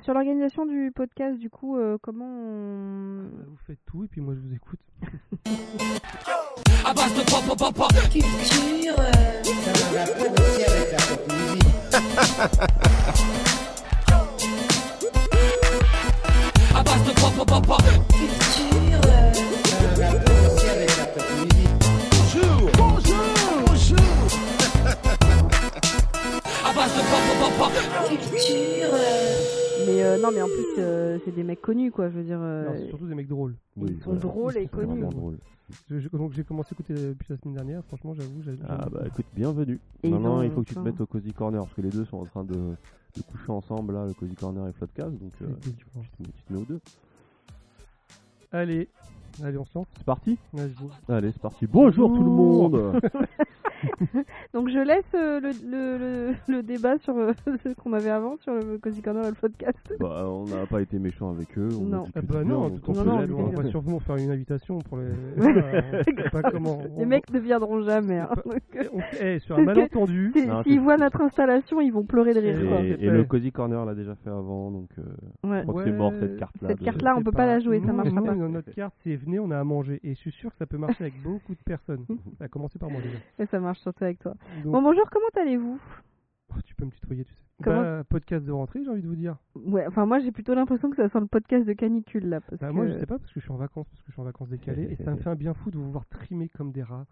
sur 0.00 0.14
l'organisation 0.14 0.64
du 0.66 0.90
podcast, 0.94 1.38
du 1.38 1.50
coup, 1.50 1.76
euh, 1.76 1.98
comment 2.00 2.24
on... 2.24 3.24
Vous 3.46 3.58
faites 3.66 3.78
tout 3.86 4.04
et 4.04 4.08
puis 4.08 4.20
moi 4.20 4.34
je 4.34 4.40
vous 4.40 4.54
écoute. 4.54 4.80
à 6.84 6.94
base 6.94 7.14
de 7.14 7.20
pop 7.30 7.44
pop 7.46 7.58
pop 7.58 7.74
pop. 7.74 7.92
Culture. 8.10 8.96
Ça 8.96 9.72
va 9.92 10.06
pas 10.06 10.28
aussi 10.42 10.64
avec 10.64 10.92
la 10.92 10.98
pop 11.06 11.32
musique. 11.32 11.66
À 16.74 16.82
base 16.82 17.04
de 17.04 17.12
pop 17.20 17.32
pop 17.36 17.48
pop 17.48 17.66
pop. 17.66 17.82
Culture. 18.08 19.02
Ça 19.64 20.00
va 20.00 20.18
pas 20.18 20.32
aussi 20.46 20.68
avec 20.68 20.96
la 20.96 21.06
pop 21.06 21.24
musique. 21.38 21.68
À 26.64 26.72
base 26.72 26.92
de 26.94 27.00
pop 27.10 27.22
pop 27.28 27.38
pop 27.40 27.52
pop. 27.58 27.72
Culture. 28.08 29.31
Euh, 29.82 29.92
Mais 29.94 30.02
euh, 30.02 30.18
non, 30.18 30.30
mais 30.32 30.42
en 30.42 30.48
plus, 30.48 30.66
euh, 30.78 31.18
c'est 31.24 31.32
des 31.32 31.44
mecs 31.44 31.60
connus, 31.60 31.90
quoi. 31.90 32.08
Je 32.10 32.16
veux 32.18 32.24
dire, 32.24 32.38
euh, 32.40 32.74
c'est 32.78 32.88
surtout 32.88 33.06
des 33.06 33.14
mecs 33.14 33.28
drôles. 33.28 33.54
Oui, 33.76 33.98
sont 34.04 34.14
drôles 34.14 34.56
et 34.58 34.66
vraiment 34.66 34.94
connus. 34.94 35.06
drôle. 35.10 35.38
Je- 35.88 35.98
je- 36.00 36.08
donc 36.10 36.32
j'ai 36.32 36.44
commencé 36.44 36.68
à 36.72 36.74
écouter 36.74 36.92
depuis 36.94 37.26
la 37.30 37.36
semaine 37.38 37.54
dernière. 37.54 37.82
Franchement, 37.86 38.14
j'avoue, 38.14 38.42
j'ai. 38.42 38.52
Ah 38.68 38.86
bah 38.90 39.02
écoute, 39.06 39.26
bienvenue. 39.34 39.80
Et 40.02 40.08
ils 40.08 40.12
Maintenant, 40.12 40.38
ont- 40.38 40.42
il 40.42 40.50
faut 40.50 40.62
que 40.62 40.68
tu 40.68 40.74
te 40.74 40.80
mettes 40.80 41.00
au 41.00 41.06
Cozy 41.06 41.32
Corner 41.32 41.62
parce 41.62 41.74
que 41.74 41.80
les 41.80 41.90
deux 41.90 42.04
sont 42.04 42.18
en 42.18 42.24
train 42.26 42.44
de, 42.44 42.54
de 42.54 43.22
coucher 43.30 43.50
ensemble 43.50 43.94
là, 43.94 44.06
le 44.06 44.12
Cozy 44.14 44.34
Corner 44.34 44.66
et 44.68 44.72
Floodcast. 44.72 45.12
Donc 45.18 45.32
euh, 45.42 45.46
tu, 45.62 45.70
te 45.86 46.22
mets, 46.22 46.28
tu 46.36 46.42
te 46.42 46.52
mets 46.52 46.58
aux 46.58 46.64
deux. 46.64 46.80
Allez, 48.50 48.88
allez, 49.42 49.56
on 49.56 49.64
se 49.64 49.70
lance. 49.78 49.86
C'est 49.96 50.04
parti 50.04 50.38
Vas-y. 50.52 50.74
Allez, 51.08 51.32
c'est 51.32 51.40
parti. 51.40 51.66
Bonjour 51.66 52.12
tout 52.12 52.22
le 52.22 52.30
monde 52.30 53.00
Donc 54.54 54.68
je 54.68 54.78
laisse 54.78 55.04
euh, 55.14 55.40
le, 55.40 55.50
le, 55.68 55.98
le, 55.98 56.54
le 56.56 56.62
débat 56.62 56.98
sur 56.98 57.16
euh, 57.16 57.32
ce 57.64 57.74
qu'on 57.74 57.92
avait 57.92 58.10
avant 58.10 58.36
sur 58.38 58.54
le 58.54 58.78
Cozy 58.78 59.02
Corner 59.02 59.24
et 59.24 59.28
le 59.30 59.34
podcast. 59.34 59.94
Bah, 60.00 60.24
on 60.28 60.44
n'a 60.44 60.66
pas 60.66 60.80
été 60.82 60.98
méchants 60.98 61.30
avec 61.30 61.56
eux. 61.58 61.68
On 61.80 61.84
Non. 61.84 62.04
Ah 62.14 62.20
bah 62.22 62.42
du 62.42 62.48
non, 62.48 62.68
bien, 62.68 62.78
tout 62.78 62.90
on 62.90 62.92
on 63.00 63.04
Non, 63.04 63.20
se 63.20 63.26
non, 63.26 63.38
on 63.56 63.60
va 63.62 63.68
sûrement 63.68 64.00
faire 64.00 64.16
une 64.16 64.30
invitation 64.30 64.78
pour 64.78 64.98
les. 64.98 65.08
Pas 66.32 66.42
comment. 66.50 66.80
Les 66.98 67.06
mecs 67.06 67.30
ne 67.32 67.38
viendront 67.38 67.82
jamais. 67.82 68.18
hein. 68.18 68.28
on- 68.92 69.00
eh, 69.20 69.38
sur 69.40 69.58
un 69.58 69.62
malentendu. 69.64 70.32
S'ils 70.64 70.80
voient 70.80 70.96
notre 70.96 71.20
installation, 71.20 71.80
ils 71.80 71.92
vont 71.92 72.04
pleurer 72.04 72.34
de 72.34 72.40
rire. 72.40 72.60
Et- 72.60 72.66
Quoi. 72.66 72.80
Et, 72.80 72.96
c'est 72.98 73.02
et 73.04 73.06
pas- 73.08 73.12
le 73.12 73.24
Cozy 73.24 73.52
Corner 73.52 73.84
l'a 73.84 73.94
déjà 73.94 74.14
fait 74.16 74.30
avant, 74.30 74.70
donc 74.70 74.88
euh, 74.98 75.02
Ouais. 75.48 75.58
je 75.60 75.66
crois 75.66 75.82
que 75.82 75.88
c'est 75.88 75.92
Ouais, 75.92 75.98
mort 75.98 76.12
cette 76.18 76.36
carte-là. 76.38 76.68
cette 76.68 76.80
carte-là, 76.80 77.14
on 77.14 77.18
C'est 77.18 77.24
peut 77.24 77.32
pas 77.32 77.46
la 77.46 77.60
jouer, 77.60 77.80
ça 77.80 77.92
nous, 77.92 78.22
pas. 78.24 78.34
notre 78.34 78.72
carte, 78.74 78.94
c'est 79.04 79.16
venez, 79.16 79.38
on 79.38 79.50
a 79.50 79.58
à 79.58 79.64
manger. 79.64 80.00
Et 80.04 80.10
je 80.14 80.18
suis 80.18 80.32
sûr 80.32 80.50
que 80.50 80.56
ça 80.56 80.66
peut 80.66 80.78
marcher 80.78 81.04
avec 81.04 81.20
beaucoup 81.22 81.52
de 81.54 81.60
personnes. 81.64 82.04
Ça 82.38 82.44
a 82.44 82.48
commencé 82.48 82.78
par 82.78 82.90
moi 82.90 83.00
déjà. 83.02 83.16
Et 83.38 83.46
ça 83.46 83.58
marche 83.60 83.71
surtout 83.78 84.04
avec 84.04 84.18
toi. 84.18 84.34
Donc, 84.64 84.72
Bon, 84.72 84.82
bonjour, 84.82 85.08
comment 85.10 85.26
allez-vous? 85.40 85.80
Oh, 86.50 86.60
tu 86.64 86.74
peux 86.74 86.84
me 86.84 86.90
tutoyer, 86.90 87.24
tu 87.24 87.32
sais. 87.32 87.38
Comment- 87.62 87.80
Bah, 87.82 88.04
podcast 88.04 88.44
de 88.44 88.50
rentrée, 88.52 88.82
j'ai 88.84 88.90
envie 88.90 89.02
de 89.02 89.06
vous 89.08 89.14
dire. 89.16 89.36
Ouais, 89.54 89.86
enfin 89.86 90.04
moi 90.04 90.18
j'ai 90.18 90.32
plutôt 90.32 90.52
l'impression 90.54 90.90
que 90.90 90.96
ça 90.96 91.08
sent 91.08 91.20
le 91.20 91.26
podcast 91.26 91.64
de 91.66 91.72
canicule 91.74 92.28
là. 92.28 92.40
Parce 92.40 92.60
Bah, 92.60 92.68
que... 92.68 92.72
Moi, 92.74 92.86
je 92.88 92.98
sais 92.98 93.06
pas 93.06 93.18
parce 93.18 93.32
que 93.32 93.38
je 93.40 93.44
suis 93.44 93.52
en 93.52 93.56
vacances, 93.56 93.88
parce 93.88 94.02
que 94.02 94.08
je 94.08 94.12
suis 94.12 94.20
en 94.20 94.24
vacances 94.24 94.48
décalées. 94.48 94.88
et 94.90 94.96
ça 94.96 95.12
me 95.12 95.16
fait 95.22 95.28
un 95.30 95.36
bien 95.36 95.54
fou 95.54 95.70
de 95.70 95.78
vous 95.78 95.90
voir 95.90 96.04
trimer 96.06 96.48
comme 96.48 96.72
des 96.72 96.82
rats. 96.82 97.06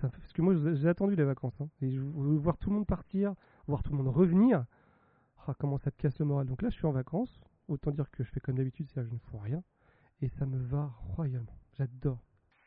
Ça 0.00 0.06
me 0.08 0.12
fait- 0.12 0.18
Parce 0.18 0.32
que 0.32 0.42
moi, 0.42 0.54
j'ai 0.74 0.88
attendu 0.88 1.14
les 1.14 1.24
vacances. 1.24 1.58
hein. 1.60 1.68
et 1.80 1.90
je 1.92 2.00
veux 2.00 2.36
voir 2.36 2.56
tout 2.58 2.70
le 2.70 2.76
monde 2.76 2.86
partir, 2.86 3.34
voir 3.68 3.82
tout 3.84 3.92
le 3.92 3.98
monde 3.98 4.08
revenir. 4.08 4.64
Ah, 5.46 5.54
comment 5.58 5.78
ça 5.78 5.90
te 5.90 5.96
casse 6.02 6.18
le 6.18 6.24
moral. 6.24 6.46
Donc 6.46 6.60
là, 6.62 6.70
je 6.70 6.74
suis 6.74 6.86
en 6.86 6.92
vacances. 6.92 7.40
Autant 7.68 7.90
dire 7.92 8.10
que 8.10 8.24
je 8.24 8.30
fais 8.30 8.40
comme 8.40 8.56
d'habitude, 8.56 8.88
c'est-à-dire 8.90 9.10
que 9.10 9.16
je 9.16 9.22
ne 9.22 9.30
fous 9.30 9.38
rien. 9.44 9.62
Et 10.22 10.28
ça 10.28 10.44
me 10.46 10.58
va 10.58 10.90
royalement. 11.16 11.56
J'adore. 11.78 12.18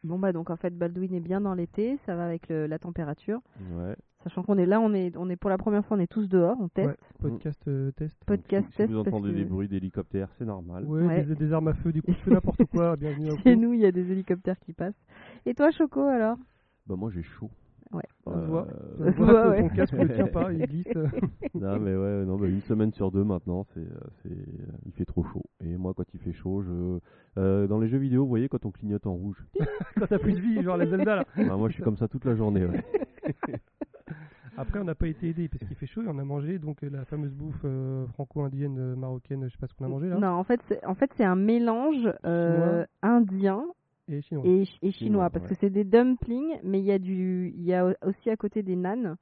Bon 0.03 0.19
bah 0.19 0.31
donc 0.31 0.49
en 0.49 0.55
fait 0.55 0.77
Baldwin 0.77 1.13
est 1.13 1.19
bien 1.19 1.41
dans 1.41 1.53
l'été, 1.53 1.97
ça 2.05 2.15
va 2.15 2.25
avec 2.25 2.47
le- 2.49 2.67
la 2.67 2.79
température. 2.79 3.39
Ouais. 3.71 3.95
Sachant 4.23 4.43
qu'on 4.43 4.57
est 4.57 4.65
là, 4.65 4.79
on 4.81 4.93
est, 4.93 5.15
on 5.17 5.29
est 5.29 5.35
pour 5.35 5.49
la 5.49 5.57
première 5.57 5.85
fois, 5.85 5.97
on 5.97 5.99
est 5.99 6.11
tous 6.11 6.27
dehors, 6.27 6.57
on 6.59 6.67
teste. 6.69 6.89
Ouais, 6.89 6.95
podcast 7.29 7.61
euh, 7.67 7.91
test. 7.91 8.15
Podcast 8.25 8.65
si, 8.67 8.71
si 8.71 8.77
test 8.77 8.91
vous 8.91 9.03
parce 9.03 9.15
entendez 9.15 9.31
que 9.31 9.37
des 9.37 9.45
bruits 9.45 9.67
d'hélicoptères, 9.67 10.29
c'est 10.37 10.45
normal. 10.45 10.85
Ouais, 10.85 11.05
Ouais. 11.05 11.23
Des, 11.23 11.35
des 11.35 11.53
armes 11.53 11.69
à 11.69 11.73
feu, 11.73 11.91
des 11.91 12.01
coups 12.01 12.17
de 12.17 12.21
feu, 12.23 12.31
n'importe 12.33 12.63
quoi. 12.65 12.95
Bienvenue 12.95 13.31
à 13.31 13.37
chez 13.37 13.55
vous. 13.55 13.61
nous 13.61 13.73
il 13.73 13.79
y 13.79 13.85
a 13.85 13.91
des 13.91 14.11
hélicoptères 14.11 14.59
qui 14.59 14.73
passent. 14.73 14.99
Et 15.45 15.53
toi 15.53 15.71
Choco 15.71 16.01
alors? 16.01 16.37
Bah 16.87 16.95
moi 16.95 17.09
j'ai 17.11 17.23
chaud. 17.23 17.49
Ouais. 17.91 18.03
Voit. 18.25 18.67
Euh, 18.99 19.11
se 19.11 19.17
vois 19.17 19.25
voit, 19.25 19.43
que 19.43 19.49
ouais. 19.49 19.61
ton 19.61 19.69
casque 19.75 19.93
ne 19.93 20.07
tient 20.07 20.27
pas, 20.27 20.51
il 20.51 20.65
glisse. 20.65 20.87
non 21.55 21.79
mais 21.79 21.95
ouais, 21.95 22.25
non 22.25 22.37
bah 22.37 22.47
une 22.47 22.61
semaine 22.61 22.91
sur 22.93 23.11
deux 23.11 23.23
maintenant, 23.23 23.65
c'est, 23.73 23.79
euh, 23.79 23.99
c'est, 24.21 24.31
euh, 24.31 24.77
il 24.85 24.91
fait 24.91 25.05
trop 25.05 25.23
chaud. 25.23 25.43
Et 25.63 25.77
moi 25.77 25.93
quand 25.95 26.03
il 26.13 26.19
fait 26.19 26.33
chaud, 26.33 26.61
je, 26.61 26.99
euh, 27.39 27.67
dans 27.67 27.79
les 27.79 27.87
jeux 27.87 27.97
vidéo, 27.97 28.23
vous 28.23 28.29
voyez 28.29 28.49
quand 28.49 28.65
on 28.65 28.71
clignote 28.71 29.07
en 29.07 29.13
rouge. 29.13 29.43
Quand 29.97 30.07
t'as 30.07 30.19
plus 30.19 30.33
de 30.33 30.39
vie, 30.39 30.61
genre 30.61 30.77
la 30.77 30.85
Zelda 30.85 31.15
là. 31.15 31.25
Bah, 31.37 31.55
moi 31.55 31.69
je 31.69 31.73
suis 31.75 31.83
comme 31.83 31.97
ça 31.97 32.07
toute 32.07 32.25
la 32.25 32.35
journée. 32.35 32.65
Ouais. 32.65 32.83
Après, 34.59 34.79
on 34.79 34.83
n'a 34.83 34.95
pas 34.95 35.07
été 35.07 35.29
aidé 35.29 35.47
parce 35.47 35.63
qu'il 35.63 35.75
fait 35.75 35.85
chaud 35.85 36.01
et 36.01 36.07
on 36.07 36.17
a 36.17 36.23
mangé 36.23 36.57
donc 36.57 36.81
la 36.81 37.05
fameuse 37.05 37.33
bouffe 37.33 37.61
euh, 37.63 38.07
franco-indienne, 38.13 38.95
marocaine, 38.95 39.43
je 39.45 39.51
sais 39.51 39.57
pas 39.59 39.67
ce 39.67 39.75
qu'on 39.75 39.85
a 39.85 39.87
mangé 39.87 40.09
là. 40.09 40.17
Non, 40.17 40.29
en 40.29 40.43
fait 40.43 40.59
c'est 40.67 40.83
en 40.85 40.95
fait 40.95 41.11
c'est 41.15 41.23
un 41.23 41.35
mélange 41.35 42.11
euh, 42.25 42.83
indien 43.03 43.63
Et 44.09 44.21
chinois. 44.21 44.45
et, 44.45 44.61
et 44.61 44.65
chinois, 44.65 44.91
Chinois, 44.91 45.29
parce 45.29 45.43
ouais. 45.45 45.49
que 45.49 45.55
c'est 45.59 45.69
des 45.69 45.83
dumplings, 45.83 46.59
mais 46.63 46.79
il 46.79 46.85
y 46.85 46.91
a 46.91 46.99
du 46.99 47.53
il 47.55 47.63
y 47.63 47.73
a 47.73 47.93
aussi 48.05 48.29
à 48.29 48.37
côté 48.37 48.63
des 48.63 48.75
nanes. 48.75 49.17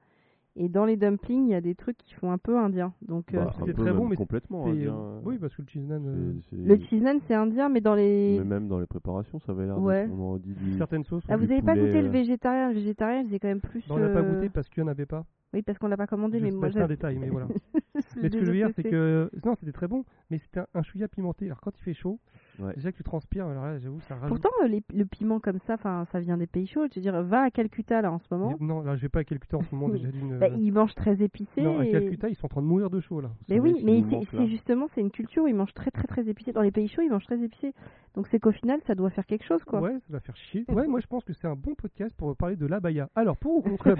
Et 0.57 0.69
dans 0.69 0.85
les 0.85 0.95
dumplings, 0.95 1.47
il 1.47 1.51
y 1.51 1.55
a 1.55 1.59
des 1.59 1.75
trucs 1.75 1.97
qui 1.97 2.13
font 2.13 2.31
un 2.31 2.37
peu 2.37 2.57
indien. 2.57 2.93
Donc 3.01 3.33
euh, 3.33 3.43
Bah, 3.43 3.53
peu 3.65 3.73
très 3.73 3.91
bon, 3.91 4.07
mais 4.07 4.15
complètement. 4.15 4.67
indien, 4.67 4.95
euh, 4.95 5.17
euh, 5.17 5.21
oui, 5.25 5.37
parce 5.37 5.53
que 5.53 5.61
le 5.63 5.67
cheese 5.67 5.85
euh, 5.91 6.31
c'est- 6.49 6.55
c'est- 6.55 6.63
le 6.63 6.77
cheese 6.77 7.01
naan 7.01 7.19
c'est 7.27 7.33
indien, 7.33 7.67
mais 7.67 7.81
dans 7.81 7.93
les 7.95 8.37
Mais 8.39 8.45
même 8.45 8.69
dans 8.69 8.79
les 8.79 8.85
préparations, 8.85 9.39
ça 9.39 9.51
avait 9.51 9.65
l'air. 9.65 9.77
Ouais. 9.81 10.07
De, 10.07 10.13
on 10.13 10.37
dit 10.37 10.53
du. 10.53 10.77
certaines 10.77 11.03
sauces. 11.03 11.25
Ah, 11.27 11.35
vous 11.35 11.45
du 11.47 11.51
avez 11.51 11.61
pas 11.61 11.75
goûté 11.75 12.01
le 12.01 12.07
végétarien? 12.07 12.69
Le 12.69 12.75
végétarien, 12.75 13.25
c'est 13.29 13.37
quand 13.39 13.49
même 13.49 13.59
plus. 13.59 13.85
Bah, 13.89 13.95
on 13.97 13.99
n'a 13.99 14.09
pas 14.09 14.21
goûté 14.21 14.47
parce 14.49 14.69
qu'il 14.69 14.81
n'y 14.83 14.87
en 14.87 14.91
avait 14.91 15.05
pas. 15.05 15.25
Oui, 15.53 15.61
parce 15.61 15.77
qu'on 15.77 15.87
l'a 15.87 15.97
pas 15.97 16.07
commandé, 16.07 16.39
Je 16.39 16.43
mais 16.45 16.51
moi 16.51 16.69
c'est 16.71 16.79
un 16.81 16.87
détail, 16.87 17.17
mais 17.17 17.29
voilà. 17.29 17.47
Mais 18.21 18.29
ce 18.29 18.37
que 18.37 18.45
je 18.45 18.51
veux 18.51 18.53
dire, 18.57 18.69
c'est 18.75 18.83
que 18.83 19.29
non, 19.45 19.55
c'était 19.59 19.71
très 19.71 19.87
bon, 19.87 20.03
mais 20.29 20.37
c'était 20.37 20.59
un, 20.61 20.67
un 20.73 20.83
chouïa 20.83 21.07
pimenté. 21.07 21.45
Alors 21.47 21.59
quand 21.61 21.77
il 21.77 21.81
fait 21.83 21.93
chaud, 21.93 22.19
Ouais. 22.59 22.73
déjà 22.75 22.91
que 22.91 22.97
tu 22.97 23.03
transpires, 23.03 23.47
alors 23.47 23.63
là, 23.65 23.77
j'avoue, 23.79 23.99
ça 24.01 24.15
rajoute. 24.15 24.29
Pourtant, 24.29 24.49
euh, 24.63 24.67
les- 24.67 24.83
le 24.93 25.05
piment 25.05 25.39
comme 25.39 25.59
ça, 25.67 25.73
enfin, 25.75 26.05
ça 26.11 26.19
vient 26.19 26.37
des 26.37 26.47
pays 26.47 26.67
chauds. 26.67 26.85
Je 26.89 26.95
veux 26.95 27.01
dire, 27.01 27.21
va 27.23 27.41
à 27.41 27.51
Calcutta 27.51 28.01
là 28.01 28.11
en 28.11 28.19
ce 28.19 28.25
moment. 28.31 28.55
Mais 28.59 28.65
Non, 28.65 28.81
là, 28.81 28.95
je 28.95 29.01
vais 29.01 29.09
pas 29.09 29.19
à 29.19 29.23
Calcutta 29.23 29.57
en 29.57 29.63
ce 29.63 29.73
moment 29.75 29.89
déjà 29.93 30.09
d'une. 30.09 30.37
Bah, 30.37 30.47
ils 30.49 30.71
mangent 30.71 30.95
très 30.95 31.21
épicé. 31.21 31.61
Non, 31.61 31.79
à 31.79 31.85
et- 31.85 31.91
Calcutta, 31.91 32.29
ils 32.29 32.35
sont 32.35 32.45
en 32.45 32.49
train 32.49 32.61
de 32.61 32.67
mourir 32.67 32.89
de 32.89 32.99
chaud 32.99 33.21
là. 33.21 33.31
Mais 33.49 33.59
oui, 33.59 33.81
mais 33.83 34.03
c'est 34.31 34.47
justement, 34.47 34.87
c'est 34.95 35.01
une 35.01 35.11
culture 35.11 35.43
où 35.43 35.47
ils 35.47 35.55
mangent 35.55 35.73
très 35.73 35.91
très 35.91 36.07
très 36.07 36.27
épicé. 36.27 36.51
Dans 36.53 36.61
les 36.61 36.71
pays 36.71 36.87
chauds, 36.87 37.01
ils 37.01 37.09
mangent 37.11 37.25
très 37.25 37.41
épicé. 37.41 37.73
Donc 38.15 38.27
c'est 38.27 38.39
qu'au 38.39 38.51
final, 38.53 38.79
ça 38.87 38.95
doit 38.95 39.09
faire 39.09 39.25
quelque 39.25 39.43
chose, 39.45 39.63
quoi. 39.65 39.81
Ouais, 39.81 39.91
ça 40.07 40.13
va 40.13 40.19
faire 40.21 40.35
chier. 40.37 40.63
Ouais, 40.69 40.87
moi 40.87 40.99
je 41.01 41.07
pense 41.07 41.23
que 41.25 41.33
c'est 41.33 41.47
un 41.47 41.55
bon 41.55 41.75
podcast 41.75 42.13
pour 42.17 42.35
parler 42.37 42.55
de 42.55 42.65
la 42.65 42.79
baya. 42.79 43.09
Alors, 43.15 43.35
pour 43.37 43.57
ou 43.57 43.61
contre 43.61 43.95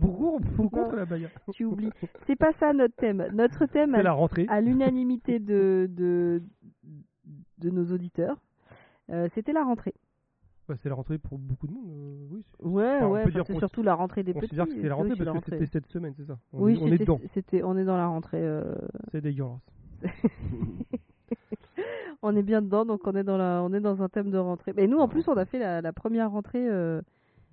Pour 0.00 0.20
ou 0.34 0.40
pour 0.40 0.64
ou 0.66 0.68
contre 0.68 0.96
la 0.96 1.04
baya 1.06 1.28
Tu 1.52 1.64
oublies. 1.64 1.90
C'est 2.26 2.36
pas 2.36 2.52
ça 2.58 2.72
notre 2.72 2.96
thème. 2.96 3.24
Notre 3.32 3.66
thème, 3.66 3.92
C'est 3.94 4.00
à, 4.00 4.02
la 4.02 4.12
rentrée. 4.12 4.46
à 4.48 4.60
l'unanimité 4.60 5.38
de, 5.38 5.88
de 5.90 6.42
de 7.58 7.70
nos 7.70 7.92
auditeurs, 7.92 8.36
euh, 9.10 9.28
c'était 9.34 9.52
la 9.52 9.64
rentrée. 9.64 9.94
C'est 10.82 10.88
la 10.88 10.96
rentrée 10.96 11.18
pour 11.18 11.38
beaucoup 11.38 11.68
de 11.68 11.72
monde. 11.72 11.86
euh, 11.88 12.26
oui, 12.32 12.44
Ouais, 12.60 12.96
Enfin, 12.96 13.06
on 13.06 13.12
ouais. 13.12 13.24
enfin, 13.24 13.42
c'est 13.46 13.58
surtout 13.58 13.82
la 13.84 13.94
rentrée 13.94 14.24
des 14.24 14.32
on 14.32 14.40
petits. 14.40 14.48
considère 14.48 14.66
que 14.66 14.72
c'était 14.74 14.88
la 14.88 14.96
Oui, 14.96 15.02
rentrée 15.02 15.16
c'est 15.16 15.24
parce 15.24 15.34
la 15.36 15.40
que 15.40 15.50
c'était 15.52 15.66
cette 15.66 15.86
semaine, 15.86 16.12
c'est 16.16 16.24
ça 16.26 16.38
On, 16.52 16.62
Oui, 16.64 16.74
est, 16.74 16.82
on 16.82 16.86
est 16.88 16.98
dedans. 16.98 17.20
c'était, 17.34 17.62
on 17.62 17.76
est 17.76 17.84
dans 17.84 17.96
la 17.96 18.08
rentrée. 18.08 18.40
euh, 18.42 18.74
C'est 19.12 19.20
dégueulasse. 19.20 19.60
on 22.22 22.34
est 22.34 22.42
bien 22.42 22.62
dedans, 22.62 22.84
donc 22.84 23.06
on 23.06 23.12
est 23.14 23.22
dans 23.24 23.36
la, 23.36 23.62
on 23.62 23.72
est 23.72 23.80
dans 23.80 24.02
un 24.02 24.08
thème 24.08 24.30
de 24.30 24.38
rentrée. 24.38 24.72
Mais 24.76 24.86
nous, 24.88 24.98
en 24.98 25.06
plus, 25.08 25.28
on 25.28 25.36
a 25.36 25.44
fait 25.44 25.58
la, 25.60 25.80
la 25.80 25.92
première 25.92 26.30
rentrée, 26.32 26.66
euh, 26.68 27.00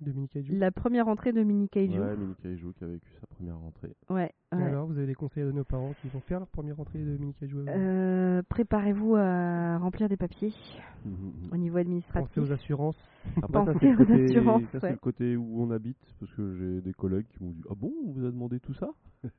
Dominique 0.04 0.32
Kaiju? 0.32 0.56
la 0.56 0.70
première 0.70 1.06
rentrée 1.06 1.32
de 1.32 1.42
Mini 1.42 1.68
Kaiju. 1.68 2.00
Ouais, 2.00 2.16
Mini 2.16 2.34
Kaiju 2.42 2.72
qui 2.74 2.84
a 2.84 2.86
vécu 2.86 3.08
sa 3.20 3.26
première 3.26 3.58
rentrée. 3.58 3.94
Ouais. 4.10 4.30
Alors, 4.52 4.86
vous 4.86 4.96
avez 4.98 5.06
des 5.08 5.14
conseils 5.14 5.42
à 5.42 5.46
donner 5.46 5.60
aux 5.60 5.64
parents 5.64 5.94
qui 6.00 6.08
vont 6.08 6.20
faire 6.20 6.38
leur 6.38 6.48
première 6.48 6.76
rentrée 6.76 7.00
de 7.00 7.16
Mini 7.16 7.34
Kaiju 7.34 7.56
Euh, 7.68 8.42
préparez-vous 8.48 9.16
à 9.16 9.78
remplir 9.78 10.08
des 10.08 10.16
papiers 10.16 10.52
au 11.52 11.56
niveau 11.56 11.78
administratif. 11.78 12.28
Pensez 12.28 12.40
aux 12.40 12.52
assurances. 12.52 12.96
Après, 13.42 13.52
Pensez 13.52 13.72
ça, 13.72 13.78
c'est 13.80 13.86
le 13.86 13.94
aux 13.94 13.96
côté, 13.96 14.24
assurances, 14.26 14.62
ça, 14.72 14.80
c'est 14.80 14.86
ouais. 14.86 14.92
le 14.92 14.98
côté 14.98 15.36
où 15.36 15.60
on 15.62 15.70
habite, 15.70 15.98
parce 16.20 16.32
que 16.34 16.54
j'ai 16.56 16.80
des 16.82 16.92
collègues 16.92 17.26
qui 17.28 17.42
m'ont 17.42 17.50
dit 17.50 17.62
Ah 17.70 17.74
bon, 17.76 17.92
on 18.06 18.12
vous 18.12 18.24
a 18.26 18.30
demandé 18.30 18.60
tout 18.60 18.74
ça? 18.74 18.90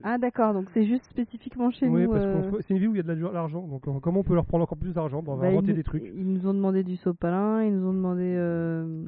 Ah 0.03 0.17
d'accord, 0.17 0.53
donc 0.53 0.67
c'est 0.73 0.85
juste 0.85 1.05
spécifiquement 1.05 1.69
chez 1.71 1.87
Oui, 1.87 2.03
nous. 2.05 2.11
parce 2.11 2.25
euh, 2.25 2.51
que 2.51 2.61
c'est 2.63 2.73
une 2.73 2.79
vie 2.79 2.87
où 2.87 2.93
il 2.95 2.97
y 2.97 2.99
a 2.99 3.03
de 3.03 3.07
la- 3.07 3.15
de 3.15 3.33
l'argent. 3.33 3.67
Donc, 3.67 3.87
euh, 3.87 3.99
comment 4.01 4.21
on 4.21 4.23
peut 4.23 4.33
leur 4.33 4.45
prendre 4.47 4.63
encore 4.63 4.77
plus 4.79 4.93
d'argent 4.93 5.23
On 5.25 5.35
va 5.35 5.43
bah, 5.43 5.47
inventer 5.49 5.71
ils, 5.71 5.75
des 5.75 5.83
trucs? 5.83 6.03
Ils 6.15 6.25
nous 6.27 6.47
ont 6.47 6.53
demandé 6.55 6.83
du 6.83 6.95
sopalin, 6.97 7.63
ils 7.63 7.73
nous 7.73 7.87
ont 7.87 7.93
demandé 7.93 8.23
euh, 8.35 9.05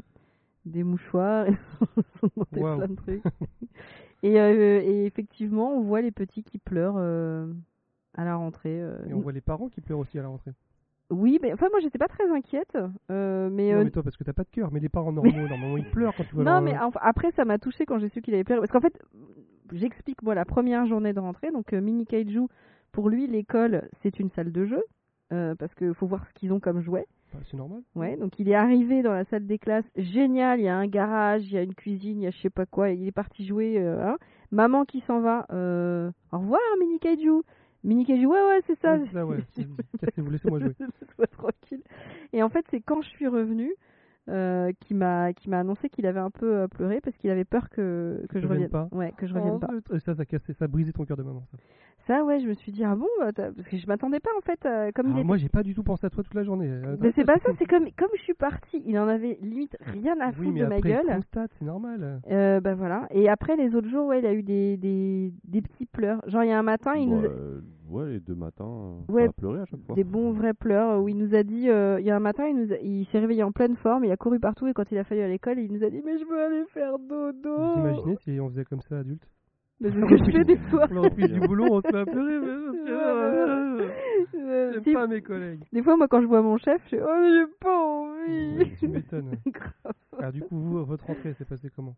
des 0.68 0.84
mouchoirs, 0.84 1.48
Waouh. 2.56 2.78
plein 2.78 2.88
de 2.88 2.96
trucs. 2.96 3.24
et, 4.24 4.40
euh, 4.40 4.82
et 4.82 5.06
effectivement, 5.06 5.74
on 5.74 5.82
voit 5.82 6.02
les 6.02 6.12
petits 6.12 6.44
qui 6.44 6.58
pleurent 6.58 6.96
euh, 6.98 7.48
à 8.16 8.26
la 8.26 8.36
rentrée. 8.36 8.82
euh. 8.82 8.98
Et 9.10 9.14
on 9.14 9.20
voit 9.20 9.32
les 9.32 9.42
parents 9.42 9.70
qui 9.70 9.82
pleurent 9.82 10.00
aussi 10.00 10.18
à 10.20 10.22
la 10.22 10.28
rentrée. 10.30 10.52
Oui, 11.10 11.40
mais 11.42 11.54
enfin 11.54 11.68
moi 11.72 11.80
j'étais 11.80 11.98
pas 11.98 12.10
très 12.10 12.30
inquiète, 12.30 12.78
euh, 13.12 13.50
mais, 13.50 13.74
Non, 13.74 13.84
mais 13.86 13.92
toi, 13.92 14.04
parce 14.04 14.18
que 14.18 14.26
t'as 14.26 14.34
pas 14.34 14.44
de 14.44 14.50
cœur. 14.50 14.72
Mais 14.74 14.82
les 14.82 14.90
parents 14.90 15.14
normaux, 15.14 15.32
normalement, 15.50 15.78
ils 15.78 15.90
pleurent 15.90 16.14
quand 16.18 16.26
tu 16.26 16.36
vois 16.36 16.44
Non, 16.44 16.52
leur- 16.54 16.62
mais 16.62 16.78
enfin, 16.78 17.00
après, 17.02 17.32
ça 17.32 17.46
m'a 17.46 17.58
touché 17.60 17.86
quand 17.86 17.98
j'ai 18.00 18.10
su 18.10 18.22
qu'il 18.22 18.34
avait 18.34 18.44
pleuré. 18.44 18.60
Parce 18.60 18.72
qu'en 18.72 18.82
fait, 18.82 19.02
j'explique 19.72 20.22
moi 20.22 20.36
la 20.36 20.44
première 20.46 20.86
journée 20.86 21.14
de 21.14 21.20
rentrée. 21.22 21.52
Donc, 21.52 21.72
euh, 21.74 21.80
Mini 21.80 22.06
Kaiju, 22.06 22.48
pour 22.92 23.10
lui, 23.10 23.26
l'école, 23.28 23.88
c'est 24.02 24.20
une 24.20 24.30
salle 24.32 24.52
de 24.52 24.66
jeu. 24.66 24.84
euh, 25.34 25.56
parce 25.56 25.74
qu'il 25.76 25.94
faut 25.94 26.08
voir 26.08 26.26
ce 26.28 26.34
qu'ils 26.34 26.52
ont 26.54 26.60
comme 26.60 26.82
jouet. 26.82 27.06
Bah, 27.34 27.40
c'est 27.52 27.58
normal. 27.58 27.82
Ouais, 27.96 28.16
donc 28.18 28.40
il 28.40 28.50
est 28.50 28.56
arrivé 28.56 29.02
dans 29.02 29.12
la 29.14 29.26
salle 29.26 29.46
des 29.46 29.60
classes, 29.60 29.86
génial, 29.96 30.60
il 30.60 30.64
y 30.64 30.70
a 30.70 30.78
un 30.78 30.88
garage, 30.88 31.44
il 31.46 31.54
y 31.54 31.58
a 31.58 31.62
une 31.64 31.76
cuisine, 31.76 32.22
il 32.22 32.24
y 32.24 32.28
a 32.28 32.32
je 32.32 32.38
sais 32.40 32.50
pas 32.50 32.66
quoi, 32.66 32.90
il 32.92 33.06
est 33.08 33.12
parti 33.12 33.46
jouer. 33.46 33.78
euh, 33.80 34.02
hein. 34.08 34.18
Maman 34.52 34.86
qui 34.86 35.02
s'en 35.02 35.20
va, 35.20 35.46
euh, 35.52 36.10
au 36.32 36.38
revoir 36.40 36.62
Mini 36.80 37.00
Kaiju. 37.00 37.42
Mini 37.84 38.06
Cage, 38.06 38.26
ouais, 38.26 38.26
ouais, 38.26 38.62
c'est 38.66 38.80
ça. 38.80 38.94
Ouais, 38.96 39.04
c'est 39.08 39.14
ça, 39.14 39.26
ouais. 39.26 39.38
Cassez-vous, 40.06 40.32
laissez-moi 40.32 40.60
jouer. 40.60 40.74
Sois 41.16 41.28
tranquille. 41.28 41.82
Et 42.34 42.42
en 42.44 42.50
fait, 42.50 42.66
c'est 42.72 42.82
quand 42.82 43.02
je 43.02 43.10
suis 43.10 43.28
revenue 43.28 43.74
euh, 44.30 44.72
qui 44.82 44.94
m'a 44.94 45.34
qui 45.34 45.50
m'a 45.50 45.60
annoncé 45.60 45.90
qu'il 45.90 46.06
avait 46.06 46.20
un 46.20 46.30
peu 46.32 46.54
euh, 46.58 46.68
pleuré 46.68 47.00
parce 47.02 47.16
qu'il 47.18 47.30
avait 47.30 47.46
peur 47.46 47.70
que 47.70 48.26
que 48.30 48.40
je 48.40 48.48
reviennes 48.48 48.66
revienne 48.70 48.90
pas 48.90 48.96
Ouais, 48.96 49.14
que 49.18 49.26
je 49.28 49.34
revienne 49.34 49.54
Oh, 49.56 49.60
pas. 49.60 49.74
zut. 49.74 50.00
Ça, 50.04 50.16
ça 50.16 50.22
a 50.22 50.26
cassé, 50.26 50.54
ça 50.54 50.66
a 50.66 50.68
brisé 50.68 50.92
ton 50.94 51.06
cœur 51.06 51.18
de 51.18 51.24
maman. 51.24 51.44
Ça. 51.52 51.58
Ça, 52.08 52.24
ouais, 52.24 52.40
je 52.40 52.48
me 52.48 52.54
suis 52.54 52.72
dit 52.72 52.86
ah 52.86 52.96
bon, 52.96 53.08
bah, 53.20 53.32
parce 53.34 53.68
que 53.68 53.76
je 53.76 53.86
m'attendais 53.86 54.22
pas 54.22 54.30
en 54.38 54.42
fait, 54.42 54.66
euh, 54.66 54.92
comme 54.96 55.08
il 55.08 55.10
Alors, 55.10 55.20
était. 55.20 55.28
moi, 55.28 55.36
j'ai 55.36 55.50
pas 55.50 55.62
du 55.64 55.74
tout 55.76 55.84
pensé 55.84 56.06
à 56.06 56.10
toi 56.10 56.24
toute 56.24 56.36
la 56.36 56.44
journée. 56.44 56.70
Euh, 56.70 56.96
Mais 57.02 57.12
c'est 57.12 57.26
pas 57.26 57.38
ça, 57.40 57.50
c'est 57.60 57.66
comme 57.66 57.86
comme 57.98 58.08
je 58.16 58.22
suis 58.22 58.34
partie, 58.34 58.82
il 58.86 58.98
en 58.98 59.10
avait 59.10 59.38
limite 59.42 59.76
rien 59.82 60.16
à 60.22 60.28
Oui, 60.30 60.34
foutre 60.36 60.52
mais 60.54 60.60
de 60.62 60.66
ma 60.68 60.76
après, 60.76 60.90
il 60.90 60.94
gueule. 60.96 61.16
constate, 61.18 61.52
c'est 61.60 61.66
normal. 61.66 62.22
Euh, 62.32 62.62
bah 62.62 62.76
voilà. 62.76 63.08
Et 63.12 63.28
après 63.28 63.58
les 63.58 63.76
autres 63.76 63.90
jours, 63.90 64.08
ouais, 64.08 64.20
il 64.20 64.26
a 64.26 64.34
eu 64.34 64.42
des 64.44 64.78
des 64.78 65.34
des 65.44 65.62
petits 65.62 65.86
pleurs. 65.86 66.22
Genre 66.28 66.44
il 66.44 66.50
y 66.50 66.54
a 66.54 66.58
un 66.60 66.64
matin, 66.64 66.94
il 66.96 67.10
Bon, 67.10 67.18
nous 67.18 67.26
euh, 67.28 67.62
ouais, 67.90 68.06
les 68.10 68.20
deux 68.20 68.36
matins, 68.36 68.96
Ouais. 69.10 69.24
ça 69.26 69.30
a 69.30 69.34
pleuré 69.34 69.60
à 69.62 69.66
chaque 69.66 69.82
fois. 69.86 69.96
des 69.96 70.04
bons 70.04 70.32
vrais 70.32 70.54
pleurs 70.54 71.02
où 71.02 71.10
il 71.10 71.18
nous 71.18 71.34
a 71.36 71.44
dit 71.44 71.70
euh, 71.70 72.00
il 72.00 72.06
y 72.06 72.12
a 72.12 72.16
un 72.16 72.20
matin 72.20 72.46
il 72.48 72.56
nous 72.56 72.74
a- 72.74 72.78
il 72.82 73.06
s'est 73.08 73.20
réveillé 73.20 73.44
en 73.44 73.52
pleine 73.52 73.76
forme 73.76 74.06
il 74.06 74.12
a 74.12 74.18
couru 74.18 74.40
partout 74.40 74.68
et 74.68 74.74
quand 74.74 74.92
il 74.92 74.98
a 74.98 75.04
fallu 75.04 75.22
à 75.22 75.28
l'école 75.28 75.60
il 75.60 75.72
nous 75.72 75.84
a 75.84 75.90
dit 75.90 76.02
mais 76.06 76.18
je 76.18 76.26
veux 76.26 76.42
aller 76.42 76.64
faire 76.74 76.98
dodo 77.00 77.56
Vous 77.74 77.80
imaginez 77.80 78.16
si 78.24 78.40
on 78.40 78.50
faisait 78.50 78.66
comme 78.66 78.82
ça 78.82 79.00
adulte? 79.00 79.24
Mais 79.80 79.90
c'est 79.92 80.00
ce 80.02 80.06
que 80.06 80.18
je 80.18 80.32
fais 80.32 80.44
des 80.44 80.58
fois 80.58 80.88
On 80.92 81.08
du 81.10 81.40
boulot, 81.40 81.68
on 81.72 81.82
se 81.82 81.92
met 81.94 82.00
à 82.00 82.06
pleurer. 82.06 82.40
mais- 82.40 82.58
Euh, 84.36 84.72
J'aime 84.74 84.84
si- 84.84 84.94
pas 84.94 85.08
mes 85.08 85.22
collègues. 85.22 85.64
des 85.72 85.84
fois 85.84 85.96
moi 85.98 86.08
quand 86.08 86.22
je 86.22 86.26
vois 86.28 86.42
mon 86.42 86.58
chef 86.58 86.82
je 86.86 86.90
fais 86.98 87.02
oh 87.02 87.08
mais 87.20 87.30
j'ai 87.30 87.46
pas 87.60 87.78
envie 87.78 88.76
Tu 88.80 88.88
m'étonnes. 88.88 89.32
Grave. 89.48 89.94
Alors 90.18 90.32
du 90.32 90.42
coup, 90.42 90.58
vous, 90.60 90.84
votre 90.86 91.06
rentrée, 91.06 91.34
c'est 91.38 91.48
passé 91.48 91.70
comment? 91.76 91.96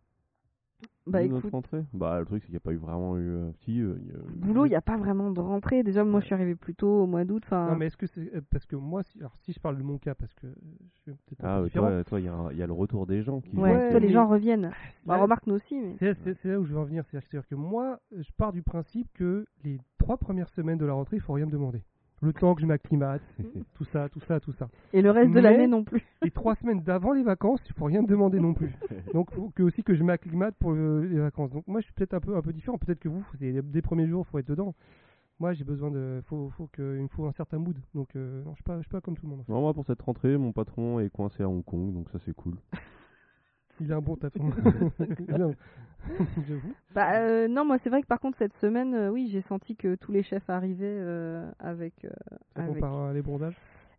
Bah 1.06 1.22
notre 1.24 1.38
écoute 1.38 1.52
rentrée? 1.52 1.84
Bah, 1.92 2.18
le 2.20 2.26
truc, 2.26 2.42
c'est 2.42 2.46
qu'il 2.46 2.52
n'y 2.54 2.56
a 2.58 2.60
pas 2.60 2.72
eu 2.72 2.76
vraiment 2.76 3.16
eu. 3.16 3.28
euh, 3.30 3.50
si, 3.64 3.80
euh, 3.80 3.96
il 4.00 4.08
y 4.08 4.10
a- 4.12 4.46
boulot 4.46 4.66
il 4.66 4.70
y 4.72 4.74
a 4.74 4.80
pas 4.80 4.96
vraiment 4.96 5.30
de 5.30 5.40
rentrée 5.40 5.82
déjà 5.82 6.04
moi 6.04 6.20
je 6.20 6.26
suis 6.26 6.34
arrivée 6.34 6.54
plus 6.54 6.74
tôt 6.74 7.02
au 7.02 7.06
mois 7.06 7.24
d'août 7.24 7.42
enfin 7.46 7.68
Non, 7.68 7.76
mais 7.76 7.86
est-ce 7.86 7.96
que 7.96 8.06
c'est 8.06 8.34
euh, 8.34 8.40
parce 8.50 8.66
que 8.66 8.76
moi, 8.76 9.02
si, 9.02 9.18
alors 9.18 9.34
si 9.38 9.52
je 9.52 9.60
parle 9.60 9.76
de 9.78 9.82
mon 9.82 9.98
cas, 9.98 10.14
parce 10.14 10.32
que 10.34 10.46
je 11.06 11.12
suis 11.12 11.20
peut-être 11.26 11.44
un 11.44 11.48
Ah, 11.48 11.56
peu 11.56 11.62
ouais, 11.62 11.66
différent. 11.68 11.86
toi, 11.88 12.04
toi, 12.04 12.20
il 12.20 12.24
y, 12.26 12.28
a 12.28 12.52
y 12.52 12.62
a 12.62 12.66
le 12.66 12.72
retour 12.72 13.06
des 13.06 13.22
gens 13.22 13.40
qui. 13.40 13.56
ouais, 13.56 13.62
Ouais, 13.72 13.90
toi, 13.90 14.00
les 14.00 14.06
mais- 14.08 14.12
gens 14.12 14.26
reviennent 14.28 14.70
bah, 15.04 15.16
Là, 15.16 15.22
remarque 15.22 15.46
nous 15.46 15.54
aussi 15.54 15.80
mais 15.80 15.96
C'est 15.98 16.14
c'est- 16.22 16.34
c'est 16.34 16.48
là 16.48 16.60
où 16.60 16.64
je 16.64 16.72
veux 16.72 16.78
en 16.78 16.84
venir. 16.84 17.04
C'est-à-dire 17.06 17.26
c'est-à-dire 17.30 17.48
que 17.48 17.54
moi, 17.54 17.98
je 18.16 18.30
pars 18.36 18.52
du 18.52 18.62
principe 18.62 19.08
que 19.14 19.46
les 19.64 19.78
trois 19.98 20.16
premières 20.16 20.48
semaines 20.50 20.78
de 20.78 20.86
la 20.86 20.92
rentrée, 20.92 21.16
il 21.16 21.20
faut 21.22 21.32
rien 21.32 21.46
me 21.46 21.50
demander. 21.50 21.82
Le 22.22 22.32
temps 22.34 22.54
que 22.54 22.60
je 22.60 22.66
m'acclimate, 22.66 23.22
tout 23.74 23.84
ça, 23.84 24.08
tout 24.10 24.20
ça, 24.20 24.40
tout 24.40 24.52
ça. 24.52 24.68
et 24.92 25.00
le 25.00 25.10
reste 25.10 25.32
de 25.32 25.40
l'année 25.40 25.66
non 25.66 25.84
plus 25.84 26.04
Les 26.22 26.30
trois 26.30 26.54
semaines 26.56 26.82
d'avant 26.82 27.12
les 27.12 27.22
vacances, 27.22 27.60
il 27.66 27.72
faut 27.74 27.86
rien 27.86 28.02
me 28.02 28.06
demander 28.06 28.38
non 28.40 28.52
plus. 28.52 28.74
Donc, 29.14 29.30
faut 29.32 29.50
que 29.54 29.62
aussi 29.62 29.82
que 29.82 29.94
je 29.94 30.02
m'acclimate 30.02 30.54
pour 30.56 30.72
le- 30.72 31.04
les 31.06 31.18
vacances. 31.18 31.50
Donc, 31.50 31.66
moi, 31.66 31.80
je 31.80 31.84
suis 31.86 31.94
peut-être 31.94 32.12
un 32.14 32.20
peu, 32.20 32.36
un 32.36 32.42
peu 32.42 32.52
différent. 32.52 32.76
Peut-être 32.78 32.98
que 33.00 33.08
vous, 33.08 33.24
des 33.40 33.82
premiers 33.82 34.06
jours, 34.06 34.26
faut 34.26 34.38
être 34.38 34.48
dedans. 34.48 34.74
Moi, 35.38 35.54
j'ai 35.54 35.64
besoin 35.64 35.90
de, 35.90 36.20
faut, 36.26 36.50
faut 36.50 36.68
que, 36.70 36.96
il 36.98 37.02
me 37.04 37.08
faut 37.08 37.24
un 37.24 37.32
certain 37.32 37.56
mood. 37.58 37.78
Donc, 37.94 38.14
euh, 38.14 38.42
non, 38.44 38.54
je 38.54 38.62
je 38.74 38.80
suis 38.82 38.90
pas 38.90 39.00
comme 39.00 39.16
tout 39.16 39.24
le 39.24 39.30
monde. 39.30 39.40
en 39.40 39.44
fait. 39.44 39.52
Non, 39.52 39.62
moi, 39.62 39.72
pour 39.72 39.86
cette 39.86 40.02
rentrée, 40.02 40.36
mon 40.36 40.52
patron 40.52 41.00
est 41.00 41.08
coincé 41.08 41.42
à 41.42 41.48
Hong 41.48 41.64
Kong, 41.64 41.94
donc 41.94 42.10
ça, 42.10 42.18
c'est 42.26 42.34
cool. 42.34 42.56
Il 43.80 43.92
a 43.92 43.96
un 43.96 44.00
bon. 44.00 44.16
J'avoue. 46.48 46.72
Bah 46.94 47.12
euh, 47.16 47.48
non, 47.48 47.64
moi 47.64 47.78
c'est 47.78 47.90
vrai 47.90 48.00
que 48.02 48.06
par 48.06 48.20
contre 48.20 48.38
cette 48.38 48.54
semaine, 48.54 48.94
euh, 48.94 49.10
oui, 49.10 49.28
j'ai 49.30 49.42
senti 49.42 49.76
que 49.76 49.96
tous 49.96 50.12
les 50.12 50.22
chefs 50.22 50.48
arrivaient 50.48 50.86
euh, 50.86 51.50
avec 51.58 52.04
euh, 52.04 52.10
avec, 52.54 52.76
les 52.76 53.50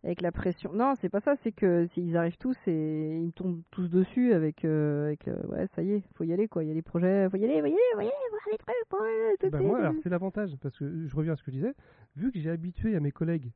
avec 0.04 0.20
la 0.20 0.32
pression. 0.32 0.72
Non, 0.72 0.94
c'est 1.00 1.08
pas 1.08 1.20
ça, 1.20 1.36
c'est 1.44 1.52
que 1.52 1.86
s'ils 1.94 2.16
arrivent 2.16 2.38
tous 2.38 2.56
et 2.66 3.18
ils 3.18 3.26
me 3.26 3.30
tombent 3.30 3.62
tous 3.70 3.88
dessus 3.88 4.32
avec 4.32 4.64
avec 4.64 5.28
euh, 5.28 5.46
ouais, 5.48 5.68
ça 5.76 5.82
y 5.82 5.92
est, 5.92 6.02
faut 6.16 6.24
y 6.24 6.32
aller 6.32 6.48
quoi, 6.48 6.64
il 6.64 6.68
y 6.68 6.70
a 6.72 6.74
les 6.74 6.82
projets, 6.82 7.28
faut 7.30 7.36
y 7.36 7.44
aller, 7.44 7.60
faut 7.60 7.66
y 7.66 7.70
aller, 7.70 7.78
faut 7.94 8.00
y 8.00 8.04
aller, 8.04 8.12
voir 8.30 8.42
les 8.50 8.58
trucs, 8.58 8.76
faut 8.90 8.96
y 8.96 9.08
aller, 9.08 9.36
tout 9.38 9.50
Bah 9.50 9.60
moi, 9.60 9.78
alors 9.78 9.94
c'est 10.02 10.10
l'avantage, 10.10 10.56
parce 10.60 10.76
que 10.76 11.06
je 11.06 11.16
reviens 11.16 11.34
à 11.34 11.36
ce 11.36 11.44
que 11.44 11.52
je 11.52 11.56
disais, 11.56 11.74
vu 12.16 12.32
que 12.32 12.40
j'ai 12.40 12.50
habitué 12.50 12.96
à 12.96 13.00
mes 13.00 13.12
collègues 13.12 13.52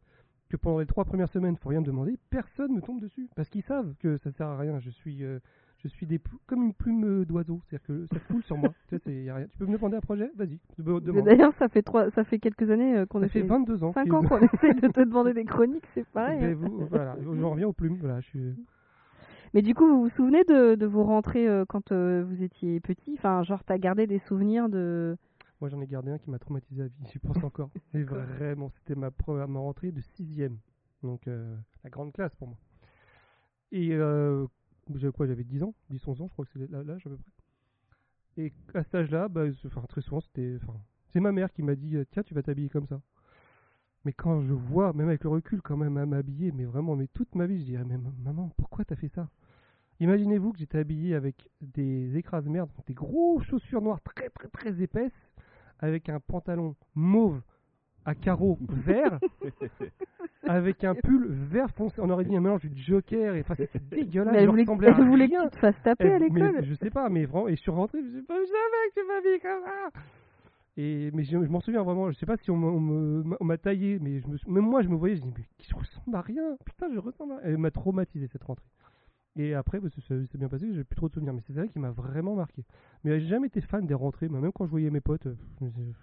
que 0.49 0.57
pendant 0.57 0.79
les 0.79 0.87
trois 0.87 1.05
premières 1.05 1.29
semaines, 1.29 1.57
faut 1.57 1.69
rien 1.69 1.81
me 1.81 1.87
demander, 1.87 2.17
personne 2.31 2.73
me 2.73 2.81
tombe 2.81 3.01
dessus, 3.01 3.29
parce 3.35 3.49
qu'ils 3.49 3.65
savent 3.65 3.95
que 3.99 4.17
ça 4.19 4.31
sert 4.31 4.47
à 4.47 4.57
rien. 4.57 4.79
Je 4.79 4.91
suis, 4.91 5.25
euh, 5.25 5.41
je 5.89 5.95
suis 5.95 6.07
des 6.07 6.21
comme 6.47 6.63
une 6.63 6.75
plume 6.75 7.05
euh, 7.05 7.25
d'oiseau, 7.25 7.61
c'est-à-dire 7.69 7.87
que 7.87 8.07
ça 8.07 8.19
coule 8.31 8.43
sur 8.43 8.57
moi. 8.57 8.71
tu, 8.89 8.97
sais, 8.97 9.03
c'est- 9.05 9.25
y 9.25 9.29
a 9.31 9.35
rien. 9.37 9.47
tu 9.47 9.59
peux 9.59 9.67
me 9.67 9.77
demander 9.77 9.97
un 9.97 10.01
projet? 10.01 10.31
Vas-y. 10.37 10.59
D'ailleurs, 11.23 11.53
ça 11.59 11.69
fait 11.69 11.83
trois, 11.83 12.11
ça 12.11 12.25
fait 12.25 12.39
quelques 12.39 12.71
années 12.71 12.97
euh, 12.97 13.07
qu'on 13.07 13.23
a 13.23 13.29
fait 13.29 13.43
22 13.43 13.83
ans. 13.85 13.93
5 13.93 14.05
qu'il- 14.05 14.15
ans 14.15 14.23
qu'on 14.23 14.39
essaie 14.55 14.75
de 14.75 14.89
te 14.89 15.01
demander 15.01 15.33
des 15.35 15.45
chroniques, 15.45 15.87
c'est 15.95 16.07
pareil. 16.07 16.53
Vous- 16.55 16.87
voilà, 16.87 17.17
j'en 17.23 17.51
reviens 17.51 17.69
aux 17.69 17.73
plumes. 17.73 17.97
Voilà, 18.01 18.21
je 18.21 18.27
suis... 18.27 18.55
Mais 19.55 19.63
du 19.63 19.75
coup, 19.75 19.87
vous 19.87 20.03
vous 20.03 20.11
souvenez 20.11 20.45
de, 20.45 20.75
de 20.75 20.87
vos 20.87 21.05
rentrées 21.05 21.49
euh, 21.49 21.65
quand 21.67 21.93
euh, 21.93 22.25
vous 22.29 22.43
étiez 22.43 22.79
petit? 22.81 23.15
Enfin, 23.17 23.43
genre, 23.43 23.63
t'as 23.65 23.79
gardé 23.79 24.07
des 24.07 24.19
souvenirs 24.19 24.69
de. 24.69 25.17
Moi, 25.61 25.71
j'en 25.71 25.81
ai 25.81 25.87
gardé 25.87 26.11
un 26.11 26.19
qui 26.19 26.29
m'a 26.31 26.39
traumatisé 26.39 26.83
à 26.83 26.87
vie. 26.87 27.07
J'y 27.11 27.19
pense 27.19 27.43
encore. 27.43 27.71
Et 27.95 28.03
vraiment, 28.03 28.69
c'était 28.69 28.95
ma, 28.99 29.11
première- 29.11 29.49
ma 29.49 29.61
rentrée 29.61 29.93
de 29.93 30.01
sixième. 30.01 30.59
Donc, 31.03 31.27
euh, 31.29 31.57
la 31.85 31.91
grande 31.91 32.13
classe 32.13 32.35
pour 32.35 32.49
moi. 32.49 32.57
Et 33.73 33.91
euh, 33.95 34.47
j'avais 34.95 35.13
quoi 35.13 35.27
J'avais 35.27 35.45
10 35.45 35.63
ans? 35.63 35.75
10, 35.91 36.07
11 36.07 36.23
ans, 36.23 36.27
je 36.29 36.33
crois 36.33 36.45
que 36.45 36.51
c'est 36.53 36.71
l'âge 36.71 37.07
à 37.07 37.11
peu 37.11 37.17
près. 37.17 37.33
Et 38.39 38.53
à 38.75 38.83
cet 38.83 38.95
âge-là, 38.95 39.29
bah, 39.29 39.45
très 39.89 40.01
souvent, 40.01 40.21
c'était. 40.21 40.59
C'est 41.09 41.21
ma 41.21 41.33
mère 41.33 41.53
qui 41.53 41.63
m'a 41.63 41.75
dit 41.75 41.97
Tiens, 42.11 42.23
tu 42.23 42.35
vas 42.35 42.43
t'habiller 42.43 42.69
comme 42.69 42.87
ça. 42.87 43.01
Mais 44.05 44.13
quand 44.13 44.41
je 44.43 44.53
vois, 44.53 44.93
même 44.93 45.09
avec 45.09 45.25
le 45.25 45.31
recul, 45.31 45.63
quand 45.63 45.77
même, 45.77 45.97
à 45.97 46.07
m'habiller, 46.07 46.53
mais 46.53 46.65
vraiment, 46.65 46.95
mais 46.95 47.09
toute 47.09 47.35
ma 47.35 47.47
vie, 47.47 47.59
je 47.59 47.65
dirais 47.65 47.85
maman, 47.85 48.53
pourquoi 48.57 48.85
t'as 48.85 48.95
fait 48.95 49.09
ça? 49.09 49.29
Imaginez-vous 49.99 50.53
que 50.53 50.59
j'étais 50.59 50.79
habillé 50.79 51.15
avec 51.15 51.51
des 51.61 52.17
écrases-merdes, 52.17 52.71
des 52.87 52.95
grosses 52.95 53.45
chaussures 53.47 53.81
noires 53.81 54.01
très 54.03 54.29
très 54.29 54.49
très 54.49 54.81
épaisses, 54.83 55.31
avec 55.79 56.09
un 56.09 56.21
pantalon 56.21 56.77
mauve 56.95 57.43
à 58.07 58.15
carreaux 58.15 58.59
vert, 58.69 59.19
avec 60.47 60.85
un 60.85 60.95
pull 60.95 61.27
vert 61.29 61.71
foncé. 61.71 62.01
On 62.01 62.09
aurait 62.11 62.25
dit 62.25 62.37
un 62.37 62.41
mélange 62.41 62.63
du 62.65 62.81
Joker, 62.83 63.35
et 63.35 63.41
enfin 63.41 63.55
c'est 63.57 63.89
dégueulasse. 63.89 64.33
Mais 64.33 64.39
elle 64.39 64.45
je 64.47 64.51
voulait, 64.51 64.65
à 64.89 64.95
elle 64.99 65.05
voulait 65.09 65.25
rien. 65.27 65.45
que 65.45 65.49
tu 65.51 65.55
te 65.57 65.59
fasses 65.59 65.83
taper 65.83 66.13
à 66.13 66.19
l'école. 66.19 66.65
Je 66.65 66.75
sais 66.75 66.91
pas, 66.91 67.09
mais 67.09 67.25
vraiment, 67.27 67.49
et 67.49 67.57
je 67.57 67.61
suis 67.61 67.71
rentré, 67.71 67.99
je 68.03 68.17
sais 68.19 68.23
pas, 68.23 68.35
je 68.41 68.47
savais 68.47 68.91
que 68.95 69.01
tu 69.01 69.07
m'habilles 69.07 69.41
comme 69.41 69.65
ça. 69.65 70.01
Et, 70.79 71.11
mais 71.15 71.25
je, 71.25 71.31
je 71.31 71.51
m'en 71.51 71.61
souviens 71.61 71.83
vraiment, 71.83 72.11
je 72.11 72.19
sais 72.19 72.27
pas 72.27 72.37
si 72.37 72.51
on, 72.51 72.57
m'a- 72.57 73.35
me- 73.41 73.57
taillé, 73.57 73.99
mais 74.01 74.21
je 74.21 74.29
me, 74.29 74.37
suis- 74.37 74.51
même 74.51 74.65
moi 74.65 74.83
je 74.83 74.89
me 74.89 74.95
voyais, 74.95 75.17
je 75.17 75.23
dis, 75.23 75.33
mais 75.37 75.45
je 75.69 75.75
ressemble 75.75 76.15
à 76.17 76.21
rien, 76.21 76.57
putain, 76.65 76.87
je 76.93 76.99
ressemble 76.99 77.33
à 77.33 77.37
rien. 77.39 77.45
Elle 77.51 77.59
m'a 77.59 77.71
traumatisé 77.71 78.29
cette 78.31 78.45
rentrée. 78.45 78.65
Et 79.39 79.55
après, 79.55 79.81
parce 79.81 79.95
que 79.95 80.01
ça 80.01 80.15
s'est 80.27 80.39
bien 80.39 80.49
passé, 80.49 80.73
j'ai 80.73 80.83
plus 80.83 80.97
trop 80.97 81.09
de 81.09 81.13
souvenirs, 81.15 81.35
mais 81.35 81.43
c'est 81.47 81.53
vrai 81.53 81.69
qui 81.69 81.79
m'a 81.79 81.91
vraiment 81.91 82.35
marqué. 82.35 82.65
Mais 83.05 83.21
j'ai 83.21 83.27
jamais 83.27 83.49
été 83.49 83.61
fan 83.61 83.87
des 83.87 83.93
rentrées, 83.95 84.29
moi, 84.29 84.41
même 84.41 84.51
quand 84.53 84.65
je 84.65 84.71
voyais 84.71 84.89
mes 84.91 85.03
potes, 85.03 85.29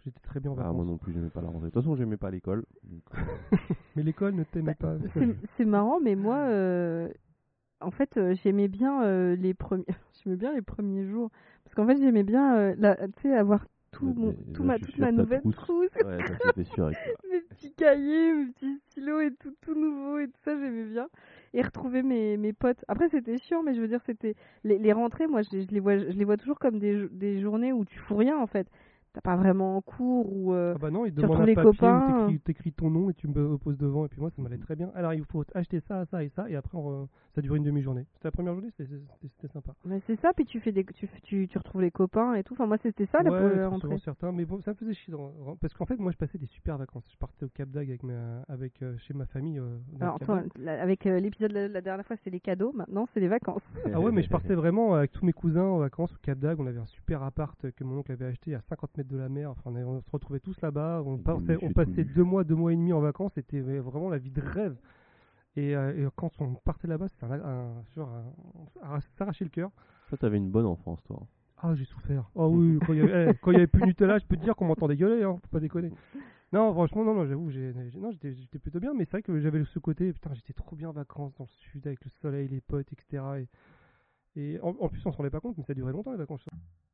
j'étais 0.05 0.19
très 0.21 0.39
bien 0.39 0.51
en 0.51 0.53
Ah, 0.53 0.57
vacances. 0.57 0.75
moi 0.75 0.85
non 0.85 0.97
plus, 0.97 1.13
j'aimais 1.13 1.29
pas 1.31 1.41
la 1.41 1.47
rentrée. 1.47 1.69
De 1.69 1.71
toute 1.71 1.81
façon, 1.81 1.95
j'aimais 1.95 2.17
pas 2.17 2.29
l'école. 2.29 2.63
euh, 2.85 2.97
Mais 3.95 4.03
l'école 4.03 4.35
ne 4.35 4.43
t'aimait 4.43 4.75
pas. 4.75 4.97
C'est- 5.57 5.65
marrant, 5.65 5.99
mais 5.99 6.15
moi, 6.15 6.37
euh, 6.37 7.09
en 7.81 7.89
fait, 7.91 8.17
euh, 8.17 8.35
j'aimais 8.35 8.67
bien 8.67 9.03
euh, 9.03 9.35
les 9.35 9.53
premiers, 9.55 9.85
j'aimais 10.23 10.35
bien 10.37 10.53
les 10.53 10.61
premiers 10.61 11.05
jours, 11.05 11.31
parce 11.63 11.73
qu'en 11.75 11.87
fait, 11.87 11.97
j'aimais 11.97 12.23
bien, 12.23 12.55
euh, 12.55 12.75
la- 12.77 12.95
tu 12.95 13.21
sais, 13.23 13.35
avoir 13.35 13.65
tout 13.91 14.13
mon, 14.15 14.33
tout 14.53 14.63
ma, 14.63 14.77
toute 14.79 14.97
ma 14.97 15.11
nouvelle 15.11 15.41
trousse- 15.41 15.55
trousse, 15.55 15.89
Ouais, 16.03 16.17
ça 16.17 16.33
c'était 16.45 16.63
sûr. 16.63 16.85
avec 16.85 16.97
toi. 17.03 17.13
mes 17.31 17.41
petits 17.41 17.73
cahiers, 17.73 18.33
mes 18.33 18.51
petits 18.51 18.79
stylos 18.89 19.19
et 19.21 19.31
tout, 19.35 19.53
tout 19.61 19.75
nouveau 19.75 20.19
et 20.19 20.27
tout 20.27 20.39
ça, 20.43 20.57
j'aimais 20.57 20.85
bien. 20.85 21.07
Et 21.53 21.61
retrouver 21.61 22.01
mes, 22.01 22.37
mes 22.37 22.51
potes. 22.51 22.83
Après, 22.87 23.09
c'était 23.09 23.37
chiant, 23.37 23.61
mais 23.61 23.75
je 23.75 23.81
veux 23.81 23.87
dire, 23.87 24.01
c'était 24.05 24.35
les, 24.63 24.93
rentrées. 24.93 25.27
Moi, 25.27 25.41
je, 25.43 25.57
les 25.69 25.79
vois, 25.79 25.97
je 25.97 26.35
toujours 26.35 26.57
comme 26.57 26.79
des, 26.79 27.07
des 27.11 27.39
journées 27.41 27.71
où 27.71 27.85
tu 27.85 27.99
fous 27.99 28.15
rien 28.15 28.37
en 28.39 28.47
fait. 28.47 28.67
T'as 29.13 29.21
pas 29.21 29.35
vraiment 29.35 29.79
cours 29.81 30.31
ou. 30.35 30.53
euh, 30.53 30.73
Ah 30.75 30.79
bah 30.79 30.89
non, 30.89 31.05
il 31.05 31.13
demande 31.13 31.41
un 31.41 31.45
les 31.45 31.53
papier 31.53 31.71
copains, 31.71 32.25
où 32.25 32.31
t'écris- 32.31 32.39
t'écris 32.39 32.71
ton 32.73 32.89
nom 32.89 33.09
et 33.11 33.13
tu 33.13 33.27
me 33.27 33.57
poses 33.59 33.77
devant. 33.77 34.05
Et 34.05 34.07
puis 34.09 34.19
moi, 34.19 34.31
ça 34.35 34.41
m'allait 34.41 34.57
très 34.57 34.75
bien. 34.75 34.91
Alors, 34.95 35.13
il 35.13 35.23
faut 35.25 35.43
acheter 35.53 35.79
ça, 35.81 36.03
ça 36.07 36.23
et 36.23 36.29
ça. 36.29 36.49
Et 36.49 36.55
après, 36.55 36.75
on 36.77 37.03
re- 37.03 37.07
ça 37.35 37.41
dure 37.41 37.53
une 37.53 37.63
demi-journée. 37.63 38.05
C'était 38.15 38.27
la 38.27 38.31
première 38.31 38.53
journée, 38.55 38.69
c'était 38.75 39.53
sympa. 39.53 39.73
mais 39.85 40.01
c'est 40.07 40.19
ça, 40.19 40.31
puis 40.33 40.45
tu 40.45 40.59
fais 40.59 40.71
des, 40.71 40.83
tu, 40.83 41.07
tu, 41.21 41.47
tu 41.47 41.57
retrouves 41.59 41.81
les 41.81 41.91
copains 41.91 42.33
et 42.33 42.43
tout. 42.43 42.53
Enfin, 42.55 42.65
moi, 42.65 42.77
c'était 42.81 43.05
ça 43.05 43.21
la 43.21 43.31
ouais, 43.31 43.39
première 43.39 43.69
rentrée. 43.69 43.87
souvent 43.87 43.97
certains. 43.99 44.31
Mais 44.31 44.45
bon, 44.45 44.59
ça 44.61 44.71
me 44.71 44.75
faisait 44.77 44.93
chier. 44.95 45.11
dans- 45.13 45.31
Parce 45.61 45.75
qu'en 45.75 45.85
fait, 45.85 45.97
moi, 45.97 46.11
je 46.11 46.17
passais 46.17 46.39
des 46.39 46.47
super 46.47 46.79
vacances. 46.79 47.03
Je 47.11 47.17
partais 47.17 47.45
au 47.45 47.49
Cap 47.49 47.69
d'Agde 47.69 47.89
avec, 47.89 48.01
ma- 48.03 48.41
avec, 48.49 48.81
euh, 48.81 48.97
chez 48.97 49.13
ma 49.13 49.27
famille. 49.27 49.59
euh, 49.59 49.77
Alors, 50.01 50.17
la- 50.57 50.81
avec 50.81 51.05
euh, 51.05 51.19
l'épisode 51.19 51.51
de 51.51 51.55
la, 51.55 51.67
la 51.67 51.81
dernière 51.81 52.05
fois, 52.05 52.15
c'était 52.15 52.31
les 52.31 52.39
cadeaux. 52.39 52.71
Maintenant, 52.73 53.07
c'est 53.13 53.19
les 53.19 53.27
vacances. 53.27 53.61
Ah 53.93 53.99
ouais, 53.99 54.11
mais 54.11 54.23
je 54.23 54.29
partais 54.29 54.55
vraiment 54.55 54.95
avec 54.95 55.11
tous 55.11 55.23
mes 55.23 55.33
cousins 55.33 55.61
en 55.65 55.77
vacances 55.77 56.11
au 56.13 56.17
Cap 56.23 56.39
d'Agde. 56.39 56.59
On 56.59 56.65
avait 56.65 56.79
un 56.79 56.85
super 56.87 57.21
appart 57.21 57.69
que 57.71 57.83
mon 57.83 57.99
oncle 57.99 58.11
avait 58.11 58.25
acheté 58.25 58.55
à 58.55 58.61
50 58.69 58.97
mètres 58.97 59.02
de 59.07 59.17
la 59.17 59.29
mer. 59.29 59.51
Enfin, 59.51 59.71
on, 59.71 60.01
se 60.01 60.09
retrouvait 60.11 60.39
tous 60.39 60.59
là-bas. 60.61 61.01
On, 61.05 61.17
passait- 61.17 61.57
on 61.61 61.71
deux 62.03 62.23
mois, 62.23 62.43
deux 62.43 62.55
mois 62.55 62.73
et 62.73 62.75
demi 62.75 62.93
en 62.93 62.99
vacances. 62.99 63.31
C'était 63.35 63.59
vraiment 63.59 64.09
la 64.09 64.17
vie 64.17 64.31
de 64.31 64.41
rêve. 64.41 64.75
Et, 65.55 65.75
euh, 65.75 66.07
et 66.07 66.09
quand 66.15 66.31
on 66.39 66.55
partait 66.55 66.87
là-bas, 66.87 67.07
c'était 67.09 67.25
un, 67.25 67.39
un, 67.39 67.83
genre 67.95 68.09
un- 68.09 68.95
un- 68.95 68.99
s'arracher 69.17 69.45
le 69.45 69.51
cœur. 69.51 69.71
Toi, 70.09 70.17
t'avais 70.17 70.37
une 70.37 70.49
bonne 70.49 70.65
enfance, 70.65 71.03
toi. 71.03 71.27
Ah, 71.57 71.75
j'ai 71.75 71.85
souffert. 71.85 72.29
Oh 72.35 72.47
oui, 72.47 72.79
quand 72.85 72.93
il 72.93 72.99
y 72.99 73.01
avait, 73.01 73.35
eh, 73.41 73.49
avait 73.49 73.67
plus 73.67 73.85
Nutella, 73.85 74.17
je 74.17 74.25
peux 74.25 74.35
te 74.35 74.43
dire 74.43 74.55
qu'on 74.55 74.65
m'entendait 74.65 74.97
gueuler, 74.97 75.23
hein, 75.23 75.37
faut 75.41 75.47
pas 75.47 75.61
déconner. 75.61 75.91
Non, 76.51 76.73
franchement, 76.73 77.05
non, 77.05 77.15
non, 77.15 77.25
j'avoue, 77.25 77.49
j'étais, 77.51 78.33
j'étais 78.33 78.59
plutôt 78.59 78.79
bien, 78.79 78.93
mais 78.93 79.05
c'est 79.05 79.11
vrai 79.11 79.21
que 79.23 79.39
j'avais 79.39 79.63
ce 79.63 79.79
côté, 79.79 80.11
putain, 80.11 80.33
j'étais 80.33 80.53
trop 80.53 80.75
bien 80.75 80.89
en 80.89 80.91
vacances 80.91 81.33
dans 81.35 81.45
le 81.45 81.49
sud 81.49 81.87
avec 81.87 82.03
le 82.03 82.11
soleil, 82.21 82.47
les 82.49 82.61
potes, 82.61 82.91
etc. 82.91 83.23
Et, 83.39 83.47
et 84.35 84.59
en, 84.59 84.75
en 84.79 84.89
plus, 84.89 84.99
on 85.05 85.11
s'en 85.11 85.17
rendait 85.17 85.29
pas 85.29 85.39
compte, 85.39 85.57
mais 85.57 85.63
ça 85.63 85.73
durait 85.73 85.93
longtemps 85.93 86.11
les 86.11 86.17
vacances. 86.17 86.45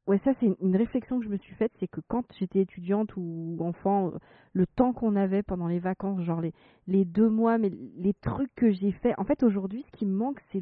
Ouais, 0.09 0.19
ça 0.25 0.31
c'est 0.39 0.47
une- 0.47 0.55
une 0.61 0.75
réflexion 0.75 1.19
que 1.19 1.25
je 1.25 1.29
me 1.29 1.37
suis 1.37 1.53
faite, 1.55 1.71
c'est 1.79 1.87
que 1.87 2.01
quand 2.07 2.25
j'étais 2.37 2.59
étudiante 2.61 3.11
ou 3.15 3.57
enfant, 3.61 4.07
euh, 4.07 4.17
le 4.53 4.65
temps 4.65 4.91
qu'on 4.91 5.15
avait 5.15 5.43
pendant 5.43 5.67
les 5.67 5.79
vacances, 5.79 6.21
genre 6.23 6.41
les, 6.41 6.51
les 6.87 7.05
deux 7.05 7.29
mois, 7.29 7.57
mais 7.59 7.69
les 7.69 8.13
trucs 8.15 8.53
que 8.55 8.71
j'ai 8.71 8.91
fait, 8.91 9.13
en 9.19 9.23
fait 9.23 9.43
aujourd'hui, 9.43 9.85
ce 9.87 9.91
qui 9.97 10.05
me 10.05 10.15
manque, 10.15 10.41
c'est 10.51 10.61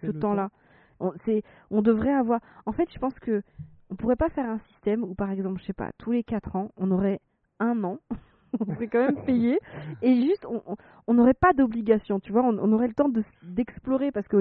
ce 0.00 0.06
temps-là. 0.20 0.50
On, 1.00 1.12
on 1.70 1.82
devrait 1.82 2.12
avoir. 2.14 2.40
En 2.64 2.72
fait, 2.72 2.88
je 2.92 2.98
pense 2.98 3.18
que 3.18 3.42
on 3.90 3.96
pourrait 3.96 4.16
pas 4.16 4.30
faire 4.30 4.48
un 4.48 4.58
système 4.70 5.02
où, 5.04 5.14
par 5.14 5.30
exemple, 5.30 5.60
je 5.60 5.66
sais 5.66 5.72
pas, 5.72 5.90
tous 5.98 6.12
les 6.12 6.22
quatre 6.24 6.56
ans, 6.56 6.70
on 6.76 6.90
aurait 6.90 7.20
un 7.60 7.82
an, 7.84 7.98
on 8.66 8.74
serait 8.74 8.88
quand 8.88 9.04
même 9.06 9.18
payé, 9.18 9.58
et 10.02 10.14
juste, 10.22 10.46
on- 10.48 11.12
n'aurait 11.14 11.34
pas 11.34 11.52
d'obligation, 11.52 12.20
tu 12.20 12.32
vois, 12.32 12.42
on, 12.42 12.58
on 12.58 12.72
aurait 12.72 12.88
le 12.88 12.94
temps 12.94 13.08
de, 13.08 13.22
d'explorer 13.42 14.12
parce 14.12 14.28
que, 14.28 14.36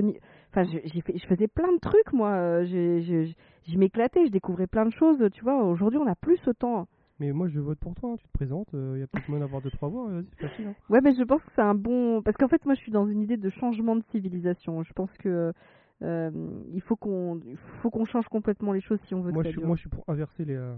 enfin, 0.51 0.63
je, 0.63 0.77
j'ai 0.85 1.01
fait, 1.01 1.17
je 1.17 1.25
faisais 1.25 1.47
plein 1.47 1.71
de 1.73 1.79
trucs, 1.79 2.11
moi, 2.13 2.29
euh, 2.31 2.65
j'ai- 2.65 3.01
j'ai- 3.01 3.35
je 3.67 3.77
m'éclatais, 3.77 4.25
je 4.25 4.31
découvrais 4.31 4.67
plein 4.67 4.85
de 4.85 4.91
choses, 4.91 5.23
tu 5.33 5.43
vois. 5.43 5.63
Aujourd'hui, 5.63 5.99
on 5.99 6.05
n'a 6.05 6.15
plus 6.15 6.37
ce 6.37 6.51
temps. 6.51 6.87
Mais 7.19 7.31
moi, 7.31 7.47
je 7.47 7.59
vote 7.61 7.79
pour 7.79 7.95
toi. 7.95 8.11
hein. 8.11 8.15
Tu 8.17 8.27
te 8.27 8.31
présentes. 8.33 8.67
Il 8.73 8.99
y 8.99 9.03
a 9.03 9.07
peut-être 9.07 9.29
moyen 9.29 9.45
d'avoir 9.45 9.61
deux 9.61 9.69
trois 9.71 9.87
voix. 9.87 10.09
Vas-y, 10.09 10.25
c'est 10.37 10.49
facile. 10.49 10.67
hein. 10.67 10.73
Ouais, 10.89 10.99
mais 11.01 11.13
je 11.13 11.23
pense 11.23 11.41
que 11.41 11.49
c'est 11.55 11.61
un 11.61 11.73
bon. 11.73 12.21
Parce 12.21 12.35
qu'en 12.35 12.49
fait, 12.49 12.65
moi, 12.65 12.75
je 12.75 12.81
suis 12.81 12.91
dans 12.91 13.07
une 13.07 13.21
idée 13.21 13.37
de 13.37 13.49
changement 13.49 13.95
de 13.95 14.03
civilisation. 14.11 14.83
Je 14.83 14.91
pense 14.91 15.09
que 15.19 15.53
euh, 16.01 16.31
il 16.73 16.81
faut 16.81 16.97
qu'on, 16.97 17.39
il 17.47 17.55
faut 17.81 17.89
qu'on 17.89 18.03
change 18.03 18.27
complètement 18.27 18.73
les 18.73 18.81
choses 18.81 18.99
si 19.07 19.15
on 19.15 19.21
veut 19.21 19.31
Moi, 19.31 19.43
que 19.43 19.47
je 19.49 19.53
suis, 19.53 19.61
moi, 19.65 19.75
je 19.77 19.79
suis 19.81 19.89
pour 19.89 20.03
inverser 20.09 20.43
les 20.43 20.55
euh, 20.55 20.75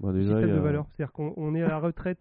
Bah, 0.00 0.12
déjà, 0.12 0.32
systèmes 0.34 0.50
de 0.50 0.58
a- 0.58 0.60
valeur. 0.60 0.86
C'est-à-dire 0.96 1.12
qu'on 1.12 1.32
on 1.36 1.54
est 1.54 1.62
à 1.62 1.68
la 1.68 1.78
retraite 1.78 2.18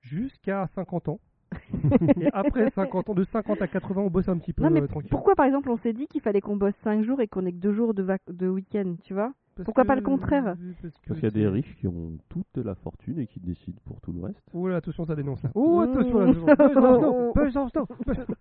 jusqu'à 0.00 0.68
50 0.74 1.08
ans. 1.08 1.20
et 2.20 2.28
après 2.34 2.70
50 2.70 3.08
ans, 3.08 3.14
de 3.14 3.24
50 3.24 3.62
à 3.62 3.66
80, 3.68 4.02
on 4.02 4.10
bosse 4.10 4.28
un 4.28 4.36
petit 4.36 4.52
peu 4.52 4.62
Non, 4.62 4.70
mais 4.70 4.82
euh, 4.82 4.86
tranquille. 4.86 5.08
pourquoi, 5.10 5.34
par 5.34 5.46
exemple, 5.46 5.70
on 5.70 5.78
s'est 5.78 5.94
dit 5.94 6.06
qu'il 6.06 6.20
fallait 6.20 6.40
qu'on 6.42 6.56
bosse 6.56 6.74
5 6.84 7.02
jours 7.02 7.20
et 7.22 7.26
qu'on 7.28 7.46
ait 7.46 7.52
que 7.52 7.56
2 7.58 7.72
jours 7.72 7.94
de, 7.94 8.02
vac- 8.02 8.20
de 8.30 8.48
week-end, 8.48 8.96
tu 9.02 9.14
vois? 9.14 9.32
Parce 9.58 9.64
pourquoi 9.66 9.84
pas 9.84 9.94
le 9.96 10.02
contraire 10.02 10.44
Parce 10.44 10.58
que 10.58 10.88
Parce 11.08 11.20
qu'il 11.20 11.24
y 11.24 11.26
a 11.26 11.30
des 11.30 11.48
riches 11.48 11.74
qui 11.76 11.86
ont 11.86 12.12
toute 12.28 12.56
la 12.56 12.74
fortune 12.74 13.18
et 13.18 13.26
qui 13.26 13.40
décident 13.40 13.78
pour 13.84 14.00
tout 14.00 14.12
le 14.12 14.20
reste. 14.22 14.40
Oh 14.52 14.68
là, 14.68 14.76
attention, 14.76 15.04
ça 15.04 15.14
dénonce 15.16 15.42
là. 15.42 15.50
Oh, 15.54 15.80
attention 15.80 16.18
là. 16.20 16.26
Besançon, 16.32 17.32
Besançon, 17.34 17.86
Besançon. 18.06 18.34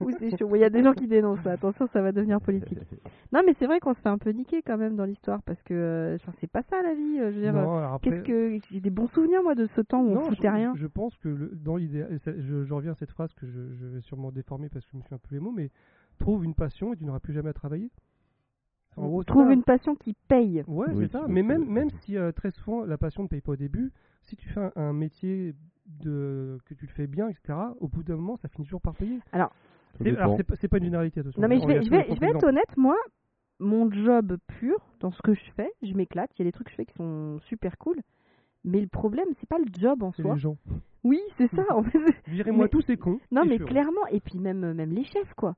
Ou 0.00 0.10
c'est 0.18 0.36
chaud. 0.38 0.50
Il 0.54 0.60
y 0.60 0.64
a 0.64 0.70
des 0.70 0.82
gens 0.82 0.92
qui 0.92 1.06
dénoncent 1.06 1.44
là. 1.44 1.52
Attention, 1.52 1.86
ça 1.92 2.02
va 2.02 2.12
devenir 2.12 2.40
politique. 2.40 2.78
Non, 3.32 3.40
mais 3.44 3.54
c'est 3.58 3.66
vrai 3.66 3.80
qu'on 3.80 3.92
se 3.92 4.00
fait 4.00 4.08
un 4.08 4.18
peu 4.18 4.30
niquer 4.30 4.62
quand 4.62 4.78
même 4.78 4.94
dans 4.94 5.04
l'histoire 5.04 5.42
parce 5.42 5.60
que 5.62 5.74
euh, 5.74 6.16
c'est 6.40 6.46
pas 6.50 6.62
ça 6.70 6.80
la 6.82 6.94
vie. 6.94 7.18
euh, 7.18 7.30
Je 7.32 7.36
veux 7.36 7.42
dire, 7.42 7.52
Non, 7.52 7.76
alors 7.76 7.94
après- 7.94 8.10
qu'est-ce 8.10 8.22
que 8.22 8.58
j'ai 8.70 8.80
des 8.80 8.88
bons 8.90 9.08
souvenirs 9.08 9.42
moi 9.42 9.54
de 9.56 9.66
ce 9.74 9.80
temps 9.80 10.00
où 10.00 10.10
on 10.10 10.14
Non, 10.14 10.20
foutait 10.22 10.46
je, 10.48 10.52
rien. 10.54 10.72
Je 10.76 10.86
pense 10.86 11.16
que 11.18 11.28
le- 11.28 11.50
dans 11.52 11.76
l'idéal, 11.76 12.12
et 12.12 12.18
ça- 12.18 12.32
je, 12.38 12.64
je 12.64 12.72
reviens 12.72 12.92
à 12.92 12.94
cette 12.94 13.10
phrase 13.10 13.34
que 13.34 13.46
je, 13.46 13.74
je 13.74 13.86
vais 13.86 14.00
sûrement 14.00 14.30
déformer 14.30 14.68
parce 14.68 14.84
que 14.84 14.92
je 14.92 14.96
me 14.96 15.02
souviens 15.02 15.18
plus 15.18 15.34
les 15.34 15.40
mots, 15.40 15.52
mais 15.54 15.70
trouve 16.18 16.44
une 16.44 16.54
passion 16.54 16.92
et 16.94 16.96
tu 16.96 17.04
n'auras 17.04 17.18
plus 17.20 17.32
jamais 17.34 17.50
à 17.50 17.52
travailler. 17.52 17.90
En 18.96 19.06
gros, 19.08 19.24
Trouve 19.24 19.50
une 19.50 19.62
passion 19.62 19.94
qui 19.94 20.14
paye. 20.28 20.64
Ouais, 20.66 20.86
Oui, 20.92 21.04
c'est 21.06 21.12
ça. 21.12 21.24
Mais 21.28 21.42
même, 21.42 21.64
même 21.68 21.90
si 22.00 22.16
euh, 22.16 22.32
très 22.32 22.50
souvent 22.50 22.84
la 22.84 22.96
passion 22.98 23.22
ne 23.22 23.28
paye 23.28 23.40
pas 23.40 23.52
au 23.52 23.56
début, 23.56 23.92
si 24.22 24.36
tu 24.36 24.48
fais 24.48 24.60
un, 24.60 24.72
un 24.76 24.92
métier 24.92 25.54
de, 25.86 26.58
que 26.64 26.74
tu 26.74 26.86
le 26.86 26.92
fais 26.92 27.06
bien, 27.06 27.28
etc., 27.28 27.58
au 27.80 27.88
bout 27.88 28.02
d'un 28.02 28.16
moment, 28.16 28.36
ça 28.36 28.48
finit 28.48 28.64
toujours 28.66 28.80
par 28.80 28.94
payer. 28.94 29.20
Alors, 29.32 29.52
C'est- 29.98 30.08
alors, 30.16 30.36
dépend. 30.36 30.54
c'est 30.60 30.68
pas, 30.68 30.78
une 30.78 30.84
généralité, 30.84 31.20
attention. 31.20 31.40
Non 31.40 31.48
mais 31.48 31.60
je 31.60 31.66
vais, 31.66 31.74
je 31.82 31.88
tous 31.88 31.90
nos 31.90 31.90
vais, 31.90 32.02
je 32.02 32.06
propres 32.06 32.20
vais 32.20 32.30
être 32.30 32.44
honnête, 32.44 32.76
moi, 32.76 32.96
mon 33.60 33.90
job 33.90 34.36
pur, 34.46 34.76
dans 35.00 35.10
ce 35.10 35.22
que 35.22 35.34
je 35.34 35.44
fais, 35.56 35.70
je 35.82 35.92
m'éclate, 35.94 36.30
il 36.36 36.40
y 36.40 36.42
a 36.42 36.44
des 36.48 36.52
trucs 36.52 36.66
que 36.66 36.72
je 36.72 36.76
fais 36.76 36.86
qui 36.86 36.94
sont 36.94 37.38
super 37.42 37.78
cool, 37.78 37.96
mais 38.64 38.80
le 38.80 38.88
problème, 38.88 39.26
c'est 39.38 39.48
pas 39.48 39.58
le 39.58 39.66
job 39.78 40.02
en 40.02 40.12
C'est 40.12 40.22
soi. 40.22 40.34
les 40.34 40.40
gens. 40.40 40.56
Oui, 41.04 41.20
c'est 41.38 41.48
ça, 41.54 41.62
en 41.70 41.82
fait. 41.84 41.98
Virez-moi 42.26 42.64
Mais- 42.64 42.68
tous 42.70 42.80
ces 42.82 42.96
cons. 42.96 43.20
Non 43.30 43.44
mais 43.44 43.58
clairement, 43.58 44.06
et 44.10 44.20
puis 44.20 44.38
même, 44.38 44.72
même 44.72 44.90
les 44.92 45.04
chefs, 45.04 45.34
quoi. 45.34 45.54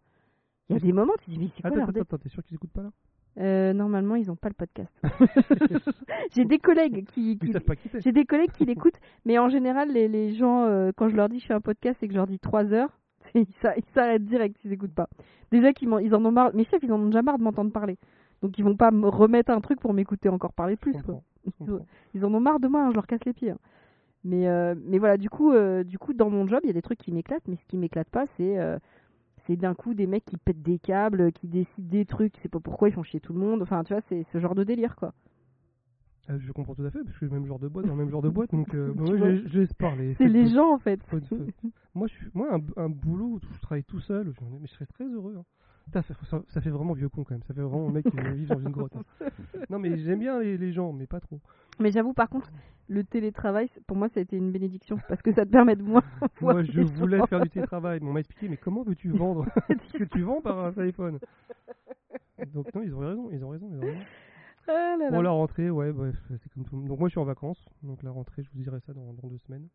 Il 0.68 0.74
y 0.74 0.76
a 0.76 0.80
des 0.80 0.92
moments, 0.92 1.14
tu 1.20 1.24
te 1.26 1.30
dis, 1.30 1.38
mais 1.38 1.48
c'est 1.56 1.62
quoi 1.62 1.70
Attends, 1.82 2.00
attends, 2.00 2.18
t'es 2.18 2.28
sûr 2.28 2.42
qu'ils 2.44 2.56
écoutent 2.56 2.72
pas 2.72 2.82
là? 2.82 2.90
Euh, 3.38 3.72
Normalement, 3.72 4.16
ils 4.16 4.30
ont 4.30 4.36
pas 4.36 4.48
le 4.48 4.54
podcast. 4.54 4.92
J'ai 6.34 6.44
des 6.44 6.58
collègues 6.58 7.04
qui... 7.06 7.38
J'ai 8.00 8.12
des 8.12 8.24
collègues 8.24 8.50
qui 8.52 8.64
l'écoutent, 8.64 8.98
mais 9.24 9.38
en 9.38 9.48
général, 9.48 9.90
les, 9.92 10.08
les 10.08 10.34
gens, 10.34 10.64
euh, 10.64 10.90
quand 10.96 11.08
je 11.08 11.16
leur 11.16 11.28
dis 11.28 11.38
je 11.40 11.46
fais 11.46 11.54
un 11.54 11.60
podcast 11.60 12.02
et 12.02 12.06
que 12.08 12.12
je 12.12 12.18
leur 12.18 12.26
dis 12.26 12.38
3 12.38 12.72
heures, 12.72 12.90
ils 13.34 13.46
s'a- 13.62 13.76
ils 13.76 13.84
s'arrêtent 13.94 14.24
direct, 14.24 14.56
ils 14.64 14.72
écoutent 14.72 14.94
pas. 14.94 15.08
Déjà 15.52 15.72
qu'ils 15.72 15.88
ils 16.02 16.14
en 16.14 16.24
ont 16.24 16.32
marre, 16.32 16.54
mes 16.54 16.64
chefs, 16.64 16.82
ils 16.82 16.92
en 16.92 17.00
ont 17.00 17.06
déjà 17.06 17.22
marre 17.22 17.38
de 17.38 17.44
m'entendre 17.44 17.70
parler. 17.72 17.96
Donc 18.42 18.58
ils 18.58 18.64
vont 18.64 18.76
pas 18.76 18.90
me 18.90 19.08
remettre 19.08 19.50
un 19.50 19.60
truc 19.60 19.80
pour 19.80 19.92
m'écouter 19.94 20.28
encore 20.28 20.52
parler 20.52 20.76
plus. 20.76 20.94
Quoi. 21.02 21.20
Ils 22.14 22.24
en 22.24 22.34
ont 22.34 22.40
marre 22.40 22.60
de 22.60 22.68
moi, 22.68 22.82
hein, 22.82 22.90
je 22.90 22.94
leur 22.96 23.06
casse 23.06 23.24
les 23.24 23.32
pieds. 23.32 23.50
hein. 23.50 23.58
Mais, 24.24 24.48
euh, 24.48 24.74
mais 24.84 24.98
voilà, 24.98 25.16
du 25.16 25.30
coup, 25.30 25.52
du 25.84 25.96
coup, 25.98 26.12
dans 26.12 26.28
mon 26.28 26.46
job, 26.48 26.60
il 26.64 26.66
y 26.66 26.70
a 26.70 26.74
des 26.74 26.82
trucs 26.82 26.98
qui 26.98 27.12
m'éclatent, 27.12 27.46
mais 27.46 27.56
ce 27.56 27.64
qui 27.66 27.76
m'éclate 27.76 28.10
pas, 28.10 28.26
c'est 28.36 28.58
c'est 29.48 29.56
d'un 29.56 29.74
coup 29.74 29.94
des 29.94 30.06
mecs 30.06 30.24
qui 30.26 30.36
pètent 30.36 30.62
des 30.62 30.78
câbles, 30.78 31.32
qui 31.32 31.48
décident 31.48 31.88
des 31.88 32.04
trucs, 32.04 32.36
sais 32.36 32.48
pas 32.48 32.60
pourquoi, 32.60 32.88
ils 32.88 32.92
font 32.92 33.02
chier 33.02 33.18
tout 33.18 33.32
le 33.32 33.40
monde. 33.40 33.62
Enfin, 33.62 33.82
tu 33.82 33.92
vois, 33.94 34.02
c'est 34.08 34.24
ce 34.32 34.38
genre 34.38 34.54
de 34.54 34.62
délire, 34.62 34.94
quoi. 34.94 35.12
Euh, 36.30 36.38
je 36.38 36.52
comprends 36.52 36.74
tout 36.74 36.84
à 36.84 36.90
fait, 36.90 37.02
parce 37.02 37.16
que 37.18 37.24
le 37.24 37.30
même 37.30 37.46
genre 37.46 37.58
de 37.58 37.68
boîte, 37.68 37.86
dans 37.86 37.92
le 37.94 37.98
même 37.98 38.10
genre 38.10 38.20
de 38.20 38.28
boîte, 38.28 38.50
donc 38.52 38.74
euh, 38.74 38.92
moi, 38.94 39.16
je, 39.16 39.48
je 39.48 39.58
laisse 39.60 39.72
parler. 39.72 40.14
C'est 40.18 40.28
les 40.28 40.46
gens, 40.48 40.74
en 40.74 40.78
fait. 40.78 41.00
Moi, 41.94 42.06
je 42.06 42.12
suis, 42.12 42.26
moi 42.34 42.54
un, 42.54 42.60
un 42.84 42.88
boulot 42.90 43.26
où 43.26 43.40
je 43.54 43.60
travaille 43.62 43.84
tout 43.84 44.00
seul, 44.00 44.34
mais 44.60 44.66
je 44.66 44.72
serais 44.74 44.86
très 44.86 45.06
heureux. 45.08 45.36
hein. 45.38 45.44
Putain, 45.88 46.02
ça, 46.02 46.14
ça- 46.24 46.42
ça 46.48 46.60
fait 46.60 46.70
vraiment 46.70 46.92
vieux 46.92 47.08
con 47.08 47.24
quand 47.24 47.34
même, 47.34 47.42
ça 47.44 47.54
fait 47.54 47.62
vraiment 47.62 47.88
un 47.88 47.92
mec 47.92 48.04
qui 48.10 48.16
vivre 48.36 48.54
dans 48.56 48.60
une 48.60 48.70
grotte. 48.70 48.94
hein. 48.96 49.26
Non, 49.70 49.78
mais 49.78 49.96
j'aime 49.98 50.18
bien 50.20 50.38
les, 50.40 50.58
les 50.58 50.72
gens, 50.72 50.92
mais 50.92 51.06
pas 51.06 51.20
trop. 51.20 51.40
Mais 51.80 51.90
j'avoue, 51.90 52.12
par 52.12 52.28
contre, 52.28 52.50
le 52.88 53.04
télétravail, 53.04 53.70
pour 53.86 53.96
moi, 53.96 54.08
ça 54.08 54.20
a 54.20 54.22
été 54.22 54.36
une 54.36 54.50
bénédiction 54.52 54.98
parce 55.08 55.22
que 55.22 55.32
ça 55.32 55.46
te 55.46 55.50
permet 55.50 55.76
de 55.76 55.82
moins. 55.82 56.02
voir 56.40 56.54
Moi, 56.54 56.64
je 56.64 56.80
voulais 56.82 57.18
gens. 57.18 57.26
faire 57.26 57.40
du 57.40 57.48
télétravail, 57.50 58.00
mais 58.02 58.08
on 58.08 58.12
m'a 58.12 58.20
expliqué, 58.20 58.48
mais 58.48 58.56
comment 58.56 58.82
veux-tu 58.82 59.10
vendre 59.10 59.46
ce 59.92 59.96
que 59.98 60.04
tu 60.04 60.22
vends 60.22 60.40
par 60.42 60.58
un 60.64 60.72
téléphone 60.72 61.18
Donc, 62.54 62.72
non, 62.74 62.82
ils 62.82 62.94
ont 62.94 62.98
raison, 62.98 63.30
ils 63.32 63.44
ont 63.44 63.48
raison, 63.50 63.68
ils 63.72 63.76
ont 63.78 63.80
raison. 63.80 63.98
Ah 64.70 64.96
là 64.98 65.04
là. 65.06 65.10
Bon, 65.10 65.22
la 65.22 65.30
rentrée, 65.30 65.70
ouais, 65.70 65.92
bref, 65.92 66.14
c'est 66.28 66.48
comme 66.52 66.64
tout 66.64 66.74
le 66.74 66.80
monde. 66.80 66.88
Donc, 66.88 66.98
moi, 66.98 67.08
je 67.08 67.12
suis 67.12 67.20
en 67.20 67.24
vacances, 67.24 67.64
donc 67.82 68.02
la 68.02 68.10
rentrée, 68.10 68.42
je 68.42 68.50
vous 68.50 68.58
dirai 68.62 68.80
ça 68.80 68.92
dans, 68.92 69.12
dans 69.14 69.28
deux 69.28 69.38
semaines. 69.38 69.68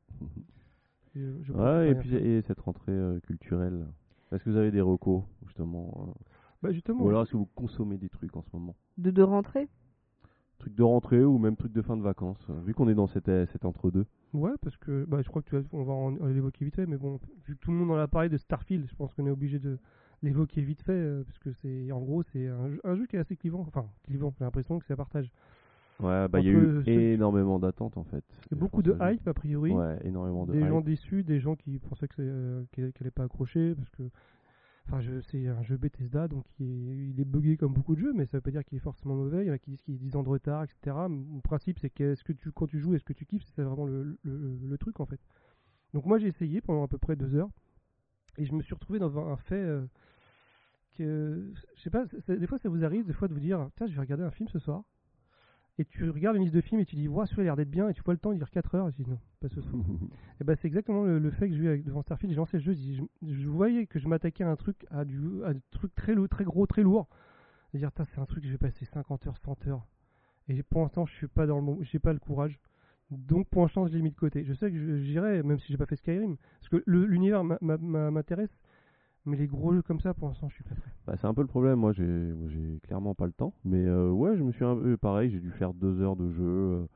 Et, 1.16 1.20
euh, 1.20 1.40
je 1.44 1.52
Ouais, 1.54 1.90
et 1.92 1.96
puis 1.96 2.16
et 2.16 2.42
cette 2.44 2.60
rentrée 2.60 2.92
euh, 2.92 3.20
culturelle. 3.22 3.88
Est-ce 4.34 4.44
que 4.44 4.50
vous 4.50 4.58
avez 4.58 4.72
des 4.72 4.82
recos, 4.82 5.24
justement 5.46 6.08
euh, 6.10 6.12
Bah, 6.62 6.72
justement, 6.72 7.04
Ou 7.04 7.10
alors 7.10 7.24
est-ce 7.24 7.32
que 7.32 7.38
vous 7.38 7.50
consommez 7.56 7.98
des 7.98 8.10
trucs 8.10 8.36
en 8.36 8.42
ce 8.42 8.50
moment? 8.54 8.76
De, 8.98 9.12
de 9.12 9.22
rentrer 9.24 9.68
Trucs 10.60 10.76
de 10.76 10.84
rentrée 10.84 11.24
ou 11.26 11.38
même 11.38 11.56
trucs 11.58 11.74
de 11.74 11.82
fin 11.82 11.98
de 11.98 12.02
vacances 12.02 12.46
euh, 12.50 12.60
Vu 12.62 12.74
qu'on 12.74 12.88
est 12.88 12.96
dans 12.96 13.08
cet, 13.08 13.28
euh, 13.28 13.46
cet 13.52 13.66
entre-deux? 13.66 14.06
Ouais, 14.34 14.52
parce 14.62 14.78
que 14.78 15.06
bah, 15.06 15.22
je 15.22 15.28
crois 15.30 15.42
que 15.42 15.50
tu 15.50 15.56
vas, 15.58 15.62
on 15.74 15.84
va 15.84 15.94
en, 15.94 16.10
l'évoquer 16.28 16.66
vite 16.66 16.76
fait, 16.76 16.88
mais 16.88 16.98
bon, 16.98 17.20
vu 17.46 17.56
que 17.56 17.60
tout 17.60 17.72
le 17.72 17.78
monde 17.78 17.92
en 17.92 17.98
a 18.02 18.08
parlé 18.08 18.30
de 18.30 18.38
Starfield, 18.38 18.88
je 18.90 18.96
pense 18.96 19.14
qu'on 19.14 19.28
est 19.28 19.32
obligé 19.32 19.60
de 19.60 19.78
l'évoquer 20.24 20.62
vite 20.62 20.82
fait, 20.82 20.94
euh, 20.94 21.24
parce 21.24 21.38
que 21.38 21.52
c'est 21.62 21.92
en 21.92 22.00
gros 22.00 22.24
c'est 22.24 22.48
un, 22.48 22.70
jeu- 22.70 22.82
un 22.84 22.96
jeu 22.96 23.06
qui 23.06 23.16
est 23.18 23.20
assez 23.20 23.36
clivant, 23.36 23.60
enfin 23.60 23.86
clivant, 24.06 24.34
j'ai 24.40 24.46
l'impression 24.46 24.80
que 24.80 24.86
c'est 24.86 24.94
à 24.94 24.98
partage. 24.98 25.30
Ouais, 26.04 26.28
bah 26.28 26.40
il 26.42 26.46
y 26.46 26.50
a 26.50 26.52
eu 26.52 26.84
énormément 27.14 27.60
d'attentes 27.60 27.98
en 27.98 28.04
fait. 28.04 28.24
Beaucoup 28.52 28.82
de 28.84 28.96
hype 29.00 29.28
a 29.28 29.34
priori, 29.34 29.72
Ouais, 29.72 30.00
énormément 30.04 30.46
de 30.46 30.52
des 30.54 30.60
hype. 30.60 30.68
gens 30.68 30.82
déçus, 30.82 31.24
des 31.24 31.40
gens 31.40 31.56
qui 31.56 31.80
pensaient 31.80 32.08
que 32.08 32.16
euh, 32.20 32.64
qu'elle 32.72 32.92
n'allait 33.00 33.12
pas 33.12 33.24
accrocher, 33.24 33.74
parce 33.76 33.90
que 33.90 34.04
enfin 34.88 35.00
je- 35.00 35.22
c'est 35.22 35.48
un 35.48 35.62
jeu 35.64 35.78
Bethesda, 35.78 36.28
donc 36.28 36.44
il 36.60 36.66
est, 36.66 37.08
il 37.12 37.20
est 37.22 37.26
buggé 37.26 37.56
comme 37.56 37.74
beaucoup 37.74 37.96
de 37.96 38.02
jeux, 38.02 38.12
mais 38.14 38.26
ça 38.26 38.38
veut 38.38 38.42
pas 38.42 38.52
dire 38.52 38.66
qu'il 38.66 38.76
est 38.78 38.82
forcément 38.82 39.16
mauvais. 39.16 39.46
Il 39.46 39.48
y 39.48 39.52
en 39.52 39.54
a 39.54 39.58
qui 39.58 39.72
disent 39.72 39.82
qu'il 39.82 39.96
est 39.96 39.98
10 40.00 40.16
ans 40.18 40.24
de 40.24 40.30
retard, 40.30 40.64
etc. 40.64 40.96
Le 41.08 41.42
principe 41.42 41.80
c'est 41.80 41.90
que 41.90 42.12
est-ce 42.12 42.24
que 42.24 42.34
tu 42.34 42.52
quand 42.52 42.68
tu 42.68 42.80
joues, 42.80 42.96
est-ce 42.96 43.06
que 43.06 43.14
tu 43.14 43.26
kiffes, 43.26 43.44
c'est 43.56 43.62
vraiment 43.64 43.86
le, 43.86 44.18
le, 44.24 44.58
le 44.62 44.78
truc 44.78 45.00
en 45.00 45.06
fait. 45.06 45.20
Donc 45.94 46.06
moi 46.06 46.18
j'ai 46.18 46.28
essayé 46.28 46.60
pendant 46.60 46.84
à 46.84 46.88
peu 46.88 46.98
près 46.98 47.16
deux 47.16 47.34
heures 47.36 47.50
et 48.38 48.46
je 48.46 48.54
me 48.54 48.62
suis 48.62 48.74
retrouvé 48.74 49.00
dans 49.00 49.18
un, 49.18 49.38
fait 49.38 49.56
euh, 49.56 49.86
que 50.98 51.52
je 51.76 51.82
sais 51.82 51.90
pas, 51.90 52.06
des 52.28 52.48
fois 52.48 52.58
ça 52.60 52.68
vous 52.70 52.84
arrive 52.84 53.06
des 53.06 53.14
fois 53.14 53.28
de 53.28 53.34
vous 53.34 53.40
dire 53.40 53.70
tiens 53.78 53.88
je 53.88 53.94
vais 53.94 54.02
regarder 54.02 54.24
un 54.24 54.32
film 54.32 54.50
ce 54.50 54.60
soir 54.60 54.84
et 55.80 55.86
tu 55.86 56.10
regardes 56.10 56.36
une 56.38 56.44
liste 56.44 56.54
de 56.56 56.62
films 56.62 56.82
et 56.82 56.86
tu 56.86 56.96
dis 56.96 57.08
waouh 57.08 57.26
celui-là 57.26 57.42
a 57.42 57.46
l'air 57.46 57.56
d'être 57.56 57.72
bien 57.72 57.90
et 57.90 57.94
tu 57.94 58.02
vois 58.04 58.14
le 58.14 58.20
temps 58.20 58.32
de 58.32 58.38
dire 58.38 58.50
4 58.50 58.76
heures 58.76 58.90
et 58.90 58.94
tu 58.94 59.04
dis 59.04 59.10
non 59.10 59.20
pas 59.40 59.50
ce 59.50 59.62
soir. 59.62 59.84
Et 60.40 60.44
ben 60.44 60.56
c'est 60.62 60.68
exactement 60.68 61.04
le, 61.04 61.20
le 61.20 61.32
fait 61.32 61.50
que 61.50 61.56
j'ai 61.56 61.64
eu 61.64 61.68
avec, 61.68 61.84
devant 61.84 62.02
Starfield. 62.02 62.32
J'ai 62.32 62.38
lancé 62.38 62.58
le 62.58 62.64
jeu, 62.64 62.74
je, 62.74 62.78
dis- 62.78 62.96
je, 62.96 63.34
je 63.34 63.48
voyais 63.50 63.88
que 63.88 64.00
je 64.00 64.08
m'attaquais 64.08 64.44
à 64.44 64.50
un 64.50 64.56
truc, 64.56 64.86
à 64.92 65.04
du, 65.06 65.44
à 65.46 65.54
du 65.54 65.62
truc 65.72 65.94
très, 65.96 66.14
lourd, 66.16 66.30
très 66.30 66.44
gros, 66.44 66.66
très 66.68 66.84
lourd. 66.84 67.08
Et 67.74 67.80
dire, 67.80 67.90
c'est 67.96 68.20
un 68.20 68.26
truc, 68.26 68.46
je 68.46 68.52
vais 68.52 68.58
passer 68.58 68.86
50 68.86 69.28
heures, 69.28 69.38
100 69.38 69.68
heures. 69.68 69.86
Et 70.48 70.62
pour 70.64 70.82
l'instant, 70.82 71.06
je 71.06 71.14
suis 71.14 71.28
pas 71.28 71.48
dans 71.48 71.60
le, 71.60 71.84
j'ai 71.84 72.00
pas 72.00 72.14
le 72.14 72.20
courage. 72.20 72.60
Donc 73.10 73.48
pour 73.50 73.64
l'instant, 73.64 73.88
je 73.88 73.94
l'ai 73.94 74.02
mis 74.02 74.12
de 74.12 74.16
côté. 74.16 74.44
Je 74.46 74.54
sais 74.54 74.72
que 74.72 74.98
j'irai, 75.02 75.44
même 75.44 75.60
si 75.60 75.72
j'ai 75.72 75.78
pas 75.78 75.86
fait 75.86 75.96
Skyrim, 75.96 76.38
parce 76.60 76.70
que 76.70 76.84
l'univers 76.88 77.44
m'intéresse. 77.62 78.56
Mais 79.26 79.38
les 79.38 79.48
gros 79.48 79.74
jeux 79.74 79.82
comme 79.82 80.00
ça, 80.02 80.14
pour 80.14 80.28
l'instant, 80.28 80.50
je 80.50 80.56
suis 80.56 80.64
pas 80.64 80.76
prêt. 80.76 80.92
Bah, 81.08 81.16
c'est 81.18 81.28
un 81.28 81.34
peu 81.34 81.42
le 81.42 81.48
problème, 81.48 81.80
moi 81.80 81.92
j'ai 81.94 82.80
clairement 82.84 83.16
pas 83.16 83.26
le 83.26 83.32
temps. 83.32 83.54
Mais 83.64 83.86
euh, 83.86 84.10
ouais, 84.10 84.36
je 84.36 84.44
me 84.44 84.52
suis 84.52 84.66
un 84.66 84.76
peu 84.76 84.98
pareil, 84.98 85.30
j'ai 85.30 85.40
dû 85.40 85.52
faire 85.52 85.74
deux 85.74 86.02
heures 86.02 86.16
de 86.16 86.30
jeu. 86.32 86.44
euh, 86.44 86.88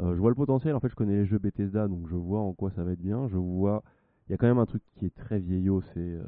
euh, 0.00 0.14
je 0.14 0.20
vois 0.20 0.30
le 0.30 0.36
potentiel, 0.36 0.74
en 0.74 0.80
fait 0.80 0.88
je 0.88 0.94
connais 0.96 1.14
les 1.16 1.26
jeux 1.26 1.38
Bethesda, 1.38 1.88
donc 1.88 2.08
je 2.08 2.16
vois 2.16 2.40
en 2.40 2.52
quoi 2.52 2.70
ça 2.70 2.84
va 2.84 2.92
être 2.92 3.00
bien. 3.02 3.28
Je 3.28 3.36
vois, 3.36 3.82
il 4.28 4.32
y 4.32 4.34
a 4.34 4.38
quand 4.38 4.46
même 4.46 4.58
un 4.58 4.64
truc 4.64 4.82
qui 4.96 5.04
est 5.04 5.14
très 5.14 5.38
vieillot, 5.38 5.82
c'est 5.92 6.00
euh, 6.00 6.22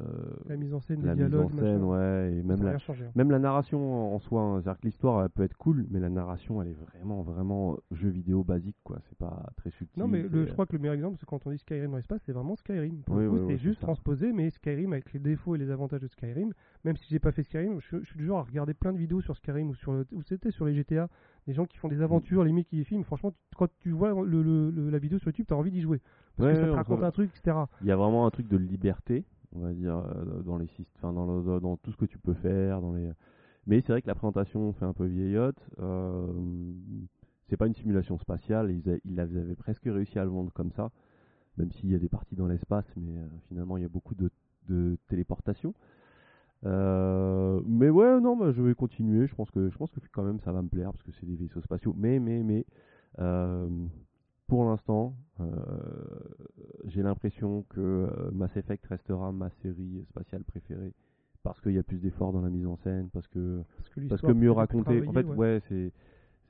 La 0.47 0.55
mise 0.55 0.73
en 0.73 0.79
scène, 0.79 1.03
la 1.03 1.15
mise 1.15 1.35
en 1.35 1.49
scène, 1.49 1.83
ouais, 1.83 2.31
et 2.31 2.43
même 2.43 2.61
la, 2.63 2.75
hein. 2.75 3.11
même 3.15 3.31
la 3.31 3.39
narration 3.39 4.13
en 4.15 4.19
soi. 4.19 4.41
hein. 4.41 4.61
C'est-à-dire 4.61 4.79
que 4.79 4.85
l'histoire 4.85 5.23
elle 5.23 5.29
peut 5.29 5.43
être 5.43 5.57
cool, 5.57 5.85
mais 5.89 5.99
la 5.99 6.09
narration 6.09 6.61
elle 6.61 6.67
est 6.69 6.77
vraiment, 6.93 7.23
vraiment 7.23 7.73
euh, 7.73 7.95
jeu 7.95 8.09
vidéo 8.09 8.43
basique, 8.43 8.77
quoi. 8.83 8.99
C'est 9.09 9.17
pas 9.17 9.49
très 9.55 9.71
subtil. 9.71 9.99
Non, 9.99 10.07
mais 10.07 10.21
le, 10.21 10.45
je 10.45 10.51
crois 10.53 10.67
que 10.67 10.73
le 10.73 10.79
meilleur 10.79 10.93
exemple, 10.93 11.17
c'est 11.19 11.25
quand 11.25 11.45
on 11.47 11.51
dit 11.51 11.57
Skyrim 11.57 11.89
dans 11.89 11.97
l'espace, 11.97 12.21
c'est 12.25 12.33
vraiment 12.33 12.55
Skyrim. 12.55 13.01
Pour 13.01 13.15
le 13.15 13.29
coup, 13.29 13.35
oui, 13.35 13.41
c'est 13.47 13.53
oui, 13.53 13.57
juste 13.57 13.81
transposé, 13.81 14.31
mais 14.31 14.51
Skyrim 14.51 14.93
avec 14.93 15.11
les 15.13 15.19
défauts 15.19 15.55
et 15.55 15.57
les 15.57 15.71
avantages 15.71 16.01
de 16.01 16.07
Skyrim. 16.07 16.53
Même 16.83 16.97
si 16.97 17.07
j'ai 17.09 17.19
pas 17.19 17.31
fait 17.31 17.41
Skyrim, 17.43 17.79
je, 17.81 17.97
je 17.99 18.05
suis 18.05 18.17
du 18.17 18.25
genre 18.27 18.39
à 18.39 18.43
regarder 18.43 18.75
plein 18.75 18.93
de 18.93 18.99
vidéos 18.99 19.21
sur 19.21 19.35
Skyrim 19.35 19.69
ou 19.69 19.75
sur 19.75 19.93
le- 19.93 20.05
ou 20.11 20.21
c'était 20.21 20.51
sur 20.51 20.65
les 20.65 20.75
GTA, 20.75 21.09
Les 21.47 21.53
gens 21.53 21.65
qui 21.65 21.77
font 21.77 21.87
des 21.87 22.01
aventures, 22.01 22.43
les 22.43 22.51
mecs 22.51 22.67
qui 22.67 22.75
les 22.75 22.83
filment, 22.83 23.03
franchement, 23.05 23.33
quand 23.55 23.67
tu 23.79 23.91
vois 23.91 24.09
le, 24.25 24.43
le- 24.43 24.69
le- 24.69 24.89
la 24.89 24.99
vidéo 24.99 25.17
sur 25.17 25.29
YouTube, 25.29 25.45
tu 25.47 25.53
as 25.53 25.57
envie 25.57 25.71
d'y 25.71 25.81
jouer. 25.81 26.01
Parce 26.35 26.49
Ouais, 26.49 26.55
que 26.55 26.59
ça 26.61 26.67
te 26.67 26.71
on 26.73 26.75
raconte 26.75 27.03
un 27.03 27.11
truc, 27.11 27.31
etc. 27.35 27.57
Il 27.81 27.87
y 27.87 27.91
a 27.91 27.95
vraiment 27.95 28.25
un 28.27 28.29
truc 28.31 28.47
de 28.49 28.57
liberté, 28.57 29.23
on 29.53 29.59
va 29.59 29.73
dire, 29.73 29.95
euh, 29.97 30.41
dans 30.43 30.57
les 30.57 30.65
syst- 30.67 30.87
enfin, 30.97 31.13
dans, 31.13 31.25
le- 31.25 31.43
dans- 31.43 31.59
dans 31.61 31.77
tout 31.77 31.91
ce 31.91 31.97
que 31.97 32.05
tu 32.05 32.17
peux 32.17 32.33
faire, 32.33 32.81
dans 32.81 32.93
les. 32.93 33.09
Mais 33.65 33.81
c'est 33.81 33.91
vrai 33.93 34.01
que 34.01 34.07
la 34.07 34.15
présentation 34.15 34.73
fait 34.73 34.85
un 34.85 34.93
peu 34.93 35.05
vieillotte. 35.05 35.59
Euh, 35.79 36.27
c'est 37.49 37.57
pas 37.57 37.67
une 37.67 37.73
simulation 37.75 38.17
spatiale. 38.19 38.71
Ils, 38.71 38.89
a- 38.91 38.97
ils 39.05 39.19
avaient 39.19 39.55
presque 39.55 39.85
réussi 39.85 40.19
à 40.19 40.23
le 40.25 40.29
vendre 40.29 40.51
comme 40.53 40.71
ça, 40.71 40.91
même 41.57 41.71
s'il 41.71 41.89
y 41.91 41.95
a 41.95 41.99
des 41.99 42.09
parties 42.09 42.35
dans 42.35 42.47
l'espace, 42.47 42.85
mais 42.97 43.17
euh, 43.17 43.25
finalement 43.47 43.77
il 43.77 43.83
y 43.83 43.85
a 43.85 43.89
beaucoup 43.89 44.15
de, 44.15 44.29
de 44.67 44.97
téléportation. 45.07 45.73
Euh, 46.65 47.61
mais 47.65 47.89
ouais, 47.89 48.19
non, 48.19 48.35
bah, 48.35 48.51
je 48.51 48.61
vais 48.61 48.73
continuer. 48.73 49.27
Je 49.27 49.35
pense 49.35 49.51
que 49.51 49.69
je 49.69 49.77
pense 49.77 49.91
que 49.91 49.99
quand 50.11 50.23
même 50.23 50.39
ça 50.39 50.51
va 50.51 50.61
me 50.61 50.67
plaire 50.67 50.91
parce 50.91 51.03
que 51.03 51.11
c'est 51.19 51.25
des 51.25 51.35
vaisseaux 51.35 51.61
spatiaux. 51.61 51.93
Mais 51.97 52.19
mais 52.19 52.41
mais 52.43 52.65
euh, 53.19 53.67
pour 54.47 54.65
l'instant, 54.65 55.15
euh, 55.39 55.45
j'ai 56.85 57.03
l'impression 57.03 57.65
que 57.69 58.09
Mass 58.33 58.55
Effect 58.57 58.85
restera 58.87 59.31
ma 59.31 59.49
série 59.61 60.03
spatiale 60.09 60.43
préférée 60.43 60.93
parce 61.43 61.61
qu'il 61.61 61.73
y 61.73 61.77
a 61.77 61.83
plus 61.83 61.99
d'efforts 61.99 62.33
dans 62.33 62.41
la 62.41 62.49
mise 62.49 62.65
en 62.65 62.75
scène, 62.77 63.09
parce 63.13 63.27
que 63.27 63.61
Parce 63.77 63.89
que, 63.89 64.01
parce 64.01 64.21
l'histoire 64.21 64.33
que 64.33 64.37
mieux 64.37 64.51
raconté. 64.51 65.01
En 65.07 65.13
fait, 65.13 65.23
travailler, 65.23 65.39
ouais, 65.39 65.61
c'est 65.69 65.91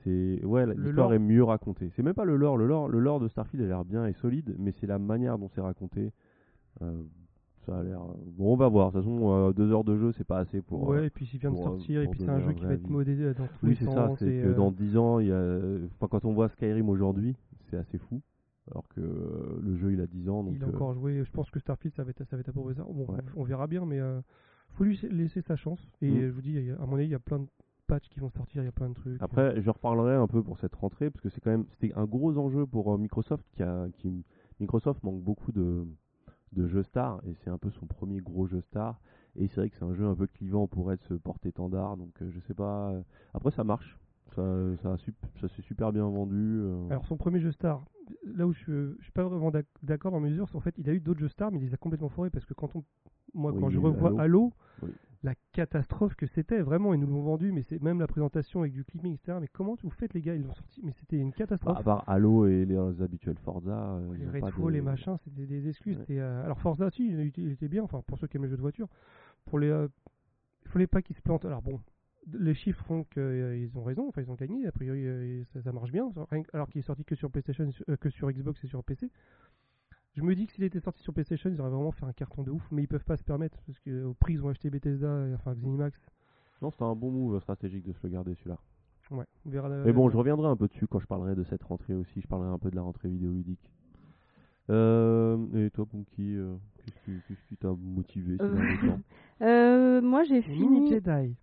c'est 0.04 0.44
ouais, 0.44 0.64
l'histoire 0.74 1.12
est 1.12 1.18
mieux 1.18 1.44
racontée. 1.44 1.90
C'est 1.96 2.02
même 2.02 2.14
pas 2.14 2.24
le 2.24 2.36
lore, 2.36 2.56
le 2.56 2.66
lore, 2.66 2.88
le 2.88 2.98
lore 2.98 3.20
de 3.20 3.28
Starfield 3.28 3.64
a 3.64 3.68
l'air 3.68 3.84
bien 3.84 4.06
et 4.06 4.12
solide, 4.14 4.54
mais 4.58 4.72
c'est 4.72 4.86
la 4.86 4.98
manière 4.98 5.38
dont 5.38 5.48
c'est 5.54 5.60
raconté. 5.60 6.12
Euh, 7.68 7.72
ça 7.72 7.78
a 7.78 7.82
l'air. 7.82 8.00
Bon, 8.36 8.52
on 8.52 8.56
va 8.56 8.68
voir. 8.68 8.92
De 8.92 8.98
toute 9.00 9.04
façon, 9.04 9.30
euh, 9.32 9.52
deux 9.52 9.70
heures 9.72 9.84
de 9.84 9.96
jeu, 9.96 10.12
c'est 10.12 10.24
pas 10.26 10.38
assez 10.38 10.62
pour. 10.62 10.88
ouais, 10.88 10.98
euh, 10.98 11.04
et 11.06 11.10
puis 11.10 11.28
il 11.32 11.38
vient 11.38 11.50
de 11.50 11.56
sortir, 11.56 12.02
et 12.02 12.08
puis 12.08 12.20
c'est 12.20 12.28
un 12.30 12.40
jeu 12.40 12.52
qui 12.52 12.64
va 12.64 12.74
être 12.74 12.88
modé 12.88 13.16
dans 13.34 13.46
tous 13.46 13.50
Oui, 13.62 13.70
les 13.70 13.74
c'est 13.76 13.84
ça. 13.86 14.12
C'est 14.18 14.42
que 14.42 14.52
dans 14.54 14.70
10 14.70 14.96
ans, 14.96 15.18
il 15.20 15.28
y 15.28 15.32
a. 15.32 15.58
Enfin, 15.94 16.08
quand 16.10 16.24
on 16.24 16.32
voit 16.32 16.48
Skyrim 16.48 16.88
aujourd'hui, 16.88 17.36
c'est 17.70 17.76
assez 17.76 17.98
fou. 17.98 18.20
Alors 18.70 18.86
que 18.88 19.00
le 19.00 19.76
jeu, 19.78 19.92
il 19.92 20.00
a 20.00 20.06
10 20.06 20.28
ans. 20.28 20.44
Donc, 20.44 20.54
il 20.56 20.62
a 20.62 20.68
encore 20.68 20.92
joué. 20.94 21.22
Je 21.24 21.30
pense 21.30 21.50
que 21.50 21.58
Starfield, 21.58 21.94
ça 21.94 22.04
va 22.04 22.10
être, 22.10 22.22
ça 22.24 22.36
va 22.36 22.40
être 22.40 22.50
à 22.50 22.52
peu 22.52 22.60
près 22.62 22.74
ça. 22.74 22.82
Bon, 22.84 23.06
Ouais. 23.06 23.20
on 23.34 23.42
verra 23.44 23.66
bien, 23.66 23.86
mais 23.86 23.98
euh, 23.98 24.20
faut 24.74 24.84
lui 24.84 25.00
laisser 25.10 25.40
sa 25.40 25.56
chance. 25.56 25.80
Et 26.02 26.10
Mm. 26.10 26.20
je 26.20 26.32
vous 26.32 26.42
dis, 26.42 26.58
à 26.78 26.84
mon 26.84 26.96
avis, 26.96 27.06
il 27.06 27.10
y 27.10 27.14
a 27.14 27.18
plein 27.18 27.38
de 27.38 27.46
patchs 27.86 28.10
qui 28.10 28.20
vont 28.20 28.28
sortir, 28.28 28.60
il 28.62 28.66
y 28.66 28.68
a 28.68 28.72
plein 28.72 28.90
de 28.90 28.94
trucs. 28.94 29.16
Après, 29.22 29.58
je 29.62 29.70
reparlerai 29.70 30.14
un 30.16 30.26
peu 30.26 30.42
pour 30.42 30.58
cette 30.58 30.74
rentrée 30.74 31.08
parce 31.08 31.22
que 31.22 31.30
c'est 31.30 31.40
quand 31.40 31.50
même 31.50 31.64
c'était 31.70 31.94
un 31.94 32.04
gros 32.04 32.36
enjeu 32.36 32.66
pour 32.66 32.98
Microsoft 32.98 33.42
qui 33.52 33.62
a 33.62 33.86
qui 33.94 34.26
Microsoft 34.60 35.02
manque 35.02 35.22
beaucoup 35.22 35.52
de 35.52 35.86
de 36.52 36.66
jeux 36.66 36.82
stars 36.82 37.20
et 37.26 37.34
c'est 37.44 37.50
un 37.50 37.58
peu 37.58 37.70
son 37.70 37.86
premier 37.86 38.20
gros 38.20 38.46
jeu 38.46 38.60
star 38.62 39.00
et 39.36 39.48
c'est 39.48 39.56
vrai 39.56 39.70
que 39.70 39.76
c'est 39.76 39.84
un 39.84 39.94
jeu 39.94 40.06
un 40.06 40.14
peu 40.14 40.26
clivant 40.26 40.66
pour 40.66 40.92
être 40.92 41.02
ce 41.04 41.14
porte-étendard 41.14 41.96
donc 41.96 42.10
euh, 42.22 42.30
je 42.30 42.40
sais 42.40 42.54
pas 42.54 42.90
euh, 42.92 43.02
après 43.34 43.50
ça 43.50 43.64
marche 43.64 43.98
ça 44.34 44.42
ça 44.82 45.48
s'est 45.48 45.62
super 45.62 45.92
bien 45.92 46.04
vendu 46.08 46.60
euh. 46.62 46.88
Alors 46.90 47.04
son 47.06 47.16
premier 47.16 47.40
jeu 47.40 47.52
star, 47.52 47.84
là 48.24 48.46
où 48.46 48.52
je, 48.52 48.94
je 48.98 49.02
suis 49.02 49.12
pas 49.12 49.24
vraiment 49.24 49.50
d'ac- 49.50 49.66
d'accord 49.82 50.12
dans 50.12 50.20
mes 50.20 50.30
mesures, 50.30 50.48
c'est 50.48 50.56
en 50.56 50.60
fait 50.60 50.74
il 50.78 50.88
a 50.88 50.92
eu 50.92 51.00
d'autres 51.00 51.20
jeux 51.20 51.28
stars, 51.28 51.50
mais 51.52 51.58
il 51.58 51.66
les 51.66 51.74
a 51.74 51.76
complètement 51.78 52.08
foirés 52.08 52.30
parce 52.30 52.44
que 52.46 52.54
quand 52.54 52.74
on, 52.76 52.84
moi 53.34 53.52
Oui, 53.52 53.60
quand 53.60 53.70
je 53.70 53.78
revois 53.78 54.08
Halo. 54.10 54.18
Halo, 54.20 54.52
Oui. 54.82 54.90
La 55.24 55.34
catastrophe 55.52 56.14
que 56.14 56.26
c'était, 56.26 56.60
vraiment 56.60 56.94
ils 56.94 57.00
nous 57.00 57.06
l'ont 57.08 57.22
vendu, 57.22 57.50
mais 57.50 57.62
c'est 57.62 57.82
même 57.82 57.98
la 57.98 58.06
présentation 58.06 58.60
avec 58.60 58.72
du 58.72 58.84
clipping, 58.84 59.14
etc. 59.14 59.38
Mais 59.40 59.48
comment 59.48 59.76
vous 59.82 59.90
faites 59.90 60.14
les 60.14 60.22
gars, 60.22 60.34
ils 60.34 60.42
l'ont 60.42 60.54
sorti, 60.54 60.80
mais 60.84 60.92
c'était 60.92 61.16
une 61.18 61.30
Bah, 61.30 61.36
catastrophe. 61.38 61.78
à 61.78 61.82
part 61.82 62.04
Halo 62.08 62.46
et 62.46 62.64
les, 62.64 62.76
les 62.76 63.02
habituels 63.02 63.36
Forza 63.38 63.94
euh, 63.96 64.12
il 64.14 64.20
les 64.20 64.40
Redfall, 64.40 64.66
de- 64.66 64.70
les 64.70 64.80
machins, 64.80 65.16
c'était 65.24 65.44
des, 65.44 65.46
des 65.60 65.68
excuses. 65.68 65.98
Ouais. 65.98 66.18
euh, 66.18 66.44
Alors 66.44 66.60
Forza, 66.60 66.90
si, 66.90 67.08
il 67.08 67.20
était, 67.20 67.42
il 67.42 67.50
était 67.52 67.68
bien, 67.68 67.82
enfin 67.82 68.02
pour 68.06 68.18
ceux 68.18 68.26
qui 68.28 68.36
aiment 68.36 68.44
les 68.44 68.50
jeux 68.50 68.56
de 68.56 68.62
voiture. 68.62 68.88
Pour 69.44 69.58
les, 69.58 69.68
euh, 69.68 69.88
il 70.64 70.70
fallait 70.70 70.86
pas 70.86 71.02
qu'ils 71.02 71.16
se 71.16 71.22
plantent. 71.22 71.44
Alors 71.46 71.62
bon, 71.62 71.80
les 72.32 72.54
chiffres 72.54 72.84
font 72.84 73.04
qu'ils 73.04 73.70
ont 73.74 73.82
raison, 73.82 74.06
enfin 74.08 74.22
ils 74.22 74.30
ont 74.30 74.34
gagné, 74.36 74.66
a 74.68 74.72
priori 74.72 75.04
euh, 75.04 75.42
ça, 75.52 75.62
ça 75.62 75.72
marche 75.72 75.90
bien, 75.90 76.12
alors 76.52 76.68
qu'il 76.68 76.78
est 76.78 76.82
sorti 76.82 77.04
que 77.04 77.14
sur 77.16 77.30
PlayStation, 77.30 77.68
euh, 77.88 77.96
que 77.96 78.10
sur 78.10 78.30
Xbox 78.30 78.62
et 78.64 78.68
sur 78.68 78.84
PC. 78.84 79.10
Je 80.18 80.22
me 80.24 80.34
dis 80.34 80.46
que 80.46 80.52
s'il 80.52 80.64
était 80.64 80.80
sorti 80.80 81.00
sur 81.02 81.12
PlayStation, 81.14 81.48
ils 81.48 81.60
auraient 81.60 81.70
vraiment 81.70 81.92
fait 81.92 82.04
un 82.04 82.12
carton 82.12 82.42
de 82.42 82.50
ouf, 82.50 82.66
mais 82.72 82.82
ils 82.82 82.88
peuvent 82.88 83.04
pas 83.04 83.16
se 83.16 83.22
permettre 83.22 83.56
parce 83.66 83.78
qu'au 83.78 84.14
prix 84.14 84.32
ils 84.34 84.44
ont 84.44 84.48
acheté 84.48 84.68
Bethesda, 84.68 85.28
et, 85.28 85.34
enfin 85.34 85.54
Zenimax. 85.54 85.96
non 86.60 86.70
c'était 86.72 86.82
un 86.84 86.96
bon 86.96 87.10
move 87.12 87.40
stratégique 87.40 87.84
de 87.84 87.92
se 87.92 88.00
le 88.02 88.08
garder 88.08 88.34
celui-là 88.34 88.58
Ouais, 89.12 89.24
on 89.46 89.50
verra. 89.50 89.68
la- 89.68 89.84
Mais 89.84 89.92
bon, 89.92 90.10
je 90.10 90.16
reviendrai 90.16 90.48
un 90.48 90.56
peu 90.56 90.66
dessus 90.68 90.86
quand 90.88 90.98
je 90.98 91.06
parlerai 91.06 91.34
de 91.36 91.44
cette 91.44 91.62
rentrée 91.62 91.94
aussi. 91.94 92.20
Je 92.20 92.26
parlerai 92.26 92.50
un 92.50 92.58
peu 92.58 92.68
de 92.70 92.76
la 92.76 92.82
rentrée 92.82 93.08
vidéoludique. 93.08 93.72
Euh, 94.70 95.38
et 95.66 95.70
toi, 95.70 95.86
Punky, 95.86 96.36
euh, 96.36 96.56
qu'est-ce 96.84 96.98
qui- 97.04 97.22
qu'est-ce 97.26 97.42
qui 97.48 97.56
t'a 97.56 97.72
motivé 97.72 98.36
ces 98.36 98.42
Euh, 98.44 98.48
derniers 98.54 98.76
temps? 98.86 99.00
Euh, 99.40 100.02
moi 100.02 100.24
j'ai 100.24 100.40
Les 100.42 100.48
Mini 100.48 100.78
fini. 100.78 100.90
Jedi. 100.90 101.36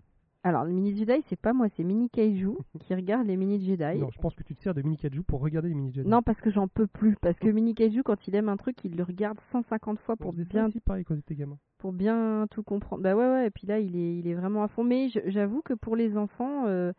Alors 0.45 0.63
le 0.63 0.71
mini 0.71 0.95
Jedi, 0.95 1.23
c'est 1.27 1.39
pas 1.39 1.53
moi, 1.53 1.69
c'est 1.75 1.83
Mini 1.83 2.07
Kaiju 2.07 2.51
qui 2.79 2.93
regarde 2.93 3.25
les 3.25 3.35
mini 3.35 3.59
Jedi. 3.65 3.99
Non, 3.99 4.09
je 4.11 4.19
pense 4.19 4.35
que 4.35 4.43
tu 4.43 4.55
te 4.55 4.61
sers 4.61 4.75
de 4.75 4.83
Mini 4.83 4.95
Kaiju 4.95 5.23
pour 5.23 5.41
regarder 5.41 5.69
les 5.69 5.73
Mini 5.73 5.91
Jedi. 5.91 6.07
Non, 6.07 6.21
parce 6.21 6.39
que 6.39 6.51
j'en 6.51 6.67
peux 6.67 6.85
plus. 6.85 7.15
Parce 7.19 7.39
que 7.39 7.47
Mini 7.49 7.73
Kaiju, 7.73 8.03
quand 8.03 8.27
il 8.27 8.35
aime 8.35 8.47
un 8.47 8.55
truc, 8.55 8.77
il 8.83 8.95
le 8.95 9.01
regarde 9.01 9.39
150 9.51 9.97
fois 10.01 10.15
pour 10.15 10.33
bien, 10.33 10.67
aussi 10.67 10.79
pareil 10.81 11.03
quand 11.03 11.15
j'étais 11.15 11.33
gamin. 11.33 11.57
pour 11.79 11.93
bien 11.93 12.45
tout 12.51 12.61
comprendre. 12.61 13.01
Bah 13.01 13.15
ouais, 13.15 13.25
ouais. 13.25 13.47
Et 13.47 13.49
puis 13.49 13.65
là, 13.65 13.79
il 13.79 13.95
est, 13.95 14.17
il 14.19 14.27
est 14.27 14.35
vraiment 14.35 14.61
à 14.63 14.67
fond. 14.67 14.83
Mais 14.83 15.09
j'avoue 15.25 15.63
que 15.63 15.73
pour 15.73 15.95
les 15.95 16.15
enfants, 16.15 16.65
euh, 16.67 16.93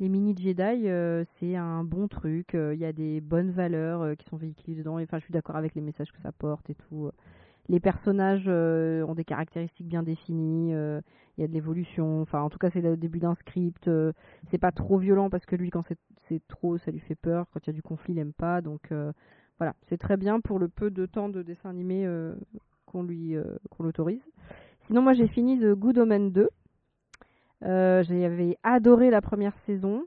les 0.00 0.08
mini 0.08 0.34
Jedi, 0.34 0.88
euh, 0.88 1.24
c'est 1.38 1.56
un 1.56 1.84
bon 1.84 2.08
truc. 2.08 2.54
Euh, 2.54 2.72
Il 2.74 2.80
y 2.80 2.86
a 2.86 2.94
des 2.94 3.20
bonnes 3.20 3.50
valeurs 3.50 4.16
qui 4.16 4.26
sont 4.30 4.38
véhiculées 4.38 4.78
dedans. 4.78 4.98
Enfin, 4.98 5.18
je 5.18 5.24
suis 5.24 5.32
d'accord 5.34 5.56
avec 5.56 5.74
les 5.74 5.82
messages 5.82 6.10
que 6.10 6.22
ça 6.22 6.32
porte 6.32 6.70
et 6.70 6.74
tout. 6.74 7.10
Les 7.68 7.80
personnages 7.80 8.44
euh, 8.46 9.04
ont 9.06 9.14
des 9.14 9.24
caractéristiques 9.24 9.86
bien 9.88 10.02
définies. 10.02 10.74
euh, 10.74 11.00
Il 11.36 11.42
y 11.42 11.44
a 11.44 11.48
de 11.48 11.52
l'évolution. 11.52 12.22
Enfin, 12.22 12.40
en 12.40 12.48
tout 12.48 12.58
cas, 12.58 12.70
c'est 12.70 12.80
le 12.80 12.96
début 12.96 13.18
d'un 13.18 13.34
script. 13.34 13.88
euh, 13.88 14.12
c'est 14.50 14.58
pas 14.58 14.72
trop 14.72 14.98
violent 14.98 15.28
parce 15.30 15.44
que 15.46 15.56
lui, 15.56 15.70
quand 15.70 15.82
c'est 16.28 16.46
trop, 16.48 16.78
ça 16.78 16.90
lui 16.90 17.00
fait 17.00 17.14
peur. 17.14 17.46
Quand 17.52 17.60
il 17.64 17.66
y 17.68 17.70
a 17.70 17.74
du 17.74 17.82
conflit, 17.82 18.14
il 18.14 18.18
aime 18.18 18.32
pas. 18.32 18.60
Donc 18.62 18.92
voilà, 19.58 19.74
c'est 19.88 19.98
très 19.98 20.16
bien 20.16 20.40
pour 20.40 20.58
le 20.58 20.68
peu 20.68 20.90
de 20.90 21.06
temps 21.06 21.28
de 21.28 21.42
dessin 21.42 21.70
animé 21.70 22.06
qu'on 22.86 23.02
lui 23.02 23.34
qu'on 23.70 23.82
l'autorise. 23.82 24.22
Sinon, 24.86 25.02
moi, 25.02 25.12
j'ai 25.14 25.28
fini 25.28 25.58
The 25.58 25.74
Good 25.74 25.98
Omen 25.98 26.32
2. 26.32 26.48
Euh, 27.64 28.02
J'avais 28.04 28.56
adoré 28.62 29.10
la 29.10 29.20
première 29.20 29.54
saison. 29.66 30.04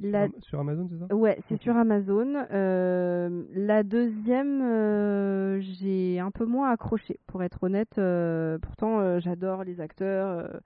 La... 0.00 0.28
Sur- 0.42 0.60
Amazon, 0.60 0.88
c'est 0.90 0.98
ça? 0.98 1.14
Ouais, 1.14 1.38
c'est 1.48 1.60
sur 1.60 1.76
Amazon. 1.76 2.34
Euh, 2.52 3.44
la 3.54 3.82
deuxième, 3.82 4.62
euh, 4.62 5.60
j'ai 5.60 6.20
un 6.20 6.30
peu 6.30 6.44
moins 6.44 6.70
accroché, 6.70 7.18
pour 7.26 7.42
être 7.42 7.62
honnête. 7.62 7.98
Euh, 7.98 8.58
pourtant, 8.58 9.00
euh, 9.00 9.18
j'adore 9.20 9.64
les 9.64 9.80
acteurs, 9.80 10.28
euh, 10.38 10.58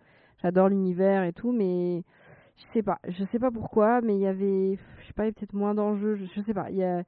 j'adore 0.42 0.68
l'univers 0.68 1.24
et 1.24 1.32
tout, 1.32 1.52
mais 1.52 2.02
je 2.56 2.62
sais 2.74 2.82
pas, 2.82 2.98
je 3.08 3.24
sais 3.32 3.38
pas 3.38 3.50
pourquoi, 3.50 4.00
mais 4.02 4.14
il 4.14 4.20
y 4.20 4.26
avait, 4.26 4.76
je 5.00 5.06
sais 5.06 5.12
pas, 5.14 5.24
peut-être 5.24 5.54
moins 5.54 5.74
d'enjeux, 5.74 6.14
je, 6.16 6.26
je 6.26 6.40
sais 6.42 6.54
pas. 6.54 6.70
Il 6.70 6.76
y 6.76 6.84
a, 6.84 7.02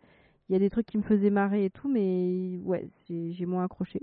il 0.48 0.52
y 0.52 0.56
a 0.56 0.58
des 0.58 0.70
trucs 0.70 0.86
qui 0.86 0.98
me 0.98 1.02
faisaient 1.02 1.30
marrer 1.30 1.66
et 1.66 1.70
tout, 1.70 1.88
mais 1.88 2.58
ouais, 2.64 2.88
j'ai 3.08 3.32
j'ai 3.32 3.46
moins 3.46 3.64
accroché. 3.64 4.00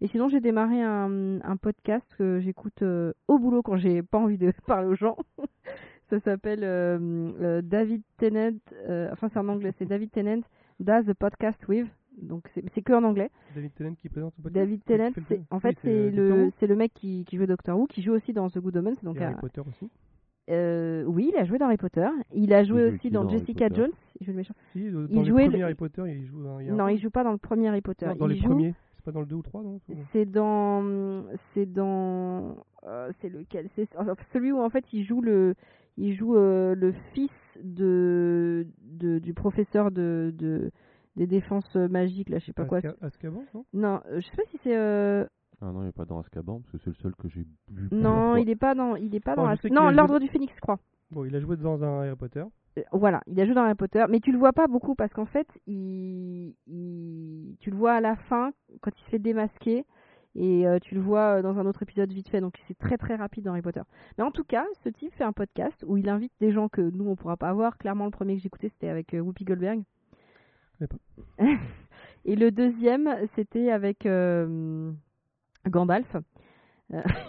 Et 0.00 0.08
sinon, 0.08 0.28
j'ai 0.28 0.40
démarré 0.40 0.80
un, 0.82 1.40
un 1.42 1.56
podcast 1.56 2.06
que 2.18 2.40
j'écoute 2.40 2.82
euh, 2.82 3.12
au 3.28 3.38
boulot 3.38 3.62
quand 3.62 3.76
j'ai 3.76 4.02
pas 4.02 4.18
envie 4.18 4.38
de 4.38 4.52
parler 4.66 4.86
aux 4.88 4.94
gens. 4.94 5.16
Ça 6.10 6.20
s'appelle 6.20 6.60
euh, 6.62 6.98
euh, 7.40 7.62
David 7.62 8.02
Tennant, 8.18 8.56
euh, 8.88 9.08
enfin 9.12 9.28
c'est 9.32 9.38
en 9.38 9.48
anglais, 9.48 9.72
c'est 9.78 9.86
David 9.86 10.10
Tennant 10.10 10.42
Does 10.80 11.04
the 11.04 11.14
Podcast 11.14 11.66
With. 11.68 11.86
Donc 12.20 12.48
c'est 12.54 12.82
que 12.82 12.92
en 12.92 13.02
anglais. 13.02 13.30
David 13.54 13.72
Tennant 13.74 13.94
qui 13.94 14.08
présente 14.08 14.34
le 14.38 14.42
podcast 14.44 14.54
David 14.66 14.84
Tennant, 14.84 15.10
c'est 15.28 15.40
en 15.50 15.56
oui, 15.56 15.62
fait 15.62 15.76
c'est 15.82 16.10
le 16.10 16.28
Doctor 16.28 16.44
Who 16.46 16.52
c'est 16.60 16.66
le 16.68 16.76
mec 16.76 16.92
qui, 16.94 17.24
qui 17.24 17.36
joue 17.38 17.46
Doctor 17.46 17.76
Who, 17.78 17.86
qui 17.86 18.02
joue 18.02 18.12
aussi 18.12 18.32
dans 18.32 18.48
The 18.50 18.58
Good 18.58 18.76
Omens. 18.76 18.96
Donc 19.02 19.16
et 19.16 19.24
Harry 19.24 19.34
Potter 19.40 19.62
aussi. 19.62 19.90
euh, 20.50 21.04
oui, 21.06 21.30
il 21.32 21.36
a 21.38 21.44
joué 21.44 21.58
dans 21.58 21.66
Harry 21.66 21.76
Potter. 21.78 22.06
Il 22.34 22.52
a 22.52 22.62
joué 22.64 22.84
aussi 22.92 23.10
dans 23.10 23.28
Jessica 23.28 23.68
Jones. 23.68 23.90
Il 24.20 24.26
joue 24.26 24.32
le 24.32 24.36
méchant. 24.36 24.54
Si, 24.72 24.80
Il 24.84 24.92
dans 24.92 25.00
le 25.00 25.24
jouait 25.24 25.44
premier 25.46 25.58
le- 25.58 25.64
Harry 25.64 25.74
Potter, 25.74 26.02
il 26.06 26.26
joue 26.26 26.46
un. 26.46 26.62
il 26.62 26.72
Non, 26.74 26.86
il 26.88 26.98
joue 27.00 27.10
pas 27.10 27.24
dans 27.24 27.32
le 27.32 27.38
premier 27.38 27.68
Harry 27.68 27.80
Potter. 27.80 28.06
Non, 28.06 28.14
dans 28.14 28.28
il 28.28 28.34
les 28.34 28.38
joue- 28.40 28.48
premiers. 28.48 28.74
C'est 28.96 29.04
pas 29.06 29.12
dans 29.12 29.20
le 29.20 29.26
2 29.26 29.34
ou 29.36 29.42
3, 29.42 29.62
non 29.62 29.80
C'est 30.12 30.24
dans 30.24 31.24
c'est 31.52 31.66
dans 31.66 32.56
euh, 32.86 33.10
c'est 33.20 33.28
lequel? 33.28 33.68
C'est 33.74 33.88
celui 34.32 34.52
où 34.52 34.60
en 34.60 34.70
fait 34.70 34.84
il 34.92 35.04
joue 35.04 35.20
le 35.20 35.54
il 35.96 36.14
joue 36.14 36.36
euh, 36.36 36.74
le 36.74 36.92
fils 37.12 37.30
de, 37.62 38.66
de 38.82 39.18
du 39.18 39.34
professeur 39.34 39.90
de, 39.90 40.32
de 40.36 40.70
des 41.16 41.26
défenses 41.26 41.74
magiques 41.76 42.28
là 42.28 42.38
je 42.38 42.46
sais 42.46 42.52
pas 42.52 42.64
quoi 42.64 42.80
Azkaban, 43.00 43.44
non? 43.54 43.64
Non 43.72 44.00
euh, 44.10 44.20
je 44.20 44.26
sais 44.26 44.36
pas 44.36 44.42
si 44.50 44.58
c'est 44.64 44.76
euh, 44.76 45.24
Ah 45.60 45.66
non, 45.72 45.82
il 45.82 45.86
n'est 45.86 45.92
pas 45.92 46.04
dans 46.04 46.18
Azkaban 46.18 46.60
parce 46.60 46.72
que 46.72 46.78
c'est 46.78 46.90
le 46.90 46.96
seul 47.02 47.14
que 47.16 47.28
j'ai 47.28 47.46
vu. 47.70 47.88
non 47.92 48.36
il 48.36 48.50
est 48.50 48.56
pas 48.56 48.74
dans 48.74 48.96
il 48.96 49.14
est 49.14 49.20
pas 49.20 49.34
Oh, 49.36 49.42
dans 49.42 49.46
As- 49.46 49.64
non 49.70 49.88
joué- 49.88 49.94
l'ordre 49.94 50.18
du 50.18 50.28
phénix 50.28 50.52
je 50.56 50.60
crois 50.60 50.78
Bon, 51.10 51.24
il 51.24 51.36
a 51.36 51.40
joué 51.40 51.56
dans 51.56 51.84
un 51.84 52.00
Harry 52.00 52.16
Potter. 52.16 52.42
Euh, 52.76 52.82
voilà, 52.90 53.22
il 53.28 53.38
a 53.40 53.44
joué 53.44 53.54
dans 53.54 53.62
Harry 53.62 53.76
Potter, 53.76 54.04
mais 54.08 54.18
tu 54.18 54.32
le 54.32 54.38
vois 54.38 54.52
pas 54.52 54.66
beaucoup 54.66 54.96
parce 54.96 55.12
qu'en 55.12 55.26
fait, 55.26 55.46
il, 55.68 56.54
il- 56.66 57.56
tu 57.60 57.70
le 57.70 57.76
vois 57.76 57.92
à 57.92 58.00
la 58.00 58.16
fin 58.16 58.50
quand 58.80 58.90
il 58.98 59.04
se 59.04 59.10
fait 59.10 59.18
démasquer 59.20 59.84
et 60.36 60.66
euh, 60.66 60.78
tu 60.80 60.94
le 60.94 61.00
vois 61.00 61.38
euh, 61.38 61.42
dans 61.42 61.58
un 61.58 61.66
autre 61.66 61.82
épisode 61.82 62.12
vite 62.12 62.28
fait, 62.28 62.40
donc 62.40 62.54
c'est 62.66 62.76
très 62.78 62.96
très 62.98 63.14
rapide 63.16 63.44
dans 63.44 63.52
Harry 63.52 63.62
Potter. 63.62 63.82
Mais 64.18 64.24
en 64.24 64.30
tout 64.30 64.44
cas, 64.44 64.64
ce 64.82 64.88
type 64.88 65.12
fait 65.14 65.24
un 65.24 65.32
podcast 65.32 65.84
où 65.86 65.96
il 65.96 66.08
invite 66.08 66.32
des 66.40 66.52
gens 66.52 66.68
que 66.68 66.80
nous 66.80 67.08
on 67.08 67.16
pourra 67.16 67.36
pas 67.36 67.48
avoir. 67.48 67.78
Clairement, 67.78 68.04
le 68.06 68.10
premier 68.10 68.36
que 68.36 68.42
j'écoutais 68.42 68.68
c'était 68.68 68.88
avec 68.88 69.14
euh, 69.14 69.20
Whoopi 69.20 69.44
Goldberg. 69.44 69.82
pas. 70.80 70.86
et 72.24 72.36
le 72.36 72.50
deuxième, 72.50 73.08
c'était 73.36 73.70
avec 73.70 74.06
euh, 74.06 74.90
Gandalf. 75.68 76.16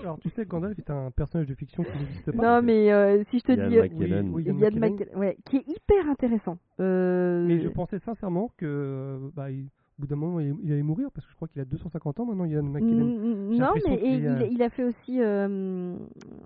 Alors, 0.01 0.19
tu 0.19 0.29
sais, 0.31 0.45
Gandalf 0.45 0.77
est 0.77 0.89
un 0.89 1.11
personnage 1.11 1.47
de 1.47 1.55
fiction 1.55 1.83
qui 1.83 1.97
n'existe 1.97 2.31
pas. 2.33 2.59
Non, 2.59 2.61
mais 2.65 2.91
euh, 2.91 3.23
si 3.31 3.39
je 3.39 3.43
te 3.45 3.51
Ian 3.53 3.69
dis. 3.69 3.77
McKellen. 3.77 4.29
Oui, 4.29 4.43
oui, 4.43 4.43
Ian 4.43 4.57
Ian 4.57 4.69
McKellen. 4.71 4.91
McKellen, 4.91 5.17
ouais, 5.17 5.37
qui 5.45 5.57
est 5.57 5.67
hyper 5.67 6.09
intéressant. 6.09 6.57
Euh, 6.81 7.45
Mais 7.47 7.59
je 7.61 7.69
pensais 7.69 7.99
sincèrement 7.99 8.51
que, 8.57 9.17
bah, 9.33 9.49
il- 9.51 9.69
au 9.97 10.01
bout 10.01 10.07
d'un 10.07 10.15
moment, 10.17 10.39
il, 10.39 10.55
il 10.63 10.71
allait 10.73 10.83
mourir 10.83 11.09
parce 11.13 11.25
que 11.25 11.31
je 11.31 11.35
crois 11.35 11.47
qu'il 11.47 11.61
a 11.61 11.65
250 11.65 12.19
ans 12.19 12.25
maintenant, 12.25 12.45
Ian 12.45 12.63
McKellen. 12.63 13.05
Mm, 13.05 13.51
J'ai 13.53 13.59
Non, 13.59 13.69
mais 13.87 13.95
et 13.95 14.27
euh, 14.27 14.47
il, 14.51 14.61
a 14.61 14.69
fait 14.69 14.83
aussi 14.83 15.21
euh, 15.21 15.95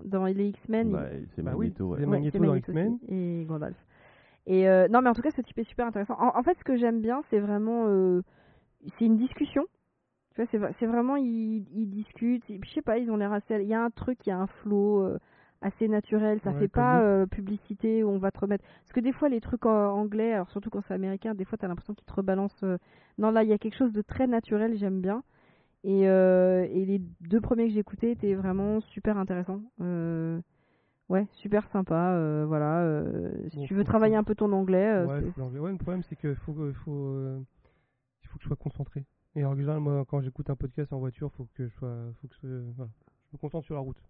dans 0.04 0.24
les 0.26 0.48
X-Men. 0.50 0.88
il- 0.90 1.26
c'est 1.34 1.42
Bah 1.42 1.52
Magneto, 1.56 1.96
Ouais, 1.96 2.06
dans 2.06 2.54
X-Men. 2.54 2.98
Et 3.08 3.44
Gandalf. 3.48 3.76
Et 4.46 4.68
euh, 4.68 4.88
non, 4.88 5.02
mais 5.02 5.10
en 5.10 5.14
tout 5.14 5.22
cas, 5.22 5.30
ce 5.32 5.42
type 5.42 5.58
est 5.58 5.64
super 5.64 5.86
intéressant. 5.86 6.14
En, 6.18 6.36
en 6.38 6.42
fait, 6.42 6.56
ce 6.58 6.64
que 6.64 6.76
j'aime 6.76 7.00
bien, 7.00 7.22
c'est 7.30 7.40
vraiment. 7.40 7.86
euh, 7.88 8.22
c'est 8.98 9.04
une 9.04 9.16
discussion. 9.16 9.64
Tu 10.34 10.42
vois, 10.42 10.50
c'est 10.50 10.58
vra- 10.58 10.72
c'est 10.78 10.86
vraiment. 10.86 11.16
Ils, 11.16 11.66
ils 11.74 11.90
discutent. 11.90 12.48
et 12.50 12.58
puis, 12.58 12.68
Je 12.70 12.74
sais 12.76 12.82
pas, 12.82 12.98
ils 12.98 13.10
ont 13.10 13.16
l'air 13.16 13.32
assez. 13.32 13.60
Il 13.60 13.68
y 13.68 13.74
a 13.74 13.82
un 13.82 13.90
truc, 13.90 14.18
il 14.26 14.30
y 14.30 14.32
a 14.32 14.38
un 14.38 14.46
flow 14.46 15.02
euh, 15.02 15.18
assez 15.62 15.88
naturel. 15.88 16.40
Ça 16.42 16.50
Ouais, 16.52 16.58
fait 16.60 16.68
pas 16.68 17.02
euh, 17.02 17.26
publicité 17.26 18.02
où 18.04 18.08
on 18.08 18.18
va 18.18 18.30
te 18.30 18.40
remettre. 18.40 18.64
Parce 18.82 18.92
que 18.92 19.00
des 19.00 19.12
fois, 19.12 19.28
les 19.28 19.40
trucs 19.40 19.66
en 19.66 19.92
anglais, 19.92 20.32
alors 20.32 20.50
surtout 20.50 20.70
quand 20.70 20.82
c'est 20.88 20.94
américain, 20.94 21.34
des 21.34 21.44
fois, 21.44 21.58
t'as 21.58 21.68
l'impression 21.68 21.94
qu'ils 21.94 22.06
te 22.06 22.12
rebalancent. 22.12 22.62
euh, 22.64 22.78
Non, 23.18 23.30
là, 23.30 23.42
il 23.42 23.48
y 23.48 23.52
a 23.52 23.58
quelque 23.58 23.76
chose 23.76 23.92
de 23.92 24.02
très 24.02 24.26
naturel, 24.26 24.76
j'aime 24.76 25.00
bien. 25.00 25.22
Et, 25.84 26.08
euh, 26.08 26.66
et 26.70 26.84
les 26.84 27.00
deux 27.20 27.40
premiers 27.40 27.66
que 27.68 27.72
j'ai 27.72 27.80
écoutés 27.80 28.10
étaient 28.10 28.34
vraiment 28.34 28.80
super 28.80 29.16
intéressants. 29.18 29.62
Ouais, 31.08 31.26
super 31.32 31.66
sympa. 31.70 32.44
voilà. 32.46 33.02
si 33.50 33.56
Bon, 33.56 33.64
tu 33.64 33.74
veux 33.74 33.84
travailler 33.84 34.14
un 34.16 34.22
peu 34.24 34.34
ton 34.34 34.52
anglais, 34.52 35.04
Ouais, 35.06 35.20
le 35.20 35.76
problème, 35.76 36.02
c'est 36.04 36.16
qu'il 36.16 36.36
faut, 36.36 36.52
faut, 36.52 37.36
il 38.22 38.28
faut 38.28 38.36
que 38.38 38.42
je 38.42 38.46
sois 38.46 38.56
concentré. 38.56 39.04
Et 39.34 39.44
en 39.44 39.54
général, 39.56 39.80
moi, 39.80 40.04
quand 40.08 40.20
j'écoute 40.20 40.50
un 40.50 40.56
podcast 40.56 40.92
en 40.92 40.98
voiture, 40.98 41.32
faut 41.32 41.46
que 41.54 41.66
je 41.66 41.74
sois, 41.74 41.96
faut 42.20 42.28
que 42.28 42.34
je, 42.42 42.48
voilà, 42.76 42.90
je 43.26 43.36
me 43.36 43.38
concentre 43.38 43.64
sur 43.64 43.74
la 43.74 43.80
route. 43.80 44.00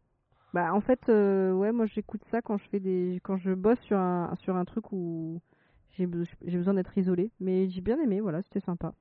Bah 0.53 0.75
en 0.75 0.81
fait, 0.81 1.09
euh, 1.09 1.53
ouais, 1.53 1.73
moi 1.73 1.87
j'écoute 1.87 2.23
ça 2.31 2.43
quand 2.43 2.59
je 2.59 2.69
fais 2.71 2.81
des, 2.81 3.21
quand 3.23 3.37
je 3.37 3.53
bosse 3.53 3.79
sur 3.81 3.99
un 3.99 4.35
sur 4.37 4.57
un 4.57 4.65
truc 4.65 4.93
où 4.93 5.41
j'ai 5.93 6.07
be- 6.07 6.27
j'ai 6.45 6.57
besoin 6.57 6.75
d'être 6.75 6.97
isolé. 6.99 7.31
Mais 7.41 7.69
j'ai 7.69 7.81
bien 7.81 8.01
aimé, 8.01 8.21
voilà, 8.21 8.43
c'était 8.43 8.61
sympa. 8.61 8.95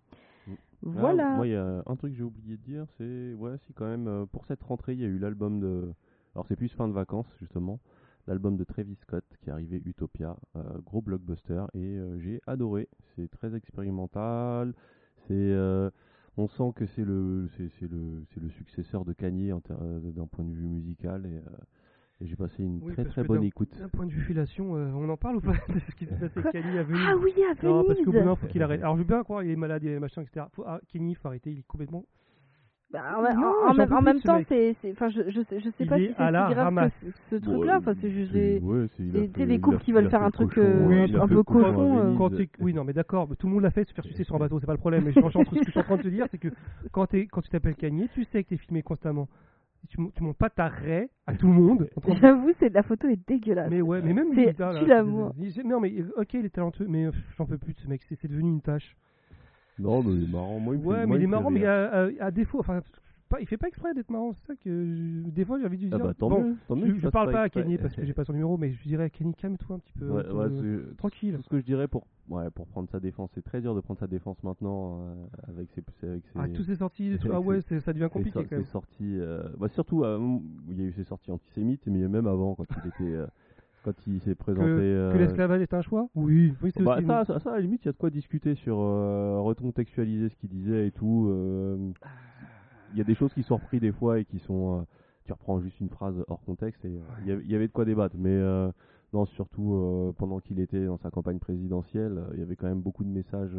Mm. 0.48 0.54
Voilà. 0.82 1.32
Ah, 1.34 1.36
moi, 1.36 1.48
il 1.48 1.52
y 1.52 1.56
a 1.56 1.84
un 1.86 1.96
truc 1.96 2.12
que 2.14 2.18
j'ai 2.18 2.24
oublié 2.24 2.56
de 2.58 2.62
dire, 2.64 2.86
c'est 2.98 3.34
ouais, 3.34 3.58
si 3.66 3.74
quand 3.74 3.86
même 3.86 4.08
euh, 4.08 4.26
pour 4.26 4.46
cette 4.46 4.62
rentrée, 4.64 4.94
il 4.94 5.00
y 5.00 5.04
a 5.04 5.08
eu 5.08 5.20
l'album 5.20 5.60
de, 5.60 5.94
alors 6.36 6.46
c'est 6.48 6.56
plus 6.56 6.70
fin 6.70 6.88
de 6.88 6.94
vacances 6.94 7.28
justement, 7.40 7.80
l'album 8.28 8.56
de 8.56 8.64
Travis 8.64 8.96
Scott 9.02 9.26
qui 9.42 9.50
est 9.50 9.52
arrivé, 9.54 9.82
Utopia, 9.86 10.38
euh, 10.56 10.62
gros 10.86 11.02
blockbuster 11.02 11.66
et 11.74 11.80
euh, 11.98 12.20
j'ai 12.20 12.42
adoré. 12.48 12.88
C'est 13.16 13.30
très 13.30 13.56
expérimental, 13.56 14.74
c'est, 15.28 15.34
euh, 15.34 15.90
on 16.38 16.48
sent 16.48 16.72
que 16.76 16.86
c'est 16.86 17.04
le, 17.06 17.50
c'est 17.58 17.89
le, 17.89 18.24
c'est 18.34 18.42
le 18.42 18.50
successeur 18.50 19.06
de 19.06 19.13
Kanye 19.13 19.52
en 19.52 19.60
ter- 19.62 19.78
euh, 19.82 20.00
d'un 20.12 20.28
point 20.28 20.46
de 20.46 20.54
vue 20.54 20.68
musical 20.68 21.26
et, 21.26 21.36
euh, 21.38 21.42
et 22.22 22.28
j'ai 22.28 22.36
passé 22.36 22.63
une 22.63 22.82
Oui, 22.82 22.94
très 22.94 23.06
très 23.06 23.24
bonne 23.24 23.44
écoute. 23.44 23.70
D'un 23.78 23.89
point 23.89 24.06
de 24.06 24.12
vue 24.12 24.22
fellation, 24.22 24.76
euh, 24.76 24.92
on 24.94 25.10
en 25.10 25.18
parle 25.18 25.38
ou 25.38 25.42
pas 25.42 25.54
de 25.54 25.80
ce 25.80 25.96
qui 25.96 26.06
s'est 26.06 26.15
passé 26.15 26.39
à 26.78 26.84
Venise? 26.84 27.06
Ah 27.10 27.15
oui, 27.22 27.34
à 27.44 27.54
Non, 27.63 27.84
parce 27.84 28.00
qu'au 28.00 28.06
bout 28.06 28.12
d'un 28.12 28.18
Venise. 28.20 28.24
moment, 28.26 28.36
faut 28.36 28.48
qu'il 28.48 28.62
arrête. 28.63 28.82
Alors, 28.82 28.96
je 28.96 29.02
veux 29.02 29.08
bien 29.08 29.24
croire, 29.24 29.44
il 29.44 29.52
est 29.52 29.56
malade, 29.56 29.84
il 29.84 29.89
est 29.89 30.00
machin, 30.00 30.22
etc. 30.22 30.46
Faut, 30.54 30.63
ah, 30.65 30.80
Kenny, 30.89 31.15
faut 31.15 31.28
arrêter, 31.28 31.52
il 31.52 31.60
est 31.60 31.68
complètement. 31.68 32.06
Bah, 32.91 33.04
en, 33.17 33.21
Non, 33.21 33.73
même, 33.75 33.93
en 33.93 34.02
temps, 34.21 34.39
c'est, 34.47 34.75
enfin, 34.91 35.10
je, 35.10 35.30
je 35.30 35.41
sais, 35.41 35.60
je 35.60 35.69
sais 35.69 35.75
Il 35.82 35.88
pas 35.88 35.97
si 35.99 36.08
c'est 36.08 36.13
grave 36.34 36.89
ce, 37.04 37.12
ce 37.30 37.36
truc-là. 37.36 37.75
euh, 37.75 37.78
Enfin, 37.78 37.93
c'est 38.02 38.10
juste 38.10 38.32
des, 38.32 38.60
ouais, 38.60 38.88
fait- 39.28 39.45
des 39.45 39.60
couples 39.60 39.78
qui 39.84 39.91
veulent 39.91 40.10
faire 40.10 40.23
un 40.23 40.32
truc, 40.32 40.58
euh, 40.58 40.88
oui, 40.88 41.15
un- 41.15 41.28
peu 41.28 41.43
cochon 41.43 41.97
euh. 41.99 42.30
T'es- 42.30 42.49
oui, 42.60 42.73
non, 42.73 42.84
mais 42.84 42.93
d'accord, 42.93 43.28
tout 43.38 43.45
le 43.45 43.54
monde 43.54 43.62
l'a 43.63 43.69
fait, 43.69 43.84
se 43.88 43.93
faire 43.93 44.04
sucer 44.06 44.23
sur 44.23 44.36
un 44.36 44.39
bateau, 44.39 44.60
c'est 44.60 44.65
pas 44.65 44.71
le 44.73 44.80
problème. 44.80 45.04
Mais 45.06 45.12
je 45.12 45.19
ce 45.56 45.60
que 45.60 45.65
je 45.67 45.71
suis 45.71 45.80
en 45.80 45.84
train 45.84 45.97
de 45.97 46.02
te 46.02 46.08
dire, 46.08 46.25
c'est 46.32 46.39
que 46.39 46.47
quand, 46.91 47.06
tu 47.43 47.49
t'appelles 47.49 47.75
Kanye, 47.75 48.10
tu 48.10 48.23
sais 48.23 48.43
que 48.43 48.49
t'es 48.49 48.58
filmé 48.58 48.82
constamment. 48.82 49.28
Tu, 49.88 49.97
tu 50.13 50.23
montes 50.23 50.38
pas 50.38 50.49
ta 50.49 50.67
raie 50.67 51.10
à 51.28 51.34
tout 51.34 51.47
le 51.47 51.54
monde. 51.54 51.89
J'avoue, 52.19 52.52
c'est 52.60 52.73
la 52.73 52.84
photo 52.84 53.08
est 53.08 53.19
dégueulasse. 53.28 53.69
Mais 53.69 53.82
ouais, 53.82 54.02
mais 54.02 54.13
même 54.13 54.34
lui, 54.34 54.45
là, 54.58 55.04
Non, 55.63 55.80
mais 55.80 55.93
euh, 55.99 56.12
ok, 56.17 56.34
il 56.34 56.45
est 56.45 56.49
talentueux, 56.49 56.88
mais 56.89 57.06
euh, 57.06 57.12
j'en 57.38 57.45
peux 57.45 57.58
plus 57.58 57.73
de 57.75 57.80
ce 57.80 57.88
mec, 57.88 58.02
c'est 58.10 58.28
devenu 58.28 58.49
une 58.49 58.62
tâche. 58.62 58.95
Non, 59.80 60.04
mais 60.04 60.13
il 60.18 60.24
est 60.24 60.28
marrant. 60.28 60.60
Moi, 60.60 60.76
il 60.76 60.86
Ouais, 60.86 61.08
mais 61.08 61.15
il 61.15 61.24
est 61.24 61.28
marrant, 61.28 61.50
mais 61.52 61.65
à, 61.65 62.04
à- 62.06 62.26
à 62.26 62.32
défaut, 62.32 62.60
enfin, 62.60 62.82
pas, 63.30 63.39
il 63.39 63.46
fait 63.48 63.58
pas 63.58 63.68
exprès 63.68 63.94
d'être 63.94 64.10
marrant, 64.10 64.34
c'est 64.34 64.46
ça 64.48 64.56
que 64.56 64.70
je- 64.70 65.30
des 65.30 65.46
fois 65.46 65.60
j'ai 65.60 65.65
envie 65.68 65.78
de 65.78 65.84
lui 65.84 65.89
Ah 65.94 65.98
dire. 65.98 66.06
bah 66.08 66.13
tant 66.15 66.30
bon, 66.30 66.44
mieux, 66.44 66.56
tant 66.68 66.76
mieux 66.76 66.96
je, 66.96 67.00
je 67.00 67.08
parle 67.10 67.32
pas 67.32 67.44
à. 67.44 67.50
Kenny 67.50 67.78
parce 67.78 67.96
que 67.96 68.04
j'ai 68.04 68.13
pas 68.13 68.26
son 68.26 68.34
numéro, 68.34 68.58
mais 68.58 68.72
je 68.72 68.82
dirais 68.84 69.10
Kenny, 69.12 69.36
calme-toi 69.36 69.76
un 69.76 69.80
petit 69.80 69.94
peu. 69.94 70.10
Ouais, 70.10 70.24
euh, 70.26 70.34
ouais, 70.34 70.63
euh, 70.63 70.94
tranquille. 70.98 71.36
Tout 71.36 71.44
ce 71.44 71.50
que 71.50 71.60
je 71.60 71.63
dirais 71.63 71.88
pour, 71.88 72.08
ouais, 72.30 72.50
pour 72.50 72.65
prendre 72.68 72.89
sa 72.89 73.00
défense, 73.00 73.30
c'est 73.36 73.44
très 73.44 73.62
dur 73.62 73.76
de 73.76 73.82
prendre 73.82 74.00
sa 74.00 74.08
défense 74.08 74.42
maintenant 74.44 75.00
euh, 75.02 75.13
avec 75.48 75.70
ses, 75.70 75.84
avec 76.08 76.26
ses, 76.26 76.39
Ah, 76.39 76.50
tous 76.50 76.63
ces 76.63 76.78
sorties, 76.78 77.18
c'est- 77.22 77.30
ah 77.32 77.39
ouais, 77.39 77.62
ça 77.62 77.94
devient 77.94 78.06
ses 78.06 78.10
compliqué 78.10 78.32
sor- 78.39 78.46
quand 78.50 78.56
même. 78.56 78.65
ses 78.65 78.72
sorties. 78.72 79.18
euh, 79.20 79.44
bah, 79.60 79.68
surtout, 79.70 80.04
euh, 80.04 80.39
il 80.68 80.80
y 80.82 80.84
a 80.84 80.86
eu 80.88 80.94
ses 80.94 81.04
sorties 81.04 81.30
antisémites, 81.32 81.86
mais 81.86 82.08
même 82.08 82.26
avant 82.26 82.56
quand 82.56 82.65
il 82.84 82.88
était, 82.88 83.04
euh, 83.13 83.28
quand 83.82 83.94
il 84.08 84.20
s'est 84.22 84.36
présenté. 84.36 84.68
Que, 84.68 84.80
euh, 84.80 85.13
que 85.13 85.18
l'esclavage 85.18 85.62
est 85.62 85.74
un 85.74 85.82
choix? 85.82 86.08
Oui, 86.15 86.54
oui, 86.62 86.72
c'est 86.76 86.84
bah, 86.84 86.96
aussi. 86.98 87.08
ça, 87.08 87.26
ça, 87.26 87.39
ça, 87.39 87.52
à 87.52 87.56
la 87.56 87.62
limite, 87.62 87.84
il 87.84 87.88
y 87.88 87.89
a 87.89 87.94
de 87.94 87.98
quoi 87.98 88.10
discuter 88.10 88.56
sur 88.56 88.78
euh, 88.80 89.39
recontextualiser 89.39 90.30
ce 90.30 90.36
qu'il 90.36 90.50
disait 90.50 90.88
et 90.88 90.92
tout. 90.92 91.28
euh, 91.30 91.92
Il 92.92 92.98
y 92.98 93.02
a 93.02 93.04
des 93.04 93.15
choses 93.15 93.34
qui 93.34 93.44
sont 93.44 93.58
reprises 93.58 93.82
des 93.82 93.92
fois 93.92 94.20
et 94.20 94.26
qui 94.26 94.39
sont. 94.39 94.80
euh, 94.80 94.82
tu 95.26 95.34
reprends 95.34 95.60
juste 95.60 95.80
une 95.80 95.89
phrase 95.89 96.15
hors 96.28 96.42
contexte 96.42 96.84
et 96.86 96.88
euh, 96.96 97.02
il 97.22 97.28
y 97.28 97.32
avait- 97.32 97.44
il 97.44 97.52
y 97.52 97.56
avait 97.56 97.68
de 97.68 97.72
quoi 97.72 97.86
débattre. 97.86 98.15
Mais 98.18 98.36
non, 99.13 99.26
surtout 99.26 100.13
pendant 100.18 100.39
qu'il 100.39 100.60
était 100.60 100.86
dans 100.86 100.98
sa 100.98 101.12
campagne 101.12 101.39
présidentielle, 101.39 102.24
il 102.34 102.39
y 102.39 102.42
avait 102.42 102.56
quand 102.56 102.68
même 102.68 102.82
beaucoup 102.82 103.04
de 103.04 103.10
messages 103.10 103.56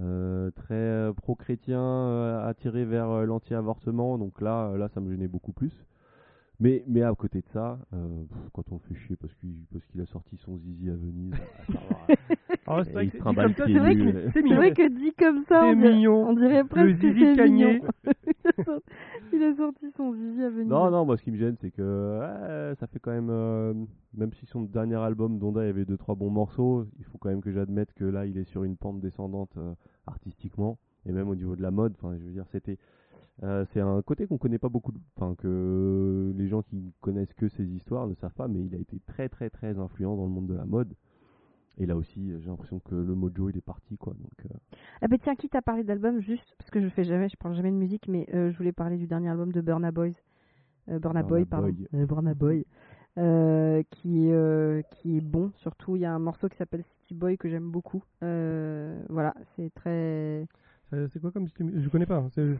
euh, 0.00 0.50
très 0.52 0.74
euh, 0.74 1.12
pro-chrétiens 1.12 1.80
euh, 1.80 2.48
attirés 2.48 2.84
vers 2.84 3.26
l'anti-avortement. 3.26 4.18
Donc 4.18 4.40
là, 4.40 4.76
là, 4.76 4.88
ça 4.88 5.00
me 5.00 5.10
gênait 5.10 5.28
beaucoup 5.28 5.52
plus. 5.52 5.72
Mais, 6.60 6.82
mais 6.88 7.02
à 7.02 7.14
côté 7.14 7.40
de 7.40 7.46
ça, 7.52 7.78
euh, 7.92 8.24
quand 8.52 8.64
on 8.72 8.76
le 8.76 8.80
fait 8.80 9.00
chier 9.06 9.14
parce 9.16 9.32
qu'il 9.34 9.54
parce 9.72 9.84
qu'il 9.86 10.00
a 10.00 10.06
sorti 10.06 10.36
son 10.38 10.56
zizi 10.58 10.90
à 10.90 10.94
Venise, 10.94 11.34
ah. 11.76 12.14
Ah, 12.66 12.82
c'est 12.84 12.92
vrai 12.92 13.06
il 13.06 13.10
que 13.12 13.16
dit 13.16 13.22
comme 13.22 13.36
ça, 13.36 13.64
c'est 13.66 13.78
vrai 13.78 13.94
que 13.94 14.12
c'est 14.12 14.30
C'est 14.32 14.42
mignon. 14.42 14.56
vrai 14.56 14.72
que 14.74 14.88
dit 14.88 15.12
comme 15.16 15.44
ça, 15.44 15.66
on 15.66 15.76
dirait, 15.76 15.92
mignon. 15.94 16.28
on 16.28 16.32
dirait 16.34 16.64
presque 16.64 16.96
zizi 17.00 17.20
que 17.20 17.34
c'est 17.36 17.48
mignon. 17.48 17.80
Il 19.32 19.42
a 19.42 19.54
sorti 19.54 19.90
son 19.96 20.14
zizi 20.14 20.42
à 20.42 20.50
venir. 20.50 20.66
Non, 20.66 20.90
non, 20.90 21.04
moi 21.04 21.16
ce 21.16 21.22
qui 21.22 21.30
me 21.30 21.36
gêne, 21.36 21.56
c'est 21.60 21.70
que 21.70 21.80
euh, 21.82 22.74
ça 22.74 22.86
fait 22.88 22.98
quand 22.98 23.12
même, 23.12 23.30
euh, 23.30 23.74
même 24.14 24.32
si 24.32 24.46
son 24.46 24.62
dernier 24.62 24.96
album, 24.96 25.38
Donda, 25.38 25.62
il 25.62 25.66
y 25.66 25.70
avait 25.70 25.84
deux 25.84 25.96
trois 25.98 26.14
bons 26.14 26.30
morceaux, 26.30 26.86
il 26.98 27.04
faut 27.04 27.18
quand 27.18 27.28
même 27.28 27.40
que 27.42 27.52
j'admette 27.52 27.92
que 27.94 28.04
là, 28.04 28.26
il 28.26 28.36
est 28.36 28.44
sur 28.44 28.64
une 28.64 28.76
pente 28.76 29.00
descendante 29.00 29.52
euh, 29.58 29.74
artistiquement 30.06 30.78
et 31.06 31.12
même 31.12 31.28
au 31.28 31.34
niveau 31.34 31.56
de 31.56 31.62
la 31.62 31.70
mode. 31.70 31.94
Enfin, 32.00 32.16
je 32.18 32.24
veux 32.24 32.32
dire, 32.32 32.46
c'était, 32.50 32.78
euh, 33.44 33.64
c'est 33.72 33.80
un 33.80 34.02
côté 34.02 34.26
qu'on 34.26 34.38
connaît 34.38 34.58
pas 34.58 34.68
beaucoup, 34.68 34.92
enfin 35.16 35.36
que 35.36 36.32
les 36.36 36.48
gens 36.48 36.62
qui 36.62 36.92
connaissent 37.00 37.32
que 37.34 37.48
ses 37.48 37.64
histoires 37.64 38.08
ne 38.08 38.14
savent 38.14 38.34
pas, 38.34 38.48
mais 38.48 38.64
il 38.64 38.74
a 38.74 38.78
été 38.78 39.00
très 39.06 39.28
très 39.28 39.48
très 39.48 39.78
influent 39.78 40.16
dans 40.16 40.24
le 40.24 40.30
monde 40.30 40.48
de 40.48 40.54
la 40.54 40.64
mode. 40.64 40.92
Et 41.80 41.86
là 41.86 41.94
aussi, 41.94 42.32
j'ai 42.40 42.50
l'impression 42.50 42.80
que 42.80 42.96
le 42.96 43.14
mojo 43.14 43.48
il 43.50 43.56
est 43.56 43.60
parti 43.64 43.96
quoi. 43.96 44.12
Donc, 44.14 44.32
euh, 44.46 44.58
Ah 45.00 45.06
bah 45.06 45.16
tiens, 45.22 45.36
quitte 45.36 45.54
à 45.54 45.62
parler 45.62 45.84
d'album, 45.84 46.20
juste 46.20 46.56
parce 46.58 46.70
que 46.70 46.80
je 46.80 46.88
fais 46.88 47.04
jamais, 47.04 47.28
je 47.28 47.36
parle 47.36 47.54
jamais 47.54 47.70
de 47.70 47.76
musique, 47.76 48.08
mais 48.08 48.26
euh, 48.34 48.50
je 48.50 48.58
voulais 48.58 48.72
parler 48.72 48.96
du 48.96 49.06
dernier 49.06 49.28
album 49.28 49.52
de 49.52 49.60
Burna 49.60 49.92
Boys, 49.92 50.08
Burna 50.88 50.98
Burna 50.98 51.22
Boy, 51.22 51.44
pardon, 51.44 51.68
Boy. 51.68 51.88
Euh, 51.94 52.06
Burna 52.06 52.34
Boy, 52.34 52.64
qui 53.92 54.30
qui 54.90 55.16
est 55.16 55.20
bon. 55.20 55.52
Surtout, 55.58 55.94
il 55.94 56.02
y 56.02 56.04
a 56.04 56.12
un 56.12 56.18
morceau 56.18 56.48
qui 56.48 56.56
s'appelle 56.56 56.82
City 56.82 57.14
Boy 57.14 57.38
que 57.38 57.48
j'aime 57.48 57.70
beaucoup. 57.70 58.02
Voilà, 58.20 59.34
c'est 59.54 59.72
très, 59.74 60.48
C'est 60.90 61.20
quoi 61.20 61.30
comme 61.30 61.46
style 61.48 61.72
Je 61.82 61.88
connais 61.88 62.06
pas. 62.06 62.16
hein, 62.16 62.28
c'est- 62.34 62.56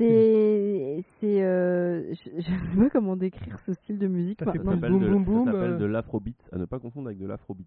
euh, 1.42 2.12
je, 2.14 2.30
je 2.36 2.42
sais 2.42 2.76
pas 2.78 2.90
comment 2.90 3.16
décrire 3.16 3.58
ce 3.60 3.72
style 3.72 3.98
de 3.98 4.06
musique 4.06 4.38
Ça 4.40 4.46
s'appelle 4.46 4.62
de, 4.64 5.48
euh. 5.48 5.76
de 5.78 5.84
l'afrobeat, 5.86 6.36
à 6.52 6.58
ne 6.58 6.64
pas 6.66 6.78
confondre 6.78 7.08
avec 7.08 7.18
de 7.18 7.26
l'afrobeat. 7.26 7.66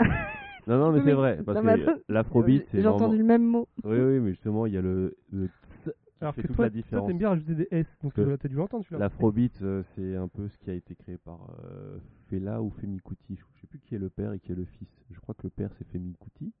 non, 0.66 0.78
non, 0.78 0.92
mais 0.92 1.02
c'est 1.04 1.12
vrai, 1.12 1.38
parce 1.44 1.62
non, 1.62 1.74
que 1.74 2.02
l'afrobeat, 2.08 2.64
c'est 2.70 2.78
J'ai 2.78 2.82
vraiment... 2.82 2.96
entendu 2.96 3.18
le 3.18 3.24
même 3.24 3.44
mot. 3.44 3.68
Oui, 3.84 3.98
oui, 3.98 4.20
mais 4.20 4.30
justement, 4.30 4.66
il 4.66 4.72
y 4.72 4.78
a 4.78 4.82
le, 4.82 5.16
le 5.32 5.48
Alors 6.22 6.34
que 6.36 6.42
toute 6.42 6.54
toi, 6.56 6.66
la 6.66 6.70
toi, 6.70 6.76
différence. 6.82 7.06
t'aimes 7.08 7.18
bien 7.18 7.28
rajouter 7.30 7.54
des 7.54 7.68
S, 7.72 7.86
donc 8.02 8.14
t'as 8.14 8.48
dû 8.48 8.54
l'entendre 8.54 8.84
celui-là. 8.84 9.00
L'afrobeat, 9.00 9.60
euh, 9.62 9.82
c'est 9.94 10.16
un 10.16 10.28
peu 10.28 10.48
ce 10.48 10.56
qui 10.58 10.70
a 10.70 10.74
été 10.74 10.94
créé 10.94 11.18
par 11.18 11.50
euh, 11.64 11.98
Fela 12.30 12.62
ou 12.62 12.70
Femi 12.80 13.00
Kuti. 13.00 13.36
Je 13.36 13.60
sais 13.60 13.66
plus 13.66 13.80
qui 13.80 13.96
est 13.96 13.98
le 13.98 14.08
père 14.08 14.32
et 14.32 14.38
qui 14.38 14.52
est 14.52 14.56
le 14.56 14.64
fils. 14.64 14.88
Je 15.10 15.18
crois 15.20 15.34
que 15.34 15.42
le 15.42 15.50
père, 15.50 15.70
c'est 15.78 15.86
Femi 15.88 16.14
Kuti. 16.20 16.52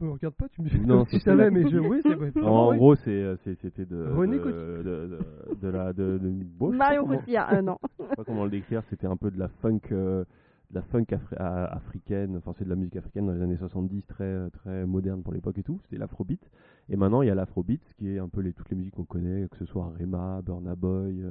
Me 0.00 0.10
regarde 0.10 0.34
pas, 0.34 0.48
tu 0.48 0.62
me 0.62 0.68
dis 0.68 0.80
Non, 0.80 1.04
si 1.06 1.18
je 1.18 1.22
savais, 1.24 1.50
mais 1.50 1.68
je, 1.68 1.78
oui, 1.78 2.00
c'est 2.02 2.14
vrai. 2.14 2.32
En, 2.42 2.74
gros, 2.76 2.94
c'est, 2.96 3.10
euh, 3.10 3.36
c'est- 3.44 3.56
c'était 3.60 3.84
de, 3.84 4.04
René 4.12 4.38
de, 4.38 4.42
Coty. 4.42 4.54
de, 4.54 4.82
de, 4.82 5.18
de 5.60 5.68
la... 5.68 5.92
De, 5.92 6.18
de- 6.18 6.44
bon, 6.58 6.70
Cotillard, 7.06 7.52
euh, 7.52 7.62
je 7.98 8.04
sais 8.04 8.16
pas 8.16 8.24
comment 8.24 8.44
le 8.44 8.50
décrire, 8.50 8.82
c'était 8.90 9.06
un 9.06 9.16
peu 9.16 9.30
de 9.30 9.38
la 9.38 9.48
funk, 9.48 9.80
euh, 9.92 10.24
de 10.70 10.74
la 10.76 10.82
funk 10.82 11.04
afri- 11.12 11.36
africaine, 11.36 12.36
enfin 12.36 12.52
c'est 12.58 12.64
de 12.64 12.70
la 12.70 12.76
musique 12.76 12.96
africaine 12.96 13.26
dans 13.26 13.32
les 13.32 13.42
années 13.42 13.56
70, 13.56 14.06
très 14.06 14.50
très 14.50 14.86
moderne 14.86 15.22
pour 15.22 15.32
l'époque 15.32 15.58
et 15.58 15.62
tout, 15.62 15.78
c'était 15.82 15.98
l'afrobeat. 15.98 16.40
Et 16.88 16.96
maintenant 16.96 17.22
il 17.22 17.28
y 17.28 17.30
a 17.30 17.34
l'afrobeat, 17.34 17.80
qui 17.96 18.08
est 18.14 18.18
un 18.18 18.28
peu 18.28 18.40
les, 18.40 18.52
toutes 18.52 18.68
les 18.70 18.76
musiques 18.76 18.94
qu'on 18.94 19.04
connaît, 19.04 19.46
que 19.50 19.56
ce 19.58 19.66
soit 19.66 19.92
Rema, 19.98 20.42
Burna 20.42 20.74
Boy, 20.74 21.22
euh, 21.22 21.30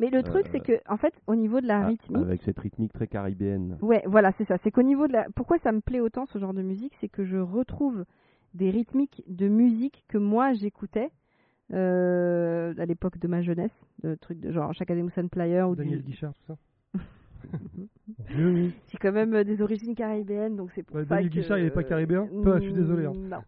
Mais 0.00 0.10
le 0.10 0.22
truc, 0.22 0.46
Euh, 0.46 0.48
c'est 0.52 0.60
que, 0.60 0.80
en 0.88 0.96
fait, 0.96 1.14
au 1.26 1.34
niveau 1.34 1.60
de 1.60 1.66
la 1.66 1.86
rythmique, 1.86 2.22
avec 2.22 2.42
cette 2.42 2.58
rythmique 2.58 2.92
très 2.92 3.06
caribéenne. 3.06 3.78
Ouais, 3.82 4.02
voilà, 4.06 4.32
c'est 4.38 4.44
ça. 4.46 4.56
C'est 4.62 4.70
qu'au 4.70 4.82
niveau 4.82 5.06
de 5.06 5.12
la. 5.12 5.26
Pourquoi 5.34 5.58
ça 5.58 5.72
me 5.72 5.80
plaît 5.80 6.00
autant 6.00 6.26
ce 6.26 6.38
genre 6.38 6.54
de 6.54 6.62
musique 6.62 6.94
C'est 7.00 7.08
que 7.08 7.24
je 7.24 7.36
retrouve 7.36 8.04
des 8.54 8.70
rythmiques 8.70 9.22
de 9.28 9.46
musique 9.48 10.04
que 10.08 10.18
moi 10.18 10.52
j'écoutais. 10.54 11.10
Euh, 11.72 12.74
à 12.78 12.84
l'époque 12.84 13.18
de 13.18 13.28
ma 13.28 13.42
jeunesse, 13.42 13.70
de 14.02 14.16
trucs 14.16 14.40
de 14.40 14.50
genre 14.50 14.74
chaque 14.74 14.90
année 14.90 15.04
Player 15.30 15.62
ou 15.62 15.76
Daniel 15.76 16.02
du... 16.02 16.10
Guichard, 16.10 16.34
tout 16.34 16.42
ça? 16.48 16.56
oui, 18.36 18.44
oui. 18.44 18.72
J'ai 18.88 18.98
quand 18.98 19.12
même 19.12 19.34
euh, 19.34 19.44
des 19.44 19.62
origines 19.62 19.94
caribéennes, 19.94 20.56
donc 20.56 20.70
c'est 20.74 20.82
pour 20.82 20.96
Ouais, 20.96 21.04
ça 21.04 21.16
Daniel 21.16 21.30
que... 21.30 21.34
Guichard, 21.34 21.58
il 21.58 21.66
est 21.66 21.70
pas 21.70 21.84
caribéen 21.84 22.26
Peu, 22.42 22.56
je 22.58 22.64
suis 22.64 22.72
désolé, 22.72 23.06
hein. 23.06 23.12
Non. 23.14 23.42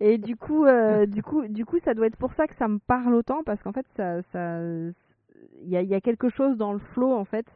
Et 0.00 0.18
du 0.18 0.36
coup, 0.36 0.66
euh, 0.66 1.06
du 1.06 1.22
coup, 1.22 1.46
du 1.48 1.64
coup, 1.64 1.78
ça 1.84 1.94
doit 1.94 2.06
être 2.06 2.16
pour 2.16 2.32
ça 2.34 2.46
que 2.46 2.54
ça 2.56 2.68
me 2.68 2.78
parle 2.78 3.14
autant, 3.14 3.42
parce 3.44 3.62
qu'en 3.62 3.72
fait, 3.72 3.86
ça, 3.96 4.22
ça, 4.32 4.60
il 5.62 5.68
y 5.68 5.76
a, 5.76 5.82
il 5.82 5.88
y 5.88 5.94
a 5.94 6.00
quelque 6.00 6.28
chose 6.28 6.56
dans 6.56 6.72
le 6.72 6.78
flow 6.78 7.12
en 7.12 7.24
fait. 7.24 7.46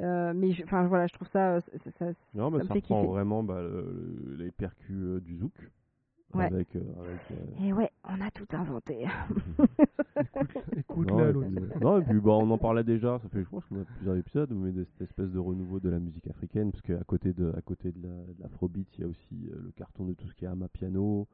Euh, 0.00 0.32
mais 0.34 0.52
je- 0.52 0.64
enfin 0.64 0.86
voilà, 0.86 1.06
je 1.06 1.12
trouve 1.12 1.28
ça, 1.28 1.60
ça, 1.60 1.90
ça- 1.98 2.12
Non, 2.34 2.50
mais 2.50 2.58
Ça 2.60 2.64
ça, 2.68 2.74
reprend 2.74 3.04
vraiment 3.04 3.42
bah, 3.42 3.60
le- 3.62 4.34
les 4.38 4.50
percus 4.50 4.96
euh, 4.96 5.20
du 5.20 5.36
zouk. 5.36 5.52
Ouais. 6.34 6.46
Avec, 6.46 6.74
euh, 6.76 6.80
avec, 6.80 7.20
euh, 7.30 7.66
Et 7.66 7.72
ouais, 7.72 7.90
on 8.04 8.20
a 8.20 8.30
tout 8.30 8.46
inventé. 8.52 9.04
Écoute, 10.76 11.08
non, 11.10 11.18
là, 11.18 11.28
et 11.28 11.32
l'autre. 11.32 11.48
puis, 11.48 11.58
euh, 11.58 11.78
non, 11.80 11.98
et 12.00 12.04
puis 12.04 12.20
bah, 12.20 12.32
on 12.32 12.50
en 12.50 12.58
parlait 12.58 12.84
déjà, 12.84 13.18
ça 13.22 13.28
fait 13.28 13.42
je 13.42 13.48
qu'on 13.48 13.58
a 13.80 13.84
plusieurs 13.96 14.16
épisodes, 14.16 14.50
mais 14.54 14.72
de 14.72 14.84
cette 14.84 15.02
espèce 15.08 15.30
de 15.30 15.38
renouveau 15.38 15.80
de 15.80 15.88
la 15.90 15.98
musique 15.98 16.26
africaine, 16.28 16.70
parce 16.70 16.82
qu'à 16.82 17.02
côté 17.04 17.32
de, 17.32 17.52
à 17.56 17.60
côté 17.62 17.92
de 17.92 18.02
la- 18.02 18.08
de 18.34 18.42
l'afrobeat, 18.42 18.88
il 18.98 19.00
y 19.02 19.04
a 19.04 19.08
aussi 19.08 19.50
le 19.50 19.70
carton 19.76 20.04
de 20.06 20.14
tout 20.14 20.26
ce 20.28 20.34
qui 20.34 20.44
est 20.44 20.48
amapiano. 20.48 21.26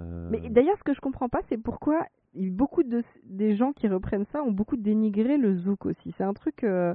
Euh, 0.00 0.28
Mais 0.30 0.48
d'ailleurs, 0.50 0.76
ce 0.78 0.84
que 0.84 0.94
je 0.94 1.00
comprends 1.00 1.28
pas, 1.28 1.40
c'est 1.48 1.58
pourquoi 1.58 2.06
beaucoup 2.34 2.82
de 2.82 3.02
des 3.24 3.56
gens 3.56 3.72
qui 3.72 3.88
reprennent 3.88 4.26
ça 4.32 4.42
ont 4.42 4.52
beaucoup 4.52 4.76
dénigré 4.76 5.38
le 5.38 5.56
zouk 5.56 5.86
aussi. 5.86 6.12
C'est 6.18 6.24
un 6.24 6.34
truc. 6.34 6.64
euh, 6.64 6.94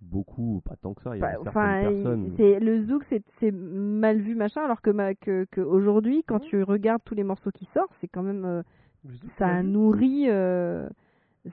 beaucoup, 0.00 0.62
pas 0.64 0.76
tant 0.76 0.94
que 0.94 1.02
ça, 1.02 1.16
il 1.16 1.20
y 1.20 1.22
a 1.22 1.26
Bah, 1.26 1.32
certaines 1.42 1.50
Enfin, 1.50 1.80
personnes. 2.02 2.36
le 2.60 2.86
zouk, 2.86 3.04
c'est 3.38 3.50
mal 3.52 4.18
vu 4.20 4.34
machin, 4.34 4.62
alors 4.64 4.80
que 4.82 4.90
ma, 4.90 5.14
que, 5.14 5.44
que 5.50 5.60
aujourd'hui, 5.60 6.24
quand 6.26 6.40
tu 6.40 6.62
regardes 6.62 7.02
tous 7.04 7.14
les 7.14 7.24
morceaux 7.24 7.50
qui 7.50 7.66
sortent, 7.74 7.92
c'est 8.00 8.08
quand 8.08 8.22
même 8.22 8.44
euh, 8.44 8.62
zouk, 9.06 9.30
ça 9.32 9.36
c'est 9.38 9.44
a 9.44 9.46
mal 9.54 9.66
vu. 9.66 9.68
nourri, 9.72 10.24
euh, 10.30 10.88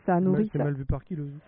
ça 0.06 0.16
a 0.16 0.20
C'est 0.20 0.26
mal- 0.26 0.32
nourri 0.32 0.50
C'est 0.52 0.58
ça. 0.58 0.64
mal 0.64 0.74
vu 0.76 0.86
par 0.86 1.04
qui 1.04 1.16
le 1.16 1.26
zouk? 1.28 1.42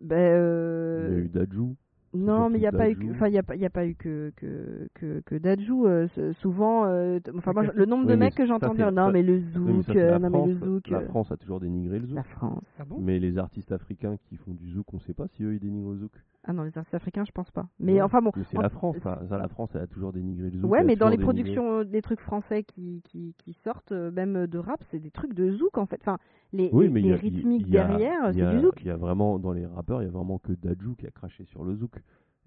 Ben, 0.00 0.16
Il 0.16 0.20
y 0.20 0.24
a 0.32 0.36
euh, 0.36 1.18
eu 1.24 1.28
Dajou. 1.28 1.76
Non, 2.18 2.50
mais 2.50 2.58
il 2.58 2.60
n'y 2.60 2.66
a 2.66 2.72
pas 2.72 2.90
eu, 2.90 2.96
que- 2.96 3.10
enfin, 3.10 3.28
y 3.28 3.38
a 3.38 3.42
pas, 3.42 3.54
il 3.56 3.60
y 3.62 3.66
a 3.66 3.70
pas 3.70 3.86
eu 3.86 3.94
que 3.94 4.32
que 4.36 4.88
que, 4.94 5.20
que 5.24 5.34
Dadju. 5.36 5.86
euh, 5.86 6.06
souvent, 6.34 6.84
euh, 6.86 7.18
enfin, 7.36 7.52
moi, 7.52 7.64
le 7.74 7.84
nombre 7.86 8.06
de 8.06 8.12
Oui, 8.12 8.18
mecs 8.18 8.34
que 8.34 8.46
j'entends 8.46 8.74
dire, 8.74 8.92
non, 8.92 9.06
ça- 9.06 9.12
mais 9.12 9.22
le 9.22 9.34
Oui, 9.36 9.42
mais 9.54 9.82
zouk, 9.82 9.96
euh, 9.96 10.10
la 10.10 10.18
non, 10.18 10.30
mais 10.30 10.46
le 10.46 10.54
France. 10.56 10.68
zouk, 10.68 10.88
La 10.90 10.98
euh, 10.98 11.06
France 11.08 11.32
a 11.32 11.36
toujours 11.36 11.60
dénigré 11.60 11.98
le 11.98 12.06
zouk. 12.06 12.16
la 12.16 12.22
France. 12.24 12.64
Ah 12.78 12.84
bon? 12.84 12.96
Mais 13.00 13.18
les 13.18 13.38
artistes 13.38 13.72
africains 13.72 14.16
qui 14.28 14.36
font 14.36 14.52
du 14.54 14.70
zouk, 14.72 14.92
on 14.92 14.98
sait 15.00 15.14
pas 15.14 15.28
si 15.28 15.44
eux 15.44 15.54
ils 15.54 15.60
dénigrent 15.60 15.92
le 15.92 15.98
zouk. 15.98 16.12
Ah 16.50 16.54
non, 16.54 16.62
les 16.62 16.76
artistes 16.78 16.94
africains, 16.94 17.24
je 17.26 17.30
pense 17.30 17.50
pas. 17.50 17.66
Mais 17.78 17.92
Ouais. 17.94 18.00
enfin 18.02 18.22
bon. 18.22 18.32
C'est 18.50 18.56
en- 18.56 18.62
la 18.62 18.70
France, 18.70 18.96
ça, 19.02 19.20
ça, 19.28 19.36
la 19.36 19.48
France 19.48 19.68
elle 19.74 19.82
a 19.82 19.86
toujours 19.86 20.14
dénigré 20.14 20.48
le 20.50 20.58
zouk. 20.60 20.70
Ouais, 20.70 20.82
mais 20.82 20.96
dans 20.96 21.10
les 21.10 21.18
productions, 21.18 21.84
des 21.84 22.00
trucs 22.00 22.20
français 22.20 22.62
qui, 22.62 23.02
qui, 23.04 23.34
qui 23.36 23.52
sortent, 23.64 23.92
euh, 23.92 24.10
même 24.10 24.46
de 24.46 24.58
rap, 24.58 24.82
c'est 24.90 24.98
des 24.98 25.10
trucs 25.10 25.34
de 25.34 25.50
zouk 25.52 25.76
en 25.76 25.84
fait. 25.84 25.98
Enfin, 26.00 26.16
les, 26.54 26.70
Oui, 26.72 26.88
les- 26.90 27.02
les 27.02 27.12
a- 27.12 27.16
rythmiques 27.16 27.64
il 27.66 27.74
y 27.74 27.78
a- 27.78 27.86
derrière, 27.86 28.32
c'est 28.32 28.50
du 28.56 28.60
zouk. 28.62 28.80
Il 28.80 28.86
y 28.86 28.90
a 28.90 28.96
vraiment, 28.96 29.38
dans 29.38 29.52
les 29.52 29.66
rappeurs, 29.66 30.00
il 30.02 30.06
y 30.06 30.08
a 30.08 30.10
vraiment 30.10 30.38
que 30.38 30.52
Dajou 30.52 30.94
qui 30.94 31.06
a 31.06 31.10
craché 31.10 31.44
sur 31.44 31.64
le 31.64 31.74
zouk. 31.76 31.92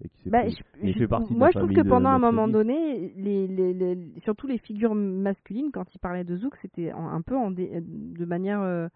Et 0.04 0.08
qui 0.08 0.30
Bah, 0.30 0.40
pris- 0.42 0.58
je- 0.82 0.88
je- 0.88 0.98
fait 0.98 1.06
partie 1.06 1.32
de 1.32 1.38
moi, 1.38 1.50
je 1.52 1.58
trouve 1.60 1.72
que 1.72 1.80
pendant 1.88 2.08
un 2.08 2.18
moment 2.18 2.48
donné, 2.48 3.12
les, 3.16 3.46
les, 3.46 3.98
surtout 4.24 4.48
les 4.48 4.58
figures 4.58 4.96
masculines, 4.96 5.70
quand 5.72 5.94
ils 5.94 5.98
parlaient 6.00 6.24
de 6.24 6.36
zouk, 6.36 6.56
c'était 6.60 6.90
un 6.90 7.20
peu 7.22 7.36
en 7.36 7.52
dé- 7.52 7.70
de 7.80 8.24
manière. 8.24 8.60
euh. 8.62 8.88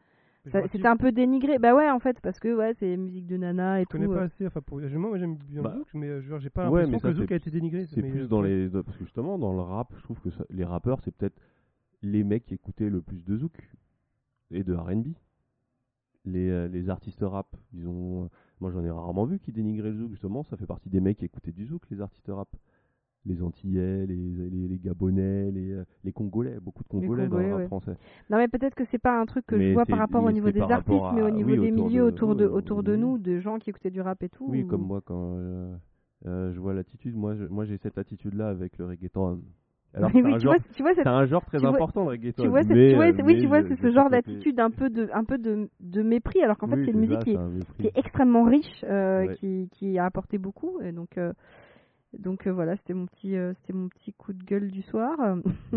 C'était 0.51 0.87
un 0.87 0.97
peu 0.97 1.13
dénigré. 1.13 1.59
Bah 1.59 1.75
ouais, 1.75 1.91
en 1.91 1.99
fait, 1.99 2.21
parce 2.21 2.39
que 2.39 2.55
ouais, 2.55 2.75
c'est 2.75 2.97
musique 2.97 3.27
de 3.27 3.37
nana 3.37 3.81
et 3.81 3.85
Je 3.85 3.89
connais 3.89 4.07
tout. 4.07 4.13
pas 4.13 4.21
euh. 4.21 4.25
assez. 4.27 4.47
Enfin, 4.47 4.61
pour... 4.61 4.81
je- 4.81 4.97
moi, 4.97 5.17
j'aime 5.19 5.37
bien 5.37 5.63
Bah, 5.63 5.73
le 5.73 5.79
zouk, 5.81 5.89
mais 5.95 6.07
euh, 6.09 6.21
je 6.23 6.39
j'ai 6.39 6.51
pas 6.51 6.65
l'impression 6.65 6.99
que 7.01 7.07
le 7.09 7.15
zouk 7.15 7.33
a 7.33 7.37
été 7.37 7.51
dénigré. 7.51 7.87
C'est 7.87 8.03
mais, 8.03 8.11
plus 8.11 8.23
euh, 8.23 8.29
dans 8.29 8.43
les. 8.43 8.69
Parce 8.69 8.97
que 8.97 9.05
justement, 9.05 9.39
dans 9.39 9.53
le 9.53 9.61
rap, 9.61 9.93
je 9.97 10.03
trouve 10.03 10.21
que 10.21 10.31
ça- 10.31 10.45
les 10.51 10.65
rappeurs, 10.65 11.01
c'est 11.01 11.11
peut-être 11.15 11.41
les 12.03 12.25
mecs 12.25 12.45
qui 12.47 12.55
écoutaient 12.55 12.91
le 12.91 13.01
plus 13.03 13.25
de 13.25 13.37
zouk 13.37 13.53
et 14.51 14.63
de 14.65 14.75
RB. 14.75 15.09
Les, 16.25 16.69
les 16.69 16.91
artistes 16.91 17.21
rap, 17.23 17.47
ils 17.73 17.87
ont. 17.87 18.29
Moi, 18.61 18.71
j'en 18.73 18.85
ai 18.85 18.91
rarement 18.91 19.25
vu 19.27 19.39
qui 19.39 19.53
dénigraient 19.53 19.91
le 19.91 19.99
zouk, 19.99 20.11
justement. 20.11 20.43
Ça 20.43 20.57
fait 20.57 20.67
partie 20.67 20.89
des 20.89 21.01
mecs 21.01 21.19
qui 21.19 21.25
écoutaient 21.25 21.53
du 21.53 21.67
zouk, 21.67 21.83
les 21.91 22.01
artistes 22.01 22.29
rap. 22.29 22.49
Les 23.27 23.43
Antillais, 23.43 24.07
les, 24.07 24.15
les, 24.15 24.69
les 24.69 24.79
Gabonais, 24.79 25.51
les, 25.51 25.73
euh, 25.73 25.85
les 26.05 26.13
Congolais, 26.13 26.59
beaucoup 26.63 26.85
de 26.85 26.89
Congolais, 26.89 27.25
dans 27.25 27.31
Congolais, 27.31 27.49
le 27.49 27.53
rap 27.55 27.61
ouais. 27.63 27.67
français. 27.67 27.97
Non, 28.31 28.37
mais 28.39 28.47
peut-être 28.49 28.75
que 28.77 28.85
c'est 28.91 28.99
pas 28.99 29.21
un 29.21 29.27
truc 29.27 29.45
que 29.47 29.59
je 29.61 29.73
vois 29.73 29.85
par 29.85 29.99
rapport 29.99 30.23
au 30.25 30.31
niveau 30.31 30.51
des 30.53 30.61
artistes, 30.63 31.05
mais 31.15 31.23
au 31.23 31.31
niveau 31.31 31.51
oui, 31.51 31.59
des 31.59 31.73
autour 31.73 31.87
milieux 31.87 32.03
de- 32.03 32.07
autour 32.07 32.37
de, 32.37 32.47
autour 32.47 32.83
de 32.85 32.95
nous, 32.97 33.19
de 33.19 33.39
gens 33.41 33.59
qui 33.59 33.71
écoutaient 33.71 33.91
du 33.91 34.01
rap 34.01 34.23
et 34.23 34.29
tout. 34.29 34.47
Oui, 34.49 34.63
ou- 34.63 34.67
comme 34.69 34.83
moi, 34.87 35.01
quand 35.05 35.35
euh, 35.39 35.75
euh, 36.27 36.53
je 36.53 36.61
vois 36.61 36.73
l'attitude, 36.73 37.17
moi, 37.17 37.35
je- 37.35 37.45
moi 37.47 37.65
j'ai 37.65 37.79
cette 37.79 37.99
attitude-là 37.99 38.49
avec 38.49 38.79
le 38.79 38.87
reggaeton. 38.87 39.41
Alors, 39.95 40.11
Oui, 40.15 40.35
un 40.35 40.39
tu 40.39 40.45
genre 40.45 40.55
vois, 40.55 40.65
tu 40.77 40.83
vois 40.83 40.95
cette 40.95 41.05
C'est 41.05 41.09
un 41.09 41.27
genre 41.27 41.45
très 41.47 41.59
tu 41.59 41.67
vois- 41.67 41.75
important 41.75 42.03
le 42.05 42.09
reggaeton. 42.11 42.43
Tu 42.45 42.49
vois, 42.49 42.63
c'est- 42.63 42.75
mais, 42.75 42.91
tu 42.91 42.95
vois, 42.97 43.13
c'est- 43.13 43.23
oui, 43.23 43.41
tu 43.41 43.47
vois, 43.49 43.63
c'est 43.63 43.77
ce 43.81 43.91
genre 43.91 44.09
d'attitude 44.11 44.61
un 44.61 44.71
peu 44.71 44.89
de, 44.91 45.09
un 45.13 45.25
peu 45.25 45.39
de, 45.39 45.69
de 45.81 46.03
mépris, 46.03 46.43
alors 46.43 46.59
qu'en 46.59 46.69
fait, 46.69 46.85
c'est 46.85 46.93
une 46.93 47.01
musique 47.01 47.19
qui 47.23 47.33
est, 47.87 47.93
extrêmement 47.99 48.45
riche, 48.45 48.85
qui, 49.73 49.99
a 49.99 50.05
apporté 50.05 50.39
beaucoup, 50.39 50.79
donc, 50.95 51.19
donc 52.19 52.47
euh, 52.47 52.53
voilà, 52.53 52.77
c'était 52.77 52.95
mon 52.95 53.07
petit, 53.07 53.37
euh, 53.37 53.53
c'était 53.61 53.73
mon 53.73 53.89
petit 53.89 54.13
coup 54.13 54.33
de 54.33 54.43
gueule 54.43 54.71
du 54.71 54.83
soir. 54.83 55.17
Mhm. 55.19 55.43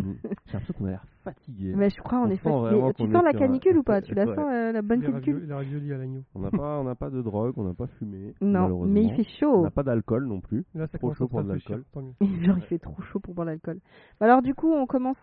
J'ai 0.46 0.54
l'impression 0.54 0.74
qu'on 0.78 0.86
a 0.86 0.90
l'air 0.92 1.06
fatigué. 1.24 1.74
Mais 1.76 1.90
je 1.90 2.02
crois, 2.02 2.20
on, 2.20 2.24
On 2.24 2.30
est 2.30 2.38
fatigué. 2.38 2.94
Tu 2.98 3.12
sens 3.12 3.24
la 3.24 3.30
un- 3.30 3.34
canicule 3.34 3.78
ou 3.78 3.84
pas 3.84 4.02
Tu 4.02 4.14
la 4.14 4.26
Ouais. 4.26 4.36
sens 4.36 4.46
euh, 4.52 4.72
la 4.72 4.82
bonne 4.82 5.02
canicule 5.02 5.34
ravioli, 5.36 5.48
les 5.48 5.54
raviolis 5.54 5.94
à 5.94 5.98
l'agneau. 5.98 6.22
On 6.36 6.40
n'a 6.40 6.52
pas, 6.52 6.80
on 6.80 6.84
n'a 6.84 6.96
pas 6.96 7.10
de 7.10 7.22
drogue, 7.22 7.54
on 7.58 7.64
n'a 7.64 7.74
pas 7.74 7.88
fumé. 7.88 8.34
Non, 8.42 8.86
mais 8.86 9.04
il 9.04 9.14
fait 9.16 9.26
On 9.26 9.40
chaud. 9.56 9.62
n'a 9.64 9.72
pas 9.72 9.84
d'alcool 9.84 10.26
non 10.28 10.40
plus. 10.40 10.66
Là, 10.76 10.88
ça 10.88 10.98
Trop 10.98 11.08
commence 11.08 11.18
chaud 11.18 11.28
pour 11.28 11.44
de 11.44 11.50
l'alcool. 11.50 11.84
Genre, 11.96 12.18
il 12.58 12.64
fait 12.64 12.80
trop 12.80 13.02
chaud 13.04 13.20
pour 13.20 13.34
boire 13.34 13.46
l'alcool. 13.48 13.80
Alors, 14.22 14.42
du 14.42 14.54
coup, 14.56 14.72
on 14.72 14.86
commence. 14.86 15.18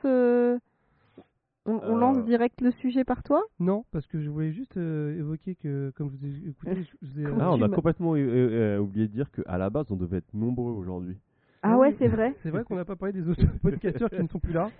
On, 1.66 1.80
on 1.82 1.96
Euh. 1.96 2.00
lance 2.00 2.24
direct 2.24 2.60
le 2.60 2.70
sujet 2.70 3.04
par 3.04 3.22
toi? 3.22 3.42
Non, 3.60 3.84
parce 3.92 4.06
que 4.06 4.20
je 4.20 4.28
voulais 4.30 4.52
juste 4.52 4.76
euh, 4.76 5.18
évoquer 5.18 5.54
que, 5.56 5.90
comme 5.96 6.10
je 6.10 6.16
vous 6.16 6.24
ai 6.26 6.48
écouté, 6.50 6.84
je 7.02 7.06
vous 7.08 7.20
ai, 7.20 7.24
Ah, 7.40 7.50
on 7.52 7.60
a 7.62 7.68
me- 7.68 7.74
complètement 7.74 8.14
euh, 8.14 8.18
euh, 8.18 8.78
oublié 8.78 9.08
de 9.08 9.12
dire 9.12 9.30
qu'à 9.30 9.58
la 9.58 9.68
base, 9.70 9.86
on 9.90 9.96
devait 9.96 10.18
être 10.18 10.32
nombreux 10.34 10.72
aujourd'hui. 10.72 11.16
Ah 11.62 11.76
ouais, 11.78 11.96
c'est 11.98 12.06
vrai. 12.06 12.32
C'est 12.44 12.50
vrai 12.50 12.62
qu'on 12.62 12.76
n'a 12.76 12.84
pas 12.84 12.94
parlé 12.94 13.12
des 13.12 13.28
autres 13.28 13.42
podcasteurs 13.62 14.10
qui 14.10 14.22
ne 14.22 14.28
sont 14.28 14.38
plus 14.38 14.52
là. 14.52 14.70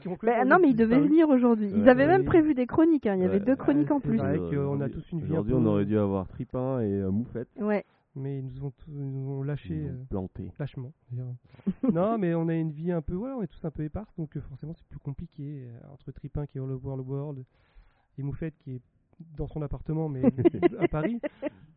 qui 0.00 0.08
ont 0.08 0.12
complètement 0.12 0.44
non, 0.46 0.56
mais 0.62 0.70
ils 0.70 0.74
devaient 0.76 0.94
disparu. 0.96 1.08
venir 1.08 1.28
aujourd'hui. 1.28 1.68
Ils 1.74 1.82
Ouais, 1.82 1.88
avaient 1.90 2.06
même 2.06 2.22
oui. 2.22 2.26
prévu 2.26 2.54
des 2.54 2.66
chroniques. 2.66 3.06
hein. 3.06 3.16
Il 3.16 3.22
y 3.22 3.24
avait 3.26 3.38
Ouais. 3.40 3.44
deux 3.44 3.56
chroniques 3.56 3.88
Ouais, 3.90 3.96
en 3.96 4.00
c'est 4.00 4.08
plus. 4.08 4.16
vrai. 4.18 4.38
Qu'on 4.38 4.44
a 4.46 4.48
aujourd'hui- 4.60 4.90
tous 4.92 5.12
une 5.12 5.18
vie 5.20 5.24
un 5.26 5.30
Aujourd'hui, 5.32 5.52
peu- 5.52 5.58
on 5.58 5.66
aurait 5.66 5.84
dû 5.84 5.98
avoir 5.98 6.26
Tripin 6.28 6.80
et 6.80 6.90
euh, 7.02 7.10
Moufette. 7.10 7.48
Ouais. 7.60 7.84
Mais 8.14 8.38
ils 8.40 8.44
nous 8.44 8.64
ont, 8.66 8.72
ils 8.88 9.10
nous 9.10 9.30
ont 9.30 9.42
lâché 9.42 9.74
Ils 9.74 9.82
nous 9.84 9.88
euh, 9.88 10.02
ont 10.02 10.06
planté. 10.10 10.50
lâchement. 10.58 10.92
non, 11.92 12.18
mais 12.18 12.34
on 12.34 12.48
a 12.48 12.54
une 12.54 12.70
vie 12.70 12.92
un 12.92 13.00
peu, 13.00 13.14
voilà, 13.14 13.36
on 13.36 13.42
est 13.42 13.46
tous 13.46 13.64
un 13.64 13.70
peu 13.70 13.84
éparses, 13.84 14.14
donc 14.16 14.36
euh, 14.36 14.40
forcément 14.42 14.74
c'est 14.74 14.86
plus 14.86 14.98
compliqué. 14.98 15.66
euh, 15.66 15.92
entre 15.92 16.12
Tripin 16.12 16.46
qui 16.46 16.58
est 16.58 16.60
all 16.60 16.70
over 16.70 17.02
the 17.02 17.06
world 17.06 17.44
et 18.18 18.22
Moufette 18.22 18.54
qui 18.58 18.72
est 18.76 18.80
dans 19.36 19.46
son 19.46 19.62
appartement, 19.62 20.08
mais 20.08 20.22
à 20.80 20.88
Paris. 20.88 21.20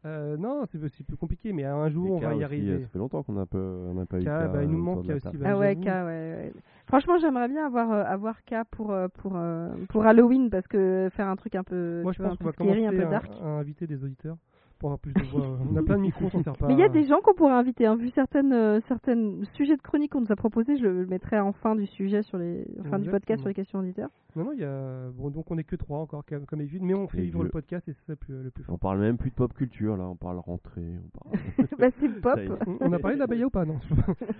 Euh, 0.06 0.36
non, 0.38 0.66
c'est 0.72 0.80
c'est 0.90 1.04
plus 1.04 1.16
compliqué, 1.18 1.54
mais 1.54 1.64
un 1.64 1.90
jour 1.90 2.08
Et 2.08 2.12
on 2.12 2.20
K 2.20 2.24
va 2.24 2.32
y 2.34 2.36
aussi, 2.36 2.44
arriver. 2.44 2.82
Ça 2.82 2.88
fait 2.90 3.00
longtemps 3.00 3.24
qu'on 3.24 3.34
n'a 3.34 3.46
pas, 3.46 3.58
on 3.58 4.06
pas 4.06 4.20
eu 4.20 4.24
K, 4.24 4.26
bah, 4.26 4.64
il 4.64 4.70
nous 4.70 4.78
manque 4.84 5.06
K 5.08 5.10
aussi, 5.12 5.38
bah, 5.38 5.46
Ah 5.52 5.58
ouais. 5.58 5.76
K, 5.76 5.86
ouais, 5.86 5.92
ouais. 6.06 6.54
Franchement, 6.88 7.18
j'aimerais 7.20 7.48
bien 7.48 7.66
avoir 7.66 7.92
euh, 7.92 8.04
avoir 8.04 8.44
K 8.46 8.56
pour 8.72 8.94
pour 9.16 9.34
euh, 9.36 9.70
pour 9.90 10.06
Halloween 10.06 10.50
parce 10.50 10.68
que 10.68 11.10
faire 11.14 11.28
un 11.28 11.36
truc 11.36 11.56
un 11.56 11.64
peu 11.64 12.02
Moi 12.04 12.12
je 12.14 12.22
pense 12.22 12.34
un 12.34 12.36
qu'on 12.36 12.44
va 12.46 12.52
commencer 12.52 12.86
un 12.86 12.92
peu 12.92 13.06
à, 13.08 13.10
dark. 13.10 13.32
à 13.42 13.46
inviter 13.48 13.88
des 13.88 14.04
auditeurs 14.04 14.38
pour 14.86 14.92
avoir 14.92 15.00
plus 15.00 15.14
de 15.14 15.22
voix. 15.32 15.58
on 15.72 15.76
a 15.76 15.82
plein 15.82 15.96
de 15.98 16.02
micros, 16.02 16.26
on 16.26 16.30
s'en 16.30 16.44
sert 16.44 16.54
pas. 16.58 16.68
Mais 16.68 16.74
il 16.76 16.80
y 16.80 16.84
a 16.84 16.90
des 16.90 17.06
gens 17.06 17.20
qu'on 17.22 17.34
pourrait 17.34 17.54
inviter. 17.54 17.88
Hein. 17.88 17.96
Vu 17.96 18.10
certaines 18.12 18.54
euh, 18.54 18.80
certaines 18.88 19.44
sujets 19.54 19.76
de 19.76 19.82
chronique 19.82 20.12
qu'on 20.12 20.22
nous 20.22 20.32
a 20.32 20.36
proposés, 20.36 20.78
je 20.78 20.84
le 20.84 21.08
mettrai 21.08 21.40
en 21.40 21.54
fin 21.54 21.76
du 21.76 21.88
sujet 21.88 22.22
sur 22.22 22.38
les 22.38 22.68
en 22.80 22.84
fin 22.90 23.00
du 23.00 23.10
podcast 23.10 23.40
sur 23.40 23.48
les 23.48 23.56
questions 23.56 23.80
auditeurs. 23.80 24.10
Non, 24.36 24.44
non, 24.46 24.52
il 24.54 24.60
y 24.60 24.64
a. 24.64 25.10
Bon, 25.18 25.30
donc 25.32 25.50
on 25.50 25.58
est 25.58 25.64
que 25.64 25.76
trois 25.76 26.00
encore, 26.00 26.24
comme 26.26 26.46
comme 26.46 26.60
d'habitude, 26.60 26.84
mais 26.84 26.94
on 26.94 27.08
fait 27.08 27.20
Et 27.20 27.22
vivre 27.22 27.44
le 27.44 27.50
podcast 27.50 27.88
et 27.88 27.94
c'est 27.94 28.06
ça 28.06 28.12
le 28.14 28.16
plus, 28.18 28.44
le 28.44 28.52
plus 28.52 28.64
On 28.68 28.74
fort. 28.74 28.80
parle 28.80 29.00
même 29.00 29.18
plus 29.18 29.32
de 29.32 29.36
pop 29.36 29.52
culture 29.54 29.98
là, 29.98 30.04
on 30.08 30.16
parle 30.16 30.38
rentrée, 30.38 30.84
on 30.84 31.18
parle. 31.18 31.68
bah 31.80 31.88
c'est 32.00 32.10
pop. 32.22 32.40
On- 32.68 32.78
on 32.82 32.94
a 32.94 33.00
parlé 33.00 33.16
de 33.16 33.22
la 33.22 33.28
Baïa 33.28 33.48
ou 33.48 33.50
pas 33.50 33.66
Non. 33.66 33.80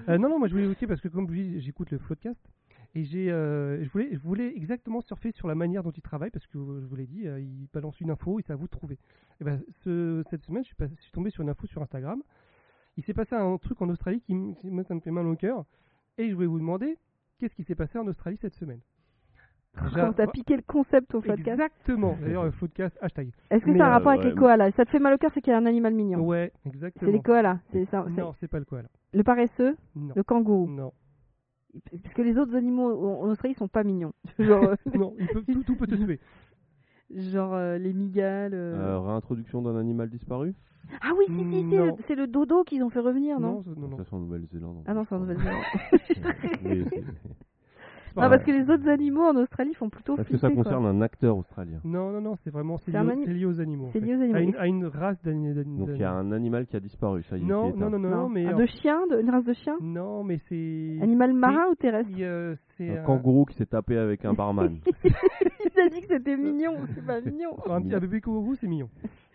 Euh, 0.10 0.18
non, 0.20 0.30
non, 0.30 0.38
moi 0.38 0.48
je 0.48 0.54
voulais 0.54 0.66
évoquer 0.66 0.86
parce 0.86 1.02
que 1.02 1.08
comme 1.08 1.26
je 1.28 1.32
vous 1.32 1.38
dis, 1.42 1.60
j'écoute 1.62 1.90
le 1.92 1.98
podcast 1.98 2.40
et 2.96 3.04
j'ai, 3.04 3.30
euh, 3.32 3.84
je 3.84 3.90
voulais, 3.90 4.10
je 4.14 4.20
voulais 4.20 4.56
exactement 4.56 5.02
surfer 5.02 5.32
sur 5.34 5.48
la 5.48 5.56
manière 5.56 5.84
dont 5.84 5.92
il 5.92 6.02
travaille 6.02 6.30
parce 6.32 6.48
que 6.48 6.58
euh, 6.58 6.80
je 6.82 6.86
vous 6.86 6.96
l'ai 6.96 7.06
dit, 7.08 7.28
euh, 7.28 7.40
il 7.40 7.68
balance 7.74 8.00
une 8.02 8.10
info 8.10 8.40
et 8.40 8.44
c'est 8.48 8.54
à 8.54 8.56
vous 8.56 8.66
de 8.66 8.72
trouver. 8.72 8.98
Et 9.42 9.44
ben, 9.44 9.62
ce- 9.84 10.24
cette 10.30 10.44
semaine, 10.44 10.64
je 10.64 10.68
suis, 10.68 10.76
pas- 10.76 10.88
je 10.88 11.02
suis 11.02 11.12
tombé 11.12 11.30
sur 11.30 11.44
une 11.44 11.50
info 11.50 11.68
sur 11.68 11.82
Instagram. 11.82 12.22
Il 12.98 13.04
s'est 13.04 13.14
passé 13.14 13.36
un 13.36 13.58
truc 13.58 13.82
en 13.82 13.90
Australie 13.90 14.22
qui, 14.22 14.34
moi, 14.64 14.84
ça 14.86 14.96
me 14.96 15.02
fait 15.02 15.12
mal 15.12 15.28
au 15.28 15.36
cœur 15.36 15.66
et 16.18 16.30
je 16.30 16.34
voulais 16.36 16.48
vous 16.48 16.60
demander 16.60 16.98
qu'est-ce 17.38 17.54
qui 17.54 17.64
s'est 17.66 17.76
passé 17.76 18.00
en 18.00 18.08
Australie 18.08 18.38
cette 18.42 18.56
semaine? 18.56 18.80
Quand 19.94 20.14
t'as 20.14 20.28
piqué 20.28 20.56
le 20.56 20.62
concept 20.62 21.14
au 21.16 21.20
podcast. 21.22 21.50
Exactement. 21.50 22.16
D'ailleurs, 22.22 22.46
le 22.46 22.52
podcast 22.52 22.98
hashtag. 23.02 23.30
Est-ce 23.52 23.66
que 23.66 23.72
Mais, 23.72 23.78
c'est 23.78 23.84
un 23.84 23.88
euh, 23.88 23.92
rapport 23.92 24.14
avec 24.14 24.24
les 24.24 24.34
koalas? 24.34 24.72
Ça 24.72 24.86
te 24.86 24.90
fait 24.90 25.00
mal 25.00 25.14
au 25.14 25.18
cœur, 25.18 25.32
c'est 25.34 25.42
qu'il 25.42 25.52
y 25.52 25.54
a 25.54 25.60
un 25.60 25.66
animal 25.66 25.94
mignon. 25.94 26.22
Ouais, 26.22 26.54
C'est 26.64 26.70
exactement. 26.70 27.12
les 27.12 27.22
koalas. 27.22 27.60
C'est 27.74 27.84
ça. 27.92 28.06
c'est- 28.08 28.22
Non, 28.22 28.34
c'est 28.40 28.48
pas 28.48 28.60
le 28.60 28.64
koala. 28.64 28.88
Le 29.14 29.24
paresseux, 29.24 29.76
Non. 29.98 30.14
le 30.16 30.24
kangourou? 30.24 30.70
Non. 30.70 30.94
Parce 32.04 32.14
que 32.14 32.22
les 32.22 32.38
autres 32.38 32.56
animaux 32.56 33.20
en 33.22 33.30
Australie 33.30 33.56
sont 33.56 33.68
pas 33.68 33.84
mignons. 33.84 34.14
Genre, 34.40 34.64
euh, 34.64 34.76
non, 34.94 35.14
il 35.20 35.28
peut- 35.28 35.44
tout, 35.52 35.64
tout 35.64 35.76
peut 35.76 35.88
te 35.88 35.96
tuer. 35.96 36.20
genre 37.14 37.54
euh, 37.54 37.78
les 37.78 37.94
migales. 37.94 38.54
euh. 38.54 38.76
Euh, 38.96 39.00
réintroduction 39.00 39.62
d'un 39.62 39.78
animal 39.78 40.10
disparu 40.10 40.56
Ah 41.02 41.12
oui, 41.18 41.26
si, 41.28 41.34
si, 41.50 41.70
si, 41.70 41.76
non. 41.76 41.86
le- 41.88 41.94
c'est 42.08 42.16
le 42.16 42.28
dodo 42.28 42.64
qu'ils 42.64 42.84
ont 42.84 42.90
fait 42.90 43.00
revenir, 43.00 43.40
non, 43.40 43.54
Non, 43.56 43.64
ça- 43.64 43.70
non, 43.78 43.88
non. 43.90 43.98
Ça 43.98 44.04
c'est 44.06 44.14
en 44.16 44.20
Nouvelle-Zélande. 44.20 44.84
Ah 44.88 44.94
non, 44.94 45.06
c'est 45.08 45.16
en 45.16 45.20
Nouvelle-Zélande. 45.20 45.64
Non, 48.24 48.30
parce 48.30 48.44
que 48.44 48.52
les 48.52 48.70
autres 48.70 48.88
animaux 48.88 49.24
en 49.24 49.36
Australie 49.36 49.74
font 49.74 49.90
plutôt 49.90 50.14
Est-ce 50.14 50.22
que 50.24 50.38
flipper, 50.38 50.42
ça 50.42 50.50
quoi. 50.52 50.64
concerne 50.64 50.86
un 50.86 51.02
acteur 51.02 51.38
australien 51.38 51.80
Non, 51.84 52.12
non, 52.12 52.22
non, 52.22 52.36
c'est 52.44 52.50
vraiment 52.50 52.78
c'est 52.78 52.86
C'est 52.86 52.92
lié, 52.92 52.98
un 52.98 53.08
au- 53.08 53.12
ani- 53.12 53.26
c'est 53.26 53.34
lié 53.34 53.46
aux 53.46 53.60
animaux. 53.60 53.86
en 53.86 53.92
C'est 53.92 54.00
fait. 54.00 54.06
lié 54.06 54.16
aux 54.16 54.22
animaux. 54.22 54.36
À 54.38 54.42
une, 54.42 54.56
à 54.56 54.68
une 54.68 54.86
race 54.86 55.22
d'ani- 55.24 55.54
d'ani- 55.54 55.78
Donc 55.80 55.90
il 55.94 56.00
y 56.00 56.04
a 56.04 56.12
un 56.14 56.32
animal 56.32 56.66
qui 56.68 56.76
a 56.76 56.80
disparu, 56.80 57.24
ça 57.24 57.38
y 57.38 57.42
est. 57.42 57.46
Non, 57.46 57.72
qui 57.72 57.78
est 57.78 57.80
non, 57.82 57.90
non, 57.90 58.00
non, 58.00 58.10
non, 58.10 58.30
mais 58.30 58.46
Ah, 58.48 58.54
de 58.54 58.66
chien, 58.66 59.06
de, 59.08 59.20
une 59.20 59.30
race 59.30 59.44
de 59.46 59.54
chien 59.54 59.76
non, 59.82 60.24
mais 60.24 60.40
c'est 60.50 60.98
Animal 61.02 61.34
marin 61.34 61.66
ou 61.72 61.76
terrestre 61.76 62.10
il, 62.16 62.24
euh, 62.24 62.56
c'est 62.78 62.90
Un 62.90 63.02
un- 63.02 63.06
kangourou 63.06 63.46
qui 63.46 63.56
s'est 63.58 63.66
tapé 63.66 63.98
avec 63.98 64.24
un 64.26 64.34
barman. 64.34 64.80
Il 65.76 65.80
a 65.82 65.90
dit 65.90 66.02
que 66.02 66.08
c'était 66.08 66.38
mignon, 66.38 66.76
c'est 66.94 67.06
pas 67.06 67.20
mignon. 67.22 67.50
un, 67.70 67.82
petit, 67.82 67.94
un 67.96 68.00
bébé 68.00 68.22
kangourou, 68.22 68.56
c'est 68.56 68.68
mignon. 68.68 68.90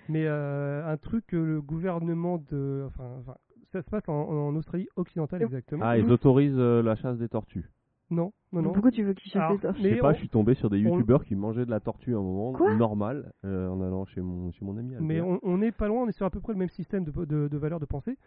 Mais 0.08 0.24
euh, 0.26 0.90
un 0.90 0.96
truc 0.96 1.26
que 1.26 1.36
le 1.36 1.60
gouvernement 1.60 2.42
de, 2.50 2.84
enfin, 2.86 3.04
enfin, 3.20 3.34
ça 3.72 3.82
se 3.82 3.90
passe 3.90 4.08
en, 4.08 4.14
en 4.14 4.56
Australie 4.56 4.88
occidentale 4.96 5.42
exactement. 5.42 5.84
ah, 5.84 5.98
ils 5.98 6.10
autorisent 6.10 6.58
euh, 6.58 6.82
la 6.82 6.96
chasse 6.96 7.18
des 7.18 7.28
tortues. 7.28 7.68
Non, 8.10 8.32
non, 8.52 8.62
non. 8.62 8.72
Pourquoi 8.72 8.90
tu 8.90 9.04
veux 9.04 9.14
qu'il 9.14 9.30
chasse 9.30 9.42
Alors, 9.42 9.52
les 9.52 9.58
tortues 9.60 9.82
Je 9.82 9.88
sais 9.94 10.00
pas, 10.00 10.08
on- 10.08 10.12
je 10.14 10.18
suis 10.18 10.28
tombé 10.28 10.54
sur 10.54 10.68
des 10.68 10.84
on- 10.86 10.94
youtubeurs 10.94 11.24
qui 11.24 11.36
mangeaient 11.36 11.64
de 11.64 11.70
la 11.70 11.78
tortue 11.80 12.14
à 12.14 12.18
un 12.18 12.22
moment 12.22 12.52
Quoi 12.52 12.74
normal 12.74 13.32
euh, 13.44 13.68
en 13.68 13.80
allant 13.80 14.04
chez 14.06 14.20
mon, 14.20 14.50
chez 14.52 14.64
mon 14.64 14.76
ami. 14.76 14.94
Mais 15.00 15.18
Albert. 15.20 15.26
on, 15.28 15.38
on 15.44 15.62
est 15.62 15.70
pas 15.72 15.86
loin, 15.86 16.02
on 16.02 16.08
est 16.08 16.12
sur 16.12 16.26
à 16.26 16.30
peu 16.30 16.40
près 16.40 16.52
le 16.52 16.58
même 16.58 16.68
système 16.70 17.04
de, 17.04 17.12
de, 17.24 17.46
de 17.48 17.56
valeurs 17.58 17.78
de 17.80 17.86
pensée. 17.86 18.18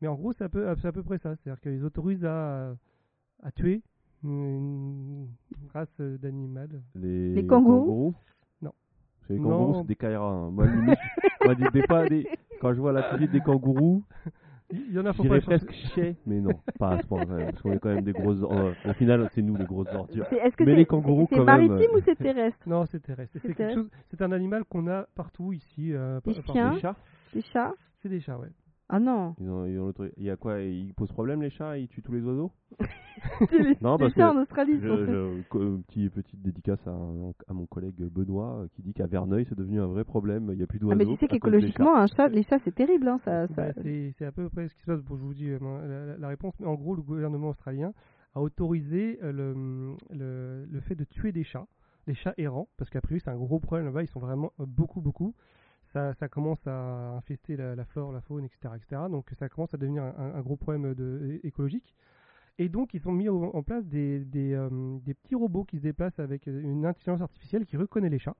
Mais 0.00 0.08
en 0.08 0.14
gros, 0.14 0.32
c'est 0.32 0.44
à 0.44 0.48
peu, 0.48 0.66
c'est 0.80 0.88
à 0.88 0.92
peu 0.92 1.02
près 1.02 1.18
ça. 1.18 1.34
C'est-à-dire 1.36 1.60
qu'ils 1.60 1.84
autorisent 1.84 2.24
à, 2.24 2.74
à 3.42 3.50
tuer 3.52 3.82
une 4.24 5.28
race 5.72 6.00
d'animal. 6.00 6.68
Les, 6.94 7.34
Les 7.34 7.46
kangourous 7.46 8.14
Non. 8.62 8.72
C'est 9.26 9.34
les 9.34 9.40
Non. 9.40 9.50
kangourous, 9.50 9.80
c'est 9.82 9.86
des 9.88 9.96
kairas. 9.96 10.24
hein. 10.26 10.50
Moi, 10.50 10.66
des, 11.54 11.70
des 11.70 11.86
fois, 11.86 12.08
des- 12.08 12.26
quand 12.60 12.72
je 12.72 12.80
vois 12.80 12.92
la 12.92 13.16
des 13.18 13.40
kangourous, 13.40 14.02
Il 14.72 14.92
y 14.92 14.98
en 14.98 15.06
a, 15.06 15.12
faut 15.12 15.22
pas 15.22 15.40
presque 15.40 15.70
chier, 15.70 16.16
mais 16.26 16.40
non, 16.40 16.60
pas 16.78 16.90
à 16.94 16.98
ce 17.00 17.06
point, 17.06 17.24
ouais, 17.24 17.44
parce 17.46 17.62
qu'on 17.62 17.72
est 17.72 17.78
quand 17.78 17.88
même 17.94 18.02
des 18.02 18.12
grosses. 18.12 18.42
euh, 18.42 18.72
au 18.84 18.92
final, 18.94 19.28
c'est 19.32 19.42
nous 19.42 19.54
les 19.56 19.64
grosses 19.64 19.92
ordures. 19.94 20.26
Est-ce 20.32 20.56
que 20.56 20.64
Mais 20.64 20.72
c'est 20.72 20.76
les 20.76 20.86
kangourous, 20.86 21.26
c'est 21.30 21.36
quand 21.36 21.44
même, 21.44 21.68
maritime 21.68 21.90
euh, 21.94 21.98
ou 21.98 22.02
c'est 22.04 22.16
terrestre? 22.16 22.58
Non, 22.66 22.84
c'est 22.86 23.00
terrestre. 23.00 23.30
C'est 23.34 23.38
C'est 23.42 23.48
quelque 23.48 23.58
terrestre 23.58 23.80
chose. 23.82 23.90
C'est 24.10 24.22
un 24.22 24.32
animal 24.32 24.64
qu'on 24.64 24.88
a 24.88 25.04
partout 25.14 25.52
ici. 25.52 25.92
euh, 25.92 26.20
Des 26.24 26.34
par- 26.42 26.54
chiens 26.54 26.72
Les 26.74 26.80
chats 26.80 26.96
Les 27.34 27.42
chats 27.42 27.74
C'est 28.02 28.08
des 28.08 28.20
chats, 28.20 28.38
ouais. 28.38 28.48
Ah 28.88 29.00
non 29.00 29.34
ils 29.40 29.48
ont, 29.50 29.66
ils 29.66 29.78
ont 29.80 29.86
l'autori- 29.86 30.12
Il 30.16 30.24
y 30.24 30.30
a 30.30 30.36
quoi 30.36 30.60
Ils 30.60 30.94
posent 30.94 31.10
problème 31.12 31.42
les 31.42 31.50
chats 31.50 31.76
Ils 31.78 31.88
tuent 31.88 32.02
tous 32.02 32.12
les 32.12 32.22
oiseaux 32.22 32.52
les, 33.50 33.76
Non, 33.80 33.96
les 33.96 33.98
parce 33.98 34.14
chats 34.14 34.30
que 34.30 34.36
en 34.36 34.40
Australie 34.42 34.78
Je, 34.80 35.06
je- 35.06 35.56
euh, 35.58 35.78
petit, 35.88 36.08
petite 36.08 36.40
dédicace 36.42 36.78
à, 36.86 36.90
mon 37.52 37.66
collègue 37.66 37.96
Benoît 38.12 38.60
euh, 38.62 38.68
qui 38.74 38.82
dit 38.82 38.92
qu'à 38.94 39.06
Verneuil 39.06 39.44
c'est 39.48 39.58
devenu 39.58 39.80
un 39.80 39.86
vrai 39.86 40.04
problème. 40.04 40.48
Il 40.52 40.58
n'y 40.58 40.62
a 40.62 40.66
plus 40.66 40.78
Ah, 40.78 40.80
d'oiseaux. 40.82 40.96
mais 40.98 41.06
tu 41.06 41.16
sais 41.16 41.28
qu'écologiquement, 41.28 41.96
un 41.96 42.06
chat, 42.06 42.28
les 42.28 42.42
chats, 42.44 42.58
c'est 42.64 42.74
terrible. 42.74 43.08
Hein, 43.08 43.18
ça, 43.24 43.48
ça... 43.48 43.54
Bah, 43.54 43.72
c'est 43.82 44.14
c'est 44.18 44.24
à 44.26 44.32
peu 44.32 44.48
près 44.48 44.68
ce 44.68 44.74
qui 44.74 44.80
se 44.82 44.86
passe. 44.86 45.02
Bon, 45.02 45.16
je 45.16 45.22
vous 45.22 45.34
dis 45.34 45.48
euh, 45.50 45.58
la, 45.60 46.06
la- 46.06 46.16
la 46.18 46.28
réponse. 46.28 46.54
Mais 46.60 46.66
en 46.66 46.74
gros, 46.74 46.94
le 46.94 47.02
gouvernement 47.02 47.48
australien 47.48 47.92
a 48.34 48.40
autorisé 48.40 49.18
le, 49.22 49.96
le, 50.10 50.66
le 50.70 50.80
fait 50.80 50.94
de 50.94 51.04
tuer 51.04 51.32
des 51.32 51.42
chats, 51.44 51.66
des 52.06 52.14
chats 52.14 52.34
errants, 52.36 52.68
parce 52.76 52.90
qu'à 52.90 53.00
priori 53.00 53.20
c'est 53.24 53.30
un 53.30 53.36
gros 53.36 53.58
problème 53.58 53.86
là-bas. 53.86 54.02
Ils 54.02 54.08
sont 54.08 54.20
vraiment 54.20 54.52
beaucoup, 54.58 55.00
beaucoup. 55.00 55.34
Ça, 55.92 56.14
ça 56.14 56.28
commence 56.28 56.66
à 56.66 57.12
infester 57.16 57.56
la, 57.56 57.74
la 57.74 57.84
flore, 57.84 58.12
la 58.12 58.20
faune, 58.20 58.44
etc., 58.44 58.74
etc. 58.76 59.02
Donc 59.10 59.30
ça 59.38 59.48
commence 59.48 59.72
à 59.72 59.76
devenir 59.78 60.02
un, 60.02 60.34
un 60.34 60.40
gros 60.42 60.56
problème 60.56 60.94
de, 60.94 61.40
écologique. 61.42 61.94
Et 62.58 62.68
donc 62.68 62.94
ils 62.94 63.06
ont 63.06 63.12
mis 63.12 63.28
en 63.28 63.62
place 63.62 63.84
des, 63.86 64.24
des, 64.24 64.54
euh, 64.54 64.68
des 65.04 65.14
petits 65.14 65.34
robots 65.34 65.64
qui 65.64 65.76
se 65.76 65.82
déplacent 65.82 66.18
avec 66.18 66.46
une 66.46 66.86
intelligence 66.86 67.20
artificielle 67.20 67.66
qui 67.66 67.76
reconnaît 67.76 68.08
les 68.08 68.18
chats 68.18 68.36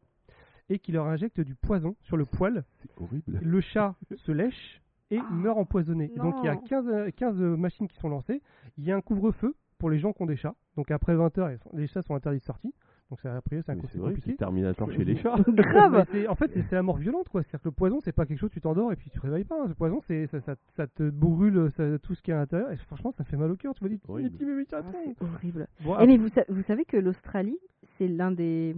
et 0.69 0.79
qui 0.79 0.91
leur 0.91 1.07
injecte 1.07 1.41
du 1.41 1.55
poison 1.55 1.95
sur 2.03 2.17
le 2.17 2.25
poil 2.25 2.65
C'est 2.83 2.91
horrible. 3.01 3.39
le 3.43 3.61
chat 3.61 3.95
se 4.17 4.33
lèche 4.33 4.83
et 5.11 5.19
Ah, 5.21 5.29
meurt 5.31 5.59
empoisonné. 5.59 6.09
Donc 6.17 6.35
il 6.43 6.47
y 6.47 6.49
a 6.49 6.55
non. 6.55 6.61
15, 6.63 6.89
euh, 6.89 7.11
15 7.15 7.37
machines 7.41 7.87
qui 7.89 7.97
sont 7.99 8.09
lancées. 8.09 8.43
Il 8.79 8.85
y 8.85 8.91
a 8.91 8.97
un 8.97 9.01
couvre-feu 9.03 9.55
pour 9.79 9.91
les 9.91 9.99
gens 9.99 10.13
qui 10.13 10.23
ont 10.23 10.27
des 10.27 10.37
chats. 10.37 10.57
Donc 10.77 10.91
après 10.91 11.15
20h, 11.15 11.59
les 11.75 11.87
chats 11.87 12.03
sont 12.03 12.15
interdits 12.15 12.39
de 12.41 12.45
sortie. 12.45 12.75
Donc 13.09 13.21
ça, 13.21 13.37
après, 13.37 13.63
c'est 13.63 13.71
un 13.71 13.75
Mais 13.77 13.81
coup 13.83 13.87
C'est 13.87 13.93
c'est 13.93 13.99
vrai 14.01 14.11
que 14.11 14.15
compliqué. 14.17 14.33
c'est 14.33 14.37
Terminator 14.39 14.91
chez 14.91 15.05
les 15.05 15.17
chats. 15.17 15.37
Grave 15.49 16.05
En 16.29 16.35
fait, 16.35 16.51
c'est 16.53 16.63
c'est 16.63 16.75
la 16.75 16.83
mort 16.83 16.97
violente, 16.97 17.29
quoi. 17.29 17.43
C'est-à-dire 17.43 17.61
que 17.63 17.69
le 17.69 17.73
poison, 17.73 18.01
c'est 18.03 18.11
pas 18.13 18.27
quelque 18.27 18.39
chose, 18.41 18.51
tu 18.51 18.61
t'endors 18.61 18.93
et 18.93 18.97
puis 18.97 19.11
tu 19.11 19.19
te 19.19 19.23
réveilles 19.25 19.45
pas. 19.45 19.63
hein. 19.63 19.67
Le 19.69 19.75
poison, 19.75 20.01
c'est 20.09 20.27
ça, 20.27 20.41
ça, 20.41 20.57
ça 20.77 20.87
te 20.89 21.09
brûle 21.09 21.71
ça- 21.77 21.99
tout 22.01 22.15
ce 22.17 22.23
qui 22.23 22.33
est 22.33 22.35
à 22.35 22.39
l'intérieur. 22.39 22.73
Et 22.73 22.77
franchement, 22.79 23.13
ça 23.13 23.23
fait 23.23 23.37
mal 23.37 23.51
au 23.53 23.57
cœur. 23.57 23.75
Tu 23.75 23.85
me 23.85 23.89
dis, 23.91 24.01
Horrible. 24.09 24.29
les 24.29 24.35
petits 24.35 24.45
bébés 24.45 24.67
Ah. 24.73 24.81
C'est 24.93 25.23
horrible. 25.25 25.67
Eh, 26.01 26.07
mais 26.09 26.17
vous, 26.17 26.29
sa- 26.31 26.45
vous 26.49 26.63
savez 26.65 26.85
que 26.85 26.97
l'Australie, 26.97 27.59
c'est 27.97 28.09
l'un 28.09 28.33
des. 28.33 28.75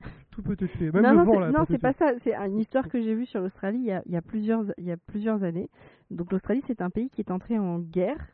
tout 0.32 0.42
peut 0.42 0.56
te 0.56 0.64
tuer. 0.64 0.90
Même 0.90 1.02
non, 1.04 1.10
le 1.10 1.16
non, 1.18 1.24
vent, 1.24 1.32
c'est- 1.34 1.40
là, 1.40 1.50
non, 1.52 1.64
c'est 1.70 1.78
pas 1.78 1.92
ça. 1.92 2.12
C'est 2.24 2.34
une 2.34 2.58
histoire 2.58 2.88
que 2.88 3.00
j'ai 3.00 3.14
vue 3.14 3.26
sur 3.26 3.40
l'Australie 3.40 3.78
il, 3.78 3.86
y 3.86 3.92
a- 3.92 4.02
il 4.06 4.12
y 4.12 4.16
a 4.16 4.22
plusieurs, 4.22 4.64
il 4.78 4.84
y 4.86 4.90
a 4.92 4.96
plusieurs 4.96 5.44
années. 5.44 5.70
Donc 6.10 6.32
l'Australie, 6.32 6.62
c'est 6.66 6.82
un 6.82 6.90
pays 6.90 7.10
qui 7.10 7.20
est 7.20 7.30
entré 7.30 7.58
en 7.58 7.78
guerre 7.78 8.26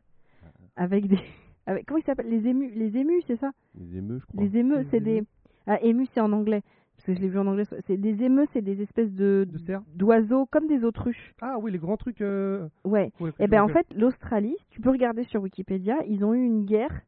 avec 0.76 1.06
des. 1.06 1.18
Avec, 1.66 1.86
comment 1.86 1.98
il 1.98 2.04
s'appelle 2.04 2.28
Les 2.28 2.46
émus, 2.46 2.70
les 2.74 2.96
émus, 2.96 3.22
c'est 3.26 3.36
ça? 3.36 3.50
Les 3.78 3.96
émeux, 3.98 4.18
je 4.20 4.26
crois. 4.26 4.42
Les 4.42 4.56
émeux, 4.56 4.78
Les 4.80 4.84
c'est 4.90 5.00
des. 5.00 5.22
Ah, 5.66 5.78
émus, 5.82 6.06
c'est 6.12 6.20
en 6.20 6.32
anglais. 6.32 6.62
Parce 6.96 7.06
que 7.06 7.14
je 7.14 7.20
l'ai 7.20 7.28
vu 7.28 7.38
en 7.38 7.46
anglais. 7.46 7.64
C'est 7.86 7.96
des 7.96 8.22
émeux, 8.22 8.46
c'est 8.52 8.62
des 8.62 8.80
espèces 8.82 9.10
de 9.12 9.48
d'oiseaux 9.96 10.46
comme 10.46 10.66
des 10.68 10.84
autruches. 10.84 11.34
Ah 11.40 11.56
oui, 11.60 11.72
les 11.72 11.78
grands 11.78 11.96
trucs. 11.96 12.20
euh, 12.20 12.68
Ouais. 12.84 13.10
ouais, 13.18 13.30
Et 13.40 13.44
je 13.46 13.50
ben 13.50 13.62
en 13.62 13.68
fait, 13.68 13.86
l'Australie, 13.96 14.56
tu 14.70 14.80
peux 14.80 14.90
regarder 14.90 15.24
sur 15.24 15.42
Wikipédia, 15.42 15.96
ils 16.06 16.24
ont 16.24 16.34
eu 16.34 16.44
une 16.44 16.64
guerre. 16.64 17.00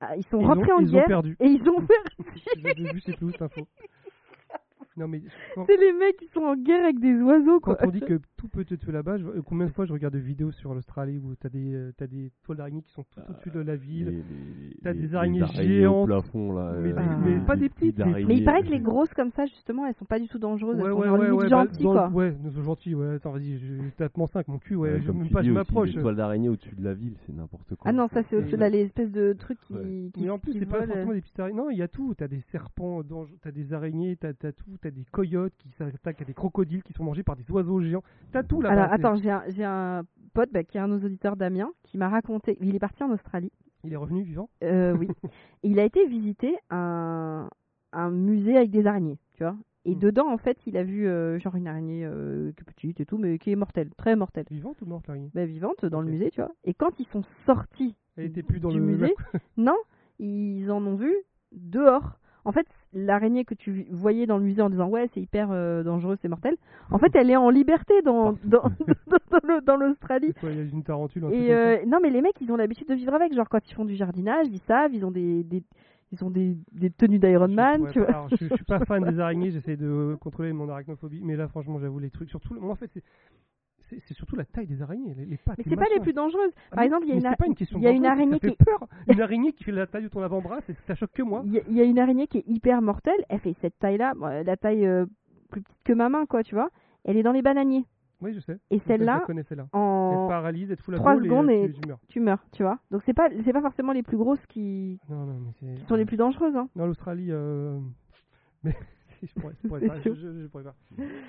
Ah, 0.00 0.16
Ils 0.16 0.24
sont 0.26 0.40
Ils 0.40 0.46
rentrés 0.46 0.72
ont- 0.72 0.76
en 0.76 0.80
ils 0.80 0.88
ont 0.88 0.92
guerre 0.92 1.06
perdu. 1.06 1.36
et 1.40 1.46
ils 1.46 1.68
ont 1.68 1.76
perdu. 1.86 2.40
J'avais 2.56 2.92
vu, 2.92 3.00
c'est 3.00 3.16
tout, 3.16 3.30
cette 3.30 3.42
info. 3.42 3.66
Non, 4.96 5.06
mais 5.06 5.22
quand, 5.54 5.64
C'est 5.66 5.76
les 5.76 5.92
mecs 5.92 6.16
qui 6.16 6.26
sont 6.28 6.40
en 6.40 6.56
guerre 6.56 6.82
avec 6.82 6.98
des 6.98 7.14
oiseaux 7.22 7.60
quand 7.60 7.74
quoi. 7.76 7.86
on 7.86 7.90
dit 7.90 8.00
que 8.00 8.18
tout 8.36 8.48
peut 8.48 8.64
te 8.64 8.74
tuer 8.74 8.90
là-bas, 8.92 9.18
je- 9.18 9.24
euh, 9.26 9.42
combien 9.44 9.66
de 9.66 9.70
fois 9.70 9.84
je 9.84 9.92
regarde 9.92 10.14
des 10.14 10.20
vidéos 10.20 10.50
sur 10.50 10.74
l'Australie 10.74 11.18
où 11.18 11.34
t'as 11.36 11.48
des, 11.48 11.74
euh, 11.74 11.92
t'as 11.96 12.08
des 12.08 12.32
toiles 12.42 12.58
d'araignées 12.58 12.82
qui 12.82 12.90
sont 12.92 13.04
tout 13.04 13.20
au-dessus 13.30 13.50
de 13.50 13.60
la 13.60 13.76
ville. 13.76 14.24
T'as 14.82 14.92
des 14.92 15.00
les 15.02 15.14
araignées 15.14 15.42
au 15.42 15.46
géantes. 15.46 16.06
plafond, 16.06 16.52
là. 16.52 16.72
Mais 16.80 16.90
euh, 16.90 16.92
des- 16.92 17.30
les- 17.30 17.36
mais 17.38 17.46
pas 17.46 17.56
des 17.56 17.68
petites, 17.68 17.96
des- 17.96 18.02
d'araignées. 18.04 18.26
Mais 18.26 18.36
il 18.38 18.44
paraît 18.44 18.62
que 18.62 18.68
les 18.70 18.80
grosses 18.80 19.14
comme 19.14 19.30
ça, 19.30 19.46
justement, 19.46 19.86
elles 19.86 19.94
sont 19.94 20.04
pas 20.04 20.18
du 20.18 20.26
tout 20.28 20.38
dangereuses. 20.38 20.76
Ouais, 20.78 20.84
elles 20.86 20.90
sont 20.92 20.98
ouais, 20.98 21.06
genre 21.06 21.18
ouais, 21.20 21.30
ouais, 21.30 21.42
bah, 21.42 21.48
gentilles 21.48 21.84
dans- 21.84 21.92
quoi. 21.92 22.08
ouais, 22.08 22.36
nous 22.42 22.50
sont 22.50 22.62
gentils, 22.62 22.94
ouais, 22.94 23.14
attends, 23.14 23.30
vas-y, 23.32 23.58
je, 23.58 23.66
je 23.84 23.90
tape 23.96 24.16
mon 24.16 24.26
5, 24.26 24.48
mon 24.48 24.58
cul, 24.58 24.74
ouais, 24.74 24.94
Ouais, 24.94 25.00
je, 25.02 25.12
même 25.12 25.28
pas, 25.30 25.42
je 25.42 25.52
m'approche. 25.52 25.94
Les 25.94 26.00
toiles 26.00 26.16
d'araignée 26.16 26.48
au-dessus 26.48 26.74
de 26.74 26.82
la 26.84 26.94
ville, 26.94 27.14
c'est 27.26 27.32
n'importe 27.34 27.68
quoi. 27.76 27.82
Ah 27.88 27.92
non, 27.92 28.08
ça 28.08 28.22
c'est 28.24 28.36
au-dessus 28.36 28.56
là, 28.56 28.68
les 28.68 28.80
espèces 28.80 29.12
de 29.12 29.32
trucs 29.34 29.60
qui. 29.60 29.74
Mais 30.18 30.30
en 30.30 30.38
plus, 30.38 30.52
c'est 30.54 30.66
pas 30.66 30.84
forcément 30.84 31.12
des 31.12 31.20
petites 31.20 31.38
araignées. 31.38 31.56
Non, 31.58 31.70
il 31.70 31.78
y 31.78 31.82
a 31.82 31.88
tout. 31.88 32.14
T'as 32.14 32.26
des 32.28 32.40
serpents, 32.50 33.02
dangereux, 33.02 33.36
t'as 33.40 33.52
des 33.52 33.72
araignées, 33.72 34.16
t'as 34.16 34.30
as 34.42 34.52
tout. 34.52 34.64
T'as 34.80 34.90
des 34.90 35.04
coyotes 35.12 35.52
qui 35.58 35.68
s'attaquent 35.72 36.22
à 36.22 36.24
des 36.24 36.34
crocodiles 36.34 36.82
qui 36.82 36.92
sont 36.92 37.04
mangés 37.04 37.22
par 37.22 37.36
des 37.36 37.48
oiseaux 37.50 37.80
géants. 37.80 38.02
T'as 38.32 38.42
tout 38.42 38.60
là-bas. 38.62 38.74
Alors 38.82 38.92
attends, 38.92 39.16
j'ai 39.16 39.30
un, 39.30 39.42
j'ai 39.48 39.64
un 39.64 40.02
pote 40.32 40.50
bah, 40.52 40.64
qui 40.64 40.78
est 40.78 40.80
un 40.80 40.88
de 40.88 40.94
nos 40.96 41.04
auditeurs, 41.04 41.36
Damien, 41.36 41.70
qui 41.82 41.98
m'a 41.98 42.08
raconté. 42.08 42.56
Il 42.60 42.74
est 42.74 42.78
parti 42.78 43.02
en 43.02 43.10
Australie. 43.10 43.52
Il 43.84 43.92
est 43.92 43.96
revenu 43.96 44.22
vivant? 44.22 44.48
Euh, 44.62 44.94
oui. 44.96 45.08
Il 45.62 45.78
a 45.80 45.84
été 45.84 46.06
visiter 46.06 46.54
un, 46.70 47.48
un 47.92 48.10
musée 48.10 48.56
avec 48.56 48.70
des 48.70 48.86
araignées, 48.86 49.18
tu 49.34 49.42
vois. 49.42 49.56
Et 49.86 49.94
Mm. 49.94 49.98
dedans, 49.98 50.28
en 50.30 50.36
fait, 50.36 50.58
il 50.66 50.76
a 50.76 50.84
vu 50.84 51.06
euh, 51.08 51.38
genre 51.38 51.56
une 51.56 51.66
araignée 51.66 52.04
euh, 52.04 52.52
qui 52.52 52.60
est 52.60 52.64
petite 52.64 53.00
et 53.00 53.06
tout, 53.06 53.16
mais 53.16 53.38
qui 53.38 53.50
est 53.50 53.56
mortelle, 53.56 53.88
très 53.96 54.14
mortelle. 54.16 54.44
Vivante 54.50 54.80
ou 54.82 54.86
morte 54.86 55.06
l'araignée? 55.06 55.30
Bah, 55.34 55.46
vivante 55.46 55.86
dans 55.86 56.02
le 56.02 56.10
musée, 56.10 56.30
tu 56.30 56.42
vois. 56.42 56.52
Et 56.64 56.74
quand 56.74 57.00
ils 57.00 57.06
sont 57.06 57.22
sortis 57.46 57.96
Elle 58.18 58.26
était 58.26 58.42
plus 58.42 58.60
dans 58.60 58.68
du 58.70 58.78
le 58.78 58.84
musée, 58.84 59.14
non, 59.56 59.76
ils 60.18 60.70
en 60.70 60.84
ont 60.86 60.96
vu 60.96 61.14
dehors. 61.52 62.18
En 62.44 62.52
fait, 62.52 62.66
l'araignée 62.92 63.44
que 63.44 63.54
tu 63.54 63.86
voyais 63.90 64.26
dans 64.26 64.38
le 64.38 64.44
musée 64.44 64.62
en 64.62 64.70
disant 64.70 64.88
ouais 64.88 65.08
c'est 65.14 65.20
hyper 65.20 65.48
euh, 65.50 65.82
dangereux, 65.82 66.16
c'est 66.20 66.28
mortel. 66.28 66.56
En 66.90 66.98
fait, 66.98 67.14
elle 67.14 67.30
est 67.30 67.36
en 67.36 67.50
liberté 67.50 68.02
dans 68.02 68.32
dans, 68.44 68.62
dans, 69.30 69.38
le- 69.44 69.60
dans 69.60 69.76
l'Australie. 69.76 70.32
Quoi, 70.40 70.50
Il 70.50 70.56
y 70.58 70.60
a 70.60 70.64
une 70.64 70.82
tarentule. 70.82 71.24
Et 71.32 71.54
euh, 71.54 71.84
non, 71.86 71.98
mais 72.02 72.10
les 72.10 72.20
mecs, 72.22 72.40
ils 72.40 72.50
ont 72.50 72.56
l'habitude 72.56 72.88
de 72.88 72.94
vivre 72.94 73.14
avec. 73.14 73.32
Genre 73.34 73.48
quand 73.48 73.68
ils 73.70 73.74
font 73.74 73.84
du 73.84 73.94
jardinage, 73.96 74.46
ils 74.50 74.58
savent, 74.60 74.92
ils 74.94 75.04
ont 75.04 75.10
des, 75.10 75.44
des 75.44 75.62
ils 76.12 76.24
ont 76.24 76.30
des, 76.30 76.56
des 76.72 76.90
tenues 76.90 77.20
d'Iron 77.20 77.46
Man, 77.46 77.78
pourrais 77.78 77.92
tu 77.92 78.00
pas- 78.00 78.06
vois. 78.06 78.14
alors, 78.16 78.28
je, 78.30 78.36
je 78.48 78.54
suis 78.56 78.64
pas 78.64 78.84
fan 78.84 79.04
des 79.12 79.20
araignées, 79.20 79.52
j'essaie 79.52 79.76
de 79.76 80.16
contrôler 80.20 80.52
mon 80.52 80.68
arachnophobie, 80.68 81.20
mais 81.22 81.36
là 81.36 81.46
franchement 81.46 81.78
j'avoue 81.78 82.00
les 82.00 82.10
trucs, 82.10 82.30
surtout, 82.30 82.54
moi 82.58 82.72
en 82.72 82.74
fait 82.74 82.90
c'est, 82.92 83.04
c'est, 84.06 84.14
surtout 84.14 84.36
la 84.36 84.44
taille 84.44 84.66
des 84.66 84.80
araignées, 84.82 85.14
les, 85.14 85.26
les 85.26 85.36
pattes. 85.36 85.58
Mais 85.58 85.64
c'est 85.68 85.76
pas 85.76 85.86
les 85.94 86.00
plus 86.00 86.12
dangereuses. 86.12 86.52
Ah, 86.72 86.76
Par 86.76 86.84
exemple, 86.84 87.04
il 87.06 87.08
y 87.08 87.12
a 87.12 87.14
une, 87.16 87.20
c'est 87.22 87.26
a- 87.26 87.36
pas 87.36 87.46
une 87.46 87.54
question 87.54 87.78
il 87.78 87.82
y 87.82 87.86
a 87.86 87.90
de 87.90 87.96
une 87.96 88.02
dangereux, 88.02 88.16
araignée 88.18 88.38
ça 88.40 88.48
qui 88.48 88.56
fait 88.56 88.64
peur. 88.64 88.88
Une 89.08 89.20
araignée 89.20 89.52
qui 89.52 89.64
fait 89.64 89.72
la 89.72 89.86
taille 89.86 90.04
de 90.04 90.08
ton 90.08 90.22
avant-bras, 90.22 90.60
ça 90.86 90.94
choque 90.94 91.12
que 91.12 91.22
moi. 91.22 91.42
il 91.44 91.52
y, 91.52 91.58
a- 91.58 91.62
il 91.68 91.76
y 91.76 91.80
a 91.80 91.84
une 91.84 91.98
araignée 91.98 92.26
qui 92.26 92.38
est 92.38 92.44
hyper 92.48 92.80
mortelle. 92.82 93.24
Elle 93.28 93.40
fait 93.40 93.54
cette 93.60 93.78
taille-là, 93.78 94.14
bon, 94.16 94.44
la 94.44 94.56
taille 94.56 94.86
euh, 94.86 95.06
plus 95.50 95.62
petite 95.62 95.76
que 95.84 95.92
ma 95.92 96.08
main, 96.08 96.26
quoi, 96.26 96.42
tu 96.42 96.54
vois. 96.54 96.70
Elle 97.04 97.16
est 97.16 97.22
dans 97.22 97.32
les 97.32 97.42
bananiers. 97.42 97.84
Oui, 98.22 98.34
je 98.34 98.40
sais. 98.40 98.58
Et 98.70 98.80
celle-là, 98.86 99.24
celle-là. 99.48 99.66
en 99.72 100.24
Elle 100.24 100.28
paralyse, 100.28 100.70
elle 100.70 100.76
te 100.76 100.82
fout 100.82 100.92
la 100.92 100.98
trois 100.98 101.14
boule 101.14 101.24
secondes 101.24 101.48
et, 101.50 101.54
euh, 101.62 101.64
et- 101.68 101.72
tu, 101.72 101.80
tu 101.80 101.88
meurs. 101.88 101.98
tu 102.08 102.20
meurs, 102.20 102.44
tu 102.52 102.62
vois. 102.62 102.78
Donc 102.90 103.02
c'est 103.06 103.14
pas 103.14 103.30
c'est 103.46 103.52
pas 103.54 103.62
forcément 103.62 103.92
les 103.92 104.02
plus 104.02 104.18
grosses 104.18 104.44
qui, 104.46 105.00
Non, 105.08 105.24
non, 105.24 105.40
mais 105.40 105.50
c'est. 105.58 105.80
qui 105.80 105.86
sont 105.86 105.94
les 105.94 106.04
plus 106.04 106.18
dangereuses. 106.18 106.54
Hein. 106.54 106.68
Non, 106.76 106.84
l'Australie. 106.86 107.28
Euh... 107.30 107.78
Mais 108.62 108.74
je 109.26 109.32
pourrais, 109.40 109.54
je 109.62 109.68
pourrais 109.68 109.80
C'est 109.80 109.86
pas. 109.88 110.00
Je, 110.04 110.14
je- 110.14 110.40
je 110.42 110.46
pourrais 110.46 110.64
pas. 110.64 110.74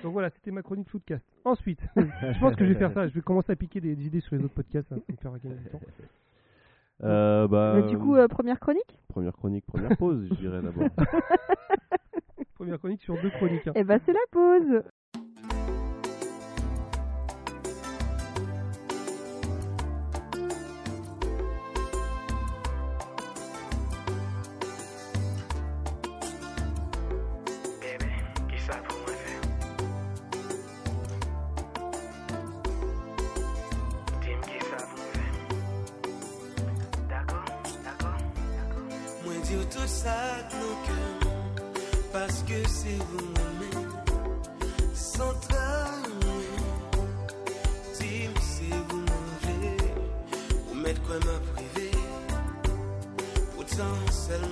Donc 0.02 0.12
voilà, 0.12 0.30
c'était 0.30 0.50
ma 0.50 0.62
chronique 0.62 0.88
Floodcast. 0.88 1.24
Ensuite, 1.44 1.80
je 1.96 2.38
pense 2.38 2.56
que 2.56 2.64
je 2.64 2.72
vais 2.72 2.78
faire 2.78 2.92
ça. 2.92 3.08
Je 3.08 3.14
vais 3.14 3.20
commencer 3.20 3.52
à 3.52 3.56
piquer 3.56 3.80
des, 3.80 3.94
des 3.96 4.06
idées 4.06 4.20
sur 4.20 4.34
les 4.36 4.44
autres 4.44 4.54
podcasts. 4.54 4.88
Ça 4.88 4.94
va 4.96 5.02
me 5.08 5.16
faire 5.16 5.38
gagner 5.38 5.56
du 5.56 5.68
temps. 5.70 5.80
Euh, 7.04 7.48
bah, 7.48 7.72
Mais 7.76 7.88
du 7.90 7.98
coup, 7.98 8.16
euh, 8.16 8.28
première 8.28 8.60
chronique? 8.60 8.98
Première 9.08 9.32
chronique, 9.32 9.66
première 9.66 9.96
pause, 9.96 10.24
je 10.30 10.34
dirais 10.36 10.62
d'abord. 10.62 10.88
Première 12.54 12.78
chronique 12.78 13.02
sur 13.02 13.18
deux 13.18 13.30
chroniques. 13.30 13.66
hein. 13.66 13.72
Eh 13.74 13.82
ben 13.84 13.98
c'est 14.06 14.12
la 14.12 14.20
pause. 14.30 14.82
Tout 39.82 39.88
ça 39.88 40.14
nos 40.60 40.76
cœurs, 40.86 41.32
parce 42.12 42.44
que 42.44 42.68
c'est 42.68 42.98
vous 43.10 43.26
même 43.26 43.88
sans 44.94 45.34
trahir. 45.40 46.06
Dis-moi 47.98 48.40
c'est 48.40 48.76
vous 48.88 49.00
manger, 49.00 49.76
ou 50.70 50.74
mettre 50.76 51.02
quoi 51.02 51.16
m'a 51.16 51.38
privé. 51.52 51.90
Pourtant, 53.56 53.96
seul 54.12 54.42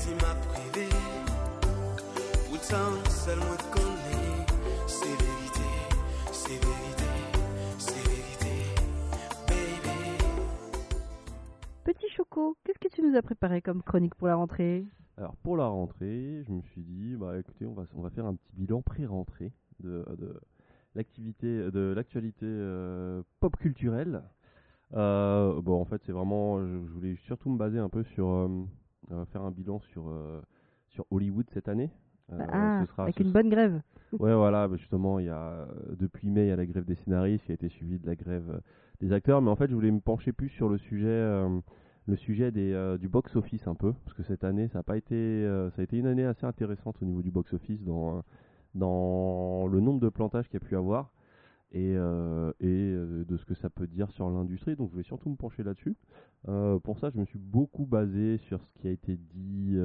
Ou 0.00 0.10
mettez 0.10 0.14
ma 0.24 0.34
privée, 0.48 0.88
pourtant 2.48 2.92
seul 3.10 3.38
moi 3.38 3.56
te 3.56 3.72
connais. 3.72 4.46
C'est 4.86 5.06
vérité, 5.06 5.68
c'est 6.32 6.64
vérité, 6.64 7.10
c'est 7.78 8.08
vérité, 8.08 8.52
baby. 9.46 9.98
Petit 11.84 12.08
Choco, 12.10 12.56
qu'est-ce 12.64 12.78
que 12.78 12.88
tu 12.88 13.02
nous 13.02 13.16
as 13.16 13.22
préparé 13.22 13.60
comme 13.60 13.82
chronique 13.82 14.14
pour 14.14 14.28
la 14.28 14.36
rentrée? 14.36 14.86
Alors 15.16 15.36
pour 15.42 15.56
la 15.56 15.66
rentrée, 15.66 16.44
je 16.46 16.52
me 16.52 16.62
suis 16.62 16.82
dit, 16.82 17.16
bah 17.16 17.38
écoutez, 17.38 17.66
on 17.66 17.74
va, 17.74 17.84
on 17.94 18.02
va 18.02 18.10
faire 18.10 18.26
un 18.26 18.34
petit 18.34 18.52
bilan 18.54 18.80
pré-rentrée 18.82 19.52
de, 19.80 20.04
de 20.16 20.40
l'activité, 20.94 21.70
de 21.70 21.92
l'actualité 21.94 22.46
euh, 22.46 23.22
pop 23.40 23.56
culturelle. 23.56 24.22
Euh, 24.94 25.60
bon, 25.60 25.80
en 25.80 25.84
fait, 25.84 26.02
c'est 26.04 26.12
vraiment, 26.12 26.58
je, 26.60 26.86
je 26.86 26.92
voulais 26.92 27.16
surtout 27.26 27.50
me 27.50 27.58
baser 27.58 27.78
un 27.78 27.88
peu 27.88 28.02
sur 28.02 28.28
euh, 28.28 28.48
faire 29.32 29.42
un 29.42 29.50
bilan 29.50 29.80
sur 29.92 30.08
euh, 30.08 30.40
sur 30.88 31.04
Hollywood 31.10 31.46
cette 31.52 31.68
année. 31.68 31.90
Euh, 32.32 32.38
Ah, 32.52 32.78
ce 32.80 32.86
sera- 32.86 33.02
avec 33.04 33.16
ce 33.18 33.22
une 33.22 33.32
bonne 33.32 33.48
grève. 33.48 33.80
Ouais, 34.18 34.34
voilà, 34.34 34.66
bah, 34.68 34.76
justement, 34.76 35.18
il 35.18 35.26
y 35.26 35.30
a 35.30 35.40
euh, 35.52 35.66
depuis 35.98 36.30
mai, 36.30 36.46
il 36.46 36.48
y 36.48 36.52
a 36.52 36.56
la 36.56 36.66
grève 36.66 36.84
des 36.84 36.94
scénaristes 36.96 37.44
qui 37.44 37.52
a 37.52 37.54
été 37.54 37.68
suivie 37.68 37.98
de 37.98 38.06
la 38.06 38.14
grève 38.16 38.60
des 39.00 39.12
acteurs, 39.12 39.40
mais 39.42 39.50
en 39.50 39.56
fait, 39.56 39.68
je 39.68 39.74
voulais 39.74 39.90
me 39.90 40.00
pencher 40.00 40.32
plus 40.32 40.48
sur 40.50 40.68
le 40.68 40.78
sujet, 40.78 41.06
euh, 41.08 41.48
le 42.06 42.16
sujet 42.16 42.50
des, 42.52 42.72
euh, 42.72 42.98
du 42.98 43.08
box 43.08 43.34
office 43.36 43.66
un 43.66 43.74
peu, 43.74 43.92
parce 44.04 44.16
que 44.16 44.22
cette 44.24 44.44
année, 44.44 44.68
ça 44.68 44.80
a 44.80 44.82
pas 44.82 44.96
été, 44.96 45.14
euh, 45.14 45.70
ça 45.70 45.80
a 45.80 45.84
été 45.84 45.96
une 45.98 46.06
année 46.06 46.24
assez 46.24 46.44
intéressante 46.46 46.96
au 47.02 47.04
niveau 47.04 47.22
du 47.22 47.30
box 47.30 47.52
office 47.52 47.82
dans 47.84 48.22
dans 48.74 49.66
le 49.66 49.80
nombre 49.80 50.00
de 50.00 50.08
plantages 50.08 50.48
qu'il 50.48 50.60
y 50.60 50.64
a 50.64 50.66
pu 50.68 50.76
avoir 50.76 51.10
et, 51.72 51.94
euh, 51.96 52.52
euh, 52.62 53.24
de 53.24 53.36
ce 53.36 53.44
que 53.44 53.54
ça 53.54 53.70
peut 53.70 53.86
dire 53.86 54.10
sur 54.10 54.28
l'industrie. 54.28 54.74
Donc, 54.76 54.90
je 54.90 54.96
vais 54.96 55.02
surtout 55.02 55.30
me 55.30 55.36
pencher 55.36 55.62
là-dessus. 55.62 55.96
Euh, 56.48 56.78
pour 56.80 56.98
ça, 56.98 57.10
je 57.10 57.18
me 57.18 57.24
suis 57.24 57.38
beaucoup 57.38 57.86
basé 57.86 58.38
sur 58.38 58.60
ce 58.64 58.72
qui 58.80 58.88
a 58.88 58.90
été 58.90 59.16
dit 59.16 59.76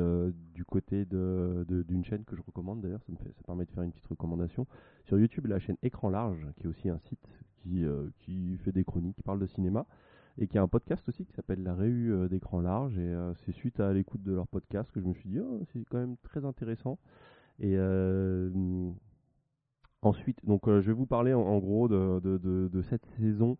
du 0.54 0.66
côté 0.66 1.06
de- 1.06 1.66
de- 1.68 1.84
d'une 1.84 2.04
chaîne 2.04 2.24
que 2.24 2.36
je 2.36 2.42
recommande 2.42 2.82
d'ailleurs. 2.82 3.04
Ça 3.04 3.12
me 3.12 3.44
permet 3.46 3.66
de 3.66 3.72
faire 3.72 3.84
une 3.84 3.92
petite 3.92 4.08
recommandation 4.08 4.66
sur 5.04 5.20
YouTube. 5.20 5.46
La 5.46 5.60
chaîne 5.60 5.78
Écran 5.84 6.10
Large, 6.10 6.48
qui 6.58 6.64
est 6.64 6.70
aussi 6.70 6.90
un 6.90 7.00
site 7.00 7.28
qui, 7.58 7.84
qui 8.20 8.58
fait 8.58 8.72
des 8.72 8.84
chroniques, 8.84 9.16
qui 9.18 9.24
parle 9.24 9.40
de 9.40 9.48
cinéma 9.48 9.86
et 10.38 10.48
qui 10.48 10.58
a 10.58 10.62
un 10.62 10.68
podcast 10.68 11.08
aussi 11.08 11.26
qui 11.26 11.34
s'appelle 11.34 11.64
La 11.64 11.76
Réu 11.76 12.28
d'Écran 12.30 12.62
Large. 12.62 12.98
Et 12.98 13.14
c'est 13.46 13.52
suite 13.54 13.80
à 13.80 13.94
l'écoute 13.94 14.24
de 14.24 14.34
leur 14.34 14.48
podcast 14.48 14.92
que 14.92 15.00
je 15.02 15.06
me 15.06 15.14
suis 15.14 15.30
dit, 15.30 15.40
oh, 15.40 15.62
c'est 15.72 15.84
quand 15.86 15.98
même 16.00 16.18
très 16.24 16.46
intéressant. 16.46 16.98
Et 17.60 17.76
ensuite, 20.06 20.38
donc 20.46 20.68
euh, 20.68 20.82
je 20.82 20.88
vais 20.88 20.94
vous 20.94 21.06
parler 21.06 21.34
en, 21.34 21.58
gros 21.60 21.88
de, 21.88 22.20
de- 22.20 22.82
cette 22.84 23.06
saison 23.18 23.58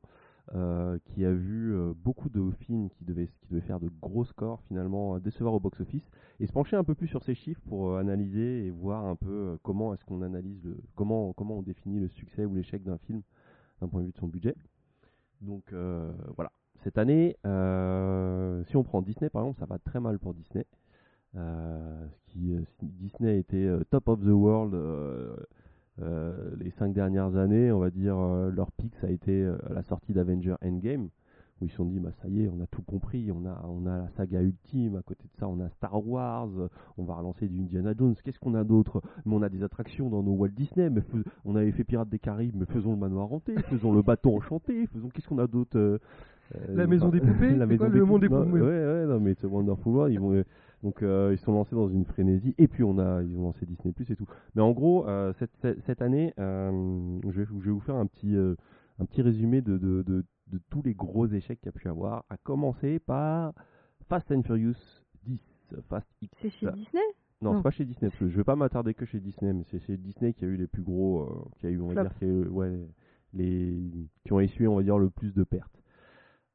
euh, 0.54 1.00
qui 1.06 1.26
a 1.26 1.32
vu 1.34 1.74
euh, 1.74 1.94
beaucoup 1.96 2.30
de 2.30 2.52
films 2.60 2.90
qui 2.92 3.04
devaient, 3.04 3.28
qui 3.42 3.48
devaient 3.50 3.66
faire 3.66 3.80
de 3.80 3.90
gros 4.02 4.26
scores 4.26 4.62
finalement 4.68 5.18
décevoir 5.20 5.56
au 5.56 5.60
box-office 5.60 6.04
et 6.40 6.46
se 6.46 6.52
pencher 6.52 6.76
un 6.76 6.84
peu 6.84 6.94
plus 6.94 7.08
sur 7.08 7.24
ces 7.24 7.34
chiffres 7.34 7.62
pour 7.68 7.98
analyser 7.98 8.66
et 8.68 8.70
voir 8.70 9.06
un 9.06 9.16
peu 9.16 9.58
comment 9.64 9.94
est-ce 9.94 10.06
qu'on 10.06 10.22
analyse 10.22 10.64
le 10.64 10.78
comment 10.96 11.34
comment 11.34 11.58
on 11.58 11.64
définit 11.64 12.00
le 12.00 12.10
succès 12.10 12.46
ou 12.46 12.54
l'échec 12.54 12.84
d'un 12.84 12.98
film 13.00 13.22
d'un 13.82 13.88
point 13.88 14.02
de 14.02 14.06
vue 14.06 14.12
de 14.12 14.18
son 14.18 14.28
budget. 14.28 14.56
Donc 15.42 15.74
voilà. 16.36 16.52
Cette 16.84 17.00
année, 17.00 17.38
si 18.68 18.78
on 18.78 18.84
prend 18.84 19.02
Disney 19.02 19.30
par 19.32 19.42
exemple, 19.42 19.60
ça 19.60 19.66
va 19.66 19.80
très 19.80 20.00
mal 20.00 20.20
pour 20.20 20.34
Disney. 20.36 20.66
Qui, 22.28 22.56
Disney 22.84 23.40
était 23.40 23.68
top 23.90 24.08
of 24.10 24.20
the 24.22 24.28
world 24.28 24.76
les 26.00 26.72
cinq 26.72 26.94
dernières 26.94 27.36
années, 27.38 27.72
on 27.72 27.80
va 27.80 27.90
dire 27.90 28.18
euh, 28.18 28.52
leur 28.52 28.72
pic 28.72 28.94
ça 29.02 29.08
a 29.08 29.10
été 29.10 29.44
euh, 29.44 29.58
à 29.70 29.74
la 29.74 29.84
sortie 29.84 30.14
d'Avenger 30.14 30.56
Endgame 30.64 31.10
où 31.62 31.66
ils 31.66 31.70
se 31.70 31.78
sont 31.78 31.86
dit 31.86 32.00
bah 32.00 32.12
ça 32.22 32.28
y 32.28 32.44
est 32.44 32.50
on 32.50 32.62
a 32.62 32.68
tout 32.68 32.82
compris 32.82 33.32
on 33.32 33.46
a 33.46 33.66
on 33.70 33.86
a 33.86 33.98
la 33.98 34.10
saga 34.18 34.42
ultime 34.42 34.98
à 34.98 35.02
côté 35.02 35.24
de 35.24 35.40
ça 35.40 35.48
on 35.48 35.60
a 35.62 35.70
Star 35.70 36.06
Wars 36.06 36.50
euh, 36.58 36.68
on 36.98 37.04
va 37.04 37.16
relancer 37.16 37.48
du 37.48 37.60
Indiana 37.60 37.94
Jones. 37.98 38.16
Qu'est-ce 38.24 38.40
qu'on 38.40 38.56
a 38.56 38.64
d'autre? 38.64 39.02
Mais 39.26 39.36
on 39.36 39.42
a 39.42 39.50
des 39.50 39.64
attractions 39.64 40.10
dans 40.10 40.22
nos 40.22 40.34
Walt 40.34 40.50
Disney 40.50 40.90
mais 40.90 41.02
on 41.46 41.56
avait 41.56 41.72
fait 41.72 41.86
Pirates 41.86 42.10
des 42.10 42.20
Caraïbes 42.20 42.56
mais 42.58 42.66
faisons 42.66 42.92
le 42.92 42.98
manoir 42.98 43.32
hanté 43.32 43.56
faisons 43.70 43.94
le 43.94 44.02
bateau 44.02 44.36
enchanté 44.36 44.88
faisons 44.88 45.10
qu'est-ce 45.10 45.30
qu'on 45.30 45.40
a 45.40 45.48
d'autre 45.48 45.78
euh, 45.78 45.98
euh, 46.56 46.76
La 46.76 46.88
maison 46.88 47.10
des 47.10 47.22
poupées, 47.22 47.56
la 47.56 47.66
maison 47.66 47.86
quoi, 47.86 47.90
des 47.90 48.00
le 48.00 48.06
monde 48.06 48.22
des 48.22 48.30
poupées. 48.30 48.52
Ouais 48.52 48.60
ouais 48.62 49.06
non 49.08 49.20
mais 49.20 49.34
c'est 49.36 49.48
Wonderful 49.48 49.94
World 49.94 50.14
ils 50.14 50.20
vont 50.20 50.34
euh, 50.34 50.44
donc 50.86 51.02
euh, 51.02 51.32
ils 51.34 51.38
sont 51.40 51.52
lancés 51.52 51.76
dans 51.76 51.90
une 51.90 52.06
frénésie 52.06 52.54
et 52.60 52.68
puis 52.68 52.84
on 52.84 53.00
a 53.00 53.24
ils 53.24 53.36
ont 53.38 53.42
lancé 53.44 53.66
Disney 53.66 53.92
Plus 53.92 54.10
et 54.12 54.16
tout 54.16 54.28
mais 54.54 54.62
en 54.62 54.72
gros, 54.72 55.08
euh, 55.08 55.34
cette, 55.40 55.52
cette, 55.62 55.82
cette 55.82 56.02
année, 56.02 56.34
euh, 56.40 57.20
je, 57.30 57.42
vais, 57.42 57.46
je 57.60 57.66
vais 57.66 57.72
vous 57.72 57.80
faire 57.82 57.96
un 57.96 58.06
petit, 58.06 58.36
euh, 58.36 58.56
un 59.00 59.06
petit 59.06 59.22
résumé 59.24 59.62
de, 59.62 59.78
de, 59.78 60.04
de, 60.04 60.24
de 60.48 60.60
tous 60.70 60.82
les 60.84 60.94
gros 60.94 61.26
échecs 61.28 61.60
qu'il 61.60 61.66
y 61.68 61.76
a 61.76 61.78
pu 61.78 61.88
avoir, 61.90 62.24
à 62.30 62.38
commencer 62.38 63.00
par 63.00 63.54
Fast 64.08 64.32
and 64.32 64.44
Furious 64.44 64.76
10, 65.26 65.40
Fast 65.90 66.08
X. 66.22 66.32
C'est 66.42 66.50
chez 66.52 66.68
Disney? 66.72 67.02
Non, 67.42 67.52
Non. 67.52 67.58
c'est 67.58 67.64
pas 67.64 67.72
chez 67.72 67.84
Disney. 67.86 68.12
Plus. 68.12 68.30
Je 68.30 68.38
vais 68.38 68.44
pas 68.44 68.56
m'attarder 68.56 68.94
que 68.94 69.06
chez 69.06 69.20
Disney, 69.20 69.52
mais 69.54 69.64
c'est 69.72 69.80
chez 69.80 69.98
Disney 69.98 70.34
qui 70.34 70.46
a 70.46 70.48
eu 70.48 70.56
les 70.56 70.68
plus 70.68 70.84
gros, 70.84 71.50
qui 71.60 71.66
a 71.68 71.70
eu, 71.72 71.82
on 71.82 71.88
va 71.88 71.94
Flop. 71.94 72.04
dire, 72.04 72.14
qui, 72.20 72.26
a 72.26 72.28
eu, 72.28 72.48
ouais, 72.48 72.80
les, 73.34 73.76
qui 74.24 74.32
ont 74.34 74.40
essuyé, 74.40 74.68
on 74.68 74.76
va 74.76 74.84
dire, 74.84 74.98
le 75.00 75.10
plus 75.10 75.34
de 75.34 75.44
pertes. 75.44 75.82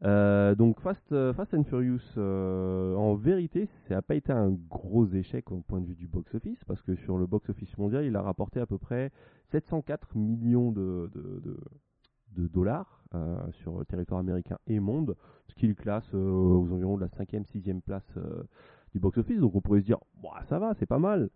Euh, 0.03 0.55
donc 0.55 0.80
Fast, 0.80 1.12
euh, 1.12 1.34
Fast 1.34 1.53
and 1.53 1.64
Furious, 1.64 2.01
euh, 2.16 2.94
en 2.94 3.14
vérité, 3.16 3.68
ça 3.86 3.96
n'a 3.96 4.03
pas 4.03 4.14
été 4.14 4.32
un 4.32 4.51
gros 4.51 5.07
échec 5.07 5.53
au 5.53 5.61
point 5.61 5.80
de 5.80 5.86
vue 5.86 5.94
du 5.94 6.07
box-office, 6.07 6.64
parce 6.66 6.80
que 6.82 6.94
sur 6.96 7.18
le 7.18 7.26
box-office 7.26 7.76
mondial, 7.76 8.05
il 8.07 8.16
a 8.16 8.22
rapporté 8.22 8.61
à 8.61 8.66
peu 8.66 8.78
près 8.78 9.12
704 9.53 10.16
millions 10.16 10.72
de, 10.72 11.11
dollars 12.34 13.05
sur 13.51 13.78
le 13.78 13.84
territoire 13.84 14.20
américain 14.20 14.57
et 14.66 14.80
monde, 14.80 15.16
ce 15.48 15.55
qui 15.55 15.66
le 15.66 15.74
classe 15.74 16.14
aux 16.14 16.66
environs 16.72 16.96
de 16.96 17.03
la 17.03 17.09
5e, 17.09 17.44
6e 17.44 17.80
place 17.82 18.16
du 18.92 19.01
box-office. 19.01 19.40
Donc 19.40 19.55
on 19.55 19.61
pourrait 19.61 19.80
se 19.80 19.86
dire, 19.86 19.98
Bah, 20.22 20.42
ça 20.48 20.59
va, 20.59 20.72
c'est 20.78 20.86
pas 20.86 20.98
mal. 20.98 21.28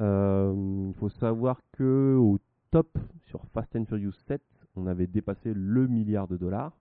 Il 0.00 0.92
faut 0.98 1.08
savoir 1.08 1.60
que 1.72 2.16
au 2.18 2.38
top 2.70 2.98
sur 3.26 3.42
Fast 3.54 3.74
and 3.76 3.86
Furious 3.86 4.12
7, 4.26 4.42
on 4.76 4.86
avait 4.86 5.06
dépassé 5.06 5.52
le 5.54 5.86
milliard 5.86 6.28
de 6.28 6.36
dollars. 6.36 6.72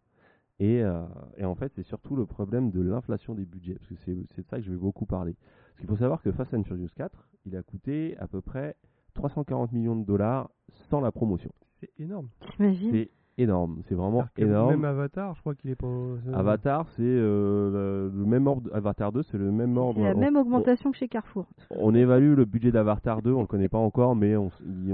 Et, 0.59 0.83
euh, 0.83 1.05
et 1.37 1.45
en 1.45 1.55
fait, 1.55 1.71
c'est 1.75 1.83
surtout 1.83 2.15
le 2.15 2.25
problème 2.25 2.69
de 2.69 2.81
l'inflation 2.81 3.33
des 3.33 3.45
budgets, 3.45 3.75
parce 3.75 3.87
que 3.87 3.95
c'est 4.05 4.17
c'est 4.35 4.41
de 4.41 4.47
ça 4.47 4.57
que 4.57 4.63
je 4.63 4.71
vais 4.71 4.77
beaucoup 4.77 5.05
parler. 5.05 5.35
Parce 5.69 5.79
qu'il 5.79 5.87
faut 5.89 5.95
savoir 5.95 6.21
que 6.21 6.31
Fast 6.31 6.53
and 6.53 6.63
Furious 6.63 6.89
4, 6.95 7.29
il 7.45 7.55
a 7.55 7.63
coûté 7.63 8.17
à 8.17 8.27
peu 8.27 8.41
près 8.41 8.75
340 9.13 9.71
millions 9.71 9.95
de 9.95 10.05
dollars 10.05 10.49
sans 10.89 10.99
la 10.99 11.11
promotion. 11.11 11.51
C'est 11.79 11.91
énorme. 11.97 12.29
T'imagines? 12.55 12.91
C'est 12.91 13.11
énorme, 13.39 13.81
c'est 13.87 13.95
vraiment 13.95 14.25
énorme. 14.37 14.71
Même 14.71 14.85
Avatar, 14.85 15.33
je 15.35 15.39
crois 15.41 15.55
qu'il 15.55 15.69
est 15.71 15.75
pas. 15.75 15.87
euh, 15.87 16.17
Avatar, 16.33 16.87
c'est 16.89 17.01
euh, 17.03 18.09
le, 18.13 18.25
même 18.25 18.47
ordre. 18.47 18.69
Avatar 18.73 19.11
2, 19.11 19.23
c'est 19.23 19.37
le 19.37 19.51
même 19.51 19.77
ordre. 19.77 19.99
C'est 19.99 20.03
la 20.09 20.15
on- 20.15 20.19
même 20.19 20.35
augmentation 20.35 20.91
que 20.91 20.97
chez 20.97 21.07
Carrefour. 21.07 21.47
On, 21.71 21.93
évalue 21.95 22.35
le 22.35 22.45
budget 22.45 22.71
d'Avatar 22.71 23.21
2, 23.21 23.31
on 23.31 23.41
le 23.41 23.47
connaît 23.47 23.69
pas 23.69 23.77
encore, 23.77 24.15
mais 24.15 24.35
on, 24.35 24.51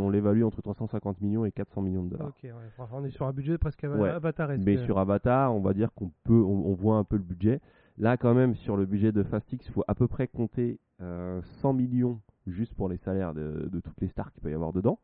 l'évalue 0.10 0.44
entre 0.44 0.62
350 0.62 1.22
millions 1.22 1.46
et 1.46 1.52
400 1.52 1.82
millions 1.82 2.04
de 2.04 2.10
dollars. 2.10 2.28
Ok, 2.28 2.44
ouais. 2.44 2.52
Enfin, 2.78 2.88
on 2.96 3.04
est 3.04 3.10
sur 3.12 3.26
un 3.26 3.34
budget 3.34 3.58
presque 3.58 3.84
Ouais. 3.84 4.10
Avatar. 4.10 4.50
Mais 4.60 4.78
sur 4.78 5.00
Avatar, 5.00 5.54
on 5.54 5.60
va 5.62 5.74
dire 5.74 5.92
qu'on 5.94 6.12
peut, 6.24 6.34
on, 6.42 6.68
on 6.68 6.74
voit 6.74 6.98
un 6.98 7.04
peu 7.04 7.18
le 7.18 7.24
budget. 7.24 7.60
Là, 7.98 8.18
quand 8.18 8.34
même, 8.34 8.56
sur 8.56 8.76
le 8.78 8.86
budget 8.86 9.12
de 9.12 9.24
Fastix, 9.24 9.66
il 9.68 9.72
faut 9.72 9.84
à 9.88 9.96
peu 9.96 10.08
près 10.08 10.28
compter 10.28 10.80
euh, 11.02 11.42
100 11.62 11.74
millions 11.74 12.20
juste 12.46 12.76
pour 12.76 12.90
les 12.90 12.98
salaires 12.98 13.34
de, 13.34 13.70
de 13.72 13.80
toutes 13.80 14.00
les 14.02 14.08
stars 14.10 14.32
qu'il 14.34 14.42
peut 14.44 14.52
y 14.52 14.54
avoir 14.54 14.74
dedans. 14.74 15.00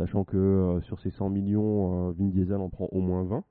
Sachant 0.00 0.24
que 0.24 0.38
euh, 0.38 0.80
sur 0.80 0.98
ces 1.00 1.10
100 1.10 1.28
millions, 1.28 2.08
euh, 2.08 2.12
Vin 2.12 2.28
Diesel 2.28 2.56
en 2.56 2.70
prend 2.70 2.88
au 2.90 3.00
moins 3.00 3.22
20. 3.24 3.44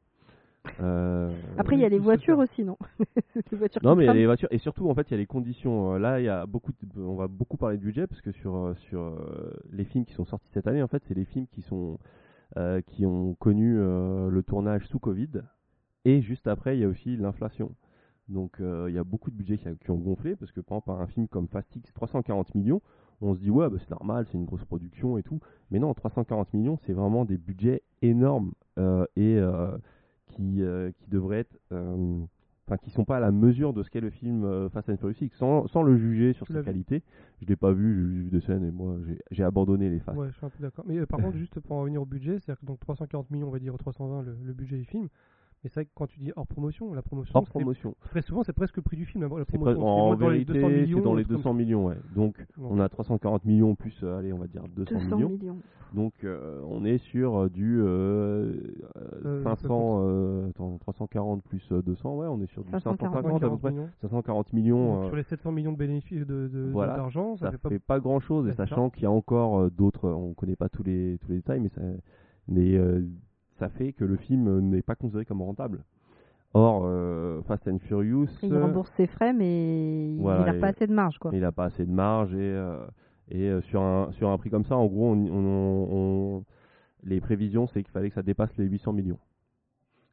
Euh, 0.81 1.31
Après, 1.59 1.75
il 1.75 1.81
y 1.81 1.85
a 1.85 1.89
les 1.89 1.99
voitures 1.99 2.39
aussi, 2.39 2.63
non 2.63 2.75
Les 3.51 3.57
voitures 3.57 3.81
non, 3.83 3.95
mais 3.95 4.05
il 4.05 4.07
y 4.07 4.09
a 4.09 4.13
crament. 4.13 4.19
les 4.19 4.25
voitures 4.25 4.47
et 4.51 4.57
surtout 4.57 4.89
en 4.89 4.95
fait 4.95 5.07
il 5.09 5.11
y 5.11 5.13
a 5.13 5.17
les 5.17 5.27
conditions. 5.27 5.93
Là, 5.99 6.19
il 6.19 6.25
y 6.25 6.27
a 6.29 6.47
beaucoup, 6.47 6.71
de- 6.81 7.01
on 7.01 7.15
va 7.15 7.27
beaucoup 7.27 7.55
parler 7.57 7.77
de 7.77 7.83
budget 7.83 8.07
parce 8.07 8.21
que 8.21 8.31
sur 8.31 8.73
sur 8.89 9.15
les 9.71 9.83
films 9.85 10.05
qui 10.05 10.13
sont 10.13 10.25
sortis 10.25 10.49
cette 10.51 10.65
année, 10.67 10.81
en 10.81 10.87
fait, 10.87 11.03
c'est 11.07 11.13
les 11.13 11.25
films 11.25 11.45
qui 11.51 11.61
sont 11.61 11.99
euh, 12.57 12.81
qui 12.81 13.05
ont 13.05 13.35
connu 13.35 13.77
euh, 13.77 14.29
le 14.31 14.41
tournage 14.41 14.87
sous 14.87 14.97
Covid 14.99 15.29
Et 16.05 16.21
juste 16.23 16.47
après, 16.47 16.75
il 16.77 16.81
y 16.81 16.83
a 16.83 16.87
aussi 16.87 17.15
l'inflation. 17.15 17.71
Donc 18.27 18.57
il 18.59 18.93
y 18.93 18.97
a 18.97 19.03
beaucoup 19.03 19.29
de 19.31 19.35
budgets 19.35 19.57
qui, 19.59 19.67
a- 19.67 19.75
qui 19.75 19.91
ont 19.91 19.97
gonflé 19.97 20.35
parce 20.35 20.51
que 20.51 20.61
par 20.61 20.79
exemple 20.79 21.01
un 21.03 21.07
film 21.07 21.27
comme 21.27 21.47
Fast 21.47 21.75
X 21.75 21.93
340 21.93 22.53
millions, 22.55 22.81
on 23.21 23.33
se 23.35 23.39
dit 23.39 23.49
ouais 23.49 23.69
bah, 23.69 23.77
c'est 23.79 23.89
normal, 23.91 24.25
c'est 24.31 24.37
une 24.37 24.45
grosse 24.45 24.65
production 24.65 25.17
et 25.17 25.23
tout. 25.23 25.39
Mais 25.71 25.79
non, 25.79 25.93
340 25.93 26.53
millions, 26.53 26.77
c'est 26.85 26.93
vraiment 26.93 27.25
des 27.25 27.37
budgets 27.37 27.81
énormes 28.01 28.51
euh, 28.77 29.05
et 29.15 29.37
euh, 29.37 29.77
qui, 30.27 30.61
euh, 30.61 30.91
qui 30.91 31.09
devraient 31.09 31.39
être, 31.39 31.57
euh, 31.71 32.19
enfin 32.67 32.77
qui 32.77 32.91
sont 32.91 33.03
pas 33.05 33.17
à 33.17 33.19
la 33.19 33.31
mesure 33.31 33.73
de 33.73 33.83
ce 33.83 33.89
qu'est 33.89 33.99
le 33.99 34.09
film 34.09 34.69
Fast 34.69 34.89
and 34.89 34.97
Furious 34.97 35.17
X. 35.21 35.35
Sans, 35.37 35.67
sans 35.67 35.83
le 35.83 35.97
juger 35.97 36.33
sur 36.33 36.45
sa 36.47 36.53
qualité, 36.63 37.03
je 37.41 37.47
l'ai 37.47 37.55
pas 37.55 37.71
vu, 37.71 38.09
j'ai 38.13 38.19
vu 38.23 38.29
des 38.29 38.41
scènes 38.41 38.63
et 38.63 38.71
moi 38.71 38.95
j'ai- 39.31 39.43
abandonné 39.43 39.89
les 39.89 39.99
Fast. 39.99 40.17
Ouais, 40.17 40.27
je 40.29 40.35
suis 40.37 40.45
un 40.45 40.49
peu 40.49 40.61
d'accord. 40.61 40.85
Mais 40.87 41.03
par 41.05 41.19
contre, 41.21 41.37
juste 41.37 41.59
pour 41.59 41.75
en 41.77 41.81
revenir 41.81 42.01
au 42.01 42.05
budget, 42.05 42.39
c'est-à-dire 42.39 42.59
que 42.59 42.65
donc 42.65 42.79
340 42.79 43.31
millions, 43.31 43.47
on 43.47 43.51
va 43.51 43.59
dire 43.59 43.75
320 43.77 44.21
le, 44.23 44.37
le 44.43 44.53
budget 44.53 44.77
du 44.77 44.85
film. 44.85 45.07
Mais 45.63 45.69
c'est 45.69 45.75
vrai 45.81 45.85
que 45.85 45.91
quand 45.93 46.07
tu 46.07 46.19
dis 46.19 46.31
hors 46.37 46.47
promotion, 46.47 46.93
la 46.93 47.01
promotion, 47.01 47.37
Hors 47.37 47.43
c'est- 47.45 47.49
promotion. 47.51 47.93
très 47.99 48.21
souvent, 48.21 48.43
c'est 48.43 48.53
presque 48.53 48.77
le 48.77 48.81
prix 48.83 48.95
du 48.95 49.05
film. 49.05 49.23
La, 49.23 49.27
la 49.29 49.43
C'est 49.43 49.57
promotion, 49.57 49.81
pre- 49.81 49.83
c'est 49.83 49.89
en 49.89 50.05
moins 50.07 50.15
dans 50.15 50.29
les 50.29 50.43
vérité, 50.45 50.53
200 50.53 50.67
c'est 50.69 50.73
millions. 50.81 51.01
dans 51.01 51.13
les 51.15 51.23
truc 51.25 51.35
200 51.37 51.53
millions, 51.53 51.85
ouais. 51.87 51.97
Donc, 52.15 52.37
Donc, 52.57 52.71
on 52.71 52.79
a 52.79 52.87
340 52.87 53.43
millions 53.43 53.75
plus, 53.75 53.99
euh, 54.03 54.17
allez, 54.19 54.31
on 54.31 54.37
va 54.37 54.47
dire 54.47 54.63
200, 54.69 54.93
200 54.99 55.15
millions. 55.17 55.29
millions. 55.29 55.57
Donc, 55.91 56.13
euh, 56.23 56.61
on 56.69 56.85
est 56.85 56.97
sur 56.99 57.35
euh, 57.35 57.49
du 57.49 57.81
euh, 57.81 58.53
euh, 58.95 59.25
Euh, 59.25 59.43
500, 59.43 59.99
euh, 60.03 60.49
attends, 60.49 60.77
340 60.77 61.43
plus 61.43 61.67
euh, 61.73 61.81
200, 61.81 62.15
ouais, 62.15 62.27
on 62.27 62.39
est 62.41 62.47
sur 62.47 62.63
du 62.63 62.71
540 62.71 63.11
550 63.23 63.43
à 63.43 63.49
peu 63.49 63.57
près. 63.57 63.71
millions. 63.71 63.89
540 64.01 64.45
Donc, 64.45 64.53
millions. 64.53 65.01
euh, 65.03 65.07
sur 65.07 65.15
les 65.17 65.23
700 65.23 65.51
millions 65.51 65.73
de 65.73 65.77
bénéfices 65.77 66.25
de, 66.25 66.47
de- 66.47 66.69
voilà, 66.71 66.95
d'argent, 66.95 67.35
ça, 67.35 67.47
ça 67.47 67.51
fait 67.51 67.57
pas 67.57 67.69
fait 67.69 67.79
pas 67.79 67.99
grand 67.99 68.19
chose, 68.21 68.45
et 68.45 68.49
Ouais, 68.49 68.53
c'est 68.55 68.57
sachant 68.69 68.89
qu'il 68.91 69.03
y 69.03 69.07
a 69.07 69.11
encore 69.11 69.59
euh, 69.59 69.69
d'autres, 69.69 70.07
on 70.09 70.33
connaît 70.35 70.55
pas 70.55 70.69
tous 70.69 70.83
les, 70.83 71.17
tous 71.19 71.29
les 71.31 71.37
détails, 71.37 71.59
mais 71.59 71.69
ça, 71.69 71.81
mais, 72.47 72.77
euh, 72.77 73.01
ça 73.59 73.69
fait 73.69 73.93
que 73.93 74.03
le 74.05 74.15
film 74.17 74.59
n'est 74.69 74.81
pas 74.81 74.95
considéré 74.95 75.25
comme 75.25 75.41
rentable. 75.41 75.83
Or, 76.55 76.81
euh, 76.85 77.41
Fast 77.43 77.67
and 77.67 77.77
Furious, 77.79 78.25
Il 78.41 78.49
rembourse 78.63 78.91
ses 78.97 79.05
frais, 79.05 79.33
mais 79.33 80.15
il 80.15 80.45
n'a 80.45 80.53
pas 80.59 80.67
assez 80.69 80.87
de 80.87 80.93
marge, 80.93 81.19
quoi. 81.19 81.29
il 81.33 81.41
n'a 81.41 81.51
pas 81.51 81.65
assez 81.65 81.85
de 81.85 81.91
marge 81.91 82.33
et, 82.33 82.37
euh, 82.39 82.77
et 83.29 83.43
euh, 83.49 83.61
sur, 83.61 83.81
un, 83.83 84.11
sur 84.13 84.29
un 84.29 84.37
prix 84.39 84.49
comme 84.49 84.65
ça, 84.65 84.75
en 84.75 84.87
gros, 84.87 85.11
on, 85.11 85.27
on- 85.27 85.87
on- 86.39 86.43
les 87.03 87.21
prévisions, 87.21 87.67
c'est 87.67 87.83
qu'il 87.83 87.91
fallait 87.91 88.09
que 88.09 88.15
ça 88.15 88.23
dépasse 88.23 88.49
les 88.57 88.65
800 88.65 88.93
millions. 88.93 89.19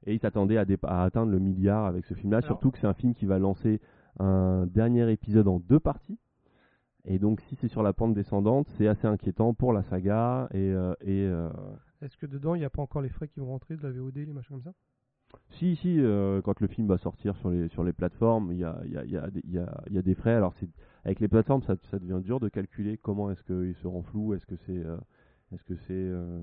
Et 0.05 0.13
il 0.15 0.21
s'attendait 0.21 0.59
à, 0.59 1.03
atteindre 1.03 1.33
le 1.33 1.39
milliard 1.39 1.87
avec 1.87 2.05
ce 2.05 2.13
film-là, 2.15 2.43
surtout 2.43 2.71
que 2.71 2.79
c'est 2.79 2.87
un 2.87 2.95
film 2.95 3.15
qui 3.15 3.25
va 3.27 3.39
lancer 3.39 3.81
un 4.21 4.67
dernier 4.67 5.11
épisode 5.11 5.49
en 5.49 5.59
deux 5.59 5.81
parties. 5.81 6.19
Et 7.07 7.19
donc, 7.19 7.41
si 7.49 7.57
c'est 7.57 7.69
sur 7.69 7.83
la 7.83 7.93
pente 7.93 8.15
descendante, 8.15 8.69
c'est 8.77 8.87
assez 8.89 9.07
inquiétant 9.07 9.55
pour 9.55 9.73
la 9.73 9.83
saga. 9.85 10.49
Et, 10.53 10.59
euh, 10.59 10.93
et 11.01 11.27
Est-ce 12.03 12.17
que 12.17 12.27
dedans, 12.27 12.55
il 12.55 12.59
n'y 12.59 12.65
a 12.65 12.71
pas 12.71 12.83
encore 12.83 13.03
les 13.03 13.09
frais 13.09 13.29
qui 13.29 13.41
vont 13.41 13.47
rentrer 13.47 13.77
de 13.77 13.83
la 13.83 13.91
VOD, 13.91 14.17
les 14.17 14.33
machins 14.33 14.57
comme 14.57 14.63
ça? 14.63 14.73
Si, 15.51 15.77
si, 15.77 16.01
euh, 16.01 16.41
quand 16.43 16.61
le 16.61 16.67
film 16.67 16.87
va 16.87 16.99
sortir 16.99 17.37
sur 17.37 17.51
les, 17.51 17.69
sur 17.69 17.83
les 17.85 17.93
plateformes, 17.93 18.53
il 18.53 18.59
y 18.59 18.65
a, 18.65 18.81
y, 18.85 18.97
a, 18.97 19.05
y, 19.05 19.19
y, 19.91 19.99
a, 19.99 20.03
des 20.03 20.15
frais. 20.15 20.35
Alors, 20.35 20.55
avec 21.05 21.21
les 21.21 21.29
plateformes, 21.29 21.63
ça, 21.63 21.77
devient 21.99 22.21
dur 22.23 22.41
de 22.41 22.49
calculer 22.49 22.99
comment 22.99 23.31
est-ce 23.31 23.43
qu'ils 23.43 23.75
seront 23.77 24.03
flous, 24.03 24.35
est-ce 24.35 24.47
que 24.47 24.57
c'est 24.67 24.77
euh, 24.77 24.97
est-ce 25.53 25.65
que 25.65 25.77
c'est 25.77 25.93
euh, 25.93 26.43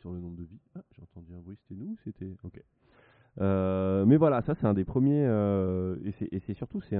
sur 0.00 0.12
le 0.12 0.20
nombre 0.20 0.36
de 0.36 0.44
vies. 0.44 0.60
Ah, 0.74 0.82
j'ai 0.92 1.02
entendu 1.02 1.34
un 1.34 1.40
bruit, 1.40 1.56
c'était 1.62 1.80
nous 1.80 1.92
ou 1.92 1.96
C'était. 2.04 2.36
Ok. 2.44 2.60
Mais 3.38 4.16
voilà, 4.16 4.42
ça 4.42 4.54
c'est 4.54 4.66
un 4.66 4.74
des 4.74 4.84
premiers, 4.84 5.24
et 6.04 6.40
c'est- 6.40 6.54
surtout 6.54 6.80
c'est 6.82 6.98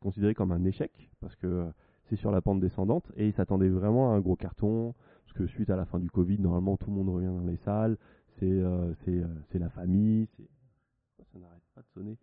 considéré 0.00 0.34
comme 0.34 0.52
un 0.52 0.64
échec 0.64 1.10
parce 1.20 1.36
que 1.36 1.66
c'est 2.08 2.16
sur 2.16 2.30
la 2.30 2.40
pente 2.40 2.60
descendante 2.60 3.10
et 3.16 3.28
ils 3.28 3.32
s'attendaient 3.32 3.68
vraiment 3.68 4.12
à 4.12 4.16
un 4.16 4.20
gros 4.20 4.36
carton 4.36 4.94
parce 5.32 5.46
que 5.46 5.46
suite 5.46 5.70
à 5.70 5.76
la 5.76 5.84
fin 5.84 5.98
du 5.98 6.10
Covid, 6.10 6.38
normalement 6.40 6.76
tout 6.76 6.90
le 6.90 6.96
monde 6.96 7.08
revient 7.08 7.26
dans 7.28 7.46
les 7.46 7.56
salles, 7.58 7.96
c'est 8.38 8.46
euh, 8.50 8.92
c'est 9.04 9.16
euh, 9.16 9.26
c'est 9.50 9.58
la 9.58 9.68
famille, 9.70 10.26
c'est 10.36 10.48
ça 11.32 11.38
n'arrête 11.38 11.62
pas 11.74 11.82
de 11.82 11.86
sonner. 11.94 12.16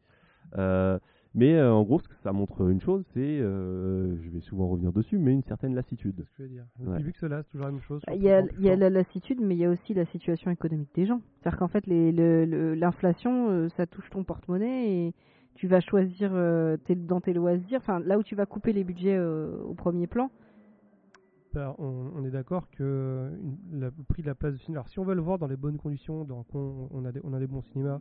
Euh, 0.58 0.99
mais 1.34 1.55
euh, 1.55 1.72
en 1.74 1.84
gros, 1.84 1.99
ce 1.99 2.08
que 2.08 2.16
ça 2.24 2.32
montre 2.34 2.70
une 2.70 2.82
chose, 2.82 3.03
c'est, 3.14 3.20
euh, 3.39 4.16
je 4.22 4.30
vais 4.30 4.39
souvent 4.41 4.68
revenir 4.68 4.91
dessus, 4.91 5.18
mais 5.20 5.32
une 5.34 5.43
certaine 5.43 5.76
lassitude. 5.76 6.16
C'est 6.18 6.24
ce 6.26 6.30
que 6.32 6.36
je 6.38 6.43
veux 6.43 6.49
dire. 6.49 6.66
Ouais. 6.80 6.97
public 6.97 7.16
se 7.18 7.26
lasse, 7.26 7.47
toujours 7.49 7.68
la 7.68 7.72
même 7.74 7.82
chose. 7.82 8.01
Il 8.14 8.22
y 8.24 8.32
a, 8.32 8.39
surtout 8.41 8.55
il 8.60 8.66
y 8.66 8.70
a 8.70 8.74
plus 8.74 8.80
la 8.82 8.89
lassitude, 8.89 9.39
mais 9.41 9.55
il 9.55 9.60
y 9.60 9.66
a 9.66 9.70
aussi 9.70 9.93
la 9.93 10.05
situation 10.05 10.51
économique 10.51 10.89
des 10.95 11.05
gens. 11.05 11.22
C'est-à-dire 11.41 11.60
qu'en 11.60 11.68
fait, 11.68 11.86
le- 11.88 12.74
l'inflation, 12.76 13.70
ça 13.70 13.86
touche 13.86 14.10
ton 14.10 14.24
porte-monnaie 14.24 14.89
et 15.08 15.14
tu 15.55 15.68
vas 15.68 15.80
choisir 15.82 16.32
euh, 16.34 16.76
tes- 16.78 16.95
dans 16.95 17.22
tes 17.22 17.34
loisirs, 17.34 17.80
enfin 17.82 17.99
là 17.99 18.18
où 18.18 18.24
tu 18.24 18.36
vas 18.36 18.45
couper 18.45 18.74
les 18.74 18.84
budgets 18.84 19.16
euh, 19.18 19.62
au 19.64 19.74
premier 19.74 20.08
plan. 20.08 20.30
Bah, 21.58 21.76
on, 21.80 22.12
on 22.16 22.24
est 22.24 22.30
d'accord 22.30 22.70
que 22.70 22.84
euh, 22.84 23.30
une- 23.41 23.80
la- 23.80 23.88
le 23.88 24.03
prix 24.08 24.22
de 24.22 24.28
la 24.28 24.36
place 24.36 24.53
de 24.53 24.60
cinéma. 24.60 24.82
Alors, 24.82 24.89
si 24.89 24.99
on 24.99 25.03
veut 25.03 25.16
le 25.16 25.22
voir 25.22 25.39
dans 25.39 25.47
les 25.47 25.55
bonnes 25.58 25.78
conditions, 25.78 26.24
dans, 26.24 26.45
on, 26.53 27.03
a 27.03 27.12
des, 27.12 27.20
on 27.24 27.34
a 27.34 27.39
des 27.39 27.47
bons 27.47 27.64
cinémas, 27.64 27.99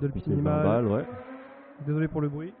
Dolby 0.00 0.20
C'est 0.20 0.30
20 0.30 0.36
Cinema. 0.36 0.62
balles, 0.62 0.86
ouais. 0.86 1.04
Désolé 1.84 2.06
pour 2.06 2.20
le 2.20 2.28
bruit. 2.28 2.54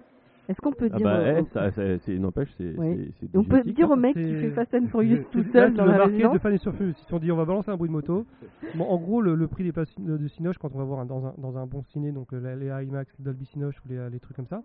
Est-ce 0.48 0.60
qu'on 0.60 0.72
peut 0.72 0.88
Ah 0.92 0.96
dire 0.96 1.04
bah, 1.06 1.18
euh, 1.18 1.42
eh, 1.42 1.44
ça, 1.52 1.70
ça- 1.70 1.98
c'est, 2.00 2.18
n'empêche, 2.18 2.52
c'est, 2.56 2.76
Ouais. 2.76 2.96
c'est, 3.20 3.26
c'est 3.28 3.36
on 3.36 3.44
peut 3.44 3.62
dire 3.62 3.86
hein. 3.90 3.92
au 3.92 3.96
mec 3.96 4.16
qui 4.16 4.34
fait 4.34 4.50
Fast 4.50 4.74
and 4.74 4.86
Furious 4.88 5.22
tout 5.30 5.44
seul 5.52 5.72
dans 5.74 5.84
la 5.84 6.06
résidence 6.06 6.32
de 6.34 6.38
Fan 6.40 6.52
et 6.52 6.58
Surfus. 6.58 6.94
Si 6.94 7.14
on 7.14 7.18
dit 7.20 7.30
on 7.30 7.36
va 7.36 7.44
balancer 7.44 7.70
un 7.70 7.76
bruit 7.76 7.88
de 7.88 7.92
moto, 7.92 8.26
bon, 8.74 8.84
en 8.86 8.96
gros, 8.98 9.20
le, 9.22 9.36
le 9.36 9.46
prix 9.46 9.62
des 9.62 9.72
places 9.72 9.94
de 10.00 10.26
Cinoche, 10.26 10.58
quand 10.58 10.74
on 10.74 10.78
va 10.78 10.84
voir 10.84 10.98
un- 10.98 11.06
dans, 11.06 11.26
un, 11.26 11.34
dans 11.38 11.58
un 11.58 11.66
bon 11.66 11.84
ciné, 11.84 12.10
donc 12.10 12.32
les 12.32 12.66
IMAX, 12.66 13.12
les 13.20 13.24
Dolby 13.24 13.44
Cinoche 13.46 13.76
ou 13.84 13.88
les, 13.88 14.10
les 14.10 14.18
trucs 14.18 14.34
comme 14.36 14.46
ça, 14.48 14.62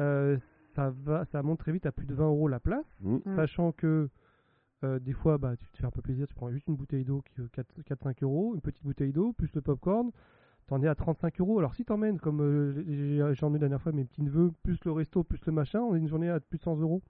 euh, 0.00 0.38
ça, 0.76 0.90
va, 1.04 1.24
ça 1.26 1.42
monte 1.42 1.58
très 1.58 1.72
vite 1.72 1.84
à 1.84 1.92
plus 1.92 2.06
de 2.06 2.14
20 2.14 2.24
euros 2.28 2.48
la 2.48 2.60
place, 2.60 2.86
Mm. 3.02 3.16
Mm. 3.26 3.36
sachant 3.36 3.72
que 3.72 4.08
euh, 4.84 4.98
des 4.98 5.12
fois, 5.12 5.38
bah, 5.38 5.56
tu 5.56 5.66
te 5.70 5.76
fais 5.78 5.86
un 5.86 5.90
peu 5.90 6.02
plaisir, 6.02 6.26
tu 6.26 6.34
prends 6.34 6.50
juste 6.50 6.66
une 6.68 6.76
bouteille 6.76 7.04
d'eau 7.04 7.22
qui 7.22 7.40
est 7.40 7.90
4-5 7.92 8.22
euros, 8.22 8.54
une 8.54 8.60
petite 8.60 8.82
bouteille 8.84 9.12
d'eau, 9.12 9.32
plus 9.32 9.50
le 9.54 9.60
popcorn, 9.60 10.10
t'en 10.66 10.82
es 10.82 10.88
à 10.88 10.94
35 10.94 11.40
euros. 11.40 11.58
Alors 11.58 11.74
si 11.74 11.84
t'emmènes, 11.84 12.18
comme 12.18 12.40
euh, 12.40 12.72
j'ai- 12.86 13.34
j'ai 13.34 13.44
emmené 13.44 13.58
la 13.58 13.68
dernière 13.68 13.82
fois 13.82 13.92
mes 13.92 14.04
petits 14.04 14.22
neveux, 14.22 14.52
plus 14.62 14.78
le 14.84 14.92
resto, 14.92 15.22
plus 15.24 15.44
le 15.46 15.52
machin, 15.52 15.80
on 15.80 15.94
est 15.94 15.98
une 15.98 16.08
journée 16.08 16.28
à 16.30 16.40
plus 16.40 16.58
de 16.58 16.62
100 16.62 16.76
euros. 16.78 17.02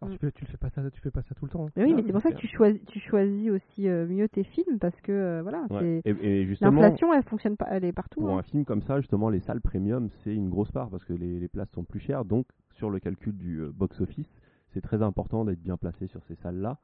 Alors 0.00 0.10
Mm. 0.10 0.12
tu, 0.12 0.18
fais, 0.26 0.32
tu 0.32 0.44
le 0.44 0.50
fais 0.50 0.56
pas 0.56 0.70
ça, 0.70 0.88
tu 0.90 1.00
fais 1.00 1.10
pas 1.10 1.22
ça 1.22 1.34
tout 1.34 1.44
le 1.44 1.50
temps. 1.50 1.66
hein. 1.66 1.70
Mais 1.76 1.84
Oui, 1.84 1.94
mais 1.94 2.02
c'est 2.06 2.12
pour 2.12 2.22
ça 2.22 2.30
que 2.30 2.36
tu 2.36 2.46
choisis, 2.46 2.80
tu 2.86 3.00
choisis 3.00 3.50
aussi 3.50 3.88
euh, 3.88 4.06
mieux 4.06 4.28
tes 4.28 4.44
films 4.44 4.78
parce 4.78 4.98
que 5.00 5.10
euh, 5.12 5.42
voilà, 5.42 5.66
Ouais. 5.70 6.00
Et, 6.04 6.42
et 6.42 6.46
l'inflation, 6.60 7.12
elle 7.12 7.24
fonctionne 7.24 7.56
pas, 7.56 7.66
elle 7.70 7.84
est 7.84 7.92
partout. 7.92 8.20
pour 8.20 8.30
hein. 8.30 8.38
un 8.38 8.42
film 8.42 8.64
comme 8.64 8.82
ça, 8.82 9.00
justement, 9.00 9.28
les 9.28 9.40
salles 9.40 9.60
premium, 9.60 10.08
c'est 10.22 10.34
une 10.34 10.48
grosse 10.50 10.70
part 10.70 10.88
parce 10.88 11.04
que 11.04 11.12
les, 11.12 11.40
les 11.40 11.48
places 11.48 11.70
sont 11.70 11.82
plus 11.84 11.98
chères. 12.00 12.24
Donc, 12.24 12.46
sur 12.70 12.88
le 12.90 13.00
calcul 13.00 13.36
du 13.36 13.58
euh, 13.58 13.72
box-office, 13.74 14.30
c'est 14.72 14.80
très 14.80 15.02
important 15.02 15.44
d'être 15.44 15.60
bien 15.62 15.76
placé 15.76 16.06
sur 16.06 16.22
ces 16.24 16.36
salles-là. 16.36 16.78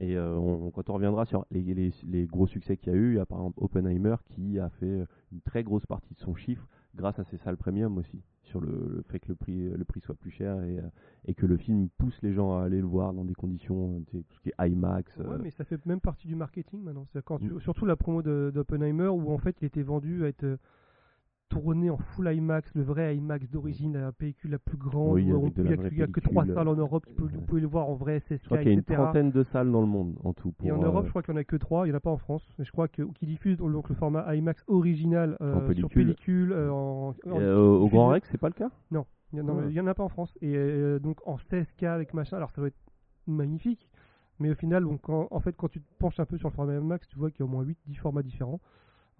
Et 0.00 0.16
euh, 0.16 0.34
on- 0.36 0.70
quand 0.70 0.88
on 0.88 0.94
reviendra 0.94 1.26
sur 1.26 1.44
les, 1.50 1.60
les- 1.62 1.92
les 2.08 2.26
gros 2.26 2.46
succès 2.46 2.76
qu'il 2.78 2.92
y 2.92 2.96
a 2.96 2.98
eu, 2.98 3.12
il 3.12 3.16
y 3.16 3.20
a 3.20 3.26
par 3.26 3.38
exemple 3.38 3.58
Oppenheimer 3.62 4.16
qui 4.30 4.58
a 4.58 4.70
fait 4.70 5.04
une 5.30 5.40
très 5.42 5.62
grosse 5.62 5.84
partie 5.86 6.14
de 6.14 6.20
son 6.20 6.34
chiffre 6.34 6.66
grâce 6.96 7.18
à 7.18 7.24
ces 7.24 7.36
salles 7.36 7.56
premium 7.58 7.98
aussi, 7.98 8.20
sur 8.42 8.60
le, 8.60 8.70
le 8.96 9.02
fait 9.08 9.20
que 9.20 9.28
le 9.28 9.34
prix, 9.36 9.68
le 9.68 9.84
prix 9.84 10.00
soit 10.00 10.14
plus 10.14 10.30
cher 10.30 10.60
et, 10.64 10.78
euh, 10.78 10.82
et 11.26 11.34
que 11.34 11.44
le 11.46 11.56
film 11.56 11.88
pousse 11.98 12.18
les 12.22 12.32
gens 12.32 12.56
à 12.58 12.64
aller 12.64 12.80
le 12.80 12.86
voir 12.86 13.12
dans 13.12 13.24
des 13.24 13.34
conditions, 13.34 13.96
euh, 13.98 14.00
tu 14.08 14.16
sais, 14.16 14.22
tout 14.24 14.34
ce 14.36 14.40
qui 14.40 14.48
est 14.48 14.68
IMAX. 14.68 15.16
Ouais, 15.18 15.24
euh, 15.26 15.38
mais 15.40 15.50
ça 15.50 15.64
fait 15.64 15.84
même 15.86 16.00
partie 16.00 16.26
du 16.26 16.34
marketing 16.34 16.82
maintenant. 16.82 17.04
C'est 17.12 17.22
quand 17.22 17.38
tu- 17.38 17.52
Mm. 17.52 17.60
surtout 17.60 17.84
la 17.84 17.94
promo 17.96 18.22
d'Oppenheimer 18.22 19.08
où 19.08 19.30
en 19.30 19.38
fait 19.38 19.56
il 19.60 19.66
était 19.66 19.82
vendu 19.82 20.24
à 20.24 20.28
être 20.28 20.58
euh, 21.50 21.60
tourné 21.60 21.90
en 21.90 21.96
full 21.98 22.32
IMAX, 22.32 22.70
le 22.74 22.82
vrai 22.82 23.16
IMAX 23.16 23.50
d'origine, 23.50 23.98
la 23.98 24.12
pellicule 24.12 24.52
la 24.52 24.58
plus 24.58 24.76
grande. 24.76 25.14
Oui, 25.14 25.32
on- 25.32 25.48
il 25.56 25.64
n'y 25.64 25.72
a, 25.72 25.76
que- 26.06 26.20
il 26.20 26.22
trois 26.22 26.46
salles 26.46 26.68
en 26.68 26.74
Europe, 26.76 27.06
peut- 27.16 27.24
ouais. 27.24 27.30
vous 27.32 27.40
pouvez 27.42 27.60
le 27.60 27.66
voir 27.66 27.88
en 27.88 27.94
vrai 27.94 28.20
je 28.28 28.34
SSK, 28.36 28.44
crois 28.46 28.58
qu'il 28.58 28.66
y 28.68 28.70
a 28.70 28.72
une 28.74 28.78
etc. 28.80 28.94
trentaine 29.02 29.30
de 29.30 29.42
salles 29.44 29.70
dans 29.70 29.80
le 29.80 29.86
monde 29.86 30.16
en 30.24 30.32
tout. 30.32 30.52
Pour, 30.52 30.66
Et 30.66 30.72
en 30.72 30.78
Europe, 30.78 31.02
euh, 31.02 31.06
je 31.06 31.10
crois 31.10 31.22
qu'il 31.22 31.34
n'y 31.34 31.38
en 31.38 31.40
a 31.40 31.44
que 31.44 31.56
trois, 31.56 31.86
il 31.86 31.90
n'y 31.90 31.94
en 31.94 31.98
a 31.98 32.00
pas 32.00 32.10
en 32.10 32.16
France. 32.18 32.46
Et 32.58 32.64
je 32.64 32.70
crois 32.72 32.88
que 32.88 33.02
qui 33.02 33.26
diffuse 33.26 33.56
donc 33.58 33.88
le 33.88 33.94
format 33.94 34.34
IMAX 34.34 34.64
original 34.68 35.36
euh, 35.40 35.68
En 35.68 35.74
sur 35.74 35.88
pellicule. 35.88 36.52
euh, 36.52 36.70
en, 36.72 37.10
en- 37.10 37.14
euh, 37.40 37.56
au, 37.58 37.88
Grand 37.88 38.08
Rex, 38.08 38.28
c'est 38.30 38.38
pas 38.38 38.48
le 38.48 38.54
cas? 38.54 38.70
Non, 38.90 39.04
il 39.32 39.38
y 39.38 39.42
en 39.42 39.48
a- 39.48 39.52
Ouais. 39.52 39.64
il 39.68 39.72
y 39.74 39.80
en 39.80 39.86
a 39.86 39.94
pas 39.94 40.04
en 40.04 40.08
France. 40.08 40.36
Et 40.42 40.54
euh, 40.56 40.98
donc 40.98 41.18
en 41.26 41.36
16K 41.36 41.86
avec 41.86 42.14
machin, 42.14 42.36
alors 42.36 42.50
ça 42.50 42.60
doit 42.60 42.68
être 42.68 42.78
magnifique. 43.26 43.88
Mais 44.38 44.50
au 44.50 44.54
final, 44.54 44.84
donc, 44.84 45.02
quand- 45.02 45.28
en 45.30 45.40
fait, 45.40 45.54
quand 45.54 45.68
tu 45.68 45.80
te 45.82 45.94
penches 45.98 46.18
un 46.18 46.24
peu 46.24 46.38
sur 46.38 46.48
le 46.48 46.54
format 46.54 46.74
IMAX, 46.74 47.06
tu 47.08 47.18
vois 47.18 47.30
qu'il 47.30 47.40
y 47.40 47.42
a 47.42 47.44
au 47.44 47.48
moins 47.48 47.62
8-10 47.62 47.96
formats 47.96 48.22
différents. 48.22 48.60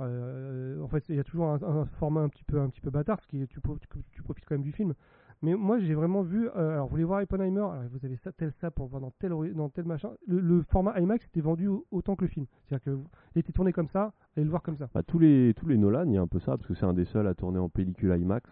Euh, 0.00 0.80
en 0.82 0.88
fait, 0.88 1.08
il 1.08 1.16
y 1.16 1.20
a 1.20 1.24
toujours 1.24 1.46
un, 1.48 1.62
un 1.62 1.84
format 1.84 2.20
un 2.22 2.28
petit 2.28 2.44
peu, 2.44 2.60
un 2.60 2.68
petit 2.68 2.80
peu 2.80 2.90
bâtard, 2.90 3.16
parce 3.16 3.26
que 3.26 3.44
tu, 3.44 3.60
pro- 3.60 3.78
tu- 3.78 3.88
tu 4.12 4.22
profites 4.22 4.44
quand 4.46 4.54
même 4.54 4.62
du 4.62 4.72
film. 4.72 4.94
Mais 5.42 5.54
moi, 5.54 5.78
j'ai 5.78 5.94
vraiment 5.94 6.22
vu. 6.22 6.48
euh, 6.48 6.72
alors, 6.72 6.86
vous 6.86 6.90
voulez 6.90 7.04
voir 7.04 7.22
Oppenheimer? 7.22 7.60
Alors, 7.60 7.82
Vous 7.90 8.04
avez 8.04 8.16
ça, 8.16 8.30
tel 8.32 8.52
ça 8.60 8.70
pour 8.70 8.88
voir 8.88 9.00
dans 9.00 9.10
tel, 9.18 9.32
dans 9.54 9.68
tel 9.70 9.86
machin. 9.86 10.10
Le, 10.26 10.38
le 10.40 10.62
format 10.62 10.98
IMAX 11.00 11.24
était 11.26 11.40
vendu 11.40 11.66
au- 11.66 11.86
autant 11.90 12.14
que 12.14 12.24
le 12.24 12.28
film. 12.30 12.46
C'est-à-dire 12.66 12.84
que 12.84 12.98
il 13.34 13.38
était 13.38 13.52
tourné 13.52 13.72
comme 13.72 13.88
ça, 13.88 14.12
allez 14.36 14.44
le 14.44 14.50
voir 14.50 14.62
comme 14.62 14.76
ça. 14.76 14.88
Bah, 14.92 15.02
tous 15.02 15.18
les 15.18 15.54
tous 15.56 15.66
les 15.66 15.78
Nolan, 15.78 16.04
il 16.06 16.12
y 16.14 16.18
a 16.18 16.20
un 16.20 16.26
peu 16.26 16.40
ça 16.40 16.56
parce 16.58 16.66
que 16.66 16.74
c'est 16.74 16.84
un 16.84 16.92
des 16.92 17.06
seuls 17.06 17.26
à 17.26 17.34
tourner 17.34 17.58
en 17.58 17.68
pellicule 17.70 18.14
IMAX. 18.20 18.50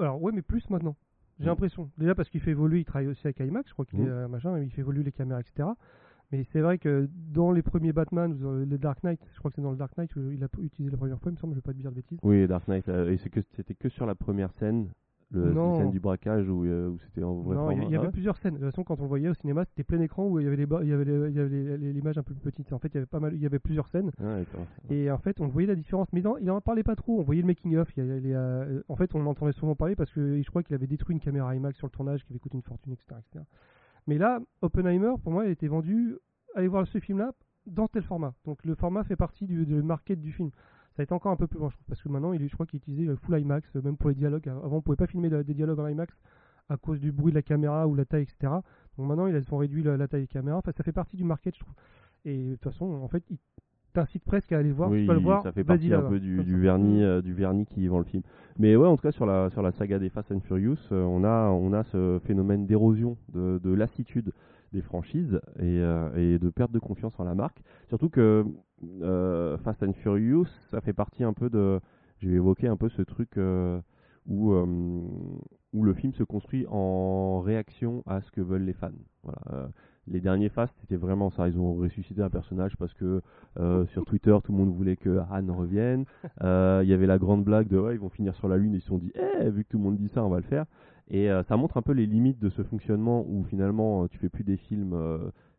Alors, 0.00 0.20
ouais, 0.20 0.32
mais 0.32 0.42
plus 0.42 0.68
maintenant. 0.68 0.96
J'ai 1.38 1.46
Mm. 1.46 1.48
l'impression. 1.48 1.90
Déjà 1.96 2.14
parce 2.16 2.28
qu'il 2.28 2.40
fait 2.40 2.50
évoluer, 2.50 2.80
il 2.80 2.84
travaille 2.84 3.06
aussi 3.08 3.26
avec 3.26 3.38
IMAX, 3.40 3.68
je 3.68 3.72
crois 3.72 3.84
qu'il 3.86 4.00
Mm. 4.00 4.06
est 4.06 4.10
euh, 4.10 4.28
machin, 4.28 4.58
il 4.58 4.70
fait 4.70 4.80
évoluer 4.82 5.04
les 5.04 5.12
caméras, 5.12 5.40
etc. 5.40 5.68
Mais 6.32 6.44
c'est 6.52 6.60
vrai 6.60 6.78
que 6.78 7.08
dans 7.32 7.50
les 7.50 7.62
premiers 7.62 7.92
Batman, 7.92 8.32
ou 8.32 8.36
dans 8.36 8.52
le 8.52 8.78
Dark 8.78 9.02
Knight, 9.02 9.20
je 9.32 9.38
crois 9.38 9.50
que 9.50 9.56
c'est 9.56 9.62
dans 9.62 9.72
le 9.72 9.76
Dark 9.76 9.96
Knight 9.98 10.14
où 10.16 10.30
il 10.30 10.42
a 10.44 10.48
utilisé 10.62 10.90
la 10.92 10.96
première 10.98 11.18
fois, 11.20 11.30
il 11.30 11.34
me 11.34 11.38
semble, 11.40 11.54
je 11.54 11.58
vais 11.58 11.62
pas 11.62 11.72
te 11.72 11.78
dire 11.78 11.90
de 11.90 11.96
bêtises. 11.96 12.18
Oui, 12.22 12.46
Dark 12.46 12.68
Knight, 12.68 12.88
euh, 12.88 13.10
et 13.10 13.16
c'est 13.18 13.30
que 13.30 13.40
c'était 13.56 13.74
que 13.74 13.88
sur 13.88 14.06
la 14.06 14.14
première 14.14 14.52
scène 14.52 14.88
Le 15.32 15.52
la 15.52 15.76
scène 15.76 15.90
du 15.92 16.00
braquage 16.00 16.48
où, 16.48 16.64
euh, 16.64 16.88
où 16.88 16.98
c'était 16.98 17.22
en 17.22 17.34
vrai 17.40 17.54
Non, 17.56 17.70
il 17.70 17.78
y- 17.90 17.96
Ah 17.96 18.00
avait 18.00 18.10
plusieurs 18.10 18.36
scènes. 18.36 18.54
De 18.54 18.58
toute 18.58 18.66
façon, 18.70 18.82
quand 18.84 18.98
on 18.98 19.02
le 19.04 19.08
voyait 19.08 19.28
au 19.28 19.34
cinéma, 19.34 19.64
c'était 19.64 19.84
plein 19.84 20.00
écran 20.00 20.26
où 20.28 20.38
il 20.40 20.44
y 20.44 20.46
avait 20.46 20.56
les 20.56 20.66
les- 20.66 21.48
les- 21.48 21.78
les- 21.78 21.92
l'image 21.92 22.18
un 22.18 22.22
peu 22.24 22.34
plus 22.34 22.42
petite. 22.50 22.72
En 22.72 22.78
fait, 22.80 22.88
il 22.88 22.94
y 22.94 22.98
avait 22.98 23.06
pas 23.06 23.20
mal, 23.20 23.32
il 23.34 23.40
y 23.40 23.46
avait 23.46 23.60
plusieurs 23.60 23.86
scènes. 23.88 24.10
Ah. 24.20 24.38
Et 24.90 25.08
en 25.10 25.18
fait, 25.18 25.40
on 25.40 25.46
voyait 25.46 25.68
la 25.68 25.76
différence. 25.76 26.08
Mais 26.12 26.20
non, 26.20 26.36
il 26.38 26.50
en 26.50 26.60
parlait 26.60 26.82
pas 26.82 26.96
trop. 26.96 27.20
On 27.20 27.22
voyait 27.22 27.42
le 27.42 27.46
making 27.46 27.76
of. 27.76 27.88
Il 27.96 28.04
y 28.04 28.10
a- 28.10 28.16
il 28.16 28.26
y 28.28 28.34
a- 28.34 28.66
en 28.88 28.96
fait, 28.96 29.14
on 29.14 29.20
en 29.20 29.26
entendait 29.26 29.52
souvent 29.52 29.76
parler 29.76 29.94
parce 29.94 30.10
que 30.12 30.40
je 30.42 30.48
crois 30.50 30.62
qu'il 30.64 30.74
avait 30.74 30.88
détruit 30.88 31.14
une 31.14 31.20
caméra 31.20 31.54
IMAX 31.54 31.76
sur 31.78 31.86
le 31.86 31.92
tournage 31.92 32.24
qui 32.24 32.32
avait 32.32 32.40
coûté 32.40 32.56
une 32.56 32.62
fortune, 32.62 32.92
etc., 32.92 33.14
etc. 33.20 33.44
Mais 34.06 34.18
là, 34.18 34.40
Oppenheimer, 34.62 35.12
pour 35.22 35.32
moi, 35.32 35.46
il 35.46 35.50
était 35.52 35.68
vendu. 35.68 36.16
Allez 36.54 36.68
voir 36.68 36.86
ce 36.86 36.98
film-là 36.98 37.32
dans 37.66 37.86
tel 37.88 38.02
format. 38.02 38.34
Donc 38.44 38.64
le 38.64 38.74
format 38.74 39.04
fait 39.04 39.16
partie 39.16 39.46
du 39.46 39.64
market 39.82 40.20
du 40.20 40.32
film. 40.32 40.50
Ça 40.96 41.02
a 41.02 41.04
été 41.04 41.12
encore 41.12 41.30
un 41.32 41.36
peu 41.36 41.46
plus 41.46 41.58
loin, 41.58 41.68
je 41.70 41.76
trouve, 41.76 41.86
parce 41.86 42.02
que 42.02 42.08
maintenant, 42.08 42.32
il 42.32 42.46
je 42.48 42.52
crois 42.52 42.66
qu'il 42.66 42.78
utilisait 42.78 43.04
le 43.04 43.14
full 43.16 43.38
IMAX, 43.38 43.68
euh, 43.76 43.82
même 43.82 43.96
pour 43.96 44.08
les 44.10 44.16
dialogues. 44.16 44.48
Avant, 44.48 44.78
on 44.78 44.82
pouvait 44.82 44.96
pas 44.96 45.06
filmer 45.06 45.28
de- 45.30 45.42
des 45.42 45.54
dialogues 45.54 45.78
en 45.78 45.86
IMAX 45.86 46.12
à 46.68 46.76
cause 46.76 46.98
du 47.00 47.12
bruit 47.12 47.30
de 47.32 47.36
la 47.36 47.42
caméra 47.42 47.86
ou 47.86 47.94
la 47.94 48.04
taille, 48.04 48.22
etc. 48.24 48.52
Donc 48.96 49.06
maintenant, 49.08 49.26
ils 49.26 49.54
ont 49.54 49.56
réduit 49.56 49.82
la, 49.84 49.96
la 49.96 50.08
taille 50.08 50.22
des 50.22 50.26
caméras. 50.26 50.58
Enfin, 50.58 50.72
ça 50.76 50.82
fait 50.82 50.92
partie 50.92 51.16
du 51.16 51.24
market, 51.24 51.54
je 51.54 51.60
trouve. 51.60 51.74
Et 52.24 52.50
de 52.50 52.54
toute 52.56 52.64
façon, 52.72 52.86
en 52.86 53.08
fait, 53.08 53.24
t'incite 53.92 54.24
presque 54.24 54.52
à 54.52 54.58
aller 54.58 54.72
voir. 54.72 54.90
oui, 54.90 55.02
tu 55.02 55.06
peux 55.06 55.14
le 55.14 55.20
voir. 55.20 55.42
ça 55.42 55.52
fait 55.52 55.64
partie 55.64 55.92
un 55.92 56.02
peu 56.02 56.20
du, 56.20 56.60
vernis, 56.60 57.02
euh, 57.02 57.22
du 57.22 57.32
vernis 57.34 57.66
qui 57.66 57.86
vend 57.88 57.98
le 57.98 58.04
film. 58.04 58.22
Mais 58.58 58.76
ouais, 58.76 58.86
en 58.86 58.96
tout 58.96 59.02
cas 59.02 59.12
sur 59.12 59.26
la 59.26 59.50
sur 59.50 59.62
la 59.62 59.72
saga 59.72 59.98
des 59.98 60.10
Fast 60.10 60.30
and 60.32 60.40
Furious, 60.40 60.76
euh, 60.92 61.02
on 61.02 61.24
a 61.24 61.48
on 61.50 61.72
a 61.72 61.84
ce 61.84 62.20
phénomène 62.24 62.66
d'érosion 62.66 63.16
de, 63.32 63.60
de 63.62 63.72
lassitude 63.72 64.32
des 64.72 64.82
franchises 64.82 65.40
et, 65.58 65.80
euh, 65.80 66.14
et 66.16 66.38
de 66.38 66.48
perte 66.48 66.70
de 66.70 66.78
confiance 66.78 67.18
en 67.18 67.24
la 67.24 67.34
marque. 67.34 67.60
Surtout 67.88 68.08
que 68.08 68.44
Fast 69.64 69.82
and 69.82 69.94
Furious, 69.94 70.46
ça 70.70 70.80
fait 70.80 70.92
partie 70.92 71.24
un 71.24 71.32
peu 71.32 71.50
de, 71.50 71.80
je 72.18 72.28
vais 72.28 72.36
évoquer 72.36 72.68
un 72.68 72.76
peu 72.76 72.88
ce 72.88 73.02
truc 73.02 73.38
où 74.26 74.54
où 75.72 75.84
le 75.84 75.94
film 75.94 76.12
se 76.14 76.24
construit 76.24 76.66
en 76.68 77.40
réaction 77.40 78.02
à 78.06 78.20
ce 78.20 78.30
que 78.30 78.40
veulent 78.40 78.64
les 78.64 78.72
fans. 78.72 78.90
Voilà. 79.22 79.70
Les 80.06 80.20
derniers 80.20 80.48
Fast, 80.48 80.74
c'était 80.80 80.96
vraiment 80.96 81.30
ça. 81.30 81.48
Ils 81.48 81.58
ont 81.58 81.74
ressuscité 81.74 82.22
un 82.22 82.30
personnage 82.30 82.76
parce 82.76 82.94
que 82.94 83.22
euh, 83.58 83.86
sur 83.92 84.04
Twitter, 84.04 84.36
tout 84.44 84.52
le 84.52 84.58
monde 84.58 84.74
voulait 84.74 84.96
que 84.96 85.18
Han 85.30 85.52
revienne. 85.52 86.04
Euh, 86.42 86.80
Il 86.82 86.88
y 86.88 86.94
avait 86.94 87.06
la 87.06 87.18
grande 87.18 87.44
blague 87.44 87.68
de 87.68 87.78
ouais, 87.78 87.94
ils 87.94 88.00
vont 88.00 88.08
finir 88.08 88.34
sur 88.36 88.48
la 88.48 88.56
Lune. 88.56 88.74
Ils 88.74 88.80
se 88.80 88.86
sont 88.86 88.98
dit, 88.98 89.12
eh, 89.14 89.50
vu 89.50 89.64
que 89.64 89.68
tout 89.68 89.78
le 89.78 89.84
monde 89.84 89.96
dit 89.96 90.08
ça, 90.08 90.24
on 90.24 90.30
va 90.30 90.38
le 90.38 90.42
faire. 90.44 90.64
Et 91.08 91.30
euh, 91.30 91.42
ça 91.42 91.56
montre 91.56 91.76
un 91.76 91.82
peu 91.82 91.92
les 91.92 92.06
limites 92.06 92.38
de 92.38 92.48
ce 92.48 92.62
fonctionnement 92.62 93.26
où 93.28 93.44
finalement, 93.44 94.08
tu 94.08 94.18
fais 94.18 94.28
plus 94.30 94.44
des 94.44 94.56
films. 94.56 94.96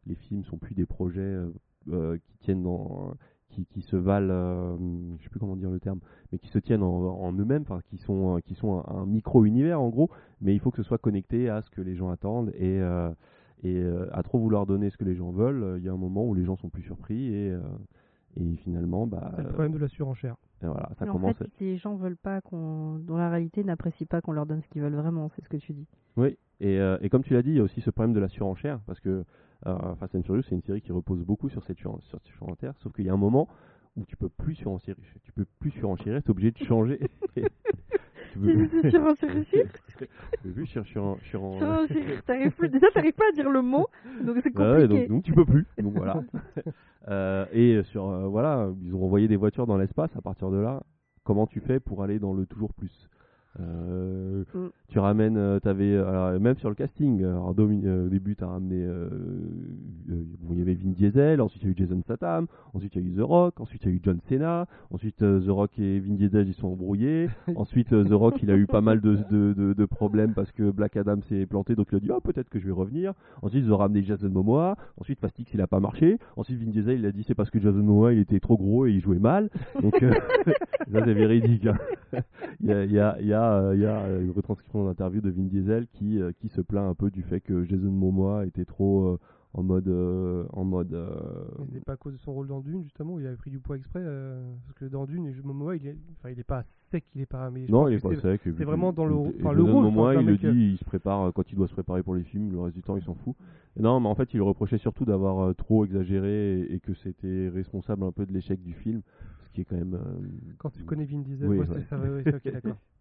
les 0.07 0.15
films 0.15 0.43
sont 0.45 0.57
plus 0.57 0.73
des 0.73 0.85
projets 0.85 1.37
qui 1.85 2.37
tiennent 2.39 2.63
dans, 2.63 3.13
qui, 3.49 3.65
qui 3.65 3.81
se 3.81 3.95
valent, 3.95 4.77
je 5.19 5.23
sais 5.23 5.29
plus 5.29 5.39
comment 5.39 5.55
dire 5.55 5.69
le 5.69 5.79
terme, 5.79 5.99
mais 6.31 6.39
qui 6.39 6.47
se 6.47 6.57
tiennent 6.57 6.83
en, 6.83 7.21
en 7.21 7.33
eux-mêmes, 7.33 7.63
enfin 7.63 7.81
qui 7.89 7.97
sont, 7.97 8.39
qui 8.43 8.55
sont 8.55 8.83
un, 8.87 9.01
un 9.01 9.05
micro-univers 9.05 9.79
en 9.79 9.89
gros. 9.89 10.09
Mais 10.39 10.55
il 10.55 10.59
faut 10.59 10.71
que 10.71 10.77
ce 10.77 10.83
soit 10.83 10.97
connecté 10.97 11.49
à 11.49 11.61
ce 11.61 11.69
que 11.69 11.81
les 11.81 11.95
gens 11.95 12.09
attendent 12.09 12.51
et 12.55 12.81
et 13.63 13.77
euh, 13.77 14.07
à 14.11 14.23
trop 14.23 14.39
vouloir 14.39 14.65
donner 14.65 14.89
ce 14.89 14.97
que 14.97 15.03
les 15.05 15.15
gens 15.15 15.31
veulent, 15.31 15.63
euh, 15.63 15.77
il 15.79 15.85
y 15.85 15.89
a 15.89 15.91
un 15.93 15.97
moment 15.97 16.25
où 16.25 16.33
les 16.33 16.43
gens 16.45 16.55
sont 16.57 16.69
plus 16.69 16.81
surpris 16.83 17.33
et, 17.33 17.51
euh, 17.51 17.59
et 18.37 18.55
finalement, 18.57 19.05
bah, 19.07 19.31
C'est 19.35 19.43
le 19.43 19.49
problème 19.49 19.73
de 19.73 19.77
la 19.77 19.87
surenchère. 19.87 20.35
euh, 20.63 20.67
voilà, 20.69 20.89
ça 20.97 21.05
Mais 21.05 21.09
en 21.11 21.13
commence. 21.13 21.37
fait, 21.37 21.47
si 21.57 21.63
les 21.65 21.77
gens 21.77 21.95
veulent 21.95 22.17
pas 22.17 22.41
qu'on, 22.41 22.99
dans 22.99 23.17
la 23.17 23.29
réalité, 23.29 23.63
n'apprécient 23.63 24.07
pas 24.07 24.21
qu'on 24.21 24.31
leur 24.31 24.45
donne 24.45 24.61
ce 24.61 24.67
qu'ils 24.69 24.81
veulent 24.81 24.95
vraiment, 24.95 25.29
c'est 25.35 25.43
ce 25.43 25.49
que 25.49 25.57
tu 25.57 25.73
dis. 25.73 25.87
Oui, 26.17 26.37
et, 26.59 26.79
euh, 26.79 26.97
et 27.01 27.09
comme 27.09 27.23
tu 27.23 27.33
l'as 27.33 27.41
dit, 27.43 27.51
il 27.51 27.57
y 27.57 27.59
a 27.59 27.63
aussi 27.63 27.81
ce 27.81 27.89
problème 27.89 28.13
de 28.13 28.19
la 28.19 28.27
surenchère, 28.29 28.79
parce 28.87 28.99
que 28.99 29.23
euh, 29.67 29.95
Fast 29.95 30.15
and 30.15 30.23
Furious, 30.23 30.43
c'est 30.43 30.55
une 30.55 30.61
série 30.63 30.81
qui 30.81 30.91
repose 30.91 31.23
beaucoup 31.23 31.49
sur 31.49 31.63
cette, 31.63 31.77
suren- 31.77 31.99
sur 32.01 32.19
cette 32.19 32.27
surenchère, 32.33 32.73
sauf 32.79 32.91
qu'il 32.93 33.05
y 33.05 33.09
a 33.09 33.13
un 33.13 33.17
moment 33.17 33.47
où 33.97 34.05
tu 34.05 34.15
peux 34.15 34.29
plus 34.29 34.55
surenchérir, 34.55 34.97
tu 35.23 35.31
peux 35.33 35.45
plus 35.59 35.71
surenchérir, 35.71 36.21
tu 36.23 36.27
es 36.27 36.31
obligé 36.31 36.51
de 36.51 36.57
changer. 36.59 36.99
tu 37.35 38.39
peux, 38.39 38.89
Surenchérir, 38.89 39.45
tu 39.87 39.97
peux 40.43 40.51
plus 40.53 40.65
sur, 40.67 40.85
sur, 40.85 41.17
sur, 41.23 41.39
surenchérir, 41.57 42.23
t'arrives 42.23 42.51
plus. 42.51 42.69
Déjà, 42.69 42.87
t'arrives 42.91 43.13
pas 43.13 43.25
à 43.29 43.35
dire 43.35 43.49
le 43.49 43.61
mot, 43.61 43.87
donc 44.23 44.37
c'est 44.43 44.53
Bah 44.53 44.73
ouais, 44.73 44.81
compliqué. 44.87 45.07
donc, 45.07 45.09
donc 45.09 45.23
tu 45.23 45.33
peux 45.33 45.45
plus. 45.45 45.65
Donc 45.77 45.93
voilà. 45.95 46.23
Euh, 47.07 47.47
et 47.51 47.81
sur 47.85 48.07
euh, 48.07 48.27
voilà, 48.27 48.69
ils 48.83 48.93
ont 48.93 49.03
envoyé 49.03 49.27
des 49.27 49.35
voitures 49.35 49.65
dans 49.65 49.75
l'espace. 49.75 50.15
À 50.15 50.21
partir 50.21 50.51
de 50.51 50.57
là, 50.59 50.83
comment 51.23 51.47
tu 51.47 51.59
fais 51.59 51.79
pour 51.79 52.03
aller 52.03 52.19
dans 52.19 52.31
le 52.35 52.45
toujours 52.45 52.75
plus? 52.75 53.09
Euh, 53.59 54.43
Mm. 54.53 54.67
Tu 54.89 54.99
ramènes, 54.99 55.37
euh, 55.37 55.59
t'avais 55.59 55.95
alors, 55.95 56.37
même 56.39 56.57
sur 56.57 56.67
le 56.67 56.75
casting. 56.75 57.23
Alors, 57.23 57.53
Domi- 57.53 57.81
euh, 57.85 58.07
au 58.07 58.09
début, 58.09 58.35
t'as 58.35 58.47
ramené, 58.47 58.83
euh, 58.83 59.07
euh, 60.09 60.23
bon, 60.41 60.53
il 60.53 60.59
y 60.59 60.61
avait 60.61 60.73
Vin 60.73 60.89
Diesel, 60.91 61.39
ensuite 61.41 61.61
il 61.63 61.67
y 61.67 61.69
a 61.69 61.71
eu 61.71 61.77
Jason 61.77 62.01
Statham, 62.01 62.47
ensuite 62.73 62.95
il 62.95 63.01
y 63.01 63.05
a 63.05 63.07
eu 63.07 63.15
The 63.15 63.21
Rock, 63.21 63.59
ensuite 63.61 63.83
il 63.85 63.89
y 63.89 63.93
a 63.93 63.95
eu 63.95 64.01
John 64.03 64.19
Cena, 64.27 64.65
ensuite 64.89 65.21
euh, 65.21 65.39
The 65.39 65.49
Rock 65.49 65.79
et 65.79 65.99
Vin 65.99 66.15
Diesel 66.15 66.47
ils 66.47 66.53
sont 66.53 66.67
embrouillés, 66.67 67.29
ensuite 67.55 67.93
euh, 67.93 68.03
The 68.03 68.11
Rock 68.13 68.41
il 68.43 68.51
a 68.51 68.57
eu 68.57 68.65
pas 68.67 68.81
mal 68.81 68.99
de, 68.99 69.17
de, 69.29 69.53
de, 69.53 69.73
de 69.73 69.85
problèmes 69.85 70.33
parce 70.33 70.51
que 70.51 70.71
Black 70.71 70.97
Adam 70.97 71.21
s'est 71.29 71.45
planté, 71.45 71.75
donc 71.75 71.87
il 71.91 71.95
a 71.95 71.99
dit 71.99 72.09
oh 72.11 72.19
peut-être 72.19 72.49
que 72.49 72.59
je 72.59 72.65
vais 72.65 72.71
revenir. 72.73 73.13
Ensuite 73.41 73.63
ils 73.65 73.71
ont 73.71 73.77
ramené 73.77 74.03
Jason 74.03 74.29
Momoa, 74.29 74.75
ensuite 74.99 75.19
Fastix 75.19 75.53
il 75.53 75.61
a 75.61 75.67
pas 75.67 75.79
marché, 75.79 76.17
ensuite 76.35 76.59
Vin 76.59 76.69
Diesel 76.71 76.99
il 76.99 77.05
a 77.05 77.11
dit 77.13 77.23
c'est 77.23 77.35
parce 77.35 77.49
que 77.49 77.59
Jason 77.59 77.77
Momoa 77.83 78.11
il 78.13 78.19
était 78.19 78.39
trop 78.41 78.57
gros 78.57 78.85
et 78.87 78.91
il 78.91 78.99
jouait 78.99 79.19
mal, 79.19 79.49
donc 79.81 80.01
euh, 80.03 80.11
ça 80.91 81.05
c'est 81.05 81.13
véridique. 81.13 81.65
hein. 81.67 81.77
il 82.59 82.67
y 82.67 82.73
a, 82.73 82.83
il 82.83 82.91
y 82.91 82.99
a, 82.99 83.17
il 83.21 83.27
y 83.27 83.33
a, 83.33 83.40
euh, 83.41 83.75
il 83.75 83.81
y 83.81 83.85
a 83.85 84.03
euh, 84.03 84.21
une 84.21 84.31
retranscription 84.31 84.85
d'interview 84.85 85.21
de 85.21 85.29
Vin 85.29 85.43
Diesel 85.43 85.87
qui, 85.87 86.21
euh, 86.21 86.31
qui 86.33 86.49
se 86.49 86.61
plaint 86.61 86.89
un 86.89 86.95
peu 86.95 87.09
du 87.09 87.23
fait 87.23 87.39
que 87.39 87.63
Jason 87.63 87.91
Momoa 87.91 88.45
était 88.45 88.65
trop 88.65 89.17
en 89.53 89.63
mode 89.63 89.89
en 90.53 90.63
mode 90.63 90.91
Mais 91.59 91.79
C'est 91.79 91.85
pas 91.85 91.93
à 91.93 91.97
cause 91.97 92.13
de 92.13 92.17
son 92.19 92.33
rôle 92.33 92.47
dans 92.47 92.61
Dune, 92.61 92.83
justement, 92.83 93.13
où 93.15 93.19
il 93.19 93.27
avait 93.27 93.35
pris 93.37 93.51
du 93.51 93.59
poids 93.59 93.77
exprès. 93.77 94.03
parce 94.65 94.77
que 94.77 94.85
dans 94.85 95.05
Dune, 95.05 95.33
Momoa, 95.43 95.75
il 95.75 95.87
est, 95.87 95.97
enfin, 96.17 96.29
il 96.29 96.39
est 96.39 96.43
pas 96.43 96.63
sec, 96.91 97.05
il 97.15 97.21
est 97.21 97.25
pas. 97.25 97.49
Mais 97.49 97.65
non 97.69 97.87
il 97.87 97.95
est 97.95 97.99
pas 97.99 98.13
sec 98.15 98.41
c'est 98.43 98.65
vraiment 98.65 98.91
dans 98.91 99.05
le- 99.05 99.15
enfin, 99.15 99.53
le 99.53 99.63
Jason 99.63 99.73
rôle, 99.73 99.83
Momoa 99.83 100.15
il 100.15 100.25
le 100.25 100.37
dit 100.37 100.71
il 100.73 100.77
se 100.77 100.83
prépare 100.83 101.31
quand 101.33 101.49
il 101.51 101.55
doit 101.55 101.67
se 101.67 101.73
préparer 101.73 102.03
pour 102.03 102.15
les 102.15 102.23
films 102.23 102.51
le 102.51 102.59
reste 102.59 102.75
du 102.75 102.81
temps 102.81 102.97
il 102.97 103.03
s'en 103.03 103.15
fout 103.15 103.35
non 103.79 104.01
mais 104.01 104.07
en 104.07 104.15
fait 104.15 104.33
il 104.33 104.37
le 104.37 104.43
reprochait 104.43 104.77
surtout 104.77 105.05
d'avoir 105.05 105.55
trop 105.55 105.85
exagéré 105.85 106.61
et, 106.69 106.79
que 106.81 106.93
c'était 106.93 107.47
responsable 107.47 108.03
un 108.03 108.11
peu 108.11 108.25
de 108.25 108.33
l'échec 108.33 108.61
du 108.61 108.73
film 108.73 109.01
ce 109.51 109.55
qui 109.55 109.61
est 109.61 109.65
quand 109.65 109.75
même 109.75 109.95
euh, 109.95 110.53
Quand 110.57 110.69
tu 110.69 110.83
connais 110.83 111.05
Vin 111.05 111.19
Diesel, 111.19 111.49
Oui, 111.49 111.57
ouais, 111.59 111.65
c'est 111.73 111.83
ça, 111.89 111.99
ouais, 111.99 112.09
ouais, 112.09 112.23
c'est 112.23 112.35
ok, 112.35 112.53
d'accord. 112.53 112.77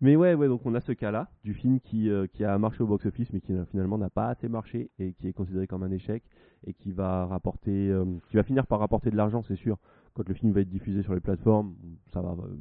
Mais 0.00 0.14
ouais, 0.14 0.34
ouais, 0.34 0.46
donc 0.46 0.60
on 0.64 0.74
a 0.74 0.80
ce 0.80 0.92
cas-là 0.92 1.28
du 1.42 1.54
film 1.54 1.80
qui, 1.80 2.08
euh, 2.08 2.26
qui 2.26 2.44
a 2.44 2.56
marché 2.58 2.82
au 2.82 2.86
box-office, 2.86 3.32
mais 3.32 3.40
qui 3.40 3.52
n'a- 3.52 3.64
finalement 3.66 3.98
n'a 3.98 4.10
pas 4.10 4.28
assez 4.28 4.48
marché 4.48 4.90
et 4.98 5.12
qui 5.12 5.26
est 5.28 5.32
considéré 5.32 5.66
comme 5.66 5.82
un 5.82 5.90
échec 5.90 6.22
et 6.66 6.72
qui 6.72 6.92
va 6.92 7.26
rapporter, 7.26 7.90
euh, 7.90 8.04
qui 8.30 8.36
va 8.36 8.42
finir 8.44 8.66
par 8.66 8.78
rapporter 8.78 9.10
de 9.10 9.16
l'argent, 9.16 9.42
c'est 9.42 9.56
sûr. 9.56 9.76
Quand 10.14 10.28
le 10.28 10.34
film 10.34 10.52
va 10.52 10.60
être 10.60 10.68
diffusé 10.68 11.02
sur 11.02 11.14
les 11.14 11.20
plateformes, 11.20 11.74
ça 12.12 12.20
va, 12.20 12.30
euh, 12.30 12.54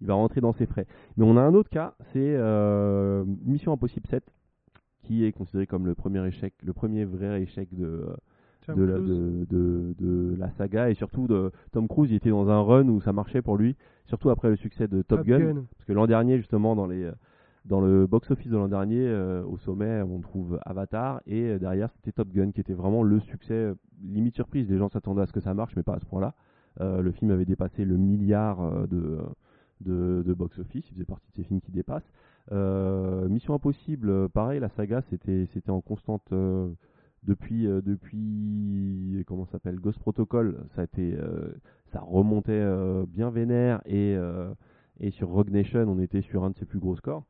il 0.00 0.06
va 0.06 0.14
rentrer 0.14 0.40
dans 0.42 0.52
ses 0.52 0.66
frais. 0.66 0.86
Mais 1.16 1.24
on 1.24 1.36
a 1.38 1.42
un 1.42 1.54
autre 1.54 1.70
cas, 1.70 1.94
c'est 2.12 2.34
euh, 2.36 3.24
Mission 3.44 3.72
Impossible 3.72 4.06
7, 4.08 4.24
qui 5.02 5.24
est 5.24 5.32
considéré 5.32 5.66
comme 5.66 5.86
le 5.86 5.94
premier 5.94 6.26
échec, 6.26 6.52
le 6.62 6.72
premier 6.74 7.04
vrai 7.06 7.42
échec 7.42 7.68
de, 7.74 7.84
euh, 7.86 8.16
la, 8.86 8.98
de, 9.06 9.46
de, 9.50 9.94
de 9.98 10.36
la 10.38 10.50
saga 10.52 10.90
et 10.90 10.94
surtout 10.94 11.26
de 11.26 11.50
Tom 11.72 11.88
Cruise. 11.88 12.10
Il 12.10 12.16
était 12.16 12.30
dans 12.30 12.48
un 12.48 12.60
run 12.62 12.88
où 12.88 13.00
ça 13.00 13.12
marchait 13.12 13.42
pour 13.42 13.56
lui, 13.58 13.76
surtout 14.06 14.30
après 14.30 14.48
le 14.48 14.56
succès 14.56 14.88
de 14.88 15.02
Top, 15.02 15.24
Gun. 15.24 15.64
Parce 15.76 15.84
que 15.86 15.92
l'an 15.92 16.06
dernier, 16.06 16.36
justement, 16.38 16.74
dans, 16.76 16.86
les, 16.86 17.10
dans 17.64 17.80
le 17.80 18.06
box-office 18.06 18.50
de 18.50 18.56
l'an 18.56 18.68
dernier, 18.68 19.06
euh, 19.06 19.44
au 19.44 19.56
sommet, 19.58 20.02
on 20.02 20.20
trouve 20.20 20.58
Avatar, 20.64 21.20
et 21.26 21.42
euh, 21.42 21.58
derrière, 21.58 21.90
c'était 21.92 22.12
Top 22.12 22.28
Gun, 22.32 22.52
qui 22.52 22.60
était 22.60 22.74
vraiment 22.74 23.02
le 23.02 23.20
succès, 23.20 23.54
euh, 23.54 23.74
limite 24.02 24.34
surprise. 24.34 24.68
Les 24.70 24.78
gens 24.78 24.88
s'attendaient 24.88 25.22
à 25.22 25.26
ce 25.26 25.32
que 25.32 25.40
ça 25.40 25.54
marche, 25.54 25.74
mais 25.76 25.82
pas 25.82 25.94
à 25.94 26.00
ce 26.00 26.06
point-là. 26.06 26.34
Euh, 26.80 27.02
le 27.02 27.12
film 27.12 27.30
avait 27.30 27.44
dépassé 27.44 27.84
le 27.84 27.96
milliard 27.96 28.60
euh, 28.60 28.86
de, 28.86 29.18
de, 29.80 30.22
de 30.26 30.34
box-office, 30.34 30.88
il 30.88 30.92
faisait 30.94 31.04
partie 31.04 31.30
de 31.30 31.36
ces 31.36 31.44
films 31.44 31.60
qui 31.60 31.72
dépassent. 31.72 32.10
Euh, 32.52 33.28
Mission 33.28 33.54
Impossible, 33.54 34.10
euh, 34.10 34.28
pareil, 34.28 34.60
la 34.60 34.68
saga, 34.70 35.02
c'était 35.10 35.46
c'était 35.52 35.70
en 35.70 35.80
constante... 35.80 36.32
depuis, 37.24 37.66
euh, 37.66 37.80
depuis 37.80 39.22
comment 39.26 39.46
s'appelle 39.46 39.76
Ghost 39.76 39.98
Protocol, 39.98 40.66
ça 40.74 40.84
euh, 40.98 41.52
remontait 41.94 42.52
euh, 42.52 43.06
bien 43.08 43.30
vénère 43.30 43.80
et, 43.86 44.14
euh, 44.16 44.52
et 45.00 45.10
sur 45.10 45.28
Rogue 45.28 45.50
Nation, 45.50 45.86
on 45.88 45.98
était 45.98 46.22
sur 46.22 46.44
un 46.44 46.50
de 46.50 46.56
ses 46.56 46.66
plus 46.66 46.78
gros 46.78 46.96
scores. 46.96 47.24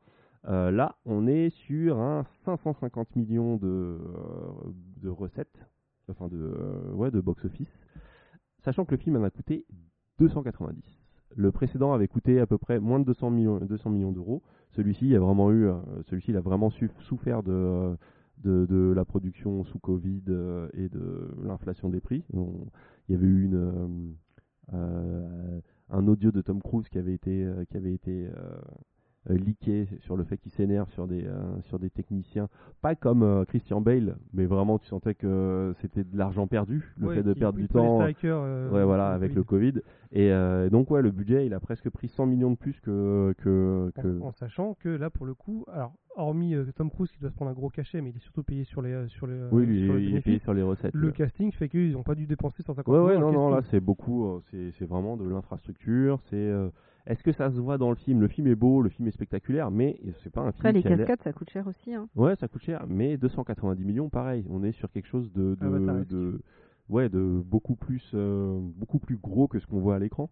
Là, 0.47 0.95
on 1.05 1.25
est 1.25 1.49
sur 1.49 1.97
un 1.99 2.23
550 2.45 3.15
millions 3.15 3.57
de, 3.57 3.97
recettes, 5.05 5.57
enfin 6.07 6.27
de, 6.27 6.53
ouais, 6.93 7.09
de 7.09 7.19
box-office, 7.19 7.79
sachant 8.63 8.85
que 8.85 8.91
le 8.91 8.97
film 8.97 9.15
en 9.15 9.23
a 9.23 9.31
coûté 9.31 9.65
290. 10.19 10.83
Le 11.35 11.51
précédent 11.51 11.93
avait 11.93 12.07
coûté 12.07 12.39
à 12.39 12.45
peu 12.45 12.59
près 12.59 12.79
moins 12.79 12.99
de 12.99 13.05
200 13.05 13.31
millions, 13.31 13.57
200 13.57 13.89
millions 13.89 14.11
d'euros. 14.11 14.43
Celui-ci 14.75 15.15
a 15.15 15.19
vraiment 15.19 15.51
eu, 15.51 15.67
celui-ci 16.03 16.29
il 16.29 16.37
a 16.37 16.41
vraiment 16.41 16.69
su- 16.69 16.91
souffert 16.99 17.41
de, 17.41 17.97
de, 18.43 18.65
de 18.69 18.93
la 18.95 19.05
production 19.05 19.63
sous 19.65 19.79
Covid 19.79 20.23
euh, 20.29 20.67
et 20.73 20.89
de 20.89 21.29
l'inflation 21.43 21.89
des 21.89 22.01
prix. 22.01 22.23
On- 22.33 22.67
il 23.07 23.13
y 23.13 23.15
avait 23.15 23.27
eu 23.27 23.43
une, 23.43 23.55
euh, 23.55 23.87
euh, 24.73 25.59
un 25.89 26.07
audio 26.07 26.31
de 26.31 26.41
Tom 26.41 26.61
Cruise 26.61 26.89
qui 26.89 26.97
avait 26.97 27.13
été, 27.13 27.47
qui 27.69 27.77
avait 27.77 27.93
été 27.93 28.27
euh, 29.29 29.33
leaké 29.37 29.87
sur 30.01 30.15
le 30.15 30.23
fait 30.23 30.37
qu'il 30.37 30.51
s'énerve 30.51 30.89
sur 30.91 31.07
des 31.07 31.23
euh, 31.25 31.61
sur 31.63 31.79
des 31.79 31.89
techniciens, 31.89 32.47
pas 32.81 32.95
comme 32.95 33.23
euh, 33.23 33.45
Christian 33.45 33.81
Bale, 33.81 34.17
mais 34.33 34.45
vraiment 34.45 34.77
tu 34.79 34.85
sentais 34.87 35.15
que 35.15 35.73
c'était 35.81 36.03
de 36.03 36.17
l'argent 36.17 36.47
perdu, 36.47 36.93
le 36.97 37.07
Ouais, 37.07 37.15
fait 37.15 37.23
de 37.23 37.33
perdre 37.33 37.57
du 37.57 37.67
temps. 37.67 37.99
Ouais, 37.99 38.13
voilà, 38.83 39.09
avec 39.09 39.33
Covid. 39.33 39.35
le 39.35 39.43
Covid. 39.43 39.81
Et 40.11 40.69
donc, 40.69 40.91
ouais, 40.91 41.01
le 41.01 41.11
budget, 41.11 41.45
il 41.45 41.53
a 41.53 41.59
presque 41.59 41.89
pris 41.89 42.07
100 42.07 42.25
millions 42.27 42.51
de 42.51 42.55
plus 42.55 42.79
que. 42.81 43.33
que, 43.39 43.91
que... 44.01 44.21
En, 44.21 44.27
en 44.27 44.31
sachant 44.31 44.75
que 44.75 44.89
là, 44.89 45.09
pour 45.09 45.25
le 45.25 45.33
coup, 45.33 45.65
alors 45.71 45.93
hormis 46.15 46.55
Tom 46.77 46.89
Cruise 46.89 47.11
qui 47.11 47.19
doit 47.19 47.29
se 47.29 47.35
prendre 47.35 47.51
un 47.51 47.53
gros 47.55 47.69
cachet, 47.69 47.99
mais 48.01 48.11
il 48.11 48.15
est 48.15 48.19
surtout 48.23 48.43
payé 48.43 48.63
sur 48.63 48.81
les 48.81 49.07
sur 49.09 49.27
les 49.27 49.37
oui, 49.51 49.65
lui, 49.65 49.85
sur 49.85 49.95
les 49.95 49.99
il 50.03 50.05
est 50.15 50.21
payé 50.21 50.21
bénéfices, 50.21 50.43
sur 50.43 50.53
les 50.53 50.61
recettes. 50.61 50.93
Le 50.93 51.07
là. 51.07 51.13
casting 51.13 51.51
fait 51.51 51.67
qu'ils 51.67 51.91
n'ont 51.91 52.03
pas 52.03 52.15
dû 52.15 52.25
dépenser 52.27 52.63
150 52.63 52.87
Ouais, 52.87 52.99
millions. 52.99 53.07
ouais, 53.09 53.19
non, 53.19 53.31
non, 53.33 53.49
là, 53.49 53.61
c'est 53.71 53.81
beaucoup. 53.81 54.41
c'est 54.51 54.71
c'est 54.79 54.85
vraiment 54.85 55.17
de 55.17 55.27
l'infrastructure. 55.27 56.19
C'est. 56.29 56.51
Est-ce 57.07 57.21
que 57.23 57.31
ça 57.31 57.51
se 57.51 57.59
voit 57.59 57.77
dans 57.77 57.89
le 57.89 57.95
film? 57.95 58.19
Le 58.21 58.27
film 58.27 58.47
est 58.47 58.55
beau, 58.55 58.81
le 58.81 58.89
film 58.89 59.07
est 59.07 59.11
spectaculaire, 59.11 59.69
mais 59.69 59.99
c'est 60.23 60.31
pas 60.31 60.41
un 60.41 60.51
film 60.51 60.61
Après, 60.61 60.71
les 60.71 60.81
qui 60.81 60.87
a 60.87 60.95
l'air- 60.95 61.05
cascades, 61.05 61.23
ça 61.23 61.33
coûte 61.33 61.49
cher 61.51 61.67
aussi. 61.67 61.93
Hein. 61.93 62.07
Ouais, 62.15 62.35
ça 62.35 62.47
coûte 62.47 62.63
cher, 62.63 62.85
mais 62.87 63.17
290 63.17 63.83
millions, 63.85 64.09
pareil. 64.09 64.43
On 64.49 64.63
est 64.63 64.71
sur 64.71 64.89
quelque 64.91 65.07
chose 65.07 65.31
de, 65.33 65.55
de, 65.59 65.65
Avatar, 65.65 65.97
est-ce 65.99 66.09
de- 66.09 66.41
ouais, 66.89 67.09
de 67.09 67.41
beaucoup 67.45 67.75
plus, 67.75 68.11
euh, 68.15 68.59
beaucoup 68.77 68.97
plus 68.99 69.17
gros 69.17 69.47
que 69.47 69.59
ce 69.59 69.67
qu'on 69.67 69.79
voit 69.79 69.95
à 69.95 69.99
l'écran. 69.99 70.29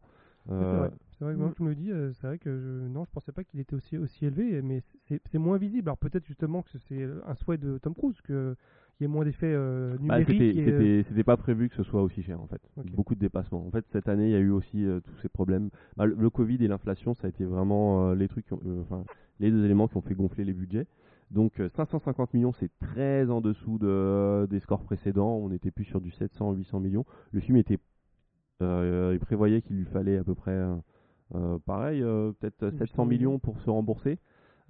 Euh. 0.51 0.89
C'est 1.23 1.27
vrai 1.27 1.35
que 1.35 1.39
moi, 1.39 1.49
Mm. 1.51 1.53
tu 1.55 1.63
me 1.63 1.69
le 1.69 1.75
dis, 1.75 1.89
euh, 1.91 2.11
c'est 2.19 2.27
vrai 2.27 2.37
que 2.37 2.59
je, 2.59 2.87
non, 2.89 3.05
je 3.05 3.11
pensais 3.11 3.31
pas 3.31 3.45
qu'il 3.45 3.61
était 3.61 3.75
aussi, 3.75 3.97
aussi 3.97 4.25
élevé, 4.25 4.61
mais 4.61 4.83
c'est 5.07 5.37
moins 5.37 5.57
visible. 5.57 5.87
Alors 5.87 5.97
peut-être 5.97 6.25
justement 6.25 6.63
que 6.63 6.69
c'est 6.89 7.07
un 7.25 7.35
souhait 7.35 7.57
de 7.57 7.77
Tom 7.77 7.95
Cruise, 7.95 8.19
qu'il 8.21 8.55
y 8.99 9.05
ait 9.05 9.07
moins 9.07 9.23
d'effets 9.23 9.53
euh, 9.53 9.93
Bah, 9.93 10.19
numériques. 10.19 10.57
euh, 10.67 11.03
C'était 11.07 11.23
pas 11.23 11.37
prévu 11.37 11.69
que 11.69 11.75
ce 11.75 11.83
soit 11.83 12.03
aussi 12.03 12.23
cher 12.23 12.41
en 12.41 12.47
fait. 12.47 12.59
Beaucoup 12.91 13.15
de 13.15 13.21
dépassements. 13.21 13.65
En 13.65 13.71
fait, 13.71 13.85
cette 13.93 14.09
année, 14.09 14.25
il 14.25 14.31
y 14.31 14.35
a 14.35 14.39
eu 14.39 14.49
aussi 14.51 14.85
euh, 14.85 14.99
tous 14.99 15.15
ces 15.21 15.29
problèmes. 15.29 15.69
Bah, 15.95 16.05
le, 16.05 16.15
le 16.19 16.29
Covid 16.29 16.61
et 16.61 16.67
l'inflation, 16.67 17.15
ça 17.15 17.27
a 17.27 17.29
été 17.29 17.45
vraiment 17.45 18.09
euh, 18.09 18.15
les 18.15 18.27
trucs, 18.27 18.51
ont- 18.51 18.59
enfin, 18.81 19.05
les 19.39 19.49
deux 19.49 19.63
éléments 19.63 19.87
qui 19.87 19.95
ont 19.95 20.01
fait 20.01 20.15
gonfler 20.15 20.43
les 20.43 20.53
budgets. 20.53 20.87
Donc 21.31 21.57
euh, 21.61 21.69
550 21.69 22.33
millions, 22.33 22.51
c'est 22.51 22.69
très 22.79 23.29
en 23.29 23.39
dessous 23.39 23.77
de, 23.79 24.45
des 24.49 24.59
scores 24.59 24.83
précédents. 24.83 25.37
On 25.41 25.51
était 25.51 25.71
plus 25.71 25.85
sur 25.85 26.01
du 26.01 26.11
700-800 26.11 26.81
millions. 26.81 27.05
Le 27.31 27.39
film 27.39 27.55
était, 27.55 27.79
il 28.61 29.19
prévoyait 29.21 29.61
qu'il 29.61 29.77
lui 29.77 29.85
fallait 29.85 30.17
à 30.17 30.23
peu 30.25 30.35
près, 30.35 30.59
pareil, 31.65 32.01
euh, 32.01 32.31
peut-être 32.39 32.69
700 32.77 33.05
millions 33.05 33.39
pour 33.39 33.59
se 33.61 33.69
rembourser. 33.69 34.19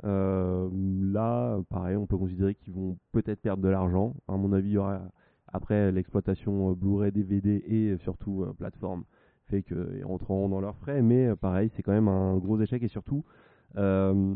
Euh, 0.05 0.69
là, 0.73 1.59
pareil, 1.69 1.95
on 1.95 2.07
peut 2.07 2.17
considérer 2.17 2.55
qu'ils 2.55 2.73
vont 2.73 2.97
peut-être 3.11 3.41
perdre 3.41 3.63
de 3.63 3.69
l'argent. 3.69 4.15
À 4.27 4.35
mon 4.37 4.51
avis, 4.53 4.69
il 4.69 4.73
y 4.73 4.77
aura 4.77 5.01
après 5.51 5.91
l'exploitation 5.91 6.71
euh, 6.71 6.73
Blu-ray, 6.73 7.11
DVD 7.11 7.63
et 7.67 7.91
euh, 7.91 7.97
surtout 7.99 8.43
euh, 8.43 8.53
plateforme 8.53 9.03
fait 9.49 9.61
qu'ils 9.61 10.03
rentreront 10.03 10.49
dans 10.49 10.61
leurs 10.61 10.77
frais. 10.77 11.01
Mais 11.01 11.27
euh, 11.27 11.35
pareil, 11.35 11.69
c'est 11.75 11.83
quand 11.83 11.91
même 11.91 12.07
un 12.07 12.37
gros 12.37 12.59
échec 12.59 12.81
et 12.81 12.87
surtout, 12.87 13.23
euh, 13.77 14.35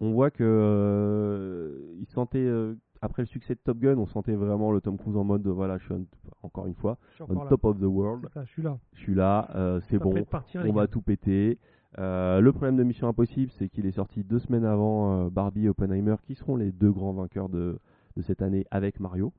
on 0.00 0.12
voit 0.12 0.30
que 0.30 0.44
euh, 0.44 1.94
ils 1.98 2.08
sentaient 2.08 2.38
euh, 2.38 2.74
après 3.02 3.22
le 3.22 3.26
succès 3.26 3.54
de 3.54 3.60
Top 3.62 3.78
Gun, 3.78 3.96
on 3.98 4.06
sentait 4.06 4.34
vraiment 4.34 4.70
le 4.72 4.80
Tom 4.80 4.96
Cruise 4.98 5.16
en 5.16 5.24
mode 5.24 5.46
voilà, 5.46 5.78
je 5.78 5.84
suis 5.84 5.94
un- 5.94 6.04
encore 6.42 6.66
une 6.66 6.74
fois 6.74 6.98
je 7.18 7.24
suis 7.24 7.32
on 7.32 7.42
là. 7.42 7.48
top 7.48 7.64
of 7.64 7.78
the 7.78 7.84
world. 7.84 8.28
Ça, 8.34 8.44
je 8.44 8.50
suis 8.50 8.62
là. 8.62 8.78
Je 8.94 9.00
suis 9.00 9.14
là, 9.14 9.48
euh, 9.54 9.80
c'est 9.88 9.98
bon 9.98 10.24
partir, 10.24 10.62
on 10.66 10.72
va 10.72 10.82
gars. 10.82 10.86
tout 10.88 11.02
péter. 11.02 11.58
Euh, 11.98 12.40
le 12.40 12.52
problème 12.52 12.76
de 12.76 12.82
Mission 12.82 13.08
Impossible, 13.08 13.50
c'est 13.52 13.68
qu'il 13.68 13.86
est 13.86 13.92
sorti 13.92 14.22
deux 14.24 14.38
semaines 14.38 14.64
avant 14.66 15.26
euh, 15.26 15.30
Barbie 15.30 15.64
et 15.66 15.68
Oppenheimer, 15.68 16.16
qui 16.24 16.34
seront 16.34 16.56
les 16.56 16.70
deux 16.72 16.90
grands 16.92 17.12
vainqueurs 17.14 17.48
de, 17.48 17.78
de 18.16 18.22
cette 18.22 18.42
année 18.42 18.66
avec 18.70 19.00
Mario. 19.00 19.32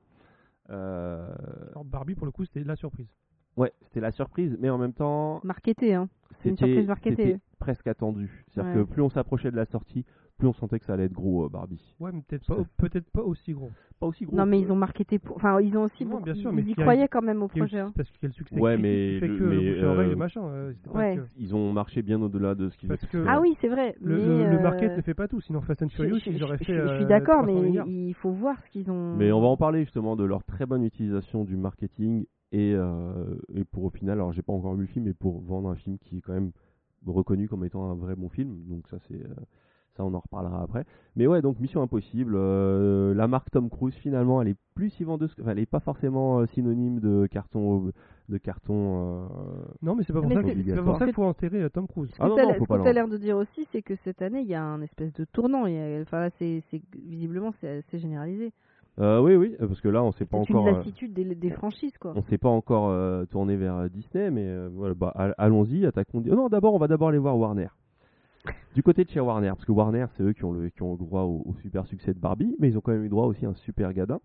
Euh, 0.69 1.33
Alors, 1.71 1.85
Barbie, 1.85 2.15
pour 2.15 2.25
le 2.25 2.31
coup, 2.31 2.45
c'était 2.45 2.63
la 2.63 2.75
surprise. 2.75 3.07
ouais, 3.57 3.71
c'était 3.83 3.99
la 4.01 4.11
surprise, 4.11 4.57
mais 4.59 4.69
en 4.69 4.77
même 4.77 4.93
temps, 4.93 5.39
Marketé, 5.43 5.93
hein. 5.93 6.09
C'est 6.41 6.49
une 6.49 6.57
c'était 6.57 6.67
surprise 6.71 6.87
marketée. 6.87 7.15
c'était 7.15 7.39
presque 7.59 7.87
attendu. 7.87 8.45
C'est-à-dire 8.49 8.75
Ouais. 8.75 8.85
que 8.85 8.91
plus 8.91 9.01
on 9.01 9.09
s'approchait 9.09 9.49
de 9.51 9.55
la 9.55 9.65
sortie, 9.65 10.05
plus 10.37 10.47
on 10.47 10.53
sentait 10.53 10.79
que 10.79 10.85
ça 10.85 10.93
allait 10.93 11.05
être 11.05 11.13
gros 11.13 11.45
euh, 11.45 11.49
Barbie. 11.49 11.81
Ouais, 11.99 12.11
mais 12.13 12.21
peut-être 12.27 12.45
pas, 12.45 12.55
Ça- 12.57 12.63
peut-être 12.77 13.09
pas 13.11 13.23
aussi 13.23 13.53
gros. 13.53 13.71
Pas 13.99 14.05
aussi 14.07 14.25
gros. 14.25 14.35
Non, 14.37 14.45
mais 14.45 14.59
ils 14.61 14.71
ont 14.71 14.75
marketé 14.75 15.17
pour. 15.17 15.35
Enfin, 15.37 15.59
ils 15.59 15.75
ont 15.77 15.83
aussi. 15.83 16.05
Non, 16.05 16.11
beaucoup- 16.11 16.23
bien 16.25 16.35
sûr, 16.35 16.51
mais 16.53 16.61
ils 16.61 16.69
y 16.69 16.75
croyaient 16.75 17.07
quand 17.07 17.23
même 17.23 17.41
au 17.41 17.47
projet. 17.47 17.79
hein. 17.79 17.91
Parce 17.95 18.09
qu'il 18.11 18.19
y 18.21 18.25
a 18.25 18.27
le 18.27 18.33
succès 18.33 18.59
Ouais, 18.59 18.77
mais 18.77 19.19
fait 19.19 19.27
le- 19.27 19.37
que 19.39 19.43
mais, 19.43 19.55
le 19.55 19.73
bouche 19.73 19.83
à 19.83 19.87
oreille, 19.87 20.11
euh, 20.11 20.15
machin. 20.15 20.43
euh, 20.45 20.73
Ouais. 20.93 21.15
que- 21.17 21.21
Ils 21.37 21.55
ont 21.55 21.73
marché 21.73 22.01
bien 22.03 22.21
au-delà 22.21 22.53
de 22.53 22.69
ce 22.69 22.77
qu'ils 22.77 22.89
Parce 22.89 23.05
que- 23.07 23.25
Ah 23.27 23.41
oui, 23.41 23.57
c'est 23.61 23.67
vrai. 23.67 23.95
Le, 23.99 24.15
mais, 24.17 24.21
le, 24.45 24.49
le 24.51 24.57
euh, 24.57 24.61
market 24.61 24.95
ne 24.95 25.01
fait 25.01 25.13
pas 25.15 25.27
tout, 25.27 25.41
sinon 25.41 25.61
Fast 25.61 25.81
and 25.81 25.89
Furious, 25.89 26.19
ils 26.27 26.43
auraient 26.43 26.57
fait. 26.59 26.65
je- 26.75 26.95
suis 26.97 27.05
d'accord, 27.05 27.41
300 27.43 27.61
mais 27.87 28.09
il 28.09 28.13
faut 28.13 28.31
voir 28.31 28.61
ce 28.63 28.69
qu'ils 28.69 28.91
ont. 28.91 29.15
Mais 29.15 29.31
on 29.31 29.41
va 29.41 29.47
en 29.47 29.57
parler 29.57 29.83
justement 29.83 30.15
de 30.15 30.23
leur 30.23 30.43
très 30.43 30.65
bonne 30.67 30.83
utilisation 30.83 31.43
du 31.43 31.57
marketing 31.57 32.25
et, 32.51 32.73
euh, 32.75 33.35
et 33.55 33.63
pour 33.65 33.83
au 33.85 33.89
final, 33.89 34.19
alors 34.19 34.31
j'ai 34.33 34.43
pas 34.43 34.53
encore 34.53 34.75
vu 34.75 34.81
le 34.81 34.87
film, 34.87 35.05
mais 35.05 35.13
pour 35.13 35.41
vendre 35.41 35.69
un 35.69 35.75
film 35.75 35.97
qui 35.97 36.19
est 36.19 36.21
quand 36.21 36.33
même 36.33 36.51
reconnu 37.05 37.47
comme 37.47 37.63
étant 37.65 37.89
un 37.89 37.95
vrai 37.95 38.15
bon 38.15 38.29
film, 38.29 38.63
donc 38.67 38.87
ça 38.89 38.97
c'est 39.07 39.15
euh, 39.15 39.33
ça 39.97 40.05
on 40.05 40.13
en 40.13 40.19
reparlera 40.19 40.61
après. 40.63 40.85
Mais 41.15 41.27
ouais, 41.27 41.41
donc 41.41 41.59
Mission 41.59 41.81
Impossible, 41.81 42.35
euh, 42.37 43.13
la 43.13 43.27
marque 43.27 43.49
Tom 43.51 43.69
Cruise 43.69 43.95
finalement, 43.95 44.41
elle 44.41 44.49
est 44.49 44.55
plus 44.75 44.91
si 44.91 45.03
vendeuse, 45.03 45.33
enfin, 45.41 45.51
elle 45.51 45.59
est 45.59 45.65
pas 45.65 45.79
forcément 45.79 46.39
euh, 46.39 46.45
synonyme 46.45 46.99
de 46.99 47.27
carton 47.27 47.91
de 48.29 48.37
carton. 48.37 49.27
euh, 49.31 49.65
Non, 49.81 49.95
mais 49.95 50.03
c'est 50.03 50.13
pas 50.13 50.21
pour 50.21 50.31
ça 50.31 50.41
que- 50.43 50.47
c'est- 50.49 50.53
c'est 50.55 50.75
pas 50.75 50.81
pour 50.83 50.93
obligatoire. 50.93 50.99
ça 50.99 51.05
qu'il 51.05 51.13
faut 51.13 51.23
enterrer 51.23 51.69
Tom 51.71 51.87
Cruise. 51.87 52.11
Ce 52.11 52.17
Ah 52.21 52.27
non, 52.27 52.35
non, 52.37 52.53
faut 52.53 52.63
ce 52.65 52.67
pas 52.67 52.77
que 52.77 52.83
t'as 52.83 52.89
l'en- 52.89 52.93
l'air 52.93 53.07
de 53.07 53.17
dire 53.17 53.37
aussi, 53.37 53.67
c'est 53.71 53.81
que 53.81 53.95
cette 54.03 54.21
année, 54.21 54.41
il 54.41 54.47
y 54.47 54.53
a 54.55 54.63
un 54.63 54.81
espèce 54.81 55.11
de 55.13 55.25
tournant. 55.25 55.65
Il 55.65 55.73
y 55.73 55.77
a- 55.79 56.01
Enfin, 56.01 56.19
là, 56.21 56.29
c'est 56.37 56.61
c'est- 56.69 56.81
visiblement, 56.95 57.51
c'est 57.59 57.77
assez 57.79 57.97
généralisé. 57.99 58.51
euh, 58.99 59.21
oui, 59.21 59.35
oui, 59.35 59.55
parce 59.59 59.79
que 59.79 59.87
là 59.89 60.03
on 60.03 60.11
sait 60.11 60.25
pas 60.25 60.39
C'est 60.43 60.49
une 60.49 60.57
encore. 60.57 60.75
lassitude 60.77 61.13
des, 61.13 61.23
des 61.35 61.51
franchises, 61.51 61.97
quoi. 61.99 62.13
on 62.15 62.21
s'est 62.23 62.37
pas 62.39 62.49
encore 62.49 62.89
euh, 62.89 63.25
tourné 63.25 63.55
vers 63.55 63.89
Disney, 63.89 64.29
mais 64.31 64.43
euh, 64.47 64.69
voilà, 64.73 64.93
bah, 64.95 65.11
all- 65.15 65.35
allons-y, 65.37 65.85
attaquons. 65.85 66.21
Oh 66.29 66.35
non, 66.35 66.49
d'abord, 66.49 66.73
on 66.73 66.79
va 66.79 66.87
d'abord 66.87 67.09
aller 67.09 67.17
voir 67.19 67.37
Warner. 67.37 67.67
Du 68.75 68.83
côté 68.83 69.03
de 69.03 69.09
chez 69.09 69.19
Warner, 69.19 69.49
parce 69.49 69.65
que 69.65 69.71
Warner, 69.71 70.05
c'est 70.15 70.23
eux 70.23 70.33
qui 70.33 70.43
ont 70.43 70.51
le, 70.51 70.69
qui 70.69 70.83
ont 70.83 70.91
le 70.91 70.97
droit 70.97 71.23
au, 71.23 71.43
au 71.45 71.55
super 71.61 71.85
succès 71.87 72.13
de 72.13 72.19
Barbie, 72.19 72.55
mais 72.59 72.69
ils 72.69 72.77
ont 72.77 72.81
quand 72.81 72.91
même 72.91 73.03
eu 73.03 73.09
droit 73.09 73.25
aussi 73.25 73.45
à 73.45 73.49
un 73.49 73.53
super 73.55 73.93
gadin, 73.93 74.19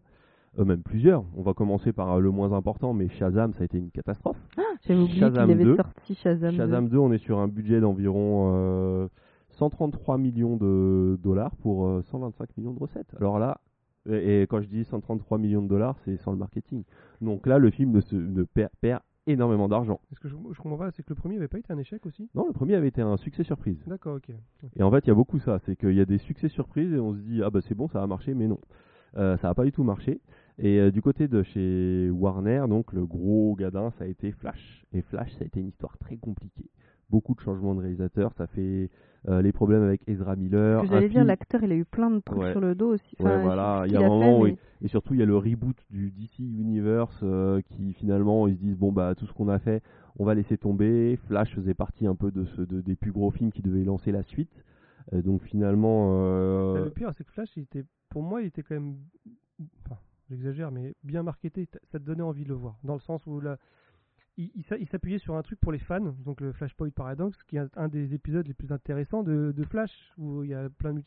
euh, 0.59 0.64
même 0.64 0.83
plusieurs. 0.83 1.25
On 1.37 1.43
va 1.43 1.55
commencer 1.55 1.93
par 1.93 2.12
euh, 2.12 2.20
le 2.20 2.31
moins 2.31 2.53
important, 2.53 2.93
mais 2.93 3.09
Shazam, 3.09 3.53
ça 3.55 3.62
a 3.62 3.64
été 3.64 3.79
une 3.79 3.91
catastrophe. 3.91 4.37
J'avais 4.83 5.01
oublié 5.01 5.20
qu'il 5.20 5.29
Shazam 5.29 5.51
avait 5.51 5.64
2. 5.64 5.77
sorti 5.77 6.14
Shazam. 6.14 6.51
2. 6.51 6.57
Shazam 6.57 6.89
2, 6.89 6.99
on 6.99 7.12
est 7.12 7.18
sur 7.18 7.39
un 7.39 7.49
budget 7.49 7.81
d'environ 7.81 8.53
euh, 8.55 9.09
133 9.51 10.18
millions 10.18 10.57
de 10.57 11.18
dollars 11.23 11.55
pour 11.57 11.87
euh, 11.87 12.03
125 12.11 12.57
millions 12.59 12.73
de 12.73 12.81
recettes. 12.81 13.14
Alors 13.18 13.39
là, 13.39 13.59
et, 14.11 14.43
et 14.43 14.47
quand 14.47 14.61
je 14.61 14.66
dis 14.66 14.85
133 14.85 15.39
millions 15.39 15.62
de 15.62 15.68
dollars, 15.68 15.97
c'est 16.05 16.16
sans 16.18 16.33
le 16.33 16.39
marketing. 16.39 16.83
Donc 17.20 17.47
là, 17.47 17.59
le 17.59 17.70
film 17.70 17.93
ne, 17.93 18.01
se, 18.01 18.16
ne 18.16 18.43
perd, 18.43 18.70
perd 18.81 19.01
énormément 19.27 19.68
d'argent. 19.68 20.01
Ce 20.12 20.20
que 20.20 20.29
je, 20.29 20.35
je 20.53 20.61
comprends 20.61 20.79
pas, 20.79 20.91
c'est 20.91 21.03
que 21.03 21.11
le 21.11 21.14
premier 21.14 21.37
avait 21.37 21.49
pas 21.49 21.59
été 21.59 21.73
un 21.73 21.79
échec 21.79 22.05
aussi? 22.07 22.29
Non, 22.35 22.47
le 22.47 22.53
premier 22.53 22.75
avait 22.75 22.89
été 22.89 23.03
un 23.03 23.16
succès 23.16 23.45
surprise. 23.45 23.83
D'accord, 23.87 24.16
ok. 24.16 24.35
Et 24.77 24.83
en 24.83 24.91
fait, 24.91 25.01
il 25.05 25.09
y 25.09 25.11
a 25.11 25.14
beaucoup 25.14 25.39
ça, 25.39 25.59
c'est 25.64 25.77
qu'il 25.77 25.95
y 25.95 26.01
a 26.01 26.05
des 26.05 26.18
succès 26.18 26.49
surprises 26.49 26.93
et 26.93 26.99
on 26.99 27.14
se 27.14 27.20
dit 27.20 27.43
ah 27.43 27.51
bah 27.51 27.61
c'est 27.61 27.75
bon, 27.75 27.89
ça 27.89 28.01
va 28.01 28.07
marcher, 28.07 28.35
mais 28.35 28.49
non, 28.49 28.59
Euh, 29.16 29.37
ça 29.37 29.49
n'a 29.49 29.55
pas 29.55 29.64
du 29.64 29.73
tout 29.73 29.85
marché. 29.85 30.20
Et 30.59 30.79
euh, 30.81 30.91
du 30.91 31.03
côté 31.03 31.29
de 31.29 31.43
chez 31.43 32.09
Warner, 32.11 32.64
donc 32.68 32.93
le 32.95 33.05
gros 33.05 33.55
gadin, 33.57 33.91
ça 33.99 34.05
a 34.05 34.07
été 34.07 34.33
Flash. 34.33 34.87
Et 34.93 35.03
Flash, 35.03 35.33
ça 35.35 35.45
a 35.45 35.47
été 35.47 35.61
une 35.61 35.68
histoire 35.68 35.99
très 35.99 36.16
compliquée. 36.16 36.70
Beaucoup 37.11 37.35
de 37.35 37.41
changements 37.41 37.75
de 37.75 37.81
réalisateurs, 37.81 38.33
ça 38.39 38.47
fait 38.47 38.89
euh, 39.29 39.41
les 39.43 39.53
problèmes 39.53 39.83
avec 39.83 40.03
Ezra 40.09 40.35
Miller. 40.37 40.81
Un 40.81 40.85
j'allais 40.87 41.09
dire, 41.09 41.25
l'acteur, 41.25 41.62
il 41.62 41.70
a 41.73 41.77
eu 41.77 41.85
plein 41.85 42.11
de 42.11 42.18
trucs 42.20 42.39
Ouais. 42.41 42.51
sur 42.51 42.61
le 42.61 42.75
dos 42.75 42.93
aussi. 42.95 43.16
Enfin, 43.20 43.39
voilà, 43.41 43.85
il 43.87 43.93
y 43.93 43.97
a 43.97 43.99
un 43.99 44.03
qu'il 44.03 44.09
moment 44.11 44.41
où 44.41 44.47
Et 44.47 44.89
surtout, 44.89 45.14
il 45.14 45.20
y 45.20 45.23
a 45.23 45.27
le 45.27 45.37
reboot 45.37 45.77
du 45.91 46.11
DC 46.11 46.39
Universe 46.41 47.20
euh, 47.23 47.61
qui 47.62 47.93
finalement, 47.93 48.49
ils 48.49 48.55
se 48.57 48.61
disent 48.61 48.77
bon 48.77 48.91
bah 48.93 49.14
tout 49.14 49.27
ce 49.27 49.33
qu'on 49.33 49.49
a 49.49 49.59
fait, 49.61 49.83
on 50.18 50.25
va 50.25 50.35
laisser 50.35 50.59
tomber. 50.59 51.16
Flash 51.29 51.55
faisait 51.55 51.75
partie 51.75 52.07
un 52.07 52.14
peu 52.16 52.31
de 52.33 52.45
ce 52.45 52.62
de- 52.62 52.81
des 52.81 52.97
plus 52.97 53.12
gros 53.12 53.31
films 53.31 53.53
qui 53.53 53.62
devaient 53.62 53.85
lancer 53.85 54.11
la 54.11 54.23
suite. 54.25 54.64
Euh, 55.12 55.23
donc 55.23 55.43
finalement, 55.43 56.11
euh, 56.14 56.75
Bah, 56.75 56.85
Le 56.85 56.91
pire, 56.91 57.11
c'est 57.16 57.25
que 57.25 57.31
Flash, 57.33 57.57
il 57.57 57.62
était, 57.62 57.85
pour 58.09 58.23
moi, 58.23 58.43
il 58.43 58.47
était 58.49 58.62
quand 58.62 58.75
même. 58.75 58.97
Enfin, 59.85 59.97
j'exagère, 60.31 60.70
mais 60.73 60.95
bien 61.05 61.23
marketé. 61.23 61.68
Ça 61.93 61.99
te 61.99 62.05
donnait 62.05 62.23
envie 62.23 62.43
de 62.45 62.49
le 62.49 62.55
voir. 62.57 62.77
Dans 62.83 62.95
le 62.95 63.01
sens 63.01 63.25
où 63.27 63.41
là, 63.41 63.57
il, 64.39 64.51
il 64.55 64.64
s'a- 64.64 64.78
il 64.78 64.87
s'appuyait 64.89 65.18
sur 65.18 65.37
un 65.37 65.43
truc 65.43 65.61
pour 65.61 65.72
les 65.72 65.78
fans, 65.78 66.14
donc 66.24 66.41
le 66.41 66.53
Flashpoint 66.53 66.89
Paradox, 66.91 67.37
qui 67.45 67.57
est 67.59 67.62
un, 67.76 67.89
des 67.89 68.14
épisodes 68.14 68.47
les 68.47 68.55
plus 68.55 68.72
intéressants 68.72 69.22
de, 69.22 69.53
de 69.55 69.64
Flash, 69.64 69.91
où 70.16 70.43
il 70.43 70.51
y 70.51 70.55
a 70.55 70.68
plein 70.70 70.95
de 70.95 71.03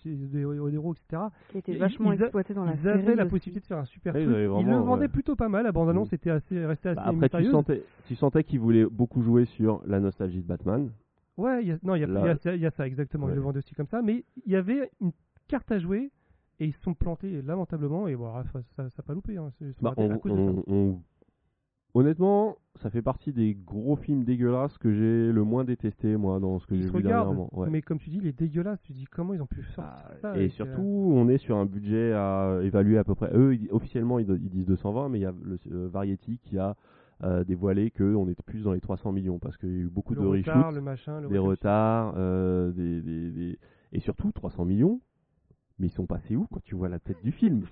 héros, 0.72 0.94
etc. 0.94 1.24
qui 1.64 1.72
Ils- 1.72 1.80
vachement 1.80 2.12
ils 2.12 2.22
exploité 2.22 2.54
dans 2.54 2.66
la 2.66 2.74
Ils 2.74 2.82
série. 2.82 3.00
avaient 3.00 3.16
la 3.16 3.24
aussi. 3.24 3.30
possibilité 3.32 3.62
de 3.62 3.66
faire 3.66 3.80
un 3.80 3.86
super 3.86 4.14
Ouais, 4.14 4.22
ils 4.24 4.26
truc. 4.26 4.38
Ils 4.62 4.68
le 4.70 4.78
vendaient 4.78 5.02
ouais. 5.04 5.08
plutôt 5.08 5.36
pas 5.36 5.50
mal. 5.50 5.64
La 5.64 5.72
bande-annonce 5.72 6.14
était 6.14 6.30
assez, 6.30 6.66
restait 6.66 6.90
assez 6.90 6.96
bah, 6.98 7.08
après 7.08 7.30
tu 7.44 7.50
sentais, 7.52 7.84
tu 8.06 8.16
sentais 8.16 8.44
qu'ils 8.44 8.60
voulaient 8.60 8.86
beaucoup 8.86 9.22
jouer 9.24 9.46
sur 9.46 9.82
la 9.88 10.00
nostalgie 10.00 10.42
de 10.42 10.48
Batman. 10.48 10.92
Ouais, 11.38 11.64
il 11.64 11.68
y 11.68 11.72
a, 11.72 11.78
non, 11.84 11.96
il 11.96 12.02
y 12.02 12.04
a, 12.04 12.08
Là- 12.08 12.22
il 12.22 12.28
y 12.28 12.30
a 12.30 12.38
ça- 12.38 12.56
il 12.56 12.62
y 12.62 12.66
a 12.66 12.72
ça, 12.72 12.88
exactement. 12.88 13.26
Ouais. 13.26 13.34
Ils 13.34 13.36
le 13.36 13.42
vendaient 13.42 13.58
aussi 13.60 13.74
comme 13.76 13.88
ça. 13.88 14.02
Mais 14.02 14.24
il 14.46 14.52
y 14.52 14.56
avait 14.56 14.90
une 15.02 15.12
carte 15.48 15.70
à 15.72 15.80
jouer 15.80 16.12
et 16.60 16.66
ils 16.68 16.74
se 16.74 16.82
sont 16.82 16.94
plantés 16.94 17.42
lamentablement. 17.42 18.08
Et 18.08 18.16
voilà, 18.16 18.44
ça 18.78 18.84
n'a 18.84 18.90
pas 19.06 19.14
loupé. 19.14 19.36
Hein. 19.36 19.52
Ils 19.60 19.74
Bah, 19.82 19.90
ratés 19.90 20.04
à 20.04 20.14
on- 20.16 20.18
cause 20.20 20.32
de 20.32 20.38
ça. 20.38 20.44
on- 20.68 20.74
on- 20.74 21.02
Honnêtement, 21.96 22.58
ça 22.76 22.90
fait 22.90 23.02
partie 23.02 23.32
des 23.32 23.56
gros 23.56 23.96
films 23.96 24.26
dégueulasses 24.26 24.78
que 24.78 24.92
j'ai 24.94 25.32
le 25.32 25.44
moins 25.44 25.64
détesté 25.64 26.18
moi 26.18 26.42
dans 26.42 26.60
ce 26.60 26.68
que 26.68 26.76
j'ai 26.76 26.84
vu 26.84 26.90
regarde, 26.92 27.24
dernièrement. 27.26 27.50
Ouais. 27.54 27.70
mais 27.70 27.82
comme 27.82 28.00
tu 28.00 28.10
dis, 28.10 28.18
il 28.18 28.28
est 28.28 28.38
dégueulasse. 28.38 28.82
Tu 28.82 28.92
dis 28.92 29.06
comment 29.06 29.34
ils 29.34 29.42
ont 29.42 29.46
pu 29.48 29.64
sortir 29.64 29.84
Ah, 30.06 30.12
ça 30.22 30.32
et 30.36 30.40
avec, 30.40 30.52
surtout, 30.52 30.82
euh, 30.82 31.14
on 31.16 31.30
est 31.30 31.38
sur 31.38 31.56
un 31.56 31.66
budget 31.66 32.12
à 32.12 32.60
évaluer 32.64 32.98
à 32.98 33.06
peu 33.06 33.16
près. 33.16 33.32
Eux, 33.34 33.56
ils- 33.56 33.70
officiellement, 33.72 34.20
ils, 34.20 34.28
ils 34.30 34.50
disent 34.50 34.66
220, 34.66 35.08
mais 35.08 35.20
il 35.20 35.22
y 35.22 35.26
a 35.26 35.34
le 35.42 35.58
euh, 35.72 35.88
Variety 35.88 36.38
qui 36.44 36.58
a 36.58 36.76
euh, 37.24 37.46
dévoilé 37.46 37.92
qu'on 37.92 38.28
est 38.28 38.42
plus 38.44 38.64
dans 38.64 38.74
les 38.74 38.82
300 38.82 39.14
millions 39.14 39.40
parce 39.40 39.56
qu'il 39.58 39.70
y 39.70 39.76
a 39.76 39.84
eu 39.84 39.88
beaucoup 39.90 40.16
le 40.16 40.22
de 40.22 40.26
retard, 40.28 40.58
reshoots, 40.66 40.76
le 40.76 40.82
machin, 40.82 41.22
le 41.22 41.30
des 41.30 41.38
retards, 41.38 42.14
euh, 42.18 42.72
des, 42.74 43.02
des- 43.02 43.32
des- 43.32 43.60
Et 43.94 44.02
surtout, 44.02 44.34
300 44.34 44.66
millions, 44.66 45.00
mais 45.80 45.88
ils 45.88 45.92
sont 45.92 46.06
passés 46.06 46.36
où 46.36 46.48
quand 46.52 46.62
tu 46.64 46.76
vois 46.76 46.90
la 46.90 47.00
tête 47.00 47.18
du 47.24 47.32
film? 47.32 47.64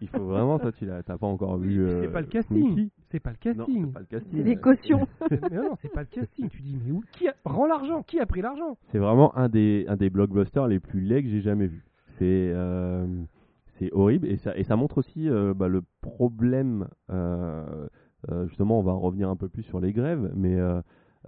Il 0.00 0.08
faut 0.08 0.24
vraiment, 0.24 0.58
toi, 0.58 0.72
tu 0.72 0.86
t'as 0.86 1.18
pas 1.18 1.26
encore 1.26 1.58
vu. 1.58 1.80
euh, 1.80 2.02
c'est 2.02 2.12
pas 2.12 2.20
le 2.20 2.26
casting. 2.26 2.68
Quincy 2.74 2.92
C'est 3.10 3.20
pas 3.20 3.30
le 3.30 3.52
Non, 3.54 3.64
casting. 3.66 3.86
c'est 3.86 3.92
pas 3.92 4.00
le 4.00 4.06
casting. 4.06 4.32
C'est 4.38 4.42
des 4.44 4.56
cautions. 4.56 5.06
mais 5.30 5.56
non, 5.56 5.76
c'est 5.82 5.92
pas 5.92 6.00
le 6.00 6.06
casting. 6.06 6.48
Tu 6.48 6.62
dis, 6.62 6.76
mais 6.84 6.92
où 6.92 7.02
Qui 7.12 7.28
a... 7.28 7.34
Rends 7.44 7.66
l'argent? 7.66 8.02
Qui 8.02 8.18
a 8.20 8.26
pris 8.26 8.42
l'argent? 8.42 8.76
C'est 8.90 8.98
vraiment 8.98 9.36
un 9.36 9.48
des, 9.48 9.84
un 9.88 9.96
des 9.96 10.10
blockbusters 10.10 10.66
les 10.68 10.80
plus 10.80 11.00
laids 11.00 11.22
que 11.22 11.28
j'ai 11.28 11.40
jamais 11.40 11.66
vu. 11.66 11.84
C'est 12.18 12.50
euh, 12.54 13.06
c'est 13.78 13.92
horrible 13.92 14.26
et 14.26 14.38
ça, 14.38 14.56
et 14.56 14.64
ça 14.64 14.74
montre 14.76 14.98
aussi 14.98 15.28
euh, 15.28 15.52
bah, 15.54 15.68
le 15.68 15.82
problème. 16.00 16.88
euh, 17.10 17.86
euh, 18.30 18.48
justement, 18.48 18.80
on 18.80 18.82
va 18.82 18.92
revenir 18.94 19.28
un 19.28 19.36
peu 19.36 19.48
plus 19.48 19.62
sur 19.62 19.78
les 19.78 19.92
grèves, 19.92 20.32
mais 20.34 20.56
euh, 20.56 20.80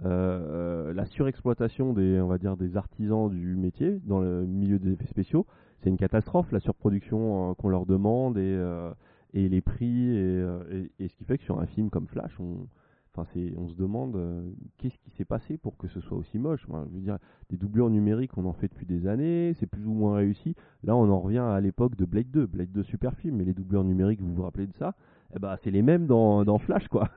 euh, 0.05 0.93
la 0.93 1.05
surexploitation 1.05 1.93
des, 1.93 2.19
on 2.19 2.27
va 2.27 2.37
dire, 2.37 2.57
des 2.57 2.75
artisans 2.77 3.29
du 3.29 3.55
métier 3.55 3.99
dans 4.05 4.19
le 4.19 4.45
milieu 4.45 4.79
des 4.79 4.93
effets 4.93 5.07
spéciaux, 5.07 5.45
c'est 5.81 5.89
une 5.89 5.97
catastrophe. 5.97 6.51
La 6.51 6.59
surproduction 6.59 7.51
euh, 7.51 7.53
qu'on 7.53 7.69
leur 7.69 7.85
demande 7.85 8.37
et, 8.37 8.41
euh, 8.43 8.91
et 9.33 9.49
les 9.49 9.61
prix 9.61 10.09
et, 10.15 10.17
euh, 10.17 10.63
et- 10.99 11.03
et 11.05 11.07
ce 11.07 11.15
qui 11.15 11.23
fait 11.25 11.37
que 11.37 11.43
sur 11.43 11.59
un 11.59 11.65
film 11.65 11.89
comme 11.89 12.07
Flash, 12.07 12.39
on, 12.39 12.67
enfin, 13.15 13.27
on 13.57 13.67
se 13.67 13.75
demande 13.75 14.15
euh, 14.15 14.49
qu'est-ce 14.77 14.97
qui 14.99 15.09
s'est 15.11 15.25
passé 15.25 15.57
pour 15.57 15.77
que 15.77 15.87
ce 15.87 15.99
soit 16.01 16.17
aussi 16.17 16.37
moche. 16.39 16.65
Enfin, 16.69 16.85
je 16.89 16.95
veux 16.95 17.01
dire, 17.01 17.17
des 17.49 17.57
doublures 17.57 17.89
numériques, 17.89 18.37
on 18.37 18.45
en 18.45 18.53
fait 18.53 18.67
depuis 18.69 18.85
des 18.85 19.07
années, 19.07 19.53
c'est 19.59 19.67
plus 19.67 19.85
ou 19.85 19.93
moins 19.93 20.15
réussi. 20.17 20.55
Là, 20.83 20.95
on 20.95 21.09
en 21.09 21.19
revient 21.19 21.39
à 21.39 21.59
l'époque 21.61 21.95
de 21.95 22.05
Blade 22.05 22.29
2, 22.31 22.45
Blade 22.45 22.71
2 22.71 22.83
super 22.83 23.15
film, 23.15 23.37
mais 23.37 23.45
les 23.45 23.53
doublures 23.53 23.83
numériques, 23.83 24.21
vous 24.21 24.33
vous 24.33 24.43
rappelez 24.43 24.67
de 24.67 24.75
ça? 24.75 24.93
Eh 25.35 25.39
ben, 25.39 25.55
c'est 25.63 25.71
les 25.71 25.81
mêmes 25.81 26.07
dans, 26.07 26.43
dans 26.45 26.57
Flash, 26.59 26.87
quoi. 26.87 27.09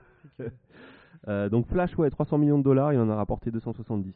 Euh, 1.29 1.49
donc 1.49 1.67
Flash, 1.69 1.97
ouais, 1.99 2.11
300 2.11 2.39
millions 2.39 2.59
de 2.59 2.65
dollars, 2.65 2.93
il 2.93 2.99
en 2.99 3.09
a 3.09 3.15
rapporté 3.15 3.51
270. 3.51 4.13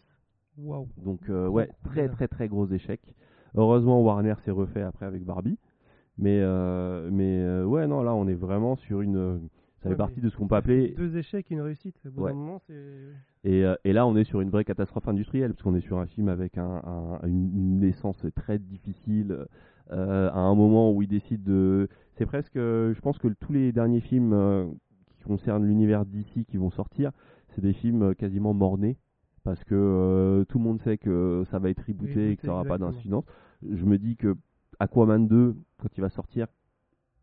Waouh. 0.58 0.88
Donc 1.04 1.28
euh, 1.28 1.46
ouais, 1.48 1.70
très 1.84 2.08
très 2.08 2.28
très 2.28 2.48
gros 2.48 2.66
échec. 2.66 3.00
Heureusement, 3.56 4.02
Warner 4.02 4.34
s'est 4.44 4.50
refait 4.50 4.82
après 4.82 5.06
avec 5.06 5.24
Barbie. 5.24 5.58
Mais 6.18 6.40
euh, 6.40 7.10
mais 7.12 7.40
euh, 7.40 7.64
ouais, 7.64 7.86
non, 7.86 8.02
là, 8.02 8.14
on 8.14 8.26
est 8.26 8.34
vraiment 8.34 8.76
sur 8.76 9.00
une. 9.02 9.40
Ça 9.82 9.82
fait 9.82 9.88
Ouais, 9.90 9.96
partie 9.96 10.20
de 10.20 10.28
ce 10.30 10.36
qu'on 10.36 10.48
peut 10.48 10.54
appeler 10.56 10.94
Deux 10.96 11.16
échecs 11.18 11.50
et 11.50 11.54
une 11.54 11.60
réussite. 11.60 11.96
Au 12.06 12.10
bout 12.10 12.22
Ouais. 12.22 12.30
d'un 12.32 12.38
moment, 12.38 12.58
c'est. 12.66 12.74
Et, 13.44 13.64
euh, 13.64 13.74
et 13.84 13.92
là, 13.92 14.06
on 14.06 14.16
est 14.16 14.24
sur 14.24 14.40
une 14.40 14.48
vraie 14.50 14.64
catastrophe 14.64 15.06
industrielle, 15.08 15.52
parce 15.52 15.62
qu'on 15.62 15.74
est 15.74 15.80
sur 15.82 15.98
un 15.98 16.06
film 16.06 16.28
avec 16.28 16.56
un, 16.58 16.82
un- 16.84 17.26
une, 17.26 17.78
naissance 17.80 18.24
très 18.34 18.58
difficile, 18.58 19.46
à 19.90 20.38
un 20.40 20.54
moment 20.56 20.90
où 20.90 21.02
il 21.02 21.06
décide 21.08 21.44
de... 21.44 21.88
C'est 22.16 22.26
presque, 22.26 22.54
je 22.56 23.00
pense 23.00 23.18
que 23.18 23.28
tous 23.28 23.52
les 23.52 23.70
derniers 23.70 24.00
films 24.00 24.74
qui 25.18 25.22
concernent 25.24 25.64
l'univers 25.64 26.04
d'ici 26.06 26.44
qui 26.46 26.56
vont 26.56 26.70
sortir, 26.70 27.12
c'est 27.50 27.60
des 27.60 27.72
films 27.72 28.14
quasiment 28.16 28.52
mornés, 28.52 28.96
parce 29.44 29.62
que 29.62 30.44
tout 30.48 30.58
le 30.58 30.64
monde 30.64 30.80
sait 30.80 30.98
que 30.98 31.44
ça 31.52 31.60
va 31.60 31.70
être 31.70 31.84
rebooté 31.86 32.32
et 32.32 32.36
que 32.36 32.42
Rebooté, 32.42 32.46
ça 32.46 32.48
n'aura 32.48 32.64
pas 32.64 32.78
d'incidence. 32.78 33.24
Je 33.62 33.84
me 33.84 33.98
dis 33.98 34.16
que 34.16 34.36
Aquaman 34.78 35.26
2, 35.26 35.54
quand 35.78 35.88
il 35.96 36.00
va 36.00 36.08
sortir, 36.10 36.46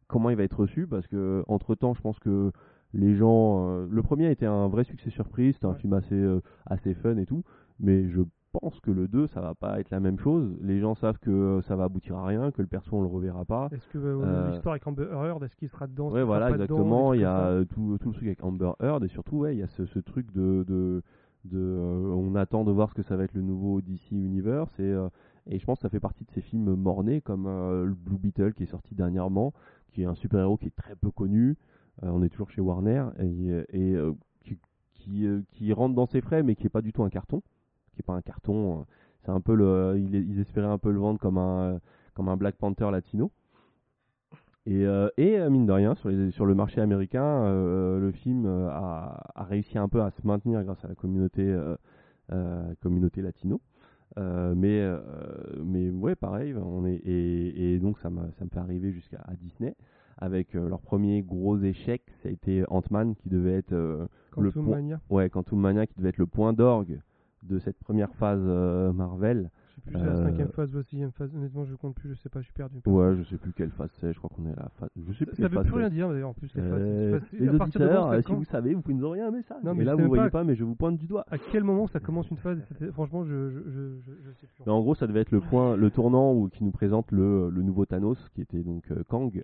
comment 0.08 0.30
il 0.30 0.36
va 0.36 0.44
être 0.44 0.60
reçu, 0.60 0.88
parce 0.88 1.08
que 1.08 1.44
entre 1.48 1.76
temps, 1.76 1.94
je 1.94 2.02
pense 2.02 2.20
que 2.20 2.52
les 2.94 3.16
gens. 3.16 3.68
euh, 3.70 3.88
le 3.90 4.02
premier 4.04 4.28
a 4.28 4.32
été 4.32 4.46
un 4.46 4.68
vrai 4.68 4.84
succès 4.84 5.10
surprise, 5.10 5.56
c'était 5.56 5.66
un 5.66 5.72
Ouais. 5.72 5.76
film 5.80 5.94
assez, 5.94 6.16
euh, 6.16 6.42
assez 6.66 6.94
fun 6.94 7.18
et 7.18 7.26
tout, 7.26 7.44
mais 7.80 8.08
je 8.10 8.22
pense 8.52 8.80
que 8.82 8.92
le 8.92 9.08
2, 9.08 9.26
ça 9.28 9.42
va 9.42 9.56
pas 9.56 9.80
être 9.80 9.90
la 9.90 10.00
même 10.00 10.20
chose. 10.20 10.56
Les 10.62 10.80
gens 10.80 10.94
savent 10.94 11.18
que 11.18 11.32
euh, 11.32 11.62
ça 11.64 11.76
va 11.76 11.86
aboutir 11.86 12.16
à 12.18 12.26
rien, 12.28 12.52
que 12.52 12.62
le 12.62 12.68
perso 12.68 12.96
on 12.96 13.02
le 13.02 13.08
reverra 13.08 13.46
pas. 13.46 13.70
Est-ce 13.72 13.88
que 13.88 13.98
euh, 13.98 14.22
Euh, 14.24 14.50
l'histoire 14.52 14.74
avec 14.74 14.86
Amber 14.86 15.08
Heard, 15.12 15.44
est-ce 15.44 15.56
qu'il 15.56 15.70
sera 15.70 15.88
dedans? 15.88 16.10
Ouais, 16.12 16.20
qu'il 16.20 16.26
voilà, 16.26 16.52
exactement. 16.52 17.14
Il 17.16 17.22
y 17.22 17.26
a 17.26 17.64
tout, 17.66 17.98
tout 18.00 18.10
le 18.10 18.14
truc 18.14 18.28
avec 18.28 18.44
Amber 18.44 18.72
Heard 18.80 19.04
et 19.04 19.08
surtout, 19.08 19.38
ouais, 19.38 19.56
il 19.56 19.60
y 19.60 19.64
a 19.64 19.68
ce, 19.68 19.86
ce 19.88 20.00
truc 20.00 20.32
de. 20.34 20.64
de, 20.68 21.02
de, 21.46 21.58
euh, 21.58 22.14
on 22.16 22.36
attend 22.36 22.64
de 22.64 22.72
voir 22.72 22.90
ce 22.90 22.94
que 22.94 23.02
ça 23.02 23.18
va 23.18 23.24
être 23.24 23.34
le 23.34 23.42
nouveau 23.42 23.82
DC 23.82 24.12
Universe 24.12 24.72
et, 24.80 24.94
et 25.48 25.60
je 25.60 25.66
pense 25.66 25.80
que 25.80 25.84
ça 25.84 25.90
fait 25.90 26.00
partie 26.00 26.24
de 26.24 26.32
ces 26.32 26.42
films 26.42 26.76
mornés 26.76 27.22
comme 27.22 27.48
euh, 27.48 27.86
le 27.86 27.94
Blue 27.94 28.18
Beetle 28.18 28.54
qui 28.54 28.64
est 28.64 28.68
sorti 28.68 28.96
dernièrement, 28.96 29.54
qui 29.92 30.04
est 30.04 30.06
un 30.06 30.16
super-héros 30.16 30.58
qui 30.58 30.68
est 30.68 30.76
très 30.76 30.96
peu 30.96 31.12
connu. 31.12 31.58
Euh, 32.04 32.10
on 32.10 32.24
est 32.24 32.30
toujours 32.30 32.50
chez 32.50 32.62
Warner 32.62 33.06
et, 33.20 33.52
euh, 33.52 34.14
euh, 35.12 35.42
qui 35.52 35.74
rentre 35.74 35.96
dans 35.96 36.06
ses 36.06 36.22
frais 36.22 36.44
mais 36.44 36.56
qui 36.56 36.66
est 36.66 36.70
pas 36.70 36.82
du 36.82 36.94
tout 36.94 37.04
un 37.04 37.10
carton. 37.10 37.42
Qui 37.94 38.00
est 38.00 38.04
pas 38.04 38.14
un 38.14 38.22
carton. 38.22 38.86
c'est 39.24 39.32
un 39.32 39.42
peu 39.42 39.54
le. 39.54 39.96
Ils, 40.00 40.40
espéraient 40.40 40.68
un 40.68 40.80
peu 40.80 40.92
le 40.92 41.00
vendre 41.00 41.20
comme 41.20 41.38
un, 41.38 41.80
comme 42.16 42.30
un 42.30 42.38
Black 42.38 42.56
Panther 42.56 42.90
latino. 42.92 43.32
Et, 44.66 44.88
mine 45.50 45.66
de 45.66 45.72
rien, 45.74 45.94
sur, 45.94 46.10
le 46.10 46.56
marché 46.56 46.80
américain, 46.82 47.44
le 47.44 48.12
film 48.12 48.48
a, 48.48 49.24
a 49.36 49.44
réussi 49.44 49.78
un 49.78 49.90
peu 49.90 50.02
à 50.02 50.10
se 50.10 50.26
maintenir 50.26 50.64
grâce 50.64 50.84
à 50.86 50.88
la 50.88 50.96
communauté, 50.96 51.56
communauté 52.82 53.22
latino. 53.22 53.62
Euh, 54.18 54.54
mais, 54.56 54.80
euh, 54.82 55.00
mais 55.64 55.90
ouais, 55.90 56.16
pareil, 56.16 56.54
on 56.56 56.86
est, 56.86 56.96
et, 56.98 57.74
et 57.74 57.80
donc 57.80 57.98
ça, 58.00 58.10
m'a- 58.10 58.30
ça 58.38 58.46
me 58.46 58.50
fait 58.50 58.60
arriver 58.60 58.92
jusqu'à 58.92 59.22
à 59.26 59.34
Disney. 59.36 59.76
Avec 60.20 60.56
euh, 60.56 60.70
leur 60.70 60.82
premier 60.82 61.24
gros 61.24 61.58
échec, 61.58 62.04
ça 62.22 62.30
a 62.30 62.32
été 62.32 62.64
Ant-Man 62.70 63.16
qui 63.16 63.30
devait 63.30 63.54
être 63.54 63.74
le 64.44 64.52
point- 64.64 64.76
ouais, 65.10 65.30
Mania 65.56 65.88
qui 65.88 65.96
devait 65.98 66.10
être 66.10 66.18
le 66.20 66.28
point 66.28 66.54
d'orgue 66.54 67.00
de 67.42 67.58
cette 67.60 67.78
première 67.80 68.14
phase 68.14 68.40
Marvel. 68.94 69.50
Je 69.76 69.82
sais 69.82 69.82
plus, 69.90 69.98
c'est 70.00 70.06
la 70.06 70.12
Euh, 70.14 70.24
cinquième 70.24 70.50
phase 70.50 70.72
ou 70.74 70.78
la 70.78 70.84
sixième 70.84 71.12
phase. 71.12 71.34
Honnêtement, 71.36 71.66
je 71.66 71.74
compte 71.76 71.96
plus, 71.96 72.10
je 72.10 72.14
sais 72.14 72.30
pas, 72.30 72.40
je 72.42 72.46
suis 72.46 72.54
perdu. 72.54 72.80
Ouais, 72.86 73.16
je 73.18 73.24
sais 73.24 73.38
plus 73.38 73.52
quelle 73.54 73.72
phase 73.72 73.90
c'est, 74.00 74.14
je 74.14 74.18
crois 74.20 74.30
qu'on 74.36 74.46
est 74.46 74.54
à 74.54 74.64
la 74.64 74.70
phase. 74.80 74.90
Je 74.96 75.14
sais 75.14 75.26
plus 75.26 75.36
Ça 75.36 75.44
quelle 75.50 75.58
veut 75.58 75.64
plus 75.64 75.74
rien 75.74 75.90
dire 75.90 76.10
d'ailleurs 76.10 76.30
en 76.30 76.34
plus 76.34 76.54
les 76.56 76.62
phases. 76.62 76.72
Euh, 76.82 77.20
les 77.34 77.48
à 77.50 77.54
partir 77.54 77.82
de 77.82 77.86
auditeurs, 77.86 78.08
euh, 78.08 78.16
ça 78.18 78.22
si 78.22 78.28
quand- 78.28 78.36
vous 78.36 78.44
savez, 78.46 78.74
vous 78.76 78.82
pouvez 78.82 78.94
nous 78.94 79.06
envoyer 79.06 79.24
un 79.24 79.32
message. 79.32 79.64
Non, 79.64 79.74
mais 79.74 79.82
et 79.82 79.86
là, 79.86 79.94
vous 79.94 80.00
même 80.02 80.08
voyez 80.10 80.24
pas- 80.26 80.30
pas, 80.30 80.44
mais 80.44 80.56
je 80.56 80.64
vous 80.64 80.76
pointe 80.76 80.98
du 80.98 81.08
doigt. 81.08 81.26
À 81.32 81.38
quel 81.40 81.64
moment 81.64 81.88
ça 81.88 82.00
commence 82.00 82.30
une 82.30 82.38
phase? 82.38 82.60
C'était- 82.70 82.92
Franchement, 82.92 83.24
je, 83.26 83.50
je, 83.50 83.60
je, 83.60 84.00
je, 84.02 84.12
je 84.26 84.32
sais 84.34 84.48
plus. 84.48 84.64
Mais 84.66 84.72
en 84.72 84.80
gros, 84.82 84.94
ça 84.96 85.08
devait 85.08 85.22
être 85.22 85.32
le 85.32 85.40
point, 85.42 85.76
le 85.76 85.90
tournant 85.90 86.34
où, 86.34 86.50
qui 86.50 86.64
nous 86.64 86.72
présente 86.72 87.12
le, 87.12 87.50
le 87.50 87.62
nouveau 87.64 87.86
Thanos, 87.86 88.30
qui 88.36 88.42
était 88.42 88.62
donc 88.64 88.84
euh, 88.92 89.04
Kang. 89.08 89.44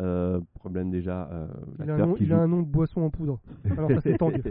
Euh, 0.00 0.40
problème 0.54 0.90
déjà, 0.90 1.28
euh, 1.30 1.46
il, 1.84 1.90
a 1.90 1.94
un 1.94 1.98
nom, 2.06 2.14
a 2.14 2.36
un 2.36 2.62
de 2.62 2.66
boisson 2.66 3.02
en 3.02 3.10
poudre. 3.10 3.38
Alors 3.76 3.90
ça 3.90 4.00
c'est 4.00 4.16
Tang. 4.16 4.32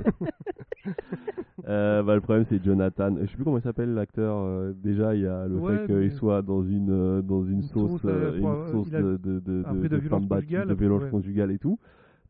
Euh, 1.68 2.04
bah, 2.04 2.16
le 2.16 2.22
problème 2.22 2.46
c'est 2.50 2.64
Jonathan. 2.64 3.16
Je 3.20 3.26
sais 3.28 3.36
plus 3.36 3.44
comment 3.44 3.58
il 3.58 3.62
s'appelle 3.64 3.94
l'acteur. 3.94 4.38
euh, 4.38 4.72
déjà, 4.74 5.14
il 5.14 5.22
y 5.22 5.28
a 5.28 5.46
le 5.46 5.58
Ouais, 5.58 5.78
fait 5.78 5.94
qu'il 5.94 6.12
soit 6.14 6.42
dans 6.42 6.64
une 6.64 7.22
dans 7.22 7.44
une, 7.44 7.56
Une 7.58 7.62
sauce, 7.64 8.02
une 8.04 8.56
sauce 8.72 8.90
de 8.90 9.18
de 9.18 9.40
de, 9.40 9.64
de, 9.64 9.88
de 9.88 9.98
violence 9.98 10.26
conjugale, 10.28 10.68
de 10.68 10.72
après, 10.72 10.86
violence 10.86 11.04
ouais. 11.04 11.10
conjugale 11.10 11.52
et 11.52 11.60
tout. 11.60 11.78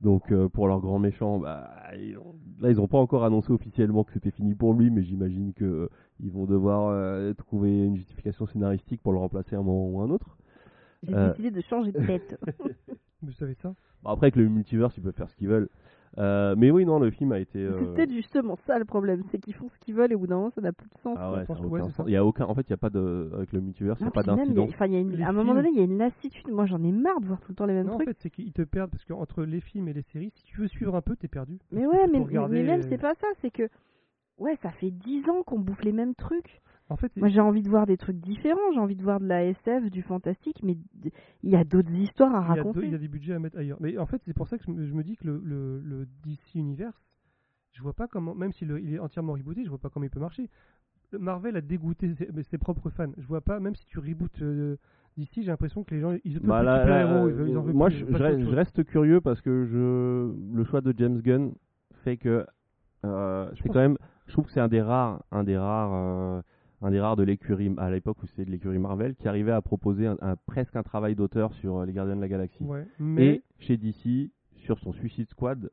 Donc 0.02 0.34
pour 0.54 0.68
leur 0.68 0.80
grand 0.82 0.98
méchant, 0.98 1.40
bah, 1.40 1.70
ils 1.98 2.18
ont- 2.18 2.36
là 2.60 2.72
ils 2.72 2.80
ont 2.82 2.88
pas 2.88 2.98
encore 2.98 3.24
annoncé 3.24 3.52
officiellement 3.52 4.04
que 4.04 4.14
c'était 4.14 4.32
fini 4.32 4.56
pour 4.56 4.74
lui, 4.74 4.90
mais 4.90 5.04
j'imagine 5.04 5.54
que 5.54 5.90
ils 6.20 6.32
vont 6.32 6.46
devoir 6.46 6.96
trouver 7.36 7.86
une 7.86 7.98
justification 7.98 8.48
scénaristique 8.48 9.02
pour 9.04 9.12
le 9.14 9.20
remplacer 9.20 9.56
à 9.56 9.60
un 9.60 9.64
moment 9.64 9.90
ou 9.90 10.02
à 10.02 10.06
un 10.06 10.10
autre. 10.10 10.38
J'ai 11.04 11.14
Euh. 11.16 11.30
décidé 11.30 11.52
de 11.52 11.62
changer 11.62 11.92
de 11.92 12.06
tête. 12.06 12.38
Vous 13.22 13.32
savez 13.34 13.54
ça? 13.56 13.74
Bon, 14.04 14.12
après 14.12 14.26
avec 14.28 14.36
le 14.38 14.48
multiverse, 14.48 14.96
ils 14.98 15.04
peuvent 15.04 15.14
faire 15.14 15.30
ce 15.30 15.36
qu'ils 15.36 15.48
veulent. 15.50 15.70
Euh, 16.18 16.56
mais 16.58 16.72
oui, 16.72 16.86
non, 16.86 17.00
le 17.00 17.12
film 17.12 17.32
a 17.34 17.40
été. 17.40 17.60
C'est 17.60 17.66
euh, 17.84 17.94
peut-être 17.94 18.12
justement 18.12 18.56
ça 18.66 18.80
le 18.80 18.86
problème, 18.86 19.22
c'est 19.30 19.38
qu'ils 19.40 19.54
font 19.54 19.70
ce 19.70 19.78
qu'ils 19.80 19.94
veulent 19.94 20.12
et 20.12 20.16
au 20.16 20.20
bout 20.20 20.28
d'un 20.28 20.38
moment 20.38 20.50
ça 20.50 20.62
n'a 20.62 20.72
plus 20.74 20.90
de 20.90 20.98
sens. 21.04 21.16
Ah 21.20 21.32
ouais, 21.32 21.46
ça 21.46 21.54
c'est 21.56 21.92
sens. 21.94 22.06
Il 22.08 22.14
y 22.14 22.16
a 22.16 22.26
aucun. 22.26 22.46
En 22.46 22.56
fait, 22.56 22.62
il 22.68 22.72
y 22.72 22.74
a 22.74 22.78
pas 22.78 22.90
de 22.90 23.30
avec 23.36 23.52
le 23.54 23.62
multiverse, 23.62 24.00
il 24.00 24.04
y 24.04 24.06
Non, 24.06 24.10
a 24.10 24.14
pas 24.14 24.24
d'incidence. 24.24 24.70
enfin, 24.70 24.88
il 24.88 24.94
y 24.94 24.96
a 24.96 25.00
une- 25.00 25.22
à 25.22 25.30
un 25.30 25.34
moment 25.34 25.54
donné, 25.54 25.70
il 25.70 25.78
y 25.78 25.82
a 25.82 25.84
une 25.84 25.98
lassitude. 26.00 26.48
Moi, 26.50 26.66
j'en 26.66 26.82
ai 26.84 26.92
marre 26.92 27.22
de 27.22 27.28
voir 27.28 27.40
tout 27.42 27.52
le 27.52 27.56
temps 27.56 27.66
les 27.68 27.74
mêmes 27.74 27.86
Non, 27.88 27.94
en 27.94 27.98
trucs. 27.98 28.10
fait, 28.10 28.18
c'est 28.22 28.30
qu'ils 28.32 28.52
te 28.54 28.64
perdent 28.64 28.90
parce 28.90 29.06
que 29.06 29.14
entre 29.14 29.44
les 29.44 29.60
films 29.62 29.88
et 29.88 29.94
les 29.94 30.02
séries, 30.02 30.32
si 30.36 30.44
tu 30.44 30.60
veux 30.60 30.68
suivre 30.68 30.96
un 30.96 31.02
peu, 31.02 31.16
t'es 31.16 31.28
perdu. 31.28 31.60
Mais 31.72 31.86
ouais, 31.86 32.08
mais, 32.08 32.18
mais- 32.20 32.26
regarder 32.26 32.64
mais 32.64 32.64
même 32.64 32.82
c'est 32.90 32.98
pas 32.98 33.14
ça, 33.16 33.28
c'est 33.42 33.52
que 33.52 33.70
ouais, 34.40 34.58
ça 34.64 34.72
fait 34.72 34.92
10 34.92 35.30
ans 35.30 35.44
qu'on 35.44 35.60
bouffe 35.60 35.84
les 35.84 35.92
mêmes 35.94 36.16
trucs. 36.16 36.62
En 36.90 36.96
fait, 36.98 37.16
Moi, 37.18 37.30
j'ai 37.30 37.40
envie 37.40 37.62
de 37.62 37.70
voir 37.70 37.86
des 37.86 37.98
trucs 37.98 38.18
différents, 38.18 38.72
j'ai 38.74 38.80
envie 38.80 38.96
de 38.96 39.04
voir 39.04 39.20
de 39.20 39.26
la 39.28 39.46
SF, 39.46 39.92
du 39.92 40.02
fantastique, 40.02 40.62
mais 40.64 40.76
il 41.44 41.50
y 41.50 41.56
a 41.56 41.64
d'autres 41.64 41.92
histoires 41.92 42.34
à 42.34 42.40
il 42.40 42.48
y, 42.48 42.52
a 42.52 42.56
deux- 42.56 42.68
raconter. 42.70 42.86
il 42.88 42.92
y 42.92 42.96
a 42.96 42.98
des 42.98 43.08
budgets 43.08 43.34
à 43.34 43.40
mettre 43.40 43.58
ailleurs. 43.60 43.78
Mais 43.80 43.98
en 44.00 44.08
fait, 44.08 44.22
c'est 44.26 44.34
pour 44.34 44.48
ça 44.48 44.58
que 44.58 44.64
je 44.66 44.72
me, 44.72 44.86
je 44.88 44.94
me 44.94 45.04
dis 45.04 45.16
que 45.16 45.28
le, 45.28 45.40
le, 45.44 45.80
le 45.82 46.08
DC 46.24 46.56
Universe, 46.56 47.00
je 47.74 47.82
vois 47.84 47.94
pas 47.94 48.08
comment, 48.08 48.34
même 48.34 48.52
s'il 48.52 48.70
il 48.84 48.96
est 48.96 49.00
entièrement 49.00 49.34
rebooté, 49.34 49.64
je 49.64 49.70
vois 49.70 49.78
pas 49.78 49.90
comment 49.90 50.06
il 50.06 50.10
peut 50.10 50.20
marcher. 50.20 50.50
Marvel 51.14 51.56
a 51.58 51.62
dégoûté 51.62 52.14
ses, 52.44 52.58
propres 52.58 52.90
fans. 52.90 53.12
Je 53.18 53.26
vois 53.28 53.42
pas, 53.42 53.60
même 53.60 53.76
si 53.76 53.86
tu 53.86 54.00
rebootes 54.00 54.42
euh, 54.42 54.78
DC, 55.18 55.30
j'ai 55.42 55.44
l'impression 55.46 55.84
que 55.84 55.94
les 55.94 56.02
gens, 56.02 56.16
ils 56.24 56.40
veulent 56.40 56.48
Bah, 56.48 56.60
de 56.62 56.66
là, 56.66 56.82
super-héros, 56.82 57.14
là, 57.14 57.30
ils 57.30 57.34
veulent- 57.36 57.50
ils 57.50 57.58
en 57.58 57.64
moi, 57.74 57.88
plus, 57.90 57.98
je, 58.00 58.06
reste, 58.56 58.76
je 58.78 58.82
curieux 58.84 59.22
parce 59.22 59.42
que 59.42 59.66
je 59.66 60.56
le 60.56 60.64
choix 60.66 60.82
de 60.82 60.94
James 60.98 61.20
Gunn 61.22 61.54
fait 62.04 62.18
que 62.18 62.46
euh, 63.06 63.50
c'est 63.56 63.64
pense- 63.64 63.74
quand 63.74 63.80
même. 63.80 63.98
Je 64.28 64.34
trouve 64.34 64.46
que 64.46 64.52
c'est 64.52 64.60
un 64.60 64.68
des 64.68 64.82
rares, 64.82 65.24
un 65.32 65.44
des 65.44 65.58
rares, 65.58 65.92
euh, 65.94 66.42
un 66.82 66.92
des 66.92 67.00
rares 67.00 67.16
de 67.16 67.24
l'écurie 67.24 67.74
à 67.78 67.90
l'époque 67.92 68.22
où 68.24 68.26
c'était 68.28 68.46
de 68.46 68.52
l'écurie 68.52 68.80
Marvel 68.80 69.16
qui 69.16 69.28
arrivait 69.28 69.52
à 69.52 69.62
proposer 69.62 70.08
un, 70.08 70.18
un- 70.22 70.36
presque 70.36 70.76
un 70.76 70.84
travail 70.84 71.16
d'auteur 71.16 71.54
sur 71.54 71.78
euh, 71.78 71.86
les 71.86 71.94
Gardiens 71.94 72.16
de 72.16 72.22
la 72.22 72.28
Galaxie. 72.30 72.64
Ouais, 72.64 72.86
mais 73.00 73.26
Et 73.36 73.44
chez 73.60 73.78
DC, 73.78 74.32
sur 74.56 74.80
son 74.80 74.94
Suicide 74.94 75.30
Squad, 75.30 75.70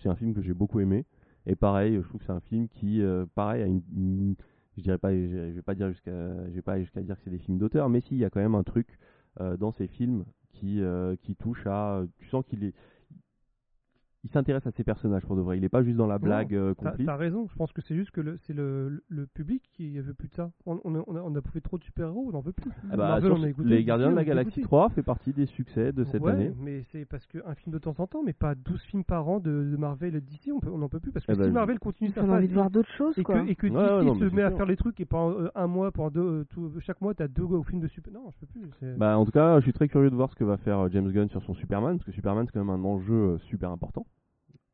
c'est 0.00 0.08
un 0.08 0.14
film 0.16 0.34
que 0.34 0.42
j'ai 0.42 0.54
beaucoup 0.54 0.80
aimé. 0.80 1.04
Et 1.46 1.54
pareil, 1.56 1.96
je 1.96 2.08
trouve 2.08 2.20
que 2.20 2.26
c'est 2.26 2.32
un 2.32 2.40
film 2.40 2.68
qui, 2.68 3.00
euh, 3.02 3.24
pareil, 3.34 3.62
a 3.62 3.66
une, 3.66 3.82
une- 3.94 4.34
je 4.76 4.82
dirais 4.82 4.98
pas, 4.98 5.12
je, 5.14 5.26
je 5.28 5.52
vais 5.54 5.62
pas 5.62 5.74
dire 5.74 5.88
jusqu'à, 5.90 6.10
je 6.48 6.52
vais 6.52 6.62
pas 6.62 6.78
jusqu'à 6.80 7.00
dire 7.02 7.16
que 7.16 7.22
c'est 7.24 7.30
des 7.30 7.38
films 7.38 7.58
d'auteur, 7.58 7.88
mais 7.88 8.00
si, 8.00 8.14
il 8.14 8.18
y 8.18 8.24
a 8.24 8.30
quand 8.30 8.40
même 8.40 8.54
un 8.54 8.62
truc 8.64 8.98
euh, 9.40 9.56
dans 9.56 9.72
ces 9.72 9.86
films 9.86 10.24
qui, 10.52 10.80
euh, 10.80 11.16
qui 11.22 11.34
touche 11.36 11.66
à, 11.66 12.02
tu 12.18 12.28
sens 12.28 12.44
qu'il 12.46 12.64
est, 12.64 12.74
il 14.26 14.30
s'intéresse 14.32 14.66
à 14.66 14.72
ses 14.72 14.82
personnages 14.84 15.24
pour 15.24 15.36
de 15.36 15.40
vrai. 15.40 15.56
Il 15.56 15.64
est 15.64 15.68
pas 15.68 15.82
juste 15.84 15.96
dans 15.96 16.06
la 16.08 16.18
blague 16.18 16.52
euh, 16.54 16.74
T'as 16.74 16.90
complice. 16.90 17.06
t'as 17.06 17.14
raison, 17.16 17.46
je 17.48 17.54
pense 17.56 17.72
que 17.72 17.80
c'est 17.82 17.94
juste 17.94 18.10
que 18.10 18.20
le- 18.20 18.36
c'est 18.38 18.52
le, 18.54 18.88
le, 18.88 19.02
le 19.08 19.26
public 19.26 19.62
qui 19.72 19.98
veut 20.00 20.14
plus 20.14 20.28
de 20.28 20.34
ça. 20.34 20.50
On, 20.66 20.80
on, 20.84 20.94
a, 20.96 21.02
on, 21.06 21.14
a, 21.16 21.20
on 21.20 21.34
a 21.36 21.40
bouffé 21.40 21.60
trop 21.60 21.78
de 21.78 21.84
super-héros, 21.84 22.24
on 22.28 22.32
n'en 22.32 22.40
veut 22.40 22.52
plus. 22.52 22.70
Ah 22.90 22.96
bah, 22.96 23.08
Marvel, 23.08 23.30
sur- 23.32 23.40
on 23.40 23.44
a 23.44 23.48
écouté, 23.48 23.68
les 23.68 23.84
Gardiens 23.84 24.10
de 24.10 24.16
la 24.16 24.24
Galaxie 24.24 24.60
écouté. 24.60 24.62
3 24.66 24.88
fait 24.90 25.02
partie 25.04 25.32
des 25.32 25.46
succès 25.46 25.92
de 25.92 26.02
cette 26.04 26.22
ouais, 26.22 26.32
année. 26.32 26.52
mais 26.60 26.82
c'est 26.90 27.04
parce 27.04 27.24
qu'un 27.26 27.54
film 27.54 27.72
de 27.72 27.78
temps 27.78 27.94
en 27.98 28.06
temps, 28.08 28.22
mais 28.24 28.32
pas 28.32 28.54
12 28.56 28.82
films 28.82 29.04
par 29.04 29.28
an 29.28 29.38
de, 29.38 29.50
de 29.70 29.76
Marvel 29.76 30.16
et 30.16 30.20
de 30.20 30.26
DC, 30.26 30.50
on 30.52 30.58
peut- 30.60 30.70
on 30.72 30.78
n'en 30.78 30.88
peut 30.88 31.00
plus. 31.00 31.12
Parce 31.12 31.24
que 31.24 31.32
Eh 31.32 31.34
si 31.36 31.40
ben, 31.42 31.52
Marvel 31.52 31.78
continue 31.78 32.10
sa 32.10 32.24
On 32.24 32.30
a 32.32 32.36
envie 32.38 32.48
de 32.48 32.54
voir 32.54 32.70
d'autres 32.70 32.92
choses, 32.98 33.16
et 33.18 33.22
quoi. 33.22 33.40
que, 33.40 33.48
et 33.48 33.54
que 33.54 33.66
Ouais, 33.68 33.72
DC 33.72 33.80
ouais, 33.80 34.04
non, 34.04 34.14
mais 34.16 34.28
se 34.28 34.34
met 34.34 34.42
à 34.42 34.50
faire 34.50 34.66
les 34.66 34.76
trucs 34.76 34.98
et 35.00 35.04
pendant 35.04 35.38
euh, 35.38 35.48
un 35.54 35.66
mois, 35.68 35.92
pendant 35.92 36.10
deux, 36.10 36.20
euh, 36.20 36.44
tout- 36.50 36.72
chaque 36.80 37.00
mois, 37.00 37.14
t'as 37.14 37.28
deux 37.28 37.46
films 37.68 37.80
de 37.80 37.88
super. 37.88 38.12
Non, 38.12 38.30
je 38.32 38.38
peux 38.40 38.46
plus. 38.46 38.62
c'est- 38.80 38.96
Bah, 38.98 39.16
en 39.16 39.24
tout 39.24 39.30
cas, 39.32 39.58
je 39.60 39.62
suis 39.64 39.72
très 39.72 39.88
curieux 39.88 40.10
de 40.10 40.16
voir 40.16 40.30
ce 40.30 40.34
que 40.36 40.44
va 40.44 40.56
faire 40.56 40.88
James 40.90 41.10
Gunn 41.12 41.28
sur 41.28 41.42
son 41.42 41.54
Superman, 41.54 41.96
parce 41.98 42.06
que 42.06 42.12
Superman, 42.12 42.44
c'est 42.46 42.52
quand 42.52 42.64
même 42.64 42.70
un 42.70 42.84
enjeu 42.84 43.38
super 43.38 43.70
important. 43.70 44.06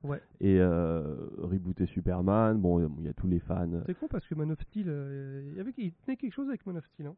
Ouais. 0.04 0.20
Et 0.40 0.58
euh, 0.58 1.02
rebooter 1.38 1.86
Superman, 1.86 2.58
bon, 2.58 2.80
il 2.98 3.06
y 3.06 3.08
a 3.08 3.12
tous 3.12 3.28
les 3.28 3.38
fans. 3.38 3.68
C'est 3.86 3.94
con 3.94 4.08
parce 4.08 4.26
que 4.26 4.34
Man 4.34 4.50
of 4.50 4.60
Steel, 4.62 4.86
euh, 4.88 5.42
il 5.50 5.56
y 5.56 5.60
avait, 5.60 5.72
il 5.78 5.92
tenait 5.92 6.16
quelque 6.16 6.32
chose 6.32 6.48
avec 6.48 6.66
Man 6.66 6.76
of 6.76 6.84
Steel. 6.86 7.06
Hein. 7.06 7.14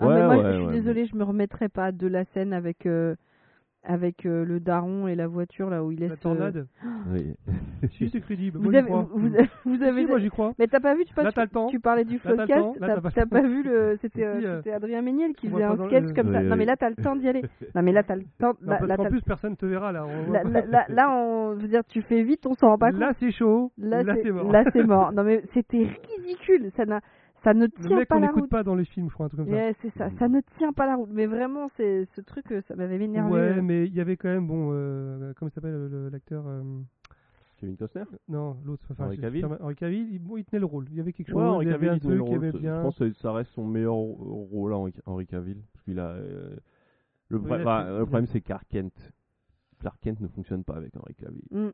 Ah, 0.00 0.08
mais 0.08 0.26
moi, 0.26 0.36
ouais, 0.36 0.52
je 0.52 0.56
suis 0.58 0.66
ouais, 0.66 0.72
désolée, 0.72 1.06
je 1.06 1.16
me 1.16 1.24
remettrai 1.24 1.68
pas 1.68 1.92
de 1.92 2.06
la 2.06 2.24
scène 2.26 2.52
avec 2.52 2.86
euh, 2.86 3.16
avec 3.84 4.26
euh, 4.26 4.44
le 4.44 4.60
daron 4.60 5.06
et 5.08 5.14
la 5.14 5.26
voiture 5.26 5.70
là 5.70 5.82
où 5.84 5.90
il 5.92 6.00
laisse. 6.00 6.08
La 6.10 6.14
euh, 6.14 6.18
tornade. 6.20 6.66
Oui. 7.12 7.34
si, 7.92 8.10
c'est 8.10 8.20
crédible. 8.20 8.58
Vous 8.58 8.64
moi, 8.64 8.72
j'y 8.72 8.78
avez, 8.78 8.88
crois. 8.88 9.08
vous, 9.14 9.28
vous 9.64 9.82
avez. 9.82 10.02
Si, 10.02 10.06
moi, 10.08 10.18
j'y 10.18 10.28
crois. 10.30 10.52
Mais 10.58 10.66
t'as 10.66 10.80
pas 10.80 10.94
vu, 10.94 11.04
tu, 11.04 11.14
pas, 11.14 11.22
Là, 11.22 11.30
tu, 11.30 11.36
t'as 11.36 11.42
le 11.44 11.48
temps. 11.48 11.66
tu 11.68 11.80
parlais 11.80 12.04
du 12.04 12.18
podcast, 12.18 12.66
t'as 12.80 13.00
t'as 13.10 13.26
pas- 13.26 13.40
vu 13.42 13.62
le. 13.62 13.96
C'était 14.02 14.24
euh, 14.24 14.60
euh, 14.66 14.74
Adrien 14.76 15.00
Méniel 15.02 15.32
qui 15.34 15.48
faisait 15.48 15.62
un 15.62 15.76
sketch 15.86 16.04
le- 16.04 16.12
comme 16.14 16.32
ça. 16.32 16.40
Oui, 16.40 16.46
Non, 16.48 16.56
mais 16.56 16.64
là, 16.64 16.76
t'as 16.76 16.90
le 16.90 16.96
temps 16.96 17.16
d'y 17.16 17.28
aller. 17.28 17.42
Non, 17.74 17.82
mais 17.82 17.92
là, 17.92 18.02
t'as 18.02 18.16
le 18.16 18.24
temps. 18.38 18.54
Non, 18.62 18.72
Là, 18.86 18.96
t'as- 18.96 19.08
plus, 19.08 19.22
personne 19.22 19.56
te 19.56 19.64
verra 19.66 19.92
là. 19.92 20.04
on 20.06 20.32
là, 20.32 20.42
là, 20.44 20.62
là, 20.66 20.86
là, 20.88 21.10
on, 21.10 21.54
je 21.56 21.62
veux 21.62 21.68
dire, 21.68 21.84
tu 21.88 22.02
fais 22.02 22.22
vite, 22.22 22.46
on 22.46 22.54
s'en 22.54 22.68
rend 22.70 22.78
pas 22.78 22.90
compte. 22.90 23.00
Là, 23.00 23.12
c'est 23.20 23.30
chaud. 23.30 23.70
Là, 23.78 24.02
Là, 24.02 24.14
c'est 24.16 24.22
c'est 24.24 24.30
mort. 24.32 24.52
Là, 24.52 24.64
c'est 24.72 24.84
mort. 24.84 25.12
Non, 25.12 25.22
mais 25.22 25.42
c'était 25.54 25.88
ridicule. 26.16 26.70
Ça, 26.76 26.84
n'a, 26.84 27.00
ça 27.48 27.54
ne 27.54 27.64
Le 27.64 27.70
tient 27.86 27.96
mec, 27.96 28.08
pas 28.08 28.14
la 28.20 28.26
n'écoute 28.26 28.42
route. 28.42 28.50
pas 28.50 28.62
dans 28.62 28.74
les 28.74 28.84
films, 28.84 29.08
je 29.08 29.14
crois, 29.14 29.26
un 29.26 29.28
truc 29.28 29.40
comme 29.40 29.48
ça. 29.48 29.54
Ouais, 29.54 29.74
c'est 29.82 29.92
ça. 29.96 30.10
Ça 30.18 30.28
ne 30.28 30.40
tient 30.58 30.72
pas 30.72 30.86
la 30.86 30.96
route. 30.96 31.10
Mais 31.12 31.26
vraiment, 31.26 31.68
c'est 31.76 32.06
ce 32.14 32.20
truc, 32.20 32.50
euh, 32.52 32.60
ça 32.68 32.76
m'avait 32.76 32.96
énervé. 33.02 33.30
Ouais, 33.32 33.62
mais 33.62 33.86
il 33.86 33.94
y 33.94 34.00
avait 34.00 34.16
quand 34.16 34.28
même, 34.28 34.46
bon, 34.46 34.70
euh, 34.72 35.32
comment 35.36 35.50
s'appelle 35.50 35.72
le- 35.72 35.88
le- 35.88 36.08
l'acteur 36.10 36.44
euh, 36.46 36.62
Kevin 37.56 37.76
Costner 37.76 38.04
Non, 38.28 38.56
l'autre. 38.64 38.84
Enfin, 38.92 39.06
Henry 39.06 39.16
je- 39.16 39.20
Cavill 39.22 39.44
Henry 39.60 39.74
Cavill, 39.74 40.12
il, 40.12 40.18
bon, 40.20 40.36
il 40.36 40.44
tenait 40.44 40.60
le 40.60 40.66
rôle. 40.66 40.86
Il 40.90 40.96
y 40.96 41.00
avait 41.00 41.12
quelque 41.12 41.28
chose, 41.30 41.36
Ouais, 41.42 41.48
Henry 41.48 41.66
il 41.66 41.70
y 41.70 41.74
avait 41.74 41.86
Cavill, 41.86 41.90
un 41.90 41.96
il 41.96 42.00
tenait 42.00 42.14
le 42.14 42.22
rôle. 42.22 42.36
avait 42.38 42.52
Je 42.52 42.58
bien. 42.58 42.82
pense 42.82 42.98
que 42.98 43.12
ça 43.14 43.32
reste 43.32 43.50
son 43.52 43.66
meilleur 43.66 43.94
rôle, 43.94 44.72
Henry 44.72 44.92
Henry 45.06 45.26
Cavill. 45.26 45.58
Parce 45.72 45.84
qu'il 45.84 45.98
a. 45.98 46.08
euh, 46.10 46.54
Le, 47.30 47.38
Oui, 47.38 47.48
bah, 47.62 47.84
problème, 48.00 48.26
c'est 48.26 48.40
Clark 48.40 48.66
Kent. 48.70 49.12
Clark 49.80 49.98
Kent 50.00 50.20
ne 50.20 50.28
fonctionne 50.28 50.64
pas 50.64 50.74
avec 50.76 50.96
Henry 50.96 51.14
Cavill. 51.14 51.42
Mm. 51.50 51.68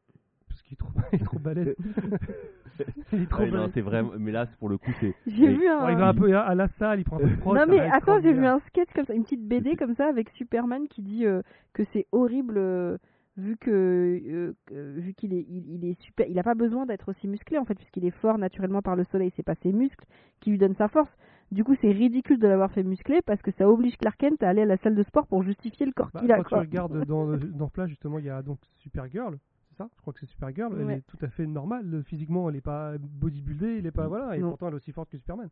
Parce 0.64 0.68
qu'il 0.68 0.74
est 0.74 0.76
trop, 0.76 0.90
il 1.12 1.20
est 1.20 1.24
trop 1.24 1.38
balèze. 1.38 1.74
il 3.12 3.22
est 3.22 3.26
trop 3.30 3.44
non, 3.46 3.52
balèze. 3.52 3.70
c'est 3.74 3.80
vraiment. 3.80 4.12
Mais 4.18 4.32
là, 4.32 4.46
c'est 4.46 4.56
pour 4.58 4.68
le 4.68 4.78
coup, 4.78 4.90
c'est. 5.00 5.14
J'ai 5.26 5.54
vu 5.54 5.68
un. 5.68 5.90
Il 5.90 5.96
va 5.96 6.08
un 6.08 6.14
peu 6.14 6.36
à, 6.36 6.54
la 6.54 6.68
salle, 6.78 7.00
il 7.00 7.04
prend 7.04 7.16
un 7.16 7.20
peu 7.20 7.28
de 7.30 7.36
prod, 7.36 7.56
Non 7.56 7.66
mais 7.68 7.80
attends, 7.80 8.20
j'ai 8.20 8.32
vu 8.32 8.46
un 8.46 8.60
sketch 8.68 8.88
comme 8.94 9.04
ça, 9.04 9.14
une 9.14 9.24
petite 9.24 9.46
BD 9.46 9.76
comme 9.76 9.94
ça 9.94 10.06
avec 10.06 10.30
Superman 10.30 10.88
qui 10.88 11.02
dit 11.02 11.26
euh, 11.26 11.42
que 11.72 11.82
c'est 11.92 12.06
horrible 12.12 12.54
euh, 12.56 12.96
vu 13.36 13.56
que 13.56 13.70
euh, 13.70 14.54
que- 14.66 14.98
vu 14.98 15.14
qu'il 15.14 15.34
est 15.34 15.44
il, 15.48 15.64
il 15.68 15.84
est 15.84 16.00
super, 16.00 16.26
il 16.28 16.38
a 16.38 16.42
pas 16.42 16.54
besoin 16.54 16.86
d'être 16.86 17.08
aussi 17.10 17.28
musclé 17.28 17.58
en 17.58 17.64
fait 17.64 17.74
puisqu'il 17.74 18.04
est 18.06 18.10
fort 18.22 18.38
naturellement 18.38 18.82
par 18.82 18.96
le 18.96 19.04
soleil, 19.04 19.32
c'est 19.36 19.42
pas 19.42 19.54
ses 19.62 19.72
muscles 19.72 20.04
qui 20.40 20.50
lui 20.50 20.58
donnent 20.58 20.76
sa 20.76 20.88
force. 20.88 21.10
Du 21.52 21.62
coup, 21.62 21.76
c'est 21.80 21.90
ridicule 21.92 22.38
de 22.40 22.48
l'avoir 22.48 22.72
fait 22.72 22.82
musclé 22.82 23.20
parce 23.22 23.40
que 23.42 23.50
ça 23.52 23.68
oblige 23.68 23.96
Clark 23.98 24.16
Kent 24.18 24.42
à 24.42 24.48
aller 24.48 24.62
à 24.62 24.66
la 24.66 24.76
salle 24.78 24.94
de 24.96 25.02
sport 25.04 25.26
pour 25.26 25.42
justifier 25.44 25.86
le 25.86 25.92
corps 25.92 26.10
Bah, 26.12 26.20
qu'il 26.20 26.32
a 26.32 26.36
quand 26.38 26.42
tu 26.44 26.48
quoi. 26.48 26.60
regardes 26.60 27.04
dans, 27.04 27.36
dans 27.36 27.68
Flash, 27.68 27.90
justement, 27.90 28.18
il 28.18 28.24
y 28.24 28.30
a 28.30 28.42
donc 28.42 28.58
Supergirl. 28.78 29.36
C'est 29.76 29.82
ça 29.82 29.88
Je 29.96 30.00
crois 30.02 30.12
que 30.12 30.20
c'est 30.20 30.26
Supergirl. 30.26 30.72
Elle 30.78 30.86
Ouais. 30.86 30.94
est 30.98 31.06
tout 31.06 31.18
à 31.22 31.28
fait 31.28 31.46
normale. 31.46 32.02
Physiquement, 32.04 32.48
elle 32.48 32.56
est 32.56 32.60
pas 32.60 32.92
bodybuildée, 32.98 33.78
elle 33.78 33.86
est 33.86 33.90
pas. 33.90 34.06
Voilà, 34.06 34.36
et 34.36 34.40
Non. 34.40 34.50
pourtant, 34.50 34.68
elle 34.68 34.74
est 34.74 34.76
aussi 34.76 34.92
forte 34.92 35.10
que 35.10 35.18
Superman. 35.18 35.48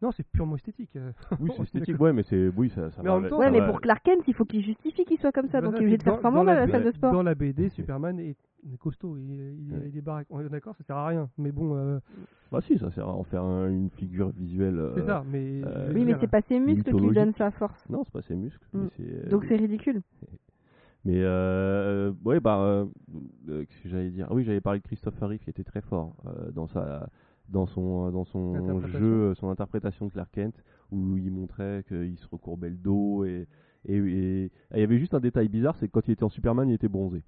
Non, 0.00 0.12
c'est 0.12 0.24
purement 0.28 0.54
esthétique. 0.54 0.90
Oui, 1.40 1.50
c'est 1.56 1.60
est 1.60 1.64
esthétique, 1.64 2.00
ouais, 2.00 2.12
mais 2.12 2.22
c'est. 2.22 2.52
Oui, 2.56 2.70
ça, 2.70 2.88
ça 2.92 3.02
Mais 3.02 3.08
va 3.08 3.14
en 3.14 3.16
même 3.16 3.24
avec- 3.24 3.30
temps, 3.30 3.38
Ouais, 3.40 3.46
ça 3.46 3.50
mais 3.50 3.58
va- 3.60 3.66
pour 3.68 3.80
Clark 3.80 4.00
Kent, 4.04 4.22
il 4.28 4.34
faut 4.34 4.44
qu'il 4.44 4.62
justifie 4.62 5.04
qu'il 5.04 5.18
soit 5.18 5.32
comme 5.32 5.48
ça, 5.48 5.60
donc 5.60 5.72
il 5.72 5.78
est 5.78 5.80
obligé 5.80 5.96
de 5.98 6.02
faire 6.04 6.20
comment 6.20 6.44
dans 6.44 6.52
à 6.52 6.54
la 6.54 6.68
salle 6.68 6.84
de 6.84 6.92
sport 6.92 7.12
Dans 7.12 7.24
la 7.24 7.34
BD, 7.34 7.68
Superman 7.70 8.20
est, 8.20 8.36
costaud, 8.78 9.16
il, 9.16 9.24
il, 9.66 9.72
Ouais. 9.72 9.88
il 9.88 9.98
est 9.98 10.00
baraque. 10.00 10.28
On 10.30 10.38
est 10.40 10.48
d'accord, 10.48 10.76
ça 10.76 10.84
sert 10.84 10.96
à 10.96 11.08
rien. 11.08 11.28
Mais 11.36 11.50
bon, 11.50 11.74
euh, 11.76 11.98
Bah, 12.52 12.60
si, 12.60 12.78
ça 12.78 12.92
sert 12.92 13.08
à 13.08 13.12
en 13.12 13.24
faire 13.24 13.42
un- 13.42 13.68
une 13.70 13.90
figure 13.90 14.28
visuelle. 14.30 14.78
euh, 14.78 14.92
c'est 14.94 15.06
ça. 15.06 15.24
Mais 15.28 15.62
euh, 15.64 15.92
Oui, 15.92 16.04
mais 16.04 16.14
c'est 16.20 16.30
pas 16.30 16.42
ses 16.42 16.60
muscles 16.60 16.92
qui 16.94 17.00
lui 17.00 17.12
donnent 17.14 17.34
sa 17.34 17.50
force. 17.50 17.84
Non, 17.90 18.04
c'est 18.04 18.12
pas 18.12 18.22
ses 18.22 18.36
muscles. 18.36 18.64
Mm. 18.72 18.78
mais 18.82 18.88
c'est, 18.96 19.02
euh, 19.26 19.30
Donc 19.30 19.46
c'est 19.48 19.56
ridicule. 19.56 20.02
Mais 21.08 21.22
euh, 21.22 22.12
ouais, 22.24 22.38
bah, 22.38 22.58
euh, 22.60 22.84
euh, 23.48 23.64
qu'est-ce 23.64 23.82
que 23.82 23.88
j'allais 23.88 24.10
dire? 24.10 24.26
Ah 24.30 24.34
Oui, 24.34 24.44
j'avais 24.44 24.60
parlé 24.60 24.78
de 24.78 24.84
Christophe 24.84 25.18
Reeve 25.20 25.38
qui 25.38 25.48
était 25.48 25.64
très 25.64 25.80
fort 25.80 26.14
euh, 26.26 26.50
dans 26.52 26.66
sa, 26.66 27.08
dans 27.48 27.66
son, 27.66 28.10
dans 28.10 28.26
son 28.26 28.78
jeu, 28.86 29.34
son 29.34 29.48
interprétation 29.48 30.06
de 30.06 30.12
Clark 30.12 30.30
Kent, 30.32 30.62
où 30.92 31.16
il 31.16 31.30
montrait 31.30 31.82
qu'il 31.88 32.18
se 32.18 32.26
recourbait 32.28 32.68
le 32.68 32.76
dos 32.76 33.24
et 33.24 33.48
et 33.86 33.96
et- 33.96 34.44
et 34.44 34.50
il 34.74 34.80
y 34.80 34.82
avait 34.82 34.98
juste 34.98 35.14
un 35.14 35.20
détail 35.20 35.48
bizarre, 35.48 35.76
c'est 35.76 35.86
que 35.86 35.92
quand 35.92 36.06
il 36.08 36.10
était 36.10 36.24
en 36.24 36.28
Superman, 36.28 36.68
il 36.68 36.74
était 36.74 36.88
bronzé. 36.88 37.22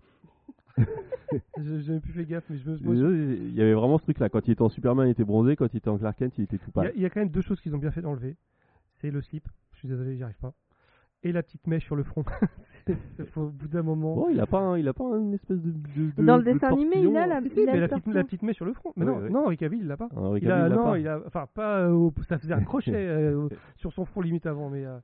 même 1.57 2.01
plus 2.03 2.12
fait 2.12 2.26
gaffe, 2.26 2.45
mais 2.51 2.59
je 2.59 2.68
me. 2.68 2.76
je- 2.76 3.35
Il 3.49 3.55
y 3.55 3.62
avait 3.62 3.72
vraiment 3.72 3.97
ce 3.99 4.03
truc-là. 4.03 4.28
Quand 4.28 4.47
il 4.47 4.51
était 4.51 4.62
en 4.62 4.68
Superman, 4.68 5.07
il 5.09 5.12
était 5.12 5.24
bronzé. 5.24 5.57
Quand 5.57 5.72
il 5.72 5.76
était 5.78 5.89
en 5.89 5.97
Clark 5.97 6.18
Kent, 6.18 6.35
il 6.39 6.45
était 6.45 6.59
tout 6.59 6.70
Il 6.76 6.78
y, 6.78 6.81
a- 6.81 6.83
pâle. 6.89 6.93
il 6.97 7.03
y 7.03 7.07
a 7.07 7.11
quand 7.11 7.20
même 7.20 7.31
deux 7.31 7.41
choses 7.41 7.61
qu'ils 7.62 7.74
ont 7.74 7.78
bien 7.78 7.93
fait 7.93 8.03
d'enlever. 8.03 8.37
C'est 9.01 9.11
le 9.11 9.22
slip. 9.22 9.49
Je 9.72 9.78
suis 9.78 9.89
désolé, 9.89 10.16
j'y 10.16 10.22
arrive 10.22 10.39
pas. 10.39 10.53
Et 11.22 11.33
la 11.33 11.43
petite 11.43 11.66
mèche 11.66 11.85
sur 11.85 11.97
le 11.97 12.03
front. 12.03 12.24
C'est- 12.87 12.97
c'est- 13.16 13.24
faut- 13.31 13.43
au 13.43 13.49
bout 13.51 13.68
d'un 13.68 13.83
moment. 13.83 14.14
Bon, 14.14 14.28
il 14.31 14.41
a 14.41 14.47
pas, 14.47 14.59
un- 14.61 14.78
il 14.78 14.87
a 14.89 14.93
pas 14.93 15.05
une 15.05 15.35
espèce 15.35 15.59
de. 15.59 15.70
de- 15.70 16.11
de- 16.16 16.22
Dans 16.24 16.37
le 16.37 16.43
de 16.45 16.53
dessin 16.53 16.68
animé, 16.68 16.97
il 16.97 17.16
a 17.16 17.26
tortillon. 17.26 17.26
la, 17.28 17.41
Si, 17.43 17.49
si, 17.51 17.55
il 17.62 17.68
a 17.68 17.72
mais 17.72 17.72
le 17.76 17.81
la 17.81 17.89
petite, 17.89 17.91
tortillon. 18.05 18.14
la 18.16 18.24
petite 18.24 18.43
mèche 18.43 18.57
sur 18.57 18.64
le 18.64 18.72
front. 18.72 18.93
Mais 18.97 19.05
non, 19.05 19.18
oui. 19.22 19.31
non, 19.31 19.45
Henri 19.45 19.57
Cavill, 19.57 19.81
il 19.83 19.87
l'a 19.87 19.97
pas. 19.97 20.09
Ah, 20.14 20.20
Henry 20.20 20.41
Il 20.43 20.51
a, 20.51 20.57
Cavill, 20.57 20.66
il 20.66 20.70
l'a 20.70 20.76
non, 20.76 20.85
pas. 20.91 20.99
il 20.99 21.09
a, 21.09 21.20
enfin 21.26 21.47
pas, 21.55 21.78
euh, 21.81 21.91
au- 21.93 22.12
ça 22.28 22.39
faisait 22.39 22.55
un 22.55 22.62
crochet 22.62 22.93
euh, 22.95 23.49
sur 23.76 23.93
son 23.93 24.05
front 24.05 24.20
limite 24.20 24.47
avant, 24.47 24.70
mais 24.70 24.85
euh, 24.87 24.99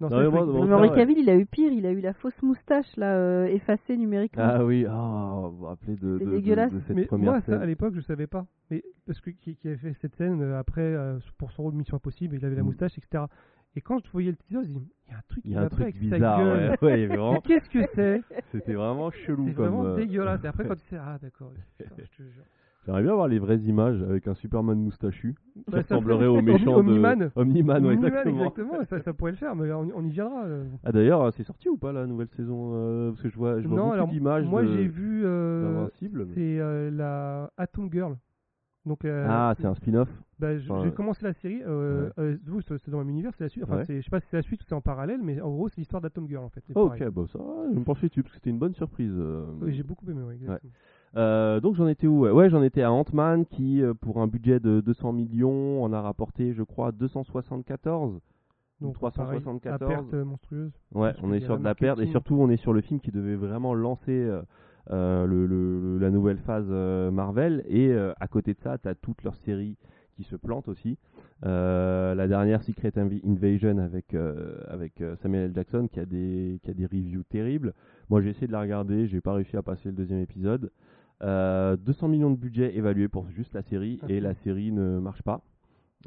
non, 0.00 0.08
mais 0.10 0.24
il 0.24 0.28
moi, 0.30 0.40
faut- 0.40 0.46
bon, 0.52 0.62
Mais 0.62 0.68
ça, 0.68 0.76
Henri 0.76 0.88
ouais. 0.90 0.94
Cavill, 0.94 1.18
il 1.18 1.28
a 1.30 1.36
eu 1.36 1.44
pire, 1.46 1.72
il 1.72 1.84
a 1.84 1.90
eu 1.92 2.00
la 2.00 2.12
fausse 2.12 2.40
moustache 2.42 2.96
là 2.96 3.16
euh, 3.16 3.46
effacée 3.46 3.96
numériquement. 3.96 4.44
Ah 4.46 4.64
oui, 4.64 4.86
ah, 4.88 5.40
vous 5.50 5.56
vous 5.58 5.64
rappelez 5.66 5.96
de, 5.96 6.18
C'est 6.18 6.24
de, 6.24 6.30
de- 6.30 6.36
dégueulasse. 6.36 6.72
de 6.72 6.80
cette 6.86 6.96
mais 6.96 7.04
première 7.06 7.32
moi, 7.32 7.40
ça, 7.40 7.52
scène. 7.52 7.62
à 7.62 7.66
l'époque, 7.66 7.94
je 7.94 8.00
savais 8.00 8.26
pas. 8.28 8.46
Mais 8.70 8.82
parce 9.06 9.20
que 9.20 9.30
qui, 9.30 9.56
qui 9.56 9.66
avait 9.68 9.76
fait 9.76 9.94
cette 10.00 10.14
scène 10.16 10.40
euh, 10.42 10.58
après 10.58 10.82
euh, 10.82 11.18
pour 11.38 11.50
son 11.52 11.64
rôle 11.64 11.74
Mission 11.74 11.96
Impossible, 11.96 12.36
il 12.36 12.44
avait 12.44 12.54
la 12.56 12.62
Mm. 12.62 12.66
moustache, 12.66 12.96
etc. 12.98 13.24
Et 13.76 13.80
quand 13.80 13.98
je 14.04 14.10
voyais 14.10 14.30
le 14.30 14.36
teaser, 14.36 14.62
je 14.64 14.68
dis, 14.68 14.92
il 15.06 15.12
y 15.12 15.14
a 15.14 15.18
un 15.18 15.22
truc 15.28 15.44
Il 15.44 15.48
qui 15.50 15.54
y 15.54 15.56
a 15.56 15.60
un 15.62 15.68
truc 15.68 15.80
avec 15.82 15.94
sa 15.96 16.00
bizarre, 16.00 16.38
gueule. 16.40 16.76
ouais, 16.82 16.86
ouais, 16.88 17.06
vraiment- 17.06 17.40
Qu'est-ce 17.46 17.70
que 17.70 17.80
c'est 17.94 18.22
C'était 18.52 18.74
vraiment 18.74 19.10
chelou 19.10 19.44
C'est 19.46 19.52
vraiment 19.52 19.84
euh, 19.84 19.94
dégueulasse. 19.96 20.42
Et 20.44 20.46
après, 20.48 20.66
quand 20.66 20.76
tu 20.76 20.86
sais, 20.90 20.96
ah 20.96 21.18
d'accord, 21.20 21.52
putain, 21.78 21.94
je 21.98 22.16
te 22.16 22.22
jure. 22.28 22.44
J'aimerais 22.86 23.02
bien 23.02 23.12
voir 23.14 23.28
les 23.28 23.38
vraies 23.38 23.58
images 23.58 24.02
avec 24.02 24.26
un 24.28 24.34
Superman 24.34 24.78
moustachu 24.78 25.34
qui 25.52 25.60
Bah, 25.66 25.82
ça 25.82 25.96
ressemblerait 25.96 26.26
au 26.26 26.40
méchant 26.40 26.76
Omni-Man. 26.78 27.18
de 27.18 27.30
Omniman, 27.36 27.84
ouais, 27.84 27.92
Omni-Man, 27.94 28.04
exactement. 28.04 28.36
exactement, 28.46 28.84
ça, 28.88 29.02
ça 29.02 29.12
pourrait 29.12 29.32
le 29.32 29.36
faire, 29.36 29.54
mais 29.54 29.70
on, 29.72 29.90
on 29.94 30.04
y 30.04 30.10
viendra. 30.10 30.44
euh. 30.44 30.64
Ah 30.84 30.92
d'ailleurs, 30.92 31.30
c'est 31.34 31.42
sorti 31.42 31.68
ou 31.68 31.76
pas 31.76 31.92
la 31.92 32.06
nouvelle 32.06 32.28
saison 32.28 32.70
euh, 32.74 33.10
Parce 33.10 33.22
que 33.22 33.28
je 33.28 33.36
vois, 33.36 33.60
je 33.60 33.68
vois 33.68 33.76
Non, 33.76 33.82
beaucoup 33.84 33.94
alors 33.94 34.08
d'images. 34.08 34.46
moi 34.46 34.62
de- 34.62 34.68
j'ai 34.68 34.86
vu, 34.88 35.22
euh, 35.26 35.88
c'est 36.34 36.90
la 36.92 37.50
Atom 37.58 37.92
Girl. 37.92 38.16
Donc, 38.88 39.04
euh, 39.04 39.26
Ah, 39.28 39.54
c'est 39.58 39.66
un 39.66 39.74
spin-off. 39.74 40.08
bah, 40.40 40.48
enfin, 40.68 40.82
j'ai 40.84 40.90
commencé 40.92 41.24
la 41.24 41.32
série. 41.34 41.62
Euh, 41.64 42.06
ouais. 42.06 42.12
euh, 42.18 42.60
c'est 42.66 42.90
dans 42.90 42.98
le 42.98 43.04
même 43.04 43.10
univers, 43.14 43.32
c'est 43.36 43.44
la 43.44 43.50
suite. 43.50 43.62
Enfin, 43.64 43.76
Ouais. 43.76 43.84
je 43.86 44.00
sais 44.00 44.10
pas 44.10 44.18
si 44.20 44.26
c'est 44.30 44.36
la 44.38 44.42
suite 44.42 44.62
ou 44.62 44.64
c'est 44.66 44.74
en 44.74 44.80
parallèle, 44.80 45.20
mais 45.22 45.40
en 45.40 45.50
gros, 45.50 45.68
c'est 45.68 45.76
l'histoire 45.78 46.00
d'Atom 46.02 46.26
Girl 46.26 46.44
en 46.44 46.48
fait. 46.48 46.64
Oh, 46.74 46.86
pareil. 46.88 47.04
ok, 47.04 47.10
bah 47.12 47.22
ça, 47.32 47.38
je 47.72 47.78
me 47.78 47.84
pensais 47.84 48.08
dessus 48.08 48.22
parce 48.22 48.32
que 48.32 48.38
c'était 48.38 48.50
une 48.50 48.58
bonne 48.58 48.74
surprise. 48.74 49.12
euh. 49.14 49.44
Oui, 49.60 49.74
j'ai 49.74 49.82
beaucoup 49.84 50.08
aimé. 50.10 50.22
ouais, 50.22 50.34
exactement. 50.34 51.60
Donc 51.60 51.74
j'en 51.76 51.86
étais 51.86 52.06
où 52.06 52.26
Ouais, 52.26 52.50
j'en 52.50 52.62
étais 52.62 52.82
à 52.82 52.90
Ant-Man 52.92 53.46
qui, 53.46 53.82
pour 54.00 54.20
un 54.20 54.26
budget 54.26 54.58
de 54.60 54.80
200 54.80 55.12
millions, 55.12 55.82
en 55.84 55.92
a 55.92 56.00
rapporté, 56.00 56.52
je 56.54 56.62
crois, 56.62 56.90
274. 56.92 58.18
Donc, 58.80 58.94
374. 58.94 59.78
pareil, 59.78 59.96
la 59.96 60.02
perte 60.02 60.12
monstrueuse. 60.26 60.72
Ouais, 60.94 61.12
on 61.22 61.32
est 61.32 61.40
sur 61.40 61.58
de 61.58 61.64
la 61.64 61.74
perte 61.74 61.98
et 62.00 62.06
surtout 62.06 62.36
on 62.36 62.48
est 62.48 62.56
sur 62.58 62.72
le 62.72 62.80
film 62.80 63.00
qui 63.00 63.10
devait 63.10 63.34
vraiment 63.34 63.74
lancer 63.74 64.30
euh, 64.90 65.26
le, 65.26 65.46
le- 65.46 65.80
le- 65.80 65.98
la 65.98 66.10
nouvelle 66.10 66.38
phase 66.38 66.66
euh, 66.70 67.10
Marvel 67.10 67.62
et 67.68 67.88
euh, 67.92 68.12
à 68.20 68.28
côté 68.28 68.54
de 68.54 68.58
ça, 68.60 68.78
tu 68.78 68.88
as 68.88 68.94
toutes 68.94 69.22
leurs 69.24 69.36
séries 69.36 69.76
qui 70.14 70.24
se 70.24 70.34
plantent 70.36 70.68
aussi. 70.68 70.98
La 71.42 72.26
dernière 72.26 72.62
Secret 72.62 72.90
Inv- 72.96 73.20
Invasion 73.24 73.78
avec 73.78 74.14
avec 74.14 75.00
Samuel 75.22 75.44
L. 75.46 75.52
Jackson 75.54 75.88
qui 75.92 76.00
a 76.00 76.06
des 76.06 76.58
qui 76.62 76.70
a 76.70 76.74
des 76.74 76.86
reviews 76.86 77.22
terribles. 77.22 77.72
Moi, 78.10 78.20
j'ai 78.22 78.30
essayé 78.30 78.46
de 78.48 78.52
la 78.52 78.60
regarder, 78.60 79.06
j'ai 79.06 79.20
pas 79.20 79.32
réussi 79.34 79.56
à 79.56 79.62
passer 79.62 79.90
le 79.90 79.94
deuxième 79.94 80.20
épisode. 80.20 80.70
Euh, 81.22 81.76
200 81.76 82.08
millions 82.08 82.30
de 82.30 82.36
budget 82.36 82.76
évalué 82.76 83.08
pour 83.08 83.28
juste 83.30 83.54
la 83.54 83.62
série 83.62 83.98
Ah, 84.02 84.06
et 84.08 84.20
la 84.20 84.34
série 84.34 84.72
ne 84.72 84.98
marche 84.98 85.22
pas. 85.22 85.42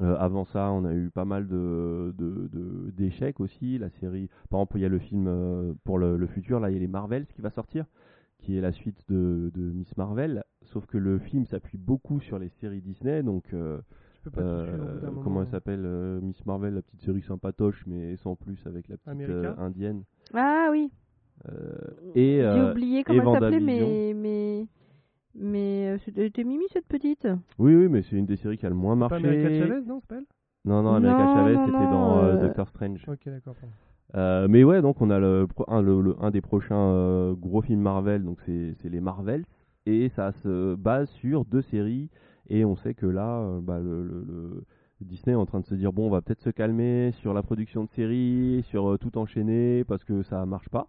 Euh, 0.02 0.16
avant 0.18 0.46
ça, 0.46 0.72
on 0.72 0.86
a 0.86 0.94
eu 0.94 1.10
pas 1.10 1.26
mal 1.26 1.48
de 1.48 2.14
de- 2.18 2.48
de- 2.52 2.92
d'échecs 2.92 3.40
aussi. 3.40 3.78
La 3.78 3.90
série, 3.90 4.30
par 4.50 4.60
exemple, 4.62 4.78
il 4.78 4.82
y 4.82 4.86
a 4.86 4.90
le 4.90 5.00
film 5.00 5.26
euh, 5.28 5.74
pour 5.84 6.00
le, 6.00 6.18
le 6.18 6.28
futur, 6.28 6.60
là, 6.60 6.70
il 6.70 6.74
y 6.74 6.78
a 6.78 6.80
les 6.80 6.88
Marvels 6.88 7.26
qui 7.28 7.42
va 7.42 7.50
sortir, 7.50 7.86
qui 8.42 8.58
est 8.58 8.62
la 8.62 8.72
suite 8.72 9.04
de, 9.10 9.52
de 9.54 9.62
Miss 9.62 9.96
Marvel. 9.98 10.44
Sauf 10.64 10.86
que 10.86 10.98
le 10.98 11.20
film 11.20 11.46
s'appuie 11.46 11.78
beaucoup 11.78 12.20
sur 12.20 12.38
les 12.40 12.50
séries 12.50 12.82
Disney, 12.82 13.24
donc 13.24 13.46
euh, 13.54 13.80
euh, 14.38 15.10
comment 15.24 15.42
elle 15.42 15.48
s'appelle 15.48 15.84
euh, 15.86 16.20
Miss 16.22 16.46
Marvel, 16.46 16.76
la 16.76 16.82
petite 16.82 17.02
série 17.02 17.22
sympatoche, 17.22 17.84
mais 17.88 18.16
sans 18.18 18.36
plus 18.36 18.60
avec 18.68 18.88
la 18.88 18.98
petite 18.98 19.08
America 19.10 19.34
euh, 19.34 19.56
indienne. 19.58 20.04
Ah 20.34 20.68
oui. 20.72 20.92
Euh, 21.50 21.76
et 22.14 22.42
J'ai 22.42 22.72
oublié 22.72 23.00
et 23.00 23.04
comment 23.04 23.36
elle 23.36 23.42
s'appelait, 23.42 23.60
mais 23.60 24.14
mais 24.14 24.68
Mais 25.34 25.98
c'était 26.06 26.28
était 26.28 26.44
mimi 26.44 26.66
cette 26.72 26.88
petite. 26.88 27.28
Oui, 27.58 27.74
oui, 27.76 27.88
mais 27.88 28.02
c'est 28.04 28.16
une 28.16 28.26
des 28.26 28.36
séries 28.38 28.58
qui 28.58 28.66
a 28.66 28.70
le 28.70 28.76
moins 28.76 28.98
Pas 28.98 29.16
America 29.16 29.44
marché. 29.50 29.60
Chavez, 29.60 29.82
non, 29.86 30.00
c'est 30.02 30.08
pas 30.08 30.18
elle? 30.18 30.26
Non, 30.66 30.84
non, 30.84 30.94
America 30.94 31.24
Non, 31.24 31.34
Chavez, 31.36 31.56
c'était 31.66 31.72
dans 31.72 32.18
euh, 32.18 32.36
euh, 32.36 32.42
Doctor 32.42 32.68
Strange. 32.68 33.06
Ok, 33.08 33.26
d'accord. 33.26 33.56
Euh, 34.16 34.48
mais 34.50 34.64
ouais, 34.64 34.82
donc 34.82 35.02
on 35.02 35.10
a 35.10 35.20
le, 35.20 35.48
un, 35.68 35.82
le- 35.82 36.02
le- 36.02 36.16
un 36.22 36.32
des 36.32 36.42
prochains 36.42 36.76
euh, 36.76 37.34
gros 37.34 37.62
films 37.62 37.82
Marvel, 37.82 38.24
donc 38.24 38.40
c'est 38.46 38.90
les 38.90 39.00
Marvels, 39.00 39.46
et 39.86 40.10
ça 40.10 40.34
se 40.44 40.76
base 40.76 41.10
sur 41.12 41.46
deux 41.46 41.62
séries, 41.62 42.10
et 42.50 42.66
on 42.66 42.76
sait 42.76 42.94
que 42.94 43.06
là, 43.06 43.40
euh, 43.40 43.62
bah, 43.62 43.80
le, 43.80 44.66
Disney 45.00 45.34
est 45.34 45.40
en 45.40 45.46
train 45.46 45.62
de 45.62 45.66
se 45.66 45.74
dire 45.76 45.94
bon, 45.94 46.08
on 46.08 46.10
va 46.10 46.22
peut-être 46.22 46.42
se 46.42 46.50
calmer 46.50 47.12
sur 47.14 47.34
la 47.34 47.42
production 47.42 47.86
de 47.86 47.90
séries, 47.90 48.64
sur 48.68 49.00
tout 49.00 49.18
enchaîner, 49.18 49.84
parce 49.86 50.04
que 50.04 50.22
ça 50.24 50.46
marche 50.46 50.70
pas. 50.70 50.88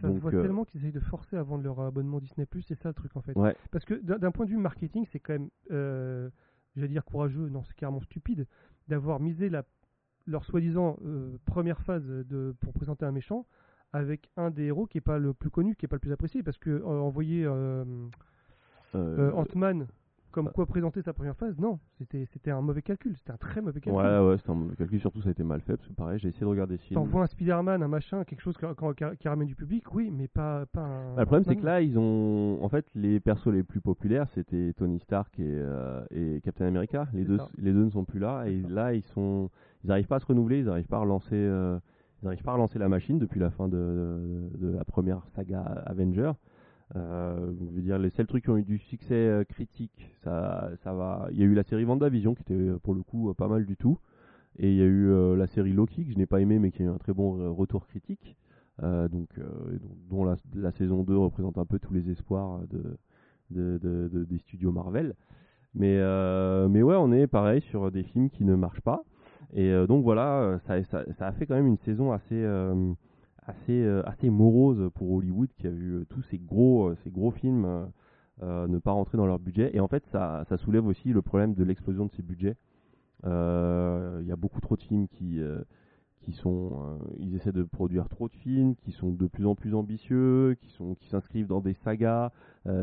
Ça 0.00 0.08
Donc, 0.08 0.16
se 0.16 0.20
voit 0.22 0.32
tellement 0.32 0.64
qu'ils 0.64 0.80
essayent 0.80 0.92
de 0.92 1.00
forcer 1.00 1.36
à 1.36 1.42
vendre 1.44 1.62
leur 1.62 1.80
abonnement 1.80 2.18
Disney+, 2.18 2.46
c'est 2.66 2.74
ça 2.74 2.88
le 2.88 2.94
truc 2.94 3.16
en 3.16 3.20
fait. 3.22 3.36
Ouais. 3.36 3.54
Parce 3.70 3.84
que 3.84 3.94
d'un 3.94 4.32
point 4.32 4.44
de 4.46 4.50
vue 4.50 4.56
marketing, 4.58 5.06
c'est 5.12 5.20
quand 5.20 5.34
même, 5.34 5.48
j'allais 6.74 6.88
dire 6.88 7.04
courageux, 7.04 7.48
non, 7.48 7.62
c'est 7.62 7.76
carrément 7.76 8.00
stupide, 8.00 8.46
d'avoir 8.88 9.20
misé 9.20 9.48
la, 9.48 9.62
leur 10.26 10.44
soi-disant 10.44 10.98
euh, 11.04 11.36
première 11.44 11.80
phase 11.80 12.04
de, 12.06 12.54
pour 12.60 12.72
présenter 12.72 13.04
un 13.04 13.12
méchant 13.12 13.46
avec 13.92 14.30
un 14.36 14.50
des 14.50 14.64
héros 14.64 14.86
qui 14.86 14.98
est 14.98 15.02
pas 15.02 15.18
le 15.18 15.34
plus 15.34 15.50
connu, 15.50 15.76
qui 15.76 15.86
est 15.86 15.88
pas 15.88 15.96
le 15.96 16.00
plus 16.00 16.12
apprécié, 16.12 16.42
parce 16.42 16.58
que 16.58 16.70
euh, 16.70 17.00
envoyer 17.00 17.44
euh, 17.44 17.84
Ant-Man 18.94 19.86
comme 20.34 20.50
quoi 20.50 20.66
présenter 20.66 21.00
sa 21.02 21.12
première 21.12 21.36
phase, 21.36 21.58
non, 21.58 21.78
c'était 21.98 22.26
c'était 22.32 22.50
un 22.50 22.60
mauvais 22.60 22.82
calcul, 22.82 23.14
c'était 23.16 23.30
un 23.32 23.36
très 23.36 23.60
mauvais 23.62 23.80
calcul. 23.80 24.02
ouais, 24.02 24.18
ouais, 24.28 24.36
c'est 24.38 24.50
un 24.50 24.54
mauvais 24.54 24.76
calcul, 24.76 25.00
surtout 25.00 25.22
ça 25.22 25.28
a 25.28 25.32
été 25.32 25.44
mal 25.44 25.60
fait, 25.60 25.76
parce 25.76 25.88
que 25.88 25.94
pareil, 25.94 26.18
j'ai 26.18 26.28
essayé 26.28 26.40
de 26.42 26.50
regarder 26.50 26.76
film. 26.78 27.00
T'envoies 27.00 27.22
un 27.22 27.26
Spider-Man, 27.26 27.82
un 27.82 27.88
machin, 27.88 28.24
quelque 28.24 28.40
chose 28.40 28.56
qui, 28.56 28.66
qui- 28.66 29.16
qui 29.18 29.28
ramène 29.28 29.46
du 29.46 29.54
public, 29.54 29.94
oui, 29.94 30.10
mais 30.10 30.28
pas, 30.28 30.66
pas 30.66 30.80
un. 30.82 31.14
Bah, 31.14 31.20
le 31.22 31.26
problème, 31.26 31.44
c'est 31.44 31.56
que 31.56 31.64
là, 31.64 31.80
ils 31.80 31.98
ont. 31.98 32.58
En 32.62 32.68
fait, 32.68 32.86
les 32.94 33.20
persos 33.20 33.46
les 33.52 33.62
plus 33.62 33.80
populaires, 33.80 34.28
c'était 34.34 34.72
Tony 34.76 34.98
Stark 35.00 35.38
et, 35.38 35.44
euh, 35.46 36.04
et 36.10 36.40
Captain 36.42 36.66
America. 36.66 37.06
Les 37.14 37.24
deux, 37.24 37.38
ça. 37.38 37.48
les 37.58 37.72
deux 37.72 37.84
ne 37.84 37.90
sont 37.90 38.04
plus 38.04 38.18
là. 38.18 38.44
Et 38.46 38.60
là, 38.68 38.92
ils 38.94 39.02
sont. 39.04 39.50
Ils 39.84 39.88
n'arrivent 39.88 40.06
pas 40.08 40.16
à 40.16 40.20
se 40.20 40.26
renouveler, 40.26 40.58
ils 40.60 40.64
n'arrivent 40.66 40.86
pas 40.88 40.96
à 40.96 41.00
relancer. 41.00 41.28
euh, 41.34 41.78
Ils 42.22 42.26
n'arrivent 42.26 42.42
pas 42.42 42.52
à 42.52 42.54
relancer 42.54 42.78
la 42.78 42.88
machine 42.88 43.18
depuis 43.18 43.38
la 43.38 43.50
fin 43.50 43.68
de, 43.68 44.50
de, 44.54 44.66
de 44.66 44.76
la 44.76 44.84
première 44.84 45.22
saga 45.36 45.60
Avenger. 45.86 46.32
Euh, 46.96 47.52
je 47.58 47.64
veux 47.76 47.82
dire, 47.82 47.98
les 47.98 48.10
seuls 48.10 48.26
trucs 48.26 48.44
qui 48.44 48.50
ont 48.50 48.56
eu 48.56 48.62
du 48.62 48.78
succès 48.78 49.14
euh, 49.14 49.44
critique, 49.44 50.10
ça, 50.22 50.70
ça 50.82 50.92
va. 50.92 51.28
Il 51.32 51.38
y 51.38 51.42
a 51.42 51.46
eu 51.46 51.54
la 51.54 51.64
série 51.64 51.84
WandaVision 51.84 52.34
qui 52.34 52.42
était 52.42 52.54
euh, 52.54 52.78
pour 52.78 52.94
le 52.94 53.02
coup 53.02 53.32
pas 53.34 53.48
mal 53.48 53.64
du 53.64 53.76
tout. 53.76 53.98
Et 54.58 54.70
il 54.70 54.76
y 54.76 54.82
a 54.82 54.84
eu 54.84 55.36
la 55.36 55.48
série 55.48 55.72
Loki 55.72 56.04
que 56.04 56.12
je 56.12 56.16
n'ai 56.16 56.26
pas 56.26 56.40
aimé 56.40 56.60
mais 56.60 56.70
qui 56.70 56.82
a 56.82 56.86
eu 56.86 56.88
un 56.88 56.96
très 56.96 57.12
bon 57.12 57.52
retour 57.56 57.88
critique. 57.88 58.36
Donc, 58.80 59.28
dont 60.08 60.24
la, 60.24 60.70
saison 60.70 61.02
2 61.02 61.16
représente 61.16 61.58
un 61.58 61.64
peu 61.64 61.80
tous 61.80 61.92
les 61.92 62.08
espoirs 62.08 62.60
de, 62.70 62.96
de- 63.50 63.78
de- 63.78 64.08
de- 64.12 64.22
des 64.24 64.38
studios 64.38 64.70
Marvel. 64.70 65.16
Mais, 65.74 65.98
mais 66.68 66.82
ouais, 66.84 66.94
on 66.94 67.10
est 67.10 67.26
pareil 67.26 67.62
sur 67.62 67.90
des 67.90 68.04
films 68.04 68.30
qui 68.30 68.44
ne 68.44 68.54
marchent 68.54 68.80
pas. 68.82 69.02
Et 69.54 69.72
donc 69.88 70.04
voilà, 70.04 70.60
ça, 70.68 70.80
ça, 70.84 71.26
a 71.26 71.32
fait 71.32 71.46
quand 71.46 71.56
même 71.56 71.66
une 71.66 71.78
saison 71.78 72.12
assez, 72.12 72.46
assez, 73.46 73.82
euh, 73.82 74.02
assez 74.06 74.30
morose 74.30 74.90
pour 74.94 75.12
Hollywood 75.12 75.48
qui 75.58 75.66
a 75.66 75.70
vu 75.70 75.92
euh, 75.92 76.06
tous 76.08 76.22
ces 76.30 76.38
gros, 76.38 76.88
euh, 76.88 77.30
films 77.32 77.90
ne 78.42 78.78
pas 78.78 78.92
rentrer 78.92 79.16
dans 79.16 79.26
leur 79.26 79.38
budget. 79.38 79.70
Et 79.74 79.80
en 79.80 79.88
fait, 79.88 80.04
ça, 80.10 80.44
soulève 80.58 80.86
aussi 80.86 81.12
le 81.12 81.22
problème 81.22 81.54
de 81.54 81.64
l'explosion 81.64 82.06
de 82.06 82.10
ces 82.12 82.22
budgets. 82.22 82.56
Il 83.24 84.26
y 84.26 84.32
a 84.32 84.36
beaucoup 84.36 84.60
trop 84.60 84.76
de 84.76 84.82
films 84.82 85.06
qui, 85.08 85.40
sont, 86.32 86.98
ils 87.18 87.36
essaient 87.36 87.52
de 87.52 87.62
produire 87.62 88.08
trop 88.08 88.28
de 88.28 88.34
films, 88.34 88.74
qui 88.76 88.92
sont 88.92 89.12
de 89.12 89.26
plus 89.26 89.46
en 89.46 89.54
plus 89.54 89.74
ambitieux, 89.74 90.56
qui 90.60 90.68
sont, 90.70 90.94
qui 90.96 91.08
s'inscrivent 91.08 91.46
dans 91.46 91.60
des 91.60 91.74
sagas, 91.84 92.32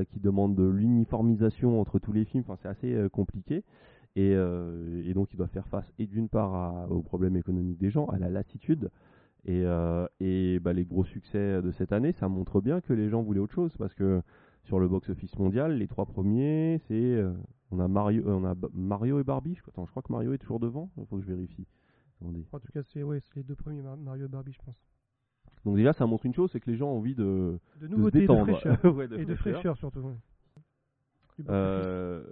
qui 0.10 0.20
demandent 0.20 0.56
de 0.56 0.68
l'uniformisation 0.68 1.82
entre 1.82 2.00
tous 2.00 2.14
les 2.14 2.26
films. 2.26 2.44
Enfin, 2.48 2.58
c'est 2.62 2.70
assez 2.70 3.10
compliqué. 3.12 3.64
Et, 4.16 4.34
donc, 5.14 5.34
ils 5.34 5.38
doivent 5.38 5.50
faire 5.50 5.68
face, 5.68 5.92
et 6.00 6.08
d'une 6.08 6.30
part, 6.30 6.90
aux 6.90 7.02
problèmes 7.02 7.36
économiques 7.36 7.80
des 7.80 7.92
gens, 7.92 8.06
à 8.06 8.18
la 8.18 8.30
lassitude. 8.30 8.90
Et, 9.46 9.64
euh, 9.66 10.06
et 10.20 10.60
bah, 10.60 10.72
les 10.74 10.86
gros 10.86 11.04
succès 11.04 11.62
de 11.62 11.72
cette 11.72 11.92
année, 11.92 12.12
ça 12.14 12.28
montre 12.30 12.62
bien 12.62 12.80
que 12.82 12.94
les 12.94 13.10
gens 13.10 13.22
voulaient 13.24 13.40
autre 13.40 13.54
chose. 13.54 13.76
Parce 13.78 13.94
que 13.96 14.22
sur 14.64 14.80
le 14.80 14.88
box-office 14.88 15.38
mondial, 15.40 15.78
les 15.78 15.88
trois 15.88 16.06
premiers, 16.06 16.80
c'est. 16.88 16.94
euh, 16.94 17.34
on 17.72 17.80
a 17.80 17.88
Mario, 17.88 18.28
euh, 18.28 18.34
on 18.34 18.46
a 18.46 18.54
Mario 18.74 19.20
et 19.20 19.24
Barbie. 19.24 19.56
Je, 19.56 19.62
attends, 19.68 19.86
je 19.86 19.92
crois 19.92 20.04
que 20.04 20.12
Mario 20.12 20.34
est 20.34 20.38
toujours 20.38 20.60
devant. 20.60 20.92
Il 20.98 21.06
faut 21.08 21.16
que 21.18 21.24
je 21.24 21.28
vérifie. 21.28 21.66
Attendez. 22.22 22.46
En 22.52 22.60
tout 22.60 22.72
cas, 22.72 22.82
c'est 22.84 23.02
ouais, 23.02 23.20
les 23.36 23.44
deux 23.44 23.56
premiers 23.56 23.82
Mar- 23.82 23.98
Mario 23.98 24.26
et 24.26 24.30
Barbie, 24.30 24.54
je 24.54 24.62
pense. 24.64 24.76
Donc 25.66 25.76
déjà, 25.76 25.94
ça 25.94 26.06
montre 26.06 26.26
une 26.26 26.34
chose, 26.36 26.52
c'est 26.52 26.60
que 26.60 26.70
les 26.70 26.78
gens 26.78 26.90
ont 26.92 26.98
envie 26.98 27.16
de, 27.16 27.24
De 27.24 27.60
de 27.82 27.88
se 27.88 27.92
nouveauté, 27.92 28.18
de, 28.18 28.22
détendre. 28.22 28.58
fraîcheur. 28.60 28.78
Ouais, 28.96 29.06
et 29.18 29.26
de 29.26 29.36
fraîcheur 29.36 29.76
surtout. 29.78 30.02
ouais. 30.02 30.14
Euh, 31.50 32.24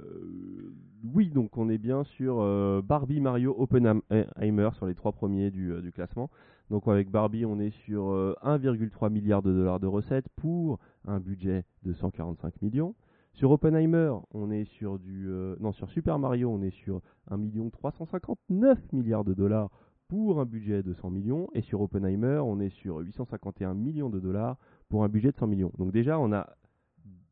oui, 1.20 1.32
donc 1.32 1.58
on 1.58 1.68
est 1.68 1.78
bien 1.78 2.06
sur 2.06 2.40
euh, 2.40 2.82
Barbie, 2.82 3.20
Mario, 3.20 3.54
Oppenheimer 3.60 4.70
sur 4.72 4.86
les 4.86 4.96
trois 4.96 5.12
premiers 5.12 5.52
du, 5.52 5.74
euh, 5.74 5.82
classement. 5.92 6.30
Donc 6.70 6.88
avec 6.88 7.12
Barbie, 7.12 7.46
on 7.46 7.60
est 7.60 7.72
sur 7.72 8.10
euh, 8.12 8.38
1,3 8.42 9.10
milliard 9.12 9.42
de 9.42 9.52
dollars 9.52 9.82
de 9.82 9.88
recettes 9.88 10.30
pour 10.38 10.80
un 11.06 11.20
budget 11.20 11.66
de 11.84 11.92
145 11.92 12.62
millions. 12.62 12.96
Sur 13.34 13.52
Oppenheimer, 13.52 14.14
on 14.34 14.50
est 14.50 14.64
sur 14.64 14.98
du 14.98 15.28
euh, 15.28 15.58
non 15.60 15.74
sur 15.74 15.90
Super 15.90 16.20
Mario, 16.20 16.50
on 16.50 16.62
est 16.62 16.70
sur 16.72 17.02
1 17.30 17.36
million 17.36 17.70
359 17.70 18.80
milliards 18.94 19.26
de 19.26 19.34
dollars 19.34 19.72
pour 20.08 20.40
un 20.40 20.46
budget 20.46 20.84
de 20.84 20.94
100 20.94 21.10
millions 21.10 21.50
et 21.54 21.62
sur 21.62 21.82
Oppenheimer, 21.82 22.40
on 22.46 22.62
est 22.62 22.70
sur 22.70 23.00
851 23.00 23.74
millions 23.74 24.10
de 24.10 24.22
dollars 24.22 24.56
pour 24.88 25.04
un 25.04 25.10
budget 25.10 25.34
de 25.34 25.38
100 25.38 25.48
millions. 25.48 25.74
Donc 25.78 25.92
déjà, 25.92 26.18
on 26.18 26.32
a 26.32 26.48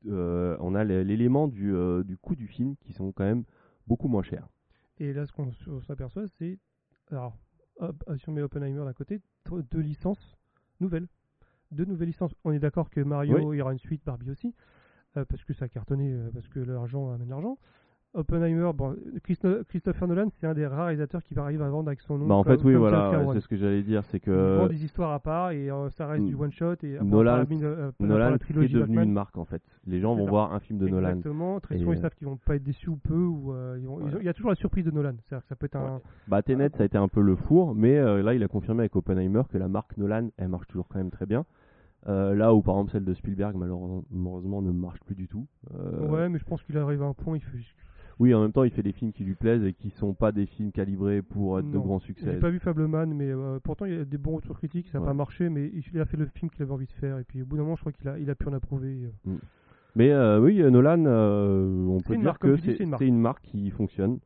euh, 0.08 0.58
on 0.60 0.76
a 0.76 0.84
l'é- 0.84 1.06
l'élément 1.06 1.48
du, 1.48 1.74
euh, 1.74 2.04
du 2.04 2.18
coût 2.18 2.36
du 2.36 2.48
film 2.48 2.76
qui 2.82 2.92
sont 2.92 3.14
quand 3.14 3.24
même 3.24 3.44
beaucoup 3.88 4.08
moins 4.08 4.24
chers. 4.24 4.48
Et 5.00 5.14
là, 5.14 5.26
ce 5.26 5.32
qu'on 5.32 5.52
s'aperçoit, 5.82 6.26
c'est. 6.40 6.58
Alors, 7.12 7.38
si 8.18 8.30
on 8.30 8.32
met 8.34 8.42
Oppenheimer 8.42 8.84
d'un 8.84 8.94
côté, 8.94 9.22
deux 9.72 9.80
licences 9.80 10.38
nouvelles. 10.80 11.08
Deux 11.72 11.86
nouvelles 11.86 12.08
licences. 12.08 12.34
On 12.44 12.52
est 12.52 12.60
d'accord 12.60 12.90
que 12.90 13.02
Mario, 13.02 13.54
il 13.54 13.58
y 13.58 13.62
aura 13.62 13.74
une 13.74 13.80
suite, 13.80 14.04
Barbie 14.06 14.32
aussi, 14.32 14.56
euh, 15.18 15.26
parce 15.26 15.44
que 15.44 15.54
ça 15.54 15.66
a 15.66 15.68
cartonné, 15.68 16.12
euh, 16.14 16.30
parce 16.34 16.48
que 16.48 16.60
l'argent 16.60 17.12
amène 17.12 17.30
l'argent. 17.30 17.58
Oppenheimer, 18.18 18.72
bon, 18.74 18.96
Christo- 19.24 19.64
Christopher 19.70 20.08
Nolan, 20.08 20.28
c'est 20.40 20.48
un 20.48 20.54
des 20.54 20.66
rares 20.66 20.86
réalisateurs 20.88 21.24
qui 21.24 21.34
va 21.36 21.44
arriver 21.44 21.64
à 21.64 21.70
vendre 21.70 21.88
avec 21.90 22.02
son 22.02 22.18
nom. 22.18 22.28
Bah 22.28 22.34
en 22.36 22.44
comme- 22.44 22.58
fait 22.58 22.64
oui 22.66 22.74
comme 22.74 22.82
voilà, 22.82 23.12
c'est 23.34 23.40
ce 23.42 23.48
que 23.48 23.56
j'allais 23.56 23.84
dire, 23.84 24.04
c'est 24.06 24.18
Il 24.26 24.34
vend 24.34 24.66
que 24.68 24.70
des 24.70 24.84
histoires 24.84 25.12
à 25.14 25.20
part 25.20 25.52
et 25.52 25.70
euh, 25.70 25.90
ça 25.92 26.08
reste 26.08 26.24
Mm. 26.24 26.28
du 26.28 26.36
one 26.36 26.52
shot 26.52 26.74
et 26.84 26.98
Nolan, 27.04 27.46
euh, 27.52 27.92
Nolan 28.00 28.30
la 28.30 28.32
c'est 28.34 28.40
trilogie 28.40 28.74
devenu 28.74 28.96
Batman. 28.96 29.08
une 29.10 29.14
marque 29.14 29.38
en 29.38 29.46
fait. 29.46 29.62
Les 29.86 30.00
gens 30.00 30.16
vont 30.16 30.26
ça. 30.26 30.30
voir 30.32 30.54
un 30.54 30.60
film 30.60 30.80
de 30.80 30.88
Nolan. 30.88 31.10
Exactement. 31.10 31.60
Très 31.60 31.78
souvent, 31.78 31.92
Et, 31.94 31.96
ils 31.96 32.02
savent 32.02 32.16
qu'ils 32.16 32.28
vont 32.28 32.38
pas 32.38 32.56
être 32.56 32.64
déçus 32.64 32.90
ou 32.90 32.98
peu. 32.98 33.14
Ou, 33.14 33.54
euh, 33.54 33.78
ils 33.80 33.86
vont- 33.88 34.00
il 34.20 34.26
y 34.26 34.30
a 34.30 34.34
toujours 34.34 34.50
la 34.50 34.56
surprise 34.56 34.86
de 34.86 34.92
Nolan. 34.92 35.14
C'est-à-dire 35.28 35.44
que 35.44 35.48
ça 35.50 35.56
peut 35.56 35.68
être 35.68 35.76
un. 35.78 36.02
Bah 36.28 36.42
Tenet 36.42 36.70
ça 36.76 36.84
a 36.84 36.86
été 36.88 36.98
un 36.98 37.08
peu 37.08 37.22
le 37.22 37.36
four, 37.36 37.76
mais 37.76 37.98
euh, 37.98 38.24
là 38.24 38.34
il 38.34 38.42
a 38.44 38.48
confirmé 38.48 38.82
avec 38.82 38.96
Oppenheimer 38.96 39.44
que 39.50 39.58
la 39.58 39.68
marque 39.68 39.96
Nolan 39.98 40.30
elle 40.38 40.48
marche 40.50 40.68
toujours 40.68 40.88
quand 40.88 40.98
même 40.98 41.12
très 41.12 41.26
bien. 41.28 41.46
Euh, 42.08 42.34
là 42.36 42.54
où 42.54 42.62
par 42.62 42.76
exemple 42.76 42.92
celle 42.92 43.04
de 43.06 43.14
Spielberg 43.14 43.56
malheureusement 43.56 44.04
malheureusement, 44.12 44.62
ne 44.62 44.72
marche 44.72 45.00
plus 45.02 45.16
du 45.16 45.28
tout. 45.28 45.46
Euh, 45.76 46.08
Ouais, 46.08 46.30
mais 46.30 46.40
je 46.40 46.46
pense 46.46 46.64
qu'il 46.64 46.78
arrive 46.78 47.04
à 47.04 47.06
un 47.06 47.14
point. 47.14 47.36
Il 47.38 47.42
fait... 47.42 47.58
Oui 48.20 48.34
en 48.34 48.42
même 48.42 48.52
temps 48.52 48.64
il 48.64 48.72
fait 48.72 48.82
des 48.84 48.94
films 48.94 49.12
qui 49.12 49.24
lui 49.24 49.36
plaisent 49.36 49.64
et 49.64 49.74
qui 49.74 49.92
sont 49.92 50.14
pas 50.14 50.32
des 50.32 50.46
films 50.48 50.72
calibrés 50.72 51.22
pour 51.22 51.60
être 51.60 51.70
de 51.70 51.78
grands 51.78 52.00
J'ai 52.00 52.08
succès. 52.08 52.34
pas 52.40 52.50
vu 52.50 52.60
Fableman, 52.60 53.14
mais 53.14 53.30
euh, 53.30 53.60
pourtant 53.64 53.86
il 53.86 53.94
y 53.94 53.98
a 54.00 54.06
des 54.06 54.18
bons 54.18 54.38
retours 54.38 54.58
critiques. 54.58 54.88
Ça 54.88 54.98
n'a 54.98 55.02
Ouais. 55.04 55.08
pas 55.10 55.14
marché, 55.14 55.50
mais 55.50 55.72
il 55.94 56.00
a 56.02 56.06
fait 56.06 56.18
le 56.18 56.26
film 56.26 56.50
qu'il 56.50 56.64
avait 56.64 56.72
envie 56.72 56.88
de 56.88 56.92
faire. 56.94 57.20
Et 57.20 57.24
puis 57.24 57.42
au 57.44 57.46
bout 57.46 57.58
d'un 57.58 57.64
moment, 57.64 57.76
je 57.76 57.82
crois 57.82 57.92
qu'il 57.92 58.08
a, 58.08 58.18
il 58.18 58.30
a 58.30 58.36
pu 58.36 58.48
en 58.48 58.54
approuver. 58.54 59.08
euh. 59.28 59.32
Mais 59.96 60.12
euh, 60.12 60.40
oui 60.40 60.62
euh, 60.62 60.70
Nolan 60.70 61.04
euh, 61.06 61.86
on 61.88 62.00
peut 62.02 62.18
dire 62.18 62.38
que 62.40 62.48
une 62.50 62.96
c'est 62.98 63.08
une 63.08 63.20
marque 63.20 63.42
qui 63.44 63.70
fonctionne. 63.72 64.20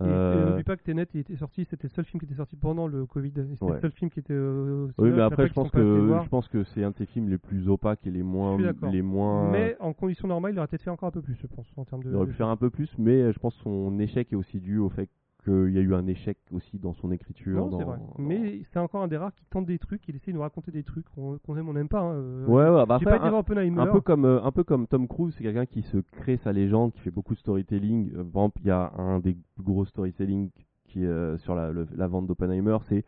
Et, 0.00 0.04
et 0.04 0.08
Euh, 0.08 0.50
n'oublie 0.50 0.62
pas 0.64 0.76
que 0.76 0.82
Tenet, 0.82 1.06
il 1.14 1.20
était 1.20 1.36
sorti, 1.36 1.64
c'était 1.64 1.86
le 1.88 1.92
seul 1.94 2.04
film 2.04 2.20
qui 2.20 2.26
était 2.26 2.34
sorti 2.34 2.54
pendant 2.56 2.86
le 2.86 3.06
Covid. 3.06 3.32
C'était 3.34 3.64
Ouais. 3.64 3.74
le 3.74 3.80
seul 3.80 3.92
film 3.92 4.10
qui 4.10 4.20
était. 4.20 4.34
euh, 4.34 4.88
Oui, 4.98 5.10
mais 5.10 5.22
après, 5.22 5.46
je 5.48 5.52
pense 5.54 5.70
que 5.70 5.78
je 6.22 6.28
pense 6.28 6.48
que 6.48 6.64
c'est 6.64 6.84
un 6.84 6.90
de 6.90 6.96
ses 6.96 7.06
films 7.06 7.28
les 7.30 7.38
plus 7.38 7.68
opaques 7.68 8.06
et 8.06 8.10
les 8.10 8.22
moins 8.22 8.58
les 8.90 9.02
moins. 9.02 9.50
Mais 9.50 9.76
en 9.80 9.92
conditions 9.94 10.28
normales, 10.28 10.52
il 10.52 10.58
aurait 10.58 10.68
peut-être 10.68 10.82
fait 10.82 10.90
encore 10.90 11.08
un 11.08 11.12
peu 11.12 11.22
plus, 11.22 11.34
je 11.40 11.46
pense, 11.46 11.66
en 11.76 11.84
termes 11.84 12.02
de. 12.02 12.10
il 12.10 12.16
aurait 12.16 12.26
pu 12.26 12.34
faire 12.34 12.48
un 12.48 12.56
peu 12.56 12.68
plus, 12.70 12.90
mais 12.98 13.32
je 13.32 13.38
pense 13.38 13.54
que 13.56 13.62
son 13.62 13.98
échec 13.98 14.32
est 14.32 14.36
aussi 14.36 14.60
dû 14.60 14.78
au 14.78 14.88
fait 14.90 15.08
qu'il 15.46 15.72
y 15.72 15.78
a 15.78 15.80
eu 15.80 15.94
un 15.94 16.06
échec 16.06 16.36
aussi 16.52 16.78
dans 16.78 16.92
son 16.92 17.10
écriture. 17.12 17.56
Non, 17.56 17.70
c'est 17.78 17.84
dans- 17.84 17.90
vrai. 17.90 17.98
dans- 17.98 18.14
Mais 18.22 18.60
c'est 18.72 18.78
encore 18.78 19.02
un 19.02 19.08
des 19.08 19.16
rares 19.16 19.34
qui 19.34 19.44
tente 19.46 19.64
des 19.66 19.78
trucs, 19.78 20.06
il 20.08 20.16
essaie 20.16 20.32
de 20.32 20.36
nous 20.36 20.42
raconter 20.42 20.70
des 20.72 20.82
trucs 20.82 21.06
qu'on 21.14 21.38
qu'on 21.38 21.56
aime, 21.56 21.68
on 21.68 21.72
n'aime 21.72 21.88
pas. 21.88 22.00
hein, 22.00 22.14
euh, 22.14 22.46
Ouais, 22.46 22.64
ouais, 22.68 22.84
bah 22.86 22.98
pas 23.02 23.16
été 23.16 23.24
un, 23.24 23.30
voir 23.30 23.40
Oppenheimer. 23.40 23.80
un 23.80 23.86
peu 23.86 24.00
comme 24.00 24.24
euh, 24.24 24.42
un 24.42 24.50
peu 24.52 24.64
comme 24.64 24.86
Tom 24.86 25.06
Cruise, 25.08 25.34
c'est 25.36 25.44
quelqu'un 25.44 25.66
qui 25.66 25.82
se 25.82 25.98
crée 25.98 26.36
sa 26.38 26.52
légende, 26.52 26.92
qui 26.92 27.00
fait 27.00 27.10
beaucoup 27.10 27.34
de 27.34 27.38
storytelling. 27.38 28.10
Euh, 28.12 28.24
Par 28.24 28.42
exemple, 28.42 28.60
il 28.62 28.66
y 28.68 28.70
a 28.70 28.92
un 28.98 29.20
des 29.20 29.36
plus 29.54 29.64
gros 29.64 29.84
storytelling 29.84 30.50
qui 30.84 31.04
euh, 31.06 31.38
sur 31.38 31.54
la, 31.54 31.70
le- 31.72 31.86
la 31.96 32.06
vente 32.08 32.26
d'Oppenheimer, 32.26 32.78
c'est 32.88 33.04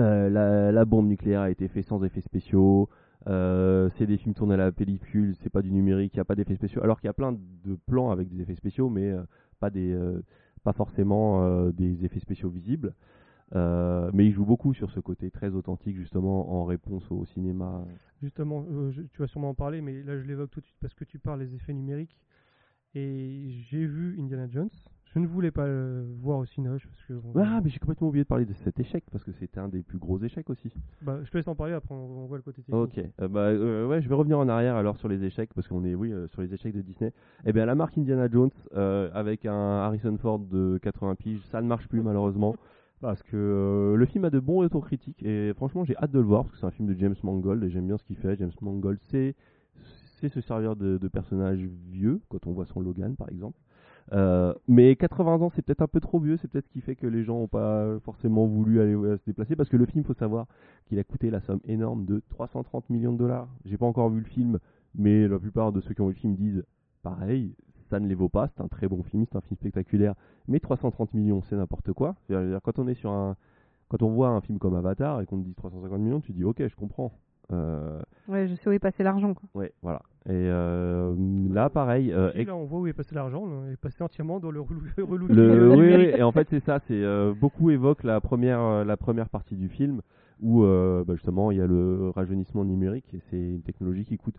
euh, 0.00 0.28
la, 0.30 0.72
la 0.72 0.84
bombe 0.84 1.06
nucléaire 1.06 1.40
a 1.42 1.50
été 1.50 1.68
faite 1.68 1.86
sans 1.86 2.02
effets 2.04 2.20
spéciaux. 2.20 2.88
euh, 3.26 3.88
c'est 3.96 4.06
des 4.06 4.18
films 4.18 4.34
tournés 4.34 4.54
à 4.54 4.58
la 4.58 4.72
pellicule, 4.72 5.34
c'est 5.42 5.48
pas 5.50 5.62
du 5.62 5.72
numérique, 5.72 6.12
il 6.14 6.18
n'y 6.18 6.20
a 6.20 6.24
pas 6.26 6.34
d'effets 6.34 6.56
spéciaux. 6.56 6.82
Alors 6.82 7.00
qu'il 7.00 7.06
y 7.08 7.10
a 7.10 7.14
plein 7.14 7.32
de 7.32 7.78
plans 7.86 8.10
avec 8.10 8.28
des 8.28 8.42
effets 8.42 8.54
spéciaux, 8.56 8.90
mais 8.90 9.10
euh, 9.12 9.22
pas 9.60 9.70
des, 9.70 9.92
euh, 9.92 10.20
pas 10.64 10.72
forcément 10.72 11.44
euh, 11.44 11.70
des 11.70 12.04
effets 12.04 12.20
spéciaux 12.20 12.48
visibles. 12.48 12.94
Euh, 13.54 14.10
mais 14.12 14.26
il 14.26 14.32
joue 14.32 14.46
beaucoup 14.46 14.74
sur 14.74 14.90
ce 14.90 14.98
côté 14.98 15.30
très 15.30 15.50
authentique 15.50 15.96
justement 15.96 16.58
en 16.58 16.64
réponse 16.64 17.04
au 17.10 17.24
cinéma. 17.26 17.84
Justement, 18.22 18.64
euh, 18.68 18.90
tu 19.12 19.20
vas 19.20 19.28
sûrement 19.28 19.50
en 19.50 19.54
parler, 19.54 19.80
mais 19.82 20.02
là 20.02 20.18
je 20.18 20.24
l'évoque 20.24 20.50
tout 20.50 20.60
de 20.60 20.64
suite 20.64 20.78
parce 20.80 20.94
que 20.94 21.04
tu 21.04 21.18
parles 21.18 21.40
des 21.40 21.54
effets 21.54 21.74
numériques. 21.74 22.18
Et 22.94 23.50
j'ai 23.68 23.86
vu 23.86 24.16
Indiana 24.18 24.48
Jones. 24.48 24.70
Je 25.14 25.20
ne 25.20 25.26
voulais 25.28 25.52
pas 25.52 25.66
le 25.66 26.04
voir 26.20 26.38
au 26.38 26.44
Cinoche 26.44 26.86
parce 26.88 27.02
que. 27.04 27.14
Ah, 27.38 27.60
mais 27.62 27.70
j'ai 27.70 27.78
complètement 27.78 28.08
oublié 28.08 28.24
de 28.24 28.28
parler 28.28 28.44
de 28.46 28.52
cet 28.64 28.80
échec 28.80 29.04
parce 29.12 29.22
que 29.22 29.30
c'était 29.32 29.60
un 29.60 29.68
des 29.68 29.82
plus 29.82 29.98
gros 29.98 30.18
échecs 30.18 30.50
aussi. 30.50 30.72
bah, 31.02 31.20
je 31.22 31.30
te 31.30 31.36
laisse 31.36 31.46
en 31.46 31.54
parler 31.54 31.72
après, 31.72 31.94
on, 31.94 32.24
on 32.24 32.26
voit 32.26 32.36
le 32.36 32.42
côté 32.42 32.62
technique. 32.62 32.74
Ok, 32.76 32.98
euh, 33.20 33.28
bah 33.28 33.40
euh, 33.42 33.86
ouais, 33.86 34.02
je 34.02 34.08
vais 34.08 34.14
revenir 34.16 34.38
en 34.40 34.48
arrière 34.48 34.74
alors 34.74 34.96
sur 34.96 35.06
les 35.08 35.22
échecs 35.22 35.54
parce 35.54 35.68
qu'on 35.68 35.84
est 35.84 35.94
oui 35.94 36.12
euh, 36.12 36.26
sur 36.28 36.42
les 36.42 36.52
échecs 36.52 36.74
de 36.74 36.82
Disney. 36.82 37.12
Eh 37.46 37.52
bien 37.52 37.64
la 37.64 37.76
marque 37.76 37.96
Indiana 37.96 38.28
Jones 38.28 38.50
euh, 38.74 39.08
avec 39.14 39.46
un 39.46 39.52
Harrison 39.82 40.16
Ford 40.18 40.40
de 40.40 40.78
80 40.82 41.14
piges, 41.14 41.42
ça 41.52 41.62
ne 41.62 41.68
marche 41.68 41.86
plus 41.86 42.00
malheureusement 42.02 42.56
parce 43.00 43.22
que 43.22 43.36
euh, 43.36 43.96
le 43.96 44.06
film 44.06 44.24
a 44.24 44.30
de 44.30 44.40
bons 44.40 44.56
retours 44.62 44.84
critiques 44.84 45.22
et 45.22 45.52
franchement 45.54 45.84
j'ai 45.84 45.96
hâte 45.96 46.10
de 46.10 46.18
le 46.18 46.24
voir 46.24 46.42
parce 46.44 46.54
que 46.54 46.60
c'est 46.60 46.66
un 46.66 46.70
film 46.72 46.88
de 46.92 46.98
James 46.98 47.14
Mangold 47.22 47.62
et 47.62 47.70
j'aime 47.70 47.86
bien 47.86 47.98
ce 47.98 48.04
qu'il 48.04 48.16
fait. 48.16 48.34
James 48.36 48.50
Mangold 48.60 48.98
c'est 49.10 49.36
c'est 50.20 50.28
se 50.28 50.40
servir 50.40 50.74
de, 50.74 50.98
de 50.98 51.08
personnages 51.08 51.60
vieux 51.90 52.20
quand 52.30 52.46
on 52.48 52.52
voit 52.52 52.66
son 52.66 52.80
Logan 52.80 53.14
par 53.14 53.28
exemple. 53.28 53.58
Euh, 54.12 54.52
mais 54.68 54.96
80 54.96 55.40
ans, 55.40 55.50
c'est 55.54 55.62
peut-être 55.62 55.82
un 55.82 55.86
peu 55.86 56.00
trop 56.00 56.20
vieux, 56.20 56.36
c'est 56.36 56.48
peut-être 56.48 56.66
ce 56.66 56.70
qui 56.70 56.80
fait 56.80 56.96
que 56.96 57.06
les 57.06 57.24
gens 57.24 57.38
n'ont 57.38 57.48
pas 57.48 57.98
forcément 58.00 58.46
voulu 58.46 58.80
aller 58.80 58.94
euh, 58.94 59.16
se 59.16 59.22
déplacer 59.26 59.56
parce 59.56 59.68
que 59.68 59.76
le 59.76 59.86
film, 59.86 60.04
faut 60.04 60.14
savoir 60.14 60.46
qu'il 60.86 60.98
a 60.98 61.04
coûté 61.04 61.30
la 61.30 61.40
somme 61.40 61.60
énorme 61.64 62.04
de 62.04 62.22
330 62.30 62.90
millions 62.90 63.12
de 63.12 63.18
dollars. 63.18 63.48
J'ai 63.64 63.78
pas 63.78 63.86
encore 63.86 64.10
vu 64.10 64.20
le 64.20 64.26
film, 64.26 64.58
mais 64.94 65.26
la 65.26 65.38
plupart 65.38 65.72
de 65.72 65.80
ceux 65.80 65.94
qui 65.94 66.00
ont 66.00 66.08
vu 66.08 66.14
le 66.14 66.18
film 66.18 66.34
disent 66.34 66.64
pareil, 67.02 67.54
ça 67.90 68.00
ne 68.00 68.06
les 68.06 68.14
vaut 68.14 68.28
pas, 68.28 68.48
c'est 68.48 68.62
un 68.62 68.68
très 68.68 68.88
bon 68.88 69.02
film, 69.02 69.24
c'est 69.30 69.36
un 69.36 69.40
film 69.42 69.56
spectaculaire, 69.56 70.14
mais 70.48 70.60
330 70.60 71.14
millions, 71.14 71.42
c'est 71.42 71.56
n'importe 71.56 71.92
quoi. 71.92 72.16
Quand 72.28 72.78
on 72.78 72.88
est 72.88 72.94
sur 72.94 73.10
un 73.10 73.36
quand 73.88 74.02
on 74.02 74.10
voit 74.10 74.28
un 74.28 74.40
film 74.40 74.58
comme 74.58 74.74
Avatar 74.74 75.20
et 75.20 75.26
qu'on 75.26 75.38
te 75.38 75.44
dit 75.44 75.54
350 75.54 76.00
millions, 76.00 76.20
tu 76.20 76.32
dis 76.32 76.42
OK, 76.42 76.66
je 76.66 76.74
comprends. 76.74 77.12
Euh, 77.52 78.00
Ouais, 78.26 78.48
je 78.48 78.54
sais 78.54 78.68
où 78.70 78.72
est 78.72 78.78
passé 78.78 79.02
l'argent. 79.02 79.34
quoi. 79.34 79.48
ouais, 79.54 79.72
voilà. 79.82 80.00
Et 80.26 80.32
euh, 80.32 81.14
là, 81.52 81.68
pareil. 81.68 82.10
euh, 82.10 82.32
Et 82.34 82.44
là, 82.46 82.56
on 82.56 82.64
voit 82.64 82.80
où 82.80 82.86
est 82.86 82.94
passé 82.94 83.14
l'argent. 83.14 83.44
là, 83.46 83.52
Il 83.68 83.72
est 83.74 83.76
passé 83.76 84.02
entièrement 84.02 84.40
dans 84.40 84.50
le 84.50 84.60
relou. 84.60 84.80
relou 84.96 85.26
Le, 85.28 85.70
oui, 85.76 85.92
et 86.18 86.22
en 86.22 86.32
fait 86.32 86.46
c'est 86.48 86.64
ça, 86.64 86.80
c'est 86.88 86.94
euh, 87.02 87.34
beaucoup 87.38 87.70
évoquent 87.70 88.04
la 88.04 88.20
première 88.22 88.60
euh, 88.60 88.84
la 88.84 88.96
première 88.96 89.28
partie 89.28 89.56
du 89.56 89.68
film 89.68 90.00
où 90.40 90.64
euh, 90.64 91.04
bah, 91.06 91.14
justement 91.14 91.50
il 91.50 91.58
y 91.58 91.60
a 91.60 91.66
le 91.66 92.10
rajeunissement 92.14 92.64
numérique 92.64 93.12
et 93.12 93.20
c'est 93.30 93.36
une 93.36 93.60
technologie 93.62 94.06
qui 94.06 94.16
coûte. 94.16 94.36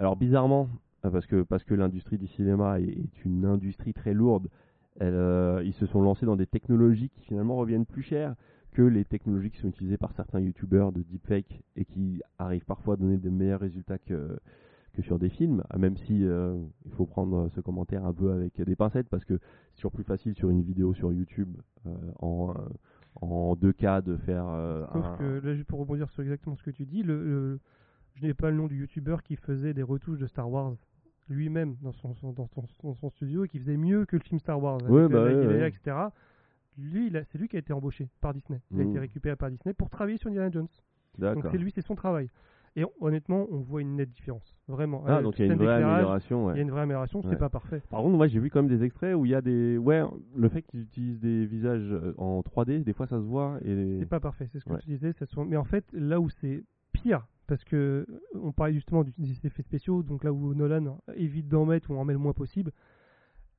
Alors 0.00 0.16
bizarrement 0.16 0.68
euh, 1.04 1.10
parce 1.10 1.26
que 1.26 1.42
parce 1.42 1.62
que 1.62 1.74
l'industrie 1.74 2.18
du 2.18 2.26
cinéma 2.26 2.80
est, 2.80 2.88
est 2.88 3.24
une 3.24 3.44
industrie 3.44 3.94
très 3.94 4.12
lourde, 4.14 4.48
elle, 4.98 5.14
euh, 5.14 5.62
ils 5.64 5.74
se 5.74 5.86
sont 5.86 6.02
lancés 6.02 6.26
dans 6.26 6.36
des 6.36 6.46
technologies 6.46 7.10
qui 7.10 7.20
finalement 7.22 7.54
reviennent 7.56 7.86
plus 7.86 8.02
cher 8.02 8.34
que 8.70 8.82
les 8.82 9.04
technologies 9.04 9.50
qui 9.50 9.58
sont 9.58 9.68
utilisées 9.68 9.96
par 9.98 10.12
certains 10.12 10.40
youtubeurs 10.40 10.92
de 10.92 11.02
deepfake 11.02 11.62
et 11.76 11.84
qui 11.84 12.20
arrivent 12.38 12.64
parfois 12.64 12.94
à 12.94 12.96
donner 12.96 13.16
de 13.18 13.30
meilleurs 13.30 13.60
résultats 13.60 13.98
que 13.98 14.38
que 14.92 15.02
sur 15.02 15.20
des 15.20 15.28
films, 15.28 15.62
même 15.78 15.96
si 15.96 16.24
euh, 16.26 16.56
il 16.84 16.90
faut 16.90 17.06
prendre 17.06 17.48
ce 17.50 17.60
commentaire 17.60 18.04
un 18.04 18.12
peu 18.12 18.32
avec 18.32 18.60
des 18.60 18.74
pincettes 18.74 19.08
parce 19.08 19.24
que 19.24 19.38
c'est 19.70 19.76
toujours 19.76 19.92
plus 19.92 20.02
facile 20.02 20.34
sur 20.34 20.50
une 20.50 20.62
vidéo 20.62 20.94
sur 20.94 21.12
YouTube 21.12 21.56
euh, 21.86 21.90
en, 22.18 22.52
en 23.20 23.54
2K 23.54 24.02
de 24.02 24.16
faire 24.16 24.46
euh, 24.48 24.84
Sauf 24.92 25.06
un- 25.06 25.16
que 25.16 25.46
là, 25.46 25.54
juste 25.54 25.68
pour 25.68 25.78
rebondir 25.78 26.10
sur 26.10 26.22
exactement 26.24 26.56
ce 26.56 26.64
que 26.64 26.72
tu 26.72 26.86
dis, 26.86 27.04
le, 27.04 27.22
le- 27.24 27.60
je 28.14 28.26
n'ai 28.26 28.34
pas 28.34 28.50
le 28.50 28.56
nom 28.56 28.66
du 28.66 28.80
youtubeur 28.80 29.22
qui 29.22 29.36
faisait 29.36 29.74
des 29.74 29.82
retouches 29.84 30.18
de 30.18 30.26
Star 30.26 30.50
Wars 30.50 30.74
lui-même 31.28 31.76
dans 31.82 31.92
son, 31.92 32.12
son- 32.14 32.32
dans, 32.32 32.48
son, 32.48 32.64
dans 32.82 32.94
son 32.94 33.10
studio 33.10 33.44
et 33.44 33.48
qui 33.48 33.60
faisait 33.60 33.76
mieux 33.76 34.06
que 34.06 34.16
le 34.16 34.22
film 34.22 34.40
Star 34.40 34.60
Wars, 34.60 34.78
avec 34.82 34.90
Ouais, 34.90 35.08
bah 35.08 35.22
ouais, 35.22 35.46
ouais. 35.46 35.68
etc. 35.68 35.96
Lui, 36.80 37.12
c'est 37.30 37.38
lui 37.38 37.48
qui 37.48 37.56
a 37.56 37.58
été 37.58 37.72
embauché 37.72 38.08
par 38.20 38.32
Disney. 38.34 38.60
Il 38.72 38.80
a 38.80 38.84
été 38.84 38.98
récupéré 38.98 39.36
par 39.36 39.50
Disney 39.50 39.74
pour 39.74 39.90
travailler 39.90 40.16
sur 40.18 40.28
Indiana 40.28 40.50
Jones. 40.50 40.68
Donc 41.18 41.44
c'est 41.50 41.58
lui, 41.58 41.70
c'est 41.74 41.84
son 41.84 41.94
travail. 41.94 42.28
Et 42.76 42.84
on- 42.84 42.92
honnêtement, 43.00 43.48
on 43.50 43.58
voit 43.58 43.80
une 43.82 43.96
nette 43.96 44.12
différence. 44.12 44.54
Vraiment. 44.68 45.02
Ah, 45.04 45.16
Euh, 45.18 45.22
donc 45.22 45.36
il 45.40 45.46
y 45.46 45.50
a 45.50 45.52
une 45.52 45.58
vraie 45.58 45.82
amélioration. 45.82 46.46
ouais. 46.46 46.52
Il 46.54 46.56
y 46.58 46.60
a 46.60 46.62
une 46.62 46.70
vraie 46.70 46.82
amélioration, 46.82 47.18
Ouais. 47.18 47.26
c'est 47.28 47.36
pas 47.36 47.48
parfait. 47.48 47.82
Par 47.90 48.00
contre, 48.00 48.16
moi 48.16 48.28
j'ai 48.28 48.38
vu 48.38 48.48
quand 48.48 48.62
même 48.62 48.68
des 48.70 48.84
extraits 48.84 49.16
où 49.16 49.26
il 49.26 49.32
y 49.32 49.34
a 49.34 49.40
des. 49.40 49.76
Ouais, 49.76 50.02
le 50.36 50.48
fait 50.48 50.62
qu'ils 50.62 50.82
utilisent 50.82 51.18
des 51.18 51.46
visages 51.46 51.90
euh, 51.90 52.14
en 52.16 52.40
3D, 52.42 52.84
des 52.84 52.92
fois 52.92 53.08
ça 53.08 53.16
se 53.18 53.24
voit. 53.24 53.58
Et... 53.64 53.96
C'est 53.98 54.06
pas 54.06 54.20
parfait, 54.20 54.46
c'est 54.52 54.60
ce 54.60 54.64
que 54.64 54.72
Ouais. 54.74 54.78
tu 54.78 54.86
disais. 54.88 55.12
Ça 55.14 55.26
se... 55.26 55.40
Mais 55.40 55.56
en 55.56 55.64
fait, 55.64 55.84
là 55.92 56.20
où 56.20 56.30
c'est 56.30 56.62
pire, 56.92 57.26
parce 57.48 57.64
que 57.64 58.06
euh, 58.08 58.20
on 58.40 58.52
parlait 58.52 58.74
justement 58.74 59.02
des 59.02 59.12
effets 59.44 59.62
spéciaux, 59.62 60.04
donc 60.04 60.22
là 60.22 60.32
où 60.32 60.54
Nolan 60.54 60.98
évite 61.16 61.48
d'en 61.48 61.66
mettre 61.66 61.90
ou 61.90 61.96
en 61.96 62.04
met 62.04 62.12
le 62.12 62.20
moins 62.20 62.34
possible. 62.34 62.70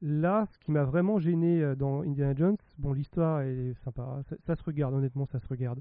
Là, 0.02 0.46
ce 0.52 0.58
qui 0.60 0.72
m'a 0.72 0.84
vraiment 0.84 1.20
gêné 1.20 1.62
euh, 1.62 1.76
dans 1.76 2.02
Indiana 2.02 2.34
Jones, 2.36 2.58
bon, 2.80 2.92
l'histoire 2.94 3.42
est 3.42 3.74
sympa, 3.84 4.20
ça, 4.30 4.36
ça 4.48 4.56
se 4.56 4.64
regarde, 4.64 4.94
honnêtement, 4.96 5.26
ça 5.28 5.40
se 5.40 5.48
regarde. 5.48 5.80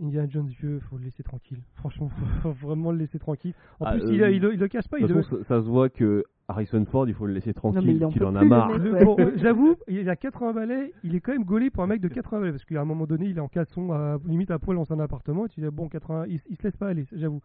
Indiana 0.00 0.28
Jones 0.28 0.46
vieux, 0.48 0.80
faut 0.80 0.98
le 0.98 1.04
laisser 1.04 1.22
tranquille. 1.22 1.62
Franchement, 1.74 2.08
faut, 2.08 2.52
faut 2.54 2.66
vraiment 2.66 2.92
le 2.92 2.98
laisser 2.98 3.18
tranquille. 3.18 3.54
En 3.80 3.86
Ah, 3.86 3.92
plus, 3.92 4.02
euh, 4.04 4.30
il, 4.30 4.36
il, 4.36 4.44
il 4.54 4.58
le 4.60 4.68
cache 4.68 4.88
pas. 4.88 4.98
De 4.98 5.02
Il 5.02 5.06
toute 5.08 5.16
le- 5.16 5.22
façon, 5.22 5.36
ça, 5.38 5.44
ça 5.44 5.62
se 5.62 5.68
voit 5.68 5.88
que 5.88 6.24
Harrison 6.46 6.84
Ford, 6.84 7.08
il 7.08 7.14
faut 7.14 7.26
le 7.26 7.32
laisser 7.32 7.54
tranquille, 7.54 7.96
il 8.14 8.24
en 8.24 8.28
en 8.28 8.36
a 8.36 8.42
le 8.42 8.48
marre. 8.48 8.68
mec. 8.70 8.78
Le- 8.82 8.92
ouais. 8.92 9.04
bon, 9.04 9.16
euh, 9.18 9.32
j'avoue, 9.36 9.76
il 9.88 10.08
a 10.08 10.14
80 10.16 10.52
balais, 10.52 10.92
il 11.02 11.14
est 11.16 11.20
quand 11.20 11.32
même 11.32 11.44
gaulé 11.44 11.70
pour 11.70 11.82
un 11.82 11.86
mec 11.86 12.00
de 12.00 12.08
80 12.08 12.38
balais, 12.40 12.52
parce 12.52 12.64
qu'à 12.64 12.80
un 12.80 12.84
moment 12.84 13.06
donné, 13.06 13.26
il 13.26 13.36
est 13.38 13.40
en 13.40 13.48
caleçon, 13.48 13.92
à, 13.92 14.18
limite 14.26 14.50
à 14.50 14.58
poil 14.60 14.76
dans 14.76 14.84
son 14.84 14.98
appartement, 15.00 15.46
et 15.46 15.48
tu 15.48 15.60
dis, 15.60 15.66
bon, 15.72 15.88
80, 15.88 16.26
il, 16.28 16.40
il 16.50 16.56
se 16.56 16.62
laisse 16.64 16.76
pas 16.76 16.88
aller, 16.88 17.06
j'avoue. 17.12 17.40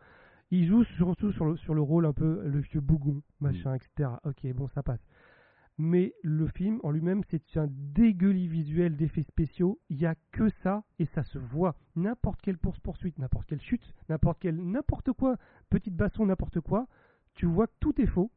Il 0.52 0.66
joue 0.66 0.84
surtout 0.84 1.32
sur 1.32 1.46
le, 1.46 1.56
sur 1.58 1.76
le 1.76 1.82
rôle 1.82 2.08
un 2.08 2.14
peu, 2.14 2.42
le 2.46 2.60
vieux 2.60 2.82
bougon, 2.82 3.22
machin, 3.40 3.76
etc. 3.76 4.10
Ok, 4.26 4.52
bon, 4.56 4.68
ça 4.70 4.82
passe. 4.82 5.00
Mais 5.82 6.14
le 6.24 6.46
film 6.46 6.82
en 6.84 6.92
lui-même, 6.92 7.22
c'est 7.30 7.56
un 7.56 7.68
dégueulis 7.70 8.50
visuel 8.50 8.98
d'effets 8.98 9.24
spéciaux. 9.24 9.80
Il 9.90 9.98
y 9.98 10.06
a 10.06 10.14
que 10.34 10.50
ça 10.62 10.84
et 11.00 11.06
ça 11.06 11.24
se 11.24 11.40
voit. 11.40 11.78
N'importe 11.96 12.42
quelle 12.42 12.58
course-poursuite, 12.58 13.18
n'importe 13.18 13.48
quelle 13.48 13.62
chute, 13.62 13.96
n'importe 14.10 14.40
quel, 14.42 14.58
n'importe 14.58 15.14
quoi, 15.14 15.38
petite 15.70 15.96
baston, 15.96 16.26
n'importe 16.26 16.60
quoi, 16.60 16.88
tu 17.34 17.46
vois 17.46 17.68
que 17.68 17.76
tout 17.80 18.02
est 18.02 18.08
faux. 18.08 18.30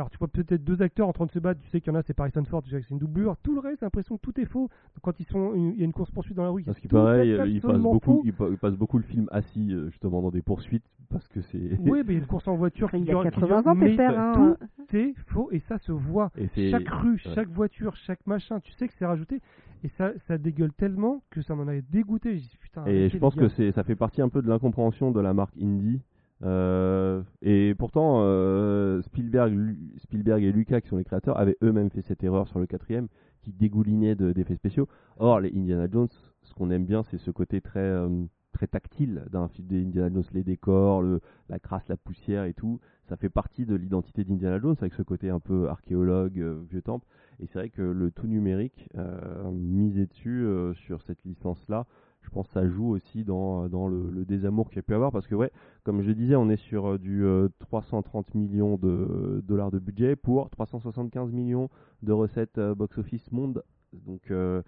Alors 0.00 0.08
tu 0.08 0.16
vois 0.16 0.28
peut-être 0.28 0.64
deux 0.64 0.80
acteurs 0.80 1.06
en 1.08 1.12
train 1.12 1.26
de 1.26 1.30
se 1.30 1.38
battre, 1.38 1.60
tu 1.60 1.68
sais 1.68 1.80
qu'il 1.82 1.92
y 1.92 1.94
en 1.94 1.98
a, 1.98 2.02
c'est 2.02 2.18
Harrison 2.18 2.42
Ford, 2.44 2.62
tu 2.62 2.70
sais 2.70 2.80
que 2.80 2.86
c'est 2.86 2.94
une 2.94 2.98
doublure. 2.98 3.36
Tout 3.42 3.52
le 3.54 3.60
reste, 3.60 3.80
j'ai 3.80 3.86
l'impression 3.86 4.16
que 4.16 4.22
tout 4.22 4.40
est 4.40 4.46
faux. 4.46 4.70
Quand 5.02 5.12
ils 5.20 5.26
sont, 5.26 5.52
il 5.54 5.78
y 5.78 5.82
a 5.82 5.84
une 5.84 5.92
course-poursuite 5.92 6.36
dans 6.36 6.44
la 6.44 6.48
rue, 6.48 6.62
Parce 6.64 6.80
qu'il 6.80 6.88
tout 6.88 6.96
paraît, 6.96 7.28
est 7.28 7.32
euh, 7.38 7.46
il 7.46 7.60
passe 7.60 7.68
absolument 7.70 7.92
beaucoup, 7.92 8.12
faux. 8.14 8.22
il, 8.24 8.32
pa- 8.32 8.48
il 8.50 8.56
passe 8.56 8.74
beaucoup 8.76 8.96
le 8.96 9.04
film 9.04 9.28
assis 9.30 9.72
euh, 9.74 9.90
justement 9.90 10.22
dans 10.22 10.30
des 10.30 10.40
poursuites 10.40 10.84
parce 11.10 11.28
que 11.28 11.42
c'est. 11.42 11.76
Oui, 11.80 12.00
mais 12.06 12.14
il 12.14 12.14
y 12.14 12.16
a 12.16 12.20
une 12.20 12.26
course 12.26 12.48
en 12.48 12.56
voiture 12.56 12.90
qui 12.90 12.96
Il 12.96 13.02
y 13.02 13.04
dure, 13.06 13.20
a 13.20 13.24
qui 13.30 13.30
80 13.40 13.60
dure- 13.62 13.70
ans, 13.70 13.74
mais. 13.74 14.00
Hein. 14.00 14.56
tout 14.88 14.96
est 14.96 15.14
faux 15.26 15.48
et 15.52 15.60
ça 15.68 15.76
se 15.78 15.92
voit. 15.92 16.30
Et. 16.56 16.70
Chaque 16.70 16.88
rue, 16.88 17.12
ouais. 17.12 17.18
chaque 17.34 17.48
voiture, 17.50 17.94
chaque 17.96 18.26
machin, 18.26 18.58
tu 18.60 18.72
sais 18.72 18.88
que 18.88 18.94
c'est 18.98 19.04
rajouté 19.06 19.40
et 19.84 19.88
ça, 19.98 20.12
ça 20.28 20.38
dégueule 20.38 20.72
tellement 20.72 21.22
que 21.30 21.42
ça 21.42 21.54
m'en 21.54 21.68
avait 21.68 21.82
dégoûté. 21.82 22.40
Putain, 22.62 22.86
Et 22.86 23.10
je 23.10 23.18
pense 23.18 23.34
que 23.34 23.48
c'est, 23.48 23.72
ça 23.72 23.82
fait 23.84 23.96
partie 23.96 24.22
un 24.22 24.30
peu 24.30 24.40
de 24.40 24.48
l'incompréhension 24.48 25.10
de 25.10 25.20
la 25.20 25.34
marque 25.34 25.56
indie. 25.60 26.00
Euh, 26.42 27.22
et 27.42 27.74
pourtant, 27.74 28.20
euh, 28.22 29.02
Spielberg, 29.02 29.76
Spielberg 29.98 30.42
et 30.42 30.52
Lucas, 30.52 30.80
qui 30.80 30.88
sont 30.88 30.96
les 30.96 31.04
créateurs, 31.04 31.38
avaient 31.38 31.56
eux-mêmes 31.62 31.90
fait 31.90 32.02
cette 32.02 32.24
erreur 32.24 32.48
sur 32.48 32.58
le 32.58 32.66
quatrième, 32.66 33.08
qui 33.42 33.52
dégoulinait 33.52 34.14
de- 34.14 34.32
d'effets 34.32 34.56
spéciaux. 34.56 34.88
Or, 35.18 35.40
les 35.40 35.52
Indiana 35.56 35.86
Jones, 35.90 36.08
ce 36.42 36.54
qu'on 36.54 36.70
aime 36.70 36.84
bien, 36.86 37.02
c'est 37.04 37.18
ce 37.18 37.30
côté 37.30 37.60
très, 37.60 37.80
euh, 37.80 38.08
très 38.52 38.66
tactile 38.66 39.24
d'un 39.30 39.48
film 39.48 39.68
des 39.68 39.82
Indiana 39.84 40.10
Jones, 40.12 40.24
les 40.32 40.42
décors, 40.42 41.02
la 41.48 41.58
crasse, 41.58 41.86
la 41.88 41.96
poussière 41.96 42.44
et 42.44 42.54
tout. 42.54 42.80
Ça 43.08 43.16
fait 43.16 43.28
partie 43.28 43.66
de 43.66 43.74
l'identité 43.74 44.24
d'Indiana 44.24 44.58
Jones, 44.60 44.76
avec 44.80 44.94
ce 44.94 45.02
côté 45.02 45.30
un 45.30 45.40
peu 45.40 45.68
archéologue, 45.68 46.38
euh, 46.38 46.60
vieux 46.70 46.82
temple. 46.82 47.06
Et 47.40 47.46
c'est 47.46 47.58
vrai 47.58 47.68
que 47.70 47.82
le 47.82 48.10
tout 48.10 48.26
numérique, 48.26 48.88
euh, 48.96 49.50
misé 49.50 50.06
dessus 50.06 50.46
sur 50.74 51.00
cette 51.02 51.24
licence-là, 51.24 51.86
je 52.22 52.30
pense 52.30 52.46
que 52.48 52.52
ça 52.52 52.68
joue 52.68 52.90
aussi 52.90 53.24
dans, 53.24 53.68
dans 53.68 53.88
le, 53.88 54.24
désamour 54.24 54.68
qu'il 54.68 54.76
y 54.76 54.78
a 54.80 54.82
pu 54.82 54.94
avoir 54.94 55.10
parce 55.12 55.26
que 55.26 55.34
ouais 55.34 55.50
comme 55.82 56.02
je 56.02 56.10
disais 56.12 56.36
on 56.36 56.48
est 56.48 56.56
sur 56.56 56.92
euh, 56.92 56.98
du 56.98 57.24
euh, 57.24 57.48
330 57.60 58.34
millions 58.34 58.76
de 58.76 59.42
dollars 59.44 59.70
de 59.70 59.78
budget 59.78 60.16
pour 60.16 60.50
375 60.50 61.32
millions 61.32 61.68
de 62.02 62.12
recettes 62.12 62.58
euh, 62.58 62.74
box-office 62.74 63.32
monde. 63.32 63.62
Donc 63.92 64.30
euh, 64.30 64.62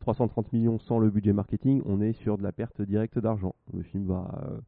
330 0.00 0.52
millions 0.52 0.78
sans 0.78 0.98
le 0.98 1.10
budget 1.10 1.32
marketing 1.32 1.82
on 1.84 2.00
est 2.00 2.12
sur 2.12 2.38
de 2.38 2.42
la 2.42 2.52
perte 2.52 2.80
directe 2.80 3.18
d'argent. 3.18 3.54
Le 3.72 3.82
film 3.82 4.06
va 4.06 4.30
euh, 4.46 4.58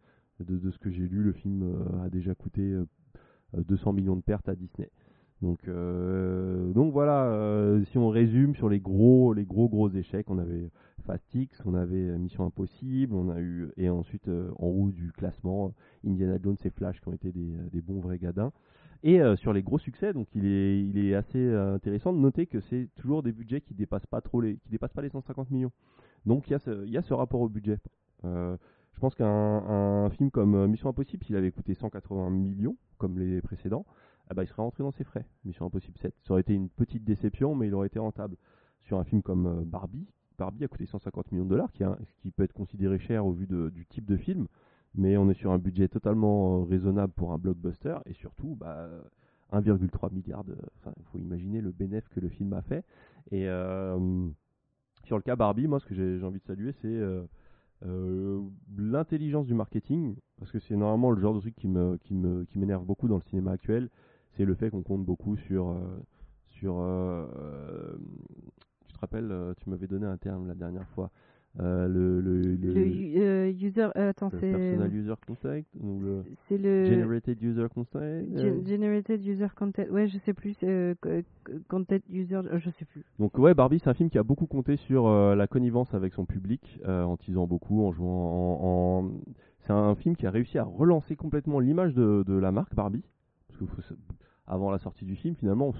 de, 0.40 0.70
ce 0.70 0.78
que 0.78 0.90
j'ai 0.90 1.06
lu 1.06 1.22
le 1.22 1.32
film 1.32 1.62
euh, 1.62 2.04
a 2.04 2.10
déjà 2.10 2.34
coûté 2.34 2.62
euh, 2.62 2.86
euh, 3.56 3.62
200 3.64 3.92
millions 3.92 4.16
de 4.16 4.22
pertes 4.22 4.48
à 4.48 4.54
Disney 4.54 4.90
donc, 5.44 5.58
euh, 5.68 6.72
donc 6.72 6.92
voilà, 6.94 7.26
euh, 7.26 7.84
si 7.90 7.98
on 7.98 8.08
résume 8.08 8.54
sur 8.54 8.70
les 8.70 8.80
gros, 8.80 9.34
les 9.34 9.44
gros 9.44 9.68
gros 9.68 9.90
échecs, 9.90 10.30
on 10.30 10.38
avait 10.38 10.70
Fast 11.06 11.22
X, 11.34 11.60
on 11.66 11.74
avait 11.74 12.16
Mission 12.18 12.46
Impossible, 12.46 13.14
on 13.14 13.28
a 13.28 13.40
eu 13.40 13.68
et 13.76 13.90
ensuite 13.90 14.26
euh, 14.28 14.50
en 14.58 14.68
haut 14.68 14.90
du 14.90 15.12
classement 15.12 15.74
Indiana 16.06 16.38
Jones 16.42 16.56
et 16.64 16.70
Flash 16.70 16.98
qui 16.98 17.08
ont 17.08 17.12
été 17.12 17.30
des, 17.30 17.82
bons 17.82 18.00
vrais 18.00 18.18
gadins. 18.18 18.52
Et 19.02 19.20
sur 19.36 19.52
les 19.52 19.62
gros 19.62 19.76
succès, 19.76 20.14
donc 20.14 20.28
il 20.34 20.46
est, 20.46 21.14
assez 21.14 21.54
intéressant 21.54 22.14
de 22.14 22.18
noter 22.18 22.46
que 22.46 22.60
c'est 22.60 22.88
toujours 22.96 23.22
des 23.22 23.32
budgets 23.32 23.60
qui 23.60 23.74
dépassent 23.74 24.06
dépassent 24.70 24.94
pas 24.94 25.02
les 25.02 25.10
150 25.10 25.50
millions. 25.50 25.72
Donc 26.24 26.48
il 26.48 26.52
y 26.52 26.96
a 26.96 27.02
ce, 27.02 27.12
rapport 27.12 27.42
au 27.42 27.50
budget. 27.50 27.80
Je 28.22 28.98
pense 28.98 29.14
qu'un 29.14 29.26
un 29.26 30.08
film 30.08 30.30
comme 30.30 30.68
Mission 30.68 30.88
Impossible, 30.88 31.22
s'il 31.22 31.36
avait 31.36 31.50
coûté 31.50 31.74
180 31.74 32.30
millions 32.30 32.78
comme 32.96 33.18
les 33.18 33.42
précédents, 33.42 33.84
ah 34.28 34.34
bah, 34.34 34.42
il 34.42 34.46
serait 34.46 34.62
rentré 34.62 34.82
dans 34.82 34.92
ses 34.92 35.04
frais. 35.04 35.26
Mission 35.44 35.66
Impossible 35.66 35.98
7. 35.98 36.14
Ça 36.22 36.32
aurait 36.32 36.40
été 36.40 36.54
une 36.54 36.68
petite 36.68 37.04
déception, 37.04 37.54
mais 37.54 37.66
il 37.66 37.74
aurait 37.74 37.88
été 37.88 37.98
rentable. 37.98 38.36
Sur 38.82 38.98
un 38.98 39.04
film 39.04 39.22
comme 39.22 39.46
euh, 39.46 39.64
Barbie, 39.64 40.06
Barbie 40.38 40.64
a 40.64 40.68
coûté 40.68 40.86
150 40.86 41.32
millions 41.32 41.44
de 41.44 41.50
dollars, 41.50 41.72
qui, 41.72 41.84
qui 42.20 42.30
peut 42.30 42.42
être 42.42 42.52
considéré 42.52 42.98
cher 42.98 43.24
au 43.24 43.32
vu 43.32 43.46
du 43.46 43.86
type 43.86 44.04
de 44.04 44.16
film, 44.16 44.46
mais 44.94 45.16
on 45.16 45.30
est 45.30 45.34
sur 45.34 45.52
un 45.52 45.58
budget 45.58 45.88
totalement 45.88 46.60
euh, 46.60 46.64
raisonnable 46.64 47.12
pour 47.12 47.32
un 47.32 47.38
blockbuster, 47.38 47.98
et 48.06 48.14
surtout, 48.14 48.56
bah, 48.56 48.88
1,3 49.52 50.12
milliard 50.12 50.42
de. 50.44 50.56
Il 50.98 51.04
faut 51.12 51.18
imaginer 51.18 51.60
le 51.60 51.70
bénéfice 51.70 52.08
que 52.08 52.20
le 52.20 52.28
film 52.28 52.52
a 52.52 52.62
fait. 52.62 52.84
Et 53.30 53.48
euh, 53.48 54.28
sur 55.04 55.16
le 55.16 55.22
cas 55.22 55.36
Barbie, 55.36 55.68
moi, 55.68 55.78
ce 55.78 55.86
que 55.86 55.94
j'ai 55.94 56.24
envie 56.24 56.40
de 56.40 56.44
saluer, 56.44 56.72
c'est 56.82 57.00
l'intelligence 58.76 59.46
du 59.46 59.54
marketing, 59.54 60.16
parce 60.38 60.50
que 60.50 60.58
c'est 60.58 60.74
normalement 60.74 61.10
le 61.10 61.20
genre 61.20 61.34
de 61.34 61.40
truc 61.40 61.54
qui 61.54 61.68
m'énerve 61.68 62.84
beaucoup 62.84 63.06
dans 63.06 63.16
le 63.16 63.22
cinéma 63.22 63.52
actuel, 63.52 63.88
c'est 64.36 64.44
le 64.44 64.54
fait 64.54 64.70
qu'on 64.70 64.82
compte 64.82 65.04
beaucoup 65.04 65.36
sur 65.36 65.68
euh, 65.70 65.78
sur 66.48 66.78
euh, 66.78 67.26
euh, 67.36 67.96
tu 68.86 68.92
te 68.94 68.98
rappelles, 69.00 69.32
tu 69.58 69.70
m'avais 69.70 69.86
donné 69.86 70.06
un 70.06 70.16
terme 70.16 70.46
la 70.46 70.54
dernière 70.54 70.88
fois, 70.90 71.10
euh, 71.60 71.86
le 71.88 72.20
le, 72.20 72.56
le, 72.56 72.74
Le 72.74 72.86
user. 72.86 73.88
euh, 73.96 74.10
attends, 74.10 74.30
c'est. 74.30 74.50
personal 74.50 74.94
user 74.94 75.14
contact 75.26 75.66
ou 75.80 76.00
le 76.00 76.24
C'est 76.48 76.58
le. 76.58 76.84
generated 76.84 77.40
user 77.42 77.66
contact. 77.74 78.26
Gen- 78.36 78.66
Generated 78.66 79.24
User 79.24 79.46
Content. 79.56 79.84
Ouais, 79.90 80.06
je 80.08 80.18
sais 80.18 80.32
plus. 80.34 80.56
euh, 80.64 80.94
co- 81.00 81.08
co- 81.44 81.52
content 81.68 81.98
User. 82.10 82.40
Je 82.54 82.70
sais 82.70 82.84
plus. 82.84 83.04
Donc 83.18 83.38
ouais, 83.38 83.54
Barbie, 83.54 83.78
c'est 83.78 83.90
un 83.90 83.94
film 83.94 84.10
qui 84.10 84.18
a 84.18 84.22
beaucoup 84.22 84.46
compté 84.46 84.76
sur 84.76 85.08
la 85.08 85.46
connivence 85.46 85.92
avec 85.94 86.12
son 86.14 86.24
public, 86.24 86.80
en 86.86 87.16
teasant 87.16 87.46
beaucoup, 87.46 87.84
en 87.84 87.92
jouant 87.92 88.08
en... 88.08 89.04
en- 89.04 89.10
C'est 89.66 89.72
un 89.72 89.94
film 89.94 90.14
qui 90.16 90.26
a 90.26 90.30
réussi 90.30 90.58
à 90.58 90.64
relancer 90.64 91.16
complètement 91.16 91.58
l'image 91.60 91.94
de, 91.94 92.22
de 92.26 92.34
la 92.34 92.52
marque 92.52 92.74
Barbie. 92.74 93.04
Parce 93.48 93.60
que 93.60 93.66
faut 93.66 93.82
avant 94.46 94.70
la 94.70 94.78
sortie 94.78 95.04
du 95.04 95.16
film, 95.16 95.34
finalement, 95.36 95.68
on 95.68 95.72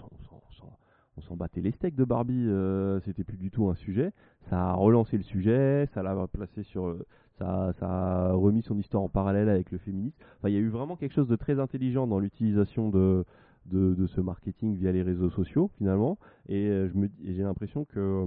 s'en- 1.21 1.37
battait 1.37 1.61
les 1.61 1.73
steaks 1.73 1.97
de 1.97 2.05
Barbie, 2.05 2.47
euh, 2.47 3.01
c'était 3.01 3.25
plus 3.25 3.37
du 3.37 3.51
tout 3.51 3.69
un 3.69 3.75
sujet. 3.75 4.13
Ça 4.49 4.71
a 4.71 4.73
relancé 4.75 5.17
le 5.17 5.23
sujet, 5.25 5.87
ça 5.95 6.03
l'a 6.03 6.27
placé 6.29 6.63
sur... 6.63 6.87
euh, 6.87 7.05
Ça, 7.39 7.73
a 7.81 8.33
remis 8.33 8.63
son 8.63 8.79
histoire 8.79 9.03
en 9.03 9.09
parallèle 9.09 9.49
avec 9.49 9.73
le 9.73 9.79
féminisme. 9.79 10.17
Enfin, 10.39 10.49
il 10.49 10.55
y 10.55 10.57
a 10.57 10.61
eu 10.61 10.69
vraiment 10.69 10.97
quelque 10.97 11.13
chose 11.13 11.27
de 11.27 11.37
très 11.37 11.59
intelligent 11.59 12.07
dans 12.07 12.21
l'utilisation 12.21 12.89
de, 12.91 13.25
ce 13.73 14.21
marketing 14.21 14.77
via 14.77 14.93
les 14.93 15.03
réseaux 15.03 15.31
sociaux, 15.31 15.71
finalement. 15.77 16.19
Et 16.49 16.69
euh, 16.69 16.89
j'ai 17.25 17.43
l'impression 17.43 17.85
que 17.85 17.99
euh, 17.99 18.27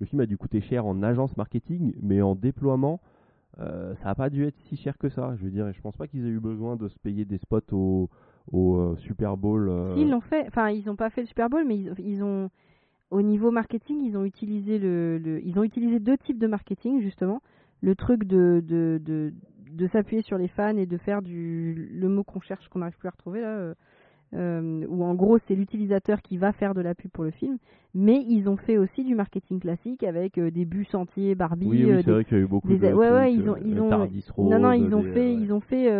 le 0.00 0.06
film 0.06 0.20
a 0.20 0.26
dû 0.26 0.36
coûter 0.36 0.60
cher 0.60 0.84
en 0.84 1.02
agence 1.02 1.34
marketing, 1.36 1.94
mais 2.02 2.20
en 2.20 2.34
déploiement, 2.34 3.00
ça 3.58 3.94
n'a 4.04 4.14
pas 4.14 4.30
dû 4.30 4.44
être 4.46 4.58
si 4.68 4.76
cher 4.76 4.98
que 4.98 5.08
ça. 5.08 5.34
Je 5.36 5.44
veux 5.44 5.50
dire, 5.50 5.72
je 5.72 5.80
pense 5.80 5.96
pas 5.96 6.06
qu'ils 6.06 6.26
aient 6.26 6.30
eu 6.30 6.40
besoin 6.40 6.76
de 6.76 6.88
se 6.88 6.98
payer 6.98 7.24
des 7.24 7.38
spots 7.38 7.72
au, 7.72 8.08
au 8.50 8.76
euh, 8.76 8.96
Super 8.96 9.36
Bowl. 9.36 9.68
euh, 9.68 9.94
Si, 9.94 10.02
ils 10.02 10.10
l'ont 10.10 10.20
fait. 10.20 10.44
Enfin, 10.48 10.70
ils 10.70 10.84
n'ont 10.86 10.96
pas 10.96 11.10
fait 11.10 11.20
le 11.22 11.26
Super 11.26 11.48
Bowl, 11.48 11.64
mais 11.66 11.76
ils, 11.76 11.92
ils 11.98 12.22
ont. 12.22 12.50
Au 13.10 13.20
niveau 13.20 13.50
marketing, 13.50 14.00
ils 14.02 14.16
ont 14.16 14.24
utilisé 14.24 14.78
le, 14.78 15.18
le- 15.18 15.44
ils 15.46 15.58
ont 15.58 15.64
utilisé 15.64 16.00
deux 16.00 16.16
types 16.16 16.38
de 16.38 16.46
marketing 16.46 17.00
justement. 17.02 17.42
Le 17.82 17.94
truc 17.94 18.24
de 18.24 18.62
de, 18.66 18.98
de, 19.04 19.34
de 19.70 19.86
s'appuyer 19.88 20.22
sur 20.22 20.38
les 20.38 20.48
fans 20.48 20.76
et 20.78 20.86
de 20.86 20.96
faire 20.96 21.20
du 21.20 21.90
le 21.92 22.08
mot 22.08 22.24
qu'on 22.24 22.40
cherche 22.40 22.66
qu'on 22.68 22.78
n'arrive 22.78 22.96
plus 22.96 23.08
à 23.08 23.10
retrouver 23.10 23.42
là. 23.42 23.48
euh, 23.56 23.74
euh, 24.34 24.86
où 24.88 25.04
en 25.04 25.14
gros 25.14 25.36
c'est 25.46 25.54
l'utilisateur 25.54 26.22
qui 26.22 26.38
va 26.38 26.52
faire 26.52 26.72
de 26.72 26.80
la 26.80 26.94
pub 26.94 27.10
pour 27.10 27.22
le 27.24 27.30
film, 27.32 27.58
mais 27.94 28.24
ils 28.26 28.48
ont 28.48 28.56
fait 28.56 28.78
aussi 28.78 29.04
du 29.04 29.14
marketing 29.14 29.60
classique 29.60 30.02
avec 30.04 30.38
euh, 30.38 30.50
des 30.50 30.64
bus 30.64 30.94
entiers 30.94 31.34
Barbie, 31.34 31.66
oui, 31.68 31.84
oui, 31.84 31.90
euh, 31.92 32.00
c'est 32.02 32.10
vrai 32.10 32.24
qu'il 32.24 32.38
y 32.38 32.40
a 32.40 32.44
eu 32.44 32.46
beaucoup 32.46 32.68
des- 32.68 32.78
de 32.78 32.94
ouais, 32.94 33.10
ouais, 33.10 33.34
ils 33.34 33.40
ont- 33.50 33.56
ils 33.66 33.78
ont- 33.82 33.88
non, 34.48 34.58
non, 34.58 34.72
ils 34.72 34.94
ont 34.94 35.02
fait, 35.12 35.18
ouais. 35.20 35.34
ils 35.34 35.52
ont 35.52 35.60
fait, 35.60 35.92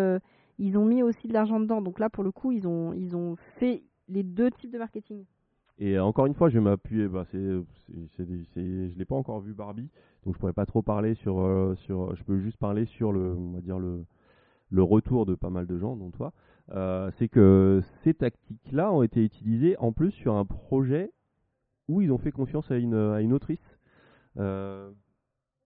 ils 0.58 0.76
ont 0.78 0.84
mis 0.84 1.02
aussi 1.02 1.28
de 1.28 1.32
l'argent 1.32 1.60
dedans. 1.60 1.82
Donc 1.82 1.98
là, 1.98 2.10
pour 2.10 2.24
le 2.24 2.30
coup, 2.32 2.52
ils 2.52 2.66
ont, 2.66 2.92
ils 2.92 3.16
ont 3.16 3.36
fait 3.58 3.82
les 4.08 4.22
deux 4.22 4.50
types 4.50 4.72
de 4.72 4.78
marketing. 4.78 5.24
Et 5.78 5.98
encore 5.98 6.26
une 6.26 6.34
fois, 6.34 6.48
je 6.48 6.54
vais 6.58 6.64
m'appuyer. 6.64 7.08
Bah, 7.08 7.24
c'est- 7.32 7.38
je 8.18 8.98
l'ai 8.98 9.04
pas 9.04 9.16
encore 9.16 9.40
vu 9.40 9.52
Barbie, 9.52 9.88
donc 10.24 10.34
je 10.34 10.38
pourrais 10.38 10.52
pas 10.52 10.66
trop 10.66 10.82
parler 10.82 11.14
sur, 11.14 11.40
euh, 11.40 11.74
sur. 11.76 12.14
Je 12.14 12.22
peux 12.24 12.38
juste 12.40 12.58
parler 12.58 12.84
sur 12.84 13.12
le, 13.12 13.34
on 13.34 13.52
va 13.52 13.60
dire 13.60 13.78
le, 13.78 14.04
le 14.70 14.82
retour 14.82 15.26
de 15.26 15.34
pas 15.34 15.50
mal 15.50 15.66
de 15.66 15.78
gens, 15.78 15.96
dont 15.96 16.10
toi. 16.10 16.32
Euh, 16.70 17.10
c'est 17.18 17.28
que 17.28 17.82
ces 18.04 18.14
tactiques-là 18.14 18.92
ont 18.92 19.02
été 19.02 19.24
utilisées 19.24 19.76
en 19.78 19.92
plus 19.92 20.12
sur 20.12 20.34
un 20.36 20.44
projet 20.44 21.10
où 21.88 22.00
ils 22.00 22.12
ont 22.12 22.18
fait 22.18 22.30
confiance 22.32 22.70
à 22.70 22.76
une, 22.76 22.94
à 22.94 23.20
une 23.20 23.32
autrice. 23.32 23.78
Euh, 24.38 24.90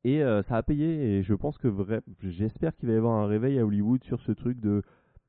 et 0.07 0.23
euh, 0.23 0.43
ça 0.45 0.57
a 0.57 0.63
payé. 0.63 1.19
Et 1.19 1.23
je 1.23 1.35
pense 1.35 1.59
que 1.59 1.69
vrai, 1.69 2.01
j'espère 2.23 2.77
qu'il 2.77 2.89
va 2.89 2.95
y 2.95 2.97
avoir 2.97 3.15
un 3.15 3.27
réveil 3.27 3.59
à 3.59 3.67
Hollywood 3.67 4.03
sur 4.05 4.21
ce 4.21 4.33
truc 4.33 4.61
de 4.61 4.83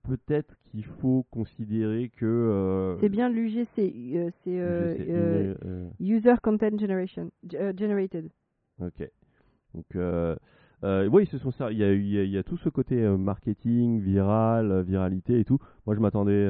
peut-être 0.04 0.56
qu'il 0.66 0.86
faut 0.86 1.26
considérer 1.32 2.10
que. 2.16 2.26
euh, 2.26 2.98
C'est 3.00 3.10
bien 3.10 3.30
l'UGC, 3.30 3.80
euh, 3.80 4.30
c'est 4.44 6.04
User 6.04 6.36
Content 6.44 6.78
Generation, 6.78 7.32
Generated. 7.50 8.30
Ok. 8.80 9.10
Donc, 9.74 9.86
euh, 10.84 11.10
oui, 11.12 11.24
ils 11.24 11.28
se 11.28 11.40
sont 11.40 11.52
il 11.72 11.78
y 11.78 11.84
a, 11.84 11.92
il 11.92 12.08
y 12.08 12.20
a, 12.20 12.24
il 12.24 12.30
y 12.30 12.38
a 12.38 12.44
tout 12.44 12.58
ce 12.58 12.70
côté 12.70 13.02
euh, 13.02 13.18
marketing, 13.18 14.00
viral, 14.00 14.72
euh, 14.72 14.84
viralité 14.84 15.40
et 15.40 15.44
tout. 15.46 15.58
Moi, 15.88 15.96
je 15.96 16.00
m'attendais. 16.00 16.48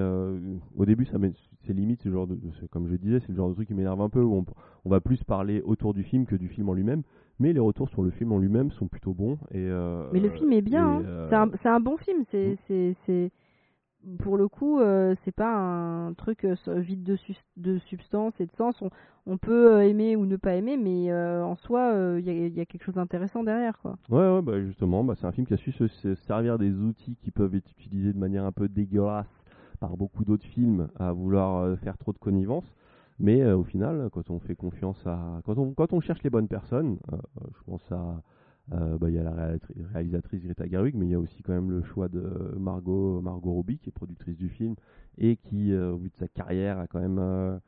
au 0.76 0.86
début, 0.86 1.06
ça 1.06 1.18
c'est 1.66 1.74
limite 1.74 2.02
ce 2.04 2.10
genre 2.12 2.28
de. 2.28 2.38
Comme 2.72 2.90
je 2.90 2.96
disais, 2.96 3.20
c'est 3.22 3.30
le 3.30 3.36
genre 3.36 3.50
de 3.50 3.54
truc 3.54 3.70
qui 3.70 3.74
m'énerve 3.74 4.02
un 4.02 4.10
peu 4.10 4.22
où 4.22 4.34
on, 4.36 4.46
on 4.86 4.90
va 4.90 5.00
plus 5.00 5.24
parler 5.24 5.62
autour 5.62 5.94
du 5.94 6.04
film 6.04 6.26
que 6.26 6.36
du 6.36 6.50
film 6.50 6.68
en 6.70 6.74
lui-même. 6.74 7.04
Mais 7.40 7.54
les 7.54 7.60
retours 7.60 7.90
sur 7.90 8.02
le 8.02 8.10
film 8.10 8.32
en 8.32 8.40
lui-même 8.40 8.72
sont 8.72 8.88
plutôt 8.88 9.14
bons. 9.14 9.38
Et, 9.52 9.58
euh, 9.58 10.08
Mais 10.12 10.20
le 10.20 10.30
film 10.30 10.52
est 10.54 10.62
bien, 10.62 10.88
hein. 10.88 11.04
euh, 11.06 11.48
c'est 11.62 11.70
un, 11.70 11.80
bon 11.80 11.98
film. 11.98 12.24
C'est, 12.32 13.32
pour 14.20 14.38
le 14.38 14.48
coup, 14.48 14.80
euh, 14.80 15.16
c'est 15.24 15.36
pas 15.36 15.54
un 15.54 16.14
truc 16.14 16.46
euh, 16.46 16.56
vide 16.68 17.04
de, 17.04 17.18
de 17.58 17.78
substance 17.80 18.34
et 18.40 18.46
de 18.46 18.52
sens. 18.58 18.82
On, 18.82 18.90
on 19.26 19.38
peut 19.38 19.84
aimer 19.84 20.16
ou 20.16 20.26
ne 20.26 20.38
pas 20.38 20.56
aimer, 20.56 20.78
mais 20.78 21.12
euh, 21.12 21.44
en 21.44 21.56
soi, 21.58 21.92
il 22.18 22.26
y, 22.26 22.30
a, 22.30 22.48
y 22.48 22.60
a 22.60 22.66
quelque 22.66 22.84
chose 22.84 22.96
d'intéressant 22.96 23.44
derrière, 23.44 23.78
quoi. 23.80 23.98
Ouais, 24.10 24.34
ouais, 24.34 24.42
bah 24.42 24.60
justement, 24.62 25.04
bah, 25.04 25.16
c'est 25.20 25.28
un 25.28 25.32
film 25.32 25.46
qui 25.46 25.54
a 25.54 25.58
su 25.58 25.72
se, 25.74 25.88
se 25.88 26.16
servir 26.16 26.58
des 26.58 26.72
outils 26.72 27.18
qui 27.18 27.32
peuvent 27.32 27.54
être 27.54 27.70
utilisés 27.72 28.14
de 28.14 28.18
manière 28.18 28.46
un 28.46 28.52
peu 28.52 28.68
dégueulasse 28.68 29.28
par 29.80 29.96
beaucoup 29.98 30.24
d'autres 30.24 30.46
films 30.48 30.88
à 30.98 31.12
vouloir 31.12 31.78
faire 31.80 31.98
trop 31.98 32.14
de 32.14 32.18
connivence. 32.18 32.66
Mais 33.20 33.42
euh, 33.42 33.58
au 33.58 33.64
final, 33.64 34.10
quand 34.12 34.30
on 34.30 34.40
fait 34.40 34.56
confiance 34.56 35.06
à. 35.08 35.42
Quand 35.46 35.58
on, 35.58 35.74
quand 35.74 35.94
on 35.94 36.00
cherche 36.02 36.22
les 36.24 36.30
bonnes 36.30 36.48
personnes, 36.48 36.98
euh, 37.14 37.18
je 37.58 37.64
pense 37.66 37.92
à. 37.92 38.22
euh, 38.74 38.98
bah, 38.98 39.10
Il 39.10 39.16
y 39.16 39.20
a 39.20 39.24
la 39.24 39.58
réalisatrice 39.94 40.42
Greta 40.44 40.68
Gerwig, 40.68 40.96
mais 40.96 41.06
il 41.08 41.12
y 41.12 41.16
a 41.16 41.20
aussi 41.20 41.42
quand 41.44 41.54
même 41.54 41.72
le 41.72 41.82
choix 41.84 42.10
de 42.10 42.22
Margot, 42.60 43.22
Margot 43.22 43.54
Robbie, 43.54 43.80
qui 43.80 43.90
est 43.90 43.92
productrice 43.92 44.38
du 44.38 44.50
film, 44.50 44.76
et 45.18 45.38
qui, 45.38 45.72
euh, 45.74 45.94
au 45.94 45.98
vu 45.98 46.10
de 46.10 46.16
sa 46.18 46.28
carrière, 46.28 46.80
a 46.80 46.88
quand 46.88 47.00
même 47.00 47.60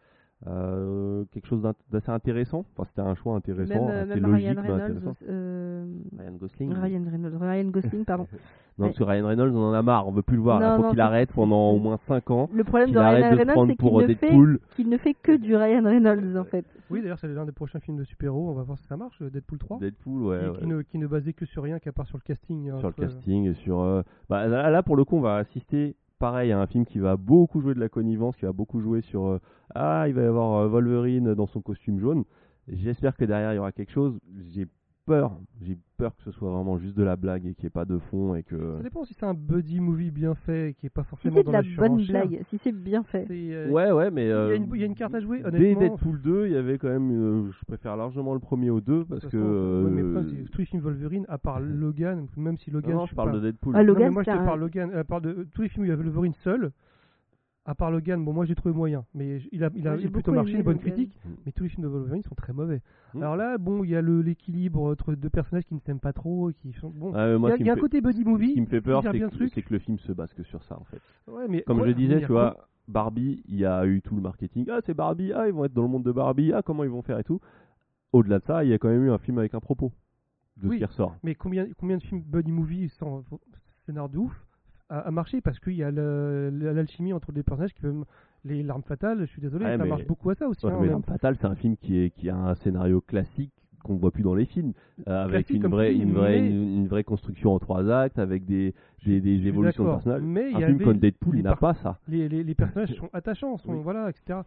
euh, 0.47 1.25
quelque 1.31 1.47
chose 1.47 1.61
d'assez 1.91 2.09
intéressant. 2.11 2.63
Enfin, 2.77 2.87
c'était 2.89 3.01
un 3.07 3.15
choix 3.15 3.35
intéressant, 3.35 3.73
Même, 3.87 3.89
euh, 3.89 4.03
assez 4.03 4.21
même 4.21 4.31
logique, 4.31 4.47
Ryan 4.47 4.61
Reynolds. 4.61 5.13
euh, 5.27 5.85
Ryan 6.17 6.31
Gosling. 6.39 6.73
Ryan 6.73 7.03
Reynolds, 7.11 7.37
Ryan 7.39 7.65
Gosling, 7.69 8.05
pardon. 8.05 8.27
Non, 8.79 8.85
Ouais. 8.85 8.91
parce 8.91 8.99
que 8.99 9.03
Ryan 9.03 9.27
Reynolds, 9.27 9.53
on 9.53 9.59
en 9.71 9.73
a 9.73 9.81
marre, 9.81 10.07
on 10.07 10.11
veut 10.11 10.21
plus 10.21 10.37
le 10.37 10.41
voir. 10.41 10.61
Non, 10.61 10.77
Il 10.77 10.81
faut 10.81 10.87
qu'il 10.91 10.95
c'est- 10.95 11.01
arrête 11.01 11.33
pendant 11.33 11.71
au 11.71 11.79
moins 11.79 11.97
5 12.07 12.31
ans. 12.31 12.49
Le 12.53 12.63
problème 12.63 12.91
de 12.91 12.97
Ryan 12.97 13.35
Reynolds, 13.35 13.55
c'est 13.57 13.67
qu'il 13.67 13.75
pour 13.75 14.01
ne, 14.01 14.07
fait, 14.07 14.15
Deadpool. 14.15 14.59
qu'il 14.77 14.87
ne 14.87 14.97
fait 14.97 15.13
que 15.15 15.35
du 15.35 15.53
Ryan 15.53 15.83
Reynolds, 15.83 16.37
en 16.37 16.45
fait. 16.45 16.63
Oui, 16.89 17.01
d'ailleurs, 17.01 17.19
c'est 17.19 17.27
l'un 17.27 17.43
des 17.45 17.51
prochains 17.51 17.81
films 17.81 17.97
de 17.97 18.05
super-héros. 18.05 18.49
On 18.51 18.53
va 18.53 18.63
voir 18.63 18.77
si 18.77 18.85
ça 18.87 18.95
marche, 18.95 19.21
euh, 19.21 19.29
Deadpool 19.29 19.57
3. 19.59 19.79
Deadpool, 19.79 20.23
ouais. 20.23 20.39
qui, 20.39 20.45
ouais. 20.45 20.57
qui 20.59 20.65
ne, 20.67 20.81
qui 20.83 20.97
ne 20.97 21.07
basait 21.07 21.33
que 21.33 21.45
sur 21.45 21.63
rien 21.63 21.79
qu'à 21.79 21.91
part 21.91 22.07
sur 22.07 22.17
le 22.17 22.23
casting. 22.23 22.71
Sur 22.79 22.87
le 22.87 22.93
casting 22.93 23.53
sur. 23.55 23.81
euh, 23.81 24.01
Bah, 24.29 24.47
là, 24.47 24.81
pour 24.81 24.95
le 24.95 25.03
coup, 25.03 25.17
on 25.17 25.21
va 25.21 25.35
assister, 25.35 25.97
pareil, 26.19 26.51
un 26.51 26.67
film 26.67 26.85
qui 26.85 26.99
va 26.99 27.17
beaucoup 27.17 27.61
jouer 27.61 27.73
de 27.73 27.79
la 27.79 27.89
connivence, 27.89 28.35
qui 28.35 28.45
va 28.45 28.51
beaucoup 28.53 28.81
jouer 28.81 29.01
sur. 29.01 29.25
euh, 29.25 29.39
ah, 29.75 30.05
il 30.07 30.13
va 30.13 30.21
y 30.21 30.25
avoir 30.25 30.59
euh, 30.59 30.67
Wolverine 30.67 31.33
dans 31.33 31.47
son 31.47 31.61
costume 31.61 31.99
jaune. 31.99 32.25
J'espère 32.67 33.15
que 33.15 33.25
derrière, 33.25 33.53
il 33.53 33.55
y 33.55 33.59
aura 33.59 33.71
quelque 33.71 33.91
chose. 33.91 34.19
Peur, 35.09 35.31
j'ai 35.61 35.77
peur 35.97 36.15
que 36.15 36.23
ce 36.23 36.31
soit 36.31 36.49
vraiment 36.51 36.77
juste 36.77 36.95
de 36.97 37.03
la 37.03 37.15
blague 37.15 37.45
et 37.45 37.53
qu'il 37.53 37.63
n'y 37.63 37.67
ait 37.67 37.69
pas 37.71 37.85
de 37.85 37.97
fond 37.97 38.35
et 38.35 38.43
que. 38.43 38.77
Ça 38.77 38.83
dépend 38.83 39.03
si 39.03 39.13
c'est 39.13 39.25
un 39.25 39.33
buddy 39.33 39.79
movie 39.79 40.11
bien 40.11 40.35
fait 40.35 40.69
et 40.69 40.73
qui 40.73 40.85
est 40.85 40.89
pas 40.89 41.03
Si 41.03 41.09
forcément 41.09 41.35
c'est 41.35 41.41
de 41.41 41.45
dans 41.47 41.51
la 41.51 41.61
la 41.61 41.87
bonne 41.87 42.05
blague, 42.05 42.41
si 42.49 42.57
c'est 42.63 42.71
bien 42.71 43.03
fait. 43.03 43.25
C'est, 43.27 43.53
euh, 43.53 43.69
Ouais, 43.69 43.91
ouais, 43.91 44.11
mais. 44.11 44.25
il, 44.25 44.29
y 44.29 44.31
a 44.31 44.35
euh, 44.35 44.55
une, 44.55 44.67
il 44.73 44.79
y 44.79 44.83
a 44.83 44.85
une 44.85 44.95
carte 44.95 45.13
à 45.15 45.19
jouer, 45.19 45.39
Dès 45.39 45.47
honnêtement. 45.47 45.79
Deadpool 45.81 46.21
2, 46.21 46.45
il 46.47 46.53
y 46.53 46.55
avait 46.55 46.77
quand 46.77 46.89
même. 46.89 47.11
euh, 47.11 47.51
je 47.51 47.65
préfère 47.65 47.97
largement 47.97 48.33
le 48.33 48.39
premier 48.39 48.69
au 48.69 48.79
2 48.81 48.99
de 48.99 49.03
parce 49.03 49.25
que. 49.27 49.83
ouais, 49.85 49.91
mais 49.91 50.01
euh, 50.01 50.19
après, 50.21 50.43
tous 50.51 50.59
les 50.59 50.65
films 50.65 50.81
Wolverine, 50.83 51.25
à 51.27 51.37
part 51.37 51.59
Logan, 51.59 52.27
même 52.37 52.57
si 52.57 52.71
Logan. 52.71 52.93
non, 52.95 53.05
je 53.05 53.15
parle 53.15 53.31
pas- 53.31 53.37
de 53.37 53.41
Deadpool. 53.41 53.73
Ah, 53.75 53.79
Non, 53.79 53.83
mais 53.83 53.93
Logan, 53.99 54.13
moi 54.13 54.23
je 54.23 54.31
te 54.31 54.35
un- 54.37 54.45
parle 54.45 54.59
Logan, 54.59 54.91
à 54.93 55.03
part 55.03 55.21
de 55.21 55.29
euh, 55.29 55.47
tous 55.53 55.63
les 55.63 55.69
films 55.69 55.83
où 55.83 55.85
il 55.85 55.89
y 55.89 55.91
avait 55.91 56.03
Wolverine 56.03 56.33
seul, 56.43 56.71
à 57.69 57.75
part 57.75 57.91
Logan, 57.91 58.23
bon 58.25 58.33
moi 58.33 58.45
j'ai 58.45 58.55
trouvé 58.55 58.73
moyen, 58.73 59.05
mais 59.13 59.39
il 59.51 59.63
a, 59.63 59.69
il 59.75 59.87
a, 59.87 59.91
Moi, 59.91 59.97
il 59.99 60.01
j'ai 60.01 60.07
a 60.07 60.11
plutôt 60.11 60.31
marché, 60.31 60.53
une 60.53 60.63
bonne 60.63 60.77
Logan. 60.77 60.91
critique, 60.93 61.15
Mm. 61.23 61.29
mais 61.45 61.51
tous 61.51 61.63
les 61.63 61.69
films 61.69 61.83
de 61.83 61.87
Wolverine 61.87 62.23
sont 62.23 62.33
très 62.35 62.51
mauvais. 62.51 62.81
Mm. 63.13 63.21
Alors 63.21 63.35
là, 63.35 63.57
bon, 63.59 63.83
il 63.83 63.91
y 63.91 63.95
a 63.95 64.01
le- 64.01 64.21
l'équilibre 64.21 64.81
entre 64.81 65.13
deux 65.13 65.29
personnages 65.29 65.65
qui 65.65 65.75
ne 65.75 65.79
s'aiment 65.79 65.99
pas 65.99 66.11
trop, 66.13 66.49
et 66.49 66.53
qui 66.55 66.73
sont 66.73 66.89
bon. 66.89 67.13
Ah, 67.13 67.27
Il 67.27 67.41
y 67.41 67.45
a, 67.51 67.55
ce 67.55 67.59
il 67.61 67.65
y 67.65 67.69
a 67.69 67.73
me 67.73 67.73
un 67.73 67.75
fait- 67.75 67.81
côté 67.81 68.01
buddy 68.01 68.23
Ce 68.23 68.27
movie. 68.27 68.53
qui 68.53 68.61
me 68.61 68.65
fait 68.65 68.81
peur, 68.81 69.03
c'est 69.03 69.11
que, 69.11 69.73
le 69.73 69.77
que 69.77 69.83
film 69.85 69.99
se 69.99 70.11
base 70.11 70.33
que 70.33 70.43
sur 70.43 70.63
ça, 70.63 70.79
en 70.79 70.83
fait. 70.85 71.01
Ouais, 71.31 71.47
mais 71.47 71.61
Comme 71.61 71.79
ouais, 71.81 71.89
je 71.89 71.93
disais, 71.93 72.21
tu 72.21 72.27
quoi 72.27 72.51
vois, 72.55 72.67
Barbie, 72.87 73.43
il 73.47 73.57
y 73.57 73.65
a 73.65 73.85
eu 73.85 74.01
tout 74.01 74.15
le 74.15 74.21
marketing. 74.21 74.65
Ah, 74.71 74.79
c'est 74.83 74.95
Barbie, 74.95 75.31
ah, 75.33 75.45
ils 75.47 75.53
vont 75.53 75.65
être 75.65 75.73
dans 75.73 75.83
le 75.83 75.89
monde 75.89 76.03
de 76.03 76.11
Barbie, 76.11 76.51
ah, 76.53 76.63
comment 76.63 76.83
ils 76.83 76.89
vont 76.89 77.03
faire 77.03 77.19
et 77.19 77.23
tout. 77.23 77.39
Au-delà 78.13 78.39
de 78.39 78.43
ça, 78.45 78.63
il 78.63 78.71
y 78.71 78.73
a 78.73 78.79
quand 78.79 78.89
même 78.89 79.03
eu 79.05 79.11
un 79.11 79.19
film 79.19 79.37
avec 79.37 79.53
un 79.53 79.59
propos 79.59 79.91
de 80.57 80.67
Oui. 80.69 80.75
ce 80.75 80.79
qui 80.79 80.85
ressort. 80.85 81.15
Mais 81.21 81.35
combien, 81.35 81.67
combien 81.77 81.97
de 81.97 82.03
films 82.03 82.21
buddy 82.25 82.51
movie 82.51 82.89
sans 82.89 83.23
scénar 83.85 84.09
de 84.09 84.17
ouf 84.17 84.45
a, 84.89 84.99
a 84.99 85.11
marché 85.11 85.41
parce 85.41 85.59
qu'il 85.59 85.73
y 85.75 85.83
a 85.83 85.91
l'alchimie 85.91 87.13
entre 87.13 87.31
les 87.31 87.43
personnages 87.43 87.73
qui 87.73 87.81
peuvent 87.81 88.05
les 88.45 88.63
larmes 88.63 88.83
fatales. 88.83 89.19
Je 89.21 89.25
suis 89.25 89.41
désolé, 89.41 89.65
Ouais, 89.65 89.77
ça 89.77 89.83
mais- 89.83 89.89
marche 89.89 90.05
beaucoup 90.05 90.29
à 90.29 90.35
ça 90.35 90.47
aussi. 90.47 90.65
Ouais, 90.65 90.71
hein, 90.71 90.75
mais 90.75 90.81
même. 90.83 90.89
L'Arme 90.91 91.03
Fatale, 91.03 91.35
c'est 91.39 91.47
un 91.47 91.55
film 91.55 91.75
qui, 91.77 91.97
est, 91.99 92.09
qui 92.11 92.29
a 92.29 92.35
un 92.35 92.55
scénario 92.55 93.01
classique 93.01 93.51
qu'on 93.83 93.93
ne 93.93 93.99
voit 93.99 94.11
plus 94.11 94.23
dans 94.23 94.35
les 94.35 94.45
films, 94.45 94.73
euh, 95.07 95.23
avec 95.23 95.49
une 95.51 95.65
vraie, 95.67 95.95
une, 95.95 96.11
vraie, 96.13 96.41
mais- 96.41 96.49
une, 96.49 96.79
une 96.79 96.87
vraie 96.87 97.05
construction 97.05 97.53
en 97.53 97.59
trois 97.59 97.89
actes, 97.89 98.19
avec 98.19 98.45
des, 98.45 98.73
des, 99.05 99.21
des 99.21 99.47
évolutions 99.47 99.85
de 99.85 99.89
personnages. 99.91 100.21
Mais 100.21 100.47
Un 100.53 100.57
film 100.59 100.63
avait 100.75 100.83
comme 100.83 100.97
Deadpool, 100.99 101.37
il 101.37 101.43
n'a 101.43 101.51
par- 101.55 101.59
pas 101.59 101.73
ça. 101.75 101.97
les, 102.09 102.27
les, 102.27 102.43
les 102.43 102.55
personnages 102.55 102.93
sont 102.99 103.09
attachants, 103.13 103.57
sont, 103.57 103.71
Oui. 103.75 103.79
voilà, 103.81 104.09
etc. 104.09 104.39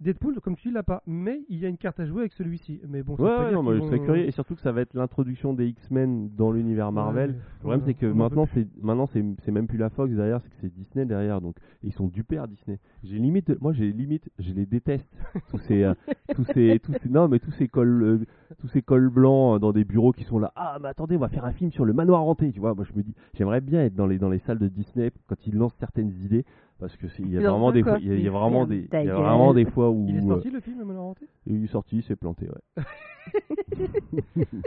Deadpool, 0.00 0.40
comme 0.40 0.56
tu 0.56 0.68
dis, 0.68 0.74
l'a 0.74 0.82
pas. 0.82 1.02
Mais 1.06 1.40
il 1.48 1.58
y 1.58 1.66
a 1.66 1.68
une 1.68 1.78
carte 1.78 1.98
à 2.00 2.06
jouer 2.06 2.20
avec 2.20 2.32
celui-ci. 2.34 2.80
Mais 2.88 3.02
bon, 3.02 3.14
Ouais, 3.16 3.24
ouais, 3.30 3.52
non, 3.52 3.64
qu'ils 3.64 3.76
je 3.80 3.86
serais 3.86 3.98
curieux, 4.00 4.24
et 4.26 4.30
surtout 4.30 4.54
que 4.54 4.60
ça 4.60 4.72
va 4.72 4.82
être 4.82 4.94
l'introduction 4.94 5.54
des 5.54 5.66
X-Men 5.68 6.30
dans 6.36 6.52
l'univers 6.52 6.92
Marvel. 6.92 7.30
Ouais, 7.30 7.36
Le 7.36 7.58
problème, 7.60 7.82
c'est 7.86 7.94
que 7.94 8.06
maintenant, 8.06 8.46
c'est 8.52 8.66
maintenant 8.82 9.06
c'est 9.06 9.24
c'est 9.44 9.52
même 9.52 9.66
plus 9.66 9.78
la 9.78 9.88
Fox 9.90 10.12
derrière, 10.12 10.40
c'est 10.42 10.50
que 10.50 10.56
c'est 10.60 10.72
Disney 10.74 11.06
derrière. 11.06 11.40
Donc, 11.40 11.56
ils 11.82 11.92
sont 11.92 12.08
dupés 12.08 12.38
à 12.38 12.46
Disney. 12.46 12.78
J'ai 13.04 13.18
limite, 13.18 13.60
moi, 13.60 13.72
j'ai 13.72 13.90
limite, 13.92 14.28
je 14.38 14.52
les 14.52 14.66
déteste. 14.66 15.08
tous 15.50 15.58
ces, 15.58 15.82
euh, 15.84 15.94
tous 16.34 16.44
ces, 16.52 16.78
tous 16.82 16.92
ces, 17.02 17.08
non, 17.08 17.28
mais 17.28 17.38
tous 17.38 17.52
ces 17.52 17.68
cols, 17.68 18.02
euh, 18.02 18.18
tous 18.58 18.68
ces 18.68 18.82
cols 18.82 19.08
blancs 19.10 19.56
euh, 19.56 19.58
dans 19.58 19.72
des 19.72 19.84
bureaux 19.84 20.12
qui 20.12 20.24
sont 20.24 20.38
là. 20.38 20.52
Ah, 20.56 20.78
mais 20.80 20.88
attendez, 20.88 21.16
on 21.16 21.20
va 21.20 21.28
faire 21.28 21.44
un 21.44 21.52
film 21.52 21.70
sur 21.72 21.84
le 21.84 21.92
manoir 21.92 22.22
hanté. 22.22 22.52
Tu 22.52 22.60
vois, 22.60 22.74
moi, 22.74 22.84
je 22.84 22.96
me 22.96 23.02
dis, 23.02 23.14
j'aimerais 23.34 23.60
bien 23.60 23.82
être 23.84 23.94
dans 23.94 24.06
les 24.06 24.18
dans 24.18 24.28
les 24.30 24.38
salles 24.40 24.58
de 24.58 24.68
Disney 24.68 25.10
quand 25.28 25.46
ils 25.46 25.54
lancent 25.56 25.76
certaines 25.80 26.10
idées, 26.24 26.44
parce 26.78 26.96
que 26.96 27.08
c'est- 27.08 27.22
il 27.22 27.30
y 27.32 27.38
a 27.38 27.50
vraiment 27.50 27.72
des 27.72 27.82
fois, 27.82 27.98
il 28.00 28.06
y 28.06 28.10
a, 28.10 28.14
il 28.14 28.22
y 28.22 28.28
a 28.28 28.30
vraiment 28.30 28.66
des, 28.66 28.86
ta 28.86 29.02
il 29.02 29.06
y 29.06 29.10
a 29.10 29.14
gueule. 29.14 29.22
vraiment 29.24 29.54
des 29.54 29.64
fois 29.66 29.90
où 29.90 30.06
Il 30.08 30.16
est 30.16 30.24
euh, 30.24 30.28
sorti 30.28 30.50
le 30.50 30.60
film, 30.60 30.78
le 30.78 30.84
Manoir 30.84 31.04
Hanté? 31.06 31.26
il 31.46 31.64
est 31.64 31.68
sorti, 31.68 31.96
il 31.98 32.02
s'est 32.02 32.16
planté. 32.16 32.48
Ouais. 32.48 32.84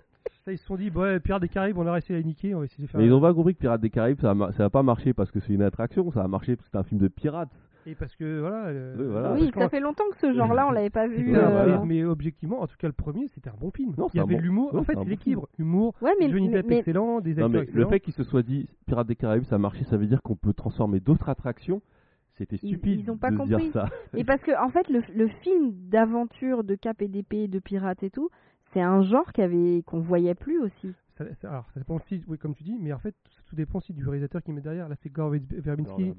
Ça, 0.46 0.54
ils 0.54 0.58
se 0.58 0.66
sont 0.66 0.76
dit, 0.78 0.90
bah, 0.90 1.02
ouais, 1.02 1.20
Pirates 1.20 1.42
des 1.42 1.50
Caraïbes, 1.50 1.78
on 1.78 1.86
a 1.86 1.92
réussi 1.92 2.14
à 2.14 2.18
les 2.18 2.24
niquer, 2.24 2.56
on 2.56 2.60
va 2.60 2.66
essayer 2.66 2.84
de 2.86 2.90
faire. 2.90 3.00
Mais 3.00 3.08
ils 3.08 3.14
ont 3.14 3.20
pas 3.22 3.34
compris 3.34 3.54
que 3.56 3.60
Pirates 3.60 3.82
des 3.82 3.90
Caraïbes, 3.90 4.20
ça 4.22 4.32
a, 4.32 4.52
ça 4.54 4.66
a 4.66 4.70
pas 4.70 4.84
marché 4.84 5.14
parce 5.14 5.32
que 5.32 5.40
c'est 5.42 5.54
une 5.54 5.62
attraction, 5.62 6.10
ça 6.12 6.24
a 6.24 6.28
marché 6.28 6.56
parce 6.56 6.68
que 6.68 6.72
c'est 6.72 6.78
un 6.78 6.84
film 6.84 7.00
de 7.02 7.08
pirates. 7.10 7.50
Et 7.90 7.96
parce 7.96 8.16
que, 8.16 8.40
voilà. 8.40 8.66
euh, 8.68 8.96
Oui, 9.00 9.06
voilà. 9.52 9.64
Ça 9.64 9.70
fait 9.70 9.80
longtemps 9.80 10.04
que 10.12 10.18
ce 10.20 10.34
genre-là, 10.34 10.68
on 10.68 10.72
l'avait 10.72 10.90
pas 10.90 11.08
vu. 11.08 11.32
Ouais, 11.32 11.38
euh, 11.38 11.50
voilà. 11.50 11.80
mais, 11.80 11.86
mais 11.96 12.04
objectivement, 12.06 12.62
en 12.62 12.68
tout 12.68 12.76
cas, 12.78 12.88
le 12.88 12.94
premier, 12.94 13.28
c'était 13.30 13.50
un 13.50 13.56
bon 13.60 13.72
film. 13.72 13.94
Non, 13.98 14.08
il 14.14 14.18
y 14.18 14.20
avait 14.20 14.36
bon- 14.36 14.42
l'humour. 14.42 14.74
ouais, 14.74 14.80
en 14.80 14.84
fait, 14.84 14.94
c'est 14.94 15.00
bon 15.04 15.10
l'équilibre. 15.10 15.48
Humour, 15.58 15.96
Ouais, 16.02 16.12
mais, 16.20 16.30
Johnny 16.30 16.50
Depp 16.50 16.66
mais- 16.68 16.78
excellent, 16.80 17.20
des 17.22 17.36
Non, 17.36 17.48
acteurs 17.48 17.64
le 17.74 17.86
fait 17.88 18.00
qu'il 18.00 18.14
se 18.14 18.24
soit 18.24 18.44
dit 18.44 18.70
Pirates 18.86 19.08
des 19.08 19.16
Caraïbes, 19.16 19.44
ça 19.46 19.56
a 19.56 19.60
marché, 19.60 19.84
ça 19.86 19.98
veut 19.98 20.06
dire 20.08 20.22
qu'on 20.22 20.36
peut 20.36 20.54
transformer 20.54 21.00
d'autres 21.00 21.30
attractions. 21.30 21.82
C'était 22.38 22.58
Ils- 22.64 22.70
stupide 22.70 23.02
ils 23.02 23.12
ont 23.12 23.18
pas 23.18 23.32
de 23.32 23.38
compris. 23.38 23.56
dire 23.64 23.72
ça. 23.74 23.90
Et 24.16 24.24
parce 24.24 24.42
que 24.42 24.52
en 24.64 24.70
fait, 24.70 24.88
le, 24.90 25.02
le 25.14 25.28
film 25.28 25.72
d'aventure, 25.90 26.64
de 26.64 26.76
cap 26.76 27.02
et 27.02 27.08
d'épée, 27.08 27.48
de 27.48 27.60
pirates 27.60 28.02
et 28.04 28.10
tout, 28.10 28.30
c'est 28.72 28.82
un 28.82 29.02
genre 29.02 29.34
qui 29.34 29.42
avait 29.42 29.82
qu'on 29.86 30.00
voyait 30.00 30.36
plus 30.36 30.60
aussi. 30.62 30.94
Ça, 31.20 31.26
ça- 31.42 31.50
alors, 31.50 31.66
ça 31.74 31.82
dépend 31.82 31.96
aussi, 31.98 32.24
oui, 32.30 32.38
comme 32.38 32.56
tu 32.56 32.64
dis, 32.64 32.78
mais 32.80 32.94
en 32.94 32.98
fait, 32.98 33.14
tout, 33.46 33.56
dépend 33.56 33.80
aussi 33.80 33.92
du 33.94 34.08
réalisateur 34.08 34.42
qui 34.42 34.54
met 34.54 34.62
derrière. 34.62 34.88
Là, 34.88 34.96
c'est 35.04 35.12
Gore 35.12 35.32
Verbinski, 35.52 36.14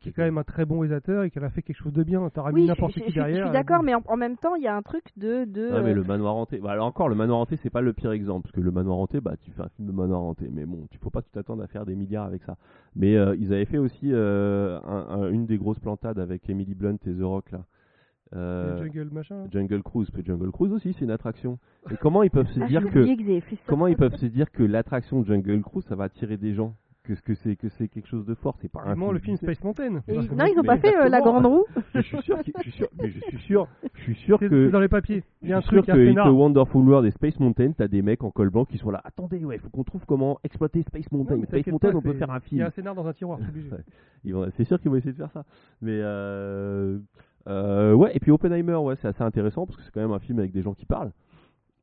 qui 0.00 0.08
est 0.08 0.12
quand 0.12 0.22
même 0.22 0.38
un 0.38 0.44
très 0.44 0.64
bon 0.64 0.78
réalisateur 0.80 1.24
et 1.24 1.30
qui 1.30 1.38
a 1.38 1.50
fait 1.50 1.60
quelque 1.60 1.76
chose 1.76 1.92
de 1.92 2.02
bien. 2.02 2.26
T'auras 2.30 2.52
mis 2.52 2.62
Oui, 2.62 2.62
je, 2.62 2.68
n'importe 2.68 2.94
qui 2.94 3.12
derrière. 3.12 3.36
je 3.36 3.40
suis 3.42 3.48
euh, 3.50 3.52
d'accord, 3.52 3.80
bon. 3.80 3.84
mais 3.84 3.94
en, 3.94 4.02
en 4.06 4.16
même 4.16 4.38
temps, 4.38 4.54
il 4.54 4.62
y 4.62 4.66
a 4.66 4.74
un 4.74 4.80
truc 4.80 5.04
de. 5.18 5.44
de 5.44 5.70
Ouais, 5.70 5.82
mais 5.82 5.90
euh, 5.90 5.94
le 5.94 6.04
manoir 6.04 6.34
hanté. 6.36 6.58
Bah, 6.58 6.70
alors 6.72 6.86
encore, 6.86 7.10
le 7.10 7.14
manoir 7.14 7.38
hanté, 7.38 7.58
c'est 7.62 7.68
pas 7.68 7.82
le 7.82 7.92
pire 7.92 8.12
exemple. 8.12 8.44
Parce 8.44 8.54
que 8.54 8.60
le 8.62 8.70
manoir 8.70 8.96
hanté, 8.96 9.20
bah, 9.20 9.36
tu 9.38 9.50
fais 9.50 9.60
un 9.62 9.68
film 9.68 9.88
de 9.88 9.92
manoir 9.92 10.22
hanté. 10.22 10.48
Mais 10.50 10.64
bon, 10.64 10.86
tu 10.90 10.96
faut 10.98 11.10
pas 11.10 11.20
t'attendes 11.20 11.60
à 11.60 11.66
faire 11.66 11.84
des 11.84 11.94
milliards 11.94 12.24
avec 12.24 12.42
ça. 12.44 12.56
Mais 12.94 13.14
euh, 13.16 13.36
ils 13.38 13.52
avaient 13.52 13.66
fait 13.66 13.78
aussi 13.78 14.10
euh, 14.10 14.78
un- 14.84 15.20
un- 15.20 15.28
une 15.30 15.44
des 15.44 15.58
grosses 15.58 15.80
plantades 15.80 16.18
avec 16.18 16.48
Emily 16.48 16.74
Blunt 16.74 16.96
et 17.06 17.12
The 17.12 17.22
Rock, 17.22 17.50
là. 17.50 17.66
Euh, 18.34 18.78
Jungle 18.78 19.08
machin. 19.12 19.36
là. 19.36 19.44
Jungle 19.52 19.82
Cruise. 19.82 20.08
Mais 20.14 20.24
Jungle 20.24 20.50
Cruise 20.50 20.72
aussi, 20.72 20.92
c'est 20.94 21.04
une 21.04 21.10
attraction. 21.10 21.58
Et 21.90 21.96
comment 21.96 22.22
ils 22.22 22.30
peuvent 22.30 22.48
se 22.48 22.60
ah, 22.60 22.66
dire 22.66 22.90
que. 22.90 23.06
ça. 23.06 23.56
Comment 23.66 23.86
ils 23.86 23.96
peuvent 23.96 24.16
se 24.16 24.26
dire 24.26 24.50
que 24.50 24.62
l'attraction 24.62 25.24
Jungle 25.24 25.62
Cruise, 25.62 25.84
ça 25.84 25.94
va 25.94 26.04
attirer 26.04 26.36
des 26.36 26.54
gens? 26.54 26.74
Que 27.04 27.14
ce 27.14 27.22
que 27.22 27.36
c'est 27.36 27.54
que 27.54 27.68
c'est 27.68 27.86
quelque 27.86 28.08
chose 28.08 28.26
de 28.26 28.34
fort, 28.34 28.56
c'est 28.60 28.68
pas 28.68 28.80
un 28.80 28.86
Vraiment, 28.86 29.12
le 29.12 29.20
film. 29.20 29.36
Space 29.36 29.62
Mountain. 29.62 30.02
Et 30.08 30.26
que 30.26 30.34
non, 30.34 30.44
ils 30.46 30.58
ont 30.58 30.64
pas 30.64 30.76
fait 30.78 30.92
euh, 30.96 31.08
la 31.08 31.20
grande 31.20 31.46
roue. 31.46 31.64
Je 31.94 32.00
suis 32.00 32.20
sûr, 32.22 32.36
je 32.38 32.62
suis 32.62 32.72
sûr, 32.72 32.88
mais 33.00 33.10
je 33.10 33.20
suis 33.20 33.38
sûr, 33.38 33.68
je 33.94 34.02
suis 34.02 34.14
sûr 34.16 34.38
C'est 34.40 34.48
que 34.48 34.70
dans 34.70 34.80
les 34.80 34.88
papiers. 34.88 35.22
Il 35.40 35.50
y 35.50 35.52
a 35.52 35.58
un 35.58 35.60
truc, 35.60 35.84
sûr 35.84 35.94
il 35.94 36.04
y 36.04 36.08
a 36.08 36.10
un 36.10 36.14
que 36.14 36.20
It's 36.22 36.26
a. 36.26 36.32
Wonderful 36.32 36.82
World 36.84 37.06
et 37.06 37.12
Space 37.12 37.38
Mountain, 37.38 37.70
t'as 37.78 37.86
des 37.86 38.02
mecs 38.02 38.24
en 38.24 38.32
col 38.32 38.50
blanc 38.50 38.64
qui 38.64 38.76
sont 38.78 38.90
là. 38.90 39.00
Attendez, 39.04 39.44
ouais, 39.44 39.58
faut 39.58 39.68
qu'on 39.70 39.84
trouve 39.84 40.04
comment 40.04 40.40
exploiter 40.42 40.82
Space 40.82 41.12
Mountain. 41.12 41.44
Space 41.44 41.68
Mountain, 41.68 41.92
pas, 41.92 41.96
on 41.96 42.02
peut 42.02 42.14
faire 42.14 42.30
un 42.32 42.40
Il 42.50 42.58
y 42.58 42.60
a 42.60 42.64
film. 42.64 42.66
un 42.66 42.70
scénar 42.70 42.96
dans 42.96 43.06
un 43.06 43.12
tiroir, 43.12 43.38
c'est 43.40 43.48
obligé. 43.50 43.70
Ouais. 43.70 43.84
Ils 44.24 44.34
vont- 44.34 44.48
C'est 44.56 44.64
sûr 44.64 44.80
qu'ils 44.80 44.90
vont 44.90 44.96
essayer 44.96 45.12
de 45.12 45.16
faire 45.16 45.30
ça. 45.30 45.44
Mais 45.80 46.00
euh, 46.02 46.98
euh, 47.46 47.94
ouais, 47.94 48.10
et 48.14 48.20
puis 48.20 48.30
Oppenheimer, 48.30 48.74
ouais, 48.76 48.96
c'est 49.00 49.08
assez 49.08 49.22
intéressant 49.22 49.66
parce 49.66 49.76
que 49.76 49.84
c'est 49.84 49.90
quand 49.92 50.00
même 50.00 50.12
un 50.12 50.18
film 50.18 50.38
avec 50.38 50.52
des 50.52 50.62
gens 50.62 50.74
qui 50.74 50.86
parlent. 50.86 51.12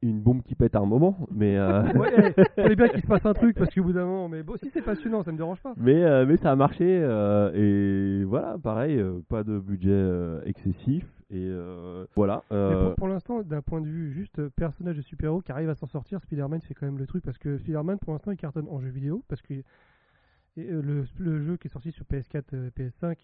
Une 0.01 0.19
bombe 0.19 0.41
qui 0.43 0.53
pète 0.53 0.75
à 0.75 0.79
un 0.79 0.85
moment, 0.85 1.17
mais 1.31 1.57
euh, 1.57 1.81
Ouais, 1.93 2.33
fallait 2.55 2.75
bien 2.75 2.89
qu'il 2.89 3.01
se 3.01 3.07
passe 3.07 3.25
un 3.25 3.33
truc 3.33 3.57
parce 3.57 3.73
qu'au 3.73 3.83
bout 3.83 3.93
d'un 3.93 4.05
moment, 4.05 4.27
mais 4.27 4.43
bon, 4.43 4.57
si 4.57 4.69
c'est 4.73 4.81
passionnant, 4.81 5.23
ça 5.23 5.31
me 5.31 5.37
dérange 5.37 5.61
pas. 5.61 5.73
mais 5.77 6.03
euh, 6.03 6.25
mais 6.25 6.35
ça 6.37 6.51
a 6.51 6.55
marché 6.57 6.83
euh, 7.01 7.51
et 7.53 8.25
voilà, 8.25 8.57
pareil, 8.61 9.01
pas 9.29 9.43
de 9.43 9.57
budget 9.59 10.05
excessif 10.45 11.05
et 11.29 11.49
voilà. 12.15 12.43
Mais 12.51 12.75
pour, 12.75 12.95
pour 12.95 13.07
l'instant, 13.07 13.43
d'un 13.43 13.61
point 13.61 13.79
de 13.79 13.87
vue 13.87 14.11
juste 14.11 14.45
personnage 14.49 14.97
de 14.97 15.01
super-héros 15.01 15.41
qui 15.41 15.53
arrive 15.53 15.69
à 15.69 15.75
s'en 15.75 15.87
sortir, 15.87 16.19
Spider-Man 16.21 16.59
c'est 16.67 16.73
quand 16.73 16.85
même 16.85 16.97
le 16.97 17.07
truc 17.07 17.23
parce 17.23 17.37
que 17.37 17.57
Spider-Man 17.57 17.99
pour 17.99 18.11
l'instant 18.11 18.31
il 18.31 18.37
cartonne 18.37 18.67
en 18.69 18.81
jeu 18.81 18.89
vidéo 18.89 19.23
parce 19.29 19.41
que 19.41 19.53
et, 20.57 20.65
le, 20.65 21.05
le 21.19 21.41
jeu 21.41 21.57
qui 21.57 21.67
est 21.67 21.71
sorti 21.71 21.91
sur 21.91 22.05
PS4, 22.05 22.43
euh, 22.53 22.69
PS5, 22.77 23.15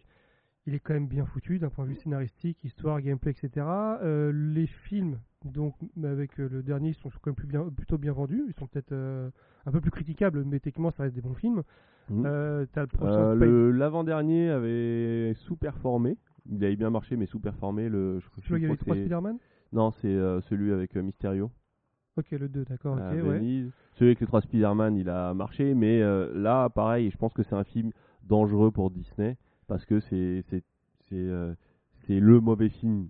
il 0.65 0.76
est 0.76 0.80
quand 0.80 0.94
même 0.94 1.07
bien 1.07 1.26
foutu 1.26 1.57
d'un 1.60 1.69
point 1.69 1.86
de 1.86 1.90
vue 1.90 1.95
scénaristique, 1.95 2.64
histoire, 2.64 3.02
gameplay, 3.02 3.31
etc. 3.31 3.65
Euh, 4.02 4.31
les 4.34 4.68
films, 4.68 5.19
donc 5.45 5.76
avec 6.03 6.40
euh, 6.40 6.48
le 6.49 6.61
dernier, 6.64 6.94
sont 6.94 7.10
quand 7.10 7.27
même 7.27 7.36
plus 7.36 7.48
bien, 7.48 7.64
plutôt 7.69 7.98
bien 7.98 8.11
vendus. 8.14 8.44
Ils 8.48 8.53
sont 8.53 8.68
peut-être 8.68 8.91
euh, 8.91 9.30
un 9.65 9.72
peu 9.72 9.81
plus 9.81 9.91
critiquables, 9.91 10.44
mais 10.45 10.60
techniquement 10.60 10.91
ça 10.91 11.03
reste 11.03 11.15
des 11.15 11.22
bons 11.22 11.34
films. 11.34 11.64
mm. 12.10 12.26
Euh, 12.26 12.65
Euh, 13.02 13.36
le- 13.36 13.72
L'avant-dernier 13.72 14.49
avait 14.49 15.34
sous-performé. 15.36 16.18
Il 16.49 16.64
avait 16.64 16.76
bien 16.76 16.90
marché, 16.90 17.15
mais 17.15 17.26
sous-performé. 17.26 17.90
Le, 17.90 18.19
je, 18.19 18.27
je 18.41 18.56
il 18.56 18.61
y 18.61 18.65
avait 18.65 18.76
trois 18.76 18.95
Spider-Man? 18.95 19.38
Non, 19.72 19.91
c'est 19.91 20.14
celui 20.49 20.72
avec 20.72 20.95
Mysterio. 20.95 21.52
Ok, 22.18 22.31
le 22.31 22.49
2, 22.49 22.65
d'accord, 22.65 22.98
ouais. 22.98 23.15
Venise. 23.22 23.72
Celui 23.94 24.10
avec 24.10 24.19
les 24.19 24.27
trois 24.27 24.41
Spider-Man, 24.41 24.98
il 24.98 25.10
a 25.10 25.34
marché, 25.34 25.73
mais 25.73 26.02
là, 26.34 26.69
pareil, 26.69 27.10
je 27.11 27.18
pense 27.18 27.34
que 27.34 27.44
c'est 27.44 27.56
un 27.56 27.64
film 27.64 27.91
dangereux 28.23 28.72
pour 28.72 28.90
Disney 28.91 29.38
parce 29.70 29.86
que 29.86 30.00
c'est 30.02 30.44
c'est 30.50 30.64
c'est 31.08 31.16
euh, 31.16 31.54
c'est 32.06 32.20
le 32.20 32.40
mauvais 32.41 32.68
film 32.70 33.08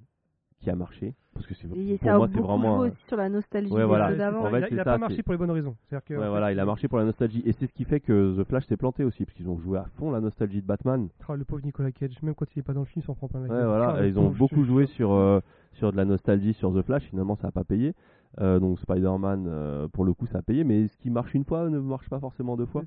qui 0.60 0.70
a 0.70 0.76
marché 0.76 1.16
parce 1.34 1.48
que 1.48 1.54
c'est 1.56 1.68
pour 1.70 1.78
a 1.78 2.18
moi 2.18 2.28
c'est 2.28 2.34
beaucoup 2.36 2.48
vraiment 2.48 2.78
joué 2.80 2.88
un- 2.88 2.92
aussi 2.92 3.04
sur 3.08 3.16
la 3.16 3.30
nostalgie 3.30 3.72
Ouais, 3.74 3.86
voilà. 3.86 4.14
d'avant. 4.14 4.46
En 4.46 4.50
fait, 4.52 4.58
il 4.60 4.64
a, 4.66 4.68
il 4.72 4.80
a 4.80 4.84
ça, 4.84 4.92
pas 4.92 4.98
marché 4.98 5.24
pour 5.24 5.32
les 5.32 5.38
bonnes 5.38 5.52
raisons. 5.52 5.78
C'est-à-dire 5.88 6.04
que, 6.06 6.14
Ouais, 6.16 6.26
en 6.26 6.30
voilà, 6.30 6.48
fait, 6.48 6.54
il 6.54 6.60
a 6.60 6.66
marché 6.66 6.88
pour 6.90 6.98
la 6.98 7.06
nostalgie 7.06 7.42
et 7.46 7.54
c'est 7.54 7.66
ce 7.68 7.72
qui 7.74 7.86
fait 7.86 8.02
que 8.02 8.38
The 8.38 8.46
Flash 8.46 8.66
s'est 8.68 8.76
planté 8.76 9.06
aussi 9.06 9.24
parce 9.24 9.36
qu'ils 9.38 9.48
ont 9.50 9.58
joué 9.58 9.78
à 9.78 9.86
fond 9.98 10.12
la 10.12 10.20
nostalgie 10.20 10.62
de 10.62 10.68
Batman. 10.68 11.08
Oh, 11.30 11.36
le 11.36 11.46
pauvre 11.46 11.64
Nicolas 11.64 11.92
Cage, 11.94 12.22
même 12.24 12.36
quand 12.36 12.46
il 12.54 12.60
est 12.60 12.64
pas 12.64 12.74
dans 12.74 12.82
le 12.82 12.86
film, 12.88 13.02
il 13.04 13.06
s'en 13.06 13.16
prend 13.16 13.30
plein 13.30 13.40
la 13.40 13.48
Ouais, 13.56 13.64
voilà, 13.64 13.96
Ah, 14.00 14.06
ils 14.06 14.20
ont 14.20 14.30
beaucoup 14.32 14.66
joué 14.66 14.86
sur, 14.88 15.14
euh, 15.14 15.40
sur 15.74 15.94
de 15.94 15.98
la 15.98 16.04
nostalgie 16.04 16.54
sur 16.54 16.74
The 16.76 16.82
Flash, 16.82 17.04
finalement 17.04 17.38
ça 17.38 17.48
n'a 17.48 17.52
pas 17.54 17.64
payé. 17.64 17.94
Euh, 18.42 18.60
donc 18.60 18.78
Spider-Man, 18.80 19.46
euh, 19.48 19.88
pour 19.88 20.04
le 20.04 20.14
coup, 20.14 20.26
ça 20.28 20.40
a 20.40 20.42
payé, 20.42 20.66
mais 20.66 20.88
ce 20.90 20.98
qui 20.98 21.10
marche 21.10 21.34
une 21.36 21.46
fois 21.46 21.70
ne 21.70 21.80
marche 21.80 22.10
pas 22.10 22.20
forcément 22.20 22.58
deux 22.58 22.66
fois. 22.66 22.84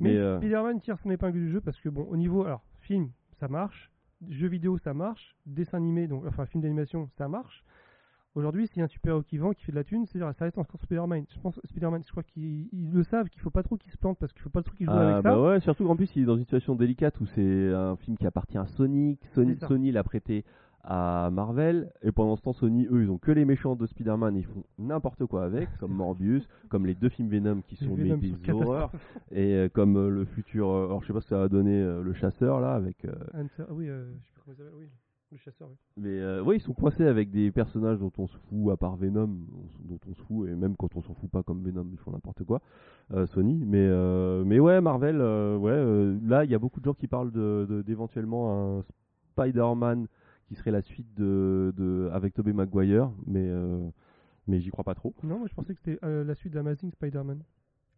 Mais, 0.00 0.10
Mais, 0.12 0.16
euh, 0.18 0.36
Spider-Man 0.38 0.78
tire 0.80 0.98
son 0.98 1.10
épingle 1.10 1.38
du 1.38 1.50
jeu 1.50 1.60
parce 1.62 1.80
que, 1.80 1.88
bon, 1.88 2.06
au 2.10 2.16
niveau. 2.16 2.44
Alors, 2.44 2.62
film, 2.88 3.10
ça 3.38 3.46
marche. 3.48 3.90
Jeu 4.28 4.48
vidéo, 4.48 4.78
ça 4.78 4.94
marche. 4.94 5.36
Dessin 5.46 5.76
animé, 5.78 6.08
donc, 6.08 6.24
enfin, 6.26 6.44
film 6.46 6.62
d'animation, 6.62 7.08
ça 7.16 7.28
marche. 7.28 7.62
Aujourd'hui, 8.34 8.66
s'il 8.68 8.78
y 8.78 8.80
a 8.82 8.84
un 8.84 8.88
super-héros 8.88 9.22
qui 9.22 9.36
vend, 9.38 9.52
qui 9.52 9.64
fait 9.64 9.72
de 9.72 9.76
la 9.76 9.84
thune, 9.84 10.06
c'est-à-dire, 10.06 10.32
ça 10.38 10.44
reste 10.44 10.58
encore 10.58 10.80
Spider-Man. 10.80 11.24
Je 11.34 11.40
pense 11.40 11.58
Spider-Man, 11.64 12.02
je 12.04 12.10
crois 12.10 12.22
qu'ils 12.22 12.68
ils 12.72 12.90
le 12.92 13.02
savent, 13.02 13.28
qu'il 13.28 13.40
faut 13.40 13.50
pas 13.50 13.62
trop 13.62 13.76
qu'il 13.76 13.90
se 13.90 13.96
plante 13.96 14.18
parce 14.18 14.32
qu'il 14.32 14.42
faut 14.42 14.50
pas 14.50 14.62
trop 14.62 14.74
qu'il 14.76 14.86
joue 14.86 14.92
Ah, 14.92 15.12
avec 15.14 15.24
bah 15.24 15.30
ça. 15.32 15.40
ouais, 15.40 15.60
surtout 15.60 15.86
qu'en 15.86 15.96
plus 15.96 16.14
il 16.14 16.22
est 16.22 16.26
dans 16.26 16.36
une 16.36 16.44
situation 16.44 16.74
délicate 16.76 17.18
où 17.20 17.26
c'est 17.26 17.72
un 17.72 17.96
film 17.96 18.16
qui 18.16 18.26
appartient 18.26 18.58
à 18.58 18.66
Sony, 18.66 19.18
Sony, 19.34 19.56
C'est. 19.58 19.66
Sony 19.66 19.90
l'a 19.92 20.04
prêté 20.04 20.44
à 20.84 21.28
Marvel, 21.32 21.90
et 22.02 22.12
pendant 22.12 22.36
ce 22.36 22.42
temps 22.42 22.52
Sony, 22.52 22.86
eux, 22.90 23.02
ils 23.02 23.10
ont 23.10 23.18
que 23.18 23.30
les 23.32 23.44
méchants 23.44 23.76
de 23.76 23.84
Spider-Man, 23.86 24.36
ils 24.36 24.44
font 24.44 24.64
n'importe 24.78 25.26
quoi 25.26 25.44
avec, 25.44 25.68
comme 25.78 25.92
Morbius, 25.96 26.48
comme 26.68 26.86
les 26.86 26.94
deux 26.94 27.08
films 27.10 27.28
Venom 27.28 27.60
qui 27.62 27.76
sont 27.76 27.94
Venom 27.94 28.16
des 28.18 28.52
horreurs, 28.52 28.90
et 29.30 29.54
euh, 29.54 29.68
comme 29.68 29.96
euh, 29.96 30.08
le 30.08 30.24
futur, 30.24 30.68
euh, 30.70 30.86
alors 30.86 31.02
je 31.02 31.08
sais 31.08 31.12
pas 31.12 31.20
ce 31.20 31.26
que 31.26 31.30
ça 31.34 31.38
va 31.38 31.48
donner, 31.48 31.74
euh, 31.82 32.02
le 32.02 32.12
chasseur 32.14 32.60
là, 32.60 32.74
avec... 32.74 33.04
Hunter- 33.34 33.70
oui, 33.70 33.86
je 33.86 33.92
sais 34.24 34.32
plus 34.32 34.40
comment 34.44 34.52
il 34.52 34.56
s'appelle, 34.56 34.72
oui, 34.78 34.86
le 35.30 35.36
chasseur, 35.36 35.68
oui. 35.68 35.76
mais 35.98 36.40
ouais, 36.40 36.56
ils 36.56 36.60
sont 36.60 36.72
coincés 36.72 37.04
avec 37.04 37.30
des 37.30 37.50
personnages 37.50 37.98
dont 37.98 38.12
on 38.16 38.26
se 38.26 38.36
fout, 38.48 38.72
à 38.72 38.78
part 38.78 38.96
Venom, 38.96 39.24
on 39.52 39.88
dont 39.92 39.98
on 40.08 40.14
se 40.14 40.22
fout, 40.22 40.48
et 40.48 40.54
même 40.54 40.74
quand 40.76 40.96
on 40.96 41.02
s'en 41.02 41.12
fout 41.12 41.28
pas 41.30 41.42
comme 41.42 41.62
Venom, 41.62 41.86
ils 41.92 41.98
font 41.98 42.12
n'importe 42.12 42.44
quoi, 42.44 42.62
Sony. 43.26 43.62
Mais, 43.66 43.86
mais 44.46 44.58
ouais, 44.58 44.80
Marvel, 44.80 45.16
ouais, 45.20 46.16
là, 46.26 46.44
il 46.44 46.50
y 46.50 46.54
a 46.54 46.58
beaucoup 46.58 46.80
de 46.80 46.86
gens 46.86 46.94
qui 46.94 47.08
parlent 47.08 47.30
de- 47.32 47.66
de- 47.68 47.82
d'éventuellement 47.82 48.78
un 48.78 48.84
Spider-Man 49.32 50.06
qui 50.48 50.54
serait 50.56 50.70
la 50.72 50.82
suite 50.82 51.14
de, 51.14 51.72
de 51.76 52.08
avec 52.12 52.34
Tobey 52.34 52.52
Maguire, 52.52 53.10
mais, 53.26 53.46
euh, 53.48 53.86
mais 54.46 54.60
j'y 54.60 54.70
crois 54.70 54.84
pas 54.84 54.94
trop. 54.94 55.14
Non, 55.22 55.38
moi 55.38 55.46
je 55.48 55.54
pensais 55.54 55.74
que 55.74 55.80
c'était 55.84 55.98
euh, 56.04 56.24
la 56.24 56.34
suite 56.34 56.54
d'Amazing 56.54 56.90
Spider-Man. 56.92 57.38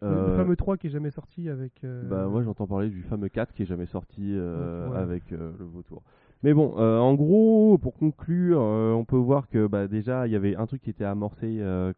Le- 0.02 0.08
Euh, 0.08 0.30
Le 0.30 0.36
fameux 0.36 0.56
3 0.56 0.76
qui 0.78 0.86
est 0.86 0.90
jamais 0.90 1.10
sorti 1.10 1.48
avec. 1.50 1.84
Bah 1.84 2.26
moi 2.26 2.42
j'entends 2.42 2.66
parler 2.66 2.88
du 2.88 3.02
fameux 3.02 3.28
4 3.28 3.52
qui 3.52 3.62
est 3.62 3.66
jamais 3.66 3.86
sorti 3.86 4.34
Ouais. 4.34 4.96
avec 4.96 5.30
le 5.30 5.52
vautour. 5.60 6.02
Mais 6.42 6.54
bon, 6.54 6.74
euh, 6.78 6.98
en 6.98 7.12
gros, 7.14 7.76
pour 7.76 7.92
conclure, 7.92 8.60
euh, 8.62 8.92
on 8.94 9.04
peut 9.04 9.18
voir 9.18 9.46
que 9.50 9.66
bah, 9.66 9.86
déjà 9.88 10.26
il 10.26 10.32
y 10.32 10.36
avait 10.36 10.56
un 10.56 10.66
truc 10.66 10.80
qui 10.80 10.88
était 10.88 11.04
amorcé 11.04 11.58
euh, 11.60 11.92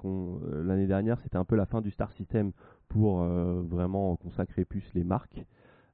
l'année 0.65 0.89
dernière, 0.89 1.21
c'était 1.21 1.37
un 1.37 1.45
peu 1.45 1.55
la 1.55 1.65
fin 1.65 1.81
du 1.81 1.93
Star 1.93 2.11
System 2.11 2.51
pour 2.89 3.23
vraiment 3.23 4.17
consacrer 4.17 4.65
plus 4.65 4.85
les 4.95 5.05
marques. 5.05 5.47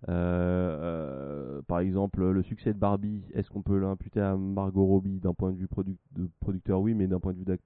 Euh, 0.09 1.59
euh, 1.59 1.63
par 1.67 1.81
exemple, 1.81 2.25
le 2.31 2.43
succès 2.43 2.73
de 2.73 2.79
Barbie, 2.79 3.25
est-ce 3.35 3.51
qu'on 3.51 3.63
peut 3.63 3.79
l'imputer 3.79 4.21
à 4.21 4.37
Margot 4.37 4.85
Robbie 4.85 5.19
d'un 5.19 5.35
point 5.35 5.51
de 5.51 5.57
vue 5.57 5.69
producteur? 6.41 6.81
Oui, 6.81 6.95
mais 6.95 7.07
d'un 7.09 7.19
point 7.19 7.33
de 7.33 7.39
vue 7.39 7.45
d'ac- 7.45 7.61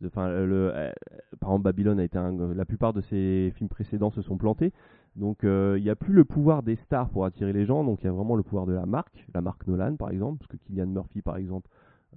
de- 0.00 0.10
euh, 0.16 0.92
par 1.40 1.50
exemple, 1.50 1.64
Babylone 1.64 1.98
a 1.98 2.04
été 2.04 2.18
un, 2.18 2.54
la 2.54 2.64
plupart 2.64 2.92
de 2.92 3.00
ses 3.00 3.52
films 3.56 3.68
précédents 3.68 4.10
se 4.10 4.22
sont 4.22 4.36
plantés. 4.36 4.72
Donc, 5.16 5.40
il 5.42 5.82
n'y 5.82 5.90
a 5.90 5.96
plus 5.96 6.12
le 6.12 6.24
pouvoir 6.24 6.62
des 6.62 6.76
stars 6.76 7.08
pour 7.08 7.24
attirer 7.24 7.52
les 7.52 7.66
gens. 7.66 7.84
Donc, 7.84 8.02
il 8.02 8.06
y 8.06 8.08
a 8.08 8.12
vraiment 8.12 8.36
le 8.36 8.42
pouvoir 8.42 8.66
de 8.66 8.72
la 8.72 8.86
marque, 8.86 9.26
la 9.34 9.40
marque 9.40 9.66
Nolan, 9.66 9.96
par 9.96 10.10
exemple, 10.10 10.38
parce 10.38 10.48
que 10.48 10.56
Killian 10.56 10.86
Murphy, 10.86 11.22
par 11.22 11.36
exemple, 11.36 11.68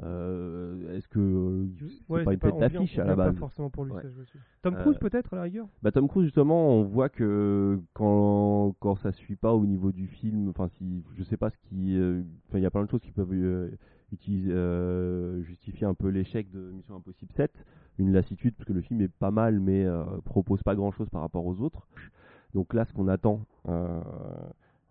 euh, 0.03 0.95
est-ce 0.95 1.07
que 1.07 1.19
euh, 1.19 1.65
c'est 1.79 2.13
Ouais, 2.13 2.23
pas 2.23 2.33
une 2.33 2.39
tête 2.39 2.57
d'affiche 2.59 2.99
à 2.99 3.03
la 3.03 3.05
vient 3.05 3.15
pas 3.15 3.25
base 3.31 3.35
forcément 3.37 3.69
pour 3.69 3.85
lui, 3.85 3.93
Ouais. 3.93 4.01
ça, 4.01 4.09
je 4.15 4.23
suis. 4.23 4.39
Tom 4.61 4.75
Euh, 4.75 4.81
Cruise 4.81 4.97
peut-être 4.99 5.33
à 5.33 5.37
la 5.37 5.41
rigueur? 5.43 5.67
bah, 5.81 5.91
Tom 5.91 6.07
Cruise 6.07 6.25
justement, 6.25 6.69
on 6.69 6.83
voit 6.83 7.09
que 7.09 7.79
quand 7.93 8.75
quand 8.79 8.95
ça 8.97 9.11
suit 9.11 9.35
pas 9.35 9.53
au 9.53 9.65
niveau 9.65 9.91
du 9.91 10.07
film, 10.07 10.49
enfin 10.49 10.67
si 10.77 11.03
je 11.17 11.23
sais 11.23 11.37
pas 11.37 11.49
ce 11.49 11.57
qui, 11.69 11.97
euh, 11.97 12.21
il 12.53 12.59
y 12.59 12.65
a 12.65 12.71
plein 12.71 12.83
de 12.83 12.89
choses 12.89 13.01
qui 13.01 13.11
peuvent 13.11 13.33
utiliser, 14.11 14.53
justifier 15.43 15.87
un 15.87 15.93
peu 15.93 16.09
l'échec 16.09 16.49
de 16.51 16.71
Mission 16.71 16.95
Impossible 16.95 17.31
7, 17.35 17.51
une 17.97 18.11
lassitude 18.13 18.53
parce 18.55 18.65
que 18.67 18.73
le 18.73 18.81
film 18.81 19.01
est 19.01 19.07
pas 19.11 19.31
mal 19.31 19.59
mais 19.59 19.85
propose 20.25 20.61
pas 20.63 20.75
grand 20.75 20.91
chose 20.91 21.09
par 21.09 21.21
rapport 21.21 21.45
aux 21.45 21.59
autres. 21.61 21.87
Donc 22.53 22.73
là, 22.73 22.85
ce 22.85 22.93
qu'on 22.93 23.07
attend, 23.07 23.41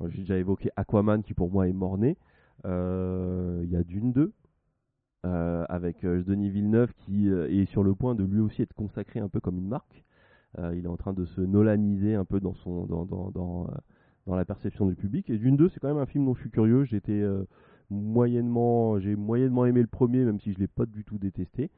j'ai 0.08 0.20
déjà 0.22 0.36
évoqué 0.36 0.70
Aquaman 0.76 1.22
qui 1.22 1.34
pour 1.34 1.50
moi 1.50 1.68
est 1.68 1.72
mort-né. 1.72 2.16
Euh, 2.64 3.60
Il 3.64 3.70
y 3.70 3.76
a 3.76 3.82
Dune 3.84 4.12
2 4.12 4.32
euh, 5.26 5.64
avec 5.68 6.04
euh, 6.04 6.22
Denis 6.22 6.50
Villeneuve 6.50 6.92
qui 6.98 7.28
euh, 7.28 7.50
est 7.50 7.66
sur 7.66 7.82
le 7.82 7.96
point 7.96 8.14
de 8.14 8.22
lui 8.22 8.38
aussi 8.38 8.62
être 8.62 8.74
consacré 8.74 9.18
un 9.18 9.28
peu 9.28 9.40
comme 9.40 9.58
une 9.58 9.68
marque. 9.68 10.04
Il 10.72 10.86
est 10.86 10.88
en 10.88 10.96
train 10.96 11.12
de 11.12 11.26
se 11.26 11.42
nolaniser 11.42 12.14
un 12.14 12.24
peu 12.24 12.40
dans, 12.40 12.54
la 14.26 14.44
perception 14.46 14.86
du 14.86 14.94
public. 14.94 15.28
Et 15.28 15.36
Dune 15.36 15.54
2, 15.54 15.68
c'est 15.68 15.80
quand 15.80 15.88
même 15.88 15.98
un 15.98 16.06
film 16.06 16.24
dont 16.24 16.34
je 16.34 16.40
suis 16.40 16.50
curieux. 16.50 16.86
Moyennement, 17.90 18.98
j'ai 18.98 19.16
moyennement 19.16 19.66
aimé 19.66 19.82
le 19.82 19.86
premier, 19.86 20.24
même 20.24 20.40
si 20.40 20.54
je 20.54 20.58
l'ai 20.58 20.66
pas 20.66 20.86
du 20.86 21.04
tout 21.04 21.18
détesté. 21.18 21.70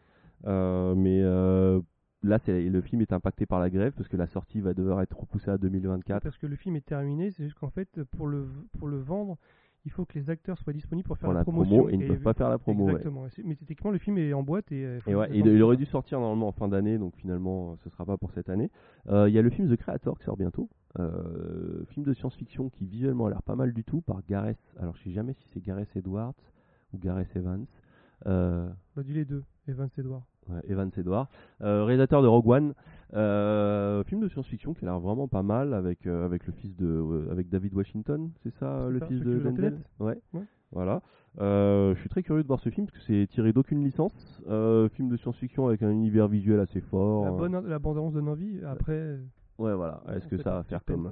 Mais 0.44 1.22
là, 1.22 2.38
le 2.46 2.80
film 2.82 3.02
est 3.02 3.12
impacté 3.12 3.46
par 3.46 3.58
la 3.58 3.68
grève 3.68 3.94
parce 3.96 4.08
que 4.08 4.16
la 4.16 4.28
sortie 4.28 4.60
va 4.60 4.74
devoir 4.74 5.02
être 5.02 5.18
repoussée 5.18 5.50
à 5.50 5.58
2024. 5.58 6.22
Parce 6.22 6.38
que 6.38 6.46
le 6.46 6.54
film 6.54 6.76
est 6.76 6.86
terminé, 6.86 7.32
c'est 7.32 7.42
juste 7.42 7.58
qu'en 7.58 7.70
fait, 7.70 8.04
pour 8.16 8.28
le 8.28 9.00
vendre, 9.00 9.38
il 9.84 9.90
faut 9.92 10.04
que 10.04 10.18
les 10.18 10.28
acteurs 10.28 10.58
soient 10.58 10.72
disponibles 10.72 11.06
pour 11.06 11.16
faire 11.16 11.28
Pour 11.28 11.32
la, 11.34 11.40
la 11.40 11.44
promotion. 11.44 11.76
promo, 11.78 11.88
et 11.90 11.94
ils 11.94 11.98
ne 12.00 12.06
peuvent 12.08 12.22
pas 12.22 12.34
faire 12.34 12.48
la 12.50 12.58
promo. 12.58 12.88
Exactement. 12.88 13.26
Mais 13.44 13.54
techniquement, 13.54 13.90
le 13.90 13.98
film 13.98 14.18
est 14.18 14.32
en 14.32 14.42
boîte 14.42 14.70
et. 14.72 14.84
euh, 14.84 14.98
Et 15.06 15.14
ouais, 15.14 15.28
il, 15.32 15.62
aurait 15.62 15.76
dû 15.76 15.86
sortir 15.86 16.20
normalement 16.20 16.48
en 16.48 16.52
fin 16.52 16.68
d'année, 16.68 16.98
donc 16.98 17.14
finalement 17.16 17.72
euh, 17.72 17.76
ce 17.84 17.90
sera 17.90 18.04
pas 18.04 18.16
pour 18.18 18.32
cette 18.32 18.48
année. 18.48 18.70
Euh, 19.08 19.28
Il 19.28 19.34
y 19.34 19.38
a 19.38 19.42
le 19.42 19.50
film 19.50 19.68
The 19.68 19.76
Creator 19.78 20.18
qui 20.18 20.24
sort 20.24 20.36
bientôt, 20.36 20.68
euh, 20.98 21.84
film 21.86 22.04
de 22.04 22.12
science-fiction 22.12 22.68
qui 22.70 22.86
visuellement 22.86 23.26
a 23.26 23.30
l'air 23.30 23.42
pas 23.42 23.56
mal 23.56 23.72
du 23.72 23.84
tout 23.84 24.00
par 24.02 24.20
Gareth. 24.28 24.58
Alors 24.78 24.94
je 24.96 25.02
sais 25.04 25.10
jamais 25.12 25.32
si 25.32 25.48
c'est 25.54 25.60
Gareth 25.60 25.94
Edwards 25.96 26.34
ou 26.92 26.98
Gareth 26.98 27.34
Evans. 27.36 27.66
Euh, 28.26 28.68
Bah, 28.96 29.02
dis 29.02 29.12
les 29.14 29.24
deux, 29.24 29.44
Evans 29.68 29.88
Edward. 29.96 30.22
Ouais, 30.48 30.60
Evans 30.68 30.90
Edwards, 30.96 31.28
euh, 31.62 31.84
réalisateur 31.84 32.22
de 32.22 32.26
Rogue 32.26 32.48
One, 32.48 32.74
euh, 33.14 34.04
film 34.04 34.20
de 34.20 34.28
science-fiction 34.28 34.74
qui 34.74 34.84
a 34.84 34.88
l'air 34.88 35.00
vraiment 35.00 35.28
pas 35.28 35.42
mal 35.42 35.72
avec 35.74 36.06
euh, 36.06 36.24
avec 36.26 36.46
le 36.46 36.52
fils 36.52 36.76
de 36.76 37.28
avec 37.30 37.48
David 37.48 37.74
Washington, 37.74 38.30
c'est 38.42 38.52
ça, 38.58 38.88
le 38.88 38.98
ça, 38.98 39.06
fils 39.06 39.20
de 39.22 39.38
Denzel. 39.38 39.78
Ouais. 40.00 40.18
Ouais. 40.34 40.42
Voilà. 40.72 41.00
Je 41.40 41.94
suis 42.00 42.08
très 42.10 42.22
curieux 42.22 42.42
de 42.42 42.48
voir 42.48 42.60
ce 42.60 42.68
film 42.68 42.86
parce 42.86 42.98
que 42.98 43.04
c'est 43.04 43.26
tiré 43.28 43.52
d'aucune 43.52 43.82
licence. 43.82 44.12
Film 44.94 45.08
de 45.08 45.16
science-fiction 45.16 45.66
avec 45.68 45.82
un 45.82 45.90
univers 45.90 46.28
visuel 46.28 46.60
assez 46.60 46.80
fort. 46.80 47.24
La, 47.24 47.30
bonne, 47.30 47.66
la 47.68 47.78
bande-annonce 47.78 48.12
donne 48.14 48.28
envie. 48.28 48.60
Après, 48.66 49.16
Ouais, 49.58 49.74
voilà. 49.74 50.02
Est-ce 50.14 50.26
que 50.28 50.36
ça 50.36 50.50
va 50.50 50.62
faire 50.64 50.84
comme. 50.84 51.08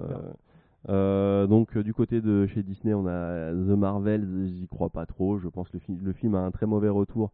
euh, 0.88 1.46
donc, 1.46 1.76
euh, 1.76 1.82
du 1.82 1.92
côté 1.94 2.20
de 2.20 2.46
chez 2.46 2.62
Disney, 2.62 2.94
on 2.94 3.06
a 3.06 3.50
The 3.52 3.76
Marvels, 3.76 4.26
j'y 4.46 4.68
crois 4.68 4.90
pas 4.90 5.04
trop. 5.06 5.38
Je 5.38 5.48
pense 5.48 5.68
que 5.68 5.76
le, 5.78 5.80
fi- 5.80 5.98
le 6.00 6.12
film 6.12 6.34
a 6.34 6.40
un 6.40 6.50
très 6.52 6.66
mauvais 6.66 6.88
retour 6.88 7.32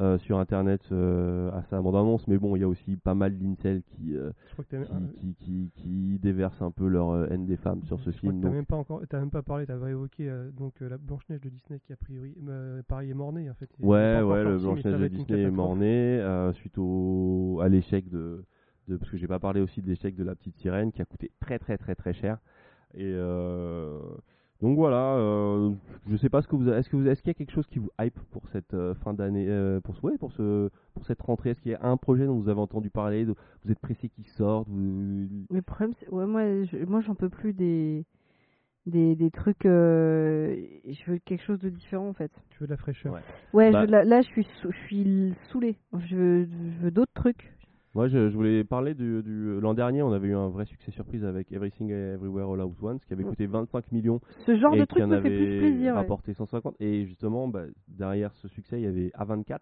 euh, 0.00 0.18
sur 0.18 0.38
internet 0.38 0.80
euh, 0.92 1.50
à 1.52 1.62
sa 1.70 1.80
bande-annonce, 1.80 2.26
mais 2.26 2.36
bon, 2.38 2.56
il 2.56 2.60
y 2.60 2.64
a 2.64 2.68
aussi 2.68 2.96
pas 2.96 3.14
mal 3.14 3.38
d'incels 3.38 3.82
qui, 3.82 4.16
euh, 4.16 4.30
qui, 4.58 4.74
qui, 5.14 5.34
qui, 5.36 5.70
qui 5.76 6.18
déversent 6.18 6.62
un 6.62 6.70
peu 6.72 6.88
leur 6.88 7.10
euh, 7.10 7.26
haine 7.30 7.46
des 7.46 7.56
femmes 7.56 7.82
sur 7.84 8.00
ce 8.00 8.10
je 8.10 8.18
film. 8.18 8.38
que 8.38 8.42
t'as 8.42 8.48
donc- 8.48 8.54
même 8.56 8.66
pas 8.66 8.76
encore, 8.76 9.02
t'as 9.08 9.20
même 9.20 9.30
pas 9.30 9.42
parlé, 9.42 9.66
t'avais 9.66 9.90
évoqué 9.92 10.28
donc 10.56 10.74
la 10.80 10.98
Blanche 10.98 11.22
Neige 11.28 11.40
de 11.42 11.48
Disney 11.48 11.80
qui 11.80 11.92
a 11.92 11.96
priori, 11.96 12.36
pareil 12.88 13.10
est 13.10 13.14
mort-né 13.14 13.48
en 13.50 13.54
fait. 13.54 13.70
Ouais, 13.80 14.20
ouais, 14.20 14.44
le 14.44 14.58
Blanche 14.58 14.84
Neige 14.84 15.00
de 15.00 15.08
Disney 15.08 15.42
est 15.42 16.20
euh, 16.20 16.52
suite 16.54 16.76
au, 16.78 17.60
à 17.62 17.68
l'échec 17.68 18.08
de, 18.08 18.44
de. 18.88 18.96
Parce 18.96 19.10
que 19.10 19.16
j'ai 19.16 19.28
pas 19.28 19.38
parlé 19.38 19.60
aussi 19.60 19.80
de 19.80 19.88
l'échec 19.88 20.16
de 20.16 20.24
la 20.24 20.34
petite 20.34 20.56
sirène 20.58 20.90
qui 20.92 21.02
a 21.02 21.04
coûté 21.04 21.30
très 21.40 21.58
très 21.58 21.78
très 21.78 21.94
très 21.94 22.12
cher. 22.14 22.38
Et 22.94 23.12
donc 24.62 24.76
voilà, 24.76 25.16
euh, 25.16 25.72
je 26.08 26.16
sais 26.16 26.28
pas 26.30 26.40
ce 26.42 26.48
que 26.48 26.56
vous. 26.56 26.68
Est-ce 26.70 26.88
que 26.88 26.96
vous, 26.96 27.06
est-ce 27.06 27.20
qu'il 27.22 27.28
y 27.30 27.32
a 27.32 27.34
quelque 27.34 27.52
chose 27.52 27.66
qui 27.66 27.78
vous 27.78 27.90
hype 28.00 28.18
pour 28.30 28.48
cette 28.48 28.72
euh, 28.74 28.94
fin 28.94 29.12
d'année, 29.12 29.46
euh, 29.48 29.80
pour 29.80 29.94
ce, 29.96 30.02
ouais, 30.02 30.16
pour 30.18 30.32
ce, 30.32 30.70
pour 30.94 31.04
cette 31.06 31.20
rentrée? 31.20 31.50
Est-ce 31.50 31.60
qu'il 31.60 31.72
y 31.72 31.74
a 31.74 31.84
un 31.84 31.96
projet 31.96 32.24
dont 32.26 32.38
vous 32.38 32.48
avez 32.48 32.60
entendu 32.60 32.88
parler 32.90 33.24
de- 33.26 33.34
Vous 33.64 33.72
êtes 33.72 33.78
pressé 33.80 34.08
qu'il 34.08 34.26
sorte 34.26 34.68
vous- 34.68 35.28
le 35.50 35.62
problème, 35.62 35.92
c'est 36.00 36.08
ouais, 36.10 36.26
moi, 36.26 36.42
je- 36.64 36.84
moi, 36.86 37.00
j'en 37.00 37.14
peux 37.14 37.28
plus 37.28 37.52
des 37.52 38.04
des, 38.86 39.16
des 39.16 39.30
trucs. 39.30 39.64
euh, 39.64 40.54
je 40.86 41.10
veux 41.10 41.18
quelque 41.18 41.42
chose 41.42 41.58
de 41.58 41.70
différent 41.70 42.08
en 42.08 42.12
fait. 42.12 42.30
Tu 42.50 42.58
veux 42.60 42.66
de 42.66 42.70
la 42.72 42.76
fraîcheur? 42.76 43.14
Ouais. 43.14 43.20
Ouais, 43.54 43.72
Bah- 43.72 43.86
je, 43.86 43.90
là, 43.90 44.04
là, 44.04 44.20
je 44.20 44.26
suis 44.28 44.44
sou- 44.60 44.70
je 44.70 44.76
suis 44.86 45.34
saoulé. 45.50 45.76
Je 45.98 46.14
veux, 46.16 46.44
je 46.44 46.82
veux 46.84 46.90
d'autres 46.90 47.12
trucs. 47.14 47.53
Moi, 47.94 48.08
je, 48.08 48.28
je 48.28 48.34
voulais 48.34 48.64
parler 48.64 48.94
du, 48.94 49.22
du- 49.22 49.60
l'an 49.60 49.72
dernier, 49.74 50.02
on 50.02 50.12
avait 50.12 50.28
eu 50.28 50.34
un 50.34 50.48
vrai 50.48 50.64
succès 50.64 50.90
surprise 50.90 51.24
avec 51.24 51.52
Everything 51.52 51.90
Everywhere 51.90 52.50
All 52.52 52.60
At 52.60 52.66
Once, 52.82 53.04
qui 53.04 53.12
avait 53.12 53.22
coûté 53.22 53.46
25 53.46 53.92
millions 53.92 54.20
Ce 54.46 54.56
genre 54.56 54.74
et 54.74 54.80
de 54.80 54.84
qui 54.84 54.88
truc 54.88 55.04
en 55.04 55.08
me 55.08 55.20
fait 55.20 55.28
avait 55.28 55.46
plus 55.46 55.58
plaisir. 55.58 55.94
ouais. 55.94 56.00
rapporté 56.00 56.34
150. 56.34 56.74
Et 56.80 57.06
justement, 57.06 57.46
bah, 57.46 57.62
derrière 57.86 58.34
ce 58.34 58.48
succès, 58.48 58.80
il 58.80 58.84
y 58.84 58.86
avait 58.88 59.12
A24, 59.14 59.60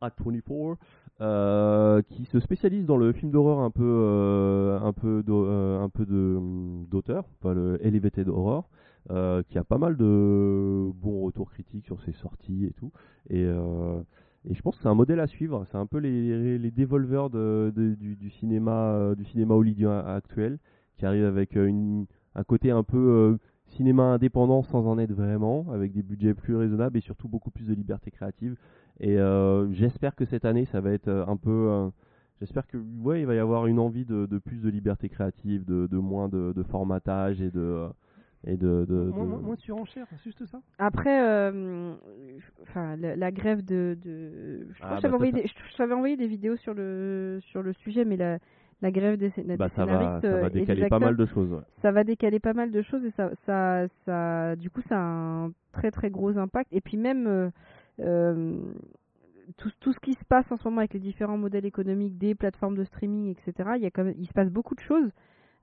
A24, 0.00 0.76
euh, 1.20 2.00
qui 2.08 2.24
se 2.24 2.40
spécialise 2.40 2.86
dans 2.86 2.96
le 2.96 3.12
film 3.12 3.30
d'horreur 3.30 3.58
un 3.58 3.70
peu, 3.70 3.82
euh, 3.84 4.80
un 4.80 4.94
peu, 4.94 5.22
euh, 5.28 5.78
un 5.82 5.90
peu 5.90 6.06
de 6.06 6.38
d'auteur, 6.88 7.24
le 7.44 7.78
elevated 7.84 8.28
horror, 8.28 8.70
qui 9.48 9.58
a 9.58 9.64
pas 9.64 9.76
mal 9.76 9.98
de 9.98 10.90
bons 10.94 11.20
retours 11.20 11.50
critiques 11.50 11.84
sur 11.84 12.00
ses 12.00 12.12
sorties 12.12 12.64
et 12.64 12.72
tout. 12.72 12.92
Et 13.28 13.44
et 14.48 14.54
je 14.54 14.62
pense 14.62 14.76
que 14.76 14.82
c'est 14.82 14.88
un 14.88 14.94
modèle 14.94 15.20
à 15.20 15.26
suivre. 15.26 15.66
C'est 15.70 15.76
un 15.76 15.86
peu 15.86 15.98
les, 15.98 16.58
les 16.58 16.70
du, 16.70 18.30
cinéma, 18.30 18.92
euh, 18.94 19.14
du 19.14 19.24
cinéma 19.24 19.54
hollywoodien 19.54 19.98
actuel, 19.98 20.58
qui 20.96 21.04
arrive 21.04 21.24
avec 21.24 21.56
euh, 21.56 22.04
un 22.34 22.44
côté 22.44 22.70
un 22.70 22.82
peu 22.82 22.96
euh, 22.96 23.38
cinéma 23.66 24.04
indépendant 24.04 24.62
sans 24.62 24.86
en 24.86 24.98
être 24.98 25.12
vraiment, 25.12 25.66
avec 25.72 25.92
des 25.92 26.02
budgets 26.02 26.34
plus 26.34 26.56
raisonnables 26.56 26.96
et 26.96 27.02
surtout 27.02 27.28
beaucoup 27.28 27.50
plus 27.50 27.66
de 27.66 27.74
liberté 27.74 28.10
créative. 28.10 28.56
Et 28.98 29.16
j'espère 29.70 30.14
que 30.14 30.26
cette 30.26 30.44
année, 30.44 30.66
ça 30.66 30.82
va 30.82 30.90
être 30.90 31.08
un 31.08 31.36
peu. 31.38 31.90
j'espère 32.38 32.66
que 32.66 32.76
ouais, 32.76 33.20
il 33.20 33.26
va 33.26 33.34
y 33.34 33.38
avoir 33.38 33.66
une 33.66 33.78
envie 33.78 34.04
de, 34.04 34.26
plus 34.44 34.60
de 34.60 34.68
liberté 34.68 35.08
créative, 35.08 35.64
de, 35.64 35.96
moins 35.96 36.28
de, 36.28 36.52
de 36.54 36.62
formatage 36.64 37.40
et 37.40 37.50
de 37.50 37.88
et 38.46 38.56
de, 38.56 38.86
de- 38.88 39.10
Moins, 39.14 39.24
de- 39.38 39.42
moins- 39.42 39.56
surenchère, 39.56 40.06
c'est 40.10 40.22
juste 40.24 40.44
ça? 40.46 40.60
Après, 40.78 41.22
euh, 41.22 41.92
enfin, 42.62 42.96
la, 42.96 43.14
la 43.16 43.30
grève 43.30 43.62
de, 43.64 43.98
de... 44.02 44.66
je 44.72 44.78
crois 44.78 44.88
Ah, 44.92 44.94
que 44.94 44.96
je 44.96 45.02
t'avais 45.02 45.10
bah, 45.10 45.14
envoyé, 45.16 45.32
des- 45.32 45.92
envoyé 45.94 46.16
des 46.16 46.26
vidéos 46.26 46.56
sur 46.56 46.72
le 46.72 47.38
sur 47.42 47.62
le 47.62 47.72
sujet, 47.74 48.04
mais 48.06 48.16
la, 48.16 48.38
la 48.80 48.90
grève 48.90 49.18
des, 49.18 49.28
scén- 49.30 49.44
bah, 49.56 49.68
des 49.68 49.74
ça 49.74 49.84
va, 49.84 49.92
scénaristes 49.92 50.22
ça 50.22 50.32
euh, 50.34 50.40
va 50.40 50.46
et 50.46 50.50
des 50.50 50.60
décaler 50.60 50.88
pas 50.88 50.98
mal 50.98 51.16
de 51.16 51.26
choses. 51.26 51.52
ouais. 51.52 51.60
ça 51.82 51.92
va 51.92 52.02
décaler 52.04 52.40
pas 52.40 52.54
mal 52.54 52.70
de 52.70 52.80
choses 52.82 53.04
et 53.04 53.10
ça, 53.10 53.30
ça, 53.44 53.86
ça, 54.06 54.56
du 54.56 54.70
coup, 54.70 54.80
ça 54.88 54.96
a 54.98 55.02
un 55.02 55.52
très 55.72 55.90
très 55.90 56.08
gros 56.10 56.38
impact. 56.38 56.72
Et 56.72 56.80
puis 56.80 56.96
même 56.96 57.26
euh, 57.26 57.50
euh, 58.00 58.58
tout, 59.58 59.70
tout 59.80 59.92
ce 59.92 60.00
qui 60.00 60.14
se 60.14 60.24
passe 60.24 60.50
en 60.50 60.56
ce 60.56 60.64
moment 60.66 60.78
avec 60.78 60.94
les 60.94 61.00
différents 61.00 61.36
modèles 61.36 61.66
économiques 61.66 62.16
des 62.16 62.34
plateformes 62.34 62.76
de 62.76 62.84
streaming, 62.84 63.34
etc. 63.36 63.72
Il 63.76 63.82
y 63.82 63.86
a 63.86 63.90
quand 63.90 64.04
même, 64.04 64.14
il 64.18 64.26
se 64.26 64.32
passe 64.32 64.48
beaucoup 64.48 64.74
de 64.74 64.80
choses. 64.80 65.10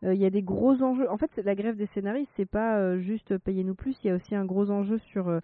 Euh, 0.03 0.13
il 0.13 0.21
y 0.21 0.25
a 0.25 0.29
des 0.29 0.43
gros 0.43 0.81
enjeux. 0.83 1.09
En 1.09 1.17
fait, 1.17 1.31
la 1.43 1.55
grève 1.55 1.75
des 1.75 1.87
scénaristes, 1.87 2.29
c'est 2.37 2.45
pas 2.49 2.77
euh, 2.77 2.99
juste 2.99 3.37
payez-nous 3.39 3.75
plus. 3.75 3.97
Il 4.03 4.07
y 4.07 4.11
a 4.11 4.15
aussi 4.15 4.35
un 4.35 4.45
gros 4.45 4.69
enjeu 4.69 4.99
sur 4.99 5.27
euh, 5.29 5.39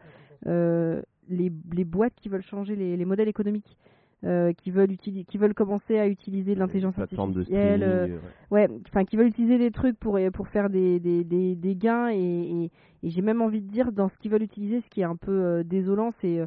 euh, 0.47 1.01
les, 1.29 1.51
les 1.71 1.83
boîtes 1.85 2.13
qui 2.21 2.29
veulent 2.29 2.43
changer 2.43 2.75
les, 2.75 2.95
les 2.97 3.05
modèles 3.05 3.29
économiques. 3.29 3.77
euh, 4.25 4.53
qui 4.53 4.71
veulent 4.71 4.91
utiliser, 4.91 5.25
qui 5.25 5.37
veulent 5.37 5.53
commencer 5.53 5.99
à 5.99 6.07
utiliser 6.07 6.55
l'intelligence 6.55 6.95
artificielle, 7.41 7.83
euh, 7.83 8.07
euh, 8.07 8.17
ouais. 8.51 8.69
enfin 8.87 9.03
qui 9.03 9.17
veulent 9.17 9.27
utiliser 9.27 9.57
des 9.57 9.69
trucs 9.71 9.97
pour 9.99 10.17
pour 10.33 10.47
faire 10.47 10.69
des 10.69 10.99
des, 11.01 11.25
des, 11.25 11.55
des 11.55 11.75
gains 11.75 12.07
et, 12.09 12.15
et, 12.17 12.71
et 13.03 13.09
j'ai 13.09 13.21
même 13.21 13.41
envie 13.41 13.59
de 13.61 13.67
dire 13.69 13.91
dans 13.91 14.07
ce 14.07 14.17
qu'ils 14.19 14.31
veulent 14.31 14.43
utiliser, 14.43 14.79
ce 14.79 14.89
qui 14.89 15.01
est 15.01 15.03
un 15.03 15.17
peu 15.17 15.31
euh, 15.31 15.63
désolant, 15.63 16.13
c'est 16.21 16.39
euh, 16.39 16.45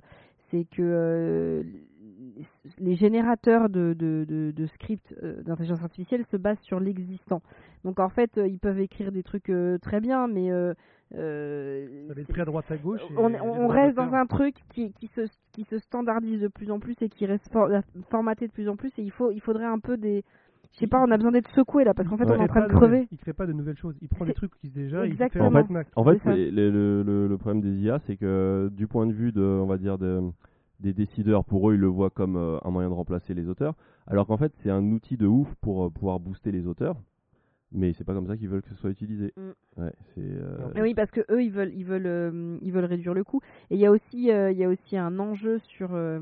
c'est 0.50 0.64
que 0.64 0.80
euh, 0.80 1.62
les 2.78 2.94
générateurs 2.96 3.68
de, 3.68 3.94
de, 3.94 4.24
de, 4.28 4.50
de 4.54 4.66
scripts 4.66 5.14
euh, 5.22 5.42
d'intelligence 5.42 5.82
artificielle 5.82 6.24
se 6.30 6.36
basent 6.36 6.60
sur 6.60 6.80
l'existant. 6.80 7.42
Donc 7.84 8.00
en 8.00 8.08
fait, 8.08 8.36
euh, 8.38 8.46
ils 8.48 8.58
peuvent 8.58 8.80
écrire 8.80 9.12
des 9.12 9.22
trucs 9.22 9.48
euh, 9.50 9.78
très 9.78 10.00
bien, 10.00 10.26
mais 10.26 10.50
euh, 10.50 10.74
euh, 11.14 12.06
Ça 12.08 12.14
va 12.14 12.20
être 12.20 12.28
pris 12.28 12.40
à 12.40 12.44
droite 12.44 12.70
à 12.70 12.76
gauche. 12.76 13.00
et 13.10 13.16
on, 13.16 13.68
reste 13.68 13.96
dans 13.96 14.12
un 14.14 14.26
truc 14.26 14.56
qui, 14.70 14.92
qui, 14.92 15.06
se, 15.08 15.22
qui 15.52 15.64
se 15.64 15.78
standardise 15.78 16.40
de 16.40 16.48
plus 16.48 16.70
en 16.70 16.78
plus 16.80 16.96
et 17.00 17.08
qui 17.08 17.26
reste 17.26 17.50
for- 17.52 17.70
formaté 18.10 18.46
de 18.48 18.52
plus 18.52 18.68
en 18.68 18.76
plus 18.76 18.90
et 18.98 19.02
il 19.02 19.10
faut 19.10 19.30
il 19.30 19.40
faudrait 19.40 19.66
un 19.66 19.78
peu 19.78 19.96
des 19.96 20.24
je 20.72 20.80
sais 20.80 20.86
pas 20.88 21.00
on 21.00 21.10
a 21.10 21.16
besoin 21.16 21.32
d'être 21.32 21.50
secoué 21.50 21.84
là 21.84 21.94
parce 21.94 22.08
qu'en 22.08 22.16
fait 22.16 22.24
Ouais. 22.24 22.32
on 22.36 22.40
est 22.40 22.44
en 22.44 22.48
train 22.48 22.66
de 22.66 22.72
crever 22.72 23.08
Il 23.12 23.18
crée 23.18 23.32
pas 23.32 23.46
de 23.46 23.52
nouvelles 23.52 23.78
choses. 23.78 23.94
Il 24.02 24.08
prend 24.08 24.24
des 24.26 24.34
trucs 24.34 24.54
qui 24.60 24.68
se 24.68 24.74
déjà. 24.74 25.06
Exactement. 25.06 25.46
Il 25.46 25.52
fait 25.52 25.58
En 25.70 25.72
Max. 25.72 25.90
En 25.96 26.04
fait, 26.04 26.20
le, 26.24 26.70
le, 26.70 27.02
le, 27.02 27.28
le 27.28 27.38
problème 27.38 27.62
des 27.62 27.72
IA, 27.82 27.98
c'est 28.00 28.16
que 28.16 28.68
du 28.72 28.86
point 28.86 29.06
de 29.06 29.12
vue 29.12 29.32
de, 29.32 29.40
on 29.42 29.66
va 29.66 29.78
dire, 29.78 29.96
de, 29.96 30.20
des 30.80 30.92
décideurs, 30.92 31.44
pour 31.44 31.70
eux, 31.70 31.74
ils 31.74 31.80
le 31.80 31.86
voient 31.86 32.10
comme 32.10 32.36
euh, 32.36 32.58
un 32.64 32.70
moyen 32.70 32.88
de 32.88 32.94
remplacer 32.94 33.34
les 33.34 33.48
auteurs, 33.48 33.74
alors 34.06 34.26
qu'en 34.26 34.36
fait, 34.36 34.52
c'est 34.62 34.70
un 34.70 34.84
outil 34.92 35.16
de 35.16 35.26
ouf 35.26 35.52
pour 35.60 35.84
euh, 35.86 35.90
pouvoir 35.90 36.20
booster 36.20 36.52
les 36.52 36.66
auteurs, 36.66 36.96
mais 37.72 37.92
c'est 37.94 38.04
pas 38.04 38.14
comme 38.14 38.26
ça 38.26 38.36
qu'ils 38.36 38.48
veulent 38.48 38.62
que 38.62 38.68
ce 38.68 38.74
soit 38.76 38.90
utilisé. 38.90 39.32
Mm. 39.36 39.80
Ouais, 39.82 39.92
euh, 40.18 40.70
oui, 40.80 40.94
parce 40.94 41.10
que 41.10 41.20
eux, 41.30 41.42
ils 41.42 41.50
veulent, 41.52 41.72
ils 41.74 41.84
veulent, 41.84 42.06
euh, 42.06 42.58
ils 42.62 42.72
veulent 42.72 42.84
réduire 42.84 43.14
le 43.14 43.24
coût. 43.24 43.40
Et 43.70 43.74
il 43.74 43.80
y 43.80 43.86
a 43.86 43.90
aussi, 43.90 44.30
euh, 44.30 44.50
il 44.52 44.58
y 44.58 44.64
a 44.64 44.68
aussi 44.68 44.96
un 44.96 45.18
enjeu 45.18 45.58
sur 45.60 45.94
euh, 45.94 46.20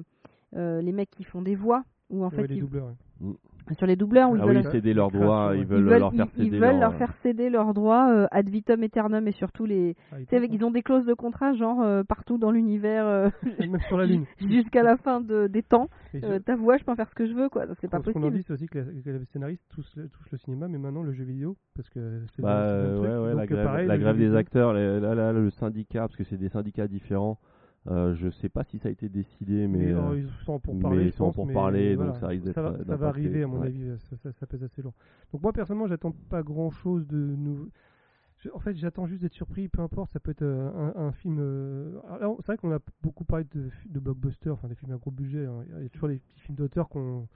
euh, 0.57 0.81
les 0.81 0.93
mecs 0.93 1.11
qui 1.11 1.25
font 1.25 1.43
des 1.43 1.55
voix, 1.57 1.85
ou 2.11 2.25
en 2.25 2.31
Ouais, 2.31 2.37
fait, 2.37 2.47
les 2.49 2.55
ils- 2.57 2.61
doubleurs. 2.61 2.87
ouais. 3.21 3.33
Sur 3.73 3.87
les 3.87 3.97
doubleurs, 3.97 4.31
où 4.31 4.37
ils 4.37 4.43
Ah 4.43 4.47
veulent, 4.47 4.59
oui, 4.59 4.71
céder 4.73 4.93
leurs 4.93 5.11
droits, 5.11 5.53
ils 5.55 5.61
ils 5.61 5.67
veulent, 5.67 5.85
veulent, 5.85 5.99
leur 6.01 6.13
faire 6.15 6.27
ils- 6.37 6.41
ils 6.43 6.45
céder 6.47 6.59
veulent 6.59 6.71
leur- 6.73 6.81
leur 6.91 6.95
faire 6.97 7.13
céder 7.23 7.49
leurs 7.51 7.73
droits 7.73 8.11
euh, 8.13 8.27
ad 8.31 8.49
vitam 8.49 8.83
aeternum 8.83 9.27
et 9.27 9.33
surtout 9.33 9.65
les, 9.65 9.97
Ah, 10.13 10.17
ils 10.21 10.27
tu 10.27 10.31
sais, 10.31 10.37
avec, 10.37 10.53
ils 10.53 10.63
ont 10.65 10.71
des 10.71 10.83
clauses 10.83 11.07
de 11.07 11.15
contrat 11.15 11.55
genre 11.55 11.81
euh, 11.83 12.03
partout 12.05 12.37
dans 12.37 12.51
l'univers 12.51 13.07
euh. 13.07 13.31
Même 13.59 13.81
sur 13.89 13.97
la 13.97 14.05
Lune. 14.07 14.25
jusqu'à 14.41 14.83
la 14.83 14.97
fin 14.99 15.21
de, 15.21 15.47
des 15.47 15.63
temps. 15.63 15.89
Euh, 16.15 16.19
je- 16.35 16.39
ta 16.39 16.57
voix, 16.57 16.77
je 16.77 16.85
peux 16.85 16.93
en 16.93 16.97
faire 16.97 17.09
ce 17.09 17.15
que 17.15 17.27
je 17.27 17.33
veux, 17.33 17.49
quoi. 17.49 17.65
C'est 17.81 17.89
pas 17.89 17.99
ce 17.99 18.11
qu'on 18.11 18.19
en 18.19 18.23
possible. 18.23 18.37
dit, 18.37 18.43
c'est 18.47 18.53
aussi 18.53 18.67
que, 18.67 18.79
la- 18.79 18.85
que 18.85 19.11
les 19.11 19.25
scénaristes 19.33 19.63
touchent 19.75 19.97
le, 19.97 20.09
touchent 20.09 20.31
le 20.31 20.39
cinéma, 20.39 20.69
mais 20.69 20.79
maintenant 20.79 21.03
le 21.03 21.13
jeu 21.13 21.25
vidéo, 21.25 21.57
parce 21.75 21.89
que 21.89 22.21
c'est 22.37 22.43
Bah, 22.43 22.51
euh, 22.67 22.99
ouais, 23.01 23.09
ouais, 23.09 23.31
Donc, 23.31 23.39
la 23.41 23.47
grève, 23.47 23.65
pareil, 23.67 23.87
la 23.89 23.99
grève 23.99 24.19
des 24.19 24.35
acteurs, 24.37 24.75
les- 24.75 25.01
là, 25.01 25.15
là, 25.15 25.33
le 25.33 25.49
syndicat, 25.51 26.01
parce 26.03 26.17
que 26.17 26.25
c'est 26.25 26.37
des 26.37 26.51
syndicats 26.51 26.87
différents. 26.87 27.39
Euh, 27.87 28.15
je 28.15 28.31
sais 28.31 28.49
pas 28.49 28.65
si 28.65 28.79
ça 28.79 28.89
a 28.89 28.93
été 28.93 29.11
décidé, 29.11 29.67
mais, 29.69 29.93
euh, 29.93 29.99
alors, 29.99 30.17
ils 30.17 30.27
sont 30.47 30.59
pour 30.59 30.75
mais 30.75 30.81
parler, 30.81 31.05
ils 31.07 31.13
sont 31.13 31.25
pense, 31.27 31.35
pour 31.35 31.53
parler, 31.53 31.97
donc 31.97 32.17
ça 32.17 32.29
risque 32.29 32.45
d'être- 32.45 32.55
ça 32.55 32.63
va, 32.63 32.71
ça 32.73 32.77
va 32.79 32.85
d'impacter, 32.85 33.05
arriver 33.07 33.43
à 33.43 33.47
mon 33.47 33.61
ouais. 33.61 33.67
avis, 33.67 33.91
ça, 34.09 34.17
ça, 34.23 34.33
ça 34.33 34.47
pèse 34.47 34.65
assez 34.65 34.81
lourd. 34.81 34.95
Donc 35.33 35.43
moi 35.43 35.53
personnellement, 35.53 35.87
j'attends 35.87 36.15
pas 36.31 36.43
grand 36.43 36.71
chose 36.71 37.07
de 37.07 37.17
nouveau. 37.19 37.69
Je- 38.39 38.49
En 38.55 38.59
fait, 38.59 38.75
j'attends 38.75 39.07
juste 39.07 39.21
d'être 39.21 39.35
surpris, 39.35 39.69
peu 39.69 39.83
importe, 39.83 40.13
ça 40.13 40.21
peut 40.21 40.31
être 40.31 40.43
euh, 40.43 40.71
un, 40.97 41.09
un 41.09 41.13
film. 41.13 41.37
euh, 41.41 41.99
alors, 42.09 42.37
c'est 42.41 42.47
vrai 42.47 42.57
qu'on 42.57 42.73
a 42.73 42.79
beaucoup 43.03 43.25
parlé 43.25 43.45
de, 43.55 43.69
de 43.91 44.01
blockbusters, 44.01 44.55
enfin 44.55 44.69
des 44.69 44.75
films 44.77 44.93
à 44.93 44.97
gros 44.97 45.11
budget. 45.11 45.45
hein. 45.45 45.63
Il 45.79 45.83
y 45.83 45.87
a 45.87 45.89
toujours 45.91 46.09
des 46.09 46.17
petits 46.21 46.41
films 46.41 46.57
d'auteur 46.57 46.89
qu'on. 46.89 47.27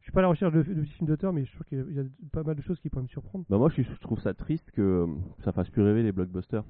Je 0.00 0.04
suis 0.04 0.12
pas 0.12 0.20
à 0.20 0.22
la 0.22 0.28
recherche 0.28 0.52
de, 0.52 0.62
de 0.62 0.82
petits 0.82 0.92
films 0.92 1.08
d'auteur, 1.08 1.32
mais 1.32 1.46
je 1.46 1.52
trouve 1.52 1.64
qu'il 1.64 1.78
y 1.94 1.98
a- 1.98 2.04
pas 2.30 2.42
mal 2.42 2.54
de 2.56 2.60
choses 2.60 2.78
qui 2.78 2.90
pourraient 2.90 3.04
me 3.04 3.08
surprendre. 3.08 3.46
Bah 3.48 3.56
moi 3.56 3.70
je, 3.70 3.80
trouve 4.02 4.20
ça 4.20 4.34
triste 4.34 4.70
que 4.70 4.82
euh, 4.82 5.06
ça 5.44 5.52
fasse 5.52 5.70
plus 5.70 5.80
rêver 5.82 6.02
les 6.02 6.12
blockbusters. 6.12 6.64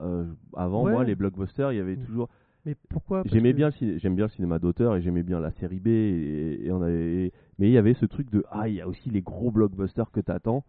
Euh, 0.00 0.26
avant 0.56 0.84
Ouais. 0.84 0.92
moi 0.92 1.04
les 1.04 1.14
blockbusters 1.16 1.72
il 1.72 1.76
y 1.76 1.80
avait 1.80 1.96
Mm. 1.96 2.04
toujours 2.06 2.28
Mais 2.64 2.76
pourquoi? 2.88 3.22
J'aimais 3.26 3.50
que- 3.52 3.56
bien 3.56 3.70
j'aime 3.98 4.14
bien 4.14 4.26
le 4.26 4.30
cinéma 4.30 4.58
d'auteur 4.60 4.94
et 4.94 5.02
j'aimais 5.02 5.24
bien 5.24 5.40
la 5.40 5.50
série 5.52 5.80
B 5.80 5.88
et, 5.88 6.66
et 6.66 6.70
on 6.72 6.80
avait 6.82 7.24
et- 7.26 7.32
mais 7.58 7.68
il 7.68 7.72
y 7.72 7.78
avait 7.78 7.94
ce 7.94 8.06
truc 8.06 8.30
de 8.30 8.44
ah 8.50 8.68
il 8.68 8.76
y 8.76 8.80
a 8.80 8.86
aussi 8.86 9.10
les 9.10 9.20
gros 9.20 9.50
blockbusters 9.50 10.10
que 10.12 10.20
t'attends. 10.20 10.64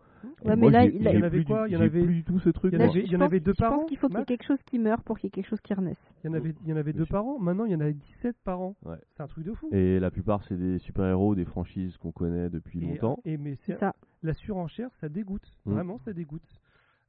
Ouais, 0.46 0.56
mais 0.56 0.70
là, 0.70 0.86
il 0.86 1.02
y 1.04 1.08
en 1.08 1.22
avait 1.22 1.30
plus 1.30 1.46
quoi? 1.46 1.68
Du- 1.68 1.72
Il 1.72 1.74
y 1.74 1.78
en 1.78 1.82
avait- 1.82 2.02
plus 2.04 2.14
du 2.16 2.24
tout 2.24 2.40
ce 2.40 2.50
truc. 2.50 2.74
il 2.74 2.80
y 2.80 2.82
en 2.82 2.90
avait- 2.90 3.02
je 3.02 3.06
il 3.06 3.12
y 3.12 3.16
en 3.16 3.20
pense- 3.20 3.26
avait 3.28 3.40
deux 3.42 3.54
je 3.54 3.58
par 3.60 3.74
pense 3.74 3.84
an, 3.84 3.86
qu'il 3.86 3.98
faut 3.98 4.08
qu'il 4.08 4.18
y 4.18 4.22
ait 4.22 4.26
quelque 4.26 4.44
chose 4.46 4.62
qui 4.66 4.80
meure 4.80 5.02
pour 5.04 5.20
qu'il 5.20 5.28
y 5.28 5.30
ait 5.30 5.32
quelque 5.32 5.48
chose 5.50 5.62
qui 5.62 5.74
renaisse. 5.74 5.98
Il 6.24 6.28
y 6.28 6.30
en 6.32 6.34
avait, 6.34 6.54
il 6.64 6.70
y 6.70 6.74
en 6.74 6.78
avait 6.78 6.94
deux 6.94 7.06
par 7.06 7.26
an. 7.26 7.38
Maintenant, 7.40 7.66
il 7.66 7.72
y 7.72 7.76
en 7.76 7.82
a 7.82 7.92
17 7.92 8.36
par 8.44 8.60
an. 8.62 8.76
Ouais. 8.86 8.96
C'est 9.16 9.22
un 9.24 9.28
truc 9.28 9.46
de 9.46 9.54
fou. 9.54 9.70
Et 9.72 10.00
la 10.00 10.10
plupart 10.12 10.44
c'est 10.46 10.58
des 10.58 10.80
super-héros, 10.80 11.36
des 11.36 11.46
franchises 11.46 11.98
qu'on 11.98 12.12
connaît 12.12 12.50
depuis 12.50 12.80
Et- 12.84 12.88
longtemps. 12.88 13.20
Et, 13.26 13.38
mais 13.38 13.56
C'est 13.66 13.78
ça. 13.78 13.94
la 14.24 14.34
surenchère, 14.34 14.90
ça 15.00 15.10
dégoûte. 15.10 15.46
Mm. 15.66 15.72
Vraiment, 15.74 15.98
ça 16.00 16.14
dégoûte. 16.14 16.42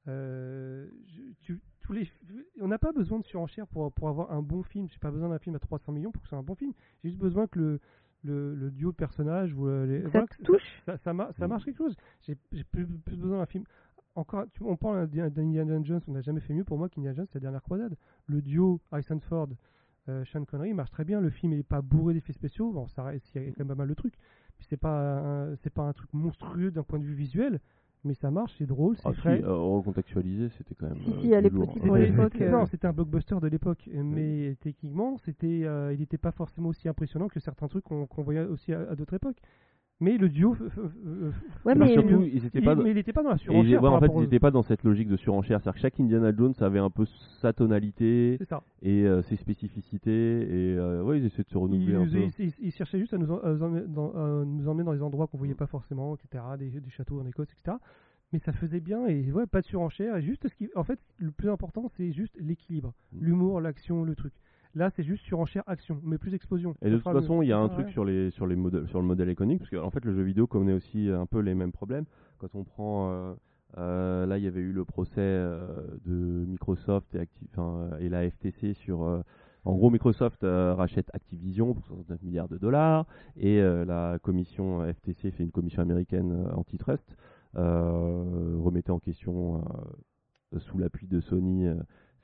Euh, 0.09 0.89
je- 1.07 1.23
tu- 1.43 1.61
tous 1.81 1.93
les, 1.93 2.09
on 2.61 2.69
n'a 2.69 2.79
pas 2.79 2.93
besoin 2.93 3.19
de 3.19 3.25
surenchère 3.25 3.67
pour, 3.67 3.93
pour 3.93 4.09
avoir 4.09 4.33
un 4.33 4.43
bon 4.43 4.63
film. 4.63 4.89
J'ai 4.91 4.99
pas 4.99 5.11
besoin 5.11 5.29
d'un 5.29 5.39
film 5.39 5.55
à 5.57 5.59
300 5.59 5.93
millions 5.93 6.13
pour 6.13 6.23
que 6.23 6.27
ce 6.27 6.31
soit 6.31 6.39
un 6.39 6.43
bon 6.43 6.55
film. 6.55 6.73
J'ai 7.03 7.11
juste 7.11 7.21
besoin 7.21 7.47
que 7.47 7.59
le, 7.59 7.81
le, 8.23 8.55
le 8.55 8.71
duo 8.71 8.91
de 8.91 8.97
personnages 8.97 9.53
ou 9.55 9.67
les, 9.85 10.03
Ça 10.03 10.09
voilà, 10.09 10.27
touche? 10.45 10.83
ça, 10.87 10.97
ça, 10.99 11.13
mar- 11.13 11.33
ça 11.39 11.47
marche 11.49 11.65
quelque 11.65 11.79
chose. 11.79 11.95
J'ai 12.23 12.35
plus, 12.37 12.65
plus 12.65 13.17
besoin 13.17 13.39
d'un 13.39 13.47
film. 13.47 13.65
Encore, 14.15 14.45
tu- 14.53 14.63
on 14.63 14.77
parle 14.77 15.09
d'In- 15.09 15.29
d'Indiana 15.29 15.83
Jones, 15.83 16.01
on 16.07 16.13
n'a 16.13 16.21
jamais 16.23 16.41
fait 16.41 16.55
mieux 16.55 16.65
pour 16.65 16.79
moi 16.79 16.89
qu'Indiana 16.89 17.17
Jones, 17.17 17.27
c'est 17.31 17.37
la 17.37 17.41
dernière 17.43 17.63
croisade. 17.63 17.97
Le 18.27 18.41
duo 18.41 18.81
Harrison 18.93 19.21
Ford, 19.21 19.49
euh, 20.09 20.25
Sean 20.27 20.45
Connery 20.45 20.73
marche 20.73 20.91
très 20.91 21.05
bien. 21.05 21.21
Le 21.21 21.31
film 21.31 21.53
n'est 21.55 21.63
pas 21.63 21.83
bourré 21.83 22.15
d'effets 22.15 22.33
spéciaux. 22.33 22.71
Bon, 22.73 22.87
ça 22.89 23.03
reste, 23.03 23.31
il 23.35 23.43
y 23.43 23.47
a 23.47 23.51
quand 23.51 23.59
même 23.61 23.69
pas 23.69 23.75
mal 23.75 23.89
de 23.89 23.95
trucs. 23.95 24.15
C'est 24.61 24.77
pas, 24.79 25.19
un- 25.51 25.57
pas 25.75 25.83
un 25.83 25.93
truc 25.93 26.13
monstrueux 26.15 26.71
d'un 26.71 26.83
point 26.85 26.99
de 26.99 27.05
vue 27.05 27.15
visuel, 27.15 27.61
mais 28.05 28.15
ça 28.15 28.31
marche, 28.31 28.55
c'est 28.59 28.67
drôle, 28.67 28.97
c'est 28.97 29.09
Ah, 29.09 29.13
si, 29.15 29.19
frais. 29.21 29.43
euh, 29.43 29.55
recontextualisé, 29.57 30.49
c'était 30.51 30.75
quand 30.75 30.87
même. 30.89 30.99
Si, 31.05 31.11
euh, 31.11 31.21
si, 31.21 31.35
à 31.35 31.41
plus 31.41 31.51
l'époque, 31.51 31.71
si, 32.37 32.43
euh, 32.43 32.51
Non, 32.51 32.67
c'était 32.67 32.87
un 32.87 32.93
blockbuster 32.93 33.37
de 33.41 33.49
l'époque, 33.49 33.89
mais 33.93 34.57
techniquement, 34.61 35.17
c'était, 35.19 35.63
euh, 35.65 35.93
il 35.93 36.01
n'était 36.01 36.19
pas 36.19 36.33
forcément 36.33 36.69
aussi 36.69 36.89
impressionnant 36.89 37.29
que 37.29 37.41
certains 37.41 37.69
trucs 37.69 37.85
qu'on 37.85 38.07
voyait 38.23 38.45
aussi 38.45 38.73
à, 38.73 38.81
à 38.91 38.95
d'autres 38.95 39.15
époques. 39.15 39.39
Mais 40.01 40.19
le 40.19 40.29
duo, 40.29 40.55
f- 40.55 40.59
f- 40.59 41.33
Ouais, 41.65 41.75
Mais 41.77 41.93
surtout, 41.93 42.23
ils 42.23 42.45
étaient 42.45 42.59
il, 42.59 42.65
pas. 42.65 42.73
il 42.73 42.77
dans 42.77 42.83
la 43.31 43.37
ils- 43.37 43.39
surenchère. 43.39 43.83
ouais, 43.83 43.89
en 43.89 44.01
fait, 44.01 44.11
ils 44.15 44.21
n'étaient 44.21 44.41
pas 44.41 44.51
dans 44.51 44.63
cette 44.63 44.83
logique 44.83 45.09
de 45.09 45.17
surenchère. 45.17 45.61
C'est-à-dire 45.61 45.75
que 45.75 45.81
chaque 45.81 46.01
Indiana 46.01 46.33
Jones 46.37 46.53
avait 46.61 46.81
un 46.81 46.91
peu 46.91 47.05
sa 47.41 47.53
tonalité 47.53 48.39
et 48.83 49.07
euh, 49.07 49.23
ses 49.23 49.37
spécificités. 49.37 50.11
Et 50.73 50.77
euh, 50.77 51.03
ouais, 51.05 51.21
ils 51.21 51.27
essaient 51.27 51.45
de 51.45 51.49
se 51.49 51.57
renouveler 51.57 51.93
Il, 51.93 51.97
un 51.97 52.05
peu. 52.07 52.19
il- 52.19 52.33
il- 52.47 52.53
il 52.67 52.73
cherchait 52.73 52.99
juste 52.99 53.15
à 53.15 53.19
nous, 53.19 53.31
en- 53.31 53.39
à 53.39 53.51
nous 53.53 53.63
emmener 54.69 54.85
dans, 54.85 54.93
des 54.95 55.03
endroits 55.03 55.27
qu'on 55.29 55.39
voyait 55.39 55.55
pas 55.55 55.67
forcément, 55.69 56.17
etc. 56.17 56.43
Des, 56.59 56.81
des 56.81 56.91
châteaux 56.91 57.21
en 57.21 57.27
Écosse, 57.27 57.49
etc. 57.53 57.77
Mais 58.33 58.41
ça 58.41 58.53
faisait 58.53 58.81
bien 58.81 59.07
et 59.07 59.31
ouais, 59.31 59.47
pas 59.47 59.61
de 59.61 59.67
surenchère. 59.67 60.17
Et 60.17 60.23
juste 60.23 60.49
ce 60.49 60.55
qui, 60.55 60.69
en 60.75 60.83
fait, 60.83 60.99
le 61.19 61.31
plus 61.31 61.49
important, 61.51 61.89
c'est 61.97 62.11
juste 62.13 62.37
l'équilibre, 62.41 62.93
Mm. 63.13 63.25
l'humour, 63.25 63.61
l'action, 63.61 64.03
le 64.03 64.17
truc. 64.17 64.33
Là, 64.75 64.91
c'est 64.97 65.05
juste 65.05 65.25
surenchère, 65.25 65.63
action, 65.67 66.01
mais 66.03 66.19
plus 66.19 66.35
explosion. 66.35 66.75
Et 66.83 66.91
de 66.91 66.97
toute 66.97 67.05
façon, 67.05 67.43
il 67.43 67.49
y 67.49 67.53
a 67.53 67.59
un 67.59 67.69
truc 67.69 67.89
sur, 67.91 68.05
les, 68.05 68.31
sur, 68.31 68.47
les 68.47 68.57
modèles, 68.57 68.89
sur 68.89 69.01
le 69.01 69.07
modèle 69.07 69.29
économique, 69.29 69.61
parce 69.61 69.71
qu'en 69.71 69.91
fait, 69.91 70.05
le 70.05 70.15
jeu 70.15 70.23
vidéo 70.23 70.47
connaît 70.47 70.73
aussi 70.73 71.09
un 71.11 71.27
peu 71.27 71.39
les 71.41 71.55
mêmes 71.55 71.73
problèmes. 71.73 72.05
Quand 72.39 72.55
on 72.55 72.65
prend. 72.65 73.11
euh, 73.11 73.35
euh, 73.79 74.25
là, 74.27 74.39
il 74.39 74.45
y 74.45 74.47
avait 74.47 74.61
eu 74.61 74.73
le 74.73 74.85
procès 74.85 75.15
euh, 75.19 75.59
de 76.07 76.45
Microsoft 76.47 77.13
et, 77.17 77.29
et 78.01 78.09
la 78.09 78.31
FTC 78.31 78.75
sur. 78.75 79.01
en 79.65 79.75
gros, 79.75 79.91
Microsoft 79.91 80.45
euh, 80.45 80.75
rachète 80.75 81.09
Activision 81.13 81.75
pour 81.75 81.85
69 81.87 82.23
milliards 82.23 82.49
de 82.49 82.59
dollars 82.59 83.07
et 83.37 83.61
euh, 83.61 83.85
la 83.85 84.19
commission 84.21 84.85
FTC 84.93 85.31
fait 85.33 85.43
une 85.43 85.51
commission 85.51 85.83
américaine 85.83 86.33
euh, 86.33 86.55
antitrust, 86.55 87.17
remettait 87.55 88.91
en 88.91 88.99
question 89.01 89.65
sous 90.59 90.79
l'appui 90.79 91.07
de 91.09 91.21
Sony 91.21 91.67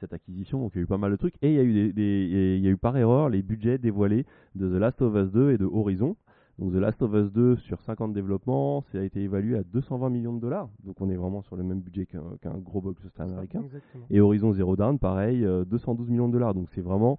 cette 0.01 0.12
acquisition. 0.12 0.60
Donc 0.60 0.72
il 0.74 0.78
y 0.78 0.81
a 0.81 0.85
eu 0.85 0.86
pas 0.86 0.98
mal 0.98 1.10
de 1.12 1.16
trucs 1.16 1.35
et 1.43 1.51
il 1.51 1.55
y 1.55 1.59
a 1.59 1.62
eu 1.62 1.93
des, 1.93 2.56
il 2.59 2.64
y 2.64 2.66
a 2.66 2.70
eu 2.70 2.77
par 2.77 2.97
erreur 2.97 3.28
les 3.28 3.43
budgets 3.43 3.78
dévoilés 3.78 4.27
de 4.55 4.68
The 4.68 4.81
Last 4.81 5.02
of 5.02 5.14
Us 5.14 5.31
2 5.31 5.52
et 5.52 5.59
de 5.59 5.66
Horizon. 5.66 6.16
Donc 6.59 6.72
The 6.72 6.77
Last 6.77 7.01
of 7.02 7.14
Us 7.14 7.32
2 7.32 7.56
sur 7.56 7.81
50 7.81 8.12
développements, 8.12 8.85
ça 8.93 8.98
a 8.98 9.02
été 9.02 9.22
évalué 9.22 9.56
à 9.56 9.62
220 9.62 10.10
millions 10.10 10.35
de 10.35 10.40
dollars. 10.40 10.68
Donc 10.85 11.01
on 11.01 11.09
est 11.09 11.16
vraiment 11.16 11.43
sur 11.43 11.56
le 11.56 11.62
même 11.62 11.81
budget 11.81 12.06
qu'un 12.06 12.22
qu'un 12.43 12.59
gros 12.59 12.81
blockbuster 12.81 13.22
américain. 13.22 13.62
Exactement. 13.62 14.06
Et 14.10 14.20
Horizon 14.20 14.52
Zero 14.52 14.77
Dawn, 14.77 14.98
pareil, 14.98 15.44
euh, 15.44 15.64
212 15.64 16.10
millions 16.10 16.28
de 16.28 16.32
dollars. 16.35 16.55
Donc 16.55 16.68
c'est 16.74 16.82
vraiment, 16.82 17.18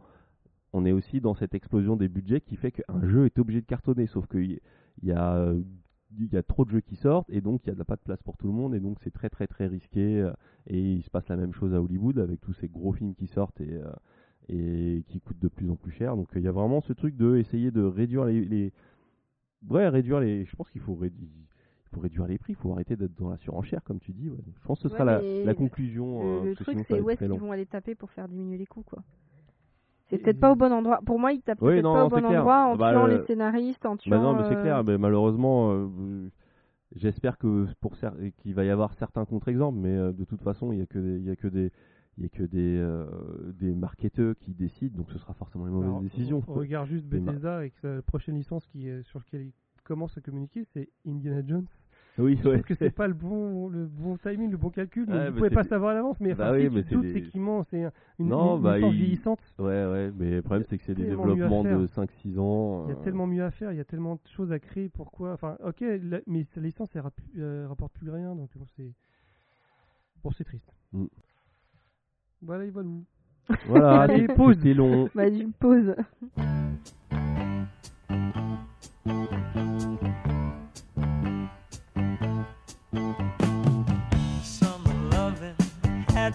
on 0.73 0.85
est 0.85 0.91
aussi 0.91 1.21
dans 1.21 1.33
cette 1.33 1.55
explosion 1.55 1.95
des 1.95 2.07
budgets 2.07 2.41
qui 2.41 2.55
fait 2.55 2.71
qu'un 2.71 3.01
jeu 3.03 3.25
est 3.25 3.39
obligé 3.39 3.61
de 3.61 3.65
cartonner. 3.65 4.05
Sauf 4.05 4.27
qu'il 4.27 4.51
y, 4.51 4.59
il 5.01 5.09
y 5.09 5.11
a, 5.11 5.35
euh, 5.35 5.59
il 6.19 6.31
y 6.33 6.38
a 6.38 6.43
trop 6.43 6.65
de 6.65 6.69
jeux 6.71 6.81
qui 6.81 6.95
sortent 6.95 7.29
et 7.29 7.41
donc 7.41 7.61
il 7.67 7.73
n'y 7.73 7.79
a 7.81 7.85
pas 7.85 7.95
de 7.95 8.01
place 8.01 8.21
pour 8.23 8.38
tout 8.38 8.47
le 8.47 8.53
monde 8.53 8.75
et 8.75 8.79
donc 8.79 8.97
c'est 9.03 9.11
très 9.11 9.29
très 9.29 9.47
très 9.47 9.67
risqué. 9.67 10.21
euh, 10.21 10.31
Et 10.67 10.79
il 10.79 11.03
se 11.03 11.09
passe 11.09 11.27
la 11.29 11.38
même 11.38 11.53
chose 11.53 11.73
à 11.73 11.81
Hollywood 11.81 12.19
avec 12.19 12.41
tous 12.41 12.53
ces 12.53 12.67
gros 12.67 12.93
films 12.93 13.15
qui 13.15 13.27
sortent 13.27 13.59
et, 13.61 13.73
euh, 13.73 13.91
et 14.49 15.03
qui 15.07 15.21
coûtent 15.21 15.39
de 15.39 15.47
plus 15.47 15.69
en 15.69 15.75
plus 15.75 15.91
cher. 15.91 16.15
Donc 16.15 16.29
il 16.35 16.41
y 16.41 16.47
a 16.47 16.51
vraiment 16.51 16.81
ce 16.81 16.93
truc 16.93 17.15
de 17.15 17.38
essayer 17.38 17.71
de 17.71 17.81
réduire 17.81 18.25
les, 18.25 18.43
les 18.45 18.73
ouais 19.69 19.88
réduire 19.88 20.19
les. 20.19 20.45
Je 20.45 20.55
pense 20.55 20.69
qu'il 20.69 20.81
faut 20.81 20.95
réduire. 20.95 21.29
Il 21.85 21.95
faut 21.95 22.01
réduire 22.01 22.25
les 22.27 22.38
prix, 22.38 22.53
il 22.53 22.55
faut 22.55 22.71
arrêter 22.71 22.95
d'être 22.95 23.15
dans 23.19 23.29
la 23.29 23.38
surenchère, 23.38 23.83
comme 23.83 23.99
tu 23.99 24.13
dis. 24.13 24.29
ouais. 24.29 24.38
Je 24.55 24.65
pense 24.65 24.79
que 24.79 24.83
ce 24.88 24.93
Ouais, 24.93 24.97
sera 24.97 25.03
la, 25.03 25.19
le- 25.21 25.53
conclusion. 25.53 26.21
euh, 26.41 26.45
Le, 26.45 26.55
truc, 26.55 26.77
c'est 26.88 27.01
où 27.01 27.09
est-ce 27.09 27.19
qu'ils 27.19 27.33
vont 27.33 27.51
aller 27.51 27.65
taper 27.65 27.95
pour 27.95 28.09
faire 28.11 28.29
diminuer 28.29 28.57
les 28.57 28.65
coûts, 28.65 28.83
quoi. 28.83 29.03
C'est 30.11 30.17
Et- 30.17 30.23
peut-être 30.23 30.39
pas 30.39 30.51
au 30.51 30.55
bon 30.55 30.71
endroit. 30.71 30.99
Pour 31.05 31.17
moi, 31.19 31.31
ils 31.31 31.41
tapent 31.41 31.61
Oui, 31.61 31.73
peut-être 31.73 31.91
pas 31.93 32.05
au 32.05 32.09
bon 32.09 32.17
clair. 32.17 32.39
endroit 32.41 32.65
en 32.67 32.75
Bah, 32.75 32.91
tuant 32.91 33.07
le- 33.07 33.17
les 33.17 33.23
scénaristes, 33.25 33.85
en 33.85 33.93
Bah 33.95 33.97
tuant. 33.97 34.21
non, 34.21 34.35
mais 34.35 34.43
c'est 34.43 34.55
euh, 34.57 34.61
clair. 34.61 34.83
Mais 34.83 34.97
malheureusement, 34.97 35.71
euh, 35.71 35.88
euh, 35.99 36.29
j'espère 36.95 37.38
que 37.38 37.65
pour 37.79 37.95
cer- 37.95 38.31
qu'il 38.38 38.53
va 38.53 38.65
y 38.65 38.69
avoir 38.69 38.93
certains 38.93 39.25
contre-exemples, 39.25 39.79
mais 39.79 39.95
euh, 39.97 40.11
de 40.11 40.23
toute 40.25 40.41
façon, 40.41 40.71
il 40.73 40.79
y 40.79 40.81
a 40.81 40.85
que 40.85 40.99
des, 40.99 41.17
il 41.17 41.23
y 41.25 41.29
a 41.31 41.35
que 41.35 41.47
des, 41.47 41.71
il 42.17 42.23
y 42.23 42.25
a 42.25 42.29
que 42.29 42.43
des, 42.43 42.77
euh, 42.77 43.05
des 43.59 43.73
marketeurs 43.73 44.35
qui 44.39 44.53
décident, 44.53 44.97
donc 44.97 45.09
ce 45.11 45.17
sera 45.17 45.33
forcément 45.33 45.65
les 45.65 45.71
mauvaises 45.71 45.89
Alors, 45.89 46.01
décisions. 46.01 46.43
On, 46.47 46.51
on 46.51 46.55
regarde 46.59 46.88
juste 46.88 47.05
Bethesda 47.39 47.57
avec 47.57 47.73
sa 47.81 48.01
prochaine 48.01 48.35
licence 48.35 48.67
qui 48.67 48.89
sur 49.03 49.19
laquelle 49.19 49.47
il 49.47 49.53
commence 49.85 50.17
à 50.17 50.21
communiquer, 50.21 50.65
c'est 50.73 50.89
Indiana 51.07 51.41
Jones. 51.47 51.65
Oui, 52.17 52.35
ouais. 52.35 52.39
trouve 52.41 52.61
que 52.63 52.75
c'est 52.75 52.89
pas 52.91 53.07
le 53.07 53.13
bon, 53.13 53.69
le 53.69 53.85
bon 53.85 54.17
timing, 54.17 54.51
le 54.51 54.57
bon 54.57 54.69
calcul. 54.69 55.09
Ouais, 55.09 55.29
vous 55.29 55.38
pouvez 55.38 55.49
pas 55.49 55.63
savoir 55.63 55.91
à 55.91 55.93
l'avance, 55.95 56.19
mais 56.19 56.33
Bah 56.33 56.49
enfin, 56.49 56.57
oui, 56.57 56.69
mais 56.69 56.83
c'est 56.83 56.93
doutes, 56.95 57.03
des- 57.03 57.13
c'est 57.13 57.21
qu'il 57.23 57.41
ment, 57.41 57.63
c'est 57.63 57.83
un- 57.85 57.91
une, 58.19 58.27
Non, 58.27 58.57
une 58.57 58.63
bah, 58.63 58.79
il- 58.79 58.91
vieillissante. 58.91 59.39
Ouais, 59.57 59.65
ouais, 59.85 60.11
mais 60.15 60.31
le 60.31 60.41
problème 60.41 60.65
c'est 60.69 60.77
que 60.77 60.83
c'est 60.83 60.93
des 60.93 61.05
développements 61.05 61.63
de 61.63 61.88
5-6 61.88 62.38
ans. 62.38 62.85
Il 62.88 62.89
y 62.89 62.93
a 62.93 62.97
euh, 62.99 63.03
tellement 63.03 63.27
mieux 63.27 63.43
à 63.43 63.51
faire, 63.51 63.71
il 63.71 63.77
y 63.77 63.81
a 63.81 63.85
tellement 63.85 64.15
de 64.15 64.21
choses 64.35 64.51
à 64.51 64.59
créer. 64.59 64.89
Pourquoi 64.89 65.31
Enfin, 65.33 65.57
ok, 65.63 65.81
la- 66.01 66.19
mais 66.27 66.43
sa 66.43 66.59
licence, 66.59 66.89
elle 66.95 67.01
rapp- 67.01 67.13
euh, 67.38 67.65
rapporte 67.69 67.93
plus 67.93 68.09
rien, 68.09 68.35
donc 68.35 68.49
bon, 68.55 68.65
c'est 68.75 68.91
bon, 70.23 70.31
c'est 70.31 70.43
triste. 70.43 70.69
Mm. 70.91 71.05
Voilà, 72.41 72.65
et 72.65 72.69
voilà. 72.71 72.89
Voilà, 73.67 74.01
Allez, 74.01 74.27
c'est- 74.27 74.73
long. 74.73 75.09
Vas-y, 75.15 75.45
pause. 75.59 75.95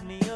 Me. 0.05 0.26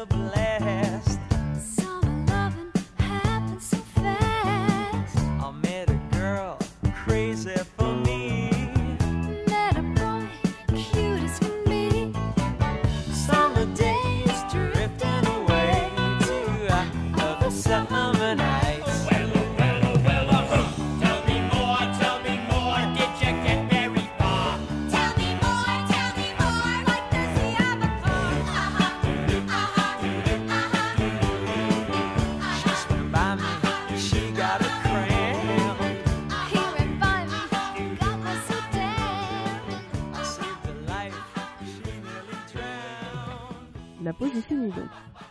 La 44.12 44.18
pause 44.18 44.36
est 44.36 44.42
finie 44.42 44.70
donc. 44.72 44.84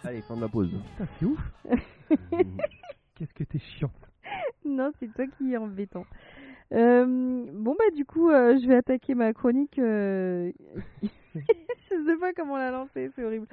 Allez, 0.04 0.22
fin 0.24 0.36
de 0.36 0.42
la 0.42 0.48
pause. 0.50 0.72
Putain, 0.98 1.08
c'est 1.20 1.26
ouf. 1.26 1.40
Qu'est-ce 3.16 3.34
que 3.36 3.44
t'es 3.44 3.60
chiante. 3.60 3.92
non, 4.66 4.92
c'est 5.00 5.14
toi 5.14 5.26
qui 5.38 5.54
es 5.54 5.58
embêtant. 5.58 6.06
Euh, 6.74 7.06
bon 7.54 7.76
bah 7.78 7.96
du 7.96 8.06
coup, 8.06 8.30
euh, 8.32 8.58
je 8.58 8.68
vais 8.68 8.76
attaquer 8.78 9.14
ma 9.14 9.34
chronique. 9.34 9.78
euh, 9.78 10.52
je 11.04 12.06
sais 12.06 12.18
pas 12.20 12.34
comment 12.34 12.58
la 12.58 12.72
lancer, 12.72 13.12
c'est 13.16 13.24
horrible. 13.24 13.46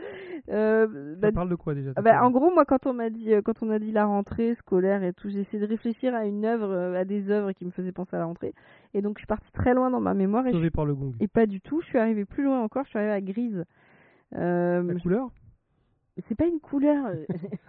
Euh, 0.48 0.86
Ça 1.16 1.20
bah, 1.20 1.32
parle 1.32 1.50
de 1.50 1.56
quoi 1.56 1.74
déjà 1.74 1.90
Ah 1.96 2.00
bah, 2.02 2.24
en 2.24 2.30
gros, 2.30 2.50
moi, 2.54 2.64
quand 2.64 2.86
on 2.86 2.94
m'a 2.94 3.10
dit, 3.10 3.34
euh, 3.34 3.42
quand 3.42 3.62
on 3.62 3.68
a 3.70 3.78
dit 3.78 3.92
la 3.92 4.06
rentrée 4.06 4.54
scolaire 4.54 5.02
et 5.02 5.12
tout, 5.12 5.28
j'ai 5.28 5.40
essayé 5.40 5.58
de 5.60 5.66
réfléchir 5.68 6.14
à 6.14 6.24
une 6.26 6.44
œuvre, 6.46 6.70
euh, 6.70 6.94
à 7.00 7.04
des 7.04 7.28
œuvres 7.30 7.52
qui 7.52 7.66
me 7.66 7.70
faisaient 7.72 7.92
penser 7.92 8.16
à 8.16 8.20
la 8.20 8.24
rentrée. 8.26 8.54
Et 8.94 9.02
donc, 9.02 9.18
je 9.18 9.22
suis 9.22 9.26
partie 9.26 9.50
très 9.52 9.74
loin 9.74 9.90
dans 9.90 10.00
ma 10.00 10.14
mémoire 10.14 10.46
et, 10.46 10.52
je- 10.52 10.56
Sauvé 10.56 10.70
par 10.70 10.86
le 10.86 10.94
gong. 10.94 11.12
et 11.20 11.28
pas 11.28 11.46
du 11.46 11.60
tout. 11.60 11.80
Je 11.82 11.86
suis 11.86 11.98
arrivée 11.98 12.24
plus 12.24 12.44
loin 12.44 12.62
encore. 12.62 12.84
Je 12.84 12.90
suis 12.90 12.98
arrivée 12.98 13.12
à 13.14 13.20
grise. 13.20 13.64
Euh, 14.36 14.82
La 14.82 15.00
couleur? 15.00 15.28
C'est 16.28 16.34
pas 16.34 16.46
une 16.46 16.60
couleur. 16.60 17.06
euh, 17.06 17.24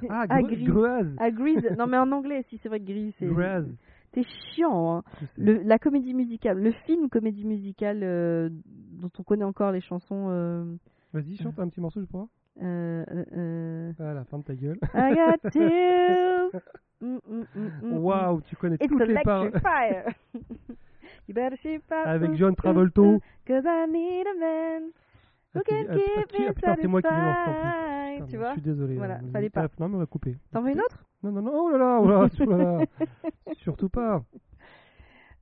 Ah, 0.10 0.26
grise. 0.42 0.68
Greuze. 0.68 1.16
À 1.20 1.30
grise. 1.32 1.64
Non, 1.78 1.86
mais 1.88 1.98
en 1.98 2.12
anglais, 2.12 2.44
si 2.50 2.58
c'est 2.62 2.70
vrai 2.70 2.80
que 2.80 2.86
grise, 2.86 3.14
c'est. 3.20 3.28
T'es 4.12 4.24
chiant. 4.24 4.98
Hein. 4.98 5.04
Le, 5.38 5.62
la 5.62 5.78
comédie 5.78 6.16
musicale, 6.16 6.60
le 6.60 6.72
film 6.72 7.10
comédie 7.10 7.46
musicale 7.46 8.00
euh, 8.02 8.50
dont 9.00 9.12
on 9.20 9.24
connaît 9.24 9.44
encore 9.46 9.72
les 9.72 9.82
chansons. 9.82 10.28
Euh, 10.32 10.66
Vas-y, 11.14 11.38
chante 11.38 11.60
un 11.60 11.68
petit 11.70 11.80
morceau, 11.80 12.02
je 12.02 12.06
pourras. 12.08 12.26
euh, 12.62 13.06
euh, 13.12 13.26
euh, 14.00 14.10
À 14.12 14.14
la 14.16 14.24
fin 14.26 14.40
de 14.40 14.44
ta 14.44 14.56
gueule. 14.56 14.80
I 14.96 15.14
got 15.14 15.50
chills. 15.54 16.60
Mm, 17.02 17.18
mm, 17.30 17.46
mm, 17.56 17.70
mm, 17.84 17.98
Waouh, 18.00 18.42
tu 18.42 18.56
connais 18.56 18.76
It's 18.82 18.88
toutes 18.90 19.08
les 19.08 19.22
paroles. 19.24 19.52
you 21.28 21.34
better 21.36 21.56
shape 21.58 21.84
up. 21.92 22.06
Avec 22.08 22.34
John 22.36 22.56
Travolta. 22.56 23.02
Cause 23.48 23.64
I 23.66 23.86
need 23.92 24.26
a 24.26 24.40
man 24.40 24.92
Ah, 25.60 25.64
c'est- 25.66 25.86
can 26.38 26.44
ah, 26.48 26.54
putain, 26.54 26.76
c'est 26.82 26.88
moi 26.88 27.02
qui 27.02 27.08
l'ai. 27.14 27.20
Putain, 28.16 28.26
Tu 28.26 28.32
Je 28.34 28.38
vois 28.38 28.52
suis 28.54 28.62
désolé. 28.62 28.96
Voilà, 28.96 29.16
hein. 29.16 29.30
fallait 29.32 29.50
pas. 29.50 29.68
Non, 29.80 29.90
mais 29.90 29.96
on 29.96 30.00
va 30.00 30.06
couper. 30.06 30.36
T'en 30.52 30.62
veux 30.62 30.72
une 30.72 30.80
autre? 30.82 31.06
Non, 31.24 31.32
non, 31.32 31.42
non, 31.42 31.52
oh 31.54 31.70
là 31.72 31.78
là, 31.78 32.00
oh 32.02 32.08
là, 32.08 32.28
oh 32.40 32.46
là 32.50 32.58
là. 32.58 32.86
Surtout 33.58 33.90
pas. 33.90 34.24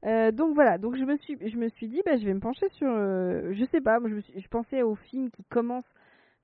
Euh, 0.05 0.31
donc 0.31 0.53
voilà, 0.53 0.77
donc 0.77 0.95
je 0.95 1.03
me 1.03 1.17
suis, 1.17 1.37
je 1.45 1.57
me 1.57 1.69
suis 1.69 1.87
dit, 1.87 2.01
bah, 2.05 2.17
je 2.17 2.25
vais 2.25 2.33
me 2.33 2.39
pencher 2.39 2.67
sur, 2.69 2.87
euh, 2.89 3.51
je 3.53 3.65
sais 3.65 3.81
pas, 3.81 3.99
moi 3.99 4.09
je, 4.09 4.15
me 4.15 4.21
suis- 4.21 4.39
je 4.39 4.47
pensais 4.47 4.83
aux 4.83 4.93
films 4.95 5.31
qui 5.31 5.43
commencent, 5.45 5.91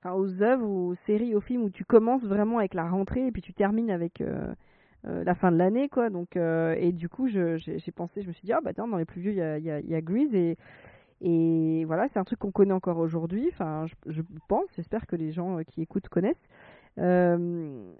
enfin 0.02 0.14
aux 0.14 0.42
œuvres, 0.42 0.68
aux 0.68 0.94
séries, 1.06 1.34
aux 1.36 1.40
films 1.40 1.62
où 1.62 1.70
tu 1.70 1.84
commences 1.84 2.24
vraiment 2.24 2.58
avec 2.58 2.74
la 2.74 2.88
rentrée 2.88 3.26
et 3.28 3.32
puis 3.32 3.42
tu 3.42 3.54
termines 3.54 3.90
avec 3.92 4.20
euh, 4.20 4.52
euh, 5.06 5.22
la 5.22 5.34
fin 5.36 5.52
de 5.52 5.56
l'année, 5.56 5.88
quoi. 5.88 6.10
Donc 6.10 6.36
et 6.36 6.90
du 6.92 7.08
coup, 7.08 7.28
je- 7.28 7.56
j'ai 7.56 7.92
pensé, 7.92 8.22
je 8.22 8.28
me 8.28 8.32
suis 8.32 8.44
dit, 8.44 8.52
ah 8.52 8.60
bah 8.60 8.72
tiens, 8.74 8.88
dans 8.88 8.96
les 8.98 9.04
plus 9.04 9.20
vieux, 9.20 9.30
il 9.32 9.36
y 9.38 9.40
a, 9.42 9.58
y 9.58 9.94
a 9.94 10.00
Grease 10.00 10.34
et 10.34 10.56
et 11.20 11.84
voilà, 11.86 12.08
c'est 12.12 12.18
un 12.18 12.24
truc 12.24 12.38
qu'on 12.38 12.50
connaît 12.50 12.72
encore 12.72 12.98
aujourd'hui. 12.98 13.48
Enfin, 13.52 13.86
je, 14.06 14.22
pense, 14.48 14.66
j'espère 14.76 15.06
que 15.06 15.16
les 15.16 15.32
gens 15.32 15.58
euh, 15.58 15.62
qui 15.62 15.82
écoutent 15.82 16.08
connaissent. 16.08 16.36
Euh, 16.98 17.92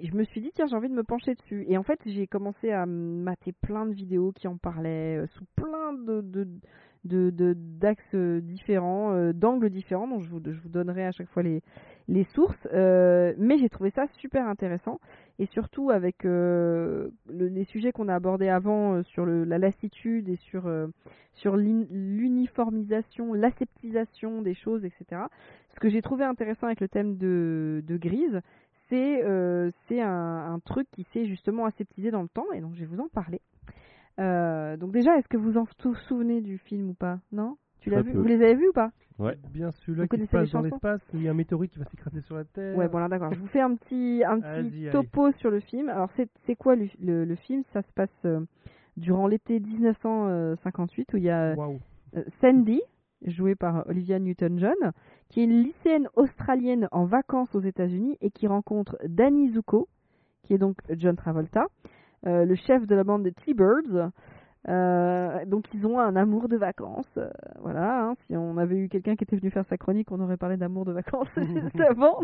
je 0.00 0.12
me 0.12 0.24
suis 0.24 0.42
dit 0.42 0.50
tiens 0.54 0.66
j'ai 0.66 0.76
envie 0.76 0.90
de 0.90 0.94
me 0.94 1.02
pencher 1.02 1.34
dessus 1.34 1.64
et 1.68 1.78
en 1.78 1.82
fait 1.82 1.98
j'ai 2.04 2.26
commencé 2.26 2.70
à 2.70 2.84
mater 2.84 3.52
plein 3.52 3.86
de 3.86 3.94
vidéos 3.94 4.30
qui 4.30 4.46
en 4.46 4.56
parlaient 4.58 5.16
euh, 5.16 5.26
sous 5.26 5.46
plein 5.56 5.94
de 5.94 6.46
d'axes 7.04 8.14
différents 8.14 9.32
d'angles 9.32 9.70
différents 9.70 10.06
donc 10.06 10.22
je 10.22 10.28
vous, 10.28 10.40
je 10.44 10.60
vous 10.60 10.68
donnerai 10.68 11.06
à 11.06 11.12
chaque 11.12 11.30
fois 11.30 11.42
les 11.42 11.62
les 12.08 12.24
sources 12.24 12.68
euh, 12.72 13.34
mais 13.38 13.58
j'ai 13.58 13.68
trouvé 13.68 13.90
ça 13.90 14.06
super 14.18 14.46
intéressant. 14.48 15.00
Et 15.38 15.46
surtout 15.46 15.90
avec 15.90 16.24
euh, 16.24 17.10
le- 17.28 17.48
les 17.48 17.64
sujets 17.64 17.92
qu'on 17.92 18.08
a 18.08 18.14
abordés 18.14 18.48
avant 18.48 18.94
euh, 18.94 19.02
sur 19.02 19.26
la 19.26 19.58
lassitude 19.58 20.28
et 20.28 20.36
sur 20.36 20.66
euh, 20.66 20.86
sur 21.34 21.56
l'uniformisation 21.56 23.34
l'aseptisation 23.34 24.40
des 24.40 24.54
choses 24.54 24.84
etc 24.84 25.22
ce 25.74 25.80
que 25.80 25.88
j'ai 25.90 26.00
trouvé 26.00 26.24
intéressant 26.24 26.66
avec 26.66 26.80
le 26.80 26.88
thème 26.88 27.16
de, 27.18 27.82
de 27.86 27.96
Grise 27.98 28.40
c'est 28.88 29.22
un, 30.00 30.52
un 30.54 30.58
truc 30.60 30.86
qui 30.92 31.04
s'est 31.12 31.26
justement 31.26 31.66
aseptisé 31.66 32.10
dans 32.10 32.22
le 32.22 32.28
temps 32.28 32.46
et 32.54 32.60
donc 32.60 32.74
je 32.74 32.80
vais 32.80 32.86
vous 32.86 33.00
en 33.00 33.08
parler. 33.08 33.40
Donc 34.18 34.92
déjà, 34.92 35.18
est-ce 35.18 35.28
que 35.28 35.36
vous 35.36 35.56
en 35.58 35.64
vous 35.82 35.94
souvenez 36.08 36.40
du 36.40 36.56
film 36.58 36.90
ou 36.90 36.94
pas? 36.94 37.18
Non? 37.32 37.56
Tu 37.86 37.90
l'as 37.90 38.02
Très 38.02 38.06
vu 38.08 38.12
peu. 38.14 38.18
Vous 38.20 38.26
les 38.28 38.42
avez 38.42 38.54
vus 38.54 38.68
ou 38.68 38.72
pas 38.72 38.90
Ouais. 39.18 39.38
Bien 39.50 39.70
celui-là 39.70 40.02
Vous 40.02 40.08
qui 40.08 40.16
se 40.26 40.26
connaissez 40.30 40.36
les 40.36 40.42
passe 40.42 40.52
dans 40.52 40.60
l'espace, 40.60 41.00
il 41.14 41.22
y 41.22 41.28
a 41.28 41.30
un 41.30 41.34
météorite 41.34 41.72
qui 41.72 41.78
va 41.78 41.84
s'écraser 41.86 42.20
sur 42.20 42.34
la 42.36 42.44
Terre. 42.44 42.76
Ouais, 42.76 42.88
bon 42.88 42.98
là 42.98 43.08
d'accord. 43.08 43.32
Je 43.32 43.38
vous 43.38 43.46
fais 43.46 43.60
un 43.60 43.74
petit 43.76 44.22
un 44.26 44.40
petit 44.40 44.88
allez. 44.88 44.90
topo 44.90 45.32
sur 45.32 45.50
le 45.50 45.60
film. 45.60 45.88
Alors 45.88 46.10
c'est 46.16 46.28
c'est 46.46 46.54
quoi 46.56 46.76
le, 46.76 46.88
le, 47.00 47.24
le 47.24 47.34
film? 47.36 47.62
Ça 47.72 47.80
se 47.82 47.92
passe 47.92 48.10
euh, 48.26 48.40
durant 48.96 49.26
l'été 49.26 49.58
1958 49.60 51.14
où 51.14 51.16
il 51.16 51.22
y 51.22 51.30
a 51.30 51.54
euh, 51.56 52.24
Sandy, 52.40 52.82
jouée 53.24 53.54
par 53.54 53.86
Olivia 53.88 54.18
Newton-John, 54.18 54.92
qui 55.30 55.40
est 55.40 55.44
une 55.44 55.62
lycéenne 55.62 56.08
australienne 56.16 56.88
en 56.92 57.04
vacances 57.04 57.54
aux 57.54 57.60
États-Unis 57.60 58.18
et 58.20 58.30
qui 58.30 58.46
rencontre 58.46 58.98
Danny 59.06 59.50
Zuko, 59.52 59.88
qui 60.42 60.54
est 60.54 60.58
donc 60.58 60.76
John 60.90 61.16
Travolta, 61.16 61.66
euh, 62.26 62.44
le 62.44 62.54
chef 62.54 62.86
de 62.86 62.94
la 62.94 63.04
bande 63.04 63.22
des 63.22 63.32
T-Birds. 63.32 64.10
Euh, 64.68 65.44
donc 65.44 65.64
ils 65.74 65.86
ont 65.86 66.00
un 66.00 66.16
amour 66.16 66.48
de 66.48 66.56
vacances, 66.56 67.06
euh, 67.18 67.30
voilà. 67.60 68.02
hein. 68.02 68.14
si 68.26 68.36
on 68.36 68.56
avait 68.58 68.76
eu 68.76 68.88
quelqu'un 68.88 69.14
qui 69.14 69.22
était 69.22 69.36
venu 69.36 69.50
faire 69.50 69.64
sa 69.66 69.76
chronique, 69.76 70.10
on 70.10 70.20
aurait 70.20 70.36
parlé 70.36 70.56
d'amour 70.56 70.84
de 70.84 70.92
vacances 70.92 71.28
juste 71.36 71.80
avant. 71.80 72.20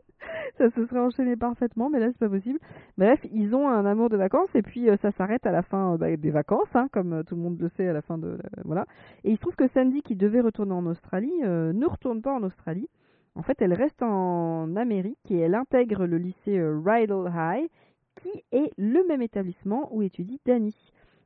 ça 0.58 0.70
se 0.70 0.86
serait 0.86 0.98
enchaîné 1.00 1.36
parfaitement, 1.36 1.90
mais 1.90 2.00
là 2.00 2.08
c'est 2.08 2.18
pas 2.18 2.28
possible. 2.28 2.58
Bref, 2.98 3.20
ils 3.32 3.54
ont 3.54 3.68
un 3.68 3.86
amour 3.86 4.08
de 4.08 4.16
vacances 4.16 4.48
et 4.54 4.62
puis 4.62 4.90
euh, 4.90 4.96
ça 5.02 5.12
s'arrête 5.12 5.46
à 5.46 5.52
la 5.52 5.62
fin 5.62 5.96
bah, 5.96 6.16
des 6.16 6.30
vacances, 6.30 6.74
hein, 6.74 6.88
comme 6.90 7.22
tout 7.24 7.36
le 7.36 7.42
monde 7.42 7.60
le 7.60 7.68
sait 7.76 7.86
à 7.86 7.92
la 7.92 8.02
fin 8.02 8.18
de 8.18 8.38
voilà. 8.64 8.86
Et 9.22 9.30
il 9.30 9.36
se 9.36 9.40
trouve 9.42 9.56
que 9.56 9.68
Sandy, 9.68 10.02
qui 10.02 10.16
devait 10.16 10.40
retourner 10.40 10.72
en 10.72 10.86
Australie, 10.86 11.42
ne 11.42 11.86
retourne 11.86 12.22
pas 12.22 12.32
en 12.32 12.42
Australie. 12.42 12.88
En 13.36 13.42
fait, 13.42 13.60
elle 13.60 13.74
reste 13.74 14.02
en 14.02 14.74
Amérique 14.76 15.18
et 15.30 15.38
elle 15.38 15.54
intègre 15.54 16.06
le 16.06 16.18
lycée 16.18 16.60
Rydell 16.60 17.32
High, 17.34 17.68
qui 18.16 18.44
est 18.52 18.70
le 18.78 19.06
même 19.06 19.22
établissement 19.22 19.88
où 19.92 20.02
étudie 20.02 20.40
Danny. 20.46 20.74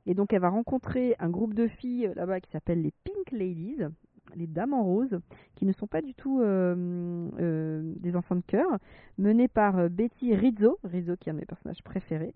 Et 0.07 0.15
donc, 0.15 0.33
elle 0.33 0.41
va 0.41 0.49
rencontrer 0.49 1.15
un 1.19 1.29
groupe 1.29 1.55
de 1.55 1.69
filles 1.69 2.07
euh, 2.07 2.15
là-bas 2.15 2.41
qui 2.41 2.51
s'appelle 2.51 2.83
les 2.83 2.93
Pink 3.05 3.31
Ladies, 3.33 3.79
les 4.37 4.47
dames 4.47 4.75
en 4.75 4.85
rose, 4.85 5.19
qui 5.55 5.67
ne 5.67 5.73
sont 5.73 5.87
pas 5.87 6.03
du 6.03 6.15
tout 6.15 6.41
euh, 6.41 7.29
euh, 7.41 7.93
des 7.97 8.17
enfants 8.17 8.37
de 8.37 8.43
cœur, 8.47 8.79
menées 9.17 9.49
par 9.49 9.89
Betty 9.89 10.35
Rizzo, 10.35 10.79
Rizzo 10.85 11.17
qui 11.17 11.29
est 11.29 11.33
un 11.33 11.35
de 11.35 11.41
mes 11.41 11.47
personnages 11.47 11.83
préférés. 11.83 12.35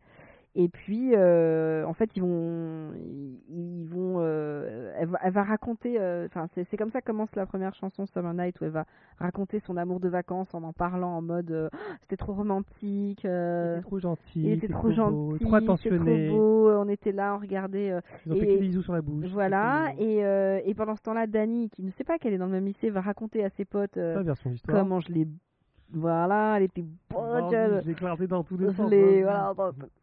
Et 0.55 0.69
puis, 0.69 1.12
euh, 1.15 1.83
en 1.87 1.95
fait, 1.95 2.11
ils 2.15 2.20
vont, 2.20 2.93
ils, 3.49 3.87
vont, 3.87 4.16
euh, 4.19 4.93
elle, 4.99 5.09
va, 5.09 5.19
elle 5.23 5.33
va 5.33 5.43
raconter, 5.45 5.99
euh, 5.99 6.27
enfin, 6.27 6.47
c'est 6.55 6.65
c'est 6.70 6.77
comme 6.77 6.91
ça 6.91 7.01
que 7.01 7.07
commence 7.07 7.35
la 7.37 7.47
première 7.47 7.74
chanson 7.74 8.05
Summer 8.05 8.35
Night 8.35 8.61
où 8.61 8.65
elle 8.65 8.70
va 8.70 8.85
raconter 9.19 9.61
son 9.61 9.79
amour 9.79 9.99
de 9.99 10.11
vacances 10.11 10.53
en 10.55 10.62
en 10.62 10.74
parlant 10.74 11.16
en 11.16 11.23
mode, 11.23 11.51
euh, 11.51 11.69
Ah, 11.73 11.97
c'était 12.03 12.19
trop 12.19 12.35
romantique, 12.35 13.24
euh, 13.24 13.77
Il 13.77 13.79
était 13.79 13.87
trop 13.89 13.99
gentil. 13.99 14.43
il 14.43 14.51
était 14.53 14.66
c'est 14.66 14.73
trop, 14.74 14.89
beau, 14.89 15.39
Trop 15.39 15.39
c'était 15.39 15.57
attentionné. 15.57 16.27
trop 16.29 16.37
beau, 16.37 16.70
on 16.70 16.89
était 16.89 17.12
là, 17.12 17.35
on 17.35 17.39
regardait, 17.39 17.91
euh, 17.91 18.01
Ils 18.27 18.33
ont 18.33 18.37
fait 18.37 18.43
Et- 18.43 18.47
que 18.49 18.53
des 18.53 18.59
bisous 18.61 18.83
sur 18.83 18.93
la 18.93 19.01
bouche. 19.01 19.24
voilà. 19.33 19.93
Et, 19.99 20.23
euh, 20.24 20.61
et 20.66 20.74
pendant 20.74 20.97
ce 20.97 21.03
temps-là, 21.03 21.27
Dani, 21.27 21.70
qui 21.70 21.83
ne 21.83 21.91
sait 21.93 22.05
pas 22.05 22.19
qu'elle 22.19 22.35
est 22.35 22.39
dans 22.39 22.47
le 22.47 22.53
même 22.53 22.66
lycée, 22.66 22.91
va 22.91 23.01
raconter 23.01 23.43
à 23.43 23.49
ses 23.51 23.65
potes 23.65 23.97
euh, 23.97 24.23
comment 24.69 25.01
je 25.01 25.12
l'ai, 25.12 25.27
voilà, 25.93 26.55
elle 26.56 26.64
était 26.64 26.85
bonne, 27.10 27.55
elle- 27.55 27.82
J'ai 27.85 27.93
éclaté 27.93 28.27
dans 28.27 28.43
tous 28.44 28.56
les 28.56 28.66
sens. 28.74 28.90
hein. 29.20 29.23
voilà, 29.23 29.52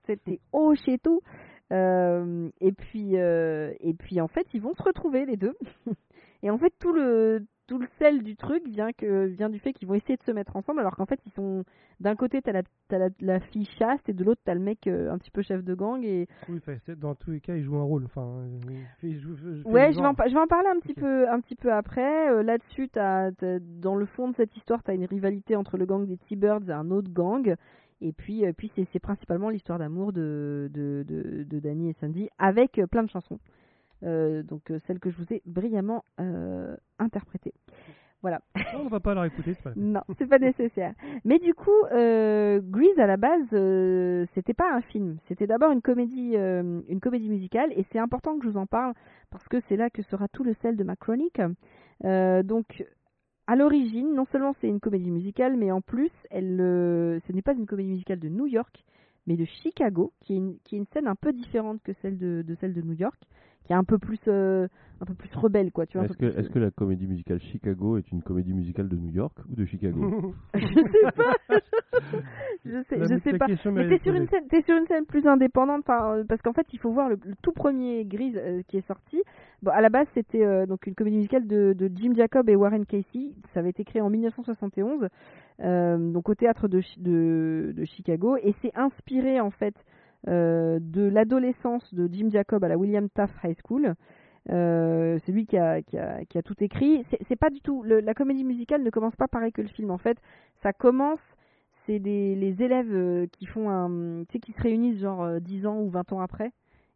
c'était 0.06 0.40
haut 0.52 0.74
chez 0.76 0.98
tout. 1.00 1.22
Euh, 1.72 2.50
et 2.62 2.72
puis, 2.72 3.18
euh, 3.20 3.74
et 3.80 3.94
puis 3.94 4.20
en 4.22 4.28
fait, 4.28 4.48
ils 4.54 4.62
vont 4.62 4.74
se 4.74 4.82
retrouver 4.84 5.26
les 5.26 5.38
deux. 5.38 5.56
et 6.44 6.50
en 6.50 6.58
fait, 6.58 6.74
tout 6.80 6.94
le 6.94 7.46
tout 7.70 7.78
le 7.80 7.88
sel 8.00 8.24
du 8.24 8.36
truc 8.36 8.68
vient 8.68 8.92
que 8.92 9.26
vient 9.28 9.50
du 9.50 9.60
fait 9.60 9.72
qu'ils 9.74 9.88
vont 9.88 9.94
essayer 9.94 10.18
de 10.18 10.24
se 10.24 10.32
mettre 10.32 10.56
ensemble, 10.56 10.80
alors 10.82 10.96
qu'en 10.96 11.06
fait, 11.06 11.20
ils 11.26 11.32
sont 11.32 11.64
d'un 12.00 12.16
côté 12.16 12.42
t'as 12.42 12.52
la 12.52 12.64
t'as 12.88 12.98
la, 12.98 13.10
la 13.22 13.40
fille 13.40 13.66
chaste 13.78 14.10
et 14.10 14.14
de 14.14 14.24
l'autre 14.24 14.42
t'as 14.44 14.56
le 14.56 14.60
mec 14.60 14.88
euh, 14.88 15.12
un 15.12 15.18
petit 15.18 15.32
peu 15.32 15.42
chef 15.42 15.64
de 15.64 15.74
gang 15.76 16.04
et 16.04 16.28
Oui, 16.50 16.60
dans 16.98 17.16
tous 17.16 17.32
les 17.32 17.40
cas, 17.40 17.56
il 17.56 17.64
joue 17.64 17.78
un 17.78 17.84
rôle. 17.84 18.06
Enfin, 18.06 18.44
il 18.70 18.86
fait- 19.00 19.08
il 19.08 19.20
joue- 19.20 19.36
il 19.36 19.62
fait 19.64 19.70
Ouais, 19.70 19.94
je 19.94 20.00
vais, 20.00 20.06
en, 20.08 20.16
je 20.28 20.34
vais 20.34 20.40
en 20.40 20.48
parler 20.48 20.70
un 20.76 20.80
petit 20.80 20.94
peu 21.02 21.30
un 21.30 21.40
petit 21.40 21.56
peu 21.56 21.72
après. 21.72 22.32
Euh, 22.32 22.44
Là-dessus, 22.44 22.90
t'as- 22.90 23.32
t'as- 23.34 23.60
dans 23.60 23.96
le 23.96 24.06
fond 24.06 24.30
de 24.30 24.36
cette 24.36 24.56
histoire, 24.58 24.84
tu 24.84 24.92
as 24.92 24.96
une 24.96 25.06
rivalité 25.06 25.56
entre 25.56 25.78
le 25.78 25.86
gang 25.86 26.06
des 26.08 26.18
T-Birds 26.18 26.68
et 26.70 26.72
un 26.72 26.90
autre 26.92 27.12
gang. 27.12 27.56
Et 28.02 28.14
puis, 28.14 28.46
euh, 28.46 28.54
puis 28.54 28.72
c'est 28.76 29.00
principalement 29.00 29.50
l'histoire 29.50 29.78
d'amour 29.78 30.14
de, 30.14 30.70
de, 30.74 31.04
de, 31.08 31.44
de 31.44 31.60
Danny 31.60 31.90
et 31.90 31.94
Sandy 32.00 32.30
avec 32.40 32.80
euh, 32.80 32.88
plein 32.88 33.04
de 33.04 33.10
chansons. 33.10 33.40
Euh, 34.04 34.44
donc, 34.44 34.72
euh, 34.72 34.80
celle 34.88 35.00
que 35.00 35.10
je 35.10 35.18
vous 35.18 35.34
ai 35.34 35.42
brillamment 35.46 36.04
euh, 36.20 36.76
interprétée. 37.00 37.54
Voilà. 38.22 38.42
Non, 38.74 38.82
on 38.86 38.90
va 38.90 39.00
pas 39.00 39.14
la 39.14 39.22
réécouter, 39.22 39.54
c'est 39.54 39.64
pas. 39.64 39.72
Non, 39.78 40.02
c'est 40.18 40.28
pas 40.28 40.40
nécessaire. 40.40 40.94
Mais 41.24 41.40
du 41.40 41.54
coup, 41.54 41.72
euh, 41.94 42.60
Grease 42.62 43.00
à 43.00 43.08
la 43.08 43.16
base, 43.16 43.48
euh, 43.54 44.26
c'était 44.34 44.54
pas 44.54 44.74
un 44.74 44.82
film. 44.82 45.18
C'était 45.28 45.48
d'abord 45.48 45.72
une 45.72 45.82
comédie, 45.82 46.34
euh, 46.36 46.82
une 46.90 47.00
comédie 47.00 47.30
musicale, 47.30 47.72
et 47.78 47.86
c'est 47.92 48.00
important 48.00 48.38
que 48.38 48.44
je 48.44 48.50
vous 48.50 48.58
en 48.58 48.66
parle 48.66 48.94
parce 49.30 49.48
que 49.48 49.62
c'est 49.70 49.78
là 49.78 49.90
que 49.90 50.02
sera 50.02 50.28
tout 50.28 50.44
le 50.44 50.54
sel 50.62 50.76
de 50.76 50.84
ma 50.84 50.96
chronique. 50.96 51.42
Donc, 52.04 52.86
à 53.48 53.56
l'origine, 53.56 54.14
non 54.14 54.26
seulement 54.26 54.54
c'est 54.60 54.68
une 54.68 54.80
comédie 54.80 55.12
musicale, 55.12 55.56
mais 55.56 55.72
en 55.72 55.82
plus, 55.82 56.12
elle, 56.30 56.58
ce 56.58 57.32
n'est 57.32 57.42
pas 57.42 57.54
une 57.54 57.66
comédie 57.66 57.90
musicale 57.90 58.20
de 58.20 58.30
New 58.30 58.48
York, 58.48 58.84
mais 59.28 59.38
de 59.38 59.46
Chicago, 59.46 60.12
qui 60.22 60.34
est 60.34 60.38
une, 60.38 60.58
qui 60.64 60.76
est 60.76 60.80
une 60.80 60.88
scène 60.88 61.08
un 61.08 61.16
peu 61.16 61.32
différente 61.32 61.82
que 61.84 61.94
celle 62.02 62.18
de, 62.18 62.42
de 62.46 62.56
celle 62.56 62.74
de 62.74 62.82
New 62.82 62.94
York, 62.94 63.22
qui 63.70 63.74
est 63.74 63.76
un 63.76 63.84
peu 63.84 64.00
plus, 64.00 64.18
euh, 64.28 64.68
un 65.00 65.06
peu 65.06 65.14
plus 65.14 65.30
rebelle, 65.36 65.72
quoi. 65.72 65.86
Tu 65.86 66.00
vois. 66.00 66.02
un 66.02 66.06
Est-ce 66.10 66.18
que, 66.18 66.26
plus- 66.26 66.40
est-ce 66.40 66.50
que 66.50 66.58
la 66.58 66.72
comédie 66.72 67.06
musicale 67.06 67.40
Chicago 67.40 67.98
est 67.98 68.12
une 68.12 68.24
comédie 68.24 68.52
musicale 68.56 68.90
de 68.90 68.96
New 68.96 69.12
York 69.12 69.38
ou 69.48 69.56
de 69.56 69.64
Chicago? 69.64 70.34
Je 70.56 70.66
sais 70.66 71.12
pas. 71.16 71.34
je 72.66 72.82
sais, 72.90 72.98
je 73.08 73.20
sais 73.20 73.38
pas. 73.38 73.46
Mais 73.48 73.88
t'es 73.90 74.00
sur 74.00 74.16
une 74.16 74.28
scène, 74.28 74.48
t'es 74.50 74.62
sur 74.64 74.76
une 74.76 74.88
scène 74.88 75.06
plus 75.06 75.28
indépendante, 75.28 75.82
enfin, 75.88 76.16
euh, 76.16 76.24
parce 76.28 76.42
qu'en 76.42 76.54
fait, 76.54 76.66
il 76.74 76.80
faut 76.80 76.92
voir 76.92 77.10
le, 77.10 77.20
le 77.24 77.36
tout 77.44 77.52
premier 77.52 78.06
Grise 78.06 78.38
euh, 78.42 78.64
qui 78.68 78.78
est 78.78 78.88
sorti. 78.88 79.22
Bon, 79.62 79.70
à 79.72 79.82
la 79.82 79.90
base, 79.90 80.08
c'était 80.16 80.44
euh, 80.44 80.66
donc 80.66 80.88
une 80.88 80.96
comédie 80.96 81.18
musicale 81.18 81.46
de, 81.46 81.74
de 81.74 81.92
Jim 81.96 82.14
Jacob 82.16 82.50
et 82.50 82.56
Warren 82.56 82.88
Casey. 82.88 83.34
Ça 83.54 83.60
avait 83.60 83.70
été 83.70 83.84
créé 83.84 84.02
en 84.02 84.10
1971, 84.10 85.08
euh, 85.62 86.12
donc 86.12 86.28
au 86.28 86.34
théâtre 86.34 86.68
de, 86.68 86.82
Chi- 86.82 87.00
de, 87.00 87.72
de 87.78 87.86
Chicago, 87.86 88.36
et 88.42 88.56
c'est 88.64 88.76
inspiré 88.76 89.40
en 89.40 89.52
fait 89.52 89.76
euh, 89.76 89.82
de 90.28 91.08
l'adolescence 91.08 91.94
de 91.94 92.08
Jim 92.12 92.30
Jacob 92.32 92.64
à 92.64 92.68
la 92.68 92.78
William 92.78 93.10
Taft 93.10 93.36
High 93.44 93.58
School. 93.66 93.94
Euh, 94.50 95.20
c'est 95.26 95.32
lui 95.32 95.46
qui 95.46 95.58
a, 95.58 95.82
qui, 95.82 95.98
a, 95.98 96.24
qui 96.26 96.38
a 96.38 96.42
tout 96.42 96.56
écrit. 96.64 97.06
C'est 97.28 97.36
pas 97.36 97.50
du 97.50 97.62
tout. 97.62 97.84
le- 97.84 98.00
la 98.00 98.14
comédie 98.14 98.44
musicale 98.44 98.82
ne 98.84 98.90
commence 98.90 99.16
pas 99.16 99.28
pareil 99.28 99.52
que 99.52 99.62
le 99.62 99.68
film. 99.68 99.92
En 99.92 99.98
fait, 99.98 100.18
ça 100.64 100.74
commence. 100.74 101.20
C'est 101.86 102.00
des 102.00 102.36
les 102.36 102.62
élèves 102.62 102.92
euh, 102.94 103.28
qui 103.32 103.46
font 103.46 103.70
un, 103.70 104.24
tu 104.26 104.34
sais, 104.34 104.40
qui 104.40 104.52
se 104.54 104.62
réunissent 104.62 105.00
genre 105.00 105.24
euh, 105.24 105.40
10 105.40 105.66
ans 105.66 105.80
ou 105.80 105.90
20 105.90 106.14
ans 106.14 106.22
après 106.22 106.52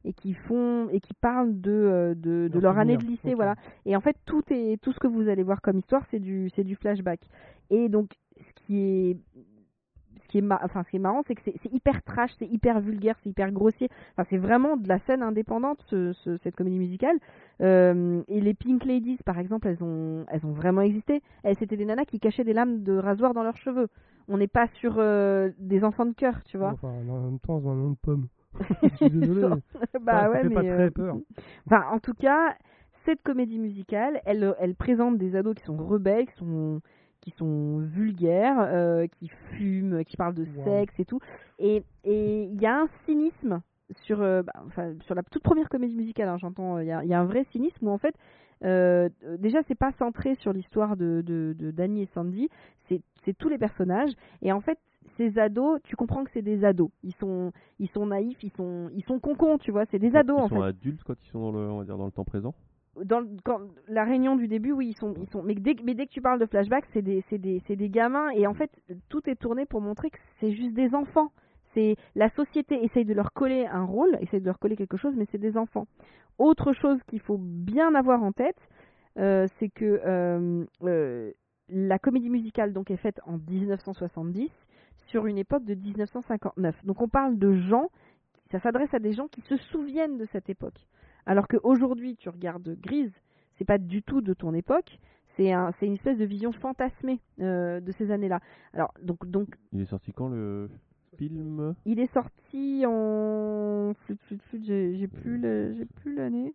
et 0.05 0.13
qui 0.13 0.33
font 0.33 0.89
et 0.91 0.99
qui 0.99 1.13
parlent 1.13 1.59
de 1.61 1.71
euh, 1.71 2.13
de, 2.15 2.47
de 2.47 2.59
Leur 2.59 2.77
année 2.77 2.97
de 2.97 3.03
lycée, 3.03 3.33
voilà. 3.35 3.55
Et 3.85 3.95
en 3.95 4.01
fait, 4.01 4.15
tout 4.25 4.43
est 4.51 4.81
tout 4.81 4.91
ce 4.91 4.99
que 4.99 5.07
vous 5.07 5.29
allez 5.29 5.43
voir 5.43 5.61
comme 5.61 5.77
histoire, 5.79 6.03
c'est 6.11 6.19
du 6.19 6.49
c'est 6.55 6.63
du 6.63 6.75
flashback. 6.75 7.21
Et 7.69 7.87
donc, 7.89 8.09
ce 8.37 8.53
qui 8.65 8.79
est 8.79 9.17
qui 10.33 10.39
est, 10.39 10.41
ma- 10.41 10.59
enfin, 10.63 10.81
ce 10.83 10.89
qui 10.89 10.95
est 10.95 10.99
marrant, 10.99 11.21
c'est 11.27 11.35
que 11.35 11.41
c'est 11.45 11.71
hyper 11.71 12.01
trash, 12.01 12.31
c'est 12.39 12.47
hyper 12.47 12.79
vulgaire, 12.81 13.15
c'est 13.23 13.29
hyper 13.29 13.51
grossier. 13.51 13.87
Enfin, 14.17 14.25
c'est 14.31 14.37
vraiment 14.37 14.77
de 14.77 14.87
la 14.87 14.97
scène 14.99 15.21
indépendante, 15.21 15.79
ce- 15.89 16.11
ce- 16.13 16.37
cette 16.37 16.55
comédie 16.55 16.79
musicale. 16.79 17.17
Euh, 17.61 18.21
et 18.27 18.41
les 18.41 18.55
Pink 18.55 18.83
Ladies, 18.83 19.19
par 19.25 19.37
exemple, 19.37 19.67
elles 19.67 19.83
ont, 19.83 20.25
elles 20.29 20.43
ont 20.45 20.51
vraiment 20.53 20.81
existé. 20.81 21.21
Elles, 21.43 21.55
c'était 21.57 21.77
des 21.77 21.85
nanas 21.85 22.05
qui 22.05 22.19
cachaient 22.19 22.43
des 22.43 22.53
lames 22.53 22.81
de 22.81 22.97
rasoir 22.97 23.33
dans 23.35 23.43
leurs 23.43 23.57
cheveux. 23.57 23.87
On 24.27 24.37
n'est 24.37 24.47
pas 24.47 24.67
sur 24.73 24.95
euh, 24.97 25.51
des 25.59 25.83
enfants 25.83 26.05
de 26.07 26.13
cœur, 26.13 26.43
tu 26.45 26.57
vois. 26.57 26.71
Enfin, 26.71 26.87
en 26.89 27.19
même 27.21 27.39
temps, 27.39 27.61
c'est 27.61 27.67
un 27.69 27.75
nom 27.75 27.89
de 27.91 27.97
pomme. 28.01 28.27
Je 28.83 28.95
suis 28.95 29.09
désolé. 29.11 29.55
bah 30.01 30.29
ouais, 30.31 30.41
fait 30.41 30.49
mais 30.49 30.55
pas 30.55 30.61
euh, 30.63 30.75
très 30.77 30.91
peur. 30.91 31.15
Enfin, 31.67 31.83
en 31.91 31.99
tout 31.99 32.13
cas, 32.15 32.55
cette 33.05 33.21
comédie 33.21 33.59
musicale, 33.59 34.19
elle, 34.25 34.55
elle 34.59 34.75
présente 34.75 35.17
des 35.17 35.35
ados 35.35 35.53
qui 35.55 35.63
sont 35.63 35.77
rebelles, 35.77 36.25
qui 36.27 36.35
sont, 36.37 36.81
qui 37.23 37.31
sont 37.37 37.77
vulgaires, 37.79 38.57
euh, 38.59 39.07
qui 39.07 39.29
fument, 39.51 40.03
qui 40.03 40.17
parlent 40.17 40.33
de 40.35 40.45
Wow. 40.57 40.63
sexe 40.65 40.93
et 40.99 41.05
tout. 41.05 41.19
Et 41.57 41.83
et 42.03 42.43
il 42.43 42.61
y 42.61 42.65
a 42.65 42.81
un 42.81 42.87
cynisme 43.05 43.61
sur, 44.01 44.21
euh, 44.21 44.43
bah, 44.43 44.53
enfin, 44.67 44.93
sur 45.05 45.15
la 45.15 45.23
toute 45.23 45.41
première 45.43 45.69
comédie 45.69 45.95
musicale, 45.95 46.27
hein, 46.27 46.37
j'entends, 46.37 46.79
il 46.79 46.87
y 46.87 46.91
a, 46.91 47.03
il 47.03 47.09
y 47.09 47.13
a 47.13 47.19
un 47.19 47.25
vrai 47.25 47.45
cynisme 47.51 47.87
où 47.87 47.91
en 47.91 47.97
fait, 47.97 48.13
euh, 48.65 49.07
euh, 49.25 49.37
déjà 49.37 49.59
c'est 49.67 49.75
pas 49.77 49.91
centré 49.99 50.35
sur 50.35 50.51
l'histoire 50.51 50.97
de, 50.97 51.21
de, 51.25 51.55
de 51.57 51.71
Danny 51.71 52.01
et 52.03 52.09
Sandy, 52.13 52.49
c'est 52.89 53.01
c'est 53.23 53.37
tous 53.37 53.47
les 53.49 53.57
personnages. 53.57 54.11
Et 54.41 54.51
en 54.51 54.59
fait, 54.59 54.77
ces 55.15 55.37
ados, 55.39 55.79
tu 55.83 55.95
comprends 55.95 56.23
que 56.25 56.31
c'est 56.33 56.41
des 56.41 56.65
ados. 56.65 56.89
Ils 57.03 57.15
sont, 57.15 57.51
ils 57.79 57.89
sont 57.89 58.05
naïfs, 58.07 58.43
ils 58.43 58.51
sont, 58.51 58.89
ils 58.95 59.03
sont 59.05 59.19
concons, 59.19 59.57
tu 59.57 59.71
vois. 59.71 59.85
C'est 59.91 59.99
des 59.99 60.13
ados 60.15 60.37
Ils 60.39 60.43
en 60.43 60.47
sont 60.49 60.55
fait 60.61 60.67
adultes 60.67 61.03
quand 61.05 61.15
ils 61.23 61.29
sont 61.29 61.39
dans 61.39 61.51
le, 61.51 61.59
on 61.69 61.77
va 61.79 61.85
dire, 61.85 61.97
dans 61.97 62.05
le 62.05 62.11
temps 62.11 62.25
présent? 62.25 62.53
Dans 63.03 63.23
la 63.87 64.03
réunion 64.03 64.35
du 64.35 64.47
début, 64.47 64.71
oui, 64.71 64.89
ils 64.89 64.97
sont, 64.97 65.13
ils 65.19 65.29
sont. 65.29 65.41
Mais 65.43 65.55
dès, 65.55 65.75
que- 65.75 65.83
mais 65.83 65.93
dès 65.95 66.05
que 66.05 66.11
tu 66.11 66.21
parles 66.21 66.39
de 66.39 66.45
flashback, 66.45 66.85
c'est 66.93 67.01
des, 67.01 67.23
c'est 67.29 67.37
des, 67.39 67.61
c'est 67.67 67.75
des 67.75 67.89
gamins 67.89 68.29
et 68.31 68.45
en 68.47 68.53
fait, 68.53 68.69
tout 69.09 69.27
est 69.29 69.35
tourné 69.35 69.65
pour 69.65 69.81
montrer 69.81 70.09
que 70.11 70.17
c'est 70.39 70.51
juste 70.51 70.73
des 70.73 70.93
enfants. 70.93 71.31
C'est 71.73 71.95
la 72.15 72.29
société 72.29 72.83
essaye 72.85 73.05
de 73.05 73.13
leur 73.15 73.33
coller 73.33 73.65
un 73.65 73.83
rôle, 73.83 74.15
essaye 74.21 74.41
de 74.41 74.45
leur 74.45 74.59
coller 74.59 74.75
quelque 74.75 74.97
chose, 74.97 75.15
mais 75.17 75.25
c'est 75.31 75.39
des 75.39 75.57
enfants. 75.57 75.87
Autre 76.37 76.73
chose 76.73 77.01
qu'il 77.07 77.19
faut 77.19 77.39
bien 77.39 77.95
avoir 77.95 78.21
en 78.23 78.31
tête, 78.31 78.59
euh, 79.17 79.47
c'est 79.57 79.69
que 79.69 80.01
euh, 80.05 80.63
euh, 80.83 81.31
la 81.69 81.97
comédie 81.97 82.29
musicale 82.29 82.73
donc 82.73 82.91
est 82.91 82.97
faite 82.97 83.19
en 83.25 83.37
1970 83.49 84.51
sur 85.07 85.25
une 85.25 85.37
époque 85.39 85.65
de 85.65 85.73
1959. 85.75 86.75
Donc 86.85 87.01
on 87.01 87.07
parle 87.07 87.37
de 87.39 87.53
gens, 87.53 87.89
ça 88.51 88.59
s'adresse 88.59 88.93
à 88.93 88.99
des 88.99 89.13
gens 89.13 89.27
qui 89.27 89.41
se 89.41 89.57
souviennent 89.57 90.17
de 90.17 90.25
cette 90.31 90.49
époque. 90.49 90.87
Alors 91.25 91.47
qu'aujourd'hui, 91.47 92.15
tu 92.17 92.29
regardes 92.29 92.75
Grise, 92.81 93.11
c'est 93.57 93.65
pas 93.65 93.77
du 93.77 94.01
tout 94.03 94.21
de 94.21 94.33
ton 94.33 94.53
époque, 94.53 94.99
c'est 95.37 95.51
un, 95.51 95.71
c'est 95.79 95.85
une 95.87 95.93
espèce 95.93 96.17
de 96.17 96.25
vision 96.25 96.51
fantasmée 96.51 97.19
euh, 97.39 97.79
de 97.79 97.91
ces 97.93 98.11
années-là. 98.11 98.39
Alors, 98.73 98.93
donc, 99.01 99.25
donc, 99.25 99.47
Il 99.71 99.81
est 99.81 99.85
sorti 99.85 100.11
quand 100.13 100.29
le 100.29 100.69
film? 101.17 101.75
Il 101.85 101.99
est 101.99 102.11
sorti 102.13 102.83
en. 102.87 103.93
J'ai 104.51 105.07
plus 105.07 105.37
le- 105.37 105.73
j'ai 105.73 105.85
plus 105.85 106.15
l'année. 106.15 106.53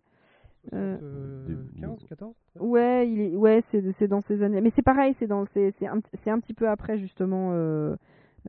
Euh, 0.74 0.98
Euh, 1.00 1.56
15, 1.80 2.04
14 2.08 2.34
Ouais, 2.60 3.08
il 3.08 3.20
est, 3.20 3.36
ouais, 3.36 3.62
c'est 3.70 3.82
c'est 3.98 4.08
dans 4.08 4.20
ces 4.22 4.42
années. 4.42 4.60
Mais 4.60 4.72
c'est 4.74 4.82
pareil, 4.82 5.14
c'est 5.18 5.26
dans, 5.28 5.46
c'est 5.54 5.72
c'est 5.78 5.86
un, 5.86 6.00
c'est 6.22 6.30
un 6.30 6.40
petit 6.40 6.54
peu 6.54 6.68
après 6.68 6.98
justement. 6.98 7.50
euh, 7.52 7.94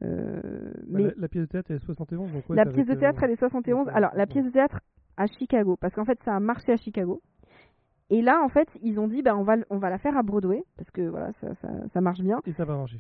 euh, 0.02 0.72
mais 0.88 1.04
la, 1.04 1.12
la 1.18 1.28
pièce 1.28 1.44
de 1.44 1.50
théâtre 1.50 1.70
elle 1.72 1.78
est 1.78 1.86
71. 1.86 2.32
Donc 2.32 2.50
ouais, 2.50 2.56
la 2.56 2.66
pièce 2.66 2.88
de 2.88 2.96
théâtre, 2.96 3.20
euh, 3.24 3.26
elle 3.28 3.32
est 3.32 3.36
71. 3.38 3.88
ouais, 3.88 3.94
Alors, 3.94 4.12
la 4.16 4.26
pièce 4.28 4.46
de 4.46 4.50
théâtre 4.50 4.80
à 5.20 5.28
Chicago, 5.28 5.78
parce 5.80 5.94
qu'en 5.94 6.06
fait, 6.06 6.18
ça 6.24 6.36
a 6.36 6.40
marché 6.40 6.72
à 6.72 6.78
Chicago. 6.78 7.22
Et 8.10 8.24
là, 8.24 8.42
en 8.44 8.50
fait, 8.50 8.68
ils 8.82 9.00
ont 9.00 9.08
dit, 9.08 9.22
bah, 9.22 9.36
on 9.38 9.44
va, 9.44 9.58
on 9.70 9.78
va 9.78 9.92
la 9.92 10.00
faire 10.00 10.18
à 10.18 10.24
Broadway, 10.24 10.64
parce 10.78 10.90
que 10.90 11.02
voilà, 11.02 11.32
ça, 11.42 11.54
ça, 11.62 11.68
ça 11.94 12.02
marche 12.02 12.22
bien. 12.22 12.42
Et 12.48 12.54
ça 12.54 12.66
va 12.66 12.76
marcher. 12.76 13.00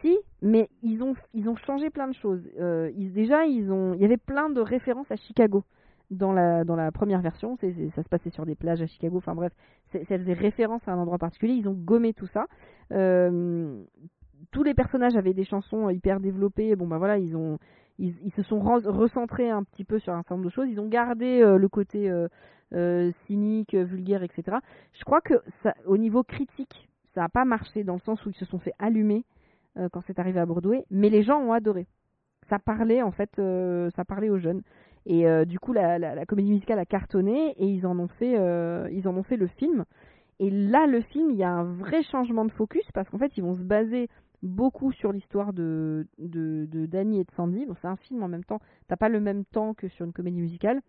Si, 0.00 0.16
mais 0.42 0.68
ils 0.82 1.02
ont, 1.02 1.14
ils 1.32 1.48
ont 1.48 1.56
changé 1.56 1.90
plein 1.90 2.06
de 2.06 2.14
choses. 2.14 2.42
Euh, 2.60 2.90
ils, 2.96 3.12
déjà, 3.12 3.46
ils 3.46 3.72
ont, 3.72 3.94
il 3.94 4.00
y 4.00 4.04
avait 4.04 4.16
plein 4.16 4.50
de 4.50 4.60
références 4.60 5.10
à 5.10 5.16
Chicago 5.16 5.64
dans 6.10 6.32
la, 6.32 6.64
dans 6.64 6.76
la 6.76 6.92
première 6.92 7.20
version. 7.20 7.56
Ça 7.56 8.02
se 8.02 8.08
passait 8.08 8.30
sur 8.30 8.46
des 8.46 8.54
plages 8.54 8.82
à 8.82 8.86
Chicago. 8.86 9.16
Enfin 9.16 9.34
bref, 9.34 9.52
ça 9.92 10.04
faisait 10.04 10.34
référence 10.34 10.86
à 10.86 10.92
un 10.92 10.98
endroit 10.98 11.18
particulier. 11.18 11.54
Ils 11.54 11.68
ont 11.68 11.74
gommé 11.74 12.12
tout 12.12 12.28
ça. 12.28 12.46
Euh, 12.92 13.82
tous 14.52 14.62
les 14.62 14.74
personnages 14.74 15.16
avaient 15.16 15.34
des 15.34 15.44
chansons 15.44 15.90
hyper 15.90 16.20
développées. 16.20 16.76
Bon, 16.76 16.86
bah 16.86 16.98
voilà, 16.98 17.18
ils 17.18 17.34
ont, 17.36 17.58
ils, 17.98 18.32
se 18.34 18.42
sont 18.42 18.60
recentrés 18.60 19.50
un 19.50 19.62
petit 19.62 19.84
peu 19.84 19.98
sur 19.98 20.12
un 20.12 20.18
certain 20.18 20.34
nombre 20.34 20.46
de 20.46 20.52
choses. 20.52 20.68
Ils 20.68 20.80
ont 20.80 20.88
gardé 20.88 21.40
euh, 21.42 21.58
le 21.58 21.68
côté 21.68 22.10
euh, 22.10 22.28
euh, 22.74 23.12
cynique, 23.26 23.74
vulgaire, 23.74 24.22
etc. 24.22 24.58
Je 24.92 25.04
crois 25.04 25.20
que 25.20 25.34
au 25.86 25.96
niveau 25.96 26.22
critique, 26.24 26.88
ça 27.14 27.22
n'a 27.22 27.28
pas 27.28 27.44
marché 27.44 27.84
dans 27.84 27.94
le 27.94 28.00
sens 28.00 28.24
où 28.26 28.30
ils 28.30 28.36
se 28.36 28.44
sont 28.44 28.58
fait 28.58 28.74
allumer 28.78 29.24
quand 29.90 30.02
c'est 30.06 30.20
arrivé 30.20 30.38
à 30.38 30.46
Broadway, 30.46 30.84
mais 30.92 31.10
les 31.10 31.24
gens 31.24 31.40
ont 31.40 31.52
adoré. 31.52 31.88
Ça 32.48 32.60
parlait 32.60 33.02
en 33.02 33.10
fait, 33.10 33.30
ça 33.96 34.04
parlait 34.04 34.30
aux 34.30 34.38
jeunes. 34.38 34.62
Et 35.04 35.26
du 35.46 35.58
coup, 35.58 35.72
la, 35.72 35.98
la, 35.98 36.26
comédie 36.26 36.52
musicale 36.52 36.78
a 36.78 36.84
cartonné 36.84 37.56
et 37.58 37.66
ils 37.66 37.84
en 37.84 37.98
ont 37.98 38.06
fait, 38.06 38.34
ils 38.92 39.08
en 39.08 39.16
ont 39.16 39.24
fait 39.24 39.36
le 39.36 39.48
film. 39.48 39.84
Et 40.38 40.48
là, 40.48 40.86
le 40.86 41.00
film, 41.00 41.30
il 41.30 41.36
y 41.36 41.42
a 41.42 41.50
un 41.50 41.64
vrai 41.64 42.04
changement 42.04 42.44
de 42.44 42.52
focus 42.52 42.84
parce 42.92 43.08
qu'en 43.08 43.18
fait, 43.18 43.36
ils 43.36 43.42
vont 43.42 43.56
se 43.56 43.62
baser 43.62 44.08
beaucoup 44.44 44.92
sur 44.92 45.12
l'histoire 45.12 45.52
de, 45.52 46.06
Danny 46.18 47.20
et 47.20 47.24
de 47.24 47.30
Sandy. 47.36 47.66
Bon, 47.66 47.74
c'est 47.80 47.88
un 47.88 47.96
film 47.96 48.22
en 48.22 48.28
même 48.28 48.44
temps, 48.44 48.60
t'as 48.88 48.96
pas 48.96 49.08
le 49.08 49.20
même 49.20 49.44
temps 49.44 49.74
que 49.74 49.88
sur 49.88 50.04
une 50.04 50.12
comédie 50.12 50.40
musicale. 50.40 50.80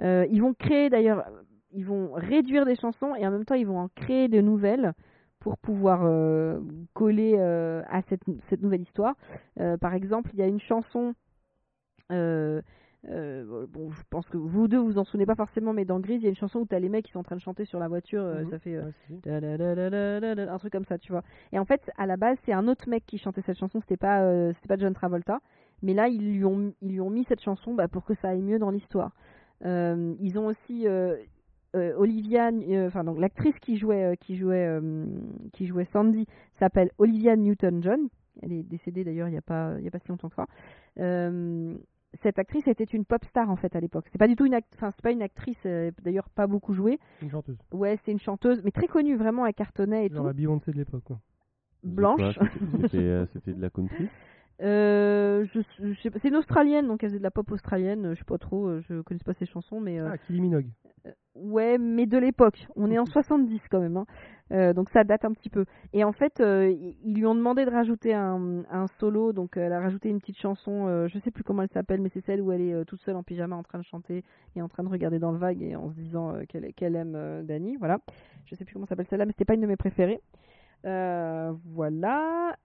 Euh, 0.00 0.26
ils 0.30 0.40
vont 0.40 0.54
créer 0.54 0.88
d'ailleurs, 0.88 1.24
ils 1.72 1.84
vont 1.84 2.12
réduire 2.14 2.64
des 2.64 2.76
chansons 2.76 3.14
et 3.16 3.26
en 3.26 3.30
même 3.30 3.44
temps, 3.44 3.56
ils 3.56 3.66
vont 3.66 3.78
en 3.78 3.88
créer 3.88 4.28
de 4.28 4.40
nouvelles 4.40 4.94
pour 5.40 5.58
pouvoir 5.58 6.02
euh, 6.04 6.60
coller 6.94 7.34
euh, 7.38 7.82
à 7.88 8.02
cette, 8.02 8.62
nouvelle 8.62 8.82
histoire. 8.82 9.14
Par 9.80 9.94
exemple, 9.94 10.30
il 10.32 10.38
y 10.38 10.42
a 10.42 10.46
une 10.46 10.60
chanson. 10.60 11.14
Euh, 13.08 13.66
bon, 13.66 13.90
je 13.90 14.02
pense 14.10 14.28
que 14.28 14.36
vous 14.36 14.68
deux 14.68 14.78
vous 14.78 14.98
en 14.98 15.04
souvenez 15.04 15.24
pas 15.24 15.34
forcément, 15.34 15.72
mais 15.72 15.84
dans 15.86 16.00
Grise, 16.00 16.20
il 16.20 16.24
y 16.24 16.26
a 16.26 16.28
une 16.28 16.36
chanson 16.36 16.60
où 16.60 16.66
t'as 16.66 16.78
les 16.78 16.90
mecs 16.90 17.06
qui 17.06 17.12
sont 17.12 17.20
en 17.20 17.24
train 17.24 17.36
de 17.36 17.40
chanter 17.40 17.64
sur 17.64 17.78
la 17.78 17.88
voiture, 17.88 18.22
euh, 18.22 18.42
Mhm. 18.44 18.50
ça 18.50 18.58
fait 18.58 18.76
euh, 18.76 20.48
un 20.50 20.58
truc 20.58 20.72
comme 20.72 20.84
ça, 20.84 20.98
tu 20.98 21.12
vois. 21.12 21.22
Et 21.52 21.58
en 21.58 21.64
fait, 21.64 21.90
à 21.96 22.06
la 22.06 22.16
base, 22.16 22.36
c'est 22.44 22.52
un 22.52 22.68
autre 22.68 22.88
mec 22.88 23.04
qui 23.06 23.16
chantait 23.18 23.42
cette 23.42 23.58
chanson, 23.58 23.80
c'était 23.80 23.96
pas, 23.96 24.22
euh, 24.22 24.52
c'était 24.54 24.68
pas 24.68 24.76
John 24.76 24.92
Travolta, 24.92 25.40
mais 25.82 25.94
là, 25.94 26.08
ils 26.08 26.34
lui 26.34 26.44
ont, 26.44 26.74
ils 26.82 26.92
lui 26.92 27.00
ont 27.00 27.10
mis 27.10 27.24
cette 27.24 27.40
chanson 27.42 27.74
bah, 27.74 27.88
pour 27.88 28.04
que 28.04 28.14
ça 28.14 28.28
aille 28.28 28.42
mieux 28.42 28.58
dans 28.58 28.70
l'histoire. 28.70 29.12
Ils 29.64 30.38
ont 30.38 30.46
aussi 30.46 30.86
Olivia, 31.74 32.50
enfin 32.86 33.04
donc 33.04 33.18
l'actrice 33.18 33.58
qui 33.60 33.76
jouait, 33.78 34.16
qui 34.20 34.36
jouait, 34.36 34.78
qui 35.52 35.66
jouait 35.66 35.86
Sandy 35.92 36.26
s'appelle 36.58 36.90
Olivia 36.98 37.36
Newton-John. 37.36 38.08
Elle 38.42 38.52
est 38.52 38.62
décédée 38.62 39.04
d'ailleurs 39.04 39.28
il 39.28 39.34
y 39.34 39.38
a 39.38 39.42
pas, 39.42 39.74
il 39.78 39.84
y 39.84 39.88
a 39.88 39.90
pas 39.90 39.98
si 39.98 40.08
longtemps 40.08 40.30
que 40.30 40.34
ça. 40.36 40.46
Euh, 40.98 41.74
cette 42.22 42.38
actrice 42.38 42.66
était 42.66 42.84
une 42.84 43.04
pop 43.04 43.24
star 43.24 43.50
en 43.50 43.56
fait 43.56 43.74
à 43.76 43.80
l'époque. 43.80 44.06
C'est 44.12 44.18
pas 44.18 44.26
du 44.28 44.36
tout 44.36 44.46
une, 44.46 44.54
act- 44.54 44.72
enfin 44.76 44.90
c'est 44.96 45.02
pas 45.02 45.12
une 45.12 45.22
actrice, 45.22 45.58
euh, 45.66 45.90
d'ailleurs 46.02 46.28
pas 46.28 46.46
beaucoup 46.46 46.74
jouée. 46.74 46.98
Une 47.22 47.30
chanteuse. 47.30 47.58
Ouais, 47.72 47.98
c'est 48.04 48.12
une 48.12 48.18
chanteuse, 48.18 48.60
mais 48.64 48.70
très 48.72 48.88
connue 48.88 49.16
vraiment, 49.16 49.46
elle 49.46 49.54
cartonnait 49.54 50.06
et 50.06 50.08
Genre 50.08 50.18
tout. 50.22 50.26
la 50.26 50.32
Beyoncé 50.32 50.72
de 50.72 50.76
l'époque. 50.76 51.04
Blanche. 51.82 52.38
C'était 52.82 52.98
euh, 52.98 53.26
c'était 53.32 53.52
de 53.54 53.60
la 53.62 53.70
country 53.70 54.08
Euh, 54.62 55.46
je, 55.54 55.60
je 55.82 56.00
sais 56.00 56.10
pas, 56.10 56.18
c'est 56.20 56.28
une 56.28 56.36
australienne, 56.36 56.86
donc 56.86 57.02
elle 57.02 57.08
faisait 57.10 57.18
de 57.18 57.22
la 57.24 57.30
pop 57.30 57.50
australienne. 57.50 58.04
euh, 58.06 58.14
Je 58.14 58.18
sais 58.18 58.24
pas 58.24 58.36
trop, 58.38 58.66
euh, 58.66 58.82
je 58.88 59.00
connais 59.00 59.20
pas 59.24 59.32
ses 59.34 59.46
chansons, 59.46 59.80
mais 59.80 59.98
euh, 59.98 60.10
Ah, 60.12 60.18
Kylie 60.18 60.40
Minogue. 60.42 60.66
ouais, 61.34 61.78
mais 61.78 62.04
de 62.06 62.18
l'époque. 62.18 62.66
On 62.76 62.90
est 62.90 62.98
en 62.98 63.06
70 63.06 63.58
quand 63.70 63.80
même, 63.80 63.96
hein. 63.96 64.06
Donc 64.74 64.90
ça 64.90 65.04
date 65.04 65.24
un 65.24 65.32
petit 65.32 65.48
peu. 65.48 65.64
Et 65.92 66.02
en 66.04 66.10
fait, 66.12 66.42
ils 66.42 67.14
lui 67.14 67.24
ont 67.24 67.36
demandé 67.36 67.64
de 67.64 67.70
rajouter 67.70 68.12
un, 68.12 68.64
un 68.70 68.86
solo, 68.98 69.32
donc 69.32 69.56
elle 69.56 69.72
a 69.72 69.78
rajouté 69.80 70.08
une 70.10 70.18
petite 70.20 70.38
chanson. 70.38 71.06
je 71.06 71.18
sais 71.20 71.30
plus 71.30 71.44
comment 71.44 71.62
elle 71.62 71.70
s'appelle, 71.70 72.00
mais 72.02 72.08
c'est 72.12 72.24
celle 72.26 72.42
où 72.42 72.50
elle 72.50 72.60
est 72.62 72.84
toute 72.84 73.00
seule 73.02 73.14
en 73.14 73.22
pyjama 73.22 73.54
en 73.54 73.62
train 73.62 73.78
de 73.78 73.84
chanter 73.84 74.24
et 74.56 74.60
en 74.62 74.68
train 74.68 74.82
de 74.82 74.88
regarder 74.88 75.20
dans 75.20 75.30
le 75.30 75.38
vague 75.38 75.62
et 75.62 75.76
en 75.76 75.88
se 75.90 75.94
disant 75.94 76.34
qu'elle 76.48 76.74
qu'elle 76.74 76.96
aime 76.96 77.44
Dani. 77.44 77.76
Voilà. 77.76 78.00
Je 78.46 78.56
sais 78.56 78.64
plus 78.64 78.72
comment 78.74 78.86
s'appelle 78.86 79.06
celle-là, 79.08 79.24
mais 79.24 79.30
c'était 79.32 79.44
pas 79.44 79.54
une 79.54 79.60
de 79.60 79.66
mes 79.68 79.76
préférées. 79.76 80.20
Voilà. 80.82 82.56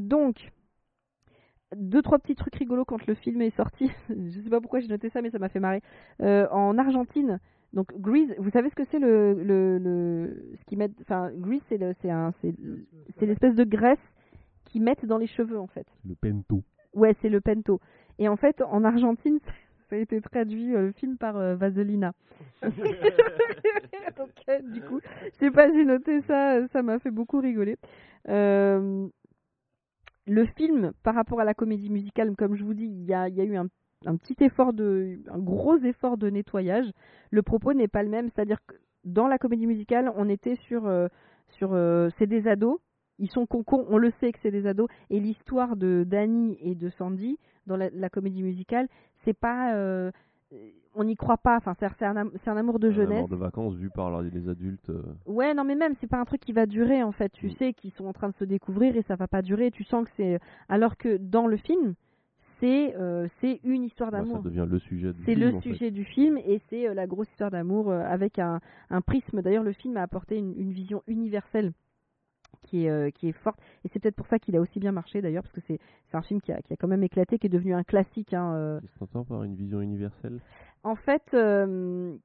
Donc 0.00 0.50
deux 1.76 2.02
trois 2.02 2.18
petits 2.18 2.34
trucs 2.34 2.54
rigolos 2.54 2.84
quand 2.84 3.06
le 3.06 3.14
film 3.14 3.40
est 3.42 3.56
sorti. 3.56 3.90
je 4.08 4.40
sais 4.40 4.50
pas 4.50 4.60
pourquoi 4.60 4.80
j'ai 4.80 4.88
noté 4.88 5.10
ça, 5.10 5.22
mais 5.22 5.30
ça 5.30 5.38
m'a 5.38 5.48
fait 5.48 5.60
marrer. 5.60 5.82
Euh, 6.22 6.46
en 6.50 6.78
Argentine, 6.78 7.40
donc 7.72 7.92
Grease, 7.98 8.34
vous 8.38 8.50
savez 8.50 8.70
ce 8.70 8.74
que 8.74 8.84
c'est 8.90 8.98
le, 8.98 9.34
le, 9.34 9.78
le 9.78 10.52
ce 10.58 10.64
qu'ils 10.66 10.78
mettent, 10.78 11.00
enfin 11.00 11.30
Grease 11.34 11.62
c'est 11.68 11.78
le, 11.78 11.94
c'est 12.02 12.10
un, 12.10 12.32
c'est, 12.40 12.54
c'est 13.18 13.26
l'espèce 13.26 13.54
de 13.54 13.64
graisse 13.64 13.98
qu'ils 14.66 14.82
mettent 14.82 15.06
dans 15.06 15.18
les 15.18 15.26
cheveux 15.26 15.58
en 15.58 15.66
fait. 15.66 15.86
Le 16.06 16.14
Pento. 16.14 16.62
Ouais, 16.94 17.16
c'est 17.20 17.28
le 17.28 17.40
pento. 17.40 17.80
Et 18.18 18.28
en 18.28 18.36
fait, 18.36 18.62
en 18.62 18.84
Argentine, 18.84 19.40
ça 19.90 19.96
a 19.96 19.98
été 19.98 20.20
traduit 20.20 20.74
euh, 20.74 20.86
le 20.86 20.92
film 20.92 21.16
par 21.16 21.36
euh, 21.36 21.56
Vaselina. 21.56 22.12
Donc, 22.62 24.30
euh, 24.48 24.60
du 24.72 24.80
coup, 24.82 25.00
je 25.32 25.38
sais 25.38 25.50
pas, 25.50 25.72
j'ai 25.72 25.84
noté 25.84 26.20
ça, 26.22 26.66
ça 26.68 26.82
m'a 26.82 26.98
fait 26.98 27.10
beaucoup 27.10 27.40
rigoler. 27.40 27.76
Euh, 28.28 29.08
le 30.26 30.46
film, 30.46 30.92
par 31.02 31.14
rapport 31.14 31.40
à 31.40 31.44
la 31.44 31.54
comédie 31.54 31.90
musicale, 31.90 32.34
comme 32.36 32.54
je 32.54 32.64
vous 32.64 32.74
dis, 32.74 32.86
il 32.86 33.04
y 33.04 33.14
a, 33.14 33.28
eu 33.28 33.56
un, 33.56 33.68
petit 34.16 34.36
effort 34.40 34.72
de, 34.72 35.18
un 35.28 35.38
gros 35.38 35.76
effort 35.78 36.16
de 36.16 36.30
nettoyage. 36.30 36.90
Le 37.30 37.42
propos 37.42 37.74
n'est 37.74 37.88
pas 37.88 38.02
le 38.02 38.08
même, 38.08 38.28
c'est-à-dire 38.34 38.58
que 38.66 38.74
dans 39.04 39.28
la 39.28 39.38
comédie 39.38 39.66
musicale, 39.66 40.10
on 40.16 40.28
était 40.28 40.56
sur, 40.56 40.86
euh, 40.86 41.08
sur, 41.48 41.74
euh, 41.74 42.08
c'est 42.18 42.26
des 42.26 42.48
ados. 42.48 42.78
Ils 43.18 43.30
sont 43.30 43.46
concons, 43.46 43.86
on 43.88 43.98
le 43.98 44.10
sait 44.18 44.32
que 44.32 44.38
c'est 44.42 44.50
des 44.50 44.66
ados. 44.66 44.88
Et 45.10 45.20
l'histoire 45.20 45.76
de 45.76 46.04
Danny 46.06 46.56
et 46.60 46.74
de 46.74 46.88
Sandy 46.88 47.38
dans 47.66 47.76
la, 47.76 47.90
la 47.90 48.08
comédie 48.08 48.42
musicale, 48.42 48.88
c'est 49.24 49.38
pas, 49.38 49.74
euh, 49.74 50.10
on 50.94 51.04
n'y 51.04 51.16
croit 51.16 51.38
pas. 51.38 51.56
Enfin, 51.56 51.74
c'est 51.78 52.04
un, 52.04 52.16
am- 52.16 52.30
un 52.46 52.56
amour 52.56 52.78
de 52.78 52.88
Un 52.88 52.92
jeunesse. 52.92 53.18
amour 53.18 53.28
de 53.28 53.36
vacances 53.36 53.74
vu 53.74 53.90
par 53.90 54.22
les 54.22 54.48
adultes. 54.48 54.90
euh, 54.90 55.02
Ouais, 55.26 55.54
non, 55.54 55.64
mais 55.64 55.74
même, 55.74 55.94
c'est 56.00 56.06
pas 56.06 56.18
un 56.20 56.24
truc 56.24 56.40
qui 56.40 56.52
va 56.52 56.66
durer 56.66 57.02
en 57.02 57.12
fait. 57.12 57.30
Tu 57.32 57.46
Mm. 57.48 57.54
sais 57.58 57.72
qu'ils 57.72 57.92
sont 57.92 58.06
en 58.06 58.12
train 58.12 58.28
de 58.28 58.34
se 58.34 58.44
découvrir 58.44 58.96
et 58.96 59.02
ça 59.02 59.16
va 59.16 59.26
pas 59.28 59.42
durer. 59.42 59.70
Tu 59.70 59.84
sens 59.84 60.04
que 60.04 60.10
c'est. 60.16 60.38
Alors 60.68 60.96
que 60.96 61.16
dans 61.16 61.46
le 61.46 61.56
film, 61.56 61.94
c'est 62.60 62.94
euh, 62.96 63.26
c'est 63.40 63.60
une 63.64 63.82
histoire 63.82 64.10
bah, 64.12 64.18
ça 64.18 64.24
d'amour. 64.24 64.42
devient 64.42 64.66
le 64.70 64.78
sujet 64.78 65.12
du 65.12 65.24
C'est 65.24 65.34
le 65.34 65.50
fait. 65.52 65.60
sujet 65.60 65.90
du 65.90 66.04
film 66.04 66.38
et 66.38 66.60
c'est 66.70 66.88
euh, 66.88 66.94
la 66.94 67.06
grosse 67.06 67.28
histoire 67.30 67.50
d'amour 67.50 67.90
euh, 67.90 68.00
avec 68.06 68.38
un, 68.38 68.60
un 68.90 69.00
prisme. 69.00 69.42
D'ailleurs, 69.42 69.64
le 69.64 69.72
film 69.72 69.96
a 69.96 70.02
apporté 70.02 70.38
une, 70.38 70.54
une 70.56 70.70
vision 70.70 71.02
universelle 71.08 71.72
qui 72.62 72.86
est, 72.86 72.90
euh, 72.90 73.10
qui 73.10 73.28
est 73.28 73.32
forte. 73.32 73.58
Et 73.84 73.88
c'est 73.92 73.98
peut-être 73.98 74.16
pour 74.16 74.26
ça 74.26 74.38
qu'il 74.38 74.56
a 74.56 74.60
aussi 74.60 74.80
bien 74.80 74.92
marché 74.92 75.20
d'ailleurs, 75.22 75.42
parce 75.42 75.54
que 75.54 75.60
c'est 75.66 75.78
un 76.12 76.22
film 76.22 76.40
qui 76.40 76.52
a, 76.52 76.60
qui 76.62 76.72
a 76.72 76.76
quand 76.76 76.88
même 76.88 77.02
éclaté, 77.02 77.38
qui 77.38 77.46
est 77.46 77.50
devenu 77.50 77.74
un 77.74 77.82
classique. 77.84 78.34
hein, 78.34 78.54
euh. 78.54 78.80
Qu'est-ce 78.80 79.18
par 79.24 79.42
une 79.44 79.54
vision 79.56 79.80
universelle 79.80 80.40
En 80.82 80.94
fait, 80.96 81.22
euh, 81.34 82.16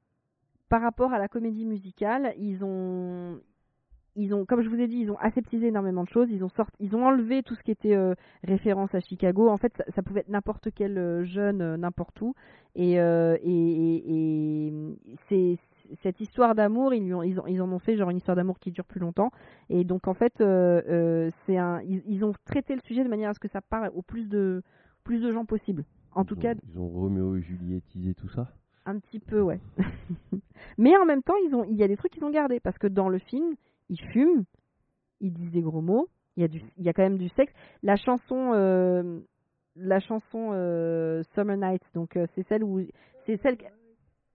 par 0.68 0.82
rapport 0.82 1.12
à 1.12 1.18
la 1.18 1.28
comédie 1.28 1.64
musicale, 1.66 2.32
ils 2.38 2.62
ont, 2.62 3.40
ils 4.16 4.34
ont, 4.34 4.44
comme 4.44 4.62
je 4.62 4.68
vous 4.68 4.80
ai 4.80 4.86
dit, 4.86 4.98
ils 4.98 5.10
ont 5.10 5.18
aseptisé 5.18 5.68
énormément 5.68 6.04
de 6.04 6.08
choses. 6.08 6.28
Ils 6.30 6.44
ont 6.44 6.48
sorti, 6.50 6.72
ils 6.80 6.94
ont 6.94 7.04
enlevé 7.06 7.42
tout 7.42 7.54
ce 7.54 7.62
qui 7.62 7.70
était 7.70 7.96
euh, 7.96 8.14
référence 8.44 8.94
à 8.94 9.00
Chicago. 9.00 9.48
En 9.48 9.56
fait, 9.56 9.72
ça, 9.76 9.84
ça 9.94 10.02
pouvait 10.02 10.20
être 10.20 10.28
n'importe 10.28 10.68
quel 10.74 11.24
jeune, 11.24 11.60
euh, 11.60 11.76
n'importe 11.76 12.20
où. 12.20 12.34
Et, 12.76 13.00
euh, 13.00 13.36
et, 13.42 13.96
et, 13.96 14.68
et 14.68 15.16
c'est 15.28 15.58
cette 16.02 16.20
histoire 16.20 16.54
d'amour, 16.54 16.92
ils, 16.94 17.04
lui 17.04 17.14
ont- 17.14 17.22
ils, 17.22 17.38
ont- 17.40 17.46
ils 17.46 17.60
en 17.62 17.70
ont 17.72 17.78
fait 17.78 17.96
genre 17.96 18.10
une 18.10 18.16
histoire 18.18 18.36
d'amour 18.36 18.58
qui 18.58 18.70
dure 18.70 18.84
plus 18.84 19.00
longtemps. 19.00 19.30
Et 19.68 19.84
donc 19.84 20.06
en 20.08 20.14
fait, 20.14 20.40
euh, 20.40 20.80
euh, 20.88 21.30
c'est 21.46 21.56
un, 21.56 21.80
ils, 21.82 22.02
ils 22.06 22.24
ont 22.24 22.32
traité 22.44 22.74
le 22.74 22.80
sujet 22.82 23.04
de 23.04 23.08
manière 23.08 23.30
à 23.30 23.34
ce 23.34 23.40
que 23.40 23.48
ça 23.48 23.60
parle 23.60 23.90
au 23.94 24.02
plus 24.02 24.28
de, 24.28 24.62
plus 25.04 25.20
de 25.20 25.32
gens 25.32 25.44
possible. 25.44 25.84
En 26.14 26.22
Ils 26.22 26.26
tout 26.26 26.36
ont- 26.36 26.40
cas, 26.40 26.54
Ils 26.68 26.78
ont 26.78 26.88
Roméo 26.88 27.36
et 27.36 27.42
Julietisé 27.42 28.14
tout 28.14 28.28
ça? 28.28 28.48
Un 28.86 28.98
petit 28.98 29.20
peu, 29.20 29.40
ouais. 29.40 29.60
Mais 30.78 30.96
en 30.96 31.04
même 31.04 31.22
temps, 31.22 31.34
ils 31.46 31.54
ont, 31.54 31.64
il 31.64 31.76
y 31.76 31.82
a 31.82 31.88
des 31.88 31.96
trucs 31.96 32.12
qu'ils 32.12 32.24
ont 32.24 32.30
gardés 32.30 32.60
parce 32.60 32.78
que 32.78 32.86
dans 32.86 33.08
le 33.08 33.18
film, 33.18 33.54
ils 33.88 34.00
fument, 34.00 34.44
ils 35.20 35.32
disent 35.32 35.50
des 35.52 35.60
gros 35.62 35.80
mots, 35.82 36.08
il 36.36 36.40
y 36.40 36.44
a 36.44 36.48
du, 36.48 36.62
il 36.78 36.84
y 36.84 36.88
a 36.88 36.92
quand 36.92 37.02
même 37.02 37.18
du 37.18 37.28
sexe. 37.30 37.52
La 37.82 37.96
chanson, 37.96 38.52
euh, 38.54 39.20
la 39.76 40.00
chanson 40.00 40.50
euh, 40.52 41.22
Summer 41.34 41.56
Night, 41.56 41.82
donc 41.94 42.18
c'est 42.34 42.46
celle 42.48 42.64
où, 42.64 42.80
c'est 43.26 43.36
celle, 43.42 43.58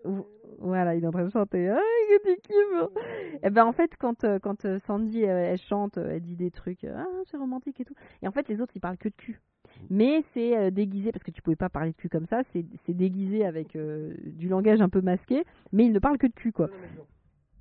où- 0.06 0.26
voilà, 0.60 0.96
il 0.96 1.04
est 1.04 1.08
en 1.08 1.12
train 1.12 1.26
de 1.26 1.32
chanter. 1.32 1.70
Ah, 1.70 1.80
que 2.10 2.30
tu 2.30 2.42
kiffes. 2.42 3.42
Et 3.44 3.50
ben 3.50 3.66
en 3.66 3.74
fait, 3.74 3.92
quand 4.00 4.24
euh, 4.24 4.40
quand 4.40 4.66
euh, 4.66 4.80
Sandy 4.88 5.26
euh, 5.26 5.52
elle 5.52 5.58
chante, 5.58 5.98
elle 5.98 6.22
dit 6.22 6.36
des 6.36 6.52
trucs, 6.52 6.84
ah 6.86 7.06
c'est 7.30 7.38
romantique 7.38 7.80
et 7.80 7.86
tout. 7.86 7.96
Et 8.22 8.28
en 8.28 8.32
fait, 8.32 8.48
les 8.48 8.62
autres 8.62 8.74
ils 8.76 8.82
parlent 8.82 8.98
que 8.98 9.10
de 9.10 9.16
cul. 9.16 9.42
Mais 9.90 10.24
c'est 10.34 10.72
déguisé 10.72 11.12
parce 11.12 11.24
que 11.24 11.32
tu 11.32 11.42
pouvais 11.42 11.56
pas 11.56 11.70
parler 11.70 11.92
de 11.92 11.96
cul 11.98 12.08
comme 12.08 12.28
ça. 12.28 12.44
C'est 12.54 12.94
déguisé 12.94 13.46
avec 13.46 13.76
du 13.76 14.48
langage 14.48 14.80
un 14.80 14.90
peu 14.90 15.02
masqué, 15.02 15.44
mais 15.74 15.86
ils 15.86 15.92
ne 15.92 16.00
parlent 16.00 16.20
que 16.20 16.28
de 16.28 16.34
cul 16.34 16.52
quoi. 16.54 16.70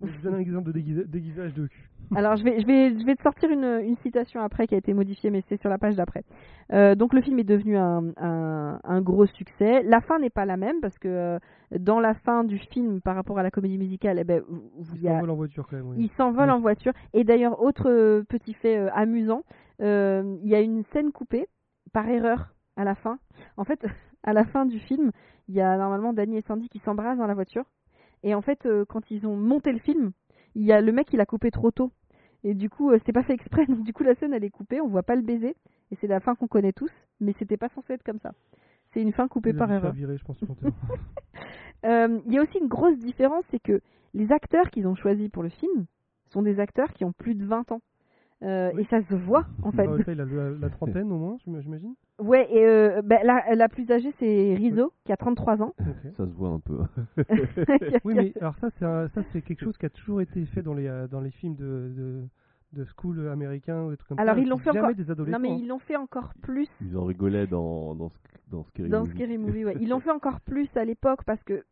Je 0.07 0.23
donne 0.23 0.35
un 0.35 0.39
exemple 0.39 0.73
de 0.73 0.79
déguisa- 0.79 1.05
déguisage 1.07 1.55
de 1.55 1.67
cul. 1.67 1.89
Alors 2.15 2.37
je 2.37 2.45
vais, 2.45 2.61
je 2.61 2.67
vais, 2.67 2.99
je 2.99 3.05
vais 3.07 3.17
te 3.17 3.23
sortir 3.23 3.51
une, 3.51 3.65
une 3.83 3.97
citation 3.97 4.41
après 4.43 4.67
qui 4.67 4.75
a 4.75 4.79
été 4.79 4.93
modifiée, 4.93 5.31
mais 5.31 5.43
c'est 5.49 5.59
sur 5.61 5.71
la 5.71 5.79
page 5.79 5.97
d'après. 5.97 6.23
Euh, 6.73 6.95
donc 6.95 7.15
le 7.15 7.23
film 7.23 7.39
est 7.39 7.45
devenu 7.45 7.77
un, 7.77 8.13
un, 8.19 8.79
un 8.85 9.01
gros 9.01 9.27
succès. 9.27 9.83
La 9.85 10.01
fin 10.01 10.19
n'est 10.19 10.31
pas 10.31 10.45
la 10.45 10.57
même 10.57 10.81
parce 10.83 10.99
que 10.99 11.09
euh, 11.09 11.39
dans 11.79 12.01
la 12.01 12.15
fin 12.15 12.45
du 12.45 12.59
film, 12.59 13.01
par 13.01 13.15
rapport 13.17 13.39
à 13.39 13.43
la 13.43 13.51
comédie 13.51 13.79
musicale, 13.79 14.19
eh 14.21 14.25
ben, 14.25 14.43
Il 14.79 14.85
il 14.97 15.03
y 15.03 15.09
a- 15.09 15.13
s'envole 15.15 15.31
en 15.31 15.35
voiture 15.37 15.67
quand 15.67 15.77
même. 15.77 15.87
oui. 15.89 15.97
il 15.99 16.11
s'envole 16.11 16.49
Oui. 16.49 16.55
en 16.55 16.61
voiture. 16.61 16.93
Et 17.15 17.25
d'ailleurs, 17.25 17.63
autre 17.63 17.89
euh, 17.91 18.23
petit 18.29 18.53
fait 18.55 18.77
euh, 18.77 18.91
amusant, 18.95 19.43
il 19.81 20.39
y 20.49 20.55
a 20.55 20.61
une 20.61 20.85
scène 20.93 21.11
coupée 21.11 21.47
par 21.93 22.09
erreur 22.09 22.55
à 22.77 22.85
la 22.85 22.95
fin. 22.95 23.19
En 23.57 23.65
fait, 23.65 23.85
à 24.23 24.33
la 24.33 24.45
fin 24.45 24.67
du 24.67 24.79
film, 24.79 25.11
il 25.49 25.55
y 25.55 25.61
a 25.61 25.77
normalement 25.77 26.13
Danny 26.13 26.37
et 26.39 26.43
Sandy 26.43 26.69
qui 26.69 26.79
s'embrassent 26.81 27.19
dans 27.19 27.27
la 27.27 27.35
voiture. 27.35 27.65
Et 28.25 28.35
en 28.35 28.43
fait, 28.43 28.67
euh, 28.67 28.85
quand 28.85 29.11
ils 29.13 29.27
ont 29.27 29.37
monté 29.37 29.71
le 29.71 29.79
film, 29.79 30.11
il 30.57 30.65
y 30.65 30.73
a 30.73 30.81
le 30.81 30.91
mec 30.91 31.13
il 31.13 31.21
a 31.21 31.27
coupé 31.27 31.51
trop 31.53 31.71
tôt. 31.71 31.93
Et 32.43 32.55
du 32.55 32.69
coup, 32.69 32.91
euh, 32.91 32.99
c'est 33.07 33.13
pas 33.13 33.23
fait 33.23 33.35
exprès. 33.35 33.67
Donc 33.67 33.85
du 33.85 33.93
coup, 33.93 34.03
la 34.03 34.17
scène 34.17 34.33
elle 34.35 34.45
est 34.45 34.51
coupée, 34.51 34.81
on 34.81 34.89
voit 34.89 35.03
pas 35.05 35.15
le 35.15 35.23
baiser. 35.23 35.55
Et 35.93 35.97
c'est 36.01 36.07
la 36.09 36.19
fin 36.19 36.35
qu'on 36.35 36.49
connaît 36.49 36.73
tous, 36.73 36.91
mais 37.21 37.35
c'était 37.39 37.57
pas 37.59 37.69
censé 37.69 37.93
être 37.93 38.03
comme 38.03 38.19
ça. 38.19 38.33
C'est 38.93 39.03
une 39.03 39.13
fin 39.13 39.29
coupée 39.29 39.51
Il 39.51 39.57
par 39.57 39.71
erreur. 39.71 39.93
virer, 39.93 40.17
je 40.17 40.25
pense, 40.25 40.39
sur 40.39 40.49
monteur. 40.49 40.73
Euh, 41.85 42.19
Il 42.27 42.33
y 42.33 42.39
a 42.39 42.43
aussi 42.43 42.57
une 42.57 42.69
grosse 42.69 42.97
différence, 42.97 43.45
c'est 43.51 43.59
que 43.63 43.83
les 44.15 44.33
acteurs 44.33 44.71
qu'ils 44.71 44.87
ont 44.87 44.95
choisis 44.95 45.29
pour 45.29 45.43
le 45.43 45.51
film 45.51 45.85
sont 46.31 46.41
des 46.41 46.59
acteurs 46.59 46.91
qui 46.95 47.05
ont 47.05 47.13
plus 47.13 47.35
de 47.35 47.45
20 47.45 47.73
ans. 47.73 47.83
Euh, 48.43 48.71
Oui. 48.75 48.83
Et 48.83 48.85
ça 48.87 49.01
se 49.03 49.15
voit, 49.15 49.47
en 49.63 49.71
fait. 49.73 49.87
Ah 49.87 49.93
ouais, 49.93 50.03
ça, 50.05 50.13
il 50.13 50.21
a 50.21 50.25
la, 50.25 50.51
la 50.51 50.69
trentaine 50.69 51.11
au 51.13 51.17
moins, 51.17 51.37
j'im- 51.47 51.61
j'imagine. 51.61 51.95
Ouais, 52.19 52.47
et 52.53 52.65
euh, 52.67 53.01
ben, 53.03 53.21
la, 53.25 53.55
la 53.55 53.69
plus 53.69 53.91
âgée, 53.91 54.13
c'est 54.19 54.55
Rizzo, 54.55 54.93
qui 55.05 55.13
a 55.13 55.17
33 55.17 55.63
ans. 55.63 55.73
Ça 56.17 56.27
se 56.27 56.33
voit 56.33 56.51
un 56.51 56.61
peu. 56.61 56.79
Oui, 58.05 58.15
mais 58.15 58.33
alors 58.41 58.57
ça, 58.59 58.69
c'est 59.33 59.43
quelque 59.43 59.61
chose 59.65 59.77
qui 59.79 59.87
a 59.87 59.91
toujours 59.91 60.21
été 60.21 60.45
fait 60.47 60.63
dans 60.63 60.75
les, 60.75 60.87
euh, 60.87 61.07
dans 61.09 61.21
les 61.21 61.31
films 61.31 61.55
de, 61.57 61.93
de, 61.97 62.23
de 62.73 62.85
school 62.97 63.29
américains 63.29 63.85
ou 63.85 63.91
des 63.91 63.97
trucs 63.97 64.09
comme 64.11 64.19
Alors, 64.19 64.35
ça. 64.35 64.41
ils 64.41 64.49
l'ont 64.49 64.59
c'est 64.59 64.65
fait 64.73 64.79
encore- 64.79 64.95
des 64.95 65.11
adolescents. 65.11 65.39
non, 65.39 65.43
mais 65.43 65.57
ils 65.59 65.67
l'ont 65.67 65.79
fait 65.79 65.97
encore 65.97 66.35
plus 66.43 66.69
Ils 66.83 66.97
en 66.97 67.05
rigolaient 67.05 67.47
dans, 67.47 67.95
dans, 67.95 68.13
dans 68.51 68.65
Scary 68.65 68.89
dans 68.91 69.01
Movie. 69.01 69.13
Scary 69.15 69.39
Movie. 69.39 69.65
Ouais. 69.65 69.77
Ils 69.81 69.89
l'ont 69.89 70.01
fait 70.01 70.11
encore 70.11 70.41
plus 70.41 70.69
à 70.77 70.85
l'époque 70.85 71.25
parce 71.25 71.43
que 71.45 71.65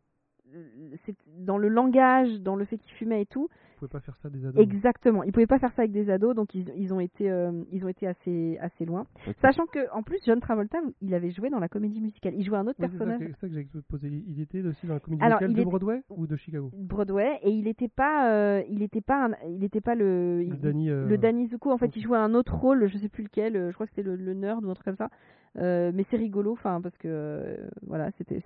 c'est 1.06 1.14
dans 1.38 1.56
le 1.58 1.68
langage, 1.68 2.40
dans 2.40 2.56
le 2.56 2.64
fait 2.64 2.78
qu'ils 2.78 2.92
fumaient 2.94 3.22
et 3.22 3.26
tout. 3.26 3.48
Pas 3.88 4.00
faire 4.00 4.16
ça 4.22 4.30
des 4.30 4.44
ados. 4.46 4.62
Exactement. 4.62 5.22
Ils 5.24 5.32
pouvaient 5.32 5.46
pas 5.46 5.58
faire 5.58 5.72
ça 5.74 5.82
avec 5.82 5.92
des 5.92 6.08
ados, 6.10 6.34
donc 6.34 6.54
ils, 6.54 6.72
ils 6.76 6.92
ont 6.94 7.00
été, 7.00 7.30
euh, 7.30 7.50
ils 7.72 7.84
ont 7.84 7.88
été 7.88 8.06
assez, 8.06 8.56
assez 8.60 8.84
loin. 8.84 9.06
Sachant 9.40 9.66
que, 9.66 9.90
en 9.92 10.02
plus, 10.02 10.18
John 10.24 10.40
Travolta, 10.40 10.78
il 11.00 11.14
avait 11.14 11.30
joué 11.30 11.50
dans 11.50 11.58
la 11.58 11.68
comédie 11.68 12.00
musicale. 12.00 12.34
Il 12.36 12.44
jouait 12.44 12.58
un 12.58 12.66
autre 12.66 12.78
personnage. 12.78 13.18
c'est 13.20 13.40
ça 13.40 13.48
que 13.48 13.54
j'ai 13.54 13.66
posé. 13.88 14.08
Il 14.28 14.40
était 14.40 14.60
aussi 14.62 14.86
dans 14.86 14.94
la 14.94 15.00
comédie 15.00 15.22
Alors, 15.24 15.40
musicale 15.42 15.64
de 15.64 15.68
Broadway 15.68 16.02
ou 16.10 16.26
de 16.26 16.36
Chicago? 16.36 16.70
Broadway 16.74 17.38
et 17.42 17.50
il 17.50 17.66
était 17.68 17.88
pas 17.88 18.30
euh, 18.32 18.62
il 18.68 18.82
était 18.82 19.00
pas 19.00 19.26
un- 19.26 19.48
il 19.48 19.64
était 19.64 19.80
pas 19.80 19.94
le 19.94 20.42
il- 20.44 20.50
Le 20.50 20.56
Danny. 20.56 20.90
euh, 20.90 21.06
le 21.08 21.18
Danny 21.18 21.48
Zuko 21.48 21.70
en 21.72 21.78
fait 21.78 21.94
il 21.96 22.02
jouait 22.02 22.18
un 22.18 22.34
autre 22.34 22.54
rôle 22.54 22.86
je 22.88 22.98
sais 22.98 23.08
plus 23.08 23.24
lequel 23.24 23.54
je 23.68 23.74
crois 23.74 23.86
que 23.86 23.92
c'était 23.94 24.08
le, 24.08 24.16
le 24.16 24.34
nerd 24.34 24.64
ou 24.64 24.70
un 24.70 24.74
truc 24.74 24.84
comme 24.84 24.96
ça 24.96 25.10
mais 25.56 26.04
c'est 26.10 26.16
rigolo 26.16 26.52
enfin 26.52 26.80
parce 26.80 26.96
que 26.98 27.58
voilà 27.86 28.10
c'était 28.18 28.40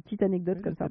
petite 0.00 0.22
anecdote 0.22 0.58
oui, 0.58 0.62
comme 0.62 0.76
ça. 0.76 0.88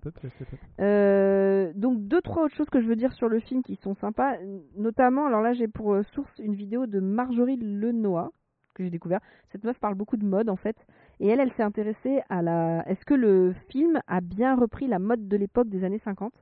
Euh, 0.80 1.72
donc 1.76 2.00
deux 2.02 2.22
trois 2.22 2.46
autres 2.46 2.56
choses 2.56 2.70
que 2.70 2.82
je 2.82 2.88
veux 2.88 2.96
dire 2.96 3.14
sur 3.14 3.30
le 3.30 3.40
film 3.40 3.64
qui 3.64 3.76
sont 3.78 3.96
sympas 3.96 4.38
notamment 4.76 5.26
alors 5.26 5.42
là 5.42 5.54
j'ai 5.54 5.68
pour 5.68 5.94
euh, 5.94 6.04
source 6.14 6.32
une 6.40 6.56
vidéo 6.56 6.86
de 6.86 7.00
Marjorie 7.00 7.58
Lenoir 7.58 8.32
que 8.76 8.84
j'ai 8.84 8.90
découvert 8.90 9.20
cette 9.52 9.64
meuf 9.64 9.80
parle 9.80 9.96
beaucoup 9.96 10.18
de 10.18 10.26
mode 10.26 10.50
en 10.50 10.56
fait 10.56 10.78
Et 11.20 11.28
elle, 11.28 11.40
elle 11.40 11.52
s'est 11.54 11.64
intéressée 11.64 12.22
à 12.30 12.42
la. 12.42 12.84
Est-ce 12.88 13.06
que 13.06 13.14
le 13.14 13.54
film 13.70 14.02
a 14.08 14.22
bien 14.22 14.56
repris 14.56 14.88
la 14.88 15.00
mode 15.00 15.28
de 15.28 15.38
l'époque 15.38 15.70
des 15.70 15.84
années 15.84 16.02
50 16.04 16.34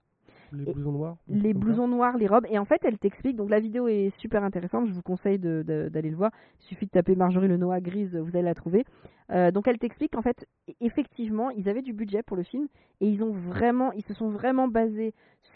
Les 0.52 0.66
blousons 0.74 0.92
noirs. 0.92 1.18
les 1.28 1.54
blousons 1.54 1.88
noirs, 1.88 2.18
robes. 2.28 2.46
Et 2.50 2.58
en 2.60 2.66
fait, 2.66 2.82
elle 2.84 2.98
t'explique. 2.98 3.36
Donc 3.36 3.50
la 3.50 3.60
vidéo 3.60 3.88
est 3.88 4.12
super 4.18 4.44
intéressante. 4.44 4.88
Je 4.88 4.94
vous 4.94 5.02
conseille 5.02 5.40
de- 5.40 5.64
de- 5.66 5.90
d'aller 5.90 6.10
le 6.10 6.16
voir. 6.16 6.32
Il 6.62 6.66
suffit 6.66 6.86
de 6.86 6.92
taper 6.92 7.16
Marjorie 7.16 7.48
Lenoir 7.48 7.80
grise, 7.82 8.16
vous 8.16 8.30
allez 8.36 8.44
la 8.46 8.56
trouver. 8.56 8.86
Euh, 9.32 9.52
donc 9.52 9.68
elle 9.68 9.78
t'explique 9.78 10.14
qu'en 10.14 10.24
fait, 10.24 10.48
e- 10.70 10.74
effectivement, 10.82 11.52
ils 11.52 11.70
avaient 11.70 11.84
du 11.84 11.94
budget 11.94 12.24
pour 12.24 12.36
le 12.36 12.44
film 12.44 12.68
et 13.00 13.08
ils 13.08 13.22
ont 13.24 13.32
vraiment, 13.32 13.92
ils 13.92 14.04
se 14.04 14.14
sont 14.16 14.30
vraiment 14.30 14.68
basés 14.68 15.14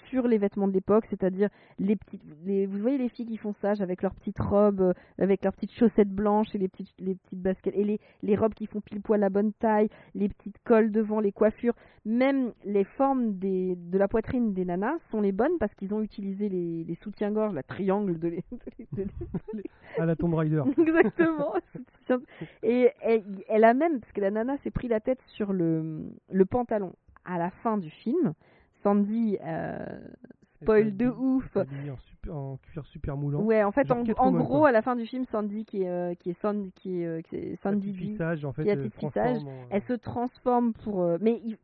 sur 0.10 0.28
les 0.28 0.38
vêtements 0.38 0.68
de 0.68 0.74
l'époque, 0.74 1.06
c'est-à-dire 1.10 1.50
les 1.80 1.96
petites, 1.96 2.22
les, 2.46 2.68
vous 2.68 2.78
voyez 2.78 3.00
les 3.00 3.10
filles 3.10 3.26
qui 3.26 3.38
font 3.38 3.54
ça 3.62 3.72
avec 3.80 4.04
leurs 4.04 4.14
petites 4.14 4.40
robes, 4.40 4.82
euh, 4.82 4.94
avec 5.18 5.44
leurs 5.44 5.54
petites 5.54 5.72
chaussettes 5.74 6.10
blanches 6.12 6.54
et 6.54 6.60
les 6.60 6.68
petites, 6.68 6.94
les 7.00 7.16
petites 7.16 7.42
baskets 7.42 7.76
et 7.76 7.84
les, 7.84 8.00
les 8.22 8.36
robes 8.36 8.54
qui 8.54 8.68
font 8.68 8.80
pile 8.80 9.02
poil 9.02 9.20
la 9.20 9.30
bonne 9.30 9.54
taille, 9.54 9.90
les 10.14 10.30
petites 10.30 10.58
colles 10.64 10.92
devant, 10.92 11.20
les 11.20 11.32
coiffures, 11.32 11.74
même 12.06 12.52
les 12.64 12.84
formes 12.84 13.34
des, 13.40 13.76
de 13.76 13.98
la 13.98 14.08
poitrine 14.08 14.54
des 14.54 14.66
nanas 14.84 15.00
sont 15.12 15.22
les 15.22 15.32
bonnes 15.32 15.58
parce 15.60 15.74
qu'ils 15.76 15.94
ont 15.94 16.02
utilisé 16.02 16.50
les, 16.50 16.84
les 16.84 16.96
soutiens-gorge, 16.96 17.54
la 17.54 17.64
triangle 17.64 18.20
de 18.20 18.28
les, 18.28 18.44
de 18.52 18.60
les- 18.80 18.88
de 19.06 19.10
les- 19.54 19.64
À 20.00 20.06
la 20.06 20.16
Tomb 20.16 20.34
Raider. 20.34 20.64
Exactement. 20.78 21.54
Et 22.64 22.90
elle, 23.02 23.24
elle 23.48 23.64
a 23.64 23.74
même, 23.74 24.00
parce 24.00 24.12
que 24.12 24.22
la 24.22 24.32
nana 24.32 24.58
s'est 24.64 24.72
pris 24.72 24.88
la 24.88 25.00
tête 25.00 25.22
sur 25.28 25.54
le, 25.54 26.04
le 26.32 26.46
pantalon 26.46 26.94
à 27.26 27.38
la 27.38 27.50
fin 27.50 27.78
du 27.78 27.90
film. 27.90 28.34
Sandy, 28.84 29.38
euh, 29.46 29.78
spoil 30.62 30.96
de 30.98 31.08
ouf. 31.08 31.56
En, 31.56 31.64
super- 31.98 32.36
en 32.36 32.58
cuir 32.58 32.86
super 32.88 33.16
moulant. 33.18 33.42
Ouais, 33.42 33.64
en 33.64 33.72
fait, 33.72 33.90
en, 34.18 34.32
gros, 34.44 34.60
quoi. 34.60 34.70
à 34.70 34.72
la 34.74 34.82
fin 34.82 34.96
du 34.98 35.06
film, 35.06 35.26
Sandy, 35.32 35.64
qui 35.66 35.84
est, 35.84 35.88
euh, 35.88 36.16
qui 36.16 36.32
est, 36.32 36.42
Sandy, 36.42 36.72
qui 36.74 37.02
est, 37.02 37.06
euh, 37.06 37.22
qui 37.22 37.36
est 37.38 37.56
Sandy 37.64 37.94
G, 37.96 38.08
tissage, 38.12 38.44
en 38.46 38.52
fait, 38.52 38.64
qui 38.64 38.70
a 38.70 38.74
euh, 39.48 39.66
elle 39.70 39.82
se 39.84 39.94
transforme 39.94 40.74
pour. 40.74 41.02
euh, 41.02 41.18
mais 41.22 41.40
il- 41.46 41.58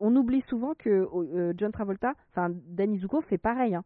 on 0.00 0.14
oublie 0.16 0.42
souvent 0.48 0.74
que 0.78 1.08
euh, 1.14 1.52
John 1.56 1.72
Travolta, 1.72 2.14
enfin 2.30 2.52
Danny 2.68 2.98
Zuko 2.98 3.20
fait 3.22 3.38
pareil. 3.38 3.74
hein. 3.74 3.84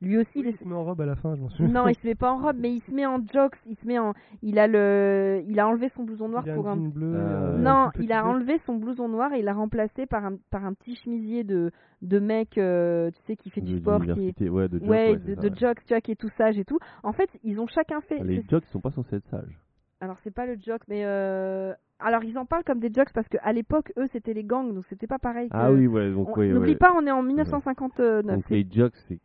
Lui 0.00 0.16
aussi, 0.16 0.30
Oui, 0.36 0.42
il 0.46 0.50
il 0.50 0.56
se 0.58 0.64
met 0.64 0.76
en 0.76 0.84
robe 0.84 1.00
à 1.00 1.06
la 1.06 1.16
fin, 1.16 1.34
je 1.34 1.40
m'en 1.40 1.48
souviens. 1.48 1.72
non, 1.72 1.88
il 1.88 1.96
se 1.96 2.06
met 2.06 2.14
pas 2.14 2.30
en 2.32 2.38
robe, 2.38 2.54
mais 2.60 2.72
il 2.72 2.80
se 2.82 2.92
met 2.92 3.04
en 3.04 3.18
jocks, 3.32 3.56
il 3.66 3.74
se 3.78 3.84
met 3.84 3.98
en, 3.98 4.14
il 4.42 4.60
a 4.60 4.68
le, 4.68 5.42
il 5.48 5.58
a 5.58 5.66
enlevé 5.66 5.88
son 5.96 6.04
blouson 6.04 6.28
noir 6.28 6.44
Il 6.46 6.54
pour 6.54 6.68
un 6.68 6.74
un, 6.74 6.76
jean 6.76 6.88
bleu. 6.88 7.12
Euh, 7.16 7.52
et 7.54 7.54
un 7.56 7.58
non, 7.58 7.90
il 7.98 8.12
a 8.12 8.24
enlevé 8.24 8.60
son 8.64 8.76
blouson 8.76 9.08
noir 9.08 9.32
et 9.32 9.40
il 9.40 9.44
l'a 9.44 9.54
remplacé 9.54 10.06
par 10.06 10.24
un, 10.24 10.36
par 10.50 10.64
un 10.64 10.72
petit 10.74 10.94
chemisier 10.94 11.42
de, 11.42 11.72
de 12.02 12.18
mec, 12.20 12.58
euh, 12.58 13.10
tu 13.10 13.20
sais, 13.26 13.34
qui 13.34 13.50
fait 13.50 13.60
De 13.60 13.66
du 13.66 13.78
sport, 13.78 14.00
qui 14.04 14.10
est, 14.38 14.48
ouais, 14.48 14.68
de 14.68 14.78
jock, 14.78 14.88
ouais, 14.88 15.10
ouais, 15.10 15.20
c'est 15.24 15.30
de, 15.30 15.34
ça, 15.34 15.40
de 15.40 15.48
ouais. 15.48 15.56
jocks, 15.58 15.84
tu 15.84 15.88
vois, 15.94 16.00
qui 16.00 16.12
est 16.12 16.20
tout 16.20 16.30
sage 16.38 16.56
et 16.60 16.64
tout. 16.64 16.78
En 17.02 17.12
fait, 17.12 17.28
ils 17.42 17.58
ont 17.58 17.66
chacun 17.66 18.00
fait. 18.02 18.22
Les 18.22 18.42
jocks 18.48 18.66
sont 18.66 18.80
pas 18.80 18.92
censés 18.92 19.16
être 19.16 19.26
sages. 19.30 19.58
Alors 20.00 20.16
c'est 20.22 20.30
pas 20.32 20.46
le 20.46 20.56
jock, 20.64 20.80
mais 20.86 21.02
euh, 21.04 21.74
alors 22.00 22.24
ils 22.24 22.38
en 22.38 22.46
parlent 22.46 22.64
comme 22.64 22.80
des 22.80 22.92
jocks 22.92 23.12
parce 23.12 23.28
qu'à 23.28 23.52
l'époque, 23.52 23.92
eux, 23.98 24.06
c'était 24.12 24.34
les 24.34 24.44
gangs, 24.44 24.72
donc 24.74 24.84
c'était 24.88 25.06
pas 25.06 25.18
pareil. 25.18 25.48
Ah 25.52 25.72
oui, 25.72 25.86
ouais, 25.86 26.10
donc 26.12 26.28
On- 26.36 26.40
ouais, 26.40 26.48
N'oublie 26.48 26.72
ouais. 26.72 26.76
pas, 26.76 26.92
on 26.96 27.06
est 27.06 27.10
en 27.10 27.22
1959. 27.22 28.24
Donc 28.36 28.50
les 28.50 28.66
jocks, 28.70 28.94
c'est 29.08 29.18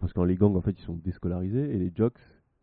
parce 0.00 0.12
que 0.12 0.20
les 0.20 0.36
gangs 0.36 0.54
en 0.56 0.60
fait 0.60 0.78
ils 0.78 0.82
sont 0.84 0.94
déscolarisés 0.94 1.74
et 1.74 1.78
les 1.78 1.92
jocks 1.96 2.14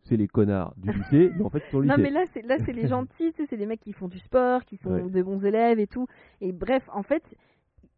c'est 0.04 0.16
les 0.16 0.28
connards 0.28 0.72
du 0.78 0.90
lycée, 0.90 1.30
mais 1.36 1.44
en 1.44 1.50
fait 1.50 1.62
ils 1.68 1.70
sont 1.70 1.80
lycée. 1.80 1.94
Non 1.96 2.02
mais 2.02 2.10
là 2.10 2.24
c'est 2.32 2.42
là 2.42 2.56
c'est 2.64 2.72
les 2.72 2.88
gentils, 2.88 3.32
tu 3.34 3.42
sais, 3.42 3.46
c'est 3.50 3.56
les 3.56 3.66
mecs 3.66 3.80
qui 3.80 3.92
font 3.92 4.08
du 4.08 4.18
sport, 4.18 4.64
qui 4.64 4.76
sont 4.78 4.90
Ouais. 4.90 5.02
des 5.10 5.22
bons 5.22 5.44
élèves 5.44 5.78
et 5.78 5.86
tout. 5.86 6.06
Et 6.40 6.52
bref, 6.52 6.88
en 6.94 7.02
fait, 7.02 7.22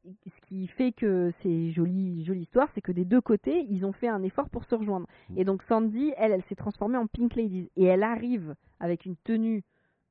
ce 0.04 0.46
qui 0.48 0.66
fait 0.66 0.90
que 0.90 1.30
c'est 1.42 1.70
jolie 1.70 2.24
jolie 2.24 2.40
histoire, 2.40 2.68
c'est 2.74 2.80
que 2.80 2.90
des 2.90 3.04
deux 3.04 3.20
côtés, 3.20 3.64
ils 3.70 3.84
ont 3.86 3.92
fait 3.92 4.08
un 4.08 4.24
effort 4.24 4.48
pour 4.50 4.64
se 4.64 4.74
rejoindre. 4.74 5.06
Mm. 5.30 5.38
Et 5.38 5.44
donc 5.44 5.62
Sandy, 5.62 6.12
elle, 6.16 6.32
elle 6.32 6.42
s'est 6.48 6.56
transformée 6.56 6.98
en 6.98 7.06
Pink 7.06 7.36
Ladies 7.36 7.70
et 7.76 7.84
elle 7.84 8.02
arrive 8.02 8.56
avec 8.80 9.06
une 9.06 9.14
tenue 9.22 9.62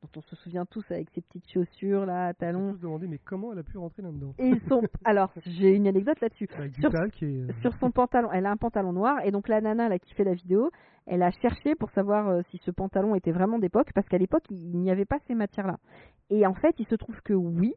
dont 0.01 0.09
on 0.15 0.21
se 0.21 0.35
souvient 0.37 0.65
tous 0.65 0.83
avec 0.91 1.09
ses 1.11 1.21
petites 1.21 1.49
chaussures 1.51 2.05
là, 2.05 2.27
à 2.27 2.29
On 2.31 2.33
talons. 2.33 2.71
tous 2.73 2.79
demandé, 2.81 3.07
mais 3.07 3.19
comment 3.19 3.51
elle 3.53 3.59
a 3.59 3.63
pu 3.63 3.77
rentrer 3.77 4.01
là-dedans? 4.01 4.33
Et 4.39 4.53
sont 4.67 4.81
alors, 5.05 5.31
j'ai 5.45 5.75
une 5.75 5.87
anecdote 5.87 6.19
là-dessus. 6.21 6.47
Sur- 6.79 6.89
et. 6.89 7.25
euh, 7.25 7.47
sur 7.61 7.73
son 7.75 7.91
pantalon, 7.91 8.29
elle 8.31 8.45
a 8.45 8.51
un 8.51 8.57
pantalon 8.57 8.93
noir 8.93 9.17
et 9.23 9.31
donc 9.31 9.47
la 9.47 9.61
nana 9.61 9.89
là 9.89 9.99
qui 9.99 10.13
fait 10.13 10.23
la 10.23 10.33
vidéo, 10.33 10.71
elle 11.05 11.21
a 11.23 11.31
cherché 11.31 11.75
pour 11.75 11.91
savoir 11.91 12.27
euh, 12.29 12.41
si 12.49 12.57
ce 12.65 12.71
pantalon 12.71 13.15
était 13.15 13.31
vraiment 13.31 13.59
d'époque 13.59 13.91
parce 13.93 14.07
qu'à 14.07 14.17
l'époque 14.17 14.43
il 14.49 14.77
n'y 14.79 14.89
avait 14.91 15.05
pas 15.05 15.19
ces 15.27 15.35
matières 15.35 15.67
là. 15.67 15.77
Et 16.29 16.45
en 16.47 16.53
fait, 16.53 16.75
il 16.79 16.85
se 16.87 16.95
trouve 16.95 17.19
que 17.21 17.33
oui, 17.33 17.73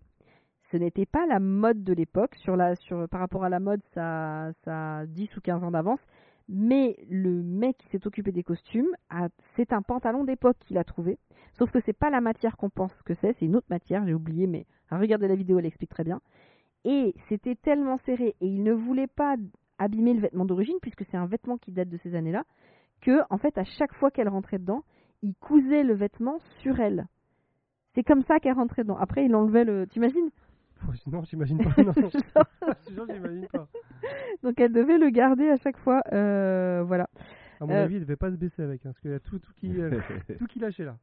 ce 0.70 0.76
n'était 0.78 1.06
pas 1.06 1.26
la 1.26 1.40
mode 1.40 1.84
de 1.84 1.92
l'époque 1.92 2.34
sur 2.36 2.56
la 2.56 2.74
sur 2.76 3.06
par 3.09 3.20
rapport 3.20 3.44
à 3.44 3.48
la 3.51 3.60
mode 3.60 3.80
ça 3.92 4.51
ça 4.64 4.98
a 5.01 5.06
10 5.06 5.36
ou 5.36 5.40
15 5.42 5.62
ans 5.62 5.70
d'avance, 5.70 6.01
mais 6.48 6.96
le 7.10 7.42
mec 7.42 7.76
qui 7.78 7.88
s'est 7.88 8.06
occupé 8.06 8.32
des 8.32 8.42
costumes 8.42 8.88
a 9.10 9.28
c'est 9.56 9.72
un 9.72 9.82
pantalon 9.82 10.24
d'époque 10.24 10.56
qu'il 10.60 10.78
a 10.78 10.84
trouvé. 10.84 11.18
Sauf 11.59 11.70
que 11.70 11.81
c'est 11.81 11.93
pas 11.97 12.10
la 12.10 12.20
matière 12.20 12.56
qu'on 12.56 12.70
pense 12.70 12.93
que 13.05 13.14
c'est, 13.14 13.32
c'est 13.39 13.44
une 13.47 13.56
autre 13.56 13.66
matière, 13.70 14.05
j'ai 14.06 14.14
oublié 14.14 14.47
mais 14.47 14.66
regardez 14.90 15.28
la 15.28 15.35
vidéo, 15.36 15.59
elle 15.59 15.66
explique 15.66 15.90
très 15.90 16.05
bien. 16.05 16.20
Et 16.85 17.14
c'était 17.28 17.55
tellement 17.55 17.98
serré 17.98 18.35
et 18.40 18.47
il 18.47 18.62
ne 18.62 18.72
voulait 18.72 19.06
pas 19.06 19.36
abîmer 19.78 20.14
le 20.14 20.20
vêtement 20.20 20.44
d'origine 20.44 20.76
puisque 20.82 21.05
c'est 21.10 21.16
un 21.16 21.26
vêtement 21.26 21.56
qui 21.56 21.72
date 21.72 21.89
de 21.89 21.97
ces 21.98 22.14
années-là 22.14 22.44
que 23.01 23.20
en 23.31 23.39
fait 23.39 23.56
à 23.59 23.64
chaque 23.64 23.94
fois 23.94 24.10
qu'elle 24.10 24.28
rentrait 24.28 24.59
dedans, 24.59 24.82
il 25.22 25.35
cousait 25.36 25.82
le 25.85 25.94
vêtement 25.94 26.39
sur 26.60 26.81
elle. 26.81 27.06
C'est 27.94 28.02
comme 28.05 28.22
ça 28.22 28.40
qu'elle 28.40 28.55
rentrait 28.55 28.82
dedans. 28.82 28.97
Après, 28.98 29.24
il 29.24 29.35
enlevait 29.36 29.64
le. 29.64 29.86
T'imagines? 29.86 30.31
Non, 31.06 31.22
j'imagine 31.22 31.59
pas. 31.64 31.82
Non. 31.82 31.93
Jure, 32.90 33.06
j'imagine 33.12 33.47
pas. 33.47 33.68
Donc 34.43 34.60
elle 34.60 34.72
devait 34.72 34.98
le 34.98 35.09
garder 35.10 35.48
à 35.48 35.56
chaque 35.56 35.78
fois. 35.78 36.02
euh, 36.12 36.82
voilà. 36.85 37.09
À 37.60 37.66
mon 37.66 37.72
Euh, 37.72 37.85
avis, 37.85 37.94
il 37.97 38.01
devait 38.01 38.16
pas 38.16 38.31
se 38.31 38.36
baisser 38.36 38.62
avec, 38.62 38.81
hein, 38.85 38.90
parce 38.90 39.01
qu'il 39.01 39.12
y 39.12 39.14
a 39.14 39.20
tout, 39.20 39.39
tout 39.39 39.52
qui, 39.56 39.81
euh, 39.81 40.01
tout 40.39 40.47
qui 40.47 40.59
lâchait 40.59 40.85
là. 40.85 40.97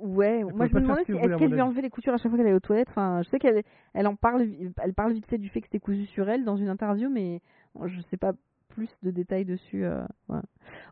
Ouais, 0.00 0.44
moi 0.44 0.66
je 0.66 0.74
me 0.74 0.80
demandais 0.80 1.04
si 1.04 1.12
est-ce 1.12 1.36
qu'elle 1.36 1.50
lui 1.50 1.60
enlevait 1.60 1.82
les 1.82 1.90
coutures 1.90 2.14
à 2.14 2.16
chaque 2.16 2.30
fois 2.30 2.38
qu'elle 2.38 2.46
allait 2.46 2.56
aux 2.56 2.60
toilettes. 2.60 2.88
Enfin, 2.90 3.22
je 3.22 3.28
sais 3.28 3.38
qu'elle 3.38 3.62
elle 3.92 4.06
en 4.06 4.16
parle, 4.16 4.46
elle 4.82 4.94
parle 4.94 5.12
vite 5.12 5.26
fait 5.26 5.38
du 5.38 5.48
fait 5.48 5.60
que 5.60 5.66
c'était 5.66 5.80
cousu 5.80 6.06
sur 6.06 6.28
elle 6.28 6.44
dans 6.44 6.56
une 6.56 6.68
interview, 6.68 7.08
mais 7.08 7.40
je 7.84 8.00
sais 8.10 8.16
pas 8.16 8.32
plus 8.74 8.88
de 9.02 9.10
détails 9.10 9.44
dessus. 9.44 9.84
euh, 9.84 10.02
voilà. 10.28 10.42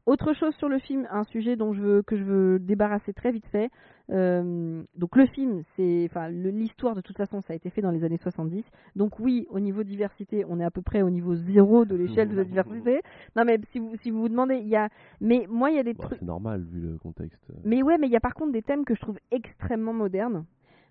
Autre 0.06 0.32
chose 0.34 0.54
sur 0.56 0.68
le 0.68 0.78
film, 0.78 1.06
un 1.10 1.24
sujet 1.24 1.56
dont 1.56 1.72
je 1.74 1.80
veux 1.82 2.02
que 2.02 2.16
je 2.16 2.22
veux 2.24 2.58
débarrasser 2.58 3.12
très 3.12 3.30
vite 3.32 3.46
fait. 3.46 3.70
Euh, 4.10 4.82
donc 4.96 5.16
le 5.16 5.26
film, 5.26 5.62
c'est, 5.76 6.06
enfin 6.10 6.28
l'histoire 6.28 6.94
de 6.94 7.00
toute 7.00 7.16
façon, 7.16 7.40
ça 7.40 7.52
a 7.52 7.56
été 7.56 7.70
fait 7.70 7.80
dans 7.82 7.90
les 7.90 8.04
années 8.04 8.18
70. 8.18 8.64
Donc 8.96 9.18
oui, 9.20 9.46
au 9.50 9.60
niveau 9.60 9.82
diversité, 9.84 10.44
on 10.48 10.58
est 10.60 10.64
à 10.64 10.70
peu 10.70 10.82
près 10.82 11.02
au 11.02 11.10
niveau 11.10 11.34
zéro 11.34 11.84
de 11.84 11.94
l'échelle 11.94 12.28
de 12.28 12.36
la 12.36 12.44
diversité. 12.44 13.00
Non 13.36 13.44
mais 13.44 13.58
si 13.70 13.78
vous 13.78 13.94
si 14.02 14.10
vous 14.10 14.20
vous 14.22 14.28
demandez, 14.28 14.56
il 14.56 14.68
y 14.68 14.76
a, 14.76 14.88
mais 15.20 15.46
moi 15.48 15.70
il 15.70 15.76
y 15.76 15.80
a 15.80 15.82
des 15.84 15.94
Bon, 15.94 16.02
trucs. 16.04 16.18
c'est 16.18 16.24
normal 16.24 16.62
vu 16.62 16.80
le 16.80 16.98
contexte. 16.98 17.44
Mais 17.64 17.82
ouais, 17.82 17.96
mais 17.98 18.06
il 18.08 18.12
y 18.12 18.16
a 18.16 18.20
par 18.20 18.34
contre 18.34 18.52
des 18.52 18.62
thèmes 18.62 18.84
que 18.84 18.94
je 18.94 19.00
trouve 19.00 19.18
extrêmement 19.30 19.92
modernes 19.94 20.44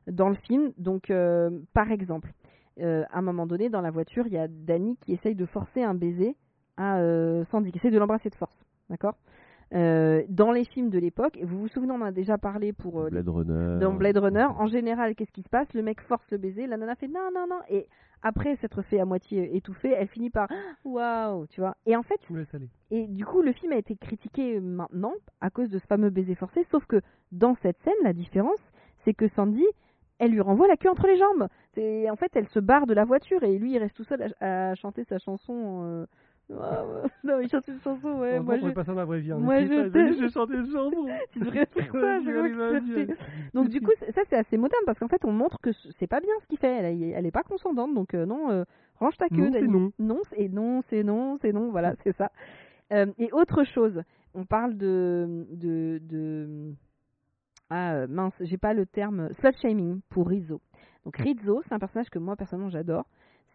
dans 0.07 0.29
le 0.29 0.35
film. 0.35 0.71
Donc, 0.77 1.11
euh, 1.11 1.49
par 1.73 1.91
exemple, 1.91 2.31
euh, 2.79 3.03
à 3.11 3.19
un 3.19 3.21
moment 3.21 3.45
donné, 3.45 3.69
dans 3.69 3.81
la 3.81 3.91
voiture, 3.91 4.25
il 4.25 4.33
y 4.33 4.37
a 4.37 4.47
Danny 4.47 4.97
qui 5.05 5.13
essaye 5.13 5.35
de 5.35 5.45
forcer 5.45 5.83
un 5.83 5.93
baiser 5.93 6.35
à 6.77 6.97
euh, 6.99 7.43
Sandy, 7.51 7.71
qui 7.71 7.77
essaye 7.77 7.91
de 7.91 7.99
l'embrasser 7.99 8.29
de 8.29 8.35
force. 8.35 8.57
D'accord? 8.89 9.15
Euh, 9.73 10.23
Dans 10.27 10.51
les 10.51 10.65
films 10.65 10.89
de 10.89 10.99
l'époque, 10.99 11.37
et 11.37 11.45
vous 11.45 11.59
vous 11.59 11.67
souvenez, 11.69 11.91
on 11.93 12.01
en 12.01 12.05
a 12.05 12.11
déjà 12.11 12.37
parlé 12.37 12.73
pour 12.73 12.99
euh, 13.01 13.05
les- 13.05 13.11
Blade 13.21 13.29
Runner. 13.29 13.79
dans 13.79 13.93
Blade 13.93 14.17
Runner, 14.17 14.47
en 14.57 14.67
général, 14.67 15.15
qu'est-ce 15.15 15.31
qui 15.31 15.43
se 15.43 15.49
passe? 15.49 15.73
Le 15.73 15.81
mec 15.81 16.01
force 16.01 16.29
le 16.31 16.37
baiser, 16.37 16.67
la 16.67 16.75
nana 16.77 16.95
fait 16.95 17.07
non, 17.07 17.29
non, 17.33 17.45
non, 17.49 17.59
et 17.69 17.87
après 18.21 18.55
s'être 18.57 18.81
fait 18.81 18.99
à 18.99 19.05
moitié 19.05 19.55
étouffer, 19.55 19.91
elle 19.97 20.07
finit 20.09 20.29
par 20.29 20.49
waouh, 20.83 21.47
tu 21.47 21.61
vois. 21.61 21.75
Et 21.85 21.95
en 21.95 22.03
fait, 22.03 22.19
et 22.91 23.07
du 23.07 23.25
coup, 23.25 23.41
le 23.41 23.53
film 23.53 23.71
a 23.71 23.77
été 23.77 23.95
critiqué 23.95 24.59
maintenant 24.59 25.13
à 25.39 25.49
cause 25.49 25.69
de 25.69 25.79
ce 25.79 25.87
fameux 25.87 26.09
baiser 26.09 26.35
forcé, 26.35 26.65
sauf 26.69 26.85
que 26.85 26.99
dans 27.31 27.55
cette 27.61 27.79
scène, 27.83 27.93
la 28.03 28.11
différence, 28.13 28.59
c'est 29.05 29.13
que 29.13 29.29
Sandy, 29.29 29.65
elle 30.19 30.31
lui 30.31 30.41
renvoie 30.41 30.67
la 30.67 30.75
queue 30.77 30.89
entre 30.89 31.07
les 31.07 31.17
jambes. 31.17 31.47
C'est 31.73 32.09
en 32.09 32.15
fait, 32.17 32.29
elle 32.35 32.47
se 32.49 32.59
barre 32.59 32.85
de 32.87 32.93
la 32.93 33.05
voiture 33.05 33.41
et 33.43 33.57
lui, 33.57 33.71
il 33.71 33.77
reste 33.79 33.95
tout 33.95 34.03
seul 34.03 34.33
à, 34.41 34.71
à 34.71 34.75
chanter 34.75 35.05
sa 35.05 35.17
chanson. 35.17 35.81
euh, 35.85 36.05
ah, 36.49 36.83
ouais. 37.03 37.09
non, 37.23 37.39
il 37.39 37.49
chante 37.49 37.67
une 37.67 37.79
chanson, 37.81 38.19
ouais. 38.19 38.39
Moi, 38.39 38.57
je... 38.57 38.69
pas 38.69 38.83
ça 38.83 38.93
moi, 38.93 39.05
je 39.19 39.89
t'aime. 39.89 40.15
J'ai 40.19 40.29
chanté 40.29 40.55
une 40.55 40.71
chanson. 40.71 41.07
tu 41.31 41.39
devrais 41.39 41.65
faire 41.65 41.91
ça. 41.91 42.19
C'est- 42.23 43.05
vas-y. 43.05 43.07
Donc 43.53 43.69
du 43.69 43.81
coup, 43.81 43.91
ça 43.99 44.21
c'est 44.29 44.37
assez 44.37 44.57
moderne 44.57 44.83
parce 44.85 44.99
qu'en 44.99 45.07
fait, 45.07 45.23
on 45.25 45.31
montre 45.31 45.59
que 45.61 45.71
c'est 45.99 46.07
pas 46.07 46.19
bien 46.19 46.33
ce 46.41 46.47
qu'il 46.47 46.57
fait. 46.57 46.67
Elle, 46.67 47.03
elle 47.03 47.25
est 47.25 47.31
pas 47.31 47.43
consentante, 47.43 47.93
donc 47.93 48.13
euh, 48.13 48.25
non, 48.25 48.51
euh, 48.51 48.63
range 48.99 49.17
ta 49.17 49.29
queue. 49.29 49.49
Non, 49.49 49.51
c'est 49.51 49.67
non. 49.67 49.91
Non, 49.99 50.21
c'est 50.29 50.49
non, 50.49 50.81
c'est 50.89 51.03
non, 51.03 51.37
c'est 51.41 51.53
non. 51.53 51.71
Voilà, 51.71 51.95
c'est 52.03 52.15
ça. 52.15 52.31
Euh, 52.91 53.07
et 53.17 53.31
autre 53.31 53.63
chose, 53.63 54.01
on 54.33 54.45
parle 54.45 54.75
de 54.77 55.45
de, 55.51 55.99
de... 56.03 56.73
ah 57.69 58.07
mince, 58.07 58.33
j'ai 58.41 58.57
pas 58.57 58.73
le 58.73 58.85
terme 58.85 59.29
slut 59.39 59.55
shaming 59.61 60.01
pour 60.09 60.27
Rizzo. 60.27 60.61
Donc 61.05 61.17
Rizzo, 61.17 61.61
c'est 61.67 61.73
un 61.73 61.79
personnage 61.79 62.09
que 62.09 62.19
moi 62.19 62.35
personnellement 62.35 62.69
j'adore. 62.69 63.05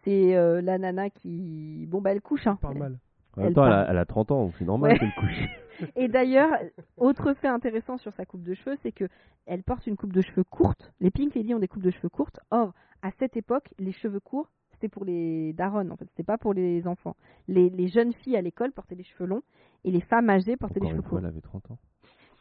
C'est 0.07 0.37
euh, 0.37 0.61
la 0.61 0.77
nana 0.77 1.09
qui 1.09 1.85
bon 1.89 1.99
bah 1.99 2.11
elle 2.13 2.21
couche 2.21 2.47
hein. 2.47 2.57
Parle 2.61 2.77
mal. 2.77 2.99
En 3.35 3.41
même 3.41 3.49
elle 3.49 3.53
temps, 3.53 3.65
elle 3.67 3.73
a, 3.73 3.87
elle 3.89 3.97
a 3.97 4.05
30 4.05 4.31
ans, 4.31 4.43
donc 4.45 4.53
c'est 4.57 4.63
normal 4.65 4.91
Ouais. 4.93 4.99
qu'elle 4.99 5.13
couche. 5.15 5.43
Et 5.97 6.07
d'ailleurs, 6.07 6.49
autre 6.95 7.33
fait 7.33 7.47
intéressant 7.49 7.97
sur 7.97 8.13
sa 8.13 8.25
coupe 8.25 8.41
de 8.43 8.53
cheveux, 8.53 8.77
c'est 8.81 8.93
que 8.93 9.03
elle 9.45 9.63
porte 9.63 9.85
une 9.85 9.97
coupe 9.97 10.13
de 10.13 10.21
cheveux 10.21 10.45
courte. 10.45 10.91
Les 11.01 11.11
Pink 11.11 11.35
Lady 11.35 11.53
ont 11.53 11.59
des 11.59 11.67
coupes 11.67 11.83
de 11.83 11.91
cheveux 11.91 12.09
courtes. 12.09 12.39
Or, 12.51 12.73
à 13.03 13.11
cette 13.19 13.35
époque, 13.37 13.69
les 13.77 13.91
cheveux 13.91 14.19
courts, 14.21 14.49
c'était 14.71 14.87
pour 14.87 15.03
les 15.05 15.51
darons, 15.53 15.89
en 15.91 15.97
fait. 15.97 16.05
C'était 16.09 16.23
pas 16.23 16.37
pour 16.39 16.53
les 16.53 16.87
enfants. 16.87 17.15
Les, 17.47 17.69
les 17.69 17.89
jeunes 17.89 18.13
filles 18.13 18.37
à 18.37 18.41
l'école 18.41 18.71
portaient 18.71 18.95
les 18.95 19.03
cheveux 19.03 19.27
longs 19.27 19.43
et 19.83 19.91
les 19.91 20.01
femmes 20.01 20.29
âgées 20.31 20.55
portaient 20.57 20.79
Encore 20.79 20.89
les 20.89 20.95
une 20.95 21.01
cheveux 21.03 21.09
fois, 21.09 21.19
courts. 21.19 21.19
elle 21.19 21.25
avait 21.31 21.41
30 21.41 21.71
ans. 21.71 21.77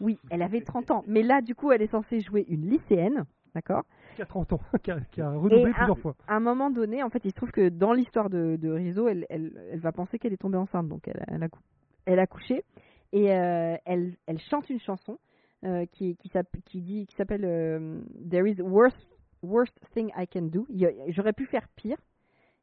Oui, 0.01 0.19
elle 0.31 0.43
avait 0.43 0.61
30 0.63 0.91
ans. 0.93 1.05
Mais 1.07 1.23
là, 1.23 1.43
du 1.43 1.55
coup, 1.55 1.73
elle 1.73 1.83
est 1.83 1.91
censée 1.91 2.21
jouer 2.23 2.47
une 2.49 2.71
lycéenne. 2.71 3.25
D'accord? 3.55 3.85
Qui 4.17 4.23
a 4.23 4.27
30 4.27 4.53
ans, 4.55 4.61
qui 4.83 4.91
a, 4.91 5.01
qui 5.13 5.21
a 5.21 5.31
redoublé 5.31 5.71
Et 5.71 5.73
plusieurs 5.73 5.99
fois. 5.99 6.17
à 6.27 6.35
un 6.37 6.41
moment 6.41 6.71
donné, 6.71 7.03
en 7.03 7.11
fait, 7.11 7.25
il 7.25 7.31
se 7.31 7.37
trouve 7.37 7.53
que 7.53 7.69
dans 7.69 7.93
l'histoire 7.93 8.29
de, 8.31 8.57
de 8.57 8.71
Rizzo, 8.71 9.07
elle, 9.09 9.25
elle, 9.31 9.53
elle 9.71 9.81
va 9.81 9.93
penser 9.93 10.19
qu'elle 10.19 10.33
est 10.33 10.37
tombée 10.39 10.59
enceinte, 10.59 10.89
donc 10.89 11.07
elle, 11.09 11.25
elle, 11.29 11.43
a, 11.43 11.49
cou- 11.49 11.61
elle 12.07 12.19
a 12.19 12.27
couché 12.27 12.65
et 13.13 13.33
euh, 13.33 13.77
elle, 13.85 14.17
elle 14.27 14.39
chante 14.41 14.69
une 14.71 14.81
chanson 14.81 15.19
euh, 15.65 15.87
qui, 15.93 16.17
qui, 16.17 16.29
s'app- 16.29 16.57
qui 16.65 16.81
dit, 16.83 17.07
qui 17.07 17.15
s'appelle 17.17 17.45
euh, 17.45 18.01
There 18.29 18.51
is 18.51 18.61
worst, 18.61 19.09
worst 19.43 19.79
thing 19.95 20.11
I 20.17 20.27
can 20.27 20.43
do. 20.43 20.67
J'aurais 21.09 21.33
pu 21.33 21.47
faire 21.47 21.69
pire. 21.77 21.99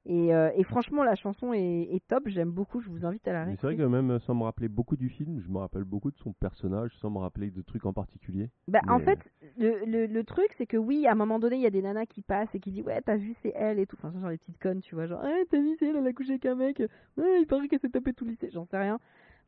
Et, 0.06 0.36
euh, 0.36 0.50
et 0.56 0.64
franchement, 0.66 1.04
la 1.04 1.16
chanson 1.16 1.54
est, 1.54 1.84
est 1.96 2.06
top. 2.10 2.24
J'aime 2.28 2.52
beaucoup. 2.52 2.82
Je 2.82 2.90
vous 2.90 3.06
invite 3.06 3.26
à 3.28 3.32
la 3.34 3.46
Mais 3.46 3.52
c'est 3.56 3.62
vrai 3.62 3.68
réécouter. 3.76 3.88
que 3.90 4.02
même 4.02 4.20
sans 4.20 4.36
me 4.36 4.44
rappeler 4.44 4.68
beaucoup 4.68 4.98
du 4.98 5.08
film, 5.10 5.40
je 5.40 5.48
me 5.50 5.60
rappelle 5.60 5.86
beaucoup 5.86 6.12
de 6.12 6.18
son 6.18 6.34
personnage, 6.34 6.92
sans 6.98 7.10
me 7.10 7.20
rappeler 7.20 7.52
de 7.52 7.62
trucs 7.62 7.86
en 7.86 7.94
particulier. 7.94 8.50
Bah, 8.68 8.82
En 8.90 9.00
fait, 9.00 9.20
le, 9.58 9.86
le, 9.86 10.06
le 10.08 10.24
truc, 10.26 10.48
c'est 10.58 10.66
que 10.66 10.76
oui, 10.76 11.08
à 11.08 11.14
un 11.14 11.16
moment 11.16 11.40
donné, 11.40 11.56
il 11.56 11.62
y 11.62 11.66
a 11.66 11.70
des 11.70 11.82
nanas 11.82 12.06
qui 12.06 12.22
passent 12.22 12.54
et 12.54 12.60
qui 12.60 12.72
disent 12.72 12.86
Ouais, 12.86 13.02
t'as 13.02 13.16
vu, 13.16 13.34
c'est 13.42 13.54
elle 13.56 13.80
et 13.80 13.86
tout. 13.88 13.96
Enfin, 13.98 14.12
genre 14.20 14.30
les 14.30 14.38
petites 14.38 14.60
connes, 14.62 14.82
tu 14.82 14.94
vois. 14.96 15.06
Genre, 15.08 15.24
Eh, 15.26 15.46
t'as 15.46 15.60
vu, 15.62 15.74
c'est 15.80 15.88
elle, 15.88 15.96
elle 15.96 16.08
a 16.08 16.12
couché 16.14 16.32
avec 16.32 16.46
un 16.48 16.56
mec. 16.56 16.80
Ouais, 17.18 17.40
il 17.42 17.48
paraît 17.48 17.70
qu'elle 17.70 17.80
s'est 17.80 17.90
tapé 17.90 18.12
tout 18.14 18.26
le 18.26 18.32
lycée. 18.32 18.50
J'en 18.52 18.66
sais 18.66 18.78
rien. 18.78 19.00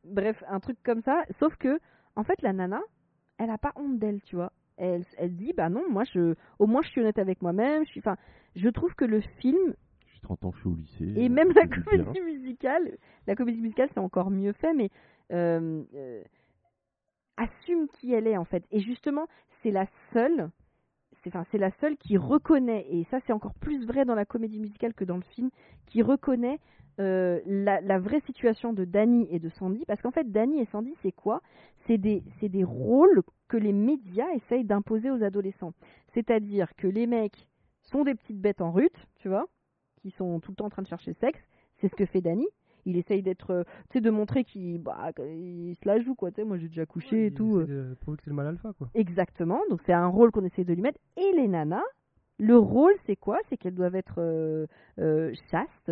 Bref, 0.04 0.42
un 0.48 0.60
truc 0.60 0.78
comme 0.82 1.02
ça. 1.02 1.22
Sauf 1.38 1.54
que, 1.56 1.78
en 2.16 2.24
fait, 2.24 2.40
la 2.40 2.54
nana, 2.54 2.80
elle 3.36 3.50
a 3.50 3.58
pas 3.58 3.72
honte 3.76 3.98
d'elle, 3.98 4.22
tu 4.22 4.36
vois. 4.36 4.52
Elle, 4.78 5.04
elle 5.18 5.36
dit 5.36 5.52
Bah 5.54 5.68
non, 5.68 5.82
moi, 5.90 6.04
je, 6.04 6.34
au 6.58 6.66
moins, 6.66 6.80
je 6.82 6.88
suis 6.88 7.02
honnête 7.02 7.18
avec 7.18 7.42
moi-même. 7.42 7.84
Je 7.84 7.90
suis, 7.90 8.00
enfin, 8.00 8.16
je 8.54 8.68
trouve 8.70 8.94
que 8.94 9.04
le 9.04 9.20
film 9.20 9.74
30 10.26 10.44
ans, 10.44 10.52
je 10.52 10.58
suis 10.58 10.68
au 10.68 10.74
lycée. 10.74 11.12
et 11.20 11.26
euh, 11.26 11.28
même 11.28 11.52
la 11.52 11.66
comédie 11.66 12.20
musicale, 12.20 12.98
la 13.26 13.36
comédie 13.36 13.60
musicale 13.60 13.88
c'est 13.94 14.00
encore 14.00 14.30
mieux 14.30 14.52
fait, 14.52 14.74
mais 14.74 14.90
euh, 15.32 15.82
euh, 15.94 16.22
assume 17.36 17.86
qui 17.88 18.12
elle 18.12 18.26
est 18.26 18.36
en 18.36 18.44
fait. 18.44 18.64
Et 18.72 18.80
justement, 18.80 19.26
c'est 19.62 19.70
la 19.70 19.86
seule, 20.12 20.50
c'est 21.22 21.34
enfin 21.34 21.44
la 21.52 21.70
seule 21.80 21.96
qui 21.96 22.16
reconnaît, 22.16 22.86
et 22.90 23.04
ça 23.10 23.20
c'est 23.26 23.32
encore 23.32 23.54
plus 23.54 23.86
vrai 23.86 24.04
dans 24.04 24.16
la 24.16 24.24
comédie 24.24 24.58
musicale 24.58 24.94
que 24.94 25.04
dans 25.04 25.16
le 25.16 25.22
film, 25.22 25.50
qui 25.86 26.02
reconnaît 26.02 26.58
euh, 26.98 27.40
la, 27.46 27.80
la 27.80 27.98
vraie 27.98 28.20
situation 28.22 28.72
de 28.72 28.84
Danny 28.84 29.28
et 29.30 29.38
de 29.38 29.48
Sandy, 29.50 29.84
parce 29.86 30.02
qu'en 30.02 30.10
fait 30.10 30.32
Danny 30.32 30.60
et 30.60 30.66
Sandy 30.72 30.94
c'est 31.02 31.12
quoi? 31.12 31.40
C'est 31.86 31.98
des 31.98 32.24
des 32.42 32.64
rôles 32.64 33.22
que 33.46 33.56
les 33.56 33.72
médias 33.72 34.32
essayent 34.34 34.64
d'imposer 34.64 35.10
aux 35.10 35.22
adolescents. 35.22 35.72
C'est-à-dire 36.14 36.74
que 36.74 36.88
les 36.88 37.06
mecs 37.06 37.46
sont 37.82 38.02
des 38.02 38.16
petites 38.16 38.40
bêtes 38.40 38.60
en 38.60 38.72
rut, 38.72 38.92
tu 39.20 39.28
vois, 39.28 39.46
qui 40.06 40.16
sont 40.16 40.38
tout 40.40 40.52
le 40.52 40.56
temps 40.56 40.66
en 40.66 40.70
train 40.70 40.82
de 40.82 40.86
chercher 40.88 41.10
le 41.10 41.16
sexe. 41.20 41.40
C'est 41.80 41.88
ce 41.88 41.96
que 41.96 42.06
fait 42.06 42.20
Danny. 42.20 42.46
Il 42.84 42.96
essaye 42.96 43.20
d'être, 43.22 43.50
euh, 43.50 43.64
tu 43.90 43.94
sais, 43.94 44.00
de 44.00 44.10
montrer 44.10 44.44
qu'il 44.44 44.78
bah, 44.80 45.10
qu'il 45.16 45.74
se 45.74 45.88
la 45.88 45.98
joue, 46.00 46.14
quoi. 46.14 46.30
Tu 46.30 46.36
sais, 46.36 46.44
moi 46.44 46.56
j'ai 46.56 46.68
déjà 46.68 46.86
couché 46.86 47.26
et 47.26 47.30
tout. 47.32 47.56
euh. 47.58 47.66
de 47.66 47.94
prouver 48.00 48.16
que 48.18 48.22
c'est 48.22 48.30
le 48.30 48.36
mal 48.36 48.46
alpha, 48.46 48.72
quoi. 48.78 48.88
Exactement. 48.94 49.60
Donc 49.70 49.80
c'est 49.84 49.92
un 49.92 50.06
rôle 50.06 50.30
qu'on 50.30 50.44
essaie 50.44 50.62
de 50.64 50.72
lui 50.72 50.82
mettre. 50.82 51.00
Et 51.16 51.32
les 51.34 51.48
nanas, 51.48 51.82
le 52.38 52.56
rôle 52.56 52.92
c'est 53.06 53.16
quoi? 53.16 53.38
C'est 53.48 53.56
qu'elles 53.56 53.74
doivent 53.74 53.96
être 53.96 54.18
euh, 54.18 54.66
euh, 55.00 55.34
chastes, 55.50 55.90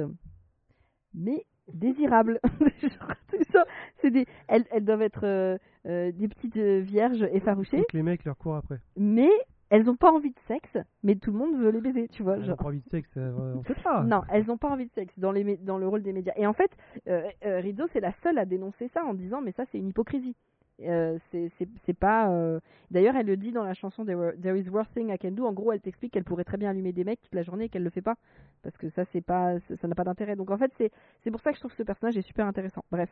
mais 1.15 1.45
désirables. 1.73 2.41
C'est 4.01 4.11
des, 4.11 4.27
elles, 4.49 4.65
elles 4.71 4.85
doivent 4.85 5.03
être 5.03 5.25
euh, 5.25 6.13
des 6.13 6.29
petites 6.29 6.57
vierges 6.59 7.23
effarouchées, 7.33 7.79
Donc 7.79 7.93
les 7.93 8.03
mecs 8.03 8.25
leur 8.25 8.37
courent 8.37 8.57
après. 8.57 8.81
mais 8.97 9.31
elles 9.75 9.85
n'ont 9.85 9.97
pas 9.97 10.13
envie 10.13 10.31
de 10.31 10.39
sexe, 10.47 10.77
mais 11.03 11.17
tout 11.17 11.33
le 11.33 11.39
monde 11.39 11.57
veut 11.57 11.71
les 11.71 11.81
baiser, 11.81 12.07
tu 12.09 12.23
vois. 12.23 12.35
Elles 12.37 12.43
ont 12.43 12.47
genre. 12.47 12.57
pas 12.57 12.65
envie 12.67 12.81
de 12.81 12.89
sexe, 12.91 13.11
euh, 13.17 13.55
on 13.57 13.63
sait 13.65 13.75
pas. 13.83 14.03
Non, 14.05 14.23
elles 14.31 14.47
n'ont 14.47 14.57
pas 14.57 14.69
envie 14.71 14.87
de 14.87 14.93
sexe 14.93 15.13
dans, 15.19 15.33
les, 15.33 15.43
mé- 15.43 15.63
dans 15.65 15.79
le 15.79 15.89
rôle 15.89 16.03
des 16.03 16.13
médias. 16.13 16.33
Et 16.37 16.47
en 16.47 16.53
fait, 16.53 16.71
euh, 17.09 17.29
euh, 17.45 17.59
Rizzo, 17.61 17.85
c'est 17.93 18.01
la 18.01 18.13
seule 18.23 18.39
à 18.39 18.45
dénoncer 18.45 18.89
ça 18.95 19.05
en 19.05 19.15
disant 19.15 19.41
mais 19.43 19.53
ça 19.53 19.65
c'est 19.73 19.79
une 19.79 19.89
hypocrisie. 19.89 20.37
Euh, 20.83 21.19
c'est 21.31 21.97
pas. 21.99 22.31
euh, 22.31 22.59
D'ailleurs, 22.91 23.15
elle 23.17 23.27
le 23.27 23.37
dit 23.37 23.53
dans 23.53 23.63
la 23.65 23.75
chanson 23.75 24.05
There, 24.05 24.59
is 24.59 24.69
worse 24.69 24.91
thing 24.93 25.09
I 25.13 25.19
can 25.19 25.31
do. 25.31 25.45
En 25.47 25.53
gros, 25.53 25.73
elle 25.73 25.81
t'explique 25.81 26.13
qu'elle 26.13 26.25
pourrait 26.25 26.43
très 26.45 26.57
bien 26.57 26.71
allumer 26.71 26.93
des 26.93 27.05
mecs 27.05 27.21
toute 27.23 27.35
la 27.35 27.43
journée 27.45 27.67
et 27.67 27.69
qu'elle 27.69 27.85
le 27.85 27.91
fait 27.91 28.03
pas 28.03 28.17
parce 28.63 28.77
que 28.77 28.89
ça 28.91 29.05
c'est 29.13 29.21
pas 29.21 29.59
ça 29.81 29.87
n'a 29.89 29.95
pas 29.95 30.05
d'intérêt. 30.05 30.35
Donc 30.37 30.51
en 30.51 30.59
fait, 30.59 30.73
c'est 30.79 30.91
c'est 31.23 31.31
pour 31.31 31.41
ça 31.41 31.51
que 31.51 31.57
je 31.57 31.61
trouve 31.61 31.71
que 31.73 31.77
ce 31.79 31.83
personnage 31.85 32.17
est 32.17 32.23
super 32.23 32.47
intéressant. 32.47 32.85
Bref, 32.91 33.09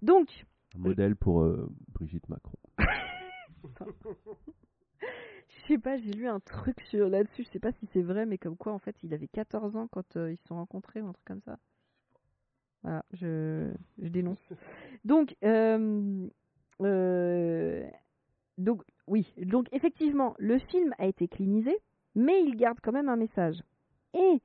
donc 0.00 0.28
Un 0.76 0.78
modèle 0.78 1.16
pour 1.16 1.42
euh, 1.42 1.68
Brigitte 1.92 2.28
Macron. 2.28 2.56
je 5.62 5.68
sais 5.68 5.78
pas, 5.78 5.96
j'ai 5.98 6.12
lu 6.12 6.26
un 6.26 6.40
truc 6.40 6.80
sur 6.82 7.08
là-dessus. 7.08 7.44
Je 7.44 7.50
sais 7.50 7.60
pas 7.60 7.72
si 7.72 7.88
c'est 7.92 8.02
vrai, 8.02 8.26
mais 8.26 8.38
comme 8.38 8.56
quoi 8.56 8.72
en 8.72 8.78
fait, 8.78 8.96
il 9.02 9.14
avait 9.14 9.28
14 9.28 9.76
ans 9.76 9.88
quand 9.90 10.16
euh, 10.16 10.32
ils 10.32 10.38
se 10.38 10.46
sont 10.46 10.56
rencontrés 10.56 11.00
ou 11.00 11.08
un 11.08 11.12
truc 11.12 11.24
comme 11.24 11.42
ça. 11.42 11.58
Voilà, 12.82 13.04
je, 13.12 13.70
je 13.98 14.08
dénonce. 14.08 14.38
Donc, 15.04 15.36
euh, 15.44 16.28
euh, 16.80 17.88
donc, 18.58 18.82
oui, 19.06 19.32
donc 19.38 19.66
effectivement, 19.72 20.34
le 20.38 20.58
film 20.58 20.94
a 20.98 21.06
été 21.06 21.26
clinisé, 21.26 21.76
mais 22.14 22.42
il 22.44 22.56
garde 22.56 22.78
quand 22.82 22.92
même 22.92 23.08
un 23.08 23.16
message. 23.16 23.62
Et 24.14 24.40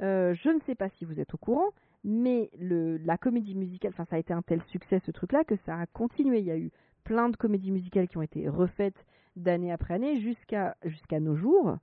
je 0.00 0.48
ne 0.48 0.60
sais 0.66 0.74
pas 0.74 0.88
si 0.98 1.04
vous 1.04 1.20
êtes 1.20 1.34
au 1.34 1.36
courant, 1.36 1.70
mais 2.04 2.50
le, 2.58 2.96
la 2.98 3.18
comédie 3.18 3.54
musicale, 3.54 3.92
enfin, 3.92 4.06
ça 4.06 4.16
a 4.16 4.18
été 4.18 4.32
un 4.32 4.42
tel 4.42 4.62
succès 4.68 5.00
ce 5.04 5.10
truc-là 5.10 5.44
que 5.44 5.56
ça 5.66 5.78
a 5.78 5.86
continué. 5.86 6.38
Il 6.38 6.46
y 6.46 6.50
a 6.50 6.56
eu 6.56 6.70
plein 7.04 7.28
de 7.28 7.36
comédies 7.36 7.70
musicales 7.70 8.08
qui 8.08 8.16
ont 8.16 8.22
été 8.22 8.48
refaites 8.48 9.04
d'année 9.36 9.72
après 9.72 9.94
année 9.94 10.20
jusqu'à 10.20 10.76
jusqu'à 10.84 11.20
nos 11.20 11.36
jours. 11.36 11.76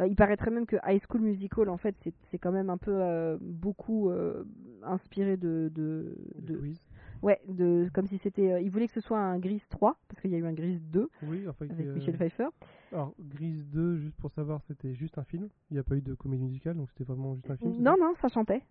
Euh, 0.00 0.08
il 0.08 0.16
paraîtrait 0.16 0.50
même 0.50 0.66
que 0.66 0.76
High 0.84 1.00
School 1.08 1.20
Musical, 1.20 1.68
en 1.68 1.76
fait, 1.76 1.94
c'est 2.30 2.38
quand 2.38 2.50
même 2.50 2.68
un 2.68 2.78
peu 2.78 2.92
euh, 2.94 3.38
beaucoup 3.40 4.10
euh, 4.10 4.42
inspiré 4.82 5.36
de, 5.36 5.70
de, 5.72 6.16
De 6.40 6.56
quiz. 6.56 6.82
ouais, 7.22 7.40
de 7.48 7.88
comme 7.94 8.08
si 8.08 8.18
c'était. 8.18 8.60
il 8.64 8.70
voulait 8.70 8.88
que 8.88 8.92
ce 8.92 9.00
soit 9.00 9.20
un 9.20 9.38
Grise 9.38 9.66
3 9.68 9.96
parce 10.08 10.20
qu'il 10.20 10.32
y 10.32 10.34
a 10.34 10.38
eu 10.38 10.46
un 10.46 10.52
Grise 10.52 10.82
2 10.90 11.08
Oui, 11.22 11.46
enfin, 11.48 11.66
avec 11.70 11.86
Michel 11.94 12.16
Pfeiffer. 12.16 12.48
Alors, 12.92 13.14
Grise 13.20 13.64
2, 13.68 13.98
juste 13.98 14.16
pour 14.16 14.32
savoir, 14.32 14.62
c'était 14.66 14.94
juste 14.94 15.16
un 15.16 15.24
film. 15.24 15.48
Il 15.70 15.74
n'y 15.74 15.80
a 15.80 15.84
pas 15.84 15.94
eu 15.94 16.02
de 16.02 16.14
comédie 16.14 16.42
musicale, 16.44 16.76
donc 16.76 16.90
c'était 16.90 17.04
vraiment 17.04 17.34
juste 17.36 17.48
un 17.50 17.56
film. 17.56 17.80
Non, 17.80 17.94
non, 17.98 18.14
ça 18.20 18.28
chantait. 18.28 18.62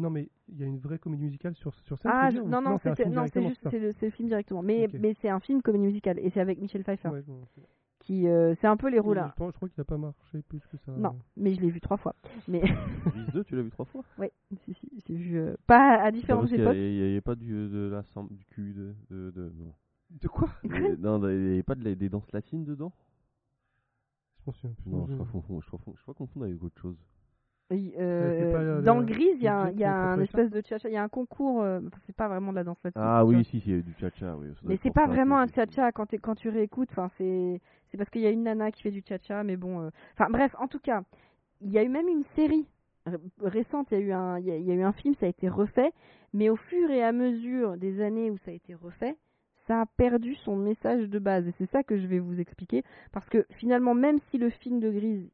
Non, 0.00 0.08
mais 0.10 0.30
il 0.48 0.58
y 0.58 0.62
a 0.62 0.66
une 0.66 0.78
vraie 0.78 0.98
comédie 0.98 1.24
musicale 1.24 1.54
sur, 1.54 1.74
sur 1.84 1.98
scène 1.98 2.10
Ah, 2.10 2.30
non, 2.32 2.62
non, 2.62 2.78
c'est 2.78 2.88
juste 3.48 3.68
c'est 3.70 3.78
le, 3.78 4.10
film 4.10 4.28
directement. 4.28 4.62
Mais, 4.62 4.88
mais 4.98 5.14
c'est 5.20 5.28
un 5.28 5.40
film 5.40 5.60
comédie 5.62 5.84
musicale 5.86 6.18
et 6.18 6.30
c'est 6.30 6.40
avec 6.40 6.58
Michel 6.58 6.82
Pfeiffer 6.84 7.08
Ouais, 7.08 7.22
bon, 7.22 7.44
c'est- 7.54 7.60
qui 7.98 8.26
euh, 8.26 8.54
c'est 8.60 8.66
un 8.66 8.78
peu 8.78 8.88
les 8.88 8.98
rôles. 8.98 9.16
là. 9.16 9.34
pense- 9.36 9.52
je 9.52 9.56
crois 9.56 9.68
qu'il 9.68 9.78
n'a 9.78 9.84
pas 9.84 9.98
marché 9.98 10.40
plus 10.48 10.60
que 10.68 10.78
ça. 10.78 10.92
Non, 10.92 11.14
mais 11.36 11.52
je 11.54 11.60
l'ai 11.60 11.68
vu 11.70 11.80
trois 11.82 11.98
fois. 11.98 12.14
Mais 12.48 12.62
Grise 12.62 13.26
2, 13.34 13.44
tu 13.44 13.56
l'as 13.56 13.62
vu 13.62 13.70
trois 13.70 13.84
fois? 13.84 14.02
Oui, 14.18 14.28
si, 14.64 14.72
si, 14.72 14.88
j'ai 15.06 15.14
vu 15.16 15.38
euh, 15.38 15.54
pas 15.66 16.00
à 16.02 16.10
différentes 16.10 16.50
époques. 16.50 16.74
Il 16.76 16.94
n'y 16.96 17.02
avait 17.02 17.20
pas 17.20 17.34
du, 17.34 17.50
de 17.50 17.90
la, 17.92 18.02
du 18.30 18.44
cul, 18.46 18.72
de, 18.72 18.94
de, 19.10 19.30
de- 19.32 19.52
non. 19.54 19.74
De 20.10 20.28
quoi? 20.28 20.48
Non, 20.98 21.18
il 21.28 21.38
n'y 21.38 21.50
avait 21.52 21.62
pas 21.62 21.74
de 21.74 21.84
des 21.94 22.08
danses 22.08 22.32
latines 22.32 22.64
dedans? 22.64 22.92
Je 24.38 24.44
pense 24.44 24.56
que 24.62 24.66
Non, 24.86 25.06
je 25.06 25.14
crois 25.14 25.26
crois 26.02 26.14
confondre 26.14 26.46
avec 26.46 26.62
autre 26.62 26.80
chose. 26.80 26.96
Euh, 27.72 28.52
pas, 28.52 28.58
euh, 28.58 28.82
dans 28.82 29.00
Grise, 29.02 29.36
il 29.36 29.42
y 29.42 29.48
a, 29.48 29.56
un- 29.62 29.70
y 29.70 29.84
a 29.84 30.14
espèce 30.24 30.50
de 30.50 30.60
cha-cha, 30.66 30.88
il 30.88 30.92
y 30.92 30.96
a 30.96 31.02
un 31.04 31.08
concours, 31.08 31.62
euh, 31.62 31.80
c'est 32.06 32.16
pas 32.16 32.26
vraiment 32.28 32.50
de 32.50 32.56
la 32.56 32.64
danse 32.64 32.78
latine. 32.82 33.00
Ah 33.02 33.24
oui, 33.24 33.44
si, 33.44 33.58
il 33.58 33.70
y 33.70 33.72
avait 33.74 33.82
du 33.82 33.94
cha-cha, 33.94 34.36
oui. 34.36 34.48
Mais 34.64 34.76
c'est 34.82 34.92
pas 34.92 35.06
vraiment 35.06 35.38
un 35.38 35.46
cha-cha 35.54 35.92
quand, 35.92 36.06
tu 36.34 36.48
réécoutes, 36.48 36.88
enfin, 36.90 37.10
c'est 37.16 37.60
c'est 37.90 37.96
parce 37.98 38.10
qu'il 38.10 38.20
y 38.22 38.26
a 38.26 38.30
une 38.30 38.42
nana 38.44 38.70
qui 38.72 38.82
fait 38.82 38.90
du 38.90 39.02
cha-cha, 39.06 39.42
mais 39.44 39.56
bon. 39.56 39.80
euh, 39.80 39.90
Enfin 40.14 40.28
bref, 40.30 40.54
en 40.58 40.66
tout 40.68 40.78
cas, 40.80 41.02
il 41.60 41.70
y 41.70 41.78
a 41.78 41.82
eu 41.84 41.88
même 41.88 42.08
une 42.08 42.24
série 42.36 42.66
récente, 43.40 43.88
il 43.90 43.98
y, 43.98 44.02
a 44.02 44.04
eu 44.04 44.12
un- 44.12 44.38
il 44.38 44.46
y 44.46 44.50
a- 44.50 44.56
il 44.56 44.64
y 44.64 44.70
a 44.70 44.74
eu 44.74 44.82
un 44.82 44.92
film, 44.92 45.14
ça 45.20 45.26
a 45.26 45.28
été 45.28 45.48
refait, 45.48 45.92
mais 46.32 46.48
au 46.50 46.56
fur 46.56 46.90
et 46.90 47.02
à 47.02 47.12
mesure 47.12 47.76
des 47.76 48.00
années 48.02 48.30
où 48.30 48.38
ça 48.44 48.50
a 48.50 48.54
été 48.54 48.74
refait, 48.74 49.16
ça 49.66 49.82
a 49.82 49.86
perdu 49.86 50.34
son 50.36 50.56
message 50.56 51.08
de 51.08 51.18
base. 51.18 51.46
Et 51.46 51.54
c'est 51.58 51.70
ça 51.70 51.82
que 51.82 51.96
je 51.96 52.06
vais 52.06 52.18
vous 52.18 52.40
expliquer, 52.40 52.82
parce 53.12 53.28
que 53.28 53.46
finalement, 53.50 53.94
même 53.94 54.18
si 54.30 54.38
le 54.38 54.50
film 54.50 54.80
de 54.80 54.90
Grise 54.90 55.30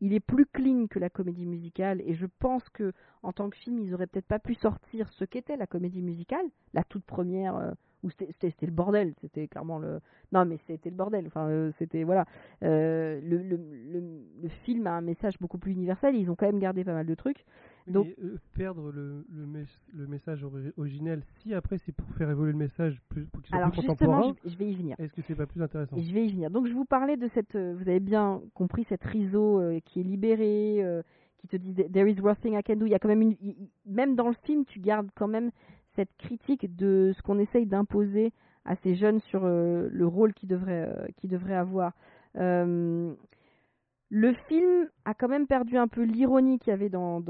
il 0.00 0.12
est 0.12 0.20
plus 0.20 0.46
clean 0.46 0.86
que 0.88 0.98
la 0.98 1.10
comédie 1.10 1.46
musicale 1.46 2.02
et 2.04 2.14
je 2.14 2.26
pense 2.38 2.68
que 2.70 2.92
en 3.22 3.32
tant 3.32 3.48
que 3.50 3.56
film 3.56 3.78
ils 3.78 3.94
auraient 3.94 4.06
peut-être 4.06 4.26
pas 4.26 4.38
pu 4.38 4.54
sortir 4.54 5.08
ce 5.12 5.24
qu'était 5.24 5.56
la 5.56 5.66
comédie 5.66 6.02
musicale 6.02 6.46
la 6.72 6.84
toute 6.84 7.04
première 7.04 7.56
euh, 7.56 7.70
où 8.02 8.10
c'était 8.10 8.66
le 8.66 8.72
bordel 8.72 9.14
c'était 9.20 9.48
clairement 9.48 9.78
le 9.78 10.00
non 10.32 10.44
mais 10.44 10.58
c'était 10.66 10.90
le 10.90 10.96
bordel 10.96 11.26
enfin 11.26 11.48
euh, 11.48 11.72
c'était 11.78 12.04
voilà. 12.04 12.26
Euh, 12.62 13.20
le 13.22 14.48
film 14.64 14.86
a 14.86 14.92
un 14.92 15.00
message 15.00 15.38
beaucoup 15.40 15.58
plus 15.58 15.72
universel 15.72 16.14
ils 16.16 16.30
ont 16.30 16.36
quand 16.36 16.46
même 16.46 16.58
gardé 16.58 16.84
pas 16.84 16.92
mal 16.92 17.06
de 17.06 17.14
trucs 17.14 17.44
Donc- 17.86 18.06
Mais, 18.18 18.24
euh, 18.24 18.38
perdre 18.54 18.90
le, 18.92 19.26
le, 19.30 19.46
mes- 19.46 19.66
le 19.94 20.06
message 20.06 20.42
ori- 20.42 20.72
originel, 20.78 21.22
si 21.38 21.52
après 21.52 21.78
c'est 21.84 21.92
pour 21.92 22.08
faire 22.14 22.30
évoluer 22.30 22.52
le 22.52 22.58
message 22.58 23.00
plus, 23.10 23.24
pour 23.26 23.42
qu'il 23.42 23.50
soit 23.50 23.58
alors 23.58 23.70
plus 23.72 23.82
contemporain, 23.86 24.34
je, 24.44 24.50
je 24.50 24.56
vais 24.56 24.70
y 24.70 24.74
venir 24.74 24.96
est-ce 24.98 25.12
que 25.12 25.20
c'est 25.22 25.34
pas 25.34 25.46
plus 25.46 25.62
intéressant? 25.62 25.96
Je 25.98 26.12
vais 26.14 26.26
y 26.26 26.32
venir. 26.32 26.50
Donc 26.50 26.66
je 26.66 26.72
vous 26.72 26.86
parlais 26.86 27.16
de 27.18 27.28
cette, 27.34 27.54
euh, 27.56 27.74
vous 27.76 27.88
avez 27.88 28.00
bien 28.00 28.40
compris 28.54 28.84
cette 28.88 29.04
Rizzo 29.04 29.60
euh, 29.60 29.80
qui 29.84 30.00
est 30.00 30.04
libérée, 30.04 30.82
euh, 30.82 31.02
qui 31.38 31.46
te 31.48 31.56
dit 31.56 31.74
there 31.74 32.10
is 32.10 32.18
worse 32.20 32.40
thing 32.40 32.58
I 32.58 32.62
can 32.62 32.76
do. 32.76 32.86
Il 32.86 32.90
y 32.92 32.94
a 32.94 32.98
quand 32.98 33.08
même 33.08 33.20
une, 33.22 33.36
même 33.84 34.14
dans 34.16 34.28
le 34.28 34.34
film, 34.44 34.64
tu 34.64 34.80
gardes 34.80 35.10
quand 35.14 35.28
même 35.28 35.50
cette 35.94 36.16
critique 36.16 36.74
de 36.76 37.12
ce 37.14 37.20
qu'on 37.22 37.38
essaye 37.38 37.66
d'imposer 37.66 38.32
à 38.64 38.76
ces 38.76 38.94
jeunes 38.94 39.20
sur 39.20 39.42
euh, 39.44 39.88
le 39.92 40.06
rôle 40.06 40.32
qu'ils 40.32 40.48
devraient, 40.48 40.88
euh, 40.88 41.06
qu'ils 41.18 41.28
devraient 41.28 41.54
avoir. 41.54 41.92
Le 44.10 44.32
film 44.48 44.88
a 45.04 45.14
quand 45.14 45.28
même 45.28 45.46
perdu 45.46 45.76
un 45.76 45.88
peu 45.88 46.02
l'ironie 46.02 46.58
qu'il 46.58 46.70
y 46.70 46.74
avait 46.74 46.90
dans, 46.90 47.22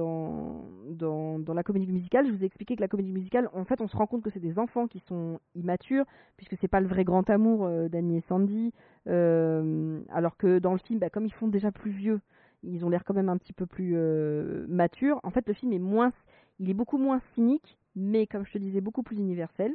la 1.55 1.63
comédie 1.63 1.87
musicale. 1.87 2.27
Je 2.27 2.33
vous 2.33 2.43
ai 2.43 2.47
expliqué 2.47 2.77
que 2.77 2.81
la 2.81 2.89
comédie 2.89 3.13
musicale, 3.13 3.49
en 3.53 3.65
fait, 3.65 3.81
on 3.81 3.89
se 3.89 3.97
rend 3.97 4.07
compte 4.07 4.23
que 4.23 4.31
c'est 4.31 4.41
des 4.41 4.59
enfants 4.59 4.87
qui 4.87 4.99
sont 5.01 5.41
immatures, 5.55 6.05
puisque 6.37 6.57
c'est 6.61 6.69
pas 6.69 6.81
le 6.81 6.89
vrai 6.89 7.05
grand 7.05 7.29
amour 7.31 7.65
euh, 7.65 7.89
d'Annie 7.89 8.19
et 8.19 8.25
Sandy. 8.29 8.73
Euh, 9.09 10.03
alors 10.11 10.37
que 10.37 10.59
dans 10.59 10.73
le 10.73 10.79
film, 10.79 10.99
bah, 10.99 11.11
comme 11.11 11.27
ils 11.27 11.33
font 11.33 11.49
déjà 11.49 11.71
plus 11.71 11.93
vieux, 11.93 12.21
ils 12.63 12.85
ont 12.85 12.91
l'air 12.91 13.05
quand 13.05 13.15
même 13.15 13.29
un 13.29 13.39
petit 13.39 13.53
peu 13.53 13.67
plus 13.67 13.93
euh, 13.95 14.67
matures. 14.69 15.21
En 15.23 15.31
fait, 15.31 15.47
le 15.47 15.55
film 15.55 15.73
est 15.73 15.79
moins, 15.79 16.13
il 16.59 16.71
est 16.71 16.75
beaucoup 16.75 16.99
moins 16.99 17.21
cynique, 17.35 17.79
mais 17.95 18.27
comme 18.27 18.45
je 18.45 18.53
te 18.53 18.59
disais, 18.59 18.81
beaucoup 18.81 19.03
plus 19.03 19.17
universel. 19.17 19.73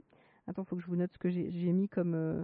Attends, 0.47 0.65
faut 0.65 0.75
que 0.75 0.81
je 0.81 0.87
vous 0.87 0.95
note 0.95 1.11
ce 1.13 1.19
que 1.19 1.29
j'ai 1.29 1.71
mis 1.71 1.87
comme. 1.87 2.43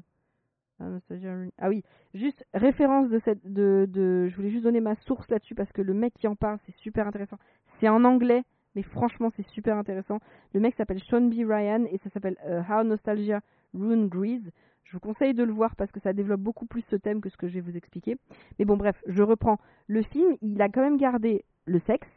Rin- 0.80 1.50
Ah 1.58 1.70
oui, 1.70 1.84
juste 2.14 2.46
référence 2.54 3.10
de 3.10 3.20
cette, 3.20 3.46
de, 3.52 3.88
de, 3.90 4.28
je 4.30 4.36
voulais 4.36 4.50
juste 4.50 4.64
donner 4.64 4.82
ma 4.82 4.96
source 4.96 5.30
là-dessus 5.30 5.56
parce 5.56 5.72
que 5.72 5.82
le 5.82 5.94
mec 5.94 6.14
qui 6.14 6.28
en 6.28 6.36
parle, 6.36 6.58
c'est 6.66 6.76
super 6.78 7.08
intéressant. 7.08 7.38
C'est 7.80 7.90
en 7.90 8.04
anglais, 8.04 8.44
mais 8.76 8.82
franchement, 8.84 9.32
c'est 9.36 9.48
super 9.48 9.78
intéressant. 9.78 10.20
Le 10.54 10.60
mec 10.60 10.76
s'appelle 10.76 11.00
Sean 11.00 11.22
B. 11.22 11.34
Ryan 11.48 11.86
et 11.86 11.98
ça 12.00 12.10
s'appelle 12.10 12.38
euh, 12.46 12.62
How 12.70 12.84
Nostalgia 12.84 13.42
Ruined 13.74 14.10
Grease. 14.10 14.52
Je 14.84 14.94
vous 14.94 15.00
conseille 15.00 15.34
de 15.34 15.44
le 15.44 15.52
voir 15.52 15.76
parce 15.76 15.92
que 15.92 16.00
ça 16.00 16.14
développe 16.14 16.42
beaucoup 16.42 16.66
plus 16.66 16.84
ce 16.90 16.96
thème 16.96 17.20
que 17.22 17.30
ce 17.30 17.38
que 17.38 17.48
je 17.48 17.54
vais 17.56 17.62
vous 17.62 17.76
expliquer. 17.76 18.18
Mais 18.60 18.66
bon, 18.66 18.78
bref, 18.78 19.02
je 19.08 19.24
reprends. 19.24 19.58
Le 19.88 20.04
film, 20.04 20.36
il 20.42 20.62
a 20.62 20.70
quand 20.70 20.82
même 20.82 20.98
gardé 20.98 21.44
le 21.66 21.80
sexe, 21.80 22.08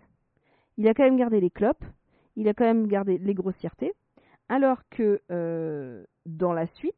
il 0.77 0.87
a 0.87 0.95
quand 0.95 1.05
même 1.05 1.17
gardé 1.17 1.41
les 1.41 1.51
clopes, 1.51 1.85
il 2.37 2.47
a 2.49 2.55
quand 2.55 2.65
même 2.65 2.87
gardé 2.87 3.19
les 3.19 3.35
grossièretés, 3.35 3.93
alors 4.49 4.83
que 4.91 5.21
euh, 5.31 6.05
dans 6.27 6.53
la 6.53 6.67
suite, 6.67 6.95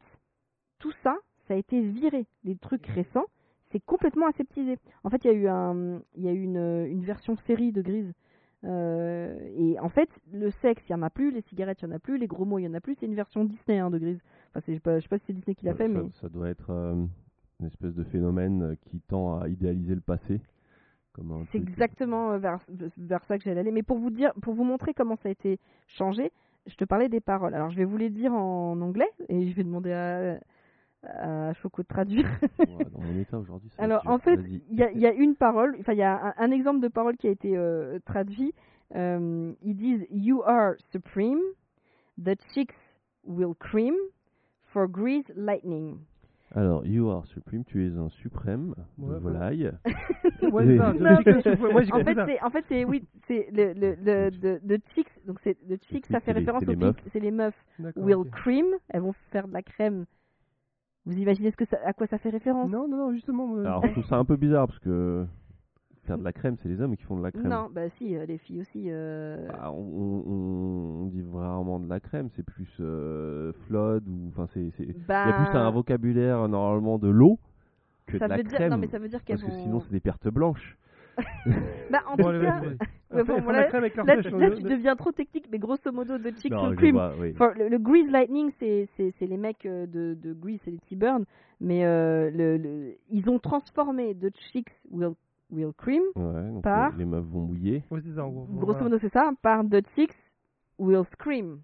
tout 0.80 0.92
ça, 1.04 1.16
ça 1.50 1.54
a 1.54 1.56
été 1.56 1.80
viré. 1.80 2.26
Les 2.44 2.54
trucs 2.54 2.86
récents, 2.86 3.24
c'est 3.72 3.80
complètement 3.84 4.28
aseptisé. 4.28 4.78
En 5.02 5.10
fait, 5.10 5.24
il 5.24 5.26
y 5.26 5.30
a 5.30 5.36
eu, 5.36 5.48
un, 5.48 6.00
il 6.14 6.22
y 6.22 6.28
a 6.28 6.32
eu 6.32 6.42
une, 6.44 6.86
une 6.86 7.02
version 7.02 7.34
série 7.34 7.72
de 7.72 7.82
Grise. 7.82 8.12
Euh, 8.62 9.36
et 9.56 9.80
en 9.80 9.88
fait, 9.88 10.08
le 10.32 10.50
sexe, 10.62 10.80
il 10.88 10.92
n'y 10.92 11.00
en 11.00 11.02
a 11.02 11.10
plus, 11.10 11.32
les 11.32 11.40
cigarettes, 11.42 11.82
il 11.82 11.86
n'y 11.88 11.92
en 11.92 11.96
a 11.96 11.98
plus, 11.98 12.18
les 12.18 12.28
gros 12.28 12.44
mots, 12.44 12.58
il 12.60 12.62
n'y 12.62 12.68
en 12.68 12.74
a 12.74 12.80
plus. 12.80 12.94
C'est 13.00 13.06
une 13.06 13.16
version 13.16 13.44
Disney 13.44 13.80
hein, 13.80 13.90
de 13.90 13.98
Grise. 13.98 14.20
Enfin, 14.50 14.60
je 14.64 14.70
ne 14.72 14.76
sais, 14.76 15.08
pas- 15.08 15.18
si 15.18 15.24
c'est 15.26 15.32
Disney 15.32 15.56
qui 15.56 15.64
l'a 15.64 15.72
Ouais, 15.72 15.78
fait, 15.78 15.88
ça, 15.92 16.00
mais 16.00 16.10
ça 16.20 16.28
doit 16.28 16.48
être 16.50 16.70
euh, 16.70 16.94
une 17.58 17.66
espèce 17.66 17.94
de 17.94 18.04
phénomène 18.04 18.62
euh, 18.62 18.74
qui 18.82 19.00
tend 19.00 19.40
à 19.40 19.48
idéaliser 19.48 19.96
le 19.96 20.00
passé. 20.02 20.40
C'est 21.50 21.58
exactement 21.58 22.38
vers, 22.38 22.60
vers 22.96 23.24
ça 23.24 23.36
que 23.36 23.44
j'allais 23.44 23.60
aller. 23.60 23.72
Mais 23.72 23.82
pour 23.82 23.98
vous 23.98 24.10
dire, 24.10 24.32
pour 24.40 24.54
vous 24.54 24.64
montrer 24.64 24.94
comment 24.94 25.16
ça 25.16 25.28
a 25.28 25.32
été 25.32 25.58
changé, 25.88 26.30
je 26.66 26.76
te 26.76 26.84
parlais 26.84 27.08
des 27.08 27.20
paroles. 27.20 27.54
Alors, 27.54 27.70
je 27.70 27.76
vais 27.76 27.84
vous 27.84 27.96
les 27.96 28.08
dire 28.10 28.32
en 28.32 28.80
anglais 28.80 29.08
et 29.28 29.46
je 29.48 29.54
vais 29.54 29.64
demander 29.64 29.92
à, 29.92 30.38
à 31.04 31.52
Choco 31.54 31.82
de 31.82 31.88
traduire. 31.88 32.26
Ouais, 32.58 32.84
dans 32.92 33.00
mon 33.00 33.18
état 33.20 33.38
aujourd'hui. 33.38 33.70
Alors 33.78 34.02
dur. 34.02 34.10
en 34.10 34.18
fait, 34.18 34.38
il 34.46 34.62
y 34.70 34.98
y 35.00 35.06
a 35.06 35.12
une 35.12 35.34
parole, 35.34 35.76
enfin 35.80 35.92
il 35.92 35.98
y 35.98 36.02
a 36.02 36.20
un, 36.26 36.34
un 36.36 36.50
exemple 36.50 36.80
de 36.80 36.88
parole 36.88 37.16
qui 37.16 37.26
a 37.26 37.30
été 37.30 37.56
euh, 37.56 37.98
traduit. 38.04 38.52
Euh, 38.96 39.52
ils 39.62 39.76
disent 39.76 40.06
You 40.10 40.42
are 40.44 40.74
supreme, 40.92 41.40
the 42.22 42.36
chicks 42.52 42.74
will 43.24 43.54
cream 43.58 43.94
for 44.72 44.88
grease 44.88 45.24
lightning. 45.36 45.98
Alors, 46.52 46.84
you 46.84 47.08
are 47.08 47.24
supreme, 47.26 47.64
tu 47.64 47.86
es 47.86 47.96
un 47.96 48.08
suprême 48.08 48.74
de 48.98 49.04
Ouais, 49.06 49.20
volaille. 49.20 49.70
Ouais, 50.52 50.64
c'est 50.66 50.76
Non, 50.76 51.20
j'ai 51.84 51.92
en 51.92 52.04
fait, 52.04 52.18
c'est 52.26 52.42
en 52.42 52.50
fait 52.50 52.64
c'est 52.68 52.84
oui, 52.84 53.04
c'est 53.28 53.48
le 53.52 53.72
le 53.72 53.94
le 54.02 54.30
de, 54.32 54.60
de 54.64 54.80
chicks, 54.94 55.10
donc 55.26 55.38
c'est 55.44 55.56
de 55.68 55.78
chicks, 55.88 56.06
ça 56.06 56.18
fait 56.18 56.32
c'est 56.32 56.32
référence 56.32 56.64
c'est 56.64 56.68
aux 56.68 56.72
les 56.72 56.76
meufs. 56.76 56.96
filles, 56.96 57.10
c'est 57.12 57.20
les 57.20 57.30
meufs 57.30 57.54
will 57.96 58.14
ok. 58.16 58.30
cream, 58.30 58.66
elles 58.88 59.02
vont 59.02 59.14
faire 59.30 59.46
de 59.46 59.52
la 59.52 59.62
crème. 59.62 60.06
Vous 61.06 61.16
imaginez 61.18 61.50
ce 61.50 61.56
que 61.56 61.64
ça, 61.64 61.78
à 61.84 61.92
quoi 61.92 62.06
ça 62.06 62.18
fait 62.18 62.30
référence? 62.30 62.70
Non, 62.70 62.86
non, 62.88 62.96
non, 62.96 63.12
justement. 63.12 63.56
euh, 63.56 63.64
Alors, 63.64 63.86
je 63.86 63.92
trouve 63.92 64.04
ça 64.06 64.16
un 64.16 64.24
peu 64.24 64.36
bizarre 64.36 64.66
parce 64.66 64.78
que 64.80 65.26
faire 66.04 66.18
de 66.18 66.24
la 66.24 66.32
crème, 66.32 66.56
c'est 66.62 66.68
les 66.68 66.80
hommes 66.80 66.96
qui 66.96 67.04
font 67.04 67.16
de 67.16 67.22
la 67.22 67.32
crème. 67.32 67.50
Non, 67.50 67.68
bah 67.70 67.88
si, 67.90 68.16
euh, 68.16 68.26
les 68.26 68.38
filles 68.38 68.60
aussi. 68.60 68.84
euh, 68.88 69.48
Bah, 69.48 69.70
on, 69.72 70.22
on- 70.26 71.02
on 71.02 71.06
dit 71.06 71.22
rarement 71.32 71.80
de 71.80 71.88
la 71.88 72.00
crème, 72.00 72.28
c'est 72.36 72.42
plus 72.42 72.68
euh, 72.80 73.52
flood 73.66 74.06
ou 74.08 74.28
enfin 74.28 74.46
c'est 74.52 74.70
c'est- 74.76 74.84
il 74.84 74.88
y 74.88 74.90
a 74.90 74.94
plus 74.94 75.06
bah, 75.06 75.60
un 75.66 75.70
vocabulaire 75.70 76.48
normalement 76.48 76.98
de 76.98 77.08
l'eau 77.08 77.38
que 78.06 78.18
ça 78.18 78.26
de 78.26 78.30
la 78.30 78.36
veut 78.38 78.42
dire 78.44 78.54
crème. 78.54 78.72
non 78.72 78.78
mais 78.78 78.88
ça 78.88 78.98
veut 78.98 79.08
dire 79.08 79.22
qu'elles 79.24 79.36
parce 79.38 79.44
que 79.50 79.56
vont. 79.56 79.62
sinon 79.62 79.80
c'est 79.80 79.92
des 79.92 80.00
pertes 80.00 80.28
blanches. 80.28 80.76
Bah, 81.90 82.02
en 82.06 82.16
Bon, 82.16 82.32
tout 82.32 82.40
cas, 82.40 82.60
ouais, 82.62 83.24
bon, 83.24 83.50
là, 83.50 83.68
là, 83.68 83.80
on- 84.52 84.56
tu 84.56 84.62
deviens 84.62 84.94
trop 84.96 85.10
technique, 85.12 85.46
mais 85.50 85.58
grosso 85.58 85.90
modo, 85.92 86.18
de 86.18 86.30
Chicks 86.30 86.52
Non, 86.52 86.74
Cream. 86.76 86.92
vois, 86.94 87.12
oui. 87.18 87.32
For- 87.34 87.52
le, 87.56 87.68
le 87.68 87.78
Grease 87.78 88.08
Lightning, 88.10 88.50
c'est 88.60 88.88
c'est- 88.96 89.12
c'est 89.18 89.26
les 89.26 89.36
mecs 89.36 89.66
euh, 89.66 89.86
de, 89.86 90.14
de 90.14 90.32
Grease, 90.32 90.60
c'est 90.64 90.70
les 90.70 90.78
T-Burn, 90.88 91.24
mais 91.60 91.84
euh, 91.84 92.30
le, 92.30 92.56
le- 92.58 92.94
ils 93.10 93.28
ont 93.28 93.38
transformé 93.40 94.14
de 94.14 94.30
Chicks 94.52 94.70
Will, 94.90 95.14
Will 95.50 95.72
Cream, 95.76 96.02
Ouais, 96.14 96.60
Par- 96.62 96.92
les, 96.92 96.98
les 96.98 97.04
meufs 97.04 97.24
vont 97.24 97.40
mouiller, 97.46 97.82
Ouais, 97.90 98.00
ça, 98.14 98.22
gros. 98.22 98.46
Grosso 98.48 98.80
modo 98.84 98.98
c'est 99.00 99.12
ça, 99.12 99.32
par 99.42 99.64
The 99.64 99.82
Chicks 99.96 100.16
Will 100.78 101.02
Scream, 101.14 101.60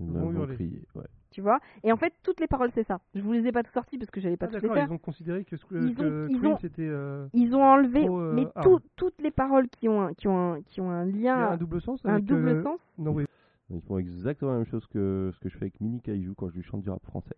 Ils 0.00 0.06
vont 0.06 0.46
crier. 0.46 0.82
Ouais. 0.94 1.04
Tu 1.30 1.40
vois. 1.40 1.58
Et 1.84 1.92
en 1.92 1.96
fait, 1.96 2.12
toutes 2.22 2.40
les 2.40 2.46
paroles, 2.46 2.70
c'est 2.74 2.86
ça. 2.86 3.00
Je 3.14 3.20
vous 3.20 3.32
les 3.32 3.46
ai 3.46 3.52
pas 3.52 3.62
toutes 3.62 3.74
sorties 3.74 3.98
parce 3.98 4.10
que 4.10 4.20
j'allais 4.20 4.36
pas 4.36 4.46
Ah, 4.48 4.52
toutes 4.54 4.62
les 4.62 4.68
faire. 4.68 4.86
ils 4.88 4.92
ont 4.92 4.98
considéré 4.98 5.44
que, 5.44 5.56
ce 5.56 5.64
que, 5.64 5.74
Ils 5.76 5.90
ont- 5.92 5.94
que 5.94 6.26
ils 6.30 6.46
ont- 6.46 6.58
c'était 6.58 6.82
euh, 6.88 7.26
Ils 7.32 7.54
ont 7.54 7.62
enlevé, 7.62 8.04
Trop, 8.06 8.20
euh, 8.20 8.32
mais 8.34 8.46
tout- 8.62 8.80
toutes 8.96 9.20
les 9.22 9.30
paroles 9.30 9.68
qui 9.68 9.88
ont 9.88 10.02
un, 10.02 10.14
qui 10.14 10.28
ont 10.28 10.54
un, 10.54 10.62
qui 10.62 10.80
ont 10.80 10.90
un 10.90 11.06
il 11.06 11.20
y 11.20 11.28
a 11.28 11.36
lien, 11.36 11.50
un 11.52 11.56
double 11.56 11.80
sens. 11.80 12.00
un 12.04 12.18
double 12.18 12.48
euh, 12.48 12.62
sens. 12.62 12.78
Non, 12.98 13.12
oui. 13.12 13.24
Ils 13.72 13.80
font 13.82 13.98
exactement 13.98 14.50
la 14.50 14.56
même 14.58 14.66
chose 14.66 14.86
que 14.88 15.30
ce 15.32 15.38
que 15.38 15.48
je 15.48 15.56
fais 15.56 15.64
avec 15.66 15.80
Mini 15.80 16.00
Kaiju 16.00 16.34
quand 16.36 16.48
je 16.50 16.56
lui 16.56 16.62
chante 16.64 16.82
du 16.82 16.90
rap 16.90 17.04
français. 17.04 17.36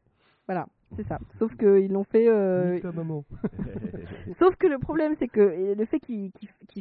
Voilà, 0.48 0.66
c'est 0.97 1.06
ça. 1.06 1.19
Sauf 1.39 1.55
qu'ils 1.56 1.93
l'ont 1.93 2.05
fait. 2.05 2.27
euh, 2.27 2.81
maman. 2.94 3.24
Sauf 4.39 4.56
que 4.56 4.66
le 4.66 4.78
problème, 4.78 5.14
c'est 5.19 5.28
que 5.28 5.74
le 5.77 5.85
fait 5.85 6.01
qu'ils 6.01 6.32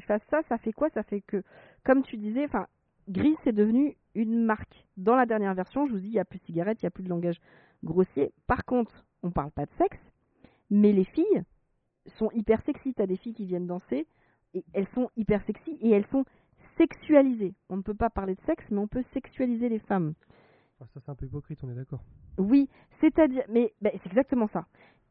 fassent 0.03 0.25
ça, 0.29 0.41
ça 0.49 0.57
fait 0.57 0.71
quoi? 0.73 0.89
Ça 0.89 1.03
fait 1.03 1.21
que, 1.21 1.43
comme 1.83 2.01
tu 2.01 2.17
disais, 2.17 2.45
enfin, 2.45 2.67
Gris 3.09 3.35
c'est 3.43 3.51
devenu 3.51 3.95
une 4.15 4.43
marque. 4.45 4.85
Dans 4.97 5.15
la 5.15 5.25
dernière 5.25 5.53
version, 5.53 5.85
je 5.87 5.93
vous 5.93 5.99
dis, 5.99 6.07
il 6.07 6.13
n'y 6.13 6.19
a 6.19 6.25
plus 6.25 6.39
de 6.39 6.45
cigarettes, 6.45 6.81
il 6.81 6.85
n'y 6.85 6.87
a 6.87 6.91
plus 6.91 7.03
de 7.03 7.09
langage 7.09 7.39
grossier. 7.83 8.31
Par 8.47 8.65
contre, 8.65 9.05
on 9.23 9.31
parle 9.31 9.51
pas 9.51 9.65
de 9.65 9.71
sexe, 9.77 9.97
mais 10.69 10.91
les 10.93 11.05
filles 11.05 11.43
sont 12.17 12.29
hyper 12.31 12.61
sexy. 12.63 12.93
T'as 12.93 13.07
des 13.07 13.17
filles 13.17 13.33
qui 13.33 13.45
viennent 13.45 13.67
danser, 13.67 14.07
et 14.53 14.63
elles 14.73 14.87
sont 14.93 15.09
hyper 15.15 15.43
sexy 15.45 15.77
et 15.81 15.91
elles 15.91 16.07
sont 16.07 16.25
sexualisées. 16.77 17.53
On 17.69 17.77
ne 17.77 17.81
peut 17.81 17.93
pas 17.93 18.09
parler 18.09 18.35
de 18.35 18.41
sexe, 18.41 18.65
mais 18.71 18.79
on 18.79 18.87
peut 18.87 19.03
sexualiser 19.13 19.69
les 19.69 19.79
femmes. 19.79 20.13
Ah, 20.79 20.85
ça, 20.93 20.99
c'est 20.99 21.11
un 21.11 21.15
peu 21.15 21.25
hypocrite, 21.25 21.59
on 21.63 21.69
est 21.69 21.75
d'accord. 21.75 22.03
Oui, 22.37 22.69
c'est-à-dire, 22.99 23.43
mais 23.49 23.73
ben, 23.81 23.91
c'est 24.01 24.09
exactement 24.09 24.47
ça. 24.47 24.65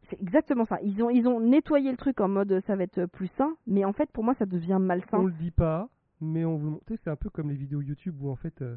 C'est 0.08 0.20
exactement 0.20 0.64
ça. 0.66 0.78
Ils 0.82 1.02
ont, 1.02 1.10
ils 1.10 1.28
ont 1.28 1.38
nettoyé 1.38 1.90
le 1.90 1.96
truc 1.96 2.20
en 2.20 2.28
mode 2.28 2.60
ça 2.66 2.74
va 2.74 2.82
être 2.82 3.06
plus 3.06 3.28
sain, 3.38 3.54
mais 3.66 3.84
en 3.84 3.92
fait 3.92 4.10
pour 4.10 4.24
moi 4.24 4.34
ça 4.34 4.46
devient 4.46 4.74
On 4.74 4.80
malsain. 4.80 5.22
le 5.22 5.30
dit 5.32 5.52
pas, 5.52 5.88
mais 6.20 6.44
on 6.44 6.56
vous 6.56 6.70
montre. 6.70 6.84
C'est 7.04 7.10
un 7.10 7.16
peu 7.16 7.30
comme 7.30 7.48
les 7.50 7.56
vidéos 7.56 7.80
YouTube 7.80 8.16
où 8.20 8.30
en 8.30 8.36
fait, 8.36 8.60
euh, 8.62 8.76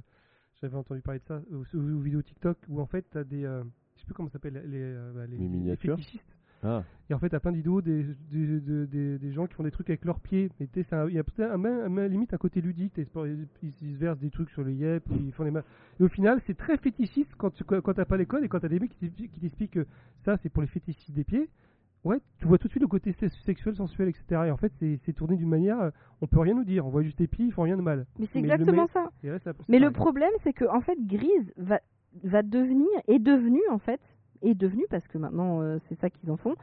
j'avais 0.61 0.75
entendu 0.77 1.01
parler 1.01 1.19
de 1.19 1.25
ça, 1.25 1.41
ou 1.73 1.99
vidéos 1.99 2.21
TikTok 2.21 2.57
où 2.69 2.79
en 2.81 2.85
fait, 2.85 3.05
t'as 3.09 3.23
des. 3.23 3.43
euh, 3.45 3.63
je 3.95 4.01
sais 4.01 4.05
plus 4.05 4.13
comment 4.13 4.29
ça 4.29 4.33
s'appelle, 4.33 4.63
les, 4.67 4.81
euh, 4.81 5.11
bah, 5.13 5.25
les, 5.27 5.37
Les 5.37 5.47
miniatures. 5.47 5.97
Ah, 6.65 6.81
Et 7.09 7.13
en 7.13 7.19
fait, 7.19 7.27
t'as 7.27 7.41
plein 7.41 7.51
de 7.51 7.57
vidéos 7.57 7.81
des, 7.81 8.05
des, 8.31 9.17
des, 9.17 9.31
gens 9.33 9.47
qui 9.47 9.53
font 9.53 9.63
des 9.63 9.71
trucs 9.71 9.89
avec 9.89 10.05
leurs 10.05 10.21
pieds. 10.21 10.49
Mais 10.59 10.67
tu 10.67 10.79
sais, 10.79 10.85
c'est 10.89 10.95
un- 10.95 11.09
il 11.09 11.13
y 11.15 11.19
a 11.19 11.23
peut-être 11.25 11.51
un, 11.51 11.63
un- 11.65 11.97
un- 11.97 12.07
limite 12.07 12.33
un 12.33 12.37
côté 12.37 12.61
ludique. 12.61 12.93
Ils, 12.97 13.47
ils 13.81 13.93
se 13.93 13.97
versent 13.99 14.19
des 14.19 14.29
trucs 14.29 14.49
sur 14.49 14.63
les 14.63 14.73
yep, 14.73 15.03
ils 15.11 15.33
font 15.33 15.43
des 15.43 15.51
ma- 15.51 15.63
Et 15.99 16.03
au 16.03 16.07
final, 16.07 16.39
c'est 16.47 16.55
très 16.55 16.77
fétichiste 16.77 17.33
quand, 17.37 17.49
tu- 17.51 17.65
quand 17.65 17.93
t'as 17.93 18.05
pas 18.05 18.15
les 18.15 18.25
codes 18.25 18.45
et 18.45 18.47
quand 18.47 18.61
t'as 18.61 18.69
des 18.69 18.79
mecs 18.79 18.97
qui 18.97 19.09
t'expliquent 19.11 19.71
que 19.71 19.85
ça, 20.23 20.37
c'est 20.41 20.47
pour 20.49 20.61
les 20.61 20.69
fétichistes 20.69 21.11
des 21.11 21.25
pieds. 21.25 21.49
Ouais, 22.03 22.17
tu 22.39 22.47
vois 22.47 22.57
tout 22.57 22.67
de 22.67 22.71
suite 22.71 22.81
le 22.81 22.87
côté 22.87 23.13
se- 23.13 23.29
sexuel, 23.45 23.75
sensuel, 23.75 24.09
etc. 24.09 24.41
Et 24.47 24.51
en 24.51 24.57
fait, 24.57 24.73
c'est 25.05 25.13
tourné 25.13 25.37
d'une 25.37 25.47
manière, 25.49 25.79
euh, 25.79 25.89
on 26.21 26.27
peut 26.27 26.39
rien 26.39 26.53
nous 26.53 26.65
dire. 26.65 26.85
On 26.85 26.89
voit 26.89 27.01
juste 27.01 27.17
tes 27.17 27.27
pieds, 27.27 27.45
ils 27.45 27.51
font 27.53 27.61
rien 27.63 27.77
de 27.77 27.81
mal. 27.81 28.05
Mais 28.19 28.25
c'est 28.33 28.39
exactement 28.39 28.87
ça. 28.87 29.03
Là, 29.03 29.53
Mais 29.69 29.79
le 29.79 29.91
problème 29.91 30.31
c'est 30.43 30.51
que 30.53 30.65
en 30.65 30.81
fait 30.81 30.97
Grise 31.07 31.53
va, 31.57 31.79
va 32.23 32.43
devenir, 32.43 32.87
est 33.07 33.19
devenu 33.19 33.61
en 33.71 33.79
fait, 33.79 34.01
est 34.41 34.53
devenu 34.53 34.83
parce 34.89 35.07
que 35.07 35.17
maintenant 35.17 35.61
euh, 35.61 35.77
c'est 35.87 35.97
ça 35.99 36.09
qu'ils 36.09 36.29
en 36.29 36.35
font, 36.37 36.55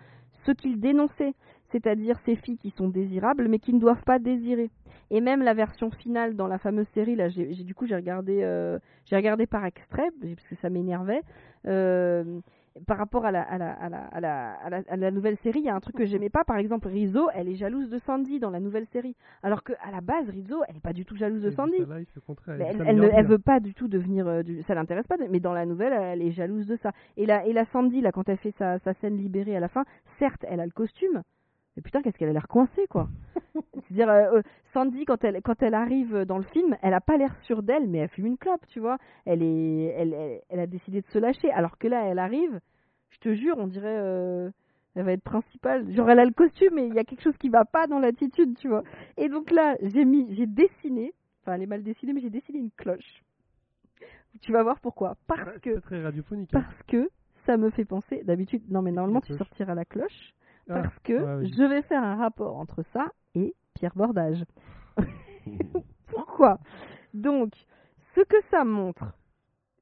ce 0.45 0.53
qu'ils 0.53 0.79
dénonçaient, 0.79 1.33
c'est-à-dire 1.73 2.19
ces 2.27 2.37
filles 2.37 2.59
qui 2.59 2.71
sont 2.71 2.89
désirables 2.89 3.49
mais 3.49 3.59
qui 3.59 3.73
ne 3.73 3.81
doivent 3.81 4.05
pas 4.05 4.19
désirer. 4.19 4.71
Et 5.11 5.21
même 5.23 5.43
la 5.43 5.55
version 5.55 5.91
finale 5.91 6.37
dans 6.37 6.47
la 6.49 6.59
fameuse 6.59 6.87
série, 6.89 7.17
là, 7.17 7.29
j'ai- 7.31 7.47
du 7.65 7.75
coup 7.75 7.87
j'ai 7.87 7.97
regardé, 7.97 8.41
euh, 8.43 8.79
j'ai 9.07 9.17
regardé 9.17 9.47
par 9.47 9.65
extrait 9.65 10.09
parce 10.21 10.47
que 10.49 10.55
ça 10.57 10.69
m'énervait. 10.69 11.23
euh, 11.67 12.41
par 12.87 12.99
rapport 12.99 13.25
à 13.25 13.33
la, 13.33 13.43
à, 13.43 13.59
la, 13.59 13.73
à, 13.73 13.89
la, 13.89 14.05
à, 14.05 14.21
la, 14.21 14.53
à, 14.53 14.71
la, 14.71 14.83
à 14.89 14.97
la 14.97 15.11
nouvelle 15.11 15.37
série, 15.39 15.61
il 15.61 15.65
y 15.65 15.69
a 15.69 15.75
un 15.75 15.81
truc 15.81 15.97
que 15.97 16.07
j'aimais 16.07 16.31
pas. 16.31 16.45
Par 16.45 16.57
exemple, 16.57 16.89
Rizzo, 16.89 17.29
elle 17.35 17.49
est 17.49 17.55
jalouse 17.55 17.91
de 17.91 17.99
Sandy 17.99 18.39
dans 18.39 18.51
la 18.51 18.61
nouvelle 18.61 18.87
série. 18.87 19.17
Alors 19.43 19.63
que 19.63 19.73
à 19.83 19.91
la 19.91 20.01
base, 20.01 20.29
Rizzo, 20.29 20.63
elle 20.69 20.77
est 20.77 20.81
pas 20.81 20.93
du 20.93 21.05
tout 21.05 21.17
jalouse 21.17 21.43
de 21.43 21.51
Sandy. 21.51 21.79
life, 21.79 22.19
contraire, 22.27 22.59
elle, 22.61 22.97
ne 22.97 23.09
elle 23.09 23.27
veut 23.27 23.39
pas 23.39 23.61
du 23.61 23.75
tout 23.75 23.89
devenir 23.89 24.27
euh, 24.29 24.43
du, 24.43 24.63
ça 24.63 24.75
l'intéresse 24.75 25.07
pas 25.07 25.17
mais 25.31 25.41
dans 25.41 25.53
la 25.53 25.67
nouvelle 25.67 25.93
elle 25.93 26.23
est 26.23 26.31
jalouse 26.31 26.67
de 26.67 26.77
ça 26.77 26.93
et 27.17 27.27
la 27.27 27.47
et 27.47 27.53
la 27.53 27.65
Sandy 27.67 28.01
là 28.01 28.13
quand 28.13 28.29
elle 28.29 28.39
fait 28.39 28.55
sa, 28.59 28.79
sa 28.79 28.95
scène 28.95 29.17
libérée 29.17 29.57
à 29.57 29.61
la 29.61 29.69
fin 29.69 29.85
certes 30.19 30.45
elle 30.49 30.61
a 30.61 30.65
le 30.65 30.73
costume 30.73 31.23
mais 31.81 31.83
putain 31.83 32.03
qu'est-ce 32.03 32.19
qu'elle 32.19 32.29
a 32.29 32.33
l'air 32.33 32.49
coincée 32.49 32.87
quoi 32.89 33.09
c'est 33.75 33.79
à 33.91 33.95
dire 33.95 34.11
euh, 34.11 34.43
Sandy 34.73 35.05
quand 35.05 35.25
elle 35.25 35.41
quand 35.43 35.63
elle 35.63 35.75
arrive 35.75 36.25
dans 36.25 36.39
le 36.39 36.45
film 36.45 36.77
elle 36.83 36.95
a 36.95 37.01
pas 37.01 37.17
l'air 37.17 37.35
sûre 37.43 37.63
d'elle 37.63 37.89
mais 37.89 37.99
elle 37.99 38.09
fume 38.09 38.27
une 38.27 38.39
clope 38.39 38.67
tu 38.69 38.81
vois 38.81 38.99
elle 39.25 39.43
est 39.43 39.85
elle, 39.97 40.13
elle 40.15 40.41
elle 40.49 40.61
a 40.61 40.67
décidé 40.67 41.01
de 41.01 41.07
se 41.09 41.19
lâcher 41.19 41.51
alors 41.53 41.79
que 41.79 41.89
là 41.89 42.05
elle 42.05 42.19
arrive 42.19 42.61
je 43.11 43.19
te 43.19 43.35
jure 43.35 43.57
on 43.59 43.67
dirait 43.67 43.99
euh, 43.99 44.51
elle 44.95 45.05
va 45.05 45.13
être 45.13 45.23
principale 45.23 45.91
genre 45.93 46.11
elle 46.11 46.21
a 46.21 46.25
le 46.25 46.33
costume 46.33 46.79
et 46.79 46.87
il 46.87 46.95
y 46.95 46.99
a 46.99 47.05
quelque 47.05 47.23
chose 47.23 47.37
qui 47.39 47.49
va 47.49 47.65
pas 47.65 47.87
dans 47.87 47.99
l'attitude 47.99 48.57
tu 48.59 48.69
vois 48.69 48.83
et 49.17 49.29
donc 49.29 49.51
là 49.51 49.77
j'ai 49.83 50.05
mis 50.05 50.35
j'ai 50.35 50.47
dessiné 50.47 51.13
Enfin, 51.43 51.55
elle 51.55 51.63
est 51.63 51.67
mal 51.67 51.83
dessinée, 51.83 52.13
mais 52.13 52.21
j'ai 52.21 52.31
dessiné 52.31 52.59
une 52.59 52.71
cloche. 52.71 53.23
Tu 54.43 54.53
vas 54.53 54.63
voir 54.63 54.79
pourquoi. 54.81 55.17
Parce 55.27 55.59
que, 55.61 55.79
très 55.81 56.03
radiophonique. 56.03 56.55
hein. 56.55 56.61
parce 56.61 56.83
que 56.85 57.11
ça 57.47 57.57
me 57.57 57.71
fait 57.71 57.85
penser. 57.85 58.23
D'habitude, 58.25 58.63
non, 58.71 58.83
mais 58.83 58.93
normalement, 58.93 59.21
tu 59.21 59.35
sortiras 59.35 59.75
la 59.75 59.85
cloche. 59.85 60.35
Ah, 60.71 60.83
Parce 60.83 60.99
que 61.01 61.13
ouais, 61.13 61.37
vas-y. 61.43 61.53
je 61.53 61.63
vais 61.65 61.83
faire 61.83 62.03
un 62.03 62.17
rapport 62.17 62.57
entre 62.57 62.83
ça 62.93 63.09
et 63.35 63.55
Pierre 63.75 63.95
Bordage. 63.97 64.45
Pourquoi? 66.07 66.59
Donc, 67.15 67.53
ce 68.15 68.21
que 68.21 68.37
ça 68.51 68.65
montre, 68.65 69.05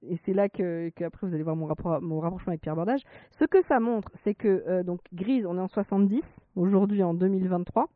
et 0.03 0.19
c'est 0.25 0.33
là 0.33 0.49
que, 0.49 0.91
que 0.97 1.05
après 1.05 1.27
vous 1.27 1.35
allez 1.35 1.43
voir 1.43 1.57
mon, 1.57 1.67
rapport, 1.67 2.01
mon 2.01 2.21
rapprochement 2.21 2.53
avec 2.53 2.61
Pierre 2.63 2.77
Bordage, 2.77 3.03
ce 3.39 3.45
que 3.45 3.63
ça 3.65 3.81
montre, 3.81 4.11
c'est 4.25 4.35
que 4.35 4.65
euh, 4.67 4.83
donc 4.83 5.01
Grise, 5.13 5.45
on 5.47 5.57
est 5.59 5.61
en 5.61 5.69
70, 5.69 6.23
aujourd'hui 6.57 7.03
en 7.03 7.15
2023, 7.15 7.89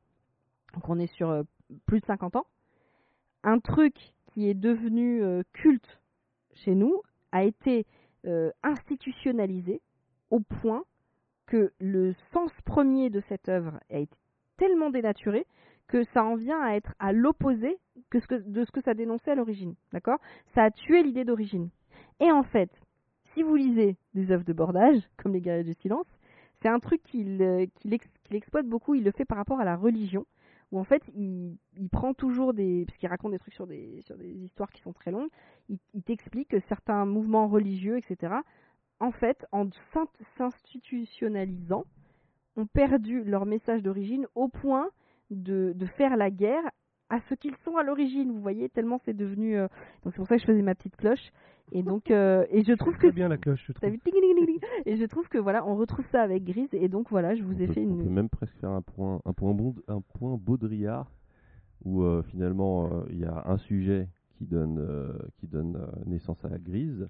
donc 0.74 0.88
on 0.88 0.98
est 0.98 1.12
sur 1.14 1.30
euh, 1.30 1.42
plus 1.86 2.00
de 2.00 2.06
50 2.06 2.36
ans. 2.36 2.46
Un 3.44 3.58
truc 3.58 3.94
qui 4.26 4.48
est 4.48 4.54
devenu 4.54 5.22
euh, 5.22 5.42
culte 5.52 6.00
chez 6.54 6.74
nous 6.74 7.00
a 7.32 7.44
été 7.44 7.86
institutionnalisé 8.62 9.80
au 10.30 10.38
point 10.38 10.84
que 11.46 11.72
le 11.80 12.14
sens 12.32 12.50
premier 12.64 13.10
de 13.10 13.20
cette 13.28 13.48
œuvre 13.48 13.78
a 13.90 13.98
été 13.98 14.16
tellement 14.56 14.90
dénaturé 14.90 15.46
que 15.88 16.04
ça 16.14 16.24
en 16.24 16.36
vient 16.36 16.60
à 16.62 16.74
être 16.74 16.94
à 16.98 17.12
l'opposé 17.12 17.78
de 18.12 18.64
ce 18.64 18.70
que 18.70 18.80
ça 18.80 18.94
dénonçait 18.94 19.32
à 19.32 19.34
l'origine. 19.34 19.74
D'accord? 19.92 20.18
Ça 20.54 20.64
a 20.64 20.70
tué 20.70 21.02
l'idée 21.02 21.24
d'origine. 21.24 21.68
Et 22.20 22.30
en 22.30 22.42
fait, 22.42 22.70
si 23.34 23.42
vous 23.42 23.56
lisez 23.56 23.96
des 24.14 24.30
œuvres 24.30 24.44
de 24.44 24.52
bordage, 24.52 25.02
comme 25.16 25.32
Les 25.32 25.40
Guerriers 25.40 25.64
du 25.64 25.74
Silence, 25.74 26.06
c'est 26.60 26.68
un 26.68 26.78
truc 26.78 27.02
qu'il 27.02 27.42
euh, 27.42 27.66
exploite 28.30 28.66
beaucoup. 28.66 28.94
Il 28.94 29.04
le 29.04 29.10
fait 29.10 29.24
par 29.24 29.36
rapport 29.36 29.60
à 29.60 29.64
la 29.64 29.76
religion, 29.76 30.24
où 30.70 30.78
en 30.78 30.84
fait, 30.84 31.02
il, 31.14 31.58
prend 31.90 32.14
toujours 32.14 32.54
des. 32.54 32.84
Parce 32.86 32.98
qu'il 32.98 33.08
raconte 33.08 33.32
des 33.32 33.38
trucs 33.38 33.54
sur 33.54 33.66
des, 33.66 34.00
sur 34.06 34.16
des 34.16 34.30
histoires 34.30 34.70
qui 34.70 34.80
sont 34.82 34.92
très 34.92 35.10
longues. 35.10 35.28
Il, 35.68 35.78
il 35.92 36.02
t'explique 36.02 36.48
que 36.48 36.60
certains 36.68 37.04
mouvements 37.04 37.48
religieux, 37.48 37.98
etc., 37.98 38.34
en 39.02 39.10
fait, 39.12 39.44
en 39.52 39.68
s'in- 39.92 40.06
s'institutionnalisant, 40.38 41.84
ont 42.56 42.66
perdu 42.66 43.22
leur 43.24 43.46
message 43.46 43.82
d'origine 43.82 44.26
au 44.34 44.48
point 44.48 44.88
de, 45.30 45.72
de 45.74 45.86
faire 45.86 46.16
la 46.16 46.30
guerre 46.30 46.64
à 47.08 47.18
ce 47.28 47.34
qu'ils 47.34 47.56
sont 47.64 47.76
à 47.76 47.82
l'origine. 47.82 48.30
Vous 48.30 48.40
voyez, 48.40 48.68
tellement 48.68 48.98
c'est 49.04 49.14
devenu. 49.16 49.56
euh, 49.56 49.68
Donc 50.04 50.12
c'est 50.12 50.18
pour 50.18 50.26
ça 50.26 50.36
que 50.36 50.42
je 50.42 50.46
faisais 50.46 50.62
ma 50.62 50.74
petite 50.74 50.96
cloche. 50.96 51.30
Et 51.72 51.82
donc, 51.82 52.10
euh, 52.10 52.44
et 52.50 52.62
je 52.64 52.72
trouve 52.74 52.94
que 52.94 53.06
Très 53.06 53.12
bien 53.12 53.28
la 53.28 53.38
cloche, 53.38 53.64
je 53.66 53.72
T'as 53.72 53.88
trouve. 53.88 53.98
Et 54.84 54.96
je 54.96 55.04
trouve 55.06 55.28
que 55.28 55.38
voilà, 55.38 55.66
on 55.66 55.76
retrouve 55.76 56.04
ça 56.12 56.22
avec 56.22 56.44
Grise 56.44 56.68
et 56.72 56.88
donc 56.88 57.08
voilà, 57.10 57.34
je 57.34 57.42
vous 57.42 57.60
ai 57.62 57.66
peut, 57.66 57.72
fait 57.72 57.84
on 57.84 57.96
peut 57.96 58.04
une. 58.04 58.10
même 58.10 58.28
presque 58.28 58.56
faire 58.58 58.70
un 58.70 58.82
point, 58.82 59.20
un 59.24 59.32
point, 59.32 59.52
Baud- 59.54 59.82
un 59.88 60.00
point 60.02 60.36
Baudrillard 60.36 61.10
où 61.84 62.02
euh, 62.02 62.22
finalement 62.24 62.86
euh, 62.92 63.04
il 63.10 63.18
y 63.20 63.24
a 63.24 63.42
un 63.46 63.56
sujet 63.56 64.08
qui 64.36 64.44
donne, 64.44 64.78
euh, 64.78 65.12
qui 65.38 65.46
donne 65.46 65.76
euh, 65.76 65.86
naissance 66.06 66.44
à 66.44 66.58
Grise. 66.58 67.08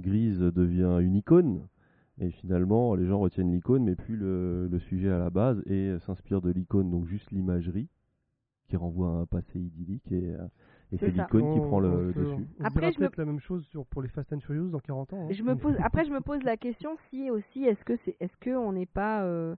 Grise 0.00 0.38
devient 0.40 0.98
une 1.00 1.14
icône 1.16 1.66
et 2.18 2.30
finalement 2.30 2.94
les 2.94 3.06
gens 3.06 3.18
retiennent 3.20 3.52
l'icône 3.52 3.84
mais 3.84 3.94
plus 3.96 4.16
le, 4.16 4.68
le 4.68 4.78
sujet 4.78 5.10
à 5.10 5.18
la 5.18 5.30
base 5.30 5.62
et 5.66 5.96
s'inspirent 6.00 6.42
de 6.42 6.50
l'icône, 6.50 6.90
donc 6.90 7.06
juste 7.06 7.30
l'imagerie 7.30 7.88
qui 8.68 8.76
renvoie 8.76 9.08
à 9.08 9.12
un 9.22 9.26
passé 9.26 9.58
idyllique 9.58 10.10
et, 10.12 10.30
euh, 10.34 10.46
et 10.92 10.96
C'est 10.98 11.10
l'icône 11.10 11.52
qui 11.54 11.60
prend 11.60 11.80
le, 11.80 12.12
se- 12.12 12.18
dessus. 12.20 12.46
On 12.60 12.64
Après, 12.64 12.92
je 12.92 13.00
me- 13.00 13.08
la 13.16 13.24
même 13.24 13.40
chose 13.40 13.64
sur, 13.66 13.84
pour 13.86 14.00
les 14.02 14.08
Fast 14.08 14.32
and 14.32 14.40
Furious 14.40 14.68
dans 14.70 14.78
40 14.78 15.12
ans. 15.12 15.26
hein. 15.28 15.32
Je 15.32 15.42
me 15.42 15.56
pose. 15.56 15.74
Après, 15.82 16.04
je 16.04 16.10
me 16.10 16.20
pose 16.20 16.42
la 16.44 16.56
question 16.56 16.96
si 17.10 17.30
aussi 17.30 17.64
est-ce 17.64 17.84
que 17.84 17.96
c'est 18.04 18.16
est-ce 18.20 18.36
que 18.38 18.50
on 18.50 18.72
n'est 18.72 18.86
pas 18.86 19.24
euh, 19.24 19.56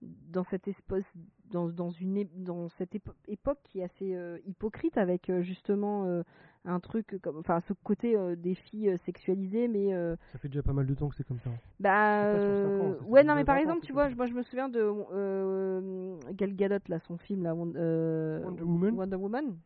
dans 0.00 0.44
cette 0.44 0.68
espèce 0.68 1.04
dans, 1.52 1.68
dans 1.68 1.90
une 1.90 2.26
dans 2.36 2.68
cette 2.70 2.94
épo- 2.94 3.14
époque 3.28 3.58
qui 3.64 3.80
est 3.80 3.84
assez 3.84 4.14
euh, 4.14 4.38
hypocrite 4.46 4.96
avec 4.98 5.30
euh, 5.30 5.42
justement 5.42 6.04
euh, 6.06 6.22
un 6.64 6.80
truc 6.80 7.18
comme 7.22 7.38
enfin 7.38 7.60
ce 7.60 7.72
côté 7.84 8.16
euh, 8.16 8.34
des 8.36 8.54
filles 8.54 8.90
euh, 8.90 8.96
sexualisées 9.04 9.68
mais 9.68 9.94
euh, 9.94 10.16
Ça 10.32 10.38
fait 10.38 10.48
déjà 10.48 10.62
pas 10.62 10.72
mal 10.72 10.86
de 10.86 10.94
temps 10.94 11.08
que 11.08 11.14
c'est 11.16 11.26
comme 11.26 11.40
ça. 11.40 11.50
Bah 11.80 12.24
ans, 12.24 12.32
ça 12.32 12.98
fait 13.00 13.10
ouais 13.10 13.24
non 13.24 13.34
mais 13.34 13.44
par 13.44 13.56
20 13.56 13.60
ans, 13.60 13.62
exemple 13.64 13.86
tu 13.86 13.92
vois 13.92 14.08
moi 14.10 14.26
je 14.26 14.32
me 14.34 14.42
souviens 14.42 14.68
de 14.68 14.80
euh, 15.12 16.16
Gal 16.32 16.54
Gadot 16.54 16.78
là 16.88 16.98
son 17.00 17.16
film 17.18 17.42
là 17.42 17.54
Won- 17.54 17.74
euh, 17.76 18.42
Wonder 18.44 18.62
Woman. 18.62 18.94
Wonder 18.94 19.16
Woman. 19.16 19.56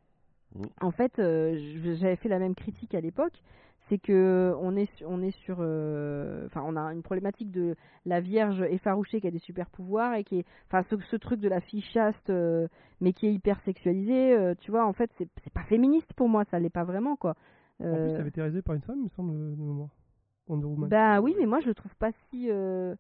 Mm. 0.55 0.63
En 0.81 0.91
fait 0.91 1.19
euh, 1.19 1.57
j'avais 1.97 2.17
fait 2.17 2.29
la 2.29 2.39
même 2.39 2.55
critique 2.55 2.95
à 2.95 3.01
l'époque 3.01 3.43
c'est 3.89 3.99
que 3.99 4.55
on 4.61 4.77
est 4.77 4.89
on 5.07 5.23
est 5.23 5.31
sur 5.45 5.59
euh, 5.61 6.47
enfin 6.47 6.63
on 6.65 6.77
a 6.77 6.93
une 6.93 7.03
problématique 7.03 7.51
de 7.51 7.77
la 8.05 8.21
vierge 8.21 8.61
effarouchée 8.63 9.21
qui 9.21 9.27
a 9.27 9.31
des 9.31 9.39
super 9.39 9.69
pouvoirs 9.71 10.15
et 10.15 10.25
qui 10.25 10.39
est 10.41 10.45
enfin 10.67 10.83
ce, 10.91 10.97
ce 11.11 11.17
truc 11.17 11.41
de 11.41 11.49
la 11.49 11.61
fille 11.61 11.83
chaste 11.83 12.31
euh, 12.31 12.67
mais 13.01 13.13
qui 13.13 13.27
est 13.27 13.33
hyper 13.33 13.61
sexualisée 13.61 14.33
euh, 14.37 14.55
tu 14.59 14.71
vois 14.71 14.85
en 14.87 14.93
fait 14.93 15.11
c'est 15.19 15.29
c'est 15.45 15.53
pas 15.53 15.63
féministe 15.65 16.13
pour 16.15 16.29
moi 16.29 16.45
ça 16.51 16.59
l'est 16.59 16.71
pas 16.71 16.85
vraiment 16.85 17.17
quoi 17.17 17.35
En 17.81 17.85
plus, 17.85 17.87
Euh, 17.87 18.09
ça 18.11 18.19
avait 18.21 18.29
été 18.31 18.41
réalisé 18.41 18.63
par 18.63 18.75
une 18.75 18.83
femme, 18.83 18.99
il 19.01 19.05
me 19.05 19.09
semble, 19.11 19.33
de 19.33 19.63
mémoire. 19.63 19.91
Wonder 20.49 20.67
Woman. 20.67 20.89
bah 20.89 21.21
oui, 21.21 21.35
mais 21.39 21.47
moi 21.47 21.61
je 21.61 21.67
le 21.67 21.75
trouve 21.75 21.95
pas 21.97 22.13
si, 22.31 22.51
euh, 22.51 22.95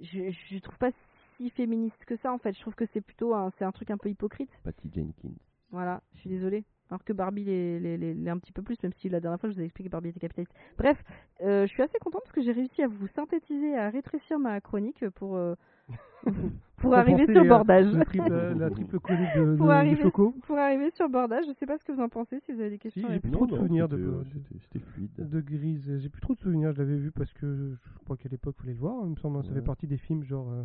je, 0.00 0.30
je 0.30 0.58
trouve 0.60 0.78
pas 0.78 0.90
si 1.36 1.50
féministe 1.50 2.02
que 2.06 2.16
ça 2.16 2.32
en 2.32 2.38
fait. 2.38 2.52
Je 2.54 2.60
trouve 2.60 2.74
que 2.74 2.86
c'est 2.92 3.00
plutôt 3.00 3.34
un, 3.34 3.50
c'est 3.58 3.64
un 3.64 3.72
truc 3.72 3.90
un 3.90 3.98
peu 3.98 4.08
hypocrite. 4.08 4.50
Patty 4.64 4.88
Jenkins. 4.94 5.34
Voilà, 5.70 6.00
je 6.14 6.20
suis 6.20 6.30
désolée. 6.30 6.64
Alors 6.90 7.02
que 7.04 7.12
Barbie 7.12 7.44
l'est, 7.44 7.80
l'est- 7.80 7.96
l'est- 7.96 8.14
l'est 8.14 8.30
un 8.30 8.38
petit 8.38 8.52
peu 8.52 8.62
plus, 8.62 8.80
même 8.82 8.92
si 8.94 9.08
la 9.08 9.18
dernière 9.20 9.40
fois 9.40 9.48
je 9.50 9.54
vous 9.56 9.60
ai 9.60 9.64
expliqué 9.64 9.88
que 9.88 9.92
Barbie 9.92 10.10
était 10.10 10.20
capitaliste. 10.20 10.52
Bref, 10.78 11.02
euh, 11.42 11.62
je 11.66 11.72
suis 11.72 11.82
assez 11.82 11.98
contente 11.98 12.22
parce 12.22 12.32
que 12.32 12.42
j'ai 12.42 12.52
réussi 12.52 12.82
à 12.82 12.86
vous 12.88 13.08
synthétiser, 13.08 13.76
à 13.76 13.90
rétrécir 13.90 14.38
ma 14.38 14.60
chronique 14.60 15.08
pour 15.16 15.36
euh, 15.36 15.54
pour 16.76 16.94
arriver 16.94 17.26
sur 17.26 17.42
euh, 17.42 17.48
bordage. 17.48 17.92
La 17.92 18.04
triple, 18.04 18.32
la 18.58 18.70
triple 18.70 19.00
chronique 19.00 19.34
de, 19.36 19.56
Pour 19.56 19.66
de 19.66 19.72
arriver- 19.72 20.02
Choco. 20.02 20.34
pour 20.46 20.58
arriver 20.58 20.90
sur 20.92 21.08
bordage, 21.08 21.44
je 21.48 21.52
sais 21.54 21.66
pas 21.66 21.76
ce 21.78 21.84
que 21.84 21.92
vous 21.92 22.00
en 22.02 22.08
pensez, 22.08 22.40
si 22.40 22.52
vous 22.52 22.60
avez 22.60 22.70
des 22.70 22.76
Si, 22.76 22.82
questions. 22.82 23.08
j'ai 23.10 23.18
plus 23.20 23.30
trop 23.32 23.46
de 23.46 23.52
non, 23.52 23.58
souvenirs 23.58 23.88
de, 23.88 23.96
c'était, 23.96 24.78
euh, 24.78 24.78
de, 24.80 25.28
fluide. 25.30 25.44
Grise. 25.44 25.98
J'ai 25.98 26.08
plus 26.08 26.20
trop 26.20 26.34
de 26.34 26.40
souvenirs, 26.40 26.72
je 26.72 26.78
l'avais 26.78 26.96
vu 26.96 27.10
parce 27.10 27.32
que 27.32 27.74
je 27.82 27.98
crois 28.04 28.16
qu'à 28.16 28.28
l'époque, 28.28 28.54
il 28.58 28.62
fallait 28.62 28.74
le 28.74 28.78
voir. 28.80 28.96
Il 29.04 29.10
me 29.10 29.16
semble, 29.16 29.42
ça 29.42 29.48
Ouais. 29.48 29.56
fait 29.56 29.62
partie 29.64 29.86
des 29.86 29.96
films 29.98 30.22
genre. 30.24 30.50
euh, 30.52 30.62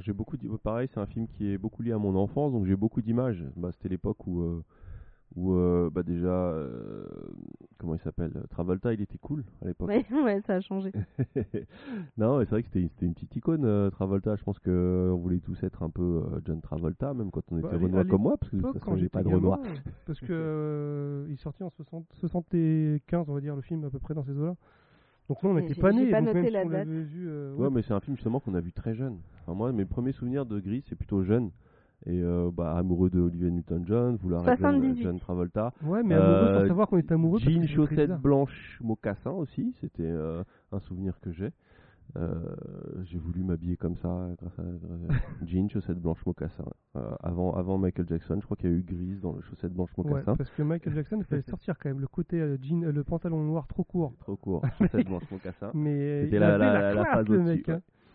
J'ai 0.00 0.12
beaucoup 0.14 0.36
pareil, 0.62 0.88
c'est 0.92 1.00
un 1.00 1.06
film 1.06 1.26
qui 1.28 1.52
est 1.52 1.58
beaucoup 1.58 1.82
lié 1.82 1.92
à 1.92 1.98
mon 1.98 2.14
enfance, 2.16 2.52
donc 2.52 2.64
j'ai 2.64 2.76
beaucoup 2.76 3.02
d'images. 3.02 3.44
Bah, 3.56 3.70
c'était 3.72 3.88
l'époque 3.90 4.26
où 4.26 4.40
euh, 4.40 4.62
où 5.34 5.54
euh, 5.54 5.88
bah 5.90 6.02
déjà 6.02 6.28
euh, 6.28 7.06
comment 7.78 7.94
il 7.94 8.00
s'appelle 8.00 8.32
Travolta, 8.50 8.92
il 8.92 9.00
était 9.00 9.18
cool 9.18 9.44
à 9.62 9.66
l'époque. 9.68 9.88
Ouais, 9.88 10.04
ouais, 10.24 10.40
ça 10.42 10.56
a 10.56 10.60
changé. 10.60 10.92
non, 12.18 12.38
mais 12.38 12.44
c'est 12.44 12.50
vrai 12.50 12.62
que 12.62 12.68
c'était 12.72 13.06
une 13.06 13.14
petite 13.14 13.34
icône 13.36 13.64
euh, 13.64 13.90
Travolta. 13.90 14.36
Je 14.36 14.42
pense 14.44 14.58
que 14.58 15.10
on 15.12 15.16
voulait 15.16 15.38
tous 15.40 15.62
être 15.62 15.82
un 15.82 15.90
peu 15.90 16.02
euh, 16.32 16.40
John 16.44 16.60
Travolta, 16.60 17.14
même 17.14 17.30
quand 17.30 17.42
on 17.50 17.58
était 17.58 17.68
Bah, 17.68 17.78
Renoir 17.78 18.02
à 18.02 18.04
comme 18.04 18.22
moi, 18.22 18.36
parce 18.36 18.50
que 18.50 18.56
toute 18.56 18.66
quand 18.74 18.78
façon 18.92 18.96
j'ai 18.96 19.08
pas 19.08 19.22
de 19.22 19.28
Renoir. 19.28 19.58
Parce 20.06 20.20
que 20.20 20.26
euh, 20.30 21.24
il 21.28 21.34
est 21.34 21.36
sorti 21.42 21.62
en 21.62 21.70
60, 21.70 22.04
75, 22.14 23.26
on 23.28 23.34
va 23.34 23.40
dire, 23.40 23.56
le 23.56 23.62
film 23.62 23.84
à 23.84 23.90
peu 23.90 23.98
près 23.98 24.14
dans 24.14 24.24
ces 24.24 24.36
eaux-là. 24.36 24.54
Donc 25.28 25.42
nous, 25.42 25.50
on 25.50 25.54
n'était 25.54 25.74
pas 25.74 25.92
nés. 25.92 26.10
pas 26.10 26.20
donc 26.20 26.34
noté 26.34 26.40
même 26.42 26.46
si 26.46 26.52
la 26.52 26.60
on 26.64 26.68
date. 26.68 26.72
l'avait 26.88 27.02
vu. 27.02 27.26
euh, 27.28 27.54
Ouais, 27.54 27.70
mais 27.70 27.82
c'est 27.82 27.94
un 27.94 28.00
film 28.00 28.16
justement 28.16 28.40
qu'on 28.40 28.54
a 28.54 28.60
vu 28.60 28.72
très 28.72 28.94
jeune. 28.94 29.18
Enfin, 29.42 29.54
moi, 29.54 29.72
mes 29.72 29.84
premiers 29.86 30.12
souvenirs 30.12 30.44
de 30.44 30.58
Gris, 30.60 30.84
c'est 30.88 30.96
plutôt 30.96 31.22
jeune. 31.22 31.50
Et 32.06 32.20
euh, 32.20 32.50
bah, 32.52 32.74
amoureux 32.76 33.10
de 33.10 33.20
Olivia 33.20 33.48
Newton-John, 33.50 34.16
vouloir 34.16 34.48
être 34.48 34.58
John, 34.60 34.72
78. 34.80 35.02
John 35.04 35.20
Travolta. 35.20 35.72
Ouais, 35.84 36.02
mais 36.02 36.14
amoureux 36.16 36.30
Euh, 36.32 36.60
sans 36.62 36.68
savoir 36.68 36.88
qu'on 36.88 36.98
était 36.98 37.14
amoureux. 37.14 37.38
Jean, 37.38 37.60
bizarre. 37.60 38.18
blanches, 38.18 38.80
mocassins 38.82 39.30
aussi, 39.30 39.72
c'était 39.80 40.02
euh, 40.04 40.42
un 40.72 40.80
souvenir 40.80 41.20
que 41.20 41.30
j'ai. 41.30 41.50
Euh, 42.16 42.34
j'ai 43.04 43.18
voulu 43.18 43.42
m'habiller 43.42 43.76
comme 43.76 43.96
ça, 43.96 44.28
grâce 44.38 44.58
à 44.58 44.62
euh, 44.62 45.08
jean, 45.46 45.68
chaussettes 45.70 46.00
blanches, 46.00 46.26
mocassins. 46.26 46.64
Euh, 46.96 47.00
avant, 47.22 47.54
avant 47.54 47.78
Michael 47.78 48.06
Jackson, 48.08 48.36
je 48.40 48.44
crois 48.44 48.56
qu'il 48.56 48.70
y 48.70 48.74
a 48.74 48.76
eu 48.76 48.82
grise 48.82 49.20
dans 49.20 49.32
le 49.32 49.40
chaussettes 49.42 49.72
blanches, 49.72 49.90
Ouais, 49.96 50.10
mocassins. 50.10 50.36
parce 50.36 50.50
que 50.50 50.62
Michael 50.62 50.94
Jackson, 50.94 51.16
il 51.20 51.24
fallait 51.24 51.42
sortir 51.48 51.78
quand 51.78 51.88
même 51.88 52.00
le 52.00 52.08
côté 52.08 52.38
euh, 52.40 52.58
jean, 52.60 52.82
euh, 52.84 52.92
le 52.92 53.04
pantalon 53.04 53.42
noir 53.44 53.66
trop 53.68 53.84
court. 53.84 54.12
Trop 54.18 54.36
court, 54.36 54.62
chaussettes 54.78 55.06
blanches, 55.08 55.30
mocassins. 55.30 55.70
Mais 55.72 56.24
C'était 56.24 56.36
il 56.36 56.40
la- 56.40 56.58
la- 56.58 56.72
la, 56.72 56.94
la 56.94 57.04
phase 57.04 57.30
au-dessus, 57.30 57.62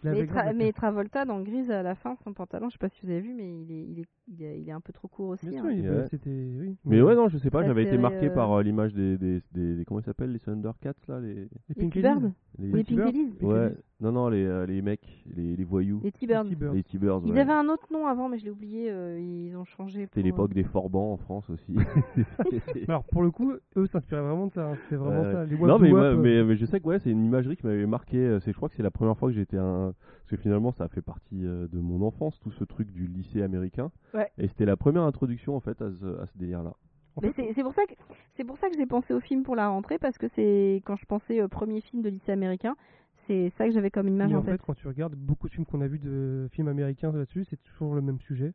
Mais, 0.04 0.26
Tra-. 0.26 0.74
Travolta 0.74 1.26
dans 1.26 1.42
Grise 1.42 1.72
à 1.72 1.84
la 1.84 1.96
fin, 1.96 2.16
son 2.24 2.34
pantalon, 2.34 2.70
je 2.70 2.74
sais 2.74 2.80
pas 2.80 2.90
si 2.90 3.06
vous 3.06 3.12
avez 3.12 3.22
vu, 3.22 3.34
mais 3.34 3.62
il 3.62 3.72
est, 3.72 3.84
il 3.84 4.00
est, 4.00 4.06
il 4.28 4.44
est, 4.44 4.62
il 4.62 4.70
est 4.70 4.72
un 4.72 4.80
peu 4.82 4.94
trop 4.94 5.08
court 5.08 5.30
aussi. 5.30 5.48
Bien 5.48 5.60
hein. 5.66 5.72
sûr, 5.72 5.72
il-. 5.72 6.58
Oui. 6.60 6.78
Mais 6.86 7.02
ouais, 7.02 7.16
non, 7.16 7.28
je 7.30 7.38
sais 7.38 7.50
pas, 7.50 7.64
j'avais 7.64 7.84
été 7.84 7.98
marqué 7.98 8.28
euh, 8.28 8.34
par 8.34 8.52
euh, 8.54 8.64
l'image 8.64 8.94
des, 8.94 9.18
des, 9.18 9.42
des, 9.52 9.76
des- 9.76 9.86
Comment 9.86 10.00
ils 10.00 10.04
s'appellent 10.04 10.32
Les 10.32 10.40
Thundercats, 10.40 10.94
là 11.08 11.20
les, 11.20 11.34
Les 11.34 11.50
Les 11.70 11.76
Pink 11.76 11.94
T-Birds 11.94 12.22
Ladies. 12.22 12.34
les, 12.60 12.72
Les 12.72 12.84
Pink 12.84 12.96
Birds 12.98 13.06
Ladies 13.06 13.32
Pink 13.40 13.50
Ouais, 13.50 13.60
Ladies. 13.70 13.76
Non, 14.00 14.12
non, 14.12 14.30
les, 14.30 14.46
euh, 14.46 14.66
les 14.68 14.82
mecs, 14.84 15.24
les, 15.36 15.56
les 15.56 15.64
voyous. 15.64 16.00
Les 16.04 16.12
T-Birds. 16.12 16.44
Les 16.74 16.84
T-Birds. 16.84 17.22
Ils 17.26 17.32
ouais. 17.34 17.40
avaient 17.40 17.52
un 17.54 17.68
autre 17.68 17.88
nom 17.92 18.06
avant, 18.06 18.30
mais 18.30 18.38
je 18.38 18.46
l'ai 18.46 18.52
oublié. 18.52 18.90
euh, 18.92 19.20
ils 19.20 19.56
ont 19.58 19.66
changé. 19.66 20.02
C'était 20.06 20.22
pour, 20.22 20.26
l'époque 20.26 20.54
des 20.54 20.64
forbans 20.64 21.14
en 21.14 21.18
France 21.18 21.50
aussi. 21.50 21.76
Alors 22.88 23.04
pour 23.06 23.22
le 23.24 23.32
coup, 23.32 23.54
eux 23.76 23.88
s'inspiraient 23.88 24.22
vraiment 24.22 24.48
de 24.48 24.54
ça. 24.54 24.68
hein. 24.70 24.76
C'était 24.84 24.96
vraiment 24.98 25.22
Ouais. 25.22 25.32
ça. 25.34 25.46
Les 25.46 25.58
non 25.58 25.80
mais, 25.80 25.90
moi- 25.90 26.00
euh, 26.02 26.16
mais, 26.18 26.44
mais 26.44 26.56
je 26.56 26.66
sais 26.66 26.80
que 26.80 26.86
ouais, 26.86 27.00
c'est 27.00 27.10
une 27.12 27.26
imagerie 27.26 27.58
qui 27.58 27.66
m'avait 27.66 27.86
marqué. 27.88 28.18
euh, 28.18 28.40
C'est, 28.40 28.52
je 28.52 28.58
crois 28.58 28.70
que 28.70 28.76
c'est 28.76 28.84
la 28.84 28.92
première 28.92 29.18
fois 29.18 29.30
que 29.30 29.36
j'étais 29.36 29.58
un. 29.58 29.94
Parce 30.22 30.30
que 30.32 30.38
finalement, 30.38 30.72
ça 30.72 30.84
a 30.86 30.88
fait 30.90 31.02
partie 31.02 31.46
euh, 31.46 31.68
de 31.68 31.80
mon 31.80 32.06
enfance, 32.06 32.40
tout 32.40 32.52
ce 32.52 32.64
truc 32.64 32.92
du 32.92 33.08
lycée 33.08 33.42
américain. 33.42 33.92
Ouais. 34.14 34.30
Et 34.38 34.48
c'était 34.48 34.66
la 34.66 34.78
première 34.78 35.04
introduction 35.04 35.56
en 35.56 35.60
fait 35.60 35.82
à 35.82 35.92
ce, 35.92 36.06
à 36.22 36.28
ce 36.28 36.38
délire-là. 36.38 36.74
Mais 37.24 37.32
c'est 37.36 37.52
c'est 37.56 37.64
pour 37.64 37.74
ça 37.74 37.82
que 37.88 37.94
c'est 38.36 38.44
pour 38.44 38.60
ça 38.60 38.70
que 38.70 38.76
j'ai 38.78 38.86
pensé 38.86 39.12
au 39.12 39.20
film 39.20 39.42
pour 39.42 39.56
la 39.56 39.70
rentrée 39.70 39.98
parce 39.98 40.20
que 40.20 40.28
c'est 40.36 40.84
quand 40.86 40.96
je 40.98 41.06
pensais 41.06 41.42
au 41.42 41.48
premier 41.48 41.82
film 41.82 42.04
de 42.04 42.10
lycée 42.10 42.32
américain, 42.32 42.76
c'est 43.28 43.52
ça 43.58 43.66
que 43.68 43.72
j'avais 43.74 43.92
comme 43.92 44.08
image 44.08 44.34
en 44.34 44.40
en 44.40 44.44
fait, 44.44 44.62
quand 44.62 44.74
tu 44.74 44.88
regardes 44.88 45.16
beaucoup 45.16 45.48
de 45.48 45.54
films 45.54 45.66
qu'on 45.66 45.82
a 45.82 45.88
vus 45.88 46.00
de 46.00 46.48
films 46.52 46.68
américains 46.70 47.12
là-dessus, 47.12 47.46
c'est 47.46 47.62
toujours 47.62 47.94
le 47.96 48.02
même 48.02 48.20
sujet. 48.20 48.54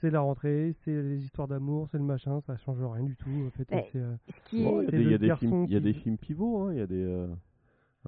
C'est 0.00 0.10
la 0.10 0.20
rentrée, 0.20 0.74
c'est 0.84 0.90
les 1.02 1.24
histoires 1.24 1.48
d'amour, 1.48 1.88
c'est 1.90 1.96
le 1.98 2.04
machin, 2.04 2.40
ça 2.42 2.56
change 2.58 2.82
rien 2.82 3.02
du 3.04 3.16
tout. 3.16 3.30
En 3.46 3.50
fait, 3.50 3.66
euh, 3.96 4.16
Bon, 4.52 4.82
Il 4.82 4.84
y 5.10 5.14
a 5.14 5.18
des, 5.18 5.26
y 5.28 5.36
films, 5.36 5.64
il 5.64 5.72
y 5.72 5.76
a 5.76 5.78
qui- 5.80 5.84
des 5.84 5.92
films 5.94 6.18
pivots. 6.18 6.58
hein, 6.60 6.72
Il 6.72 6.78
y 6.78 6.82
a 6.82 6.86
des 6.86 7.02
euh, 7.02 7.26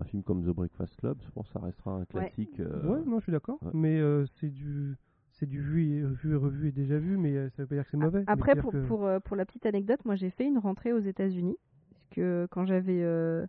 un 0.01 0.05
film 0.05 0.23
comme 0.23 0.43
The 0.45 0.55
Breakfast 0.55 0.97
Club. 0.97 1.19
Je 1.25 1.31
pense 1.31 1.47
que 1.47 1.53
ça 1.55 1.61
restera 1.61 1.93
un 1.93 2.05
classique. 2.05 2.61
euh, 2.61 2.87
Ouais, 2.87 3.01
non, 3.07 3.19
je 3.19 3.25
suis 3.25 3.33
d'accord. 3.33 3.59
ouais. 3.63 3.71
Mais 3.75 3.99
euh, 4.01 4.27
c'est 4.41 4.51
du 4.51 4.97
c'est 5.33 5.47
du 5.47 5.61
vu 5.63 5.83
et, 5.85 6.03
vu 6.03 6.33
et 6.33 6.37
revu 6.37 6.69
et 6.69 6.73
déjà 6.73 6.99
vu, 6.99 7.17
mais 7.17 7.37
euh, 7.37 7.49
ça 7.51 7.63
veut 7.63 7.69
pas 7.69 7.77
dire 7.77 7.85
que 7.85 7.91
c'est 7.93 7.97
mauvais. 7.97 8.25
Après, 8.27 8.55
pour, 8.57 8.73
que- 8.73 8.87
pour, 8.87 9.07
euh, 9.07 9.21
pour 9.21 9.37
la 9.37 9.47
petite 9.47 9.65
anecdote, 9.67 10.05
moi 10.05 10.15
j'ai 10.17 10.31
fait 10.31 10.45
une 10.47 10.59
rentrée 10.59 10.93
aux 10.93 10.99
États-Unis. 10.99 11.57
Parce 11.93 12.09
que 12.11 12.47
quand 12.51 12.67
j'avais 12.67 13.03
euh, 13.03 13.47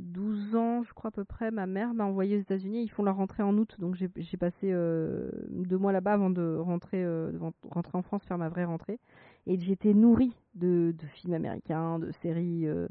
12 0.00 0.54
ans, 0.56 0.82
je 0.82 0.92
crois 0.94 1.08
à 1.08 1.10
peu 1.12 1.24
près, 1.24 1.50
ma 1.50 1.66
mère 1.66 1.94
m'a 1.94 2.04
envoyé 2.04 2.36
aux 2.36 2.40
États-Unis. 2.40 2.82
Ils 2.82 2.88
font 2.88 3.02
leur 3.02 3.16
rentrée 3.16 3.42
en 3.42 3.56
août, 3.56 3.76
donc 3.78 3.94
j'ai 3.96 4.36
passé 4.36 4.70
euh, 4.72 5.30
deux 5.50 5.78
mois 5.78 5.92
là-bas 5.92 6.14
avant 6.14 6.30
de 6.30 6.56
rentrer, 6.56 7.04
euh, 7.04 7.30
de 7.32 7.38
ren- 7.38 7.52
rentrer 7.70 7.96
en 7.98 8.02
France, 8.02 8.22
faire 8.24 8.38
ma 8.38 8.48
vraie 8.48 8.64
rentrée. 8.64 8.98
Et 9.46 9.58
j'étais 9.58 9.94
nourrie 9.94 10.34
de, 10.54 10.94
de 10.98 11.06
films 11.06 11.34
américains, 11.34 11.98
de 11.98 12.10
séries, 12.22 12.66
euh, 12.66 12.88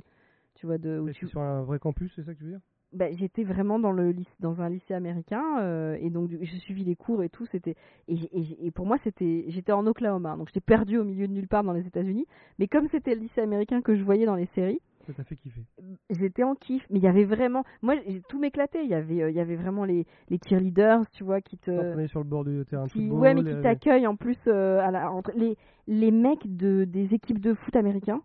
tu 0.56 0.65
vois, 0.65 0.77
de, 0.77 0.99
où 0.99 1.10
tu, 1.10 1.27
sur 1.27 1.41
un 1.41 1.64
vrai 1.64 1.80
campus, 1.80 2.11
c'est 2.15 2.23
ça 2.23 2.34
que 2.34 2.40
tu 2.40 2.45
veux 2.45 2.52
dire? 2.52 2.61
Bah, 2.91 3.11
j'étais 3.11 3.44
vraiment 3.44 3.77
dans 3.77 3.91
le 3.91 4.15
dans 4.40 4.61
un 4.61 4.69
lycée 4.69 4.95
américain 4.95 5.60
euh, 5.60 5.95
et 6.02 6.10
donc 6.10 6.27
du- 6.27 6.40
j'ai 6.41 6.57
suivi 6.57 6.84
les 6.84 6.95
cours 6.95 7.22
et 7.22 7.30
tout 7.30 7.45
c'était 7.52 7.76
et, 8.07 8.18
et 8.65 8.72
pour 8.72 8.88
moi 8.88 8.98
c'était 9.03 9.45
j'étais 9.49 9.72
en 9.73 9.86
Oklahoma 9.86 10.36
donc 10.36 10.48
j'étais 10.48 10.60
perdue 10.60 10.98
au 10.98 11.03
milieu 11.03 11.27
de 11.27 11.34
nulle 11.34 11.48
part 11.48 11.64
dans 11.64 11.73
les 11.73 11.86
États-Unis 11.86 12.26
mais 12.57 12.68
comme 12.68 12.88
c'était 12.90 13.14
le 13.14 13.22
lycée 13.22 13.41
américain 13.41 13.84
que 13.84 13.95
je 13.95 14.02
voyais 14.03 14.26
dans 14.26 14.34
les 14.34 14.48
séries 14.56 14.81
Ça 15.10 15.15
t'a 15.15 15.23
fait 15.23 15.38
kiffer. 15.38 15.64
j'étais 16.11 16.44
en 16.44 16.53
kiff 16.53 16.86
mais 16.91 16.99
il 16.99 17.03
y 17.03 17.07
avait 17.07 17.23
vraiment 17.26 17.64
moi 17.81 17.95
j'ai 18.07 18.22
tout 18.30 18.38
m'éclatait 18.38 18.84
il 18.84 18.90
y 18.91 18.94
avait 18.94 19.23
euh, 19.23 19.31
il 19.31 19.36
y 19.36 19.40
avait 19.40 19.56
vraiment 19.56 19.84
les 19.84 20.06
les 20.30 20.40
cheerleaders 20.48 21.10
tu 21.10 21.23
vois 21.23 21.41
qui 21.41 21.57
te 21.57 21.72
T'entraînais 21.72 22.07
sur 22.07 22.19
le 22.19 22.26
bord 22.26 22.45
du 22.45 22.64
terrain 22.69 22.86
de 22.86 22.91
qui, 22.91 22.99
football. 22.99 23.19
ouais, 23.19 23.34
mais 23.34 23.41
les- 23.41 23.56
qui 23.56 23.61
t'accueillent 23.64 24.06
en 24.06 24.15
plus 24.15 24.38
euh, 24.45 24.80
à 24.81 24.91
la 24.91 25.11
entre 25.11 25.31
les 25.36 25.57
les 25.88 26.11
mecs 26.11 26.56
de 26.56 26.84
des 26.86 27.11
équipes 27.15 27.40
de 27.40 27.56
foot 27.56 27.76
américains. 27.76 28.22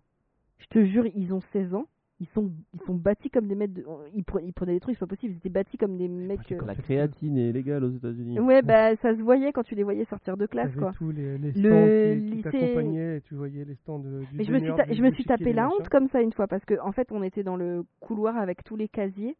Je 0.59 0.67
te 0.67 0.85
jure, 0.85 1.07
ils 1.07 1.33
ont 1.33 1.41
16 1.53 1.73
ans. 1.75 1.87
Ils 2.21 2.29
sont 2.29 2.53
ils 2.73 2.81
sont 2.87 2.95
bâtis 2.95 3.29
comme 3.29 3.49
des 3.49 3.57
mecs 3.57 3.73
de 3.73 3.85
ils, 4.15 4.23
pre- 4.23 4.41
ils 4.45 4.53
prenaient 4.53 4.75
des 4.75 4.81
trucs, 4.81 4.95
c'est 4.95 5.01
pas 5.01 5.07
possible, 5.09 5.33
ils 5.35 5.37
étaient 5.39 5.49
bâtis 5.49 5.77
comme 5.77 5.97
des 5.97 6.07
mecs 6.07 6.53
euh, 6.53 6.61
La 6.65 6.77
créatine 6.77 7.37
est 7.37 7.51
légale 7.53 7.83
aux 7.83 7.91
États-Unis. 7.91 8.39
Ouais, 8.39 8.63
bah 8.63 8.95
ça 8.97 9.17
se 9.17 9.21
voyait 9.21 9.53
quand 9.53 9.65
tu 9.65 9.75
les 9.75 9.83
voyais 9.83 10.05
sortir 10.05 10.37
de 10.37 10.47
classe 10.47 10.73
quoi. 10.77 10.93
tous 10.97 11.11
les, 11.11 11.39
les 11.39 11.51
stands 11.53 11.63
Le 11.63 12.15
qui, 12.21 12.27
qui 12.27 12.35
lycée- 12.37 12.43
t'accompagnaient 12.43 13.17
et 13.17 13.21
tu 13.23 13.35
voyais 13.35 13.65
les 13.65 13.75
stands 13.75 13.99
de, 13.99 14.21
du 14.31 14.37
Mais 14.39 14.45
je 14.45 14.53
me 14.53 14.61
suis 14.61 14.73
ta- 14.75 14.87
je 14.89 15.03
me 15.03 15.11
suis 15.11 15.25
tapé 15.25 15.53
la 15.53 15.69
honte 15.69 15.89
comme 15.89 16.09
ça 16.09 16.23
une 16.23 16.33
fois 16.33 16.47
parce 16.47 16.65
que 16.65 16.79
en 16.81 16.93
fait, 16.93 17.11
on 17.11 17.23
était 17.25 17.43
dans 17.43 17.57
le 17.57 17.85
couloir 17.99 18.37
avec 18.37 18.63
tous 18.63 18.77
les 18.77 18.87
casiers 18.89 19.37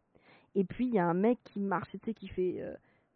et 0.53 0.65
puis 0.65 0.85
il 0.87 0.93
y 0.93 0.99
a 0.99 1.07
un 1.07 1.13
mec 1.13 1.39
qui 1.45 1.61
marche, 1.61 1.89
tu 1.91 1.99
sais 2.03 2.13
qui 2.13 2.27
fait 2.27 2.57
euh, 2.59 2.73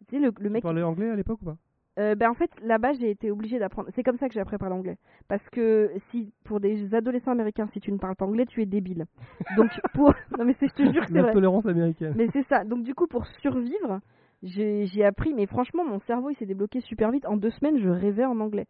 tu 0.08 0.16
sais 0.16 0.20
le, 0.22 0.28
le 0.28 0.32
Tu 0.32 0.48
mec 0.48 0.62
parlais 0.62 0.82
anglais 0.82 1.10
à 1.10 1.16
l'époque 1.16 1.42
ou 1.42 1.44
pas? 1.44 1.56
Euh, 1.98 2.14
ben 2.14 2.30
en 2.30 2.34
fait, 2.34 2.50
là-bas, 2.62 2.92
j'ai 2.92 3.10
été 3.10 3.30
obligée 3.30 3.58
d'apprendre. 3.58 3.88
C'est 3.94 4.02
comme 4.02 4.16
ça 4.16 4.28
que 4.28 4.34
j'ai 4.34 4.40
appris 4.40 4.54
à 4.54 4.58
parler 4.58 4.74
anglais. 4.76 4.96
Parce 5.28 5.46
que 5.50 5.90
si 6.10 6.32
pour 6.44 6.60
des 6.60 6.94
adolescents 6.94 7.32
américains, 7.32 7.68
si 7.72 7.80
tu 7.80 7.90
ne 7.92 7.98
parles 7.98 8.16
pas 8.16 8.24
anglais, 8.26 8.46
tu 8.46 8.62
es 8.62 8.66
débile. 8.66 9.06
Donc 9.56 9.68
pour 9.94 10.14
non 10.38 10.44
mais 10.44 10.54
c'est 10.60 10.68
je 10.68 10.74
te 10.74 10.82
jure 10.92 11.02
que 11.04 11.08
c'est 11.12 11.18
vrai. 11.18 11.28
L'intolérance 11.28 11.66
américaine. 11.66 12.14
Mais 12.16 12.28
c'est 12.32 12.44
ça. 12.46 12.64
Donc 12.64 12.84
du 12.84 12.94
coup, 12.94 13.06
pour 13.06 13.26
survivre, 13.26 14.00
j'ai 14.42 14.86
j'ai 14.86 15.04
appris. 15.04 15.34
Mais 15.34 15.46
franchement, 15.46 15.84
mon 15.84 15.98
cerveau 16.00 16.30
il 16.30 16.36
s'est 16.36 16.46
débloqué 16.46 16.80
super 16.80 17.10
vite. 17.10 17.26
En 17.26 17.36
deux 17.36 17.50
semaines, 17.50 17.78
je 17.78 17.88
rêvais 17.88 18.24
en 18.24 18.38
anglais. 18.40 18.66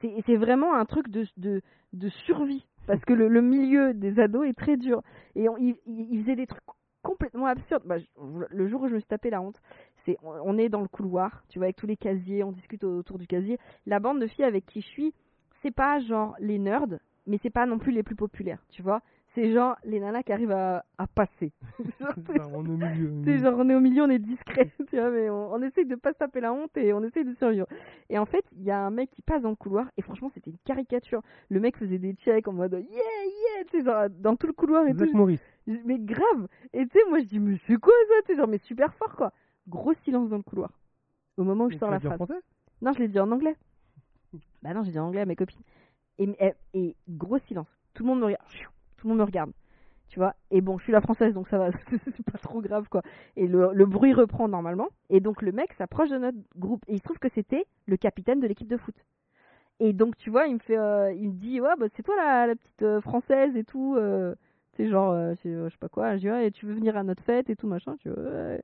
C'est 0.00 0.12
c'est 0.26 0.36
vraiment 0.36 0.74
un 0.74 0.84
truc 0.86 1.08
de 1.08 1.24
de, 1.36 1.60
de 1.92 2.08
survie. 2.08 2.66
Parce 2.86 3.04
que 3.04 3.12
le, 3.12 3.28
le 3.28 3.42
milieu 3.42 3.94
des 3.94 4.18
ados 4.18 4.48
est 4.48 4.54
très 4.58 4.76
dur. 4.76 5.02
Et 5.36 5.48
on, 5.48 5.56
ils, 5.58 5.76
ils 5.86 6.08
ils 6.14 6.22
faisaient 6.22 6.34
des 6.36 6.46
trucs 6.48 6.62
complètement 7.02 7.46
absurdes. 7.46 7.82
Bah, 7.84 7.98
je- 7.98 8.06
le 8.48 8.66
jour 8.66 8.82
où 8.82 8.88
je 8.88 8.94
me 8.94 8.98
suis 8.98 9.06
tapé 9.06 9.30
la 9.30 9.40
honte, 9.40 9.60
c'est 10.04 10.16
on 10.22 10.32
on 10.44 10.58
est 10.58 10.68
dans 10.68 10.80
le 10.82 10.88
couloir, 10.88 11.44
tu 11.48 11.58
vois, 11.58 11.66
avec 11.66 11.76
tous 11.76 11.86
les 11.86 11.96
casiers, 11.96 12.42
on 12.44 12.52
discute 12.52 12.84
autour 12.84 13.18
du 13.18 13.26
casier. 13.26 13.58
La 13.86 14.00
bande 14.00 14.20
de 14.20 14.26
filles 14.26 14.44
avec 14.44 14.66
qui 14.66 14.80
je 14.80 14.86
suis, 14.86 15.14
c'est 15.62 15.70
pas 15.74 15.98
genre 16.00 16.34
les 16.40 16.58
nerds, 16.58 16.98
mais 17.26 17.38
c'est 17.42 17.50
pas 17.50 17.66
non 17.66 17.78
plus 17.78 17.92
les 17.92 18.02
plus 18.02 18.16
populaires, 18.16 18.64
tu 18.70 18.82
vois. 18.82 19.00
C'est 19.34 19.50
genre 19.50 19.76
les 19.84 19.98
nanas 19.98 20.22
qui 20.24 20.32
arrivent 20.34 20.50
à, 20.52 20.84
à 20.98 21.06
passer. 21.06 21.52
Genre, 22.00 22.12
c'est- 22.26 22.38
on 22.52 22.66
est 22.66 22.68
au 22.68 22.76
milieu. 22.76 23.08
milieu. 23.08 23.38
genre 23.38 23.54
on 23.56 23.70
est 23.70 23.74
au 23.74 23.80
milieu, 23.80 24.02
on 24.02 24.10
est 24.10 24.18
discret, 24.18 24.70
tu 24.90 24.96
vois, 24.98 25.10
mais 25.10 25.30
on, 25.30 25.54
on 25.54 25.62
essaye 25.62 25.86
de 25.86 25.94
pas 25.94 26.12
se 26.12 26.18
taper 26.18 26.40
la 26.42 26.52
honte 26.52 26.76
et 26.76 26.92
on 26.92 27.02
essaye 27.02 27.24
de 27.24 27.32
survivre. 27.36 27.66
Et 28.10 28.18
en 28.18 28.26
fait, 28.26 28.44
il 28.52 28.62
y 28.62 28.70
a 28.70 28.78
un 28.84 28.90
mec 28.90 29.10
qui 29.10 29.22
passe 29.22 29.40
dans 29.40 29.48
le 29.48 29.56
couloir 29.56 29.86
et 29.96 30.02
franchement, 30.02 30.30
c'était 30.34 30.50
une 30.50 30.58
caricature. 30.66 31.22
Le 31.48 31.60
mec 31.60 31.78
faisait 31.78 31.96
des 31.96 32.12
checks 32.12 32.46
en 32.46 32.52
mode 32.52 32.72
yeah, 32.74 32.82
yeah, 32.90 33.64
tu 33.70 33.78
sais, 33.78 33.84
genre 33.86 34.10
dans 34.10 34.36
tout 34.36 34.46
le 34.46 34.52
couloir 34.52 34.86
et 34.86 34.92
Zach 34.92 35.08
tout. 35.08 35.16
Morris. 35.16 35.40
Je- 35.66 35.78
Mais 35.86 35.98
grave. 35.98 36.46
Et 36.74 36.86
tu 36.86 36.98
sais, 36.98 37.04
moi 37.08 37.20
je 37.20 37.24
dis, 37.24 37.38
mais 37.38 37.56
c'est 37.66 37.76
quoi 37.80 37.94
ça, 38.08 38.14
tu 38.26 38.32
sais, 38.32 38.36
genre, 38.38 38.48
mais 38.48 38.58
super 38.58 38.92
fort 38.96 39.16
quoi. 39.16 39.32
Gros 39.68 39.94
silence 40.04 40.28
dans 40.28 40.36
le 40.36 40.42
couloir. 40.42 40.70
Au 41.36 41.44
moment 41.44 41.64
où 41.64 41.70
je 41.70 41.78
sors 41.78 41.88
tu 41.88 42.06
la 42.06 42.16
phrase. 42.16 42.32
Non, 42.80 42.92
je 42.92 42.98
l'ai 42.98 43.08
dit 43.08 43.20
en 43.20 43.30
anglais. 43.30 43.56
Bah 44.62 44.74
non, 44.74 44.82
j'ai 44.82 44.92
dit 44.92 44.98
en 44.98 45.06
anglais 45.06 45.20
à 45.20 45.26
mes 45.26 45.36
copines. 45.36 45.62
Et, 46.18 46.28
et, 46.40 46.54
et 46.74 46.96
gros 47.08 47.38
silence. 47.38 47.68
Tout 47.94 48.02
le 48.02 48.08
monde 48.08 48.20
me 48.20 48.26
regarde. 48.26 48.44
Tout 48.96 49.06
le 49.06 49.10
monde 49.10 49.18
me 49.18 49.24
regarde. 49.24 49.52
Tu 50.08 50.18
vois? 50.18 50.34
Et 50.50 50.60
bon, 50.60 50.76
je 50.78 50.84
suis 50.84 50.92
la 50.92 51.00
française, 51.00 51.32
donc 51.32 51.48
ça 51.48 51.58
va. 51.58 51.70
c'est 52.04 52.22
pas 52.30 52.38
trop 52.38 52.60
grave, 52.60 52.88
quoi. 52.88 53.02
Et 53.36 53.46
le, 53.46 53.72
le 53.72 53.86
bruit 53.86 54.12
reprend 54.12 54.46
normalement. 54.46 54.88
Et 55.08 55.20
donc 55.20 55.42
le 55.42 55.52
mec 55.52 55.72
s'approche 55.74 56.10
de 56.10 56.18
notre 56.18 56.38
groupe. 56.56 56.84
Et 56.86 56.94
il 56.94 56.98
se 56.98 57.02
trouve 57.04 57.18
que 57.18 57.30
c'était 57.30 57.66
le 57.86 57.96
capitaine 57.96 58.40
de 58.40 58.46
l'équipe 58.46 58.68
de 58.68 58.76
foot. 58.76 58.94
Et 59.80 59.92
donc, 59.92 60.16
tu 60.16 60.30
vois, 60.30 60.46
il 60.46 60.54
me 60.54 60.58
fait, 60.60 60.78
euh, 60.78 61.12
il 61.12 61.30
me 61.30 61.34
dit, 61.34 61.60
ouais, 61.60 61.74
bah, 61.78 61.86
c'est 61.96 62.02
toi 62.02 62.14
la, 62.16 62.46
la 62.46 62.54
petite 62.54 62.82
euh, 62.82 63.00
française 63.00 63.56
et 63.56 63.64
tout. 63.64 63.96
Euh, 63.96 64.34
c'est 64.76 64.88
genre, 64.88 65.12
euh, 65.12 65.34
je 65.44 65.68
sais 65.70 65.78
pas 65.78 65.88
quoi. 65.88 66.14
Je 66.16 66.20
dis, 66.20 66.30
ouais, 66.30 66.50
tu 66.50 66.66
veux 66.66 66.74
venir 66.74 66.96
à 66.96 67.02
notre 67.02 67.22
fête 67.22 67.50
et 67.50 67.56
tout, 67.56 67.66
machin. 67.66 67.96
Tu 67.98 68.08
vois, 68.08 68.22
ouais, 68.22 68.62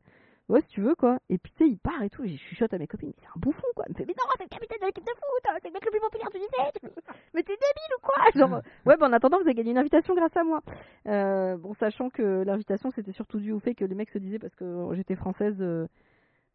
ouais, 0.48 0.60
si 0.62 0.68
tu 0.68 0.80
veux, 0.80 0.94
quoi. 0.94 1.18
Et 1.28 1.38
puis, 1.38 1.52
tu 1.52 1.64
sais, 1.64 1.70
il 1.70 1.78
part 1.78 2.02
et 2.02 2.10
tout. 2.10 2.24
Et 2.24 2.28
je 2.28 2.36
chuchote 2.36 2.72
à 2.74 2.78
mes 2.78 2.86
copines, 2.86 3.08
mais 3.08 3.14
c'est 3.22 3.26
un 3.28 3.38
bouffon, 3.40 3.66
quoi. 3.74 3.84
Il 3.88 3.92
me 3.92 3.96
fait, 3.98 4.04
mais 4.06 4.14
non, 4.16 4.24
c'est 4.36 4.44
le 4.44 4.48
capitaine 4.48 4.78
de 4.80 4.86
l'équipe 4.86 5.04
de 5.04 5.10
foot. 5.10 5.44
hein, 5.48 5.56
C'est 5.62 5.68
le 5.68 5.74
mec 5.74 5.84
le 5.84 5.90
plus 5.90 6.00
populaire 6.00 6.30
du 6.30 6.38
lycée. 6.38 6.72
mais 7.34 7.42
t'es 7.42 7.52
débile 7.52 7.94
ou 7.96 8.00
quoi? 8.06 8.24
Genre, 8.34 8.60
ouais, 8.86 8.96
bah, 8.96 9.06
en 9.08 9.12
attendant, 9.12 9.36
vous 9.38 9.44
avez 9.44 9.54
gagné 9.54 9.70
une 9.72 9.78
invitation 9.78 10.14
grâce 10.14 10.36
à 10.36 10.44
moi. 10.44 10.62
Euh, 11.06 11.56
bon, 11.56 11.74
sachant 11.74 12.10
que 12.10 12.42
l'invitation, 12.44 12.90
c'était 12.90 13.12
surtout 13.12 13.38
dû 13.40 13.52
au 13.52 13.60
fait 13.60 13.74
que 13.74 13.84
les 13.84 13.94
mecs 13.94 14.10
se 14.10 14.18
disaient, 14.18 14.38
parce 14.38 14.54
que 14.54 14.88
j'étais 14.94 15.16
française, 15.16 15.56
euh, 15.60 15.86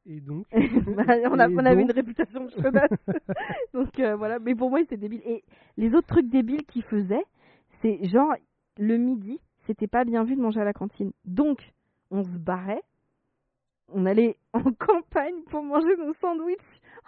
Et 0.06 0.20
donc? 0.20 0.46
Bah, 0.52 1.04
on, 1.32 1.40
a- 1.40 1.50
Et 1.50 1.56
on 1.56 1.66
avait 1.66 1.82
une 1.82 1.88
donc? 1.88 1.96
réputation 1.96 2.46
de 2.46 2.50
chaudasse. 2.52 2.90
Donc 3.74 4.00
euh, 4.00 4.16
voilà, 4.16 4.40
mais 4.40 4.54
pour 4.56 4.70
moi, 4.70 4.80
c'était 4.82 4.98
débile. 4.98 5.22
Et 5.26 5.44
les 5.78 5.94
autres 5.96 6.08
trucs 6.08 6.30
débiles 6.30 6.66
qu'ils 6.66 6.84
faisaient, 6.84 7.24
c'est 7.82 8.04
genre 8.10 8.34
le 8.78 8.98
midi, 8.98 9.40
c'était 9.66 9.88
pas 9.88 10.04
bien 10.04 10.24
vu 10.24 10.36
de 10.36 10.42
manger 10.42 10.60
à 10.60 10.66
la 10.66 10.74
cantine. 10.74 11.12
Donc, 11.26 11.72
on 12.12 12.24
se 12.24 12.38
barrait, 12.38 12.82
on 13.90 14.06
allait 14.06 14.38
en 14.54 14.64
campagne 14.64 15.42
pour 15.50 15.64
manger 15.64 15.96
nos 15.98 16.14
sandwichs 16.16 16.60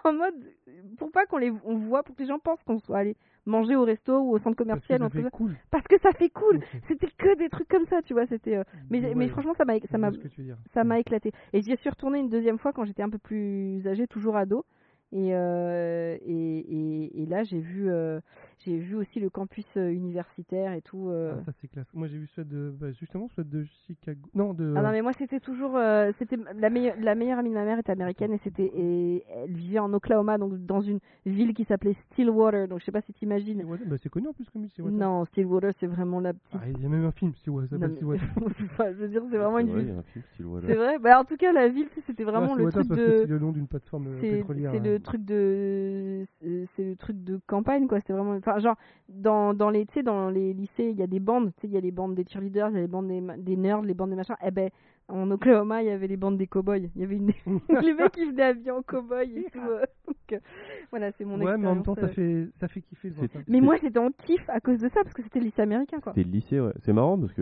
en 0.03 0.13
mode 0.13 0.35
pour 0.97 1.11
pas 1.11 1.25
qu'on 1.25 1.37
les 1.37 1.51
on 1.63 1.77
voit, 1.77 2.03
pour 2.03 2.15
que 2.15 2.21
les 2.21 2.27
gens 2.27 2.39
pensent 2.39 2.61
qu'on 2.63 2.79
soit 2.79 2.99
allé 2.99 3.15
manger 3.45 3.75
au 3.75 3.83
resto 3.83 4.19
ou 4.19 4.31
au 4.31 4.39
centre 4.39 4.55
parce 4.55 4.57
que 4.57 4.63
commercial, 4.63 4.99
ça 4.99 5.09
fait 5.09 5.29
cool. 5.31 5.55
parce 5.71 5.87
que 5.87 5.99
ça 5.99 6.11
fait 6.13 6.29
cool. 6.29 6.59
C'était 6.87 7.07
que 7.17 7.35
des 7.37 7.49
trucs 7.49 7.67
comme 7.67 7.85
ça, 7.85 8.01
tu 8.01 8.13
vois. 8.13 8.25
C'était, 8.27 8.57
euh, 8.57 8.63
mais, 8.89 9.01
Ouais, 9.01 9.15
mais 9.15 9.27
franchement, 9.27 9.53
ça 9.55 9.65
m'a, 9.65 9.79
ça 9.91 9.97
m'a, 9.97 10.11
ça 10.73 10.83
m'a 10.83 10.99
éclaté. 10.99 11.31
Et 11.53 11.61
j'y 11.61 11.75
suis 11.77 11.89
retournée 11.89 12.19
une 12.19 12.29
deuxième 12.29 12.57
fois 12.57 12.73
quand 12.73 12.85
j'étais 12.85 13.03
un 13.03 13.09
peu 13.09 13.17
plus 13.19 13.85
âgée, 13.87 14.07
toujours 14.07 14.35
ado. 14.35 14.65
Et, 15.11 15.29
euh, 15.33 16.17
et, 16.25 16.57
et, 16.59 17.21
et 17.21 17.25
là, 17.25 17.43
j'ai 17.43 17.59
vu, 17.59 17.89
euh, 17.89 18.19
j'ai 18.65 18.77
vu 18.77 18.95
aussi 18.95 19.19
le 19.19 19.29
campus 19.29 19.65
euh, 19.77 19.89
universitaire 19.91 20.73
et 20.73 20.81
tout. 20.81 21.09
euh. 21.09 21.35
Ah, 21.39 21.43
ça 21.45 21.51
c'est 21.61 21.67
classe. 21.69 21.85
Moi 21.93 22.07
j'ai 22.07 22.17
vu 22.17 22.27
celui 22.35 22.49
de 22.49 22.73
bah, 22.77 22.91
justement 22.91 23.29
celui 23.35 23.47
de 23.49 23.63
Chicago. 23.87 24.19
Non 24.33 24.53
de. 24.53 24.73
Ah 24.75 24.81
non, 24.81 24.91
mais 24.91 25.01
moi, 25.01 25.13
c'était 25.13 25.39
toujours. 25.39 25.77
euh, 25.77 26.11
c'était 26.17 26.37
la, 26.57 26.69
meilleure, 26.69 26.95
la 26.99 27.15
meilleure 27.15 27.39
amie 27.39 27.49
de 27.49 27.53
ma 27.53 27.63
mère 27.63 27.79
était 27.79 27.91
américaine 27.91 28.33
et, 28.33 28.39
c'était, 28.43 28.71
et 28.75 29.23
elle 29.29 29.51
vivait 29.53 29.79
en 29.79 29.93
Oklahoma, 29.93 30.37
donc 30.37 30.57
dans 30.65 30.81
une 30.81 30.99
ville 31.25 31.53
qui 31.53 31.63
s'appelait 31.65 31.95
Stillwater. 32.11 32.67
Donc 32.67 32.79
je 32.79 32.85
sais 32.85 32.91
pas 32.91 33.01
si 33.01 33.13
tu 33.13 33.23
imagines. 33.25 33.59
Stillwater, 33.59 33.85
bah, 33.87 33.95
c'est 34.01 34.09
connu 34.09 34.27
en 34.27 34.33
plus 34.33 34.49
comme 34.49 34.67
Stillwater. 34.67 34.97
Non, 34.97 35.23
Stillwater, 35.25 35.71
c'est 35.79 35.87
vraiment 35.87 36.19
la 36.19 36.33
petite. 36.33 36.59
Ah, 36.61 36.67
il 36.75 36.81
y 36.81 36.85
a 36.85 36.89
même 36.89 37.05
un 37.05 37.11
film 37.11 37.33
Stillwater. 37.35 37.77
Non, 37.79 37.89
Stillwater. 37.95 38.27
Je 38.79 38.91
veux 38.93 39.07
dire, 39.07 39.21
c'est 39.29 39.37
vraiment 39.37 39.59
une 39.59 39.69
vrai, 39.69 39.81
il 39.81 39.85
ville. 39.85 39.93
y 39.93 39.95
a 39.95 39.99
un 39.99 40.03
film 40.03 40.23
style 40.33 40.45
voilà. 40.45 40.67
C'est 40.67 40.75
vrai. 40.75 40.99
Bah, 40.99 41.19
en 41.19 41.23
tout 41.23 41.37
cas, 41.37 41.53
la 41.53 41.69
ville, 41.69 41.87
c'était 42.05 42.23
vraiment 42.23 42.53
Ah, 42.55 42.57
le 42.57 42.71
truc 42.71 42.87
de. 42.89 42.95
C'est 42.95 43.25
le 43.27 43.39
nom 43.39 43.51
d'une 43.51 43.67
plateforme 43.67 44.07
c'est 44.19 44.31
pétrolière. 44.37 44.71
C'est 44.95 44.99
le 44.99 45.03
truc 45.03 45.25
de 45.25 46.25
c'est 46.41 46.65
c'est 46.75 46.83
le 46.89 46.95
truc 46.95 47.23
de 47.23 47.39
campagne 47.47 47.87
quoi 47.87 47.99
c'était 47.99 48.13
vraiment 48.13 48.31
enfin 48.35 48.59
genre 48.59 48.75
dans 49.09 49.53
dans 49.53 49.69
les 49.69 49.85
tu 49.85 49.93
sais 49.95 50.03
dans 50.03 50.29
les 50.29 50.53
lycées 50.53 50.89
il 50.91 50.97
y 50.97 51.03
a 51.03 51.07
des 51.07 51.19
bandes 51.19 51.51
tu 51.55 51.61
sais 51.61 51.67
il 51.67 51.73
y 51.73 51.77
a 51.77 51.81
les 51.81 51.91
bandes 51.91 52.15
des 52.15 52.25
cheerleaders 52.27 52.69
il 52.69 52.75
y 52.75 52.77
a 52.77 52.81
les 52.81 52.87
bandes 52.87 53.07
des, 53.07 53.21
des 53.37 53.57
nerds 53.57 53.81
les 53.81 53.93
bandes 53.93 54.09
des 54.11 54.15
machins 54.15 54.35
eh 54.45 54.51
ben 54.51 54.69
en 55.07 55.29
Oklahoma 55.29 55.83
il 55.83 55.87
y 55.87 55.91
avait 55.91 56.07
les 56.07 56.17
bandes 56.17 56.37
des 56.37 56.47
cowboys 56.47 56.89
il 56.95 57.01
y 57.01 57.03
avait 57.03 57.17
une 57.17 57.31
les 57.81 57.93
mecs 57.93 58.11
qui 58.13 58.25
venaient 58.25 58.43
habillés 58.43 58.71
en 58.71 58.81
cowboy 58.81 59.37
et 59.37 59.43
tout 59.51 59.59
euh, 59.59 59.83
donc 60.07 60.15
euh, 60.33 60.39
voilà 60.91 61.11
c'est 61.11 61.25
mon 61.25 61.39
Ouais, 61.39 61.57
mais 61.57 61.67
en 61.67 61.75
même 61.75 61.79
expérience 61.79 61.85
temps 61.85 61.95
ça 61.95 62.05
euh. 62.07 62.07
fait 62.09 62.47
ça 62.59 62.67
fait 62.67 62.81
kiffer 62.81 63.09
de 63.09 63.15
voir 63.15 63.27
C'est- 63.31 63.37
ça. 63.37 63.43
mais 63.47 63.61
moi 63.61 63.75
j'étais 63.81 63.99
en 63.99 64.09
kiff 64.11 64.43
à 64.49 64.59
cause 64.59 64.79
de 64.79 64.89
ça 64.89 65.01
parce 65.03 65.13
que 65.13 65.21
c'était 65.23 65.39
le 65.39 65.45
lycée 65.45 65.61
américain 65.61 65.99
quoi 65.99 66.13
C'était 66.15 66.27
le 66.27 66.33
lycée, 66.33 66.59
ouais. 66.59 66.73
C'est 66.83 66.93
marrant 66.93 67.19
parce 67.19 67.33
que 67.33 67.41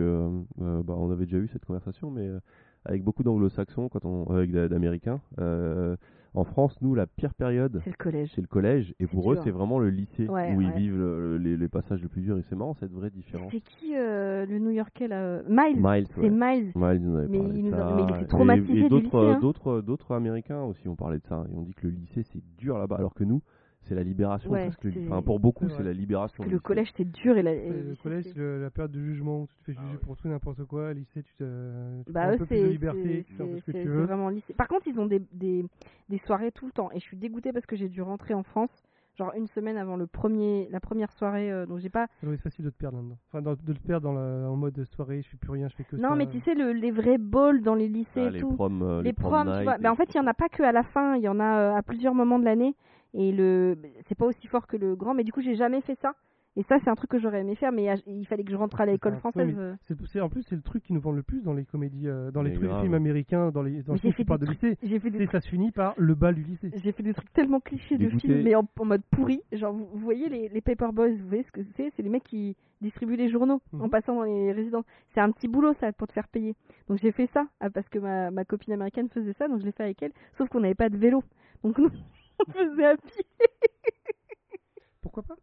euh, 0.60 0.82
bah, 0.82 0.94
on 0.98 1.10
avait 1.10 1.24
déjà 1.24 1.38
eu 1.38 1.48
cette 1.48 1.64
conversation, 1.64 2.10
mais 2.10 2.26
euh, 2.28 2.38
avec 2.84 3.02
beaucoup 3.02 3.22
d'anglo-saxons, 3.22 3.88
quand 3.88 4.04
on, 4.04 4.26
avec 4.34 4.52
d'a- 4.52 4.68
d'américains, 4.68 5.20
euh, 5.38 5.96
en 6.34 6.44
France, 6.44 6.76
nous, 6.82 6.94
la 6.94 7.06
pire 7.06 7.32
période, 7.34 7.80
c'est 7.84 7.90
le 7.90 7.96
collège. 7.96 8.32
c'est 8.34 8.40
le 8.40 8.46
collège, 8.48 8.92
et 8.98 9.06
pour 9.06 9.32
eux, 9.32 9.38
c'est 9.44 9.50
vraiment 9.50 9.78
le 9.78 9.88
lycée 9.90 10.26
Ouais, 10.28 10.54
où 10.54 10.60
ils 10.60 10.72
vivent 10.72 10.98
le- 10.98 11.38
les, 11.38 11.56
les 11.56 11.68
passages 11.68 12.02
les 12.02 12.08
plus 12.08 12.22
durs, 12.22 12.36
et 12.38 12.42
c'est 12.48 12.56
marrant 12.56 12.74
cette 12.74 12.92
vraie 12.92 13.10
différence. 13.10 13.52
c'est 13.52 13.60
qui 13.60 13.94
euh, 13.96 14.44
le 14.46 14.58
New 14.58 14.70
Yorkais 14.70 15.06
là 15.08 15.16
euh, 15.22 15.42
Miles. 15.48 15.76
Miles, 15.80 16.06
c'est 16.14 16.20
ouais. 16.22 16.30
Miles. 16.30 16.72
Miles 16.74 17.00
nous 17.02 17.16
avait 17.16 17.28
Mais 17.28 17.38
parlé 17.38 17.54
il 17.58 17.64
de 17.64 17.68
nous 17.70 17.74
a- 17.76 17.94
mais 17.94 18.02
il 18.18 18.22
Et- 18.22 18.26
traumatisé 18.26 18.78
et 18.80 18.88
d'autres, 18.88 19.24
hein. 19.24 19.38
d'autres, 19.40 19.80
d'autres 19.80 20.12
Américains 20.14 20.62
aussi 20.62 20.88
ont 20.88 20.96
parlé 20.96 21.18
de 21.18 21.24
ça. 21.28 21.44
Ils 21.52 21.56
ont 21.56 21.62
dit 21.62 21.74
que 21.74 21.86
le 21.86 21.92
lycée 21.92 22.22
c'est 22.32 22.42
dur 22.58 22.78
là-bas, 22.78 22.96
alors 22.96 23.14
que 23.14 23.22
nous, 23.24 23.40
c'est 23.86 23.94
la 23.94 24.02
libération. 24.02 24.50
Ouais, 24.50 24.64
parce 24.66 24.76
que, 24.76 24.90
c'est- 24.90 25.06
enfin, 25.06 25.22
pour 25.22 25.40
beaucoup, 25.40 25.68
C'est 25.68 25.76
c'est 25.76 25.82
la 25.82 25.92
libération. 25.92 26.36
Parce 26.38 26.48
que 26.48 26.54
le 26.54 26.60
collège 26.60 26.92
c'est 26.96 27.04
dur 27.10 27.36
et, 27.36 27.42
la, 27.42 27.52
et 27.54 27.70
Ouais, 27.70 27.82
le 27.82 27.96
collège, 27.96 28.24
c'est- 28.24 28.32
c'est 28.34 28.58
la 28.60 28.70
période 28.70 28.92
de 28.92 29.00
jugement 29.00 29.42
où 29.42 29.46
tu 29.46 29.56
te 29.56 29.64
fais 29.64 29.74
Ah 29.76 29.82
juger 29.82 29.94
ouais. 29.94 30.00
pour 30.00 30.16
tout 30.16 30.26
et 30.26 30.30
n'importe 30.30 30.64
quoi. 30.64 30.92
Lycée, 30.92 31.22
tu, 31.22 31.34
te, 31.34 32.02
tu 32.04 32.12
Bah 32.12 32.20
prends 32.22 32.30
eux 32.30 32.34
un 32.34 32.38
peu 32.38 32.46
plus 32.46 32.56
c'est 32.56 32.62
de 32.62 32.68
liberté, 32.68 33.00
c'est- 33.18 33.24
tu 33.24 33.32
fais 33.34 33.42
un 33.42 33.46
peu 33.46 33.52
c'est- 33.54 33.60
ce 33.60 33.64
que 33.66 33.72
c'est- 33.72 33.78
tu 33.78 33.84
c'est 33.84 33.88
veux. 33.90 34.02
vraiment 34.04 34.28
lycée. 34.28 34.54
Par 34.54 34.68
contre 34.68 34.86
ils 34.88 34.98
ont 34.98 35.06
des, 35.06 35.20
des, 35.32 35.64
des 36.08 36.18
soirées 36.18 36.52
tout 36.52 36.66
le 36.66 36.72
temps. 36.72 36.90
Et 36.92 36.96
je 36.98 37.04
suis 37.04 37.16
dégoûtée 37.16 37.52
parce 37.52 37.66
que 37.66 37.76
j'ai 37.76 37.88
dû 37.88 38.02
rentrer 38.02 38.34
en 38.34 38.42
France, 38.42 38.82
genre 39.16 39.32
une 39.36 39.46
semaine 39.46 39.76
avant 39.76 39.96
le 39.96 40.06
premier, 40.06 40.68
la 40.70 40.80
première 40.80 41.12
soirée. 41.12 41.52
euh, 41.52 41.66
donc 41.66 41.78
j'ai 41.78 41.90
pas. 41.90 42.06
Être 42.22 42.40
facile 42.40 42.64
de 42.64 42.70
te 42.70 42.76
perdre 42.76 42.96
là-dedans. 42.98 43.18
Enfin, 43.28 43.42
dans- 43.42 43.52
de 43.54 43.72
le 43.72 43.78
perdre 43.86 44.08
dans 44.08 44.12
la- 44.14 44.48
en 44.50 44.56
mode 44.56 44.82
soirée, 44.84 45.22
je 45.22 45.28
fais 45.28 45.36
plus 45.36 45.50
rien, 45.52 45.68
je 45.68 45.76
fais 45.76 45.84
que 45.84 45.96
ça. 45.96 46.02
Non, 46.02 46.16
mais 46.16 46.26
tu 46.26 46.40
sais, 46.40 46.54
le, 46.54 46.72
les 46.72 46.90
vrais 46.90 47.18
balls 47.18 47.60
dans 47.62 47.74
les 47.76 47.86
lycées 47.88 48.10
Ah, 48.16 48.20
et 48.28 48.30
les 48.30 48.40
tout. 48.40 48.52
proms, 48.52 48.82
euh, 48.82 49.02
les 49.02 49.12
prom 49.12 49.32
proms, 49.44 49.56
tu 49.58 49.62
vois. 49.64 49.78
Ben, 49.78 49.90
en 49.92 49.94
fait, 49.96 50.12
il 50.14 50.16
y 50.16 50.20
en 50.20 50.26
a 50.26 50.34
pas 50.34 50.48
que 50.48 50.62
à 50.62 50.72
la 50.72 50.82
fin, 50.82 51.16
il 51.16 51.22
y 51.22 51.28
en 51.28 51.38
a 51.38 51.58
euh, 51.58 51.74
à 51.76 51.82
plusieurs 51.82 52.14
moments 52.14 52.38
de 52.38 52.44
l'année. 52.44 52.74
Et 53.14 53.32
le, 53.32 53.76
c'est 54.08 54.16
pas 54.16 54.26
aussi 54.26 54.46
fort 54.48 54.66
que 54.66 54.76
le 54.76 54.96
grand, 54.96 55.14
mais 55.14 55.24
du 55.24 55.32
coup, 55.32 55.40
j'ai 55.40 55.54
jamais 55.54 55.80
fait 55.80 55.96
ça. 56.02 56.14
Et 56.56 56.62
ça, 56.64 56.78
c'est 56.84 56.88
un 56.90 56.94
truc 56.94 57.10
que 57.10 57.18
j'aurais 57.18 57.40
aimé 57.40 57.56
faire, 57.56 57.72
mais 57.72 57.86
il 58.06 58.24
fallait 58.26 58.44
que 58.44 58.52
je 58.52 58.56
rentre 58.56 58.80
à 58.80 58.86
l'école 58.86 59.16
française. 59.16 59.48
ouais, 59.56 59.60
euh. 59.60 59.74
C'est, 60.12 60.20
en 60.20 60.28
plus, 60.28 60.42
c'est 60.44 60.54
le 60.54 60.62
truc 60.62 60.84
qui 60.84 60.92
nous 60.92 61.00
vend 61.00 61.10
le 61.10 61.24
plus 61.24 61.42
dans 61.42 61.52
les 61.52 61.64
comédies, 61.64 62.06
euh, 62.06 62.30
dans 62.30 62.42
les 62.42 62.52
trucs- 62.52 62.70
films 62.80 62.94
américains, 62.94 63.50
dans 63.50 63.62
les, 63.62 63.82
dans 63.82 63.94
les 63.94 63.98
films 63.98 64.14
qui 64.14 64.24
parlent 64.24 64.38
de 64.38 64.46
lycée. 64.46 64.78
J'ai 64.84 65.00
fait 65.00 65.10
des 65.10 65.26
ça 65.26 65.40
se 65.40 65.48
finit 65.48 65.72
par 65.72 65.94
le 65.96 66.14
bal 66.14 66.36
du 66.36 66.42
lycée. 66.44 66.70
J'ai 66.76 66.92
fait 66.92 67.02
des 67.02 67.12
trucs 67.12 67.32
tellement 67.32 67.58
clichés 67.58 67.98
de 67.98 68.08
films, 68.08 68.42
mais 68.44 68.54
en, 68.54 68.68
en 68.78 68.84
mode 68.84 69.02
pourri. 69.10 69.42
Genre, 69.52 69.72
vous, 69.72 69.86
vous 69.92 69.98
voyez 69.98 70.28
les, 70.28 70.48
les 70.48 70.60
Paper 70.60 70.90
Boys, 70.92 71.10
vous 71.10 71.26
voyez 71.28 71.42
ce 71.42 71.50
que 71.50 71.62
c'est 71.76 71.92
C'est 71.96 72.02
les 72.02 72.08
mecs 72.08 72.22
qui 72.22 72.56
distribuent 72.80 73.16
les 73.16 73.30
journaux 73.30 73.60
en 73.72 73.84
Mhm. 73.84 73.90
passant 73.90 74.14
dans 74.14 74.22
les 74.22 74.52
résidences. 74.52 74.84
C'est 75.12 75.20
un 75.20 75.32
petit 75.32 75.48
boulot, 75.48 75.74
ça, 75.80 75.92
pour 75.92 76.06
te 76.06 76.12
faire 76.12 76.28
payer. 76.28 76.54
Donc 76.88 76.98
j'ai 77.02 77.10
fait 77.10 77.28
ça, 77.34 77.46
ah, 77.58 77.68
parce 77.68 77.88
que 77.88 77.98
ma, 77.98 78.30
ma 78.30 78.44
copine 78.44 78.74
américaine 78.74 79.08
faisait 79.08 79.32
ça, 79.32 79.48
donc 79.48 79.58
je 79.58 79.64
l'ai 79.64 79.72
fait 79.72 79.82
avec 79.82 80.00
elle. 80.04 80.12
Sauf 80.38 80.48
qu'on 80.48 80.60
n'avait 80.60 80.74
pas 80.76 80.88
de 80.88 80.96
vélo. 80.96 81.24
Donc 81.64 81.78
nous, 81.78 81.90
on 82.48 82.52
faisait 82.52 82.84
à 82.86 82.96
pied. 82.96 83.24
Pourquoi 85.00 85.22
pas? 85.22 85.36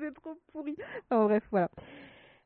C'est 0.00 0.14
trop 0.14 0.34
pourri. 0.52 0.76
Enfin 1.10 1.24
bref, 1.24 1.46
voilà. 1.50 1.70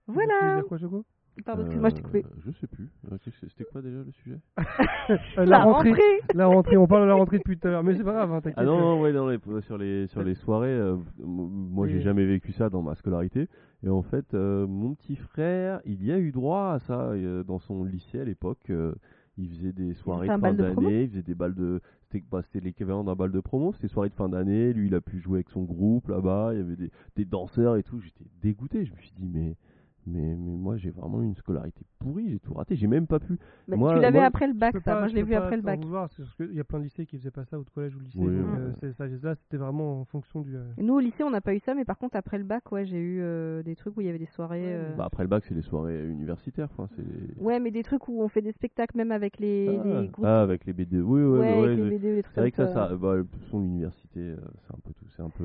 Voilà. 0.07 0.63
quoi, 0.69 0.77
Jogo? 0.79 1.05
Pardon, 1.45 1.63
excuse-moi, 1.63 1.89
je 1.91 1.95
t'ai 1.95 2.03
coupé. 2.03 2.25
Euh, 2.27 2.41
Je 2.45 2.51
sais 2.53 2.67
plus. 2.67 2.91
Euh, 3.11 3.17
qu'est-ce 3.25 3.41
que- 3.41 3.49
C'était 3.49 3.65
quoi 3.65 3.81
déjà 3.81 3.99
le 3.99 4.13
sujet? 4.13 4.39
Euh, 5.39 5.45
La 5.47 5.59
rentrée 5.59 5.93
La 6.35 6.47
rentrée, 6.47 6.77
on 6.77 6.87
parle 6.87 7.03
de 7.03 7.09
la 7.09 7.15
rentrée 7.15 7.39
depuis 7.39 7.59
tout 7.59 7.67
à 7.67 7.71
l'heure, 7.71 7.83
mais 7.83 7.95
c'est 7.97 8.05
pas 8.05 8.13
grave, 8.13 8.33
hein, 8.33 8.41
t'inquiète. 8.41 8.59
Ah 8.59 8.65
non, 8.65 8.79
non, 8.79 9.01
ouais, 9.01 9.13
non, 9.13 9.27
les- 9.29 9.39
sur 9.63 9.77
les 9.79 10.07
sur 10.09 10.23
les 10.23 10.35
soirées, 10.35 10.69
euh, 10.69 10.95
m- 10.95 11.01
moi 11.25 11.87
j'ai 11.89 11.97
Oui. 11.97 12.03
jamais 12.03 12.25
vécu 12.27 12.53
ça 12.53 12.69
dans 12.69 12.83
ma 12.83 12.95
scolarité. 12.95 13.49
Et 13.83 13.89
en 13.89 14.03
fait, 14.03 14.35
euh, 14.35 14.67
mon 14.67 14.95
petit 14.95 15.17
frère, 15.17 15.81
il 15.85 16.05
y 16.05 16.13
a 16.13 16.19
eu 16.19 16.31
droit 16.31 16.73
à 16.75 16.79
ça 16.81 17.11
euh, 17.11 17.43
dans 17.43 17.59
son 17.59 17.85
lycée 17.85 18.21
à 18.21 18.25
l'époque. 18.25 18.71
euh, 18.71 18.95
il 19.39 19.49
faisait 19.49 19.73
des 19.73 19.95
soirées 19.95 20.27
fait 20.27 20.33
un 20.33 20.37
de 20.39 20.43
fin 20.43 20.49
bal 20.49 20.57
de 20.59 20.65
promo? 20.73 20.81
d'année, 20.83 21.03
il 21.05 21.09
faisait 21.11 21.23
des 21.23 21.35
balles 21.35 21.55
de. 21.55 21.81
C'était 22.11 22.25
bah, 22.29 22.43
c'était 22.43 22.65
l'équivalent 22.65 23.05
d'un 23.05 23.15
bal 23.15 23.31
de 23.31 23.41
promo, 23.41 23.73
c'était 23.73 23.89
soirée 23.89 24.09
de 24.09 24.15
fin 24.15 24.29
d'année. 24.29 24.73
Lui, 24.73 24.89
il 24.89 24.95
a 24.95 25.01
pu 25.01 25.21
jouer 25.21 25.39
avec 25.39 25.51
son 25.51 25.63
groupe 25.63 26.09
là-bas, 26.09 26.51
il 26.55 26.59
y 26.59 26.61
avait 26.61 26.91
des 27.17 27.25
danseurs 27.25 27.77
et 27.77 27.83
tout. 27.85 28.01
J'étais 28.01 28.25
dégoûté, 28.43 28.85
je 28.85 28.93
me 28.93 28.99
suis 28.99 29.13
dit, 29.17 29.29
mais. 29.29 29.57
Mais, 30.07 30.35
mais 30.35 30.57
moi 30.57 30.77
j'ai 30.77 30.91
vraiment 30.91 31.21
eu 31.23 31.27
une 31.27 31.35
scolarité 31.37 31.85
pourrie, 31.99 32.31
j'ai 32.31 32.39
tout 32.39 32.55
raté, 32.55 32.75
j'ai 32.75 32.87
même 32.87 33.07
pas 33.07 33.19
pu. 33.21 33.39
Moi- 33.69 33.95
tu 33.95 34.01
l'avais 34.01 34.19
moi, 34.19 34.27
après 34.27 34.47
le 34.47 34.55
bac, 34.55 34.75
ça. 34.75 34.81
pas- 34.81 34.99
Moi, 35.01 35.09
je 35.09 35.15
l'ai 35.15 35.23
vu 35.23 35.35
après 35.35 35.57
le 35.57 35.63
bac. 35.63 35.79
qu'il 36.37 36.55
y 36.55 36.61
a 36.61 36.65
plein 36.65 36.79
de 36.79 36.85
lycées 36.85 37.05
qui 37.05 37.19
faisaient 37.19 37.31
pas 37.31 37.45
ça, 37.45 37.59
ou 37.59 37.65
de 37.65 37.71
collège 37.71 37.95
ou 37.95 37.99
de 37.99 38.05
lycée. 38.05 38.19
Oui, 38.19 38.35
donc, 38.35 38.47
oui. 38.55 38.59
euh, 38.59 38.73
c'est- 38.81 38.93
ça, 38.95 39.07
là, 39.07 39.35
c'était 39.35 39.59
vraiment 39.59 40.01
en 40.01 40.05
fonction 40.07 40.41
du. 40.41 40.57
euh, 40.57 40.65
Nous, 40.79 40.95
au 40.95 40.99
lycée, 41.01 41.23
on 41.23 41.31
n'a 41.31 41.43
pas 41.43 41.55
eu 41.55 41.59
ça, 41.59 41.75
mais 41.75 41.85
par 41.85 41.99
contre, 41.99 42.17
après 42.17 42.39
le 42.39 42.45
bac, 42.45 42.73
ouais, 42.73 42.87
j'ai 42.87 42.99
eu 42.99 43.21
euh, 43.21 43.63
des 43.63 43.77
trucs 43.77 43.97
où 43.97 44.01
il 44.01 44.07
y 44.07 44.11
avait 44.11 44.19
des 44.19 44.27
soirées. 44.27 44.63
Ouais, 44.63 44.73
euh, 44.73 44.97
Bah, 44.97 45.05
après 45.05 45.23
le 45.23 45.29
bac, 45.29 45.45
c'est 45.45 45.55
les 45.55 45.63
soirées 45.63 46.09
universitaires. 46.09 46.69
Enfin, 46.73 46.89
c'est 46.97 47.03
les- 47.03 47.35
Ouais, 47.43 47.61
mais 47.61 47.71
des 47.71 47.83
trucs 47.83 48.09
où 48.09 48.23
on 48.23 48.29
fait 48.29 48.43
des 48.43 48.53
spectacles 48.53 48.97
même 48.97 49.13
avec 49.13 49.39
les, 49.39 49.67
ah, 49.69 50.01
les 50.01 50.09
groupes. 50.09 50.25
ah, 50.27 50.41
avec 50.43 50.65
les 50.65 50.73
BD. 50.73 51.01
Oui, 51.03 51.21
ouais, 51.23 51.39
ouais, 51.61 51.77
les 51.77 51.91
BD 51.91 52.15
les 52.17 52.23
trucs 52.23 52.35
C'est 52.35 52.41
vrai 52.41 52.51
que 52.51 52.57
ça, 52.57 52.67
ça 52.69 52.97
bah, 52.97 53.17
de 53.19 53.23
toute 53.23 53.43
façon, 53.43 53.61
l'université, 53.61 54.21
euh, 54.21 54.37
c'est 54.67 54.73
un 54.75 54.79
peu 54.83 54.93
tout. 54.95 55.05
C'est 55.15 55.23
un 55.23 55.31
peu 55.31 55.45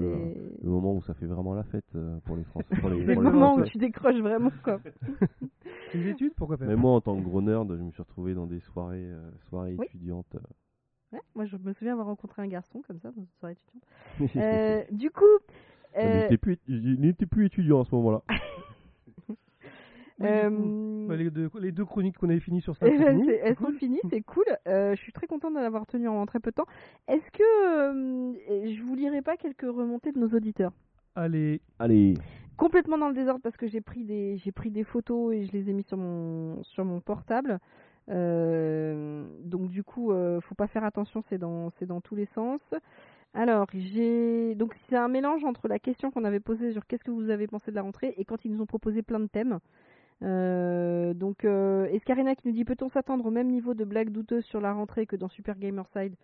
le 0.64 0.70
moment 0.70 0.96
où 0.96 1.02
ça 1.02 1.14
fait 1.14 1.26
vraiment 1.26 1.54
la 1.54 1.64
fête 1.64 1.98
pour 2.24 2.38
les 2.38 2.44
Français. 2.46 2.68
Pour 2.80 2.90
les, 2.90 2.96
c'est 3.06 3.16
le 3.16 3.22
moment 3.22 3.56
où 3.56 3.64
tu 3.64 3.78
décroches 3.78 4.20
vraiment, 4.22 4.45
quoi. 4.64 4.80
Les 5.94 6.10
études, 6.10 6.34
pourquoi 6.36 6.58
pas 6.58 6.66
Mais 6.66 6.76
moi, 6.76 6.92
en 6.92 7.02
tant 7.02 7.16
que 7.18 7.24
gros 7.24 7.42
nerd, 7.42 7.76
je 7.78 7.82
me 7.84 7.92
suis 7.92 8.02
retrouvé 8.02 8.34
dans 8.34 8.46
des 8.48 8.60
soirées, 8.60 9.04
euh, 9.12 9.32
soirées 9.50 9.76
Oui. 9.78 9.86
étudiantes. 9.88 10.36
euh. 10.36 10.40
Ouais, 11.14 11.22
moi, 11.36 11.46
je 11.46 11.56
me 11.58 11.74
souviens 11.74 11.94
avoir 11.94 12.08
rencontré 12.08 12.42
un 12.42 12.48
garçon 12.48 12.82
comme 12.86 13.00
ça 13.00 13.12
dans 13.12 13.22
une 13.22 13.28
soirée 13.40 13.54
étudiante. 13.54 13.84
Euh, 14.38 14.84
du 14.92 15.10
coup, 15.12 15.24
Il 15.98 16.06
euh, 16.08 16.22
n'était 16.24 16.38
plus, 16.38 16.58
il 16.68 17.00
n'était 17.00 17.26
plus 17.26 17.46
étudiant 17.46 17.82
à 17.82 17.86
ce 17.86 17.96
moment-là. 17.96 18.22
Euh, 20.24 20.50
coup, 20.50 21.08
bah, 21.10 21.18
les, 21.18 21.30
deux, 21.30 21.50
les 21.60 21.74
deux 21.74 21.84
chroniques 21.84 22.18
qu'on 22.18 22.30
avait 22.30 22.40
finies 22.40 22.62
sur 22.62 22.74
ça, 22.78 22.88
eh 22.88 22.98
c'est 22.98 23.04
ben, 23.04 23.16
fini. 23.18 23.26
c'est- 23.28 23.36
elles 23.44 23.58
sont 23.58 23.74
finies, 23.74 24.00
c'est 24.10 24.22
cool. 24.22 24.46
Euh, 24.66 24.96
je 24.96 25.02
suis 25.02 25.12
très 25.12 25.28
contente 25.28 25.54
de 25.56 25.60
l'avoir 25.60 25.86
tenu 25.86 26.08
en 26.08 26.26
très 26.26 26.40
peu 26.40 26.52
de 26.52 26.56
temps. 26.56 26.66
Est-ce 27.10 27.30
que 27.32 27.44
euh, 27.44 28.34
je 28.74 28.82
vous 28.82 28.96
lirai 28.96 29.22
pas 29.22 29.36
quelques 29.36 29.64
remontées 29.70 30.14
de 30.14 30.20
nos 30.20 30.30
auditeurs? 30.30 30.72
Allez, 31.16 31.62
Allez, 31.80 32.16
complètement 32.58 32.98
dans 32.98 33.08
le 33.08 33.16
désordre 33.16 33.42
parce 33.42 33.58
que 33.58 33.68
j'ai 33.68 33.82
pris 33.82 34.04
des 34.04 34.38
j'ai 34.38 34.52
pris 34.52 34.72
des 34.72 34.84
photos 34.84 35.34
et 35.34 35.46
je 35.46 35.52
les 35.52 35.70
ai 35.70 35.74
mis 35.74 35.84
sur 35.84 35.98
mon 35.98 36.62
sur 36.64 36.86
mon 36.86 37.00
portable. 37.00 37.60
Euh, 38.10 39.26
donc 39.44 39.70
du 39.70 39.84
coup, 39.84 40.12
euh, 40.12 40.42
faut 40.42 40.56
pas 40.56 40.68
faire 40.68 40.84
attention, 40.84 41.24
c'est 41.30 41.38
dans 41.38 41.72
c'est 41.80 41.86
dans 41.86 42.02
tous 42.02 42.16
les 42.16 42.28
sens. 42.36 42.62
Alors 43.34 43.68
j'ai 43.74 44.56
donc 44.56 44.76
c'est 44.90 44.96
un 44.96 45.08
mélange 45.08 45.44
entre 45.44 45.68
la 45.68 45.80
question 45.80 46.12
qu'on 46.12 46.24
avait 46.24 46.40
posée 46.40 46.72
sur 46.72 46.86
qu'est-ce 46.86 47.04
que 47.04 47.12
vous 47.12 47.30
avez 47.30 47.48
pensé 47.48 47.72
de 47.72 47.76
la 47.76 47.82
rentrée 47.82 48.14
et 48.18 48.26
quand 48.26 48.46
ils 48.46 48.52
nous 48.52 48.62
ont 48.62 48.66
proposé 48.66 49.02
plein 49.02 49.20
de 49.20 49.28
thèmes. 49.28 49.60
Euh, 50.24 51.14
donc 51.14 51.44
euh, 51.44 51.86
Escarina 51.88 52.36
qui 52.36 52.48
nous 52.48 52.54
dit 52.54 52.64
peut-on 52.64 52.90
s'attendre 52.90 53.26
au 53.26 53.32
même 53.32 53.50
niveau 53.50 53.74
de 53.74 53.84
blagues 53.84 54.12
douteuses 54.12 54.46
sur 54.46 54.62
la 54.62 54.72
rentrée 54.72 55.06
que 55.06 55.18
dans 55.18 55.28
Super 55.28 55.58
Gamerside 55.58 56.16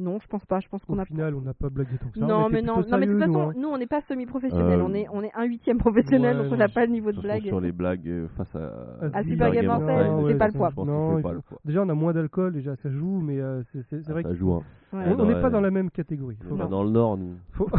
Non, 0.00 0.18
je 0.20 0.26
pense 0.28 0.44
pas. 0.46 0.60
Je 0.60 0.68
pense 0.68 0.82
qu'on 0.84 0.96
au 0.96 1.00
a 1.00 1.04
final, 1.04 1.34
on 1.34 1.42
n'a 1.42 1.52
pas 1.52 1.68
blagué 1.68 1.90
tant 1.98 2.08
que 2.08 2.18
ça. 2.18 2.24
on 2.24 2.28
non, 2.28 2.48
mais 2.48 2.62
non, 2.62 2.76
non, 2.88 2.98
mais 2.98 3.06
de 3.06 3.12
toute 3.12 3.20
façon, 3.20 3.32
nous, 3.32 3.38
hein. 3.50 3.52
nous, 3.56 3.68
on 3.68 3.76
n'est 3.78 3.86
pas 3.86 4.00
semi-professionnel, 4.00 4.80
Euh, 4.80 4.84
on 4.84 4.94
est 4.94 5.06
on 5.12 5.22
est 5.22 5.30
un 5.34 5.44
huitième 5.44 5.76
professionnel, 5.78 6.36
ouais, 6.38 6.42
donc 6.44 6.52
on 6.52 6.56
n'a 6.56 6.68
pas 6.68 6.86
le 6.86 6.92
niveau 6.92 7.12
de 7.12 7.20
blague. 7.20 7.42
sur 7.44 7.60
les 7.60 7.72
blagues 7.72 8.08
euh, 8.08 8.26
face 8.36 8.54
à, 8.56 8.72
Ah, 9.12 9.22
Super 9.22 9.50
Game 9.52 9.64
je 9.66 10.28
c'est 10.28 10.38
pas 10.38 10.46
le 10.48 10.52
poids. 10.54 10.72
Non, 10.84 11.20
pas 11.20 11.32
le 11.32 11.40
poids. 11.42 11.58
Déjà, 11.64 11.82
on 11.82 11.88
a 11.90 11.94
moins 11.94 12.12
d'alcool, 12.12 12.52
déjà 12.54 12.74
ça 12.76 12.90
joue, 12.90 13.20
mais 13.20 13.38
euh, 13.40 13.62
c'est 13.72 13.82
c'est- 13.90 14.02
c'est 14.02 14.10
Ah, 14.10 14.12
vrai 14.12 14.22
ça 14.22 14.30
que 14.30 14.34
joue. 14.36 14.52
Hein. 14.54 14.62
Ouais. 14.92 15.04
on 15.06 15.14
dans 15.16 15.26
n'est 15.26 15.34
la- 15.34 15.40
pas 15.40 15.50
dans 15.50 15.60
la 15.60 15.70
même 15.70 15.90
catégorie. 15.90 16.38
On 16.50 16.56
est 16.64 16.68
dans 16.68 16.82
le 16.82 16.90
Nord, 16.90 17.16
nous. 17.18 17.34
faut... 17.52 17.68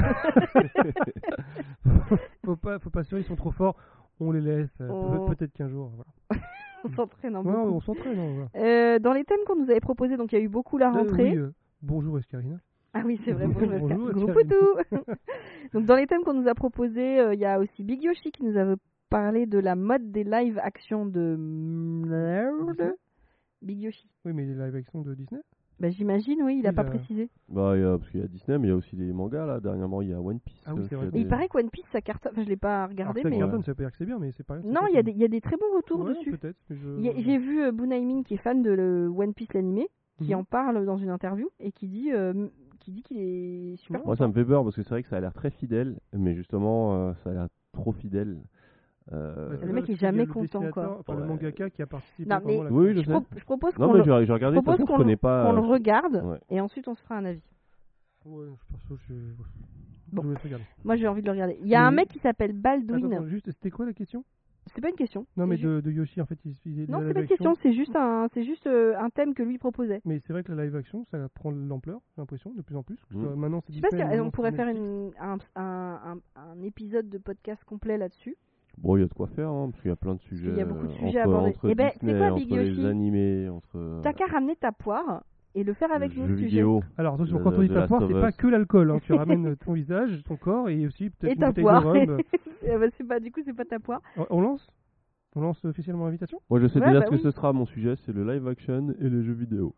faut 2.45 2.55
pas, 2.55 2.79
faut 2.79 2.89
pas 2.89 3.03
se 3.03 3.09
dire, 3.09 3.17
ils 3.19 3.23
sont 3.23 3.35
trop 3.35 3.51
forts. 3.51 3.75
On 4.19 4.31
les 4.31 4.41
laisse. 4.41 4.69
Peut-être 4.77 5.53
qu'un 5.53 5.67
jour. 5.69 5.91
Voilà. 5.95 6.41
on 6.85 6.89
s'entraîne 6.89 7.35
un 7.35 7.41
Ouais, 7.41 7.51
on 7.55 7.79
s'entraîne. 7.81 8.47
Euh, 8.55 8.99
dans 8.99 9.13
les 9.13 9.23
thèmes 9.23 9.39
qu'on 9.47 9.55
nous 9.55 9.69
avait 9.69 9.79
proposés, 9.79 10.17
donc 10.17 10.31
il 10.31 10.37
y 10.37 10.41
a 10.41 10.43
eu 10.43 10.49
beaucoup 10.49 10.77
la 10.77 10.89
Euh, 10.89 10.91
rentrée. 10.99 11.31
oui, 11.31 11.37
euh, 11.37 11.51
bonjour 11.81 12.17
Escarina. 12.19 12.57
Ah 12.93 13.03
oui, 13.05 13.19
c'est 13.23 13.31
vrai, 13.31 13.47
bonjour, 13.47 13.69
Bonjour, 13.79 14.09
Escar- 14.09 14.13
Gros 14.13 14.39
Escarine. 14.39 14.49
poutou. 14.49 15.15
Donc 15.73 15.85
dans 15.85 15.95
les 15.95 16.07
thèmes 16.07 16.23
qu'on 16.23 16.33
nous 16.33 16.47
a 16.49 16.55
proposés, 16.55 17.19
euh, 17.19 17.33
il 17.33 17.39
y 17.39 17.45
a 17.45 17.59
aussi 17.59 17.83
Big 17.83 18.03
Yoshi 18.03 18.31
qui 18.31 18.43
nous 18.43 18.57
avait 18.57 18.75
parlé 19.09 19.45
de 19.45 19.59
la 19.59 19.75
mode 19.75 20.11
des 20.11 20.23
live 20.23 20.59
actions 20.61 21.05
de 21.05 21.35
Merde. 21.37 22.95
Big 23.61 23.79
Yoshi. 23.81 24.09
Oui, 24.25 24.33
mais 24.33 24.45
les 24.45 24.55
live 24.55 24.75
action 24.75 25.01
de 25.01 25.13
Disney? 25.13 25.41
Bah 25.79 25.89
j'imagine, 25.89 26.43
oui, 26.43 26.57
il 26.59 26.67
a 26.67 26.69
Oui, 26.69 26.75
pas 26.75 26.83
précisé. 26.83 27.29
Bah, 27.49 27.73
il 27.75 27.81
y 27.81 27.83
a- 27.85 27.97
parce 27.97 28.09
qu'il 28.11 28.19
y 28.19 28.23
a 28.23 28.27
Disney, 28.27 28.59
mais 28.59 28.67
il 28.67 28.69
y 28.69 28.73
a 28.73 28.75
aussi 28.75 28.95
des 28.95 29.11
mangas 29.13 29.45
là. 29.47 29.59
Dernièrement, 29.59 30.01
il 30.03 30.09
y 30.09 30.13
a 30.13 30.21
One 30.21 30.39
Piece. 30.39 30.61
Ah 30.65 30.75
oui, 30.75 30.83
euh, 30.91 30.95
vrai. 30.95 31.07
Et 31.07 31.09
il 31.19 31.23
des- 31.23 31.29
paraît 31.29 31.47
que 31.47 31.57
One 31.57 31.69
Piece 31.71 31.85
ça 31.91 32.01
cartonne, 32.01 32.33
enfin 32.33 32.43
je 32.43 32.49
l'ai 32.49 32.55
pas 32.57 32.79
Alors, 32.83 32.89
regardé, 32.89 33.21
ça 33.23 33.29
mais 33.29 33.37
cartonne, 33.39 33.63
ça 33.63 33.71
veut 33.71 33.75
pas 33.75 33.83
dire 33.83 33.91
que 33.91 33.97
c'est 33.97 34.05
bien, 34.05 34.19
mais 34.19 34.31
c'est 34.33 34.45
pas. 34.45 34.59
non, 34.59 34.81
il 34.89 34.95
y 34.95 34.97
a 34.97 35.03
des 35.03 35.11
il 35.11 35.17
y 35.17 35.23
a 35.23 35.27
des 35.27 35.41
très 35.41 35.57
bons 35.57 35.75
retours 35.75 36.01
Ouais, 36.01 36.09
dessus. 36.13 36.35
Je- 36.69 37.13
J'ai 37.17 37.37
vu 37.39 37.63
euh, 37.63 37.71
Bunaimin 37.71 38.21
qui 38.23 38.35
est 38.35 38.37
fan 38.37 38.61
de 38.61 38.69
le 38.71 39.07
One 39.07 39.33
Piece 39.33 39.53
l'animé, 39.53 39.87
qui 40.21 40.33
Mhm. 40.33 40.39
en 40.39 40.43
parle 40.43 40.85
dans 40.85 40.97
une 40.97 41.09
interview 41.09 41.49
et 41.59 41.71
qui 41.71 41.87
dit 41.87 42.11
euh, 42.13 42.47
qui 42.79 42.91
dit 42.91 43.03
qu'il 43.03 43.17
est 43.19 43.75
super 43.77 44.03
Moi, 44.05 44.15
ça 44.15 44.27
me 44.27 44.33
fait 44.33 44.43
peur 44.45 44.63
parce 44.63 44.75
que 44.75 44.81
c'est 44.83 44.89
vrai 44.89 45.03
que 45.03 45.09
ça 45.09 45.17
a 45.17 45.19
l'air 45.19 45.33
très 45.33 45.51
fidèle, 45.51 45.99
mais 46.13 46.33
justement, 46.35 46.95
euh, 47.09 47.13
ça 47.23 47.29
a 47.29 47.33
l'air 47.33 47.47
trop 47.73 47.91
fidèle. 47.91 48.39
Euh, 49.13 49.57
c'est 49.59 49.65
Le 49.65 49.73
mec 49.73 49.89
est 49.89 49.95
jamais 49.95 50.25
le 50.25 50.31
content, 50.31 50.63
quoi. 50.71 50.97
Enfin, 50.99 51.15
le 51.15 51.25
mangaka 51.25 51.69
qui 51.69 51.81
a 51.81 51.87
participé. 51.87 52.29
Non, 52.29 52.37
mais- 52.45 52.57
vraiment 52.57 52.61
à 52.61 52.63
la 52.65 52.71
Oui, 52.71 52.95
je 52.95 53.01
je, 53.03 53.09
pro- 53.11 53.25
je 53.35 53.43
propose 53.43 53.77
Non, 53.77 53.87
qu'on 53.87 53.93
mais 53.93 53.99
le, 53.99 54.03
propose 54.61 54.79
je 54.79 54.83
qu'on 54.85 54.97
connais 54.97 55.11
le- 55.13 55.17
pas. 55.17 55.45
qu'on 55.45 55.53
le 55.53 55.57
euh, 55.59 55.61
regarde 55.71 56.15
ouais. 56.23 56.39
et 56.49 56.61
ensuite 56.61 56.87
on 56.87 56.93
se 56.95 57.01
fera 57.01 57.17
un 57.17 57.25
avis. 57.25 57.41
Ouais, 58.25 58.45
perso, 58.69 58.95
je. 59.09 59.13
Bon. 60.11 60.23
Je. 60.43 60.57
Moi 60.83 60.95
j'ai 60.97 61.07
envie 61.07 61.21
de 61.21 61.25
le 61.27 61.31
regarder. 61.31 61.57
Il 61.61 61.67
y 61.67 61.75
a 61.75 61.85
un 61.85 61.91
mec 61.91 62.07
qui 62.09 62.19
s'appelle 62.19 62.53
Baldwin. 62.53 63.11
Attends, 63.13 63.27
juste, 63.27 63.47
c'était 63.51 63.71
quoi 63.71 63.85
la 63.85 63.93
question? 63.93 64.23
C'est 64.67 64.81
pas 64.81 64.89
une 64.89 64.95
question. 64.95 65.25
Non, 65.37 65.47
mais 65.47 65.57
de, 65.57 65.81
de 65.81 65.91
Yoshi, 65.91 66.21
en 66.21 66.25
fait, 66.25 66.37
il, 66.45 66.53
il 66.65 66.89
Non, 66.89 66.99
c'est 66.99 67.05
pas 67.05 67.07
live 67.07 67.07
une 67.09 67.17
action. 67.23 67.27
question, 67.27 67.53
c'est 67.61 67.73
juste 67.73 67.95
un 67.95 68.27
c'est 68.33 68.43
juste 68.43 68.67
euh, 68.67 68.95
un 68.97 69.09
thème 69.09 69.33
que 69.33 69.43
lui 69.43 69.57
proposait. 69.57 70.01
Mais 70.05 70.19
c'est 70.19 70.33
vrai 70.33 70.43
que 70.43 70.51
la 70.53 70.63
live 70.65 70.75
action, 70.75 71.03
ça 71.11 71.27
prend 71.33 71.51
de 71.51 71.57
l'ampleur, 71.67 71.99
j'ai 72.15 72.21
l'impression, 72.21 72.51
de 72.53 72.61
plus 72.61 72.75
en 72.75 72.83
plus. 72.83 72.97
que 73.09 73.15
Mm. 73.17 73.21
soit- 73.23 73.35
Maintenant, 73.35 73.61
c'est 73.61 73.73
Je 73.73 73.77
sais 73.77 73.81
pas 73.81 73.89
si 73.89 73.95
Disney, 73.97 74.19
on 74.19 74.31
pourrait 74.31 74.51
faire 74.51 74.67
une, 74.69 75.11
un, 75.19 75.37
un, 75.55 76.17
un, 76.35 76.61
épisode 76.63 77.09
de 77.09 77.17
podcast 77.17 77.63
complet 77.65 77.97
là-dessus. 77.97 78.37
Bon, 78.77 78.95
il 78.95 79.01
y 79.01 79.03
a 79.03 79.07
de 79.07 79.13
quoi 79.13 79.27
faire, 79.27 79.49
hein, 79.49 79.69
parce 79.71 79.81
qu'il 79.81 79.89
y 79.89 79.93
a 79.93 79.97
plein 79.97 80.13
de 80.15 80.21
sujets. 80.21 80.47
qu'il 80.49 80.57
y 80.57 80.61
a 80.61 80.65
beaucoup 80.65 80.87
de 80.87 80.91
euh, 80.93 80.95
sujets 81.07 81.19
à 81.19 81.23
aborder. 81.23 81.49
entre 81.49 81.69
Eh 81.69 81.75
ben, 81.75 81.89
c'est 81.93 81.99
Disney, 82.05 82.17
quoi, 82.19 82.31
Big 82.37 82.53
entre 82.53 82.61
Yoshi? 82.63 82.81
les 82.81 82.85
animés, 82.85 83.49
entre. 83.49 83.99
T'as 84.03 84.13
qu'à 84.13 84.25
ramener 84.27 84.55
ta 84.55 84.71
poire 84.71 85.23
et 85.55 85.63
le 85.63 85.73
faire 85.73 85.91
avec 85.91 86.15
le 86.15 86.21
nos 86.21 86.27
jeu 86.29 86.35
sujets. 86.37 86.47
vidéo. 86.47 86.81
Alors 86.97 87.15
attention, 87.15 87.39
quand 87.39 87.53
on 87.53 87.61
dit 87.61 87.69
ta 87.69 87.87
poire, 87.87 88.03
c'est 88.07 88.13
pas 88.13 88.31
que 88.31 88.47
l'alcool. 88.47 88.91
Hein. 88.91 88.99
Tu 89.03 89.13
ramènes 89.13 89.55
ton 89.57 89.73
visage, 89.73 90.23
ton 90.25 90.35
corps 90.37 90.69
et 90.69 90.85
aussi 90.87 91.09
peut-être 91.09 91.31
Et 91.31 91.33
une 91.35 91.39
ta 91.39 91.47
bouteille 91.47 91.63
poire. 91.63 91.81
de 91.83 91.87
rhum. 91.87 92.17
C'est 92.97 93.07
pas 93.07 93.19
du 93.19 93.31
coup 93.31 93.41
c'est 93.43 93.53
pas 93.55 93.65
ta 93.65 93.79
poire. 93.79 94.01
On- 94.29 94.39
lance? 94.41 94.67
On 95.35 95.41
lance 95.41 95.63
officiellement 95.65 96.05
l'invitation? 96.05 96.39
Moi, 96.49 96.59
je 96.59 96.67
sais 96.67 96.79
Ouais, 96.79 96.87
déjà 96.87 96.99
bah 96.99 97.05
ce 97.05 97.09
que 97.11 97.15
oui. 97.15 97.21
ce 97.23 97.31
sera 97.31 97.53
mon 97.53 97.65
sujet 97.65 97.95
c'est 98.05 98.13
le 98.13 98.23
live 98.31 98.47
action 98.47 98.93
et 98.99 99.09
les 99.09 99.23
jeux 99.23 99.33
vidéo. 99.33 99.73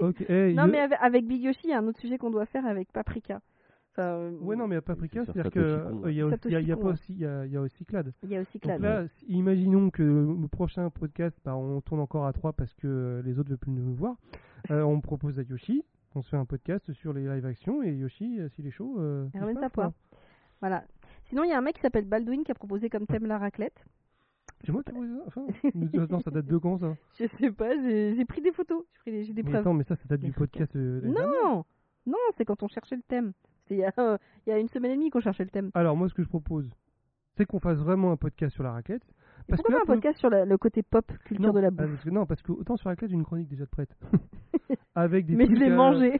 Ok. 0.00 0.20
hey, 0.28 0.54
Non 0.54 0.66
mais 0.66 0.80
avec, 0.80 0.98
avec 1.00 1.26
Big 1.26 1.42
Yoshi, 1.42 1.60
il 1.64 1.70
y 1.70 1.72
a 1.72 1.78
un 1.78 1.86
autre 1.86 2.00
sujet 2.00 2.18
qu'on 2.18 2.30
doit 2.30 2.46
faire 2.46 2.66
avec 2.66 2.90
Paprika. 2.92 3.40
Enfin, 3.94 4.30
Ouais, 4.40 4.56
non, 4.56 4.66
mais 4.68 4.76
à 4.76 4.80
Paprika, 4.82 5.20
C'est 5.26 5.32
sur 5.32 5.42
c'est-à-dire 5.42 5.84
Kon, 5.84 6.02
euh, 6.04 6.10
il 6.10 6.16
y 6.16 6.20
a 6.22 6.26
aussi, 6.26 6.36
il 6.46 6.50
y 6.52 6.56
a- 6.56 6.60
il 6.60 6.66
y 6.68 6.72
a 6.72 6.76
pas 6.78 6.88
aussi, 6.88 7.12
il 7.12 7.18
y 7.20 7.26
a, 7.26 7.44
il 7.44 7.52
y 7.52 7.56
a 7.56 7.60
aussi 7.60 7.84
Clad. 7.84 8.12
il 8.22 8.30
y 8.30 8.36
a 8.36 8.40
aussi 8.40 8.58
Donc 8.58 8.62
Clad. 8.62 8.80
là, 8.80 9.04
imaginons 9.28 9.90
que 9.90 10.02
le 10.02 10.48
prochain 10.48 10.88
podcast, 10.88 11.36
bah, 11.44 11.54
on 11.56 11.80
tourne 11.82 12.00
encore 12.00 12.26
à 12.26 12.32
3 12.32 12.54
parce 12.54 12.72
que 12.74 12.86
euh, 12.86 13.22
les 13.22 13.38
autres 13.38 13.50
ne 13.50 13.54
veulent 13.54 13.58
plus 13.58 13.72
nous 13.72 13.94
voir. 13.94 14.16
Euh, 14.70 14.82
on 14.82 15.00
propose 15.02 15.38
à 15.38 15.42
Yoshi. 15.42 15.84
On 16.14 16.22
se 16.22 16.28
fait 16.30 16.36
un 16.38 16.44
podcast 16.46 16.90
sur 16.94 17.12
les 17.12 17.26
live 17.26 17.44
actions 17.44 17.82
et 17.82 17.92
Yoshi, 17.94 18.38
s'il 18.54 18.66
est 18.66 18.70
chaud. 18.70 18.96
euh, 18.98 19.26
Il 19.34 19.36
il 19.36 19.40
ramène 19.40 19.58
sa 19.60 19.68
poire. 19.70 19.92
Voilà. 20.60 20.84
Sinon, 21.28 21.44
il 21.44 21.50
y 21.50 21.52
a 21.52 21.58
un 21.58 21.62
mec 21.62 21.74
qui 21.76 21.80
s'appelle 21.82 22.04
Baldwin 22.06 22.44
qui 22.44 22.50
a 22.50 22.54
proposé 22.54 22.88
comme 22.88 23.06
thème 23.06 23.26
la 23.26 23.36
raclette. 23.38 23.84
C'est 24.64 24.70
moi 24.72 24.82
qui 24.84 24.92
ça 24.92 24.98
enfin, 25.26 25.46
Attends, 26.02 26.20
ça 26.20 26.30
date 26.30 26.46
de 26.46 26.56
quand 26.56 26.78
ça? 26.78 26.94
Je 27.18 27.26
sais 27.38 27.50
pas, 27.50 27.74
j'ai 27.82 28.24
pris 28.24 28.40
des 28.40 28.52
photos, 28.52 28.84
j'ai 29.06 29.22
pris 29.24 29.32
des- 29.34 29.42
Mais 29.42 29.50
preuves. 29.50 29.60
attends, 29.62 29.74
mais 29.74 29.84
ça, 29.84 29.96
ça 29.96 30.04
date 30.08 30.20
du 30.20 30.32
podcast. 30.32 30.74
euh. 30.76 31.00
Non, 31.04 31.64
non, 32.06 32.16
c'est 32.36 32.44
quand 32.44 32.62
on 32.62 32.68
cherchait 32.68 32.96
le 32.96 33.02
thème. 33.02 33.32
Il 33.70 33.76
y, 33.78 33.84
a, 33.84 33.92
euh, 33.98 34.18
il 34.46 34.50
y 34.50 34.52
a 34.52 34.58
une 34.58 34.68
semaine 34.68 34.90
et 34.92 34.94
demie 34.96 35.10
qu'on 35.10 35.20
cherchait 35.20 35.44
le 35.44 35.50
thème. 35.50 35.70
Alors, 35.74 35.96
moi, 35.96 36.08
ce 36.08 36.14
que 36.14 36.22
je 36.22 36.28
propose, 36.28 36.68
c'est 37.36 37.46
qu'on 37.46 37.60
fasse 37.60 37.78
vraiment 37.78 38.12
un 38.12 38.16
podcast 38.16 38.52
sur 38.54 38.62
la 38.64 38.72
raclette. 38.72 39.02
Et 39.02 39.44
Parce 39.48 39.62
que 39.62 39.66
pourquoi 39.68 39.72
là, 39.72 39.78
pas 39.78 39.82
un 39.82 39.86
pour 39.86 39.94
le- 39.94 40.00
podcast 40.00 40.18
sur 40.18 40.30
la- 40.30 40.44
le 40.44 40.58
côté 40.58 40.82
pop, 40.82 41.04
culture 41.24 41.46
non, 41.48 41.52
de 41.52 41.60
la 41.60 41.68
ah, 41.68 41.70
bouffe 41.70 41.88
parce 41.90 42.04
que- 42.04 42.10
non, 42.10 42.26
parce 42.26 42.42
que 42.42 42.52
autant 42.52 42.76
sur 42.76 42.88
la 42.88 42.92
raclette, 42.92 43.10
j'ai 43.10 43.16
une 43.16 43.24
chronique 43.24 43.48
déjà 43.48 43.64
de 43.64 43.70
prête. 43.70 43.96
Avec 44.94 45.24
des 45.26 45.34
Mais 45.36 45.46
je 45.46 45.50
trucs, 45.54 45.60
l'ai 45.64 45.70
euh, 45.72 45.76
mangé. 45.76 46.18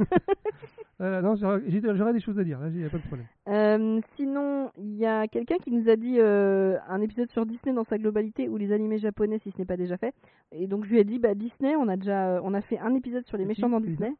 voilà, 0.98 1.20
non, 1.22 1.34
j'aurais 1.36 1.60
j'ai- 1.68 1.82
j'aurais 1.94 2.12
des 2.12 2.20
choses 2.20 2.38
à 2.38 2.44
dire. 2.44 2.58
Là, 2.60 2.68
il 2.68 2.78
n'y 2.78 2.84
a 2.84 2.90
pas 2.90 2.98
de 2.98 3.02
problème. 3.06 3.26
Euh, 3.48 4.00
sinon, 4.16 4.70
il 4.78 4.94
y 4.96 5.06
a 5.06 5.28
quelqu'un 5.28 5.56
qui 5.58 5.70
nous 5.70 5.88
a 5.88 5.96
dit 5.96 6.16
euh, 6.18 6.78
un 6.88 7.00
épisode 7.00 7.30
sur 7.30 7.44
Disney 7.46 7.74
dans 7.74 7.84
sa 7.84 7.98
globalité 7.98 8.48
ou 8.48 8.56
les 8.56 8.72
animés 8.72 8.98
japonais 8.98 9.38
si 9.40 9.50
ce 9.50 9.58
n'est 9.58 9.64
pas 9.66 9.76
déjà 9.76 9.96
fait. 9.96 10.14
Et 10.52 10.66
donc 10.66 10.84
je 10.84 10.90
lui 10.90 10.98
ai 10.98 11.04
dit 11.04 11.18
bah 11.18 11.34
Disney, 11.34 11.76
on 11.76 11.88
a 11.88 11.96
déjà 11.96 12.40
on 12.42 12.54
a 12.54 12.60
fait 12.62 12.78
un 12.78 12.94
épisode 12.94 13.26
sur 13.26 13.36
les 13.36 13.44
méchants 13.44 13.68
dans 13.68 13.80
Disney. 13.80 14.12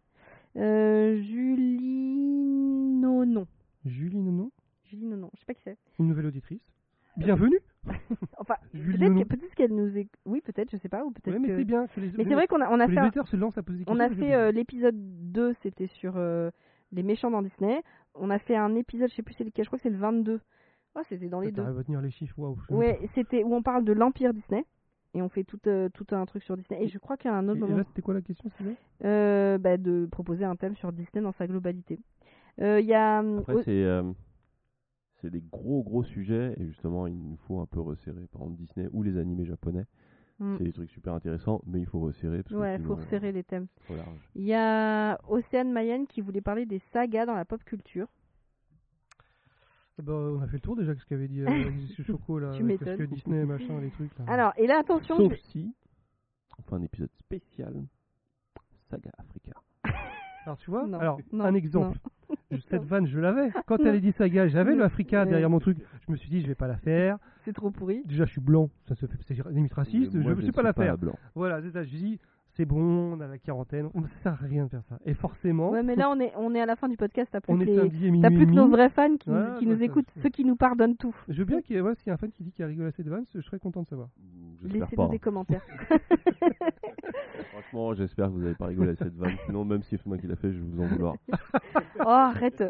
Euh, 0.57 1.17
Julie 1.23 1.79
Nonon. 3.01 3.47
Julie 3.85 4.19
Nonon, 4.21 4.51
Julie 4.85 5.07
Nonon, 5.07 5.31
je 5.35 5.41
sais 5.41 5.47
pas 5.47 5.55
qui 5.55 5.63
c'est. 5.65 5.79
une 5.99 6.09
nouvelle 6.09 6.27
auditrice. 6.27 6.61
Bienvenue. 7.17 7.59
Enfin, 8.39 8.55
peut-être 8.73 9.29
peut-être 9.29 9.55
qu'elle 9.57 9.75
nous 9.75 9.97
est 9.99 10.09
oui, 10.25 10.41
peut-être, 10.41 10.71
je 10.71 10.77
sais 10.77 10.89
pas 10.89 11.05
ou 11.05 11.11
peut-être 11.11 11.35
Ouais, 11.35 11.41
mais 11.41 11.49
que- 11.49 11.57
c'est 11.59 11.65
bien. 11.65 11.87
que 11.89 12.01
les- 12.01 12.13
Mais 12.17 12.25
c'est 12.25 12.35
vrai 12.35 12.47
qu'on 12.47 12.61
a 12.61 12.71
on 12.71 12.79
a 12.81 12.87
fait 12.89 12.99
un- 12.99 13.25
se 13.25 13.37
lancent 13.37 13.59
à 13.59 13.63
poser 13.63 13.85
On 13.89 13.99
a 13.99 14.09
fait 14.09 14.35
euh, 14.35 14.53
l'épisode 14.53 14.95
2, 15.33 15.53
c'était 15.63 15.89
sur 15.89 16.15
euh, 16.17 16.51
les 16.93 17.03
méchants 17.03 17.31
dans 17.31 17.43
Disney. 17.43 17.83
On 18.15 18.31
a 18.31 18.39
fait 18.39 18.57
un 18.57 18.75
épisode, 18.77 19.11
je 19.11 19.15
sais 19.17 19.23
plus 19.23 19.35
c'est 19.35 19.45
lequel, 19.45 19.65
je 19.65 19.69
crois 19.69 19.79
que 19.79 19.83
c'est 19.83 19.91
le 19.91 19.97
22. 19.97 20.41
Oh, 20.95 21.01
c'était 21.09 21.29
dans 21.29 21.41
les 21.41 21.51
deux. 21.51 21.63
À 21.63 21.83
tenir 21.83 22.01
les 22.03 22.11
chiffres, 22.11 22.39
waouh. 22.39 22.57
Ouais, 22.71 23.01
c'était 23.15 23.43
où 23.43 23.53
on 23.55 23.63
parle 23.63 23.85
de 23.85 23.93
l'Empire 23.93 24.33
Disney. 24.33 24.65
Et 25.15 25.23
on 25.23 25.28
fait 25.28 25.44
tout, 25.44 25.60
euh, 25.66 25.89
tout 25.91 26.07
un 26.12 26.24
truc 26.24 26.42
sur 26.42 26.57
Disney. 26.57 26.82
Et 26.82 26.89
je 26.89 26.99
crois 26.99 27.16
qu'il 27.16 27.31
y 27.31 27.34
a 27.34 27.36
un 27.36 27.47
Et, 27.47 27.50
autre 27.50 27.58
et 27.58 27.60
moment 27.60 27.76
là, 27.76 27.84
c'était 27.84 28.02
quoi 28.02 28.15
la 28.15 28.23
question, 28.23 28.50
euh, 29.05 29.58
bah, 29.58 29.76
de 29.76 30.07
proposer 30.10 30.44
un 30.44 30.57
thème 30.57 30.74
sur 30.76 30.92
Disney 30.92 31.23
dans 31.23 31.32
sa 31.32 31.47
globalité. 31.47 31.99
Euh, 32.60 32.81
Il 32.81 32.86
y 32.86 32.94
a. 32.94 33.18
Après, 33.18 33.55
oh, 33.55 33.62
c'est 33.62 33.84
euh, 33.84 34.02
c'est 35.20 35.31
des 35.31 35.41
gros 35.41 35.82
gros 35.82 36.02
sujets 36.02 36.55
et 36.58 36.66
justement, 36.66 37.07
il 37.07 37.16
nous 37.16 37.36
faut 37.47 37.60
un 37.60 37.66
peu 37.66 37.81
resserrer. 37.81 38.26
Par 38.32 38.42
exemple, 38.42 38.58
Disney 38.58 38.89
ou 38.92 39.02
les 39.02 39.16
animés 39.18 39.44
japonais, 39.44 39.84
hmm, 40.41 40.57
c'est 40.58 40.65
des 40.65 40.73
trucs 40.73 40.91
super 40.91 41.15
intéressants, 41.15 41.62
mais 41.66 41.81
il 41.81 41.86
faut 41.86 42.00
resserrer 42.00 42.42
parce 42.42 42.57
ouais, 42.57 42.78
que 42.78 42.84
faut 42.84 42.97
resserrer 42.97 43.32
les 43.32 43.44
thèmes. 43.44 43.68
Il 44.34 44.44
y 44.44 44.55
a 44.55 45.18
Océane 45.28 45.70
Mayenne 45.70 46.07
qui 46.07 46.20
voulait 46.20 46.41
parler 46.41 46.66
des 46.66 46.81
sagas 46.92 47.26
dans 47.26 47.34
la 47.34 47.44
pop 47.44 47.62
culture. 47.65 48.08
Ah 49.99 50.03
bah, 50.03 50.12
On 50.12 50.41
a 50.41 50.47
fait 50.47 50.55
le 50.57 50.61
tour 50.61 50.77
déjà, 50.77 50.95
ce 50.95 51.05
qu'avait 51.05 51.29
dit 51.29 51.43
euh, 51.43 51.47
Choco 52.07 52.39
là. 52.39 52.51
Tu 52.53 52.62
avec 52.62 52.81
ce 52.81 52.85
que 52.97 53.03
Disney, 53.05 53.45
machin, 53.45 53.81
les 53.81 53.91
trucs 53.91 54.17
là. 54.19 54.25
Alors, 54.29 54.53
et 54.57 54.67
là, 54.67 54.79
attention, 54.81 55.17
Sauf 55.17 55.33
je- 55.35 55.41
si 55.51 55.75
on 56.59 56.62
fait 56.62 56.75
un 56.75 56.83
épisode 56.83 57.11
spécial 57.19 57.75
Saga 58.91 59.11
Africa. 59.19 59.53
Alors 60.45 60.59
tu 60.59 60.71
vois, 60.71 60.87
Non, 60.87 60.99
alors 60.99 61.21
non, 61.33 61.45
un 61.45 61.55
exemple. 61.55 61.99
Cette 62.69 62.83
vanne, 62.85 63.07
je 63.07 63.19
l'avais. 63.21 63.51
Quand 63.67 63.79
Non. 63.79 63.87
elle 63.87 63.97
a 63.97 64.01
dit 64.01 64.11
saga, 64.12 64.49
j'avais 64.49 64.75
le. 64.75 64.83
Africa 64.83 65.23
Ouais. 65.23 65.29
derrière 65.31 65.49
mon 65.51 65.61
truc. 65.61 65.79
Je 66.07 66.11
me 66.12 66.17
suis 66.17 66.29
dit, 66.31 66.41
je 66.43 66.47
vais 66.49 66.55
pas 66.57 66.67
la 66.67 66.77
faire. 66.79 67.19
c'est 67.45 67.53
trop 67.53 67.71
pourri. 67.71 68.03
Déjà, 68.07 68.25
je 68.25 68.33
suis 68.33 68.41
blanc, 68.41 68.69
ça 68.89 68.95
se 68.97 69.07
fait, 69.07 69.17
c'est 69.29 69.49
limite 69.51 69.73
raciste. 69.75 70.12
Mais 70.15 70.23
Je 70.23 70.29
moi, 70.29 70.35
ne 70.35 70.41
sais 70.43 70.51
pas 70.53 70.62
la 70.62 70.73
faire. 70.73 70.99
blanc. 70.99 71.17
Voilà, 71.35 71.62
c'est 71.62 71.71
ça. 71.71 71.85
Je 71.85 71.91
dis, 71.91 72.19
c'est 72.57 72.65
bon, 72.67 73.15
on 73.15 73.21
a 73.21 73.27
la 73.27 73.39
quarantaine. 73.39 73.89
On 73.95 74.01
ne 74.03 74.07
sert 74.23 74.33
à 74.33 74.37
rien 74.37 74.65
de 74.65 74.71
faire 74.71 74.83
ça. 74.89 74.99
Et 75.07 75.15
forcément, 75.15 75.71
Ouais, 75.71 75.83
mais 75.83 75.97
là, 75.97 76.11
on 76.11 76.21
est, 76.21 76.33
on 76.37 76.55
est 76.55 76.61
à 76.61 76.67
la 76.67 76.77
fin 76.77 76.89
du 76.89 76.97
podcast. 76.97 77.29
T'as 77.33 77.41
plus, 77.41 77.53
on 77.53 77.57
que 77.59 77.63
est 77.63 77.67
les- 78.11 78.21
t'as 78.21 78.31
plus 78.31 78.47
que 78.47 78.53
nos 78.53 78.69
vrais 78.69 78.91
fans 78.91 79.17
qui, 79.17 79.31
Voilà, 79.31 79.57
qui 79.59 79.67
bah, 79.67 79.73
nous 79.75 79.83
écoutent, 79.83 80.09
ceux 80.23 80.29
qui 80.29 80.45
nous 80.45 80.57
pardonnent 80.57 80.97
tout. 80.97 81.15
Je 81.29 81.39
veux 81.39 81.45
bien 81.45 81.61
qu'il 81.63 81.77
y 81.77 81.79
ait 81.79 81.83
ouais, 81.83 81.95
s'il 81.97 82.09
y 82.09 82.11
a 82.11 82.15
un 82.15 82.17
fan 82.19 82.31
qui 82.31 82.43
dit 82.43 82.53
qu'il 82.53 82.65
a 82.65 82.69
rigolé 82.69 82.89
à 82.89 82.93
cette 82.93 83.09
vanne, 83.09 83.25
je 83.35 83.41
serais 83.41 83.59
content 83.59 83.83
de 83.83 83.89
savoir. 83.89 84.09
J'espère 84.61 84.81
Laissez-nous 84.83 85.09
des 85.09 85.19
commentaires. 85.19 85.63
Franchement, 87.53 87.95
j'espère 87.95 88.27
que 88.27 88.33
vous 88.33 88.41
n'avez 88.41 88.55
pas 88.55 88.67
rigolé 88.67 88.91
à 88.93 88.97
cette 88.97 89.15
vanne. 89.17 89.37
Sinon, 89.47 89.65
même 89.65 89.83
si 89.83 89.97
c'est 89.97 90.07
moi 90.07 90.19
qui 90.19 90.27
l'a 90.27 90.37
fait, 90.37 90.53
je 90.53 90.59
vais 90.59 90.65
vous 90.65 90.83
en 90.83 90.87
vouloir. 90.87 91.15
oh, 92.01 92.05
arrête. 92.07 92.63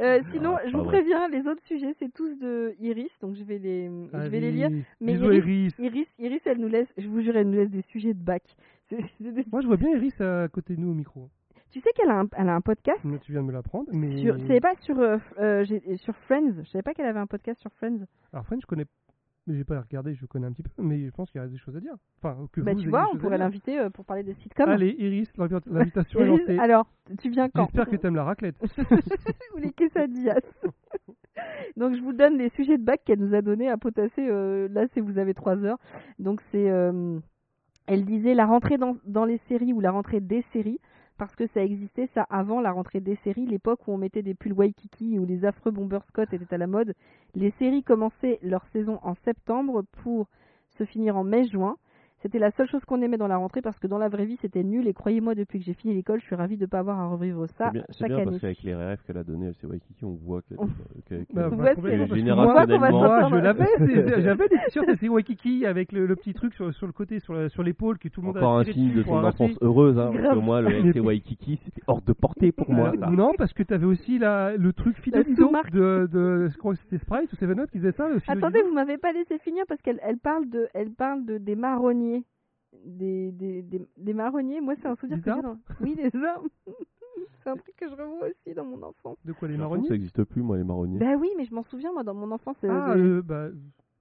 Euh, 0.00 0.20
sinon, 0.32 0.54
Ah, 0.56 0.62
je 0.66 0.72
pas 0.72 0.78
vous 0.78 0.84
vrai. 0.84 0.98
préviens, 0.98 1.28
les 1.28 1.46
autres 1.46 1.62
sujets, 1.64 1.94
c'est 1.98 2.12
tous 2.12 2.34
de 2.38 2.74
Iris, 2.80 3.10
donc 3.20 3.34
je 3.36 3.44
vais 3.44 3.58
les, 3.58 3.90
je 4.12 4.28
vais 4.28 4.40
les 4.40 4.52
lire. 4.52 4.70
Mais 5.00 5.14
Iris. 5.14 5.74
Iris, 5.78 6.08
Iris, 6.18 6.40
elle 6.46 6.58
nous 6.58 6.68
laisse, 6.68 6.88
je 6.96 7.08
vous 7.08 7.20
jure, 7.20 7.36
elle 7.36 7.48
nous 7.48 7.56
laisse 7.58 7.70
des 7.70 7.82
sujets 7.90 8.14
de 8.14 8.22
bac. 8.22 8.42
Moi, 9.52 9.60
je 9.60 9.66
vois 9.66 9.76
bien 9.76 9.90
Iris 9.90 10.20
à 10.20 10.48
côté 10.48 10.74
de 10.76 10.80
nous 10.80 10.90
au 10.90 10.94
micro. 10.94 11.28
Tu 11.70 11.80
sais 11.80 11.90
qu'elle 11.94 12.08
a, 12.10 12.20
un, 12.20 12.28
elle 12.36 12.48
a 12.48 12.54
un 12.54 12.60
podcast 12.62 13.00
Mais 13.04 13.18
tu 13.18 13.32
viens 13.32 13.42
de 13.42 13.46
me 13.48 13.52
l'apprendre. 13.52 13.90
Mais... 13.92 14.16
sur, 14.22 14.38
je 14.38 14.46
savais 14.46 14.60
pas 14.60 14.74
sur, 14.80 14.98
euh, 14.98 15.18
euh, 15.38 15.64
sur 15.96 16.16
Friends. 16.26 16.54
Je 16.64 16.70
savais 16.70 16.82
pas 16.82 16.94
qu'elle 16.94 17.04
avait 17.06 17.18
un 17.18 17.26
podcast 17.26 17.60
sur 17.60 17.70
Friends. 17.72 18.06
Alors, 18.32 18.46
Friends, 18.46 18.60
je 18.62 18.66
connais. 18.66 18.86
mais 19.46 19.54
J'ai 19.54 19.64
pas 19.64 19.78
regardé, 19.78 20.14
je 20.14 20.24
connais 20.24 20.46
un 20.46 20.52
petit 20.52 20.62
peu, 20.62 20.70
mais 20.82 21.04
je 21.06 21.10
pense 21.10 21.30
qu'il 21.30 21.40
y 21.42 21.44
a 21.44 21.46
des 21.46 21.58
choses 21.58 21.76
à 21.76 21.80
dire. 21.80 21.92
Enfin, 22.22 22.48
que 22.52 22.62
Bah 22.62 22.72
vous 22.72 22.80
tu 22.80 22.88
vois, 22.88 23.06
on 23.12 23.18
pourrait 23.18 23.36
l'inviter 23.36 23.78
euh, 23.78 23.90
pour 23.90 24.06
parler 24.06 24.22
des 24.22 24.32
sitcoms. 24.34 24.70
Allez, 24.70 24.94
Iris, 24.98 25.28
l'invi- 25.36 25.60
l'invitation 25.66 26.20
est 26.20 26.26
lancée. 26.26 26.58
alors, 26.58 26.86
tu 27.20 27.28
viens 27.28 27.50
quand 27.50 27.64
J'espère 27.66 27.90
que 27.90 27.96
t'aimes 27.96 28.16
la 28.16 28.24
raclette. 28.24 28.56
ou 29.54 29.58
les 29.58 29.72
quesadillas. 29.72 30.40
Donc 31.76 31.94
je 31.94 32.00
vous 32.00 32.12
donne 32.12 32.36
les 32.38 32.48
sujets 32.50 32.78
de 32.78 32.82
bac 32.84 33.02
qu'elle 33.04 33.20
nous 33.20 33.34
a 33.34 33.42
donné 33.42 33.68
à 33.68 33.76
potasser. 33.76 34.26
euh, 34.26 34.68
là, 34.70 34.86
c'est 34.92 35.00
vous 35.00 35.18
avez 35.18 35.34
trois 35.34 35.56
heures. 35.64 35.78
Donc 36.18 36.40
c'est, 36.50 36.68
euh, 36.70 37.18
elle 37.88 38.04
disait 38.04 38.34
la 38.34 38.44
rentrée 38.44 38.76
dans, 38.76 39.24
les 39.24 39.40
séries 39.48 39.72
ou 39.72 39.80
la 39.80 39.90
rentrée 39.90 40.20
des 40.20 40.44
séries 40.52 40.78
parce 41.16 41.34
que 41.34 41.46
ça 41.48 41.64
existait 41.64 42.08
ça 42.14 42.26
avant 42.28 42.60
la 42.60 42.70
rentrée 42.70 43.00
des 43.00 43.16
séries, 43.24 43.46
l'époque 43.46 43.80
où 43.88 43.92
on 43.92 43.96
mettait 43.96 44.22
des 44.22 44.34
pulls 44.34 44.52
Waikiki 44.52 45.18
où 45.18 45.24
les 45.24 45.44
affreux 45.46 45.72
Bomber 45.72 46.00
Scott 46.06 46.32
étaient 46.32 46.54
à 46.54 46.58
la 46.58 46.66
mode. 46.66 46.94
Les 47.34 47.50
séries 47.52 47.82
commençaient 47.82 48.38
leur 48.42 48.64
saison 48.66 49.00
en 49.02 49.14
septembre 49.24 49.82
pour 50.02 50.28
se 50.76 50.84
finir 50.84 51.16
en 51.16 51.24
mai-juin. 51.24 51.76
C'était 52.22 52.38
la 52.38 52.50
seule 52.52 52.68
chose 52.68 52.84
qu'on 52.84 53.00
aimait 53.02 53.16
dans 53.16 53.28
la 53.28 53.36
rentrée 53.36 53.62
parce 53.62 53.78
que 53.78 53.86
dans 53.86 53.98
la 53.98 54.08
vraie 54.08 54.24
vie 54.26 54.38
c'était 54.42 54.64
nul 54.64 54.88
et 54.88 54.92
croyez-moi 54.92 55.34
depuis 55.36 55.60
que 55.60 55.64
j'ai 55.64 55.74
fini 55.74 55.94
l'école 55.94 56.18
je 56.20 56.24
suis 56.26 56.34
ravie 56.34 56.56
de 56.56 56.66
pas 56.66 56.80
avoir 56.80 56.98
à 56.98 57.06
revivre 57.06 57.46
ça 57.56 57.66
C'est 57.66 57.72
bien, 57.72 57.84
bien 58.08 58.16
année. 58.16 58.24
parce 58.24 58.38
qu'avec 58.40 58.62
les 58.64 58.74
rêves 58.74 58.98
qu'elle 59.06 59.18
a 59.18 59.24
donnés, 59.24 59.46
elle 59.46 59.54
s'est 59.54 59.66
Waikiki, 59.68 60.04
on 60.04 60.14
voit 60.26 60.42
que. 60.42 60.54
On- 60.58 60.66
que- 60.66 61.14
que- 61.14 61.32
Bah, 61.32 61.48
On 61.52 61.56
bah, 61.56 61.74
que 61.74 61.80
générationnellement- 62.16 62.98
Moi, 62.98 63.28
je 63.30 63.34
l'avais, 63.36 63.66
j'avais 64.22 64.48
des 64.48 64.56
t-shirts, 64.66 64.88
c'est 65.00 65.08
Waikiki 65.08 65.64
avec 65.66 65.92
le, 65.92 66.06
le 66.06 66.16
petit 66.16 66.34
truc 66.34 66.54
sur, 66.54 66.72
sur 66.74 66.86
le 66.86 66.92
côté, 66.92 67.20
sur, 67.20 67.62
l'épaule 67.62 67.98
que 67.98 68.08
tout 68.08 68.20
le 68.20 68.26
monde 68.28 68.36
Encore 68.38 68.56
a 68.56 68.60
un 68.60 68.64
signe 68.64 68.94
de 68.94 69.02
ton 69.02 69.24
enfance 69.24 69.56
heureuse, 69.60 69.98
hein, 69.98 70.10
parce 70.12 70.34
que 70.34 70.40
moi, 70.40 70.60
le 70.60 70.70
FC 70.88 71.00
Waikiki, 71.00 71.60
c'était 71.64 71.82
hors 71.86 72.02
de 72.02 72.12
portée 72.12 72.50
pour 72.52 72.70
moi. 72.70 72.92
Non, 73.10 73.32
parce 73.38 73.52
que 73.52 73.62
t'avais 73.62 73.86
aussi 73.86 74.18
la, 74.18 74.56
le 74.56 74.72
truc 74.72 74.96
Fidelito 74.98 75.52
de, 75.72 76.08
de, 76.10 76.48
je 76.48 76.56
crois 76.58 76.74
que 76.74 76.80
c'était 76.80 76.98
Sprite 76.98 77.32
ou 77.32 77.36
Seven 77.36 77.60
Up 77.60 77.70
qui 77.70 77.78
faisait 77.78 77.92
ça. 77.92 78.08
Attendez, 78.26 78.62
vous 78.62 78.74
m'avez 78.74 78.98
pas 78.98 79.12
laissé 79.12 79.38
finir 79.38 79.64
parce 79.68 79.80
qu'elle 79.82 80.00
elle 80.02 80.18
parle 80.18 80.48
de 80.48 80.66
elle 80.74 80.90
parle 80.90 81.24
de 81.24 81.38
des 81.38 81.54
marronniers. 81.54 82.07
Des, 82.84 83.32
des, 83.32 83.62
des, 83.62 83.80
des 83.96 84.12
marronniers, 84.14 84.60
moi 84.60 84.74
c'est 84.80 84.88
un 84.88 84.94
souvenir 84.96 85.22
que 85.22 85.30
j'ai 85.34 85.42
dans... 85.42 85.56
Oui, 85.80 85.94
des 85.96 86.10
arbres. 86.24 86.48
c'est 87.42 87.50
un 87.50 87.56
truc 87.56 87.74
que 87.76 87.88
je 87.88 87.94
revois 87.94 88.28
aussi 88.28 88.54
dans 88.54 88.64
mon 88.64 88.82
enfance. 88.82 89.16
De 89.24 89.32
quoi 89.32 89.48
les 89.48 89.56
marronniers 89.56 89.88
Ça 89.88 89.94
n'existe 89.94 90.22
plus, 90.24 90.42
moi, 90.42 90.56
les 90.58 90.64
marronniers. 90.64 90.98
Bah 90.98 91.14
oui, 91.18 91.30
mais 91.36 91.44
je 91.46 91.54
m'en 91.54 91.62
souviens 91.64 91.92
moi 91.92 92.04
dans 92.04 92.14
mon 92.14 92.30
enfance. 92.30 92.56
euh, 92.64 92.68
Ah, 92.70 92.92
euh, 92.94 93.22
bah, 93.22 93.48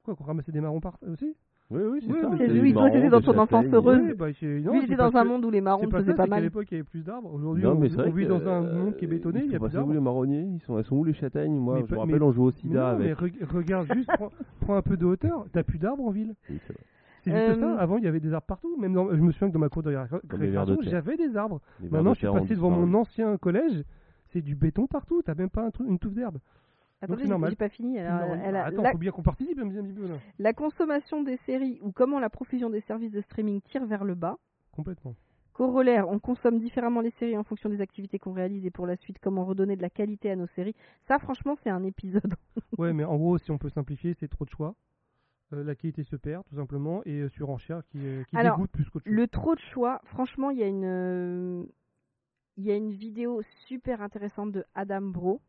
quoi, 0.03 0.15
qu'on 0.15 0.25
ramassait 0.25 0.51
des 0.51 0.59
marrons 0.61 0.81
par 0.81 0.97
aussi? 1.09 1.33
Oui, 1.69 1.81
oui, 1.83 1.99
c'est 2.01 2.11
Oui, 2.13 2.19
ça. 2.21 2.29
oui, 2.29 2.59
oui, 2.61 2.73
toi, 2.73 2.89
c'était 2.93 3.09
dans 3.09 3.19
ton 3.21 3.37
enfance 3.37 3.65
heureuse. 3.73 4.01
Oui, 4.07 4.13
bah, 4.15 4.27
non, 4.27 4.71
Lui, 4.73 4.79
il 4.79 4.83
était 4.85 4.95
parce 4.95 5.11
dans 5.13 5.19
un 5.19 5.23
que- 5.23 5.27
monde 5.27 5.45
où 5.45 5.49
les 5.49 5.59
marrons 5.61 5.85
ne 5.85 5.91
faisaient 5.91 6.13
pas 6.13 6.25
mal. 6.27 6.43
l'époque 6.43 6.67
il 6.71 6.75
y 6.75 6.77
avait 6.77 6.83
plus 6.85 7.03
d'arbres. 7.03 7.33
Aujourd'hui, 7.33 7.65
on, 7.65 7.71
on 7.71 8.11
vit 8.11 8.25
dans 8.25 8.47
un 8.47 8.63
euh, 8.65 8.83
monde 8.85 8.95
qui 8.97 9.03
est 9.05 9.07
bétonné, 9.07 9.41
il 9.43 9.51
y 9.51 9.55
a 9.55 9.59
plus 9.59 9.65
passés 9.65 9.73
où 9.75 9.77
d'arbres. 9.79 9.93
les 9.93 9.99
marronniers 9.99 10.41
ils 10.43 10.61
sont, 10.61 10.77
elles 10.77 10.85
sont 10.85 10.95
où 10.97 11.03
les 11.03 11.13
châtaignes? 11.13 11.57
Moi, 11.57 11.79
Mais 11.81 11.87
je 11.87 11.93
me 11.93 11.99
rappelle, 11.99 12.23
on 12.23 12.31
jouait 12.31 12.45
au 12.47 12.51
sida 12.51 12.93
non, 12.93 12.99
mais 12.99 13.13
re- 13.13 13.43
regarde 13.45 13.87
juste, 13.93 14.09
prends, 14.13 14.31
prends 14.61 14.75
un 14.75 14.81
peu 14.81 14.95
de 14.97 15.05
hauteur, 15.05 15.45
t'as 15.51 15.63
plus 15.63 15.77
d'arbres 15.79 16.05
en 16.05 16.11
ville. 16.11 16.35
Oui, 16.49 16.57
c'est 16.67 16.73
vrai. 16.73 16.83
C'est 17.29 17.47
juste 17.47 17.61
Euh, 17.63 17.75
ça, 17.75 17.81
avant 17.81 17.97
il 17.97 18.03
y 18.03 18.07
avait 18.07 18.19
des 18.19 18.33
arbres 18.33 18.47
partout, 18.47 18.75
même 18.77 18.93
dans, 18.93 19.09
je 19.13 19.19
me 19.21 19.31
souviens 19.31 19.49
que 19.49 19.53
dans 19.53 19.59
ma 19.59 19.69
cour 19.69 19.83
de 19.83 19.89
récréation, 19.95 20.77
j'avais 20.81 21.17
des 21.17 21.35
arbres. 21.37 21.59
Les 21.79 21.89
Maintenant 21.89 22.13
je 22.13 22.19
suis 22.19 22.27
passé 22.27 22.55
devant 22.55 22.69
mon 22.71 22.93
ancien 22.93 23.37
collège, 23.37 23.83
c'est 24.27 24.41
du 24.41 24.55
béton 24.55 24.87
partout, 24.87 25.21
t'as 25.21 25.35
même 25.35 25.49
pas 25.49 25.63
un 25.63 25.71
truc, 25.71 25.87
une 25.87 25.99
touffe 25.99 26.13
d'herbe. 26.13 26.37
Attendez, 27.01 27.25
c'est 27.27 27.49
j'ai 27.49 27.55
pas 27.55 27.69
fini. 27.69 27.97
Elle 27.97 28.07
a- 28.07 28.25
Non, 28.27 28.41
elle 28.43 28.55
a- 28.55 28.65
Attends, 28.65 28.81
la, 28.81 28.91
faut 28.91 28.97
bien 28.97 29.11
qu'on 29.11 29.21
participe 29.21 29.59
un 29.59 29.67
petit 29.69 29.77
un 29.77 29.83
petit 29.83 29.93
peu 29.93 30.07
là. 30.07 30.15
la 30.39 30.53
consommation 30.53 31.21
des 31.21 31.37
séries 31.45 31.79
ou 31.83 31.91
comment 31.91 32.19
la 32.19 32.29
profusion 32.29 32.69
des 32.71 32.81
services 32.81 33.11
de 33.11 33.21
streaming 33.21 33.61
tire 33.61 33.85
vers 33.85 34.03
le 34.03 34.15
bas. 34.15 34.37
Complètement. 34.71 35.13
Corollaire, 35.53 36.07
on 36.09 36.19
consomme 36.19 36.59
différemment 36.59 37.01
les 37.01 37.09
séries 37.19 37.37
en 37.37 37.43
fonction 37.43 37.69
des 37.69 37.81
activités 37.81 38.19
qu'on 38.19 38.33
réalise 38.33 38.65
et 38.65 38.71
pour 38.71 38.85
la 38.87 38.95
suite 38.95 39.17
comment 39.19 39.43
redonner 39.45 39.75
de 39.75 39.81
la 39.81 39.89
qualité 39.89 40.29
à 40.31 40.35
nos 40.35 40.45
séries. 40.47 40.75
Ça 41.07 41.17
franchement 41.19 41.55
c'est 41.63 41.69
un 41.69 41.83
épisode. 41.83 42.33
Ouais, 42.77 42.93
mais 42.93 43.03
en 43.03 43.15
gros, 43.17 43.37
si 43.39 43.49
on 43.51 43.57
peut 43.57 43.69
simplifier, 43.69 44.13
c'est 44.19 44.27
trop 44.27 44.45
de 44.45 44.49
choix. 44.51 44.75
Euh, 45.53 45.63
la 45.63 45.75
qualité 45.75 46.03
se 46.03 46.15
perd 46.17 46.43
tout 46.45 46.55
simplement 46.55 47.01
et 47.05 47.21
euh, 47.21 47.29
surenchère 47.29 47.81
qui, 47.85 47.99
euh, 48.05 48.23
qui 48.25 48.35
Alors, 48.35 48.57
dégoûte 48.57 48.71
plus 48.71 48.83
qu'autre 48.89 49.05
chose. 49.05 49.13
Le 49.15 49.27
trop 49.27 49.55
de 49.55 49.59
choix, 49.61 50.01
franchement, 50.05 50.49
il 50.49 50.57
y 50.59 50.63
a 50.63 50.67
une 50.67 50.83
euh, 50.85 51.63
il 52.57 52.65
y 52.65 52.71
a 52.71 52.75
une 52.75 52.91
vidéo 52.91 53.41
super 53.67 54.01
intéressante 54.01 54.51
de 54.51 54.65
Adam 54.75 55.01
Bro 55.01 55.41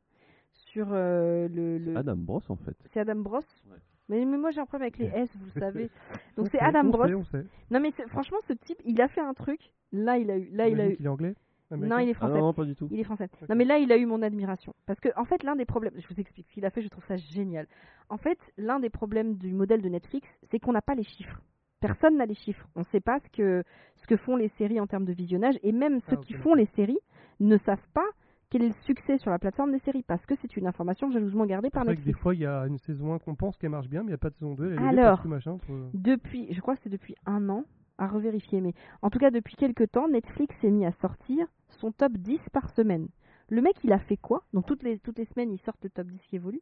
sur 0.52 0.89
euh, 0.93 1.49
le, 1.49 1.78
le- 1.78 1.97
Adam 1.97 2.17
Bros, 2.17 2.43
en 2.49 2.57
fait. 2.57 2.77
c'est 2.93 3.01
Adam 3.01 3.17
Bros. 3.17 3.39
Ouais. 3.39 3.77
Mais, 4.10 4.25
mais 4.25 4.39
moi 4.39 4.51
j'ai 4.52 4.60
un 4.60 4.67
problème 4.67 4.86
avec 4.86 4.99
les 4.99 5.07
S, 5.07 5.28
vous 5.36 5.47
le 5.47 5.51
savez. 5.60 5.91
Donc 6.36 6.47
On 6.47 6.51
c'est 6.51 6.60
Adam 6.60 6.85
on 6.86 6.91
Bros. 6.91 7.07
sait, 7.07 7.15
on 7.15 7.25
sait. 7.25 7.44
Non 7.70 7.81
mais 7.81 7.91
franchement 8.09 8.39
ce 8.47 8.52
type, 8.52 8.78
il 8.85 9.01
a 9.01 9.09
fait 9.09 9.20
un 9.20 9.35
truc. 9.35 9.73
Là 9.93 10.17
il 10.18 10.31
a 10.31 10.36
eu, 10.39 10.49
là 10.52 10.68
il 10.68 10.81
a 10.81 10.89
eu. 10.91 10.97
qu'il 10.97 11.07
est 11.07 11.09
anglais. 11.09 11.35
Américaine 11.70 11.98
Non, 11.98 12.02
il 12.05 12.08
est 12.08 12.12
Ah 12.12 12.26
français. 12.26 12.38
non, 12.40 12.52
pas 12.52 12.64
du 12.64 12.74
tout. 12.74 12.88
Il 12.90 13.00
est 13.00 13.05
français. 13.05 13.28
Non, 13.48 13.56
mais 13.56 13.64
là, 13.64 13.78
il 13.78 13.90
a 13.92 13.97
eu 13.97 14.06
mon 14.06 14.22
admiration. 14.22 14.74
Parce 14.86 15.00
que, 15.00 15.08
en 15.16 15.24
fait, 15.24 15.42
l'un 15.42 15.56
des 15.56 15.64
problèmes, 15.64 15.92
je 15.97 16.06
vous 16.12 16.20
explique 16.20 16.47
ce 16.48 16.52
qu'il 16.55 16.64
a 16.64 16.70
fait, 16.70 16.82
je 16.82 16.88
trouve 16.88 17.05
ça 17.06 17.16
génial. 17.16 17.66
En 18.08 18.16
fait, 18.16 18.38
l'un 18.56 18.80
des 18.80 18.90
problèmes 18.90 19.34
du 19.36 19.52
modèle 19.52 19.82
de 19.82 19.88
Netflix, 19.88 20.26
c'est 20.50 20.58
qu'on 20.58 20.72
n'a 20.72 20.82
pas 20.82 20.94
les 20.94 21.05
chiffres. 21.05 21.40
Personne 21.80 22.16
n'a 22.16 22.26
les 22.26 22.34
chiffres. 22.34 22.66
On 22.74 22.80
ne 22.80 22.84
sait 22.86 23.00
pas 23.00 23.20
ce 23.20 23.28
que, 23.30 23.62
ce 23.97 24.06
que 24.06 24.16
font 24.16 24.36
les 24.36 24.48
séries 24.58 24.80
en 24.80 24.86
termes 24.86 25.05
de 25.05 25.12
visionnage. 25.12 25.55
Et 25.62 25.72
même 25.72 26.00
ceux 26.08 26.16
Ah, 26.18 26.24
qui 26.24 26.32
font 26.34 26.55
les 26.55 26.66
séries 26.74 26.98
ne 27.40 27.56
savent 27.58 27.86
pas 27.94 28.06
quel 28.50 28.62
est 28.62 28.68
le 28.68 28.74
succès 28.84 29.18
sur 29.18 29.30
la 29.30 29.38
plateforme 29.38 29.70
des 29.72 29.78
séries. 29.80 30.02
Parce 30.02 30.24
que 30.26 30.34
c'est 30.40 30.56
une 30.56 30.66
information 30.66 31.10
jalousement 31.12 31.44
gardée 31.47 31.68
par 31.70 31.82
C'est 31.82 31.88
vrai 31.88 31.94
que 31.97 32.00
des 32.00 32.06
Netflix. 32.06 32.22
fois, 32.22 32.34
il 32.34 32.40
y 32.40 32.47
a 32.47 32.66
une 32.66 32.78
saison 32.78 33.12
1 33.14 33.18
qu'on 33.20 33.34
pense 33.36 33.56
qu'elle 33.58 33.70
marche 33.70 33.88
bien, 33.88 34.00
mais 34.00 34.06
il 34.06 34.10
n'y 34.10 34.14
a 34.14 34.18
pas 34.18 34.30
de 34.30 34.34
saison 34.36 34.55
2. 34.55 34.72
Elle 34.72 34.78
est 34.98 35.02
Alors. 35.02 35.22
que 35.22 35.28
machin, 35.28 35.52
entre- 35.52 35.90
Depuis, 35.94 36.52
je 36.52 36.60
crois 36.60 36.74
que 36.74 36.80
c'est 36.82 36.88
depuis 36.88 37.14
un 37.26 37.48
an, 37.50 37.64
à 37.99 38.07
revérifier, 38.09 38.60
mais 38.60 38.75
en 39.02 39.10
tout 39.10 39.18
cas, 39.18 39.31
depuis 39.31 39.57
quelques 39.57 39.91
temps, 39.91 40.09
Netflix 40.09 40.55
s'est 40.60 40.70
mis 40.70 40.86
à 40.86 40.93
sortir 40.93 41.47
son 41.68 41.93
top 41.93 42.12
10 42.12 42.39
par 42.52 42.70
semaine. 42.70 43.09
Le 43.51 43.60
mec, 43.62 43.75
il 43.85 43.93
a 43.93 43.99
fait 43.99 44.17
quoi? 44.17 44.43
Donc, 44.52 44.67
toutes 44.67 44.83
les, 44.83 44.99
toutes 44.99 45.18
les 45.18 45.25
semaines, 45.27 45.52
il 45.52 45.59
sort 45.60 45.75
le 45.83 45.91
top 45.91 46.07
10 46.07 46.20
qui 46.28 46.36
évolue. 46.36 46.60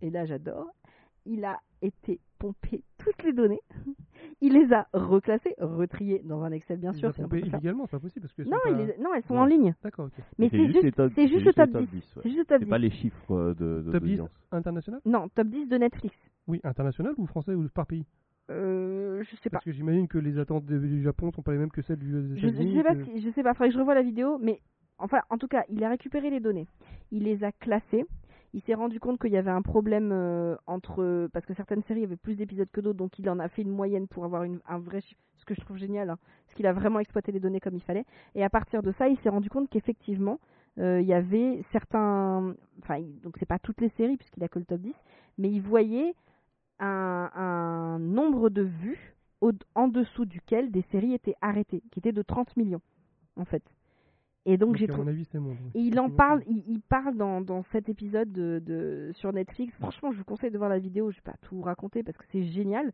Et 0.00 0.10
là, 0.10 0.24
j'adore. 0.24 0.66
Il 1.24 1.44
a 1.44 1.60
été 1.80 2.18
pompé 2.38 2.82
toutes 2.98 3.22
les 3.22 3.32
données. 3.32 3.60
Il 4.40 4.52
les 4.54 4.72
a 4.72 4.88
reclassées, 4.92 5.54
retriées 5.58 6.20
dans 6.24 6.42
un 6.42 6.50
Excel, 6.52 6.78
bien 6.78 6.92
Ils 6.92 6.98
sûr. 6.98 7.12
pompé 7.14 7.40
illégalement, 7.40 7.86
c'est 7.86 7.92
pas 7.92 8.00
possible. 8.00 8.22
Parce 8.26 8.34
que 8.34 8.42
Non, 8.42 8.56
c'est 8.64 8.70
il 8.70 8.76
pas- 8.76 8.84
les- 8.84 8.98
non, 8.98 9.14
elles 9.14 9.22
sont 9.24 9.34
Non. 9.34 9.40
en 9.42 9.46
ligne. 9.46 9.74
D'accord, 9.82 10.06
ok. 10.06 10.24
Mais 10.38 10.48
c'est 10.48 10.66
juste, 10.66 10.94
top- 10.96 11.12
c'est 11.14 11.28
juste 11.28 11.44
le 11.46 11.52
top 11.52 11.70
10. 11.70 12.16
ouais. 12.16 12.22
C'est 12.22 12.28
juste 12.30 12.38
le 12.38 12.44
top 12.44 12.58
C'est 12.58 12.64
10. 12.64 12.70
pas 12.70 12.78
les 12.78 12.90
chiffres 12.90 13.32
euh, 13.34 13.54
de, 13.54 13.82
de 13.82 13.92
Top 13.92 14.02
10 14.02 14.10
d'audience. 14.16 14.30
international? 14.50 15.00
Non, 15.04 15.28
top 15.28 15.46
10 15.48 15.66
de 15.68 15.76
Netflix. 15.76 16.16
Oui, 16.48 16.60
international 16.64 17.14
ou 17.18 17.26
français 17.26 17.54
ou 17.54 17.68
par 17.68 17.86
pays? 17.86 18.04
Euh, 18.50 19.22
je 19.22 19.30
sais 19.36 19.50
pas. 19.50 19.56
Parce 19.56 19.64
que 19.64 19.72
j'imagine 19.72 20.08
que 20.08 20.18
les 20.18 20.38
attentes 20.38 20.64
du 20.66 21.02
Japon 21.02 21.30
sont 21.32 21.42
pas 21.42 21.52
les 21.52 21.58
mêmes 21.58 21.70
que 21.70 21.82
celles 21.82 21.98
du 21.98 22.10
Je, 22.36 22.48
je 22.48 22.52
sais 22.76 22.82
pas 22.82 22.94
que- 22.94 23.04
si, 23.04 23.20
je 23.20 23.30
sais 23.30 23.42
pas, 23.42 23.54
faudrait 23.54 23.68
que 23.68 23.74
je 23.74 23.78
revoie 23.78 23.94
la 23.94 24.02
vidéo, 24.02 24.38
mais 24.40 24.60
enfin, 24.98 25.20
en 25.30 25.38
tout 25.38 25.48
cas, 25.48 25.64
il 25.68 25.82
a 25.84 25.88
récupéré 25.88 26.28
les 26.30 26.40
données, 26.40 26.66
il 27.12 27.22
les 27.24 27.44
a 27.44 27.52
classées, 27.52 28.04
il 28.52 28.60
s'est 28.62 28.74
rendu 28.74 29.00
compte 29.00 29.20
qu'il 29.20 29.30
y 29.32 29.36
avait 29.36 29.50
un 29.50 29.62
problème 29.62 30.10
euh, 30.12 30.56
entre 30.66 31.28
parce 31.32 31.46
que 31.46 31.54
certaines 31.54 31.82
séries 31.84 32.04
avaient 32.04 32.16
plus 32.16 32.36
d'épisodes 32.36 32.68
que 32.70 32.80
d'autres, 32.80 32.98
donc 32.98 33.18
il 33.18 33.28
en 33.30 33.38
a 33.38 33.48
fait 33.48 33.62
une 33.62 33.70
moyenne 33.70 34.08
pour 34.08 34.24
avoir 34.24 34.42
une, 34.42 34.60
un 34.68 34.78
vrai 34.78 35.00
chiffre, 35.00 35.20
ce 35.38 35.44
que 35.44 35.54
je 35.54 35.60
trouve 35.60 35.76
génial, 35.78 36.10
hein, 36.10 36.18
parce 36.46 36.56
qu'il 36.56 36.66
a 36.66 36.72
vraiment 36.72 36.98
exploité 36.98 37.32
les 37.32 37.40
données 37.40 37.60
comme 37.60 37.74
il 37.76 37.82
fallait, 37.82 38.04
et 38.34 38.42
à 38.44 38.50
partir 38.50 38.82
de 38.82 38.92
ça, 38.92 39.08
il 39.08 39.16
s'est 39.20 39.28
rendu 39.30 39.48
compte 39.50 39.70
qu'effectivement, 39.70 40.38
euh, 40.78 41.00
il 41.00 41.06
y 41.06 41.14
avait 41.14 41.62
certains, 41.72 42.54
enfin, 42.82 43.00
donc 43.22 43.36
c'est 43.38 43.46
pas 43.46 43.58
toutes 43.58 43.80
les 43.80 43.90
séries 43.90 44.16
puisqu'il 44.16 44.42
a 44.44 44.48
que 44.48 44.58
le 44.58 44.64
top 44.64 44.80
10, 44.80 44.94
mais 45.38 45.50
il 45.50 45.60
voyait 45.62 46.14
un, 46.82 47.30
un 47.34 47.98
nombre 47.98 48.50
de 48.50 48.62
vues 48.62 49.14
au- 49.40 49.52
en 49.74 49.88
dessous 49.88 50.24
duquel 50.24 50.70
des 50.70 50.82
séries 50.92 51.14
étaient 51.14 51.36
arrêtées, 51.40 51.82
qui 51.90 51.98
était 52.00 52.12
de 52.12 52.22
30 52.22 52.56
millions, 52.56 52.80
en 53.36 53.44
fait. 53.44 53.62
Et 54.44 54.56
donc, 54.56 54.70
Donc, 54.70 54.76
j'ai 54.78 54.84
à 54.86 54.88
trou- 54.88 55.02
mon 55.02 55.08
avis, 55.08 55.24
c'est 55.30 55.38
mon. 55.38 55.52
et 55.52 55.80
il 55.80 55.98
en 56.00 56.10
parle, 56.10 56.42
il, 56.48 56.64
il 56.66 56.80
parle 56.80 57.16
dans, 57.16 57.40
dans 57.40 57.62
cet 57.70 57.88
épisode 57.88 58.32
de, 58.32 58.60
de- 58.64 59.12
sur 59.14 59.32
Netflix. 59.32 59.72
Franchement, 59.78 60.10
je 60.12 60.18
vous 60.18 60.24
conseille 60.24 60.50
de 60.50 60.58
voir 60.58 60.68
la 60.68 60.80
vidéo. 60.80 61.10
Je 61.12 61.16
vais 61.16 61.22
pas 61.22 61.36
tout 61.42 61.60
raconter 61.62 62.02
parce 62.02 62.18
que 62.18 62.24
c'est 62.32 62.42
génial. 62.44 62.92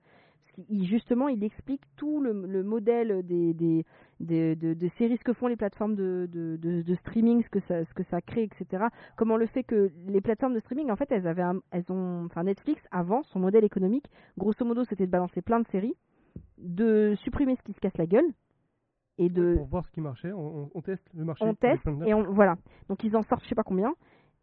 Qu'il- 0.67 0.85
justement, 0.87 1.29
il 1.29 1.43
explique 1.45 1.83
tout 1.97 2.21
le, 2.21 2.33
le 2.47 2.63
modèle 2.63 3.23
des, 3.27 3.55
des, 3.55 3.85
des- 4.21 4.57
de, 4.57 4.75
de 4.75 4.89
séries, 4.99 5.17
ce 5.17 5.25
que 5.25 5.33
font 5.33 5.47
les 5.47 5.57
plateformes 5.57 5.95
de, 5.95 6.29
de, 6.33 6.95
streaming, 6.97 7.43
ce 7.45 7.49
que 7.51 7.61
ça, 7.61 7.85
ce 7.85 7.95
que 7.95 8.03
ça 8.05 8.21
crée, 8.21 8.43
etc. 8.45 8.87
Comment 9.17 9.37
le 9.37 9.47
fait 9.47 9.63
que 9.63 9.91
les 10.07 10.21
plateformes 10.21 10.55
de 10.55 10.61
streaming, 10.61 10.91
en 10.91 10.97
fait, 10.97 11.11
elles 11.13 11.27
avaient, 11.27 11.43
un- 11.43 11.61
elles 11.71 11.85
ont, 11.91 12.25
enfin 12.27 12.43
Netflix 12.45 12.83
avant 12.91 13.23
son 13.25 13.39
modèle 13.41 13.65
économique, 13.65 14.07
grosso 14.37 14.65
modo, 14.65 14.85
c'était 14.85 15.07
de 15.07 15.11
balancer 15.13 15.43
plein 15.43 15.61
de 15.61 15.67
séries, 15.69 15.95
de 16.59 17.15
supprimer 17.23 17.57
ce 17.57 17.63
qui 17.63 17.73
se 17.73 17.81
casse 17.81 17.97
la 17.97 18.07
gueule 18.07 18.27
et 19.19 19.29
de 19.29 19.55
Pour 19.57 19.67
voir 19.67 19.85
ce 19.87 19.91
qui 19.91 20.01
marchait, 20.01 20.33
on, 20.33 20.69
teste 20.83 21.05
le 21.15 21.25
marché. 21.25 21.45
on 21.45 21.55
teste 21.55 21.83
et 22.07 22.15
on 22.15 22.23
voilà. 22.33 22.57
Donc 22.89 23.03
ils 23.05 23.17
en 23.17 23.23
sortent 23.23 23.43
je 23.45 23.49
sais 23.49 23.55
pas 23.55 23.65
combien. 23.65 23.93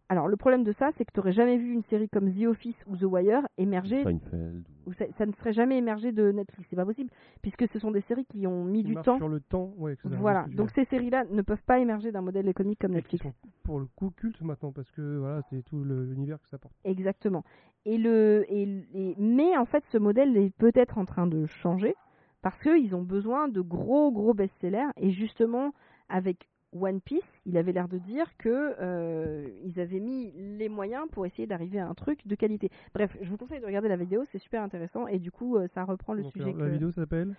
Alors 0.09 0.27
le 0.27 0.35
problème 0.37 0.63
de 0.63 0.71
ça, 0.73 0.91
c'est 0.97 1.03
que 1.05 1.11
tu 1.11 1.19
n'aurais 1.19 1.31
jamais 1.33 1.57
vu 1.57 1.71
une 1.73 1.81
série 1.83 2.07
comme 2.09 2.31
The 2.31 2.45
Office 2.45 2.75
ou 2.85 2.95
The 2.95 3.03
Wire 3.03 3.41
émerger, 3.57 4.03
Seinfeld. 4.03 4.63
ou 4.85 4.93
ça, 4.93 5.05
ça 5.17 5.25
ne 5.25 5.31
serait 5.31 5.53
jamais 5.53 5.77
émergé 5.79 6.11
de 6.11 6.31
Netflix, 6.31 6.67
c'est 6.69 6.75
pas 6.75 6.85
possible, 6.85 7.09
puisque 7.41 7.67
ce 7.69 7.79
sont 7.79 7.89
des 7.89 8.01
séries 8.01 8.25
qui 8.25 8.45
ont 8.45 8.63
mis 8.63 8.83
qui 8.83 8.89
du 8.89 8.95
temps. 8.97 9.17
sur 9.17 9.27
le 9.29 9.39
temps. 9.39 9.73
Ouais, 9.77 9.93
etc. 9.93 10.09
Voilà, 10.19 10.45
donc 10.55 10.69
ces 10.71 10.85
séries-là 10.85 11.23
ne 11.31 11.41
peuvent 11.41 11.63
pas 11.65 11.79
émerger 11.79 12.11
d'un 12.11 12.21
modèle 12.21 12.47
économique 12.47 12.77
comme 12.79 12.91
Et 12.91 13.01
qui 13.01 13.15
Netflix. 13.15 13.23
sont 13.23 13.33
pour 13.63 13.79
le 13.79 13.87
coup 13.95 14.11
culte 14.11 14.39
maintenant 14.41 14.71
parce 14.71 14.91
que 14.91 15.17
voilà, 15.17 15.41
c'est 15.49 15.63
tout 15.63 15.83
le- 15.83 16.05
l'univers 16.05 16.39
que 16.39 16.49
ça 16.49 16.59
porte. 16.59 16.75
Exactement. 16.83 17.43
Et 17.85 17.97
le, 17.97 18.45
et, 18.47 18.61
et- 18.93 19.15
mais 19.17 19.57
en 19.57 19.65
fait, 19.65 19.83
ce 19.91 19.97
modèle 19.97 20.37
est 20.37 20.51
peut-être 20.55 20.99
en 20.99 21.05
train 21.05 21.25
de 21.25 21.47
changer 21.47 21.95
parce 22.43 22.61
qu'ils 22.61 22.93
ont 22.95 23.01
besoin 23.01 23.47
de 23.47 23.61
gros, 23.61 24.11
gros 24.11 24.35
best-sellers. 24.35 24.89
Et 24.97 25.09
justement, 25.09 25.71
avec 26.09 26.47
One 26.79 26.99
Piece, 27.01 27.23
il 27.45 27.57
avait 27.57 27.71
l'air 27.71 27.87
de 27.87 27.97
dire 27.97 28.25
que 28.37 28.75
euh, 28.81 29.47
ils 29.63 29.79
avaient 29.79 29.99
mis 29.99 30.31
les 30.35 30.67
moyens 30.69 31.07
pour 31.11 31.25
essayer 31.25 31.47
d'arriver 31.47 31.79
à 31.79 31.87
un 31.87 31.93
truc 31.93 32.27
de 32.27 32.35
qualité. 32.35 32.69
Bref, 32.93 33.15
je 33.21 33.29
vous 33.29 33.37
conseille 33.37 33.61
de 33.61 33.65
regarder 33.65 33.87
la 33.87 33.95
vidéo, 33.95 34.23
c'est 34.31 34.39
super 34.39 34.61
intéressant. 34.61 35.07
Et 35.07 35.19
du 35.19 35.31
coup, 35.31 35.55
euh, 35.57 35.67
ça 35.73 35.83
reprend 35.83 36.13
le 36.13 36.23
Donc, 36.23 36.33
sujet 36.33 36.45
alors, 36.45 36.57
que. 36.57 36.63
La 36.63 36.69
vidéo 36.69 36.91
s'appelle. 36.91 37.33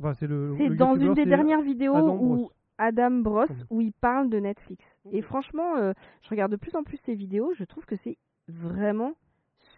Enfin, 0.00 0.14
c'est 0.14 0.26
le. 0.26 0.54
C'est 0.58 0.68
le 0.68 0.76
dans 0.76 0.96
une 0.96 1.14
des 1.14 1.26
dernières 1.26 1.62
vidéos 1.62 1.94
Adam 1.94 2.16
où 2.20 2.34
Bros. 2.36 2.52
Adam 2.78 3.10
Bros, 3.10 3.46
Pardon. 3.46 3.64
où 3.70 3.80
il 3.80 3.92
parle 3.92 4.28
de 4.28 4.38
Netflix. 4.38 4.84
Et 5.12 5.22
franchement, 5.22 5.76
euh, 5.76 5.92
je 6.22 6.28
regarde 6.30 6.52
de 6.52 6.56
plus 6.56 6.74
en 6.76 6.82
plus 6.82 6.98
ces 7.06 7.14
vidéos, 7.14 7.52
je 7.56 7.64
trouve 7.64 7.86
que 7.86 7.96
c'est 8.04 8.18
vraiment 8.48 9.14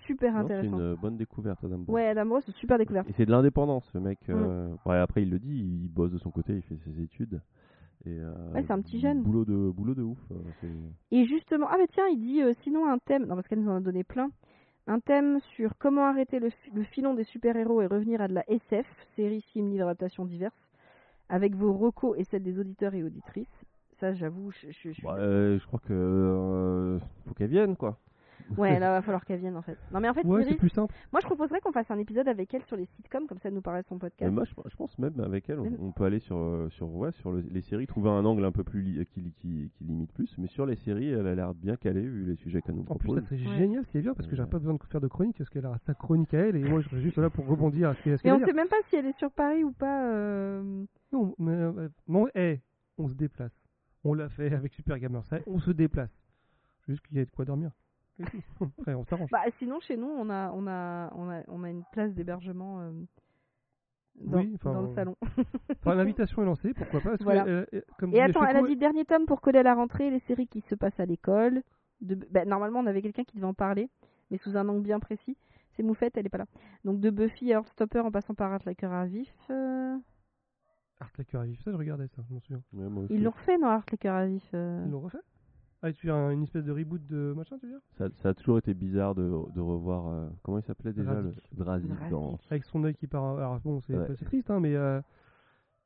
super 0.07 0.33
Non, 0.33 0.39
C'est 0.49 0.55
intéressant. 0.55 0.79
une 0.79 0.95
bonne 0.95 1.17
découverte, 1.17 1.63
Adam 1.63 1.79
Brown. 1.79 1.95
Ouais, 1.95 2.07
Adam 2.09 2.27
Bros, 2.27 2.41
c'est 2.41 2.55
super 2.57 2.79
découverte. 2.79 3.09
Et 3.09 3.13
c'est 3.13 3.27
de 3.27 3.31
l'indépendance, 3.31 3.89
ce 3.93 3.99
mec. 3.99 4.19
Mm. 4.27 4.33
euh, 4.33 4.69
ouais, 4.87 4.97
après, 4.97 5.23
il 5.23 5.31
le 5.31 5.39
dit, 5.39 5.55
il 5.85 5.89
bosse 5.89 6.11
de 6.11 6.19
son 6.19 6.31
côté, 6.31 6.55
il 6.57 6.63
fait 6.63 6.77
ses 6.85 7.01
études. 7.03 7.41
Euh, 8.07 8.35
Ouais, 8.55 8.63
c'est 8.67 8.73
un 8.73 8.81
petit 8.81 9.01
jeune. 9.01 9.23
Boulot 9.23 9.45
de, 9.45 9.71
boulot 9.71 9.95
de 9.95 10.03
ouf. 10.03 10.19
euh, 10.33 10.69
Et 11.11 11.27
justement, 11.27 11.67
ah 11.71 11.77
bah 11.77 11.87
tiens, 11.93 12.07
il 12.09 12.21
dit 12.21 12.43
euh, 12.43 12.55
sinon 12.63 12.89
un 12.89 12.99
thème, 12.99 13.27
non 13.27 13.35
parce 13.35 13.47
qu'elle 13.49 13.61
nous 13.61 13.71
en 13.71 13.77
a 13.77 13.81
donné 13.81 14.05
plein, 14.05 14.31
un 14.87 15.01
thème 15.01 15.39
sur 15.55 15.77
comment 15.79 16.07
arrêter 16.07 16.39
le, 16.39 16.51
fi- 16.51 16.71
le 16.73 16.83
filon 16.85 17.15
des 17.15 17.25
super-héros 17.25 17.83
et 17.83 17.87
revenir 17.87 18.21
à 18.23 18.29
de 18.29 18.35
la 18.35 18.45
SF, 18.51 18.87
séries, 19.17 19.43
films, 19.53 19.71
livres, 19.71 19.85
adaptations 19.89 20.25
diverses, 20.25 20.55
avec 21.29 21.55
vos 21.55 21.73
recos 21.75 22.17
et 22.19 22.25
celles 22.25 22.43
des 22.43 22.59
auditeurs 22.59 22.95
et 22.95 23.03
auditrices. 23.03 23.65
Ça, 24.01 24.15
j'avoue, 24.15 24.51
je, 24.53 24.71
je- 24.71 24.93
je 24.93 25.07
euh, 25.07 25.59
je 25.59 25.67
crois 25.67 25.81
que 25.81 26.99
faut 27.27 27.35
qu'elle 27.35 27.51
vienne, 27.51 27.77
quoi. 27.77 27.99
Ouais, 28.59 28.79
là, 28.79 28.91
va 28.93 29.03
falloir 29.03 29.25
qu'elle 29.25 29.41
vienne 29.41 29.57
en 29.57 29.63
fait. 29.63 29.77
Non 29.93 30.01
mais 30.01 30.09
en 30.09 30.15
fait, 30.15 30.25
Ouais, 30.25 30.43
c'est 30.43 30.49
Iris, 30.51 30.59
plus 30.59 30.69
simple. 30.71 30.95
moi 31.13 31.21
je 31.21 31.27
proposerais 31.27 31.61
qu'on 31.61 31.73
fasse 31.73 31.91
un 31.91 31.99
épisode 31.99 32.29
avec 32.29 32.53
elle 32.55 32.63
sur 32.65 32.77
les 32.77 32.87
sitcoms, 32.97 33.27
comme 33.27 33.39
ça 33.39 33.49
elle 33.49 33.55
nous 33.55 33.61
parle 33.61 33.83
de 33.83 33.87
son 33.89 33.95
Mais 33.97 34.01
podcast. 34.01 34.33
moi, 34.33 34.45
je, 34.45 34.53
je 34.71 34.77
pense 34.77 34.99
même 34.99 35.21
avec 35.21 35.49
elle, 35.51 35.61
on, 35.61 35.93
peut 35.93 36.05
aller 36.05 36.21
sur, 36.21 36.37
euh, 36.37 36.69
sur, 36.71 36.89
ouais, 36.95 37.13
sur 37.13 37.33
le- 37.33 37.41
les 37.51 37.61
séries, 37.61 37.87
trouver 37.87 38.11
un 38.11 38.25
angle 38.25 38.45
un 38.45 38.53
peu 38.53 38.65
plus 38.65 38.81
li- 38.83 39.07
qui, 39.07 39.33
qui, 39.35 39.71
qui 39.75 39.85
limite 39.85 40.13
plus. 40.13 40.37
Mais 40.39 40.47
sur 40.49 40.65
les 40.67 40.77
séries, 40.77 41.09
elle 41.11 41.27
a 41.27 41.35
l'air 41.35 41.55
bien 41.55 41.77
calée 41.77 42.03
vu 42.03 42.25
les 42.25 42.37
sujets 42.37 42.63
qu'elle 42.63 42.77
nous 42.77 42.85
En 42.89 42.97
plus, 42.97 43.09
propose. 43.09 43.23
ça 43.23 43.29
serait 43.37 43.47
Ouais. 43.49 43.57
génial 43.59 43.85
elle 43.95 44.01
vient 44.01 44.15
parce 44.15 44.27
que 44.29 44.35
j'aurais 44.37 44.49
pas 44.49 44.59
besoin 44.59 44.75
de 44.75 44.83
faire 44.85 45.01
de 45.01 45.09
chronique 45.09 45.37
parce 45.39 45.51
qu'elle 45.51 45.67
a 45.67 45.77
sa 45.87 45.95
chronique 45.95 46.33
à 46.35 46.39
elle 46.39 46.57
et 46.57 46.65
moi 46.65 46.81
je 46.81 46.89
serais 46.89 47.01
juste 47.03 47.19
là 47.19 47.31
pour 47.31 47.47
rebondir 47.47 47.91
à 47.91 47.95
ce 47.95 48.03
qu'elle 48.03 48.19
qu'elle 48.19 48.33
on 48.33 48.45
sait 48.47 48.53
même 48.53 48.69
pas 48.69 48.77
si 48.89 48.97
elle 48.97 49.07
est 49.07 49.17
sur 49.19 49.31
Paris 49.31 49.63
ou 49.65 49.73
pas. 49.73 50.11
euh, 50.13 50.85
Non, 51.13 51.35
mais 51.39 51.53
euh, 51.53 51.89
non, 52.09 52.27
eh, 52.35 52.61
on 52.99 53.09
se 53.09 53.15
déplace. 53.15 53.53
On 54.05 54.15
l'a 54.15 54.29
fait 54.29 54.53
avec 54.55 54.73
Super 54.75 54.99
Gamer, 54.99 55.25
ça, 55.27 55.39
on 55.47 55.59
se 55.59 55.71
déplace. 55.71 56.11
Juste 56.87 57.03
qu'il 57.07 57.17
y 57.17 57.21
ait 57.21 57.27
de 57.27 57.31
quoi 57.31 57.45
dormir. 57.45 57.71
Et 58.19 58.25
tout. 58.25 58.71
Après, 58.79 58.95
on 58.95 59.05
s'arrange. 59.05 59.31
Bah 59.31 59.43
sinon 59.59 59.81
chez 59.81 59.97
nous 59.97 60.09
on 60.09 60.29
a 60.31 60.51
on 60.53 60.67
a 60.67 61.13
on 61.15 61.31
a 61.31 61.43
on 61.49 61.63
a 61.65 61.71
une 61.71 61.85
place 61.93 62.13
d'hébergement 62.15 62.81
euh, 62.81 62.91
dans, 64.21 64.39
Oui, 64.39 64.53
enfin, 64.57 64.73
dans 64.73 64.83
le 64.83 64.89
euh, 64.89 64.95
salon. 64.95 65.17
Enfin, 65.81 65.95
l'invitation 65.95 66.43
est 66.43 66.47
lancée, 66.47 66.75
pourquoi 66.75 67.01
pas 67.01 67.17
que, 67.17 67.25
euh, 67.29 67.65
comme 67.99 68.13
Et 68.13 68.21
attends, 68.21 68.45
elle 68.45 68.57
a 68.57 68.63
dit 68.63 68.77
dernier 68.77 69.05
tome 69.05 69.27
pour 69.27 69.41
coller 69.41 69.61
à 69.61 69.63
la 69.63 69.75
rentrée 69.75 70.11
les 70.11 70.21
séries 70.21 70.49
qui 70.49 70.61
se 70.63 70.75
passent 70.75 70.99
à 70.99 71.07
l'école. 71.07 71.63
De... 72.01 72.15
bah, 72.15 72.45
normalement, 72.45 72.81
on 72.81 72.87
avait 72.87 73.03
quelqu'un 73.03 73.25
qui 73.25 73.37
devait 73.37 73.47
en 73.47 73.55
parler, 73.55 73.89
mais 74.31 74.39
sous 74.39 74.57
un 74.57 74.69
angle 74.69 74.83
bien 74.83 74.99
précis. 75.01 75.37
C'est 75.77 75.83
Moufette, 75.85 76.17
elle 76.17 76.27
est 76.27 76.31
pas 76.31 76.39
là. 76.39 76.47
Donc 76.85 76.99
de 76.99 77.11
Buffy 77.11 77.53
à 77.53 77.63
Stopper 77.63 78.01
en 78.01 78.11
passant 78.11 78.35
par 78.35 78.53
Heartlaker 78.53 78.93
à 78.93 79.07
vif. 79.07 79.33
euh, 79.51 79.97
Art 81.01 81.11
Laker 81.17 81.41
à 81.41 81.45
vif, 81.45 81.61
ça 81.63 81.71
je 81.71 81.77
regardais 81.77 82.09
ça, 82.09 82.23
je 82.29 82.35
m'en 82.35 82.41
souviens. 82.41 82.63
Ouais, 82.73 82.89
moi 82.89 83.05
aussi. 83.05 83.15
Ils 83.15 83.23
l'ont 83.23 83.31
refait 83.31 83.59
dans 83.59 83.71
Heartlaker 83.71 84.13
à 84.13 84.27
vif. 84.27 84.49
euh. 84.55 84.83
Ils 84.87 84.91
l'ont 84.91 85.01
refait? 85.01 85.19
Ah, 85.83 85.91
et 85.91 85.93
tu 85.93 86.07
fais 86.07 86.11
un- 86.13 86.31
une 86.31 86.43
espèce 86.43 86.65
de 86.65 86.73
reboot 86.73 87.07
de 87.07 87.33
machin, 87.37 87.57
tu 87.59 87.67
veux 87.67 87.73
dire? 87.73 87.81
Ça, 87.99 88.09
ça 88.23 88.29
a 88.31 88.35
toujours 88.35 88.59
été 88.59 88.75
bizarre 88.75 89.15
de, 89.15 89.23
de 89.23 89.61
revoir. 89.61 90.09
euh, 90.09 90.29
comment 90.43 90.59
il 90.59 90.65
s'appelait 90.65 90.93
déjà 90.93 91.15
Drazik. 91.15 91.37
le 91.53 91.57
Drazik 91.65 91.89
Drazik. 91.91 92.11
dans. 92.11 92.39
Avec 92.51 92.65
son 92.65 92.83
œil 92.85 92.95
qui 92.95 93.07
part. 93.07 93.39
Alors 93.39 93.61
bon, 93.61 93.81
c'est 93.83 93.95
Ouais. 93.97 94.07
c'est 94.19 94.25
triste, 94.25 94.51
hein, 94.51 94.59
mais 94.61 94.75
euh, 94.75 95.01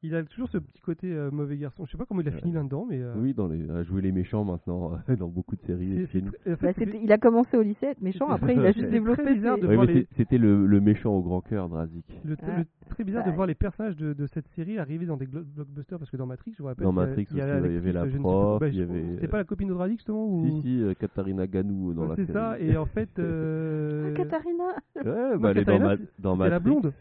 il 0.02 0.14
a 0.14 0.22
toujours 0.24 0.48
ce 0.48 0.58
petit 0.58 0.80
côté 0.80 1.12
euh, 1.12 1.30
mauvais 1.30 1.56
garçon. 1.56 1.84
Je 1.86 1.92
sais 1.92 1.98
pas 1.98 2.04
comment 2.06 2.20
il 2.20 2.28
a 2.28 2.32
Ouais. 2.32 2.38
fini 2.38 2.52
là-dedans, 2.52 2.86
mais. 2.88 3.00
euh, 3.00 3.14
Oui, 3.16 3.34
dans 3.34 3.46
les, 3.48 3.68
à 3.70 3.82
jouer 3.82 4.02
les 4.02 4.12
méchants 4.12 4.44
maintenant 4.44 4.92
dans 5.18 5.28
beaucoup 5.28 5.56
de 5.56 5.60
séries 5.62 5.92
et 5.92 5.94
c'est- 5.94 6.00
c'est 6.00 6.06
films. 6.18 6.30
très- 6.32 6.52
en 6.52 6.56
fait, 6.56 6.66
Bah, 6.66 6.72
c'est- 6.76 6.84
c'était- 6.86 7.00
il 7.02 7.12
a 7.12 7.18
commencé 7.18 7.56
au 7.56 7.62
lycée 7.62 7.86
à 7.86 7.90
être 7.90 8.00
méchant, 8.02 8.28
après 8.28 8.54
il 8.54 8.60
a 8.60 8.72
C'est 8.72 8.72
juste 8.80 8.86
très 8.86 8.90
développé. 8.90 9.34
bizarre 9.34 9.56
ses- 9.56 9.62
de 9.62 9.66
Ouais, 9.68 9.74
voir 9.76 9.86
mais 9.86 9.92
les- 9.94 10.00
c'est- 10.02 10.08
c'était 10.16 10.38
le, 10.38 10.66
le 10.66 10.80
méchant 10.80 11.14
au 11.14 11.22
grand 11.22 11.40
cœur, 11.40 11.68
Drazik. 11.68 12.04
Le, 12.24 12.36
Ah. 12.42 12.58
le- 12.58 12.64
très 12.90 13.04
bizarre 13.04 13.24
de 13.24 13.30
voir 13.30 13.46
les 13.46 13.54
personnages 13.54 13.96
de, 13.96 14.12
de 14.12 14.26
cette 14.26 14.48
série 14.48 14.78
arriver 14.78 15.06
dans 15.06 15.16
des 15.16 15.26
glo- 15.26 15.44
blockbusters 15.44 15.98
parce 15.98 16.10
que 16.10 16.16
dans 16.16 16.26
Matrix, 16.26 16.52
je 16.56 16.62
vous 16.62 16.68
rappelle. 16.68 16.84
Dans 16.84 16.92
il 16.92 16.96
y 16.96 16.98
a- 17.00 17.06
Matrix 17.06 17.26
il 17.30 17.36
y 17.36 17.40
a 17.40 17.44
aussi, 17.44 17.52
ouais, 17.52 17.58
il 17.58 17.60
y 17.60 17.62
l'actrice, 17.62 17.78
avait 17.82 17.92
la 17.92 18.00
je 18.00 18.04
ne 18.06 18.10
sais 18.10 18.16
plus- 18.16 18.22
prof, 18.22 18.60
bah, 18.60 18.68
il 18.68 18.74
y 18.76 18.82
avait, 18.82 19.04
C'était 19.14 19.24
euh, 19.26 19.28
pas 19.30 19.36
la 19.38 19.44
copine 19.44 19.68
de 19.68 19.74
Drazik 19.74 19.98
justement 19.98 20.26
ou... 20.26 20.46
Si, 20.46 20.60
si, 20.62 20.82
euh, 20.82 20.94
Katharina 20.94 21.46
Ganou 21.46 21.94
dans 21.94 22.02
Ouais, 22.02 22.08
la 22.08 22.16
c'est 22.16 22.26
série. 22.26 22.32
ça, 22.32 22.58
et 22.60 22.76
en 22.76 22.86
fait. 22.86 23.08
euh, 23.18 24.10
Ah, 24.12 24.16
Katharina 24.16 24.64
Ouais, 24.96 25.38
bah, 25.38 25.50
elle 25.52 25.58
est 25.58 25.64
dans, 25.64 25.72
Katharina, 25.78 25.84
ma, 25.86 25.96
c'est- 25.96 26.02
dans 26.22 26.36
c'est 26.36 26.42
la 26.42 26.48
Matrix. 26.50 26.64
blonde. 26.64 26.92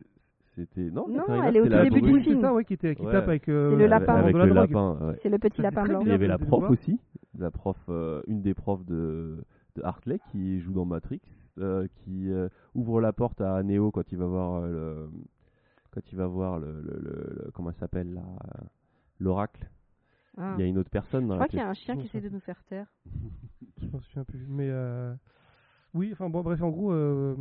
C'était 0.55 0.89
non, 0.91 1.07
Non, 1.07 1.43
elle 1.43 1.55
est 1.55 1.61
au 1.61 1.63
c'était 1.63 1.75
tout 1.77 1.83
la 1.83 1.83
début 1.85 2.01
du 2.01 2.09
brune. 2.11 2.23
film. 2.23 2.35
C'est 2.37 2.41
ça, 2.41 2.53
ouais, 2.53 2.65
qui, 2.65 2.73
était, 2.73 2.95
qui 2.95 3.01
Ouais. 3.03 3.11
tape 3.11 3.27
avec, 3.27 3.47
euh, 3.47 3.71
C'est 3.71 3.77
le 3.77 3.87
lapin. 3.87 4.15
Avec 4.15 4.33
de 4.33 4.39
la 4.39 4.45
le 4.45 4.53
drogue. 4.53 4.69
lapin. 4.71 4.97
ouais. 5.07 5.19
C'est 5.23 5.29
le 5.29 5.37
petit 5.39 5.61
lapin 5.61 5.83
blanc. 5.83 5.99
Il 6.01 6.07
y 6.09 6.11
avait 6.11 6.27
la 6.27 6.37
prof 6.37 6.69
aussi, 6.69 6.99
la 7.37 7.51
prof, 7.51 7.77
euh, 7.89 8.21
une 8.27 8.41
des 8.41 8.53
profs 8.53 8.83
de, 8.85 9.43
de 9.75 9.83
Hartley 9.83 10.19
qui 10.31 10.59
joue 10.59 10.73
dans 10.73 10.83
Matrix, 10.85 11.21
euh, 11.59 11.87
qui 12.03 12.29
euh, 12.31 12.49
ouvre 12.75 12.99
la 12.99 13.13
porte 13.13 13.39
à 13.39 13.63
Neo 13.63 13.91
quand 13.91 14.11
il 14.11 14.17
va 14.17 14.25
voir 14.25 14.61
euh, 14.63 14.67
le, 14.69 15.09
quand 15.91 16.01
il 16.11 16.17
va 16.17 16.27
voir 16.27 16.59
le, 16.59 16.81
le, 16.81 16.99
le- 16.99 17.33
le- 17.45 17.51
comment 17.53 17.69
elle 17.69 17.75
s'appelle 17.77 18.13
là, 18.13 18.21
euh, 18.21 18.61
l'oracle. 19.19 19.69
Ah. 20.37 20.55
Il 20.57 20.61
y 20.61 20.63
a 20.65 20.67
une 20.67 20.77
autre 20.77 20.89
personne 20.89 21.23
Je 21.23 21.27
dans 21.29 21.33
crois 21.35 21.45
la 21.45 21.49
qu'il 21.49 21.59
y 21.59 21.61
a 21.61 21.69
un 21.69 21.73
chien 21.73 21.95
qui 21.97 22.05
essaie 22.07 22.21
de 22.21 22.29
nous 22.29 22.39
faire 22.41 22.61
taire. 22.63 22.87
Je 23.81 23.87
m'en 23.87 23.99
souviens 24.01 24.23
plus. 24.25 24.45
Mais 24.49 24.67
euh, 24.69 25.13
oui, 25.93 26.09
enfin 26.13 26.29
bon, 26.29 26.41
bref, 26.41 26.61
en 26.61 26.69
gros, 26.69 26.91
euh, 26.93 27.35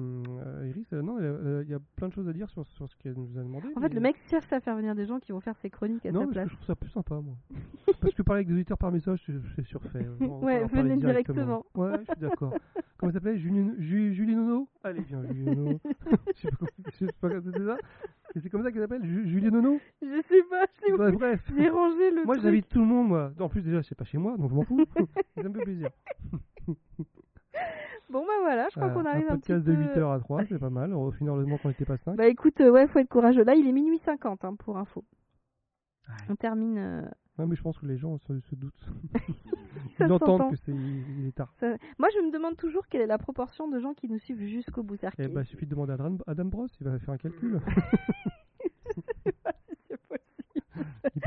euh, 0.44 0.66
Iris, 0.68 0.92
euh, 0.92 1.02
non, 1.02 1.18
euh, 1.20 1.62
il 1.64 1.70
y 1.70 1.74
a 1.74 1.78
plein 1.96 2.08
de 2.08 2.12
choses 2.12 2.28
à 2.28 2.32
dire 2.32 2.50
sur, 2.50 2.66
sur 2.66 2.88
ce 2.88 2.96
qu'elle 2.96 3.14
nous 3.14 3.38
a 3.38 3.42
demandé. 3.42 3.68
En 3.76 3.80
fait, 3.80 3.88
mais- 3.88 3.94
le 3.94 4.00
mec 4.00 4.16
cherche 4.28 4.52
à 4.52 4.60
faire 4.60 4.76
venir 4.76 4.94
des 4.94 5.06
gens 5.06 5.20
qui 5.20 5.30
vont 5.32 5.40
faire 5.40 5.56
ses 5.58 5.70
chroniques 5.70 6.04
à 6.06 6.10
Non, 6.12 6.20
sa 6.20 6.26
parce 6.26 6.30
que 6.30 6.34
place. 6.40 6.48
je 6.50 6.54
trouve 6.54 6.66
ça 6.66 6.74
plus 6.74 6.90
sympa, 6.90 7.14
moi. 7.20 7.36
parce 8.00 8.14
que 8.14 8.22
parler 8.22 8.38
avec 8.40 8.48
des 8.48 8.54
auditeurs 8.54 8.78
par 8.78 8.90
message, 8.90 9.22
c'est- 9.24 9.32
c'est 9.56 9.64
surfait. 9.66 10.04
On 10.20 10.38
va 10.40 10.46
Ouais, 10.46 10.60
leur 10.60 10.70
parler 10.70 10.88
venez 10.90 11.00
directement. 11.00 11.64
Ouais, 11.74 11.98
je 12.00 12.04
suis 12.12 12.20
d'accord. 12.20 12.54
comment 12.98 13.12
ça 13.12 13.18
s'appelait? 13.18 13.38
Julie, 13.38 13.70
Ju- 13.78 14.14
Julie 14.14 14.34
Nono? 14.34 14.68
Allez, 14.82 15.02
viens, 15.02 15.22
Julie 15.26 15.44
Nono. 15.44 15.78
je 16.34 16.40
sais 16.40 16.48
pas 16.50 16.56
comment 16.58 16.70
je 16.86 16.96
sais 16.96 17.06
pas 17.20 17.28
comment 17.28 17.42
c'était 17.44 17.64
ça. 17.64 17.76
Et 18.34 18.40
c'est 18.40 18.48
comme 18.50 18.62
ça 18.62 18.70
qu'elle 18.72 18.82
s'appelle 18.82 19.04
Ju- 19.04 19.28
Julie 19.28 19.50
Nono? 19.50 19.80
Je 20.02 20.22
sais 20.28 20.42
pas, 20.50 20.64
j'ai 20.88 20.96
Bah, 20.96 21.10
Bref. 21.12 21.40
j'ai 21.56 21.68
rangé 21.68 22.10
le 22.10 22.24
Moi, 22.24 22.34
truc. 22.36 22.44
j'invite 22.46 22.68
tout 22.68 22.78
le 22.80 22.86
monde, 22.86 23.08
moi. 23.08 23.32
En 23.40 23.48
plus, 23.48 23.62
déjà, 23.62 23.82
c'est 23.82 23.94
pas 23.96 24.04
chez 24.04 24.18
moi, 24.18 24.36
donc 24.36 24.50
je 24.50 24.54
m'en 24.54 24.62
fous. 24.64 24.84
ça 25.36 25.48
me 25.48 25.54
fait 25.54 25.62
plaisir. 25.62 25.88
Bon 28.10 28.20
bah 28.26 28.32
voilà, 28.42 28.66
je 28.70 28.76
crois 28.80 28.88
Voilà, 28.88 29.10
qu'on 29.10 29.16
arrive 29.16 29.30
un 29.30 29.34
un, 29.34 29.38
petit 29.38 29.52
podcast 29.52 29.64
peu... 29.66 29.72
de 29.76 30.00
8h 30.00 30.14
à 30.14 30.18
3, 30.18 30.44
c'est 30.48 30.58
pas 30.58 30.70
mal. 30.70 30.92
Au 30.94 31.10
final, 31.12 31.34
heureusement 31.34 31.58
qu'on 31.58 31.68
n'était 31.68 31.84
pas 31.84 31.96
5. 31.96 32.16
Bah 32.16 32.26
écoute, 32.26 32.60
euh, 32.60 32.70
ouais, 32.70 32.86
faut 32.88 32.98
être 32.98 33.08
courageux. 33.08 33.44
Là, 33.44 33.54
il 33.54 33.66
est 33.68 33.72
minuit 33.72 33.98
50 34.04 34.44
hein, 34.44 34.54
pour 34.56 34.76
info. 34.78 35.04
On 36.28 36.34
termine. 36.34 36.76
euh, 36.78 37.02
Ouais, 37.38 37.46
mais 37.46 37.54
je 37.56 37.62
pense 37.62 37.78
que 37.78 37.86
les 37.86 37.96
gens 37.96 38.18
se, 38.18 38.38
se 38.40 38.54
doutent. 38.56 38.84
Ça 39.96 40.06
Ils 40.06 40.12
entendent 40.12 40.38
s'entend. 40.40 40.50
que 40.50 40.56
c'est 40.56 40.72
il 40.72 41.26
est 41.28 41.34
tard. 41.36 41.52
ça- 41.60 41.76
Moi, 41.98 42.08
je 42.14 42.20
me 42.26 42.32
demande 42.32 42.56
toujours 42.56 42.86
quelle 42.88 43.00
est 43.00 43.06
la 43.06 43.16
proportion 43.18 43.68
de 43.68 43.78
gens 43.78 43.94
qui 43.94 44.08
nous 44.08 44.18
suivent 44.18 44.42
jusqu'au 44.42 44.82
bout. 44.82 44.96
Eh 45.18 45.28
bah, 45.28 45.42
il 45.42 45.46
suffit 45.46 45.64
de 45.66 45.70
demander 45.70 45.92
à 45.92 45.94
Adam, 45.94 46.16
Adam 46.26 46.44
Bros, 46.46 46.66
il 46.80 46.86
va 46.86 46.98
faire 46.98 47.14
un 47.14 47.16
calcul. 47.18 47.60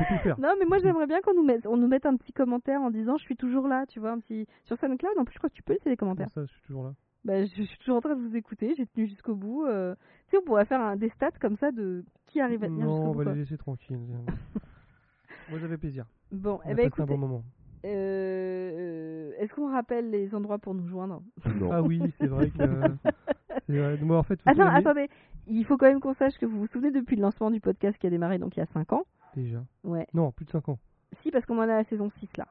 tout 0.06 0.18
faire. 0.24 0.40
Non, 0.40 0.54
mais 0.60 0.66
moi, 0.66 0.78
j'aimerais 0.80 1.08
bien 1.08 1.22
qu'on 1.22 1.34
nous 1.34 1.44
mette, 1.44 1.66
on 1.68 1.78
nous 1.78 1.88
mette 1.88 2.06
un 2.06 2.16
petit 2.18 2.34
commentaire 2.34 2.82
en 2.82 2.90
disant 2.92 3.18
je 3.18 3.24
suis 3.24 3.36
toujours 3.36 3.68
là, 3.68 3.86
tu 3.88 4.00
vois, 4.00 4.12
un 4.12 4.20
petit 4.20 4.48
sur 4.66 4.78
SoundCloud. 4.78 5.18
En 5.18 5.26
plus, 5.26 5.34
je 5.34 5.40
crois 5.40 5.50
que 5.50 5.56
tu 5.56 5.64
peux 5.64 5.74
laisser 5.74 5.90
les 5.90 5.98
commentaires. 5.98 6.28
Comme 6.34 6.44
ça, 6.46 6.48
je 6.48 6.54
suis 6.58 6.62
toujours 6.68 6.84
là. 6.84 6.94
Bah, 7.26 7.46
je, 7.46 7.56
je 7.56 7.64
suis 7.64 7.78
toujours 7.78 7.96
en 7.98 8.02
train 8.02 8.16
de 8.16 8.22
vous 8.22 8.36
écouter. 8.36 8.74
J'ai 8.76 8.86
tenu 8.86 9.08
jusqu'au 9.08 9.34
bout. 9.36 9.66
euh. 9.66 9.96
Tu 10.28 10.32
sais, 10.32 10.38
on 10.42 10.46
pourrait 10.46 10.66
faire 10.66 10.82
un, 10.82 10.96
des 10.98 11.10
stats 11.10 11.32
comme 11.40 11.56
ça 11.58 11.72
de 11.72 12.04
qui 12.26 12.42
arrive 12.42 12.64
à 12.64 12.68
tenir 12.68 12.86
Non, 12.86 12.92
jusqu'au 12.92 13.08
on 13.08 13.12
bout. 13.14 13.18
va 13.20 13.24
quoi. 13.26 13.34
les 13.34 13.40
laisser 13.40 13.58
tranquilles. 13.58 13.98
Moi, 15.50 15.60
j'avais 15.60 15.78
plaisir. 15.78 16.06
Bon, 16.32 16.60
On 16.66 16.70
eh 16.70 16.72
a 16.72 16.76
ben 16.76 16.90
un 16.98 17.06
bon 17.06 17.18
moment. 17.18 17.44
euh, 17.86 19.32
est-ce 19.40 19.54
qu'on 19.54 19.72
rappelle 19.72 20.10
les 20.10 20.34
endroits 20.36 20.58
pour 20.60 20.74
nous 20.74 20.88
joindre? 20.88 21.22
Non. 21.60 21.72
Ah 21.72 21.82
oui, 21.82 22.02
c'est 22.20 22.28
vrai 22.28 22.50
que. 22.50 22.64
c'est 23.68 23.78
vrai. 23.78 23.98
Moi, 24.02 24.18
en 24.18 24.24
fait, 24.24 24.42
faut 24.42 24.50
Attends, 24.50 24.64
qu'on 24.64 24.72
ait- 24.76 24.78
attendez. 24.80 25.10
Il 25.48 25.66
faut 25.66 25.78
quand 25.78 25.88
même 25.88 26.00
qu'on 26.00 26.14
sache 26.14 26.38
que 26.38 26.46
vous 26.46 26.58
vous 26.60 26.68
souvenez 26.68 26.92
depuis 26.92 27.16
le 27.16 27.22
lancement 27.22 27.52
du 27.52 27.60
podcast 27.60 27.98
qui 27.98 28.08
a 28.08 28.10
démarré 28.10 28.38
donc 28.40 28.56
il 28.56 28.60
y 28.60 28.64
a 28.64 28.68
5 28.68 28.94
ans. 28.94 29.04
Déjà. 29.36 29.64
Ouais. 29.84 30.08
Non, 30.14 30.32
plus 30.32 30.46
de 30.46 30.52
5 30.52 30.70
ans. 30.70 30.80
Si, 31.22 31.32
parce 31.32 31.46
qu'on 31.46 31.58
en 31.60 31.64
est 31.68 31.72
à 31.72 31.78
la 31.78 31.84
saison 31.84 32.10
6 32.20 32.38
là. 32.38 32.48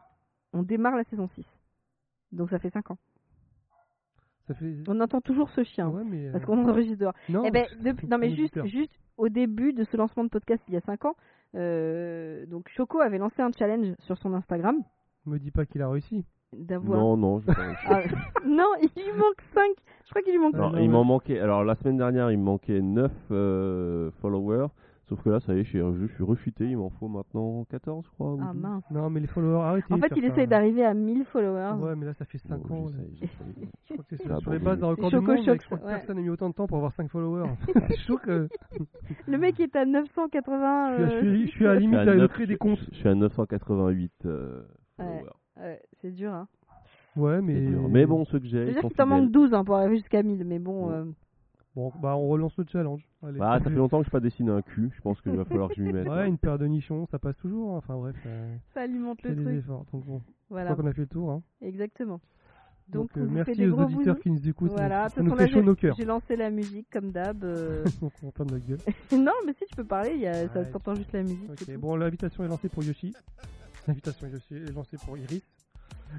On 0.52 0.62
démarre 0.62 0.96
la 0.96 1.04
saison 1.04 1.28
6. 1.34 1.44
Donc 2.32 2.50
ça 2.50 2.58
fait 2.58 2.70
5 2.70 2.90
ans. 2.90 2.98
Ça 4.48 4.54
fait. 4.54 4.74
On 4.88 5.00
entend 5.00 5.20
toujours 5.20 5.50
ce 5.50 5.62
chien. 5.62 5.88
Ouais, 5.88 6.04
mais. 6.04 6.28
euh, 6.28 6.32
Parce 6.32 6.44
qu'on 6.44 6.68
enregistre 6.68 6.98
dehors. 6.98 7.14
Non, 7.28 7.44
eh 7.44 7.50
ben, 7.50 7.64
depuis, 7.80 8.08
non 8.08 8.18
mais 8.18 8.34
juste, 8.34 8.64
juste 8.66 8.92
au 9.16 9.28
début 9.28 9.72
de 9.72 9.84
ce 9.84 9.96
lancement 9.96 10.24
de 10.24 10.28
podcast 10.28 10.62
il 10.68 10.74
y 10.74 10.76
a 10.76 10.80
5 10.80 11.04
ans, 11.04 11.14
euh, 11.54 12.44
donc 12.46 12.68
Choco 12.68 13.00
avait 13.00 13.18
lancé 13.18 13.40
un 13.42 13.50
challenge 13.56 13.94
sur 14.00 14.18
son 14.18 14.34
Instagram 14.34 14.82
Me 15.26 15.38
dis 15.38 15.50
pas 15.52 15.64
qu'il 15.66 15.80
a 15.82 15.88
réussi. 15.88 16.24
D'avoir. 16.56 16.98
Non, 17.00 17.16
non, 17.16 17.40
pas 17.40 17.52
réussi. 17.56 17.86
Ah, 17.88 18.00
non, 18.46 18.66
il 18.80 19.02
lui 19.02 19.12
manque 19.18 19.40
5. 19.54 19.70
Je 20.04 20.10
crois 20.10 20.22
qu'il 20.22 20.32
lui 20.32 20.40
manque. 20.40 20.54
Ah, 20.56 20.58
Non, 20.62 20.70
non, 20.72 20.78
il 20.78 20.90
m'en 20.90 21.04
manquait. 21.04 21.38
Alors 21.40 21.64
la 21.64 21.74
semaine 21.76 21.96
dernière, 21.96 22.30
il 22.30 22.38
me 22.38 22.44
manquait 22.44 22.80
9 22.80 23.10
followers. 24.20 24.66
Sauf 25.08 25.20
que 25.24 25.30
là, 25.30 25.40
ça 25.40 25.52
y 25.54 25.58
est, 25.58 25.64
je 25.64 25.68
suis, 25.68 25.78
je 25.80 26.06
suis 26.14 26.22
rechuté. 26.24 26.64
Il 26.64 26.78
m'en 26.78 26.88
faut 26.88 27.08
maintenant 27.08 27.64
14, 27.68 28.04
je 28.06 28.10
crois. 28.12 28.36
Ah 28.40 28.52
12. 28.52 28.62
mince. 28.62 28.84
Non, 28.90 29.10
mais 29.10 29.20
les 29.20 29.26
followers, 29.26 29.60
arrêtez. 29.62 29.92
En 29.92 29.98
fait, 29.98 30.12
il 30.16 30.24
essaye 30.24 30.46
d'arriver 30.46 30.84
à 30.86 30.94
1000 30.94 31.24
followers. 31.24 31.74
Ouais, 31.82 31.94
mais 31.96 32.06
là, 32.06 32.14
ça 32.14 32.24
fait 32.24 32.38
5 32.38 32.60
Bon, 32.66 32.86
ans. 32.86 32.88
Je 32.88 33.92
crois 33.94 34.04
que 34.08 34.16
c'est 34.16 34.22
sur, 34.40 34.50
les 34.52 34.58
bases 34.58 34.78
d'un 34.78 34.86
record 34.86 35.10
C'est 35.10 35.18
du 35.18 35.26
monde. 35.26 35.36
Mais 35.36 35.42
je 35.42 35.42
crois 35.66 35.78
Choc, 35.78 35.80
que 35.80 35.84
ouais. 35.86 35.92
personne 35.96 36.16
n'a 36.16 36.22
mis 36.22 36.30
autant 36.30 36.48
de 36.48 36.54
temps 36.54 36.66
pour 36.66 36.76
avoir 36.78 36.92
5 36.92 37.10
followers. 37.10 37.48
c'est 37.88 37.98
chaud 38.06 38.16
que. 38.18 38.48
Le 39.26 39.38
mec 39.38 39.58
est 39.60 39.74
à 39.76 39.84
980. 39.84 40.96
Je 40.98 41.04
suis, 41.04 41.04
à- 41.04 41.08
je 41.08 41.14
euh, 41.26 41.34
suis- 41.34 41.46
je 41.46 41.50
suis 41.50 41.66
à 41.66 41.68
la 41.68 41.74
Je 41.74 41.80
limite 41.80 41.98
à 41.98 42.14
neuf- 42.14 42.30
créer 42.32 42.46
des 42.46 42.56
comptes. 42.56 42.78
Je 42.92 42.96
suis 42.96 43.08
à 43.08 43.14
988 43.14 44.12
euh, 44.24 44.62
Ouais. 44.98 45.04
followers. 45.04 45.30
Ouais, 45.58 45.80
c'est 46.00 46.10
dur, 46.12 46.32
hein. 46.32 46.48
Ouais, 47.16 47.40
mais. 47.42 47.54
C'est 47.54 47.66
dur. 47.66 47.88
Mais 47.88 48.06
bon, 48.06 48.24
ceux 48.24 48.38
que 48.38 48.46
j'ai, 48.46 48.50
Je 48.58 48.62
veux 48.62 48.68
ils 48.68 48.72
dire 48.72 48.82
sont 48.82 48.88
qu'il 48.88 48.96
t'en 48.96 49.06
manque 49.06 49.30
12 49.30 49.52
hein, 49.54 49.64
pour 49.64 49.76
arriver 49.76 49.96
jusqu'à 49.98 50.22
1000, 50.22 50.44
mais 50.44 50.58
bon. 50.58 50.88
Ouais. 50.88 50.94
euh, 50.94 51.04
Bon, 51.74 51.90
bah, 52.02 52.14
on 52.16 52.28
relance 52.28 52.54
le 52.58 52.66
challenge. 52.70 53.02
Allez. 53.22 53.38
Bah, 53.38 53.58
ça 53.58 53.64
fait 53.70 53.76
longtemps 53.76 54.00
que 54.00 54.04
je 54.04 54.08
n'ai 54.10 54.12
pas 54.12 54.20
dessiné 54.20 54.50
un 54.50 54.60
cul. 54.60 54.90
Je 54.94 55.00
pense 55.00 55.22
qu'il 55.22 55.32
va 55.32 55.46
falloir 55.46 55.70
que 55.70 55.74
je 55.76 55.82
m'y 55.82 55.90
mette. 55.92 56.06
Ouais, 56.06 56.28
une 56.28 56.36
paire 56.36 56.58
de 56.58 56.66
nichons, 56.66 57.06
ça 57.10 57.18
passe 57.18 57.36
toujours. 57.38 57.72
hein. 57.74 57.78
Enfin 57.78 57.96
bref, 57.96 58.14
euh, 58.26 58.54
ça 58.74 58.82
alimente 58.82 59.20
c'est 59.22 59.30
le 59.30 59.36
des 59.36 59.42
truc. 59.42 59.56
efforts. 59.56 59.86
Donc 59.90 60.04
bon, 60.04 60.18
je 60.18 60.32
Voilà, 60.50 60.72
crois 60.72 60.82
qu'on 60.84 60.90
a 60.90 60.92
fait 60.92 61.00
le 61.00 61.06
tour. 61.06 61.30
Hein. 61.30 61.42
exactement. 61.62 62.20
Donc, 62.90 63.14
Donc, 63.14 63.16
euh, 63.16 63.26
merci 63.30 63.52
des 63.56 63.70
aux 63.70 63.76
gros 63.76 63.84
auditeurs 63.84 64.18
qui 64.18 64.30
nous 64.30 64.46
écoutent. 64.46 64.72
Voilà, 64.72 65.08
ça, 65.08 65.14
ça 65.16 65.22
nous 65.22 65.34
fait 65.34 65.48
chaud 65.48 65.62
nos 65.62 65.74
cœurs. 65.74 65.94
J'ai 65.96 66.04
lancé 66.04 66.36
la 66.36 66.50
musique 66.50 66.88
comme 66.92 67.10
d'hab. 67.10 67.42
euh. 67.42 67.84
Donc 68.02 68.12
on 68.22 68.30
ferme 68.32 68.50
notre 68.50 68.66
gueule. 68.66 68.78
non, 69.18 69.32
mais 69.46 69.54
si 69.54 69.64
tu 69.64 69.74
peux 69.74 69.84
parler, 69.84 70.10
il 70.14 70.20
y 70.20 70.26
a... 70.26 70.46
ça 70.48 70.58
Ouais. 70.60 70.70
s'entend 70.72 70.94
juste 70.94 71.12
la 71.12 71.22
musique. 71.22 71.48
Ok, 71.50 71.74
bon, 71.78 71.96
l'invitation 71.96 72.44
est 72.44 72.48
lancée 72.48 72.68
pour 72.68 72.82
Yoshi. 72.84 73.14
L'invitation 73.88 74.26
est 74.26 74.30
lancée- 74.30 74.68
est 74.68 74.72
lancée 74.74 74.96
pour 75.04 75.16
Iris. 75.18 75.42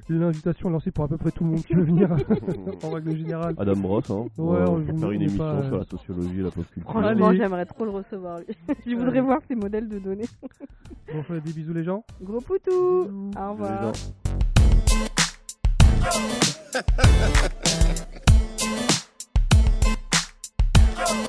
L'invitation 0.10 0.70
est 0.70 0.72
lancée 0.74 0.92
pour 0.92 1.04
à 1.06 1.08
peu 1.08 1.18
près 1.18 1.32
tout 1.32 1.44
le 1.44 1.52
monde 1.52 1.64
qui 1.64 1.74
veut 1.74 1.84
venir 1.84 2.10
en 2.84 2.90
règle 2.92 3.16
générale. 3.16 3.56
Adam 3.58 3.76
Bros, 3.76 4.00
hein. 4.10 4.26
Ouais, 4.38 4.60
on 4.68 4.74
on- 4.74 4.78
va 4.80 4.94
faire 4.94 5.12
une 5.12 5.22
émission 5.22 5.38
pas, 5.44 5.52
euh, 5.54 5.68
sur 5.68 5.78
la 5.78 5.86
sociologie 5.86 6.40
et 6.40 6.44
la 6.44 6.52
pop 6.52 6.66
culture. 6.72 6.92
Franchement, 6.92 7.28
Allez. 7.28 7.38
j'aimerais 7.38 7.66
trop 7.66 7.86
le 7.86 7.92
recevoir. 7.92 8.40
lui. 8.40 8.48
Je 8.86 8.92
voudrais 8.96 9.10
Allez. 9.12 9.22
voir 9.22 9.40
ses 9.48 9.56
modèles 9.56 9.88
de 9.88 10.00
données. 10.00 10.28
Bon, 10.42 11.20
on 11.20 11.24
fait 11.24 11.42
des 11.42 11.54
bisous 11.54 11.74
les 11.74 11.84
gens. 11.84 12.04
Gros 12.22 12.42
poutou 12.42 12.72
Au 12.72 13.32
Les 13.34 13.40
revoir. 13.40 13.94
gens. 13.94 14.14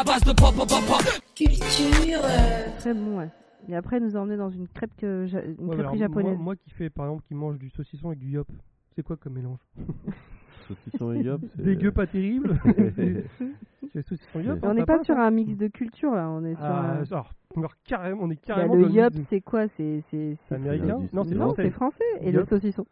À 0.01 0.03
base 0.03 0.23
de 0.23 0.33
pop, 0.33 0.55
pop, 0.55 0.67
pop, 0.67 0.81
pop. 0.87 1.21
Culture. 1.35 2.19
euh, 2.23 2.79
Très 2.79 2.93
bon, 2.93 3.19
ouais. 3.19 3.29
Et 3.69 3.75
après, 3.75 3.99
nous 3.99 4.17
a 4.17 4.19
emmené 4.19 4.35
dans 4.35 4.49
une 4.49 4.67
crêpe 4.67 4.89
que 4.97 5.27
ja- 5.27 5.43
une 5.43 5.51
Ouais, 5.51 5.55
mais 5.59 5.63
alors, 5.75 5.91
crêperie 5.91 5.97
moi, 5.99 6.07
japonaise. 6.07 6.37
moi 6.39 6.55
qui 6.55 6.71
fais 6.71 6.89
par 6.89 7.05
exemple 7.05 7.23
qui 7.27 7.35
mange 7.35 7.59
du 7.59 7.69
saucisson 7.69 8.07
avec 8.07 8.17
du 8.19 8.29
yop, 8.29 8.47
c'est 8.95 9.03
quoi 9.03 9.15
comme 9.17 9.33
mélange? 9.33 9.59
Saucisson 10.67 11.13
et 11.13 11.21
yop, 11.21 11.41
c'est- 11.55 11.61
Dégueu 11.61 11.91
pas 11.91 12.07
terrible. 12.07 12.59
c'est 13.93 14.01
saucisson 14.07 14.39
yop. 14.39 14.57
Mais 14.61 14.67
hein, 14.67 14.71
on 14.71 14.73
n'est 14.73 14.85
pas 14.85 15.03
sur 15.03 15.17
un 15.19 15.29
mix 15.29 15.55
de 15.55 15.67
culture 15.67 16.15
là, 16.15 16.29
on 16.29 16.43
est 16.45 16.55
sur 16.55 16.63
Ah, 16.65 16.93
un... 16.93 17.01
alors, 17.03 17.31
alors, 17.55 17.73
carrément, 17.83 18.23
on 18.23 18.31
est 18.31 18.35
Bah, 18.35 18.41
carrément 18.55 18.75
le 18.75 18.89
yop, 18.89 19.13
c'est 19.29 19.41
quoi? 19.41 19.67
C'est 19.77 20.03
américain? 20.49 20.99
Non, 21.13 21.23
c'est 21.23 21.35
non, 21.35 21.45
français. 21.47 21.63
c'est 21.63 21.69
français. 21.71 22.03
Et 22.21 22.31
le 22.31 22.43
saucisson. 22.45 22.85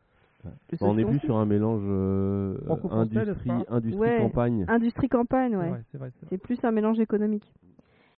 On 0.82 0.98
est 0.98 1.06
plus 1.06 1.20
sur 1.20 1.38
un 1.38 1.46
mélange 1.46 1.84
euh, 1.86 2.58
industrie, 2.92 3.52
Ouais. 3.96 4.18
campagne. 4.20 4.66
Industrie 4.68 5.10
campagne, 5.10 5.56
ouais. 5.58 5.72
C'est 6.30 6.38
plus 6.38 6.58
un 6.64 6.72
mélange 6.72 7.00
économique. 7.00 7.52